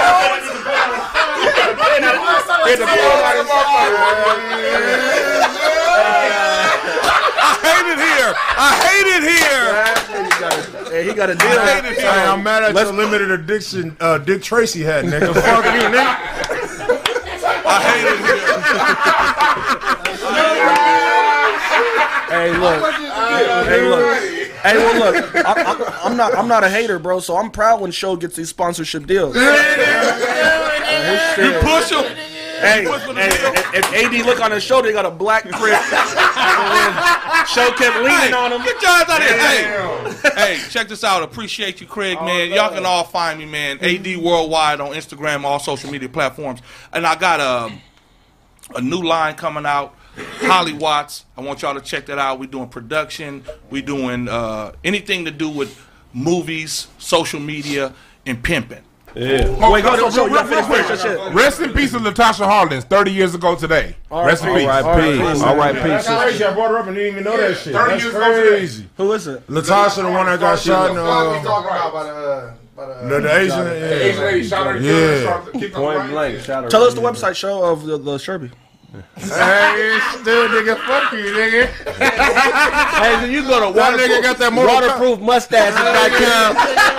I 6.24 7.60
hate 7.62 7.88
it 7.92 8.00
here. 8.00 8.32
I 8.58 8.72
hate 8.88 9.08
it 9.12 9.24
here. 9.28 9.68
Hey, 10.92 11.04
he 11.08 11.14
got 11.14 11.30
a 11.30 11.36
deal. 11.36 11.48
I 11.48 11.82
hate 11.82 11.86
it 11.92 11.96
Hey, 11.96 12.02
here. 12.02 12.10
I'm 12.10 12.44
mad 12.44 12.64
at 12.64 12.74
your 12.74 12.94
limited 12.94 13.32
addiction 13.32 13.96
uh, 14.00 14.18
Dick 14.18 14.42
Tracy 14.42 14.82
hat, 14.82 15.06
nigga. 15.06 15.34
Fuck 15.34 15.66
you, 15.66 15.72
nigga. 15.92 16.18
I 17.66 17.82
hate 17.84 18.08
it 18.08 18.20
here. 18.26 18.40
Hey, 22.32 22.52
look. 22.58 22.80
Hey, 23.68 23.82
look. 23.90 24.41
Hey, 24.64 24.78
well, 24.78 25.12
look. 25.12 25.36
I, 25.36 26.00
I'm 26.04 26.18
not. 26.18 26.36
I'm 26.36 26.48
not 26.48 26.64
a 26.64 26.70
hater, 26.70 26.98
bro. 27.00 27.20
So 27.20 27.36
I'm 27.38 27.50
proud 27.52 27.82
when 27.82 27.92
show 27.92 28.16
gets 28.16 28.36
these 28.36 28.50
sponsorship 28.50 29.06
deals. 29.08 29.36
Shit. 29.36 29.46
Push 31.62 31.92
him. 31.92 32.06
Hey, 32.62 32.84
hey, 32.84 33.42
if 33.74 33.92
AD 33.92 34.14
look 34.26 34.40
on 34.40 34.52
his 34.52 34.64
shoulder, 34.64 34.90
he 34.90 34.94
got 34.94 35.06
a 35.06 35.10
black 35.10 35.50
print. 35.50 35.82
show 37.48 37.72
kept 37.72 37.96
leaning 37.98 38.36
on 38.36 38.52
him. 38.52 38.62
Get 38.64 38.80
your 38.80 38.92
ass 38.92 39.10
out 39.10 39.20
of 39.20 39.28
here. 39.28 39.40
Hey, 40.32 40.58
hey, 40.58 40.70
check 40.70 40.88
this 40.88 41.04
out. 41.04 41.24
Appreciate 41.24 41.82
you, 41.82 41.88
Craig, 41.88 42.20
oh, 42.22 42.26
man. 42.26 42.52
Y'all 42.52 42.70
can 42.70 42.86
all 42.86 43.04
find 43.04 43.40
me, 43.40 43.46
man. 43.46 43.80
AD 43.80 44.06
Worldwide 44.18 44.80
on 44.80 44.92
Instagram, 44.92 45.44
all 45.44 45.58
social 45.58 45.90
media 45.92 46.08
platforms. 46.08 46.62
And 46.94 47.08
I 47.08 47.16
got 47.16 47.40
a, 47.40 47.72
a 48.76 48.82
new 48.82 49.02
line 49.02 49.34
coming 49.34 49.66
out, 49.66 49.96
Holly 50.42 50.74
Watts. 50.74 51.26
I 51.38 51.42
want 51.42 51.62
y'all 51.62 51.74
to 51.76 51.82
check 51.82 52.06
that 52.08 52.18
out. 52.20 52.40
We're 52.40 52.48
doing 52.48 52.68
production. 52.70 53.44
We're 53.70 53.82
doing 53.82 54.28
uh, 54.28 54.74
anything 54.84 55.26
to 55.26 55.32
do 55.32 55.50
with 55.50 55.80
movies, 56.14 56.88
social 56.98 57.40
media, 57.40 57.94
and 58.26 58.44
pimping. 58.44 58.84
Oh, 59.14 59.72
Wait, 59.74 59.84
go 59.84 59.96
so 59.98 60.06
to 60.06 60.12
show. 60.12 60.24
real- 60.26 60.30
You 60.30 60.50
gotta 60.50 60.50
real 60.56 61.26
quick. 61.26 61.34
Rest 61.36 61.60
in 61.60 61.74
peace 61.74 61.94
of 61.94 62.02
Latasha 62.02 62.48
Harlins, 62.48 62.84
30 62.86 63.12
years 63.12 63.36
ago 63.36 63.56
today. 63.56 63.96
Rest 64.10 64.44
in 64.46 64.56
peace. 64.56 64.66
R.I.P. 64.68 65.20
R.I.P. 65.44 65.80
That's 65.80 66.08
crazy. 66.08 66.44
I 66.46 66.54
brought 66.54 66.72
her 66.72 66.78
up 66.78 66.88
and 66.88 66.96
didn't 66.96 67.12
even 67.12 67.24
know 67.26 67.36
that 67.36 67.58
shit. 67.58 67.74
30 67.74 67.92
That's 67.92 68.04
years 68.04 68.16
ago 68.16 68.34
today. 68.34 68.50
crazy. 68.50 68.90
Who 68.96 69.12
is 69.12 69.28
it? 69.28 69.46
Latasha, 69.48 70.04
the 70.04 70.12
one 70.12 70.28
that 70.28 70.40
got 70.40 70.60
shot 70.60 70.92
in 70.92 70.96
What 70.96 71.04
are 71.06 71.32
we 71.34 71.38
uh, 71.40 71.44
talking 71.44 71.70
about? 71.72 71.94
By 71.94 72.04
the, 72.04 72.10
uh, 72.10 72.54
by 72.74 72.86
the, 72.86 73.08
the, 73.10 73.20
the 73.22 73.36
Asian. 73.38 73.68
Asian 73.68 74.16
Yeah. 74.22 74.26
lady 74.26 74.48
shot 74.48 74.68
her 74.68 74.80
Yeah. 74.80 74.94
yeah. 74.94 75.24
shot, 75.24 75.54
kicked 75.54 75.76
on 75.76 75.82
the 75.94 76.00
Point 76.00 76.10
blank. 76.12 76.40
Shout 76.40 76.64
out. 76.66 76.72
Tell 76.72 76.84
us 76.84 76.94
the 76.94 77.02
website 77.02 77.36
show 77.36 77.66
of 77.66 77.84
the, 77.86 77.98
the 77.98 78.12
Sherby. 78.18 78.52
Hey, 78.92 79.96
still 80.20 80.52
nigga, 80.52 80.76
fuck 80.84 81.14
you, 81.16 81.32
nigga. 81.32 81.64
Hey, 81.72 83.24
so 83.24 83.26
you 83.32 83.42
go 83.48 83.64
to 83.64 83.72
That 83.72 83.96
nigga 83.96 84.20
got 84.20 84.36
that 84.44 84.52
waterproof 84.52 85.24
motor- 85.24 85.48
waterproofmustaches.com. 85.48 86.50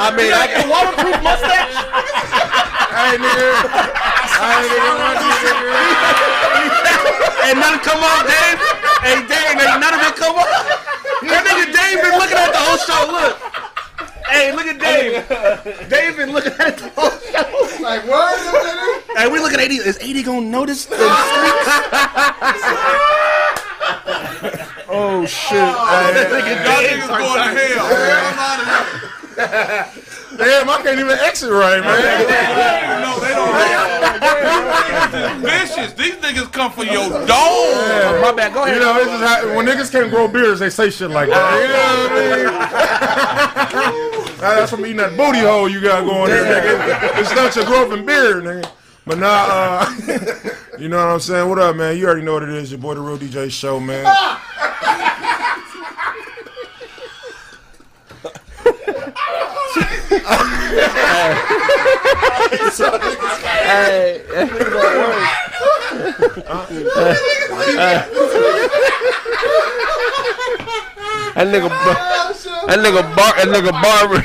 I 0.01 0.09
mean, 0.17 0.33
I 0.33 0.47
can 0.49 0.73
Waterproof 0.73 1.21
mustache. 1.21 1.77
Hey, 2.97 3.21
nigga. 3.21 3.49
Hey, 4.41 4.73
nigga, 4.73 4.91
fuck 5.05 5.21
you, 5.21 5.37
nigga. 5.45 5.77
Ain't 7.45 7.61
nothing 7.61 7.85
come 7.85 8.01
off, 8.01 8.25
Dave. 8.25 8.57
Hey, 9.05 9.21
Dave, 9.29 9.53
ain't 9.61 9.77
none 9.77 9.93
of 9.93 10.01
it 10.01 10.17
come 10.17 10.37
off. 10.41 10.49
That 11.29 11.45
nigga 11.45 11.77
Dave 11.77 12.01
been 12.01 12.17
looking 12.17 12.41
at 12.41 12.57
the 12.57 12.63
whole 12.73 12.81
show. 12.81 13.05
Look. 13.13 13.37
Hey, 14.29 14.53
look 14.53 14.67
at 14.67 14.79
Dave. 14.79 15.29
Dave 15.89 16.17
been 16.17 16.33
looking 16.33 16.53
at 16.53 16.79
the 16.79 16.89
whole 16.97 17.11
show. 17.11 17.83
like 17.83 18.07
what? 18.07 18.39
Hey, 19.17 19.29
we 19.31 19.39
look 19.41 19.53
at 19.53 19.61
80. 19.61 19.75
Is 19.77 19.99
80 20.01 20.23
gonna 20.23 20.41
notice? 20.43 20.87
The 20.87 20.97
Oh 24.95 25.25
shit. 25.27 25.59
Oh, 25.59 26.13
Y'all 26.13 26.83
niggas 26.83 27.09
going 27.09 27.35
to 27.35 27.49
hell. 27.75 27.89
man. 29.37 29.89
I'm 30.33 30.41
out 30.41 30.41
of 30.41 30.47
here. 30.47 30.61
Damn, 30.61 30.71
I 30.71 30.83
can't 30.83 30.99
even 30.99 31.19
exit 31.19 31.51
right, 31.51 31.81
man. 31.81 33.03
No, 33.03 33.21
they 33.21 33.29
don't. 33.29 33.53
Vicious. 35.43 35.93
These 35.95 36.17
niggas 36.17 36.53
come 36.53 36.73
for 36.73 36.85
your 36.85 37.09
dome. 37.27 38.21
My 38.21 38.33
bad. 38.35 38.55
Go 38.55 38.65
ahead. 38.65 38.77
You 38.77 38.83
know, 38.83 38.97
it's 38.97 39.07
just 39.07 39.25
how, 39.25 39.57
when 39.57 39.67
niggas 39.67 39.91
can't 39.93 40.11
grow 40.11 40.29
beards, 40.29 40.61
they 40.61 40.71
say 40.71 40.91
shit 40.91 41.11
like 41.11 41.29
that. 41.29 41.61
You 41.61 41.69
know 41.69 41.85
what 43.75 43.83
I 43.83 43.93
mean? 43.93 44.13
That's 44.39 44.71
from 44.71 44.81
eating 44.81 44.97
that 44.97 45.17
booty 45.17 45.41
hole 45.41 45.69
you 45.69 45.81
got 45.81 46.05
going 46.05 46.31
there, 46.31 46.45
nigga. 46.45 47.21
It's 47.21 47.35
not 47.35 47.55
your 47.55 47.65
growing 47.65 48.05
beard, 48.05 48.45
nigga. 48.45 48.71
But 49.05 49.19
nah, 49.19 49.47
uh, 49.49 49.91
you 50.79 50.89
know 50.89 50.99
what 50.99 51.13
I'm 51.13 51.21
saying? 51.21 51.49
What 51.49 51.59
up, 51.59 51.77
man? 51.77 51.97
You 51.97 52.07
already 52.07 52.23
know 52.23 52.35
what 52.35 52.45
it 52.45 52.51
is. 52.51 52.71
Your 52.71 52.81
boy, 52.81 52.95
the 52.95 53.01
Real 53.01 53.19
DJ 53.19 53.51
Show, 53.51 53.81
man. 53.81 54.05
Hey, 62.53 64.21
that 71.35 71.49
nigga, 71.49 71.69
bar- 71.69 71.97
that 72.67 72.79
nigga 72.79 73.03
bar, 73.17 73.33
that 73.37 73.49
nigga 73.49 73.73
barber. 73.83 74.21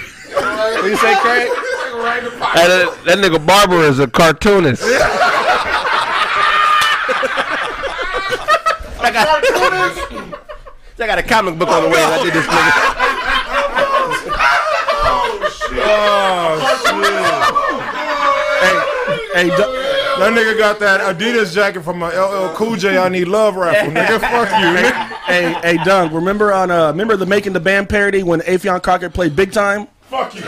What 0.81 0.89
you 0.89 0.97
say, 0.97 1.15
Craig? 1.21 1.49
That, 2.55 2.97
that 3.05 3.17
nigga 3.19 3.39
barber 3.45 3.81
is 3.83 3.99
a 3.99 4.07
cartoonist. 4.07 4.83
I 8.99 9.11
got, 9.13 9.27
I 10.99 11.07
got 11.07 11.17
a 11.19 11.23
comic 11.23 11.57
book 11.57 11.69
on 11.69 11.83
the 11.83 11.89
way. 11.89 12.03
I 12.03 12.23
did 12.23 12.33
this 12.33 12.45
nigga. 12.45 12.71
Hey, 15.77 16.66
That 20.19 20.33
nigga 20.33 20.57
got 20.57 20.79
that 20.79 21.01
Adidas 21.01 21.53
jacket 21.53 21.83
from 21.83 21.99
my 21.99 22.09
LL 22.09 22.53
Cool 22.55 22.75
J 22.75 22.97
I 22.97 23.07
Need 23.09 23.27
Love 23.27 23.55
raffle, 23.55 23.91
nigga. 23.91 24.19
Fuck 24.19 24.49
you, 24.49 24.65
nigga. 24.65 24.91
hey, 25.25 25.53
hey, 25.61 25.83
Dunk. 25.83 26.11
Remember 26.11 26.51
on 26.51 26.71
uh, 26.71 26.87
remember 26.87 27.15
the 27.15 27.25
making 27.25 27.53
the 27.53 27.59
band 27.59 27.87
parody 27.89 28.23
when 28.23 28.39
Affion 28.41 28.81
Crockett 28.81 29.13
played 29.13 29.35
Big 29.35 29.51
Time? 29.51 29.87
Fuck 30.09 30.33
you. 30.35 30.41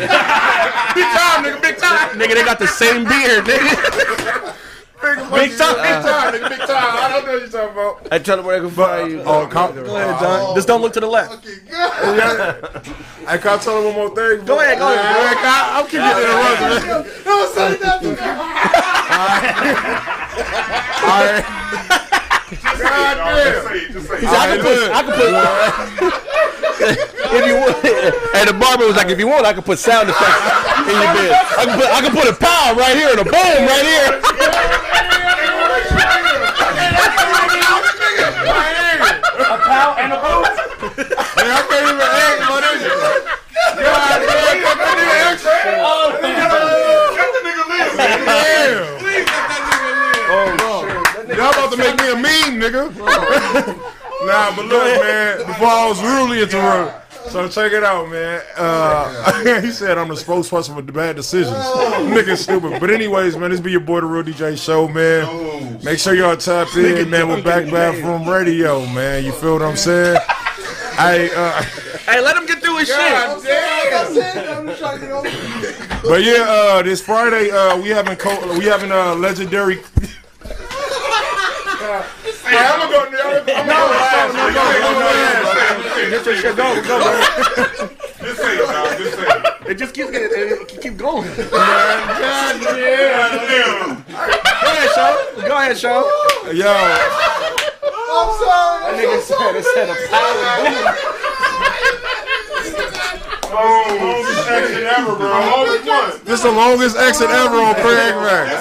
Big 0.95 1.05
time, 1.05 1.43
nigga. 1.43 1.61
Big 1.61 1.77
time. 1.77 2.09
Nigga, 2.19 2.33
they 2.33 2.43
got 2.43 2.59
the 2.59 2.67
same 2.67 3.03
beard, 3.03 3.45
nigga. 3.45 4.55
Big 5.01 5.57
time, 5.57 5.75
big 5.75 6.03
time, 6.03 6.33
nigga. 6.33 6.49
Big 6.49 6.59
time. 6.59 6.69
I 6.69 7.09
don't 7.11 7.25
know 7.25 7.33
what 7.33 7.41
you're 7.41 7.49
talking 7.49 7.71
about. 7.73 8.07
I 8.11 8.19
tell 8.19 8.39
him 8.39 8.45
where 8.45 8.59
they 8.59 8.67
can 8.67 8.75
find 8.75 9.11
you. 9.11 9.21
Oh, 9.21 9.47
come, 9.47 9.75
Go 9.75 9.95
ahead, 9.95 10.19
Dunk. 10.19 10.55
Just 10.55 10.67
don't 10.67 10.81
look 10.81 10.93
to 10.93 10.99
the 10.99 11.07
left. 11.07 11.45
I 13.27 13.37
can't 13.37 13.61
tell 13.61 13.77
him 13.79 13.85
one 13.85 13.95
more 13.95 14.15
thing. 14.15 14.45
Go 14.45 14.59
ahead, 14.59 14.79
go 14.79 14.91
ahead. 14.91 15.37
I'll 15.45 15.83
keep 15.83 15.99
getting 15.99 16.23
interrupted. 16.23 17.25
No, 17.25 17.51
say 17.53 17.77
nothing. 17.79 18.95
God 22.79 23.15
damn. 23.19 23.67
He 23.79 24.25
said, 24.25 24.39
I 24.39 24.47
can 24.49 24.59
put, 24.63 24.77
I 24.89 25.03
can 25.03 25.13
put. 25.13 25.29
if 26.79 27.45
you 27.45 27.55
want, 27.59 27.77
and 28.35 28.49
the 28.49 28.53
barber 28.57 28.87
was 28.87 28.95
like, 28.95 29.09
if 29.09 29.19
you 29.19 29.27
want, 29.27 29.45
I 29.45 29.53
can 29.53 29.61
put 29.63 29.77
sound 29.79 30.09
effects 30.09 30.87
in 30.87 30.95
your 30.95 31.13
bed. 31.13 31.31
I 31.35 31.65
can 31.65 31.75
put, 31.77 31.87
I 31.87 32.01
can 32.01 32.11
put 32.15 32.27
a 32.27 32.33
pow 32.33 32.73
right 32.75 32.95
here 32.95 33.09
and 33.11 33.19
a 33.19 33.23
boom 33.23 33.67
right 33.67 33.85
here. 33.85 34.21
Man, 40.19 41.47
I 41.47 41.61
can't 41.69 41.85
even 41.85 42.01
act, 42.01 42.39
my 42.49 42.59
nigga. 42.59 42.91
God 43.79 44.19
damn, 44.19 44.57
cut 44.63 44.77
that 44.79 44.95
nigga 44.99 45.15
extra. 45.31 45.53
Cut 47.15 47.29
the 47.33 47.41
nigga 47.47 47.63
live. 47.69 47.93
Damn. 47.99 48.98
Y'all 51.69 51.79
about 51.79 51.97
to 51.97 51.97
make 51.97 52.01
me 52.01 52.11
a 52.11 52.15
meme, 52.15 52.59
nigga. 52.61 52.95
nah, 54.25 54.55
but 54.55 54.65
look, 54.65 55.01
man, 55.01 55.37
before 55.45 55.67
I 55.67 55.87
was 55.87 56.01
rudely 56.01 56.41
interrupted. 56.41 56.95
So 57.31 57.47
check 57.47 57.71
it 57.73 57.83
out, 57.83 58.09
man. 58.09 58.41
Uh, 58.57 59.61
he 59.61 59.71
said 59.71 59.99
I'm 59.99 60.07
the 60.07 60.15
spokesperson 60.15 60.73
for 60.73 60.81
the 60.81 60.91
bad 60.91 61.15
decisions. 61.15 61.55
Nigga 61.55 62.35
stupid. 62.35 62.79
But 62.79 62.89
anyways, 62.89 63.37
man, 63.37 63.51
this 63.51 63.59
be 63.59 63.71
your 63.71 63.81
boy 63.81 64.01
the 64.01 64.07
Real 64.07 64.23
DJ 64.23 64.57
Show, 64.57 64.87
man. 64.87 65.79
Make 65.83 65.99
sure 65.99 66.15
y'all 66.15 66.35
tap 66.37 66.75
in, 66.75 67.09
man, 67.09 67.27
with 67.27 67.43
Back 67.43 67.69
Bathroom 67.69 68.27
Radio, 68.27 68.83
man. 68.87 69.23
You 69.23 69.31
feel 69.31 69.53
what 69.53 69.61
I'm 69.61 69.75
saying? 69.77 70.17
I 70.97 71.29
uh 71.35 71.61
Hey, 72.11 72.21
let 72.21 72.35
him 72.35 72.47
get 72.47 72.63
through 72.63 72.77
his 72.79 72.87
shit. 72.87 72.97
But 76.01 76.23
yeah, 76.23 76.45
uh, 76.47 76.81
this 76.81 77.01
Friday 77.01 77.51
uh, 77.51 77.77
we 77.79 77.89
having 77.89 78.15
co- 78.17 78.57
we 78.57 78.65
having 78.65 78.89
a 78.89 79.13
uh. 81.89 82.03
Hey, 82.45 82.57
I'm 82.57 82.79
gonna 82.79 82.91
go. 82.91 82.99
I'm 83.05 83.11
gonna 83.11 83.45
go. 83.45 83.51
I'm 83.51 84.33
gonna 84.35 84.53
go 84.53 84.61
last. 84.99 86.09
Get 86.09 86.25
your 86.25 86.35
shit 86.37 86.55
go, 86.55 86.67
go, 86.81 86.95
bro. 86.99 87.11
Just 88.21 88.37
say 88.41 88.53
it, 88.55 88.67
dog. 88.67 88.97
Just 88.97 89.13
say 89.15 89.25
it. 89.25 89.31
It 89.69 89.75
just 89.77 89.93
keeps 89.93 90.11
getting, 90.11 90.29
it 90.33 90.67
keep- 90.67 90.81
keep 90.81 90.97
going. 90.97 91.27
God 91.51 92.61
damn. 92.61 94.03
Go 94.03 94.17
ahead, 94.69 94.89
show. 94.95 95.13
Go 95.47 95.55
ahead, 95.57 95.77
show. 95.77 95.99
Yo, 96.47 96.73
That 98.79 98.93
nigga 98.97 99.21
said 99.21 99.55
it 99.55 99.65
said 99.65 99.89
a 99.89 99.95
power 100.09 100.33
boom. 100.63 100.95
Longest 103.53 104.49
exit 104.49 104.83
ever, 104.83 105.15
bro. 105.15 105.29
Longest 105.29 105.87
one. 105.87 106.25
This 106.25 106.41
the 106.41 106.51
longest 106.51 106.97
exit 106.97 107.29
ever 107.29 107.55
on 107.55 107.75
Craig 107.75 108.15
Max. 108.15 108.55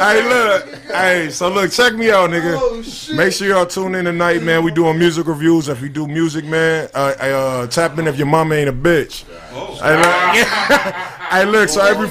Hey, 0.00 0.28
look. 0.28 0.74
Hey, 0.86 1.30
so 1.30 1.48
look, 1.48 1.72
check 1.72 1.94
me 1.94 2.10
out, 2.10 2.30
nigga. 2.30 3.16
Make 3.16 3.32
sure 3.32 3.48
y'all 3.48 3.66
tune 3.66 3.94
in 3.94 4.04
tonight, 4.04 4.42
man. 4.42 4.62
We 4.62 4.70
doing 4.70 4.98
music 4.98 5.26
reviews. 5.26 5.68
If 5.68 5.82
you 5.82 5.88
do 5.88 6.06
music, 6.06 6.44
man, 6.44 6.88
uh, 6.94 7.14
uh, 7.18 7.66
tap 7.66 7.98
in 7.98 8.06
if 8.06 8.16
your 8.16 8.26
mama 8.26 8.54
ain't 8.54 8.68
a 8.68 8.72
bitch. 8.72 9.24
Hey, 9.80 9.96
look, 9.96 10.46
hey, 11.30 11.44
look. 11.44 11.68
So 11.68 11.84
every 11.84 12.08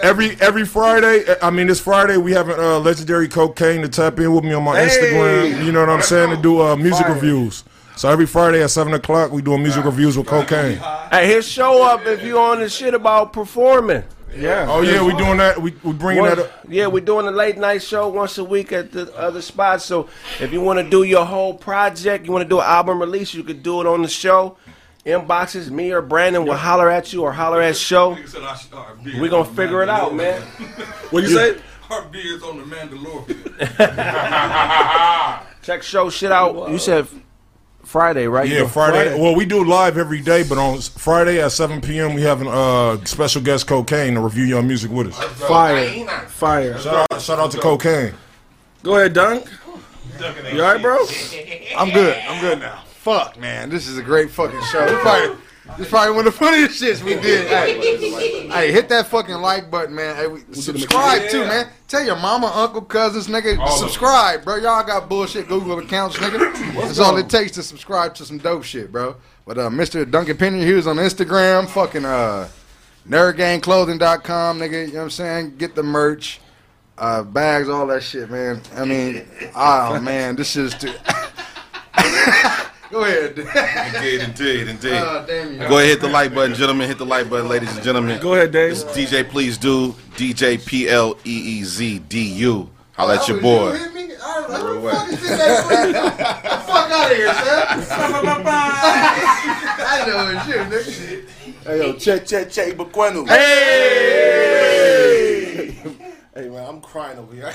every 0.00 0.36
every 0.40 0.64
Friday, 0.64 1.24
I 1.40 1.50
mean 1.50 1.66
this 1.68 1.80
Friday, 1.80 2.16
we 2.16 2.32
have 2.32 2.48
uh, 2.50 2.78
legendary 2.80 3.28
cocaine 3.28 3.82
to 3.82 3.88
tap 3.88 4.18
in 4.18 4.34
with 4.34 4.44
me 4.44 4.52
on 4.52 4.64
my 4.64 4.80
Instagram. 4.80 5.64
You 5.64 5.72
know 5.72 5.80
what 5.80 5.90
I'm 5.90 6.02
saying? 6.02 6.34
To 6.34 6.40
do 6.40 6.60
uh, 6.60 6.76
music 6.76 7.06
reviews. 7.08 7.64
So 7.96 8.08
every 8.10 8.26
Friday 8.26 8.62
at 8.62 8.70
seven 8.70 8.92
o'clock, 8.94 9.30
we 9.30 9.40
doing 9.40 9.62
music 9.62 9.84
reviews 9.84 10.18
with 10.18 10.26
cocaine. 10.26 10.78
Hey, 11.10 11.28
here's 11.28 11.46
show 11.46 11.84
up 11.84 12.04
if 12.06 12.22
you 12.24 12.38
on 12.38 12.58
the 12.60 12.68
shit 12.68 12.92
about 12.92 13.32
performing. 13.32 14.02
Yeah. 14.36 14.66
Oh 14.68 14.80
yeah, 14.82 15.00
we 15.04 15.14
doing 15.14 15.38
that. 15.38 15.62
We 15.62 15.74
we 15.84 15.92
bringing 15.92 16.24
that 16.24 16.40
up. 16.40 16.50
yeah, 16.68 16.88
we're 16.88 17.04
doing 17.04 17.28
a 17.28 17.30
late 17.30 17.56
night 17.56 17.82
show 17.82 18.08
once 18.08 18.36
a 18.38 18.42
week 18.42 18.72
at 18.72 18.90
the 18.90 19.14
other 19.16 19.40
spots. 19.40 19.84
So 19.84 20.08
if 20.40 20.52
you 20.52 20.60
want 20.60 20.80
to 20.80 20.90
do 20.90 21.04
your 21.04 21.24
whole 21.24 21.54
project, 21.54 22.26
you 22.26 22.32
want 22.32 22.42
to 22.42 22.48
do 22.48 22.58
an 22.58 22.66
album 22.66 23.00
release, 23.00 23.32
you 23.32 23.44
could 23.44 23.62
do 23.62 23.80
it 23.80 23.86
on 23.86 24.02
the 24.02 24.08
show. 24.08 24.56
Inboxes, 25.06 25.70
me 25.70 25.92
or 25.92 26.02
Brandon 26.02 26.44
will 26.46 26.56
holler 26.56 26.90
at 26.90 27.12
you 27.12 27.22
or 27.22 27.32
holler 27.32 27.60
at 27.60 27.76
show. 27.76 28.16
We're 29.04 29.28
gonna 29.28 29.44
figure 29.44 29.82
it 29.82 29.88
out, 29.88 30.14
man. 30.14 30.42
What 31.10 31.22
you 31.22 31.28
say? 31.28 31.60
Our 31.90 32.02
beers 32.06 32.42
on 32.42 32.58
the 32.58 32.64
Mandalorian. 32.64 33.52
Check 35.62 35.82
show 35.84 36.10
shit 36.10 36.32
out. 36.32 36.70
You 36.70 36.78
said 36.78 37.06
Friday, 37.94 38.26
right? 38.26 38.48
Yeah, 38.48 38.62
know- 38.62 38.66
Friday. 38.66 39.16
Well, 39.16 39.36
we 39.36 39.44
do 39.46 39.62
live 39.62 39.96
every 39.98 40.20
day, 40.20 40.42
but 40.42 40.58
on 40.58 40.80
Friday 40.80 41.40
at 41.40 41.52
7 41.52 41.80
p.m. 41.80 42.14
we 42.14 42.22
have 42.22 42.42
a 42.42 42.50
uh, 42.50 43.04
special 43.04 43.40
guest 43.40 43.68
Cocaine 43.68 44.14
to 44.14 44.20
review 44.20 44.42
your 44.42 44.62
music 44.62 44.90
with 44.90 45.14
us. 45.14 45.24
Fire. 45.46 46.04
Fire. 46.26 46.76
Shout 46.80 47.06
out, 47.12 47.22
shout 47.22 47.38
out 47.38 47.52
to 47.52 47.58
Cocaine. 47.58 48.14
Go 48.82 48.96
ahead, 48.96 49.12
Dunk. 49.12 49.46
You 50.52 50.60
alright, 50.60 50.82
bro? 50.82 50.98
I'm 51.76 51.90
good. 51.90 52.16
I'm 52.16 52.40
good 52.40 52.58
now. 52.58 52.82
Fuck, 52.86 53.38
man. 53.38 53.70
This 53.70 53.86
is 53.86 53.96
a 53.96 54.02
great 54.02 54.28
fucking 54.28 54.60
show. 54.72 54.84
This 54.86 55.00
probably, 55.00 55.36
this 55.64 55.86
is 55.86 55.88
probably 55.88 56.14
one 56.14 56.26
of 56.26 56.32
the 56.32 56.38
funniest 56.38 56.82
shits 56.82 57.02
we 57.02 57.14
did. 57.14 57.44
Hey, 57.54 58.68
hey, 58.68 58.72
hit 58.72 58.88
that 58.90 59.06
fucking 59.06 59.36
like 59.36 59.70
button, 59.70 59.94
man. 59.94 60.14
Hey, 60.16 60.26
we, 60.26 60.40
subscribe 60.52 61.30
too, 61.30 61.44
man. 61.46 61.68
Tell 61.88 62.04
your 62.04 62.16
mama, 62.16 62.50
uncle, 62.54 62.82
cousins, 62.82 63.26
nigga, 63.26 63.66
subscribe, 63.78 64.44
bro. 64.44 64.56
Y'all 64.56 64.84
got 64.84 65.08
bullshit 65.08 65.48
Google 65.48 65.78
accounts, 65.78 66.16
nigga. 66.16 66.74
That's 66.74 66.98
all 66.98 67.16
it 67.16 67.28
takes 67.28 67.52
to 67.52 67.62
subscribe 67.62 68.14
to 68.16 68.24
some 68.24 68.38
dope 68.38 68.64
shit, 68.64 68.92
bro. 68.92 69.16
But 69.46 69.58
uh, 69.58 69.70
Mr. 69.70 70.08
Duncan 70.10 70.36
Penny, 70.36 70.64
he 70.64 70.72
was 70.72 70.86
on 70.86 70.96
Instagram, 70.96 71.68
fucking 71.68 72.04
uh, 72.04 72.48
nerdgangclothing.com, 73.08 74.58
nigga. 74.58 74.86
You 74.86 74.92
know 74.92 74.98
what 74.98 75.04
I'm 75.04 75.10
saying? 75.10 75.56
Get 75.56 75.74
the 75.74 75.82
merch, 75.82 76.40
uh, 76.98 77.22
bags, 77.22 77.68
all 77.68 77.86
that 77.88 78.02
shit, 78.02 78.30
man. 78.30 78.60
I 78.74 78.84
mean, 78.84 79.26
oh 79.56 80.00
man, 80.00 80.36
this 80.36 80.56
is 80.56 80.74
too. 80.74 80.92
Go 82.90 83.04
ahead. 83.04 83.38
Indeed, 83.38 84.20
indeed, 84.20 84.68
indeed. 84.68 84.92
Oh, 84.92 85.24
damn 85.26 85.52
you. 85.52 85.58
Go 85.58 85.78
ahead, 85.78 85.88
hit 85.88 86.00
the 86.00 86.08
like 86.08 86.34
button, 86.34 86.54
gentlemen. 86.54 86.88
Hit 86.88 86.98
the 86.98 87.06
like 87.06 87.28
button, 87.30 87.48
ladies 87.48 87.74
and 87.74 87.82
gentlemen. 87.82 88.20
Go 88.20 88.34
ahead, 88.34 88.52
Dave. 88.52 88.72
It's 88.72 88.84
DJ 88.84 89.28
Please 89.28 89.56
Do, 89.58 89.92
DJ 90.16 90.64
P 90.64 90.88
L 90.88 91.16
E 91.24 91.58
E 91.60 91.64
Z 91.64 92.00
D 92.00 92.22
U. 92.22 92.70
Holla 92.92 93.16
at 93.16 93.26
your 93.26 93.38
oh, 93.38 93.42
boy. 93.42 93.72
You 93.72 93.78
hit 93.78 93.94
me? 93.94 94.14
I, 94.16 94.46
I, 94.48 94.62
Real 94.62 94.90
Fuck 94.90 95.08
is 95.12 95.20
that 95.22 96.64
fuck 96.66 96.90
out 96.90 97.10
of 97.10 97.16
here, 97.16 97.34
son. 97.34 97.44
I 99.86 100.04
know 100.06 100.30
it's 100.30 100.46
you, 100.48 100.60
nigga. 100.70 101.24
Hey 101.66 101.78
yo, 101.78 101.94
che 101.94 102.20
che 102.20 102.46
che 102.46 102.74
Baquenu. 102.74 103.26
Hey! 103.26 104.53
Hey 106.34 106.48
man, 106.48 106.66
I'm 106.66 106.80
crying 106.80 107.16
over 107.18 107.32
here. 107.32 107.52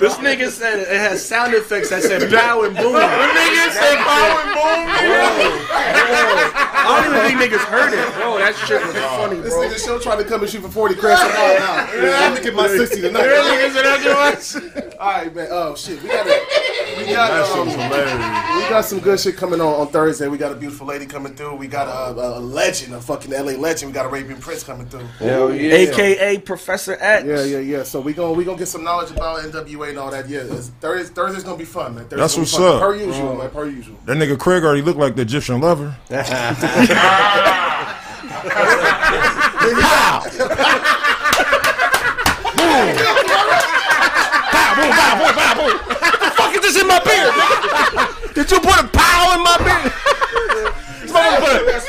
This 0.00 0.16
nigga 0.18 0.48
said 0.50 0.80
it 0.80 0.88
has 0.88 1.24
sound 1.24 1.54
effects 1.54 1.90
that 1.90 2.02
said 2.02 2.30
bow 2.30 2.62
and 2.64 2.74
boom. 2.76 2.92
the 2.92 2.98
nigga 3.00 3.70
said 3.70 3.96
bow 3.96 4.40
and 4.42 4.50
boom. 4.54 4.88
I 5.72 7.02
don't 7.02 7.14
even 7.14 7.38
think 7.38 7.52
niggas 7.52 7.64
heard 7.66 7.92
it, 7.92 8.14
bro. 8.14 8.38
That 8.38 8.56
shit 8.56 8.84
was 8.84 8.94
funny, 8.94 9.40
This 9.40 9.54
bro. 9.54 9.62
nigga 9.68 9.84
show 9.84 9.98
trying 9.98 10.18
to 10.18 10.24
come 10.24 10.42
and 10.42 10.50
shoot 10.50 10.62
for 10.62 10.68
40 10.68 10.94
cracks 10.96 11.22
a 11.22 11.28
mile 11.28 11.58
now. 11.58 11.86
I'm 12.26 12.32
gonna 12.34 12.44
get 12.44 12.54
my 12.54 12.68
60 12.68 13.00
tonight. 13.00 13.28
All 14.98 15.12
right, 15.12 15.34
man. 15.34 15.48
Oh 15.50 15.74
shit, 15.76 16.02
we 16.02 16.08
got 16.08 16.26
a, 16.26 16.30
we 16.98 17.04
got 17.12 17.30
um, 17.58 17.68
we 17.68 18.68
got 18.68 18.84
some 18.84 19.00
good 19.00 19.20
shit 19.20 19.36
coming 19.36 19.60
on 19.60 19.80
on 19.80 19.88
Thursday. 19.88 20.28
We 20.28 20.38
got 20.38 20.52
a 20.52 20.56
beautiful 20.56 20.86
lady 20.86 21.06
coming 21.06 21.34
through. 21.34 21.54
We 21.56 21.68
got 21.68 21.86
a, 21.88 22.18
a, 22.20 22.38
a 22.38 22.40
legend, 22.40 22.94
a 22.94 23.00
fucking 23.00 23.30
LA 23.30 23.52
legend. 23.52 23.89
We 23.90 23.94
got 23.94 24.06
a 24.06 24.08
Arabian 24.08 24.38
Prince 24.38 24.62
coming 24.62 24.86
through. 24.86 25.04
Hell 25.18 25.52
yeah. 25.52 25.72
AKA 25.72 26.38
Professor 26.38 26.96
X. 27.00 27.26
Yeah, 27.26 27.42
yeah, 27.42 27.58
yeah. 27.58 27.82
So 27.82 28.00
we 28.00 28.12
gonna 28.12 28.34
we 28.34 28.44
gonna 28.44 28.56
get 28.56 28.68
some 28.68 28.84
knowledge 28.84 29.10
about 29.10 29.40
NWA 29.40 29.88
and 29.88 29.98
all 29.98 30.12
that. 30.12 30.28
Yeah, 30.28 30.42
it's, 30.42 30.68
Thursday, 30.78 31.12
Thursday's 31.12 31.42
gonna 31.42 31.58
be 31.58 31.64
fun, 31.64 31.96
man. 31.96 32.04
Thursday's 32.04 32.20
That's 32.20 32.36
what's 32.36 32.56
fun. 32.56 32.76
up. 32.76 32.82
Per 32.82 32.94
usual, 32.94 33.34
man. 33.34 33.50
Per 33.50 33.66
usual. 33.66 33.96
That 34.04 34.16
nigga 34.16 34.38
Craig 34.38 34.62
already 34.62 34.82
looked 34.82 35.00
like 35.00 35.16
the 35.16 35.22
Egyptian 35.22 35.60
lover. 35.60 35.96
fuck 46.36 46.54
is 46.54 46.60
this 46.60 46.80
in 46.80 46.86
my 46.86 47.00
beard? 47.02 47.34
Did 48.36 48.52
you 48.52 48.60
put 48.60 48.78
a 48.78 48.86
pow 48.86 49.34
in 49.34 49.42
my 49.42 49.58
beard? 49.58 49.99
Somebody 51.20 51.36
put 51.42 51.80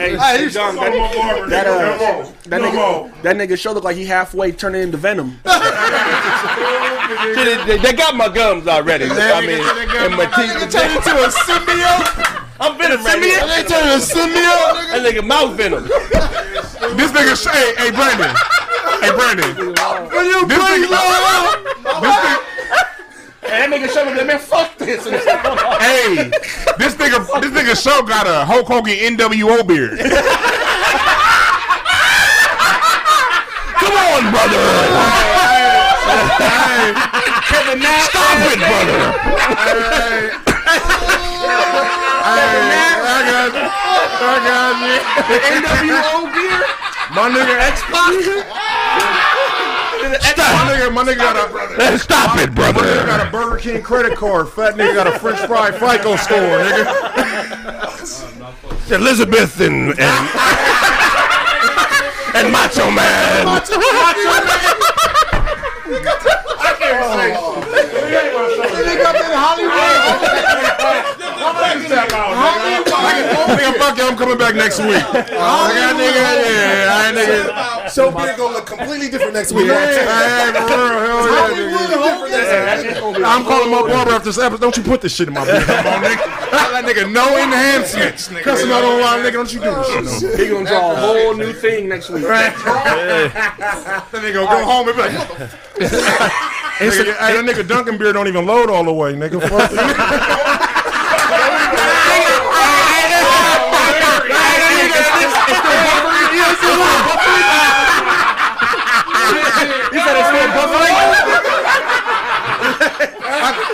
Hey, 0.00 0.16
hey, 0.16 0.48
John, 0.48 0.76
that, 0.76 0.92
that, 1.50 1.66
uh, 1.66 2.32
that, 2.46 2.60
nigga, 2.60 3.22
that 3.22 3.36
nigga 3.36 3.58
show 3.58 3.72
look 3.72 3.84
like 3.84 3.96
he 3.96 4.04
halfway 4.04 4.50
turning 4.50 4.82
into 4.82 4.96
Venom. 4.96 5.38
Shit, 7.34 7.66
they, 7.66 7.76
they 7.78 7.92
got 7.92 8.16
my 8.16 8.28
gums 8.28 8.66
already. 8.66 9.04
I 9.04 9.40
mean, 9.44 9.60
and 9.60 10.16
my 10.16 10.26
teeth. 10.26 10.70
Turn 10.72 10.90
into 10.90 11.10
a 11.10 11.28
symbiote. 11.28 12.46
I'm 12.60 12.78
venom 12.78 13.04
right 13.04 13.22
here. 13.22 13.40
They 13.46 13.62
turn 13.64 13.88
into 13.88 13.94
a 13.94 14.00
symbiote. 14.00 14.90
That 14.92 15.02
nigga 15.04 15.26
mouth 15.26 15.56
venom. 15.56 15.84
This 16.96 17.12
nigga, 17.12 17.36
sh- 17.36 17.48
hey, 17.52 17.74
hey, 17.76 17.90
Brandon. 17.90 18.34
Hey, 19.00 19.10
Brandon. 19.16 19.56
Will 19.56 20.24
you 20.24 20.46
This 20.46 20.58
please 20.58 20.86
nigga, 20.86 20.90
love? 20.90 21.64
this 22.02 22.16
nigga, 22.20 22.38
And 23.50 23.72
that 23.72 23.80
nigga 23.80 23.88
show 23.92 24.04
look 24.04 24.16
like, 24.16 24.26
man, 24.26 24.38
fuck 24.38 24.76
this. 24.78 25.06
And 25.06 25.14
it's 25.16 25.26
like, 25.26 25.40
hey, 25.80 26.30
this 26.78 26.94
nigga, 26.96 27.40
this 27.40 27.50
nigga 27.50 27.74
show 27.82 28.02
got 28.02 28.26
a 28.26 28.44
Hulk 28.44 28.66
Hogan 28.68 28.94
NWO 29.16 29.66
beard. 29.66 29.98
Come 33.80 33.96
on, 33.96 34.22
brother. 34.30 34.64
Kevin 37.48 37.78
Nash. 37.80 38.08
Stop 38.10 38.38
it, 38.52 38.58
brother. 38.60 39.00
I 42.22 43.24
got, 43.26 43.50
I 44.20 44.36
got 44.44 44.76
you. 44.84 45.00
NWO 45.56 46.28
gear. 46.34 46.60
My 47.14 47.28
nigga 47.28 47.58
X 47.58 47.82
My 47.90 48.06
nigga, 50.68 50.92
my 50.94 51.02
nigga 51.04 51.16
got 51.18 51.36
a, 51.36 51.98
Stop 51.98 52.38
it, 52.38 52.54
brother. 52.54 52.72
My 52.72 52.86
Nigga 52.86 53.04
brother. 53.04 53.06
got 53.06 53.26
a 53.26 53.30
Burger 53.30 53.56
King 53.58 53.82
credit 53.82 54.16
card. 54.16 54.48
Fat 54.48 54.74
nigga 54.74 54.94
got 54.94 55.06
a 55.06 55.18
French 55.18 55.40
fry 55.40 55.70
FICO 55.72 56.16
score, 56.16 56.38
nigga. 56.38 56.86
Elizabeth 58.92 59.60
and 59.60 59.90
and, 59.98 60.28
and 62.36 62.52
Macho 62.52 62.90
Man. 62.90 63.46
Nigga, 72.40 73.78
fuck 73.78 73.96
you, 73.96 74.04
I'm 74.04 74.16
coming 74.16 74.38
back 74.38 74.54
next 74.54 74.78
week. 74.78 75.02
I 75.02 75.12
got 75.12 75.96
nigga, 75.96 76.22
yeah, 76.44 76.90
I 76.92 77.12
nigga. 77.14 77.90
So 77.90 78.10
beard 78.10 78.36
gonna 78.36 78.54
look 78.54 78.66
completely 78.66 79.08
different 79.08 79.34
next 79.34 79.52
week. 79.52 79.66
Hey, 79.66 80.52
for 80.52 80.68
real, 80.68 81.22
hell 81.26 81.56
yeah, 81.56 82.82
nigga. 82.82 83.24
I'm 83.24 83.44
calling 83.44 83.70
my 83.70 83.82
barber 83.88 84.12
after 84.12 84.28
this 84.28 84.38
episode. 84.38 84.60
Don't 84.60 84.76
you 84.76 84.82
put 84.82 85.00
this 85.00 85.14
shit 85.14 85.28
in 85.28 85.34
my 85.34 85.44
beard, 85.44 85.64
come 85.64 85.86
on, 85.86 86.02
nigga. 86.02 86.46
That 86.70 86.84
nigga 86.84 87.12
no 87.12 87.26
enhancements, 87.36 88.28
nigga. 88.28 88.42
Cussing 88.42 88.70
out 88.70 88.84
online, 88.84 89.24
nigga. 89.24 89.32
Don't 89.32 89.52
you 89.52 89.60
do 89.60 89.74
this 89.74 89.88
shit 89.88 90.04
no 90.04 90.28
more. 90.30 90.36
He 90.38 90.48
gonna 90.48 90.66
draw 90.66 90.92
a 90.92 90.96
whole 90.96 91.34
new 91.34 91.52
thing 91.52 91.88
next 91.88 92.10
week. 92.10 92.24
That 92.30 94.08
nigga 94.12 94.34
go 94.34 94.46
home 94.64 94.88
and 94.88 94.96
be 94.96 95.02
like, 95.02 95.12
what 95.28 95.38
the 95.38 95.44
f- 95.44 95.50
Nigga, 96.80 97.16
hey, 97.16 97.32
that 97.34 97.44
nigga 97.44 97.68
Duncan 97.68 97.98
beard 97.98 98.14
don't 98.14 98.28
even 98.28 98.46
load 98.46 98.70
all 98.70 98.84
the 98.84 98.92
way, 98.92 99.12
nigga. 99.14 99.40
Fuck 106.56 107.22
you. 107.24 107.50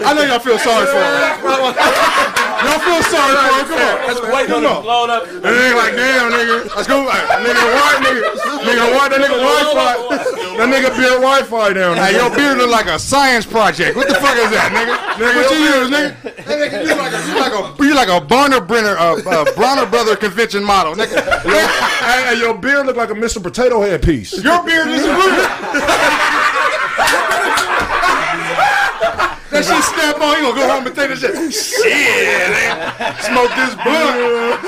I 0.07 0.15
know 0.15 0.23
y'all 0.23 0.39
feel 0.39 0.59
sorry 0.59 0.87
for 0.87 0.99
him. 0.99 2.43
Y'all 2.65 2.81
feel 2.81 3.03
sorry 3.11 3.37
for 3.37 3.53
him. 3.53 3.67
Come 3.69 3.81
on. 3.81 3.97
That's 4.07 4.23
waiting 4.33 4.55
on 4.55 4.65
it 4.65 4.73
to 4.73 5.13
up. 5.13 5.23
And 5.29 5.53
they 5.53 5.75
like, 5.75 5.95
damn, 5.97 6.33
nigga. 6.33 6.75
Let's 6.75 6.89
go. 6.89 7.05
Like, 7.05 7.25
nigga, 7.45 7.65
white 7.77 8.01
nigga. 8.01 8.23
Nigga, 8.65 8.87
white, 8.97 9.11
that 9.11 9.21
nigga 9.21 9.39
Wi-Fi. 9.39 10.43
That 10.57 10.73
nigga 10.73 10.97
beard 10.97 11.21
Wi-Fi 11.21 11.75
down. 11.75 11.99
Hey, 11.99 12.17
your 12.17 12.35
beard 12.35 12.57
look 12.57 12.71
like 12.71 12.87
a 12.87 12.99
science 12.99 13.45
project. 13.45 13.95
What 13.95 14.09
the 14.09 14.15
fuck 14.15 14.37
is 14.39 14.51
that, 14.53 14.73
nigga? 14.73 14.97
nigga 15.21 15.37
what 15.37 15.53
you 15.53 15.59
use, 15.59 15.91
nigga? 15.91 16.45
That 16.47 16.57
nigga, 16.57 16.89
you 16.89 16.97
like 16.97 17.13
a, 17.13 17.29
you 17.29 17.37
like 17.37 17.53
a, 17.53 17.85
you 17.85 17.95
like 17.95 18.09
a 18.09 18.27
Barner 18.27 18.67
Brenner, 18.67 18.97
uh, 18.97 19.21
uh, 19.27 19.55
Bronner 19.55 19.85
Brother 19.85 20.17
convention 20.17 20.65
model, 20.65 20.95
nigga. 20.95 21.43
Hey, 22.07 22.35
hey, 22.35 22.39
your 22.39 22.55
beard 22.55 22.87
look 22.87 22.97
like 22.97 23.11
a 23.11 23.15
Mr. 23.15 23.43
Potato 23.43 23.83
Head 23.83 24.03
piece. 24.03 24.33
Your 24.43 24.65
beard 24.65 24.89
is 24.89 25.03
blue. 25.03 26.43
That 29.57 29.65
shit 29.65 29.85
snap 29.85 30.21
on. 30.21 30.37
You 30.37 30.53
gonna 30.53 30.61
go 30.61 30.69
home 30.69 30.87
and 30.87 30.95
take 30.95 31.09
this 31.09 31.21
shit. 31.21 31.33
Shit, 31.33 32.53
nigga. 32.53 33.17
Smoke 33.25 33.49
this 33.57 33.73
blunt. 33.81 34.61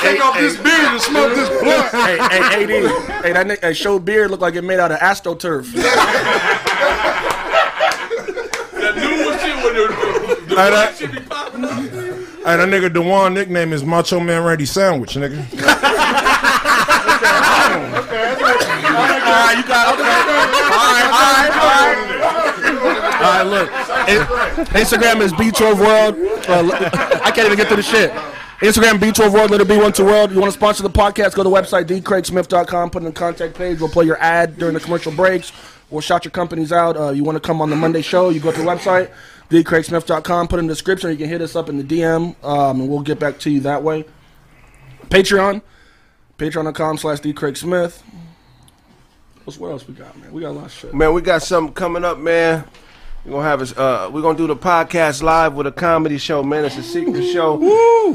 Take 0.00 0.20
off 0.24 0.36
this 0.36 0.56
beard 0.56 0.90
and 0.90 1.00
smoke 1.00 1.32
this 1.36 1.48
blunt. 1.62 1.86
hey, 1.92 2.18
hey, 2.18 2.64
AD. 2.64 2.70
Hey, 3.22 3.32
that 3.32 3.46
nigga, 3.46 3.60
hey, 3.62 3.74
show 3.74 4.00
beard 4.00 4.32
look 4.32 4.40
like 4.40 4.56
it 4.56 4.62
made 4.62 4.80
out 4.80 4.90
of 4.90 4.98
astroturf. 4.98 5.72
That 8.74 8.96
new 8.96 9.30
shit 9.38 9.54
when 9.62 9.74
the, 9.76 9.86
the 10.48 10.56
hey, 10.56 10.70
that, 10.70 10.96
shit 10.96 11.12
be 11.12 11.20
popping 11.20 11.64
up. 11.64 11.70
hey, 11.70 12.56
that 12.56 12.68
nigga 12.68 12.92
Dewan 12.92 13.34
nickname 13.34 13.72
is 13.72 13.84
Macho 13.84 14.18
Man 14.18 14.42
Randy 14.42 14.66
Sandwich, 14.66 15.14
nigga. 15.14 15.38
Alright, 19.26 19.58
you 19.58 19.64
got 19.68 19.94
Alright, 19.94 21.06
alright, 21.06 21.52
alright. 21.52 22.25
Alright, 23.26 23.46
look. 23.46 23.68
Instagram 24.68 25.20
is 25.20 25.32
B12 25.32 25.80
World. 25.80 26.14
Uh, 26.48 27.20
I 27.24 27.32
can't 27.32 27.46
even 27.46 27.56
get 27.56 27.66
through 27.66 27.78
the 27.78 27.82
shit. 27.82 28.12
Instagram 28.60 29.00
B12 29.00 29.32
World, 29.32 29.50
let 29.50 29.60
it 29.60 29.66
be 29.66 29.76
one 29.76 29.92
to 29.94 30.04
world. 30.04 30.30
You 30.30 30.38
want 30.38 30.52
to 30.52 30.56
sponsor 30.56 30.84
the 30.84 30.90
podcast, 30.90 31.34
go 31.34 31.42
to 31.42 31.50
the 31.50 31.54
website, 31.54 31.86
dcraigsmith.com, 31.86 32.90
put 32.90 33.02
in 33.02 33.06
the 33.06 33.12
contact 33.12 33.56
page. 33.56 33.80
We'll 33.80 33.88
play 33.88 34.04
your 34.04 34.16
ad 34.18 34.58
during 34.58 34.74
the 34.74 34.80
commercial 34.80 35.10
breaks. 35.10 35.52
We'll 35.90 36.00
shout 36.00 36.24
your 36.24 36.30
companies 36.30 36.70
out. 36.70 36.96
Uh, 36.96 37.10
you 37.10 37.24
want 37.24 37.36
to 37.36 37.40
come 37.40 37.60
on 37.60 37.68
the 37.68 37.76
Monday 37.76 38.00
show, 38.00 38.30
you 38.30 38.38
go 38.38 38.52
to 38.52 38.58
the 38.58 38.64
website, 38.64 39.10
dcraigsmith.com, 39.50 40.48
put 40.48 40.60
in 40.60 40.68
the 40.68 40.72
description. 40.72 41.10
You 41.10 41.16
can 41.16 41.28
hit 41.28 41.42
us 41.42 41.56
up 41.56 41.68
in 41.68 41.78
the 41.78 41.84
DM, 41.84 42.42
um, 42.44 42.80
and 42.80 42.88
we'll 42.88 43.00
get 43.00 43.18
back 43.18 43.38
to 43.40 43.50
you 43.50 43.60
that 43.60 43.82
way. 43.82 44.04
Patreon, 45.08 45.62
patreon.com 46.38 46.98
slash 46.98 47.20
dcraigsmith. 47.20 48.02
What 49.44 49.68
else 49.68 49.86
we 49.86 49.94
got, 49.94 50.16
man? 50.18 50.32
We 50.32 50.42
got 50.42 50.50
a 50.50 50.52
lot 50.52 50.66
of 50.66 50.72
shit. 50.72 50.94
Man, 50.94 51.12
we 51.12 51.22
got 51.22 51.42
something 51.42 51.74
coming 51.74 52.04
up, 52.04 52.18
man. 52.18 52.64
We're 53.26 53.32
gonna 53.32 53.48
have 53.48 53.72
a, 53.72 53.80
uh, 53.80 54.10
we're 54.12 54.22
gonna 54.22 54.38
do 54.38 54.46
the 54.46 54.54
podcast 54.54 55.20
live 55.20 55.54
with 55.54 55.66
a 55.66 55.72
comedy 55.72 56.16
show, 56.16 56.44
man. 56.44 56.64
It's 56.64 56.76
a 56.76 56.82
secret 56.84 57.24
show, 57.32 57.60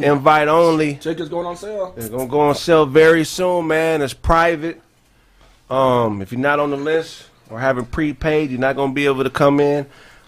invite 0.01 0.47
only. 0.47 0.95
Tickets 0.95 1.27
going 1.27 1.45
on 1.45 1.57
sale. 1.57 1.93
It's 1.97 2.07
gonna 2.07 2.27
go 2.27 2.39
on 2.39 2.55
sale 2.55 2.85
very 2.85 3.25
soon, 3.25 3.67
man. 3.67 4.01
It's 4.01 4.13
private. 4.13 4.81
Um, 5.69 6.21
if 6.21 6.31
you're 6.31 6.39
not 6.39 6.61
on 6.61 6.69
the 6.69 6.77
list 6.77 7.25
or 7.49 7.59
haven't 7.59 7.91
prepaid, 7.91 8.51
you're 8.51 8.59
not 8.61 8.77
gonna 8.77 8.93
be 8.93 9.05
able 9.05 9.25
to 9.25 9.29
come 9.29 9.59
in. 9.59 9.85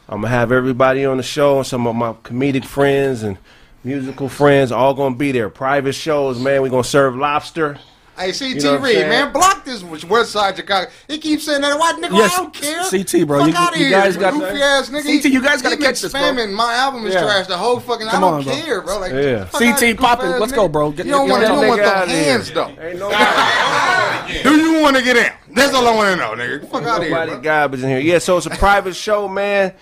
I'm 0.09 0.19
gonna 0.19 0.27
have 0.27 0.51
everybody 0.51 1.05
on 1.05 1.15
the 1.15 1.23
show, 1.23 1.59
and 1.59 1.65
some 1.65 1.87
of 1.87 1.95
my 1.95 2.11
comedic 2.11 2.65
friends 2.65 3.23
and 3.23 3.37
musical 3.85 4.27
friends 4.27 4.73
all 4.73 4.93
gonna 4.93 5.15
be 5.15 5.31
there. 5.31 5.49
Private 5.49 5.93
shows, 5.93 6.37
man. 6.41 6.61
We're 6.61 6.67
gonna 6.67 6.83
serve 6.83 7.15
lobster. 7.15 7.79
Hey, 8.15 8.31
CT 8.31 8.41
You 8.55 8.61
know 8.61 8.77
Reed, 8.77 8.97
man, 9.07 9.33
block 9.33 9.65
this 9.65 9.83
West 9.83 10.31
Side 10.31 10.55
Chicago. 10.55 10.89
He 11.07 11.17
keeps 11.17 11.45
saying 11.45 11.61
that 11.61 11.79
white 11.79 11.95
nigga. 11.95 12.15
Yes, 12.15 12.33
I 12.33 12.37
don't 12.37 12.53
care. 12.53 12.83
CT, 12.83 13.23
bro, 13.27 13.39
Fuck 13.39 13.47
you- 13.49 13.55
outta 13.57 13.79
you 13.79 13.85
here, 13.87 14.01
guys 14.01 14.17
got- 14.17 14.33
goofy 14.33 14.61
ass 14.61 14.89
nigga. 14.89 15.03
CT, 15.03 15.29
you 15.33 15.41
guys 15.41 15.61
gotta 15.63 15.77
catch 15.77 15.99
this, 16.01 16.11
bro. 16.11 16.21
spamming. 16.21 16.53
My 16.53 16.75
album 16.75 17.07
is 17.07 17.15
Yeah. 17.15 17.23
trash. 17.23 17.47
The 17.47 17.57
whole 17.57 17.79
fucking. 17.79 18.07
Come 18.07 18.23
I 18.23 18.27
don't 18.27 18.33
on, 18.35 18.43
bro. 18.43 18.53
care, 18.55 18.81
bro. 18.81 18.99
Like, 18.99 19.13
Yeah. 19.13 19.45
CT 19.51 19.95
popping. 19.95 20.29
Let's 20.29 20.51
nigga. 20.51 20.55
go, 20.55 20.67
bro. 20.67 20.91
Get- 20.91 21.07
you 21.07 21.11
don't 21.11 21.27
want. 21.27 21.41
Don't 21.43 21.67
want 21.67 21.81
them 21.81 22.09
hands 22.09 22.51
though. 22.51 22.69
Ain't 22.79 22.99
nobody, 22.99 24.43
Do 24.43 24.51
you 24.57 24.81
want 24.81 24.95
to 24.95 25.01
get 25.01 25.17
in? 25.17 25.31
That's 25.55 25.73
all 25.73 25.87
I 25.87 25.95
want 25.95 26.09
to 26.11 26.15
know, 26.15 26.31
nigga. 26.35 26.69
Fuck 26.69 26.83
out 26.83 26.97
of 26.97 27.03
here. 27.07 27.11
nobody 27.25 27.41
garbage 27.41 27.81
in 27.83 27.89
here. 27.89 27.99
Yeah, 27.99 28.19
so 28.19 28.37
it's 28.37 28.45
a 28.45 28.51
private 28.51 28.95
show, 28.95 29.27
man. 29.27 29.73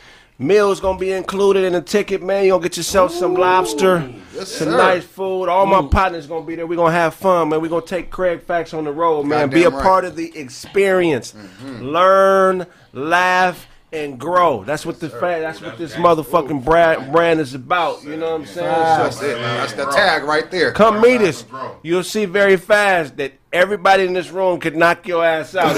Meals 0.42 0.80
gonna 0.80 0.98
be 0.98 1.12
included 1.12 1.64
in 1.66 1.74
the 1.74 1.82
ticket, 1.82 2.24
man. 2.24 2.44
You 2.46 2.52
gonna 2.52 2.64
get 2.64 2.76
yourself 2.76 3.12
some 3.14 3.36
lobster, 3.36 4.12
Yes, 4.34 4.50
some 4.50 4.70
sir. 4.70 4.78
nice 4.78 5.04
food. 5.04 5.48
All 5.50 5.68
my 5.68 5.88
partners 5.88 6.26
gonna 6.26 6.44
be 6.46 6.56
there. 6.56 6.66
We 6.66 6.76
gonna 6.76 6.92
have 6.92 7.14
fun, 7.14 7.50
man. 7.50 7.62
We 7.62 7.70
gonna 7.70 7.86
take 7.86 8.10
Craig 8.10 8.42
Facts 8.42 8.74
on 8.74 8.86
the 8.86 8.92
road, 8.92 9.24
man. 9.28 9.50
be 9.52 9.64
a 9.66 9.70
right. 9.70 9.84
part 9.84 10.04
of 10.04 10.16
the 10.16 10.36
experience. 10.38 11.34
Mm-hmm. 11.34 11.84
Learn, 11.84 12.66
laugh, 12.92 13.68
and 13.94 14.20
grow. 14.20 14.64
That's 14.64 14.84
what 14.84 15.00
the 15.00 15.10
fa- 15.10 15.38
that's 15.42 15.62
what 15.62 15.78
this 15.78 15.94
motherfucking 15.94 16.64
brand 16.66 17.12
brand 17.12 17.40
is 17.40 17.54
about. 17.54 18.04
You 18.04 18.18
know 18.18 18.32
what 18.32 18.42
I'm 18.42 18.46
saying? 18.48 18.68
That's 18.68 19.20
So, 19.20 19.26
it, 19.28 19.36
man. 19.36 19.58
That's 19.58 19.74
the 19.74 19.86
tag 19.92 20.24
right 20.24 20.50
there. 20.50 20.72
come 20.72 21.02
meet 21.02 21.22
us. 21.22 21.46
You'll 21.84 22.04
see 22.04 22.26
very 22.26 22.58
fast 22.58 23.16
that 23.18 23.34
everybody 23.54 24.06
in 24.06 24.14
this 24.14 24.32
room 24.32 24.60
could 24.60 24.76
knock 24.76 25.08
your 25.08 25.24
ass 25.24 25.56
out. 25.56 25.76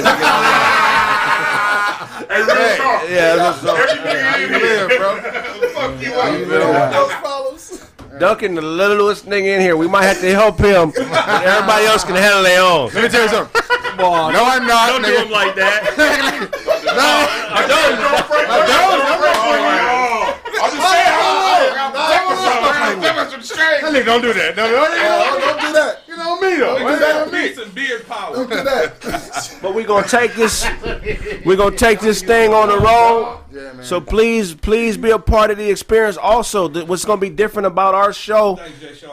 If 2.29 2.37
you 2.37 2.53
get 2.53 3.09
yeah, 3.09 3.35
that's 3.35 3.63
all. 3.65 3.77
Yeah, 3.77 4.87
bro. 4.97 5.21
Fuck 5.73 6.01
you 6.01 6.13
up. 6.13 6.91
Those 6.91 7.13
problems. 7.13 7.89
Duncan, 8.19 8.53
the 8.55 8.61
littlest 8.61 9.25
nigga 9.25 9.55
in 9.55 9.61
here. 9.61 9.75
We 9.75 9.87
might 9.87 10.05
have 10.05 10.19
to 10.21 10.31
help 10.31 10.59
him. 10.59 10.93
everybody 10.95 11.85
else 11.85 12.03
can 12.03 12.15
handle 12.15 12.43
their 12.43 12.61
own. 12.61 12.91
Let 12.93 13.03
me 13.03 13.09
tell 13.09 13.23
you 13.23 13.29
something. 13.29 13.61
no, 13.97 14.33
I'm 14.45 14.67
not. 14.67 14.89
Don't 14.89 15.03
do 15.03 15.17
him 15.17 15.31
like 15.31 15.55
that. 15.55 16.59
No, 16.93 17.25
I'm 17.55 17.67
just 17.67 17.93
saying. 23.43 23.81
That 23.83 23.93
nigga 23.93 24.05
don't 24.05 24.21
do 24.21 24.33
that. 24.33 24.55
No, 24.55 24.65
no, 24.65 24.73
no, 24.73 24.87
no. 24.87 25.39
Don't 25.39 25.61
do 25.61 25.73
that. 25.73 26.01
You 26.07 26.17
know 26.17 26.39
me 26.39 26.57
though. 26.57 26.79
Don't 26.79 26.93
do 26.93 26.99
that. 26.99 27.31
Beats 27.31 27.57
and 27.59 27.75
beard 27.75 28.07
power. 28.07 28.35
Don't 28.35 28.49
do 28.49 28.63
that. 28.63 29.57
But 29.61 29.73
we're 29.75 29.87
gonna 29.87 30.07
take 30.07 30.33
this. 30.35 30.65
We're 31.45 31.55
gonna 31.57 31.75
take 31.77 31.99
this 32.01 32.21
thing 32.21 32.53
on 32.53 32.67
the 32.69 32.77
road. 32.79 33.39
So 33.83 34.01
please, 34.01 34.53
please 34.53 34.97
be 34.97 35.11
a 35.11 35.19
part 35.19 35.51
of 35.51 35.57
the 35.57 35.69
experience. 35.69 36.17
Also, 36.17 36.67
th- 36.67 36.87
what's 36.87 37.05
gonna 37.05 37.21
be 37.21 37.29
different 37.29 37.65
about 37.67 37.95
our 37.95 38.11
show 38.11 38.59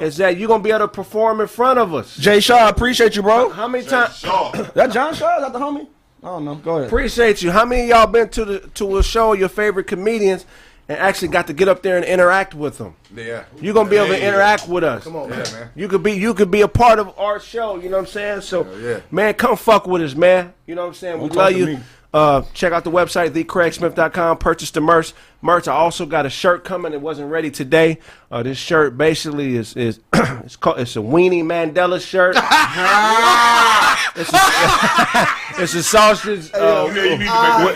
is 0.01 0.17
that 0.17 0.37
you're 0.39 0.49
gonna 0.49 0.63
be 0.63 0.71
able 0.71 0.81
to 0.81 0.89
perform 0.89 1.41
in 1.41 1.47
front 1.47 1.79
of 1.79 1.95
us. 1.95 2.17
Jay 2.17 2.41
Shaw, 2.41 2.57
I 2.57 2.69
appreciate 2.69 3.15
you, 3.17 3.23
bro. 3.23 3.51
How 3.51 3.69
many 3.69 3.85
times? 3.85 4.23
That 4.75 4.91
John 4.93 5.15
Shaw, 5.15 5.37
is 5.37 5.43
that 5.43 5.53
the 5.53 5.59
homie? 5.59 5.87
I 6.23 6.27
don't 6.27 6.45
know. 6.45 6.55
Go 6.57 6.77
ahead. 6.77 6.87
Appreciate 6.87 7.43
you. 7.43 7.51
How 7.51 7.65
many 7.65 7.83
of 7.83 7.89
y'all 7.89 8.07
been 8.07 8.29
to 8.31 8.45
the 8.45 8.59
to 8.75 8.99
a 8.99 9.03
show 9.03 9.33
of 9.33 9.39
your 9.41 9.49
favorite 9.49 9.87
comedians 9.87 10.45
and 10.89 10.99
actually 10.99 11.29
got 11.29 11.47
to 11.47 11.53
get 11.53 11.69
up 11.69 11.83
there 11.83 11.97
and 11.97 12.05
interact 12.05 12.55
with 12.55 12.79
them? 12.79 12.95
Yeah. 13.15 13.45
You're 13.61 13.75
gonna 13.75 13.91
be 13.91 13.97
able 13.97 14.09
to 14.09 14.23
interact 14.23 14.69
with 14.69 14.85
us. 14.85 15.05
Come 15.05 15.17
on, 15.17 15.31
man. 15.31 15.45
man. 15.53 15.71
You 15.75 15.89
could 15.89 16.03
be 16.03 16.13
you 16.13 16.35
could 16.35 16.51
be 16.51 16.61
a 16.63 16.69
part 16.69 16.99
of 16.99 17.17
our 17.19 17.41
show, 17.41 17.77
you 17.77 17.89
know 17.89 17.97
what 17.97 18.07
I'm 18.09 18.13
saying? 18.13 18.41
So 18.43 18.71
yeah. 18.77 19.01
man, 19.11 19.35
come 19.35 19.57
fuck 19.57 19.87
with 19.87 20.03
us, 20.03 20.15
man. 20.15 20.53
You 20.67 20.75
know 20.75 20.83
what 20.83 20.89
I'm 20.89 20.95
saying? 20.95 21.21
We 21.21 21.29
Don't 21.29 21.37
love 21.37 21.51
talk 21.51 21.59
to 21.59 21.73
you. 21.73 21.81
Me. 22.13 22.19
Uh, 22.19 22.43
check 22.55 22.73
out 22.73 22.85
the 22.85 22.91
website, 22.91 23.31
dcraigsmith.com. 23.31 24.39
Purchase 24.39 24.71
the 24.73 24.81
merch. 24.81 25.13
Merch. 25.43 25.69
I 25.69 25.75
also 25.75 26.07
got 26.07 26.27
a 26.27 26.31
shirt 26.31 26.65
coming. 26.65 26.93
It 26.93 27.01
wasn't 27.01 27.31
ready 27.31 27.51
today. 27.51 27.99
Uh, 28.31 28.43
this 28.43 28.59
shirt 28.59 28.99
basically 28.99 29.57
is 29.57 29.75
is 29.77 30.01
it's 30.13 30.57
called 30.57 30.81
it's 30.81 30.97
a 30.97 31.01
weenie 31.01 31.43
Mandela 31.43 32.01
shirt. 32.01 32.37
it's, 34.17 34.33
a, 34.33 35.63
it's 35.63 35.75
a 35.75 35.83
sausage. 35.83 36.51
Uh, 36.53 36.89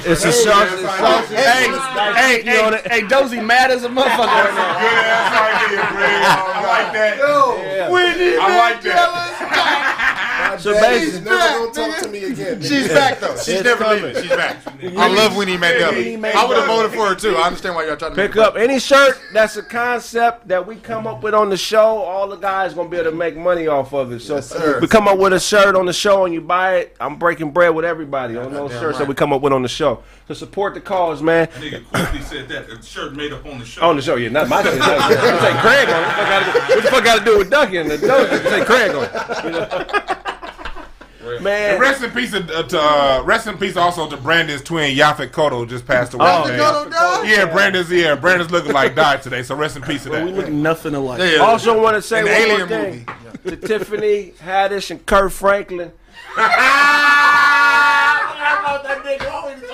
it's 0.04 0.24
a 0.24 0.32
sausage. 0.32 0.80
sausage 0.80 1.36
Hey, 1.36 1.70
hey, 2.14 2.38
You 2.38 2.70
know 2.70 2.76
hey, 2.76 3.00
hey, 3.00 3.08
Dozy 3.08 3.40
mad 3.40 3.70
as 3.70 3.84
a 3.84 3.88
motherfucker 3.88 4.18
right 4.18 4.54
now. 4.54 4.80
Good 4.80 5.04
ass 5.06 5.64
idea, 5.64 5.78
Greg. 5.92 6.22
I 6.24 6.60
like 6.66 6.92
that. 6.92 7.18
Weenie. 7.90 8.38
I 8.38 8.58
like 8.58 8.82
that. 8.82 9.90
So 10.64 10.72
She's 10.72 10.80
basically, 10.80 11.30
never 11.30 11.72
gonna 11.72 11.92
talk 11.92 12.02
to 12.04 12.08
me 12.08 12.24
again. 12.24 12.62
She's 12.62 12.88
back 12.88 13.20
though. 13.20 13.36
She's 13.36 13.48
It's 13.48 13.64
never 13.64 13.84
coming. 13.84 14.02
leaving. 14.02 14.22
She's 14.22 14.30
back. 14.30 14.56
I 14.96 15.14
love 15.14 15.36
Winnie 15.36 15.58
Mandela. 15.58 16.34
I 16.34 16.46
would 16.46 16.56
have 16.56 16.66
voted 16.66 16.92
for 16.92 17.08
her 17.08 17.14
too. 17.14 17.36
I 17.36 17.48
understand 17.48 17.74
why 17.74 17.84
y'all 17.84 17.98
trying 17.98 18.12
to 18.12 18.16
Pick 18.16 18.38
up 18.38 18.56
any 18.56 18.78
shirt 18.78 19.20
that's 19.34 19.58
a 19.58 19.62
concept 19.62 20.48
that 20.48 20.66
we 20.66 20.76
come 20.76 21.06
up 21.06 21.22
with 21.22 21.34
on 21.34 21.50
the 21.50 21.56
show. 21.58 21.98
All 21.98 22.26
the 22.28 22.36
guys 22.36 22.72
gonna 22.72 22.88
be 22.88 22.96
able 22.96 23.10
to 23.10 23.16
make 23.16 23.36
money 23.36 23.66
off 23.66 23.92
of 23.92 24.10
it. 24.12 24.20
So 24.20 24.40
sir. 24.40 24.80
we 24.80 24.86
come 24.86 25.06
up 25.06 25.18
with 25.18 25.34
a 25.34 25.40
shirt 25.40 25.76
on 25.76 25.84
the 25.84 25.92
show 25.92 26.24
and 26.24 26.32
you 26.32 26.40
buy 26.40 26.76
it. 26.76 26.96
I'm 26.98 27.18
breaking 27.18 27.50
bread 27.50 27.74
with 27.74 27.84
everybody 27.84 28.38
on 28.38 28.50
those 28.54 28.72
shirts 28.72 28.96
that 28.96 29.06
we 29.06 29.14
come 29.14 29.34
up 29.34 29.42
with 29.42 29.52
on 29.52 29.60
the 29.60 29.68
show. 29.68 30.02
So 30.28 30.32
support 30.32 30.72
the 30.72 30.80
cause, 30.80 31.20
man. 31.20 31.48
Nigga 31.48 31.84
quickly 31.84 32.22
said 32.22 32.48
that 32.48 32.68
the 32.70 32.80
shirt 32.80 33.14
made 33.14 33.34
up 33.34 33.44
on 33.44 33.58
the 33.58 33.66
show. 33.66 33.82
On 33.82 33.96
the 33.96 34.00
show, 34.00 34.16
yeah, 34.16 34.30
not 34.30 34.48
my 34.48 34.62
shit. 34.62 34.78
Like, 34.78 35.10
you 35.10 35.16
say 35.16 35.60
Craig 35.60 35.88
on 35.90 36.02
it. 36.02 36.74
What 36.74 36.82
the 36.84 36.90
fuck 36.90 37.04
got 37.04 37.18
to 37.18 37.24
do 37.26 37.36
with 37.36 37.50
Duncan? 37.50 37.88
The 37.88 37.98
Duncan 37.98 38.42
say 38.44 38.64
Craig 38.64 38.94
on 38.94 39.04
it. 39.04 39.44
You 39.44 39.50
know? 39.50 40.20
And 41.24 41.44
Man, 41.44 41.80
rest 41.80 42.02
in 42.02 42.10
peace. 42.10 42.34
uh, 42.34 42.40
To, 42.62 42.80
uh, 42.80 43.22
rest 43.24 43.46
in 43.46 43.56
peace 43.58 43.76
also 43.76 44.08
to 44.08 44.16
Brandon's 44.16 44.62
twin 44.62 44.96
Yaphet 44.96 45.30
Kotto 45.30 45.68
just 45.68 45.86
passed 45.86 46.14
away. 46.14 46.26
Oh, 46.28 46.46
man. 46.46 46.58
Kotto? 46.58 47.28
Yeah, 47.28 47.52
Brandon's 47.52 47.90
yeah, 47.90 48.14
Brandon's 48.14 48.50
looking 48.50 48.72
like 48.72 48.94
died 48.94 49.22
today. 49.22 49.42
So 49.42 49.54
rest 49.54 49.76
in 49.76 49.82
peace 49.82 50.04
to 50.04 50.10
that. 50.10 50.24
We 50.24 50.32
look 50.32 50.48
nothing 50.48 50.94
alike. 50.94 51.20
Yeah. 51.20 51.38
also 51.38 51.80
want 51.80 51.96
to 51.96 52.02
say 52.02 52.20
An 52.20 52.48
one 52.50 52.58
more 52.58 52.68
thing 52.68 53.06
movie. 53.44 53.50
to 53.50 53.56
Tiffany 53.68 54.34
Haddish 54.42 54.90
and 54.90 55.04
Kirk 55.06 55.30
Franklin. 55.32 55.92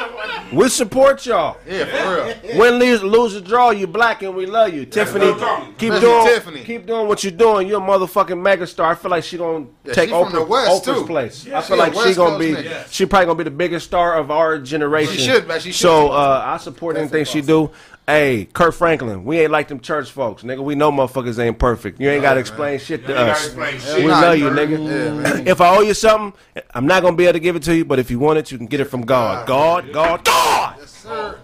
We 0.52 0.68
support 0.68 1.24
y'all. 1.26 1.58
Yeah, 1.66 1.84
for 1.84 2.24
real. 2.52 2.58
Win, 2.58 2.74
lose, 2.80 3.02
lose 3.02 3.36
or 3.36 3.40
draw, 3.40 3.70
you 3.70 3.86
black 3.86 4.22
and 4.22 4.34
we 4.34 4.46
love 4.46 4.74
you. 4.74 4.84
Tiffany, 4.84 5.32
keep 5.78 5.92
doing, 6.00 6.26
Tiffany. 6.26 6.64
keep 6.64 6.86
doing 6.86 7.06
what 7.06 7.22
you're 7.22 7.30
doing. 7.32 7.68
You're 7.68 7.80
a 7.80 7.84
motherfucking 7.84 8.28
megastar. 8.40 8.84
I 8.86 8.94
feel 8.96 9.10
like 9.12 9.22
she 9.24 9.38
gonna 9.38 9.66
Yeah, 9.84 9.92
take 9.92 10.08
she 10.08 10.14
from 10.14 10.32
the 10.32 10.38
Oprah, 10.40 10.48
West, 10.48 10.84
Oprah's 10.84 10.98
too. 11.00 11.06
place. 11.06 11.44
Yeah, 11.46 11.58
I 11.58 11.62
feel 11.62 11.76
a 11.76 11.78
like 11.78 11.92
she 11.92 11.98
West 11.98 12.16
gonna 12.16 12.30
Coast 12.30 12.40
be, 12.40 12.54
nigga. 12.68 12.86
she 12.92 13.06
probably 13.06 13.26
gonna 13.26 13.38
be 13.38 13.44
the 13.44 13.50
biggest 13.50 13.86
star 13.86 14.16
of 14.18 14.30
our 14.30 14.58
generation. 14.58 15.14
She 15.14 15.20
should, 15.24 15.46
man. 15.46 15.60
She 15.60 15.70
should. 15.72 15.80
So 15.82 16.08
uh, 16.10 16.42
I 16.44 16.56
support 16.56 16.96
anything 16.96 17.24
she 17.24 17.42
do. 17.42 17.70
Hey, 18.10 18.48
Kirk 18.52 18.74
Franklin, 18.74 19.24
we 19.24 19.38
ain't 19.38 19.52
like 19.52 19.68
them 19.68 19.78
church 19.78 20.10
folks, 20.10 20.42
nigga. 20.42 20.64
We 20.64 20.74
know 20.74 20.90
motherfuckers 20.90 21.38
ain't 21.38 21.60
perfect. 21.60 22.00
You 22.00 22.10
ain't 22.10 22.22
gotta 22.22 22.40
explain 22.40 22.80
shit 22.80 23.06
to 23.06 23.12
You 23.12 23.18
us. 23.18 23.46
explain 23.46 23.78
We. 24.02 24.06
Nah, 24.08 24.20
love 24.20 24.36
you, 24.36 24.48
Kirk. 24.48 24.58
nigga. 24.68 25.46
if 25.46 25.60
I 25.60 25.76
owe 25.76 25.80
you 25.82 25.94
something, 25.94 26.32
I'm 26.74 26.88
not 26.88 27.04
gonna 27.04 27.14
be 27.14 27.26
able 27.26 27.34
to 27.34 27.38
give 27.38 27.54
it 27.54 27.62
to 27.62 27.76
you. 27.76 27.84
But 27.84 28.00
if 28.00 28.10
you 28.10 28.18
want 28.18 28.40
it, 28.40 28.50
you 28.50 28.58
can 28.58 28.66
get 28.66 28.80
it 28.80 28.86
from 28.86 29.02
God. 29.02 29.46
God, 29.46 29.92
God, 29.92 30.24
God. 30.24 30.74
Yes, 30.80 30.90
sir. 30.90 31.38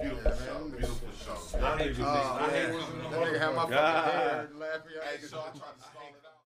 Beautiful 0.00 0.30
show. 0.30 0.68
Beautiful 0.70 1.08
show. 1.22 1.58
That 1.60 1.78
nigga 1.78 3.38
had 3.38 3.54
my 3.54 3.62
fucking 3.62 3.76
hair 3.76 4.48
laughing. 4.58 4.82
Hey, 5.04 5.26
so 5.26 5.36
I 5.38 5.58
tried 5.58 5.81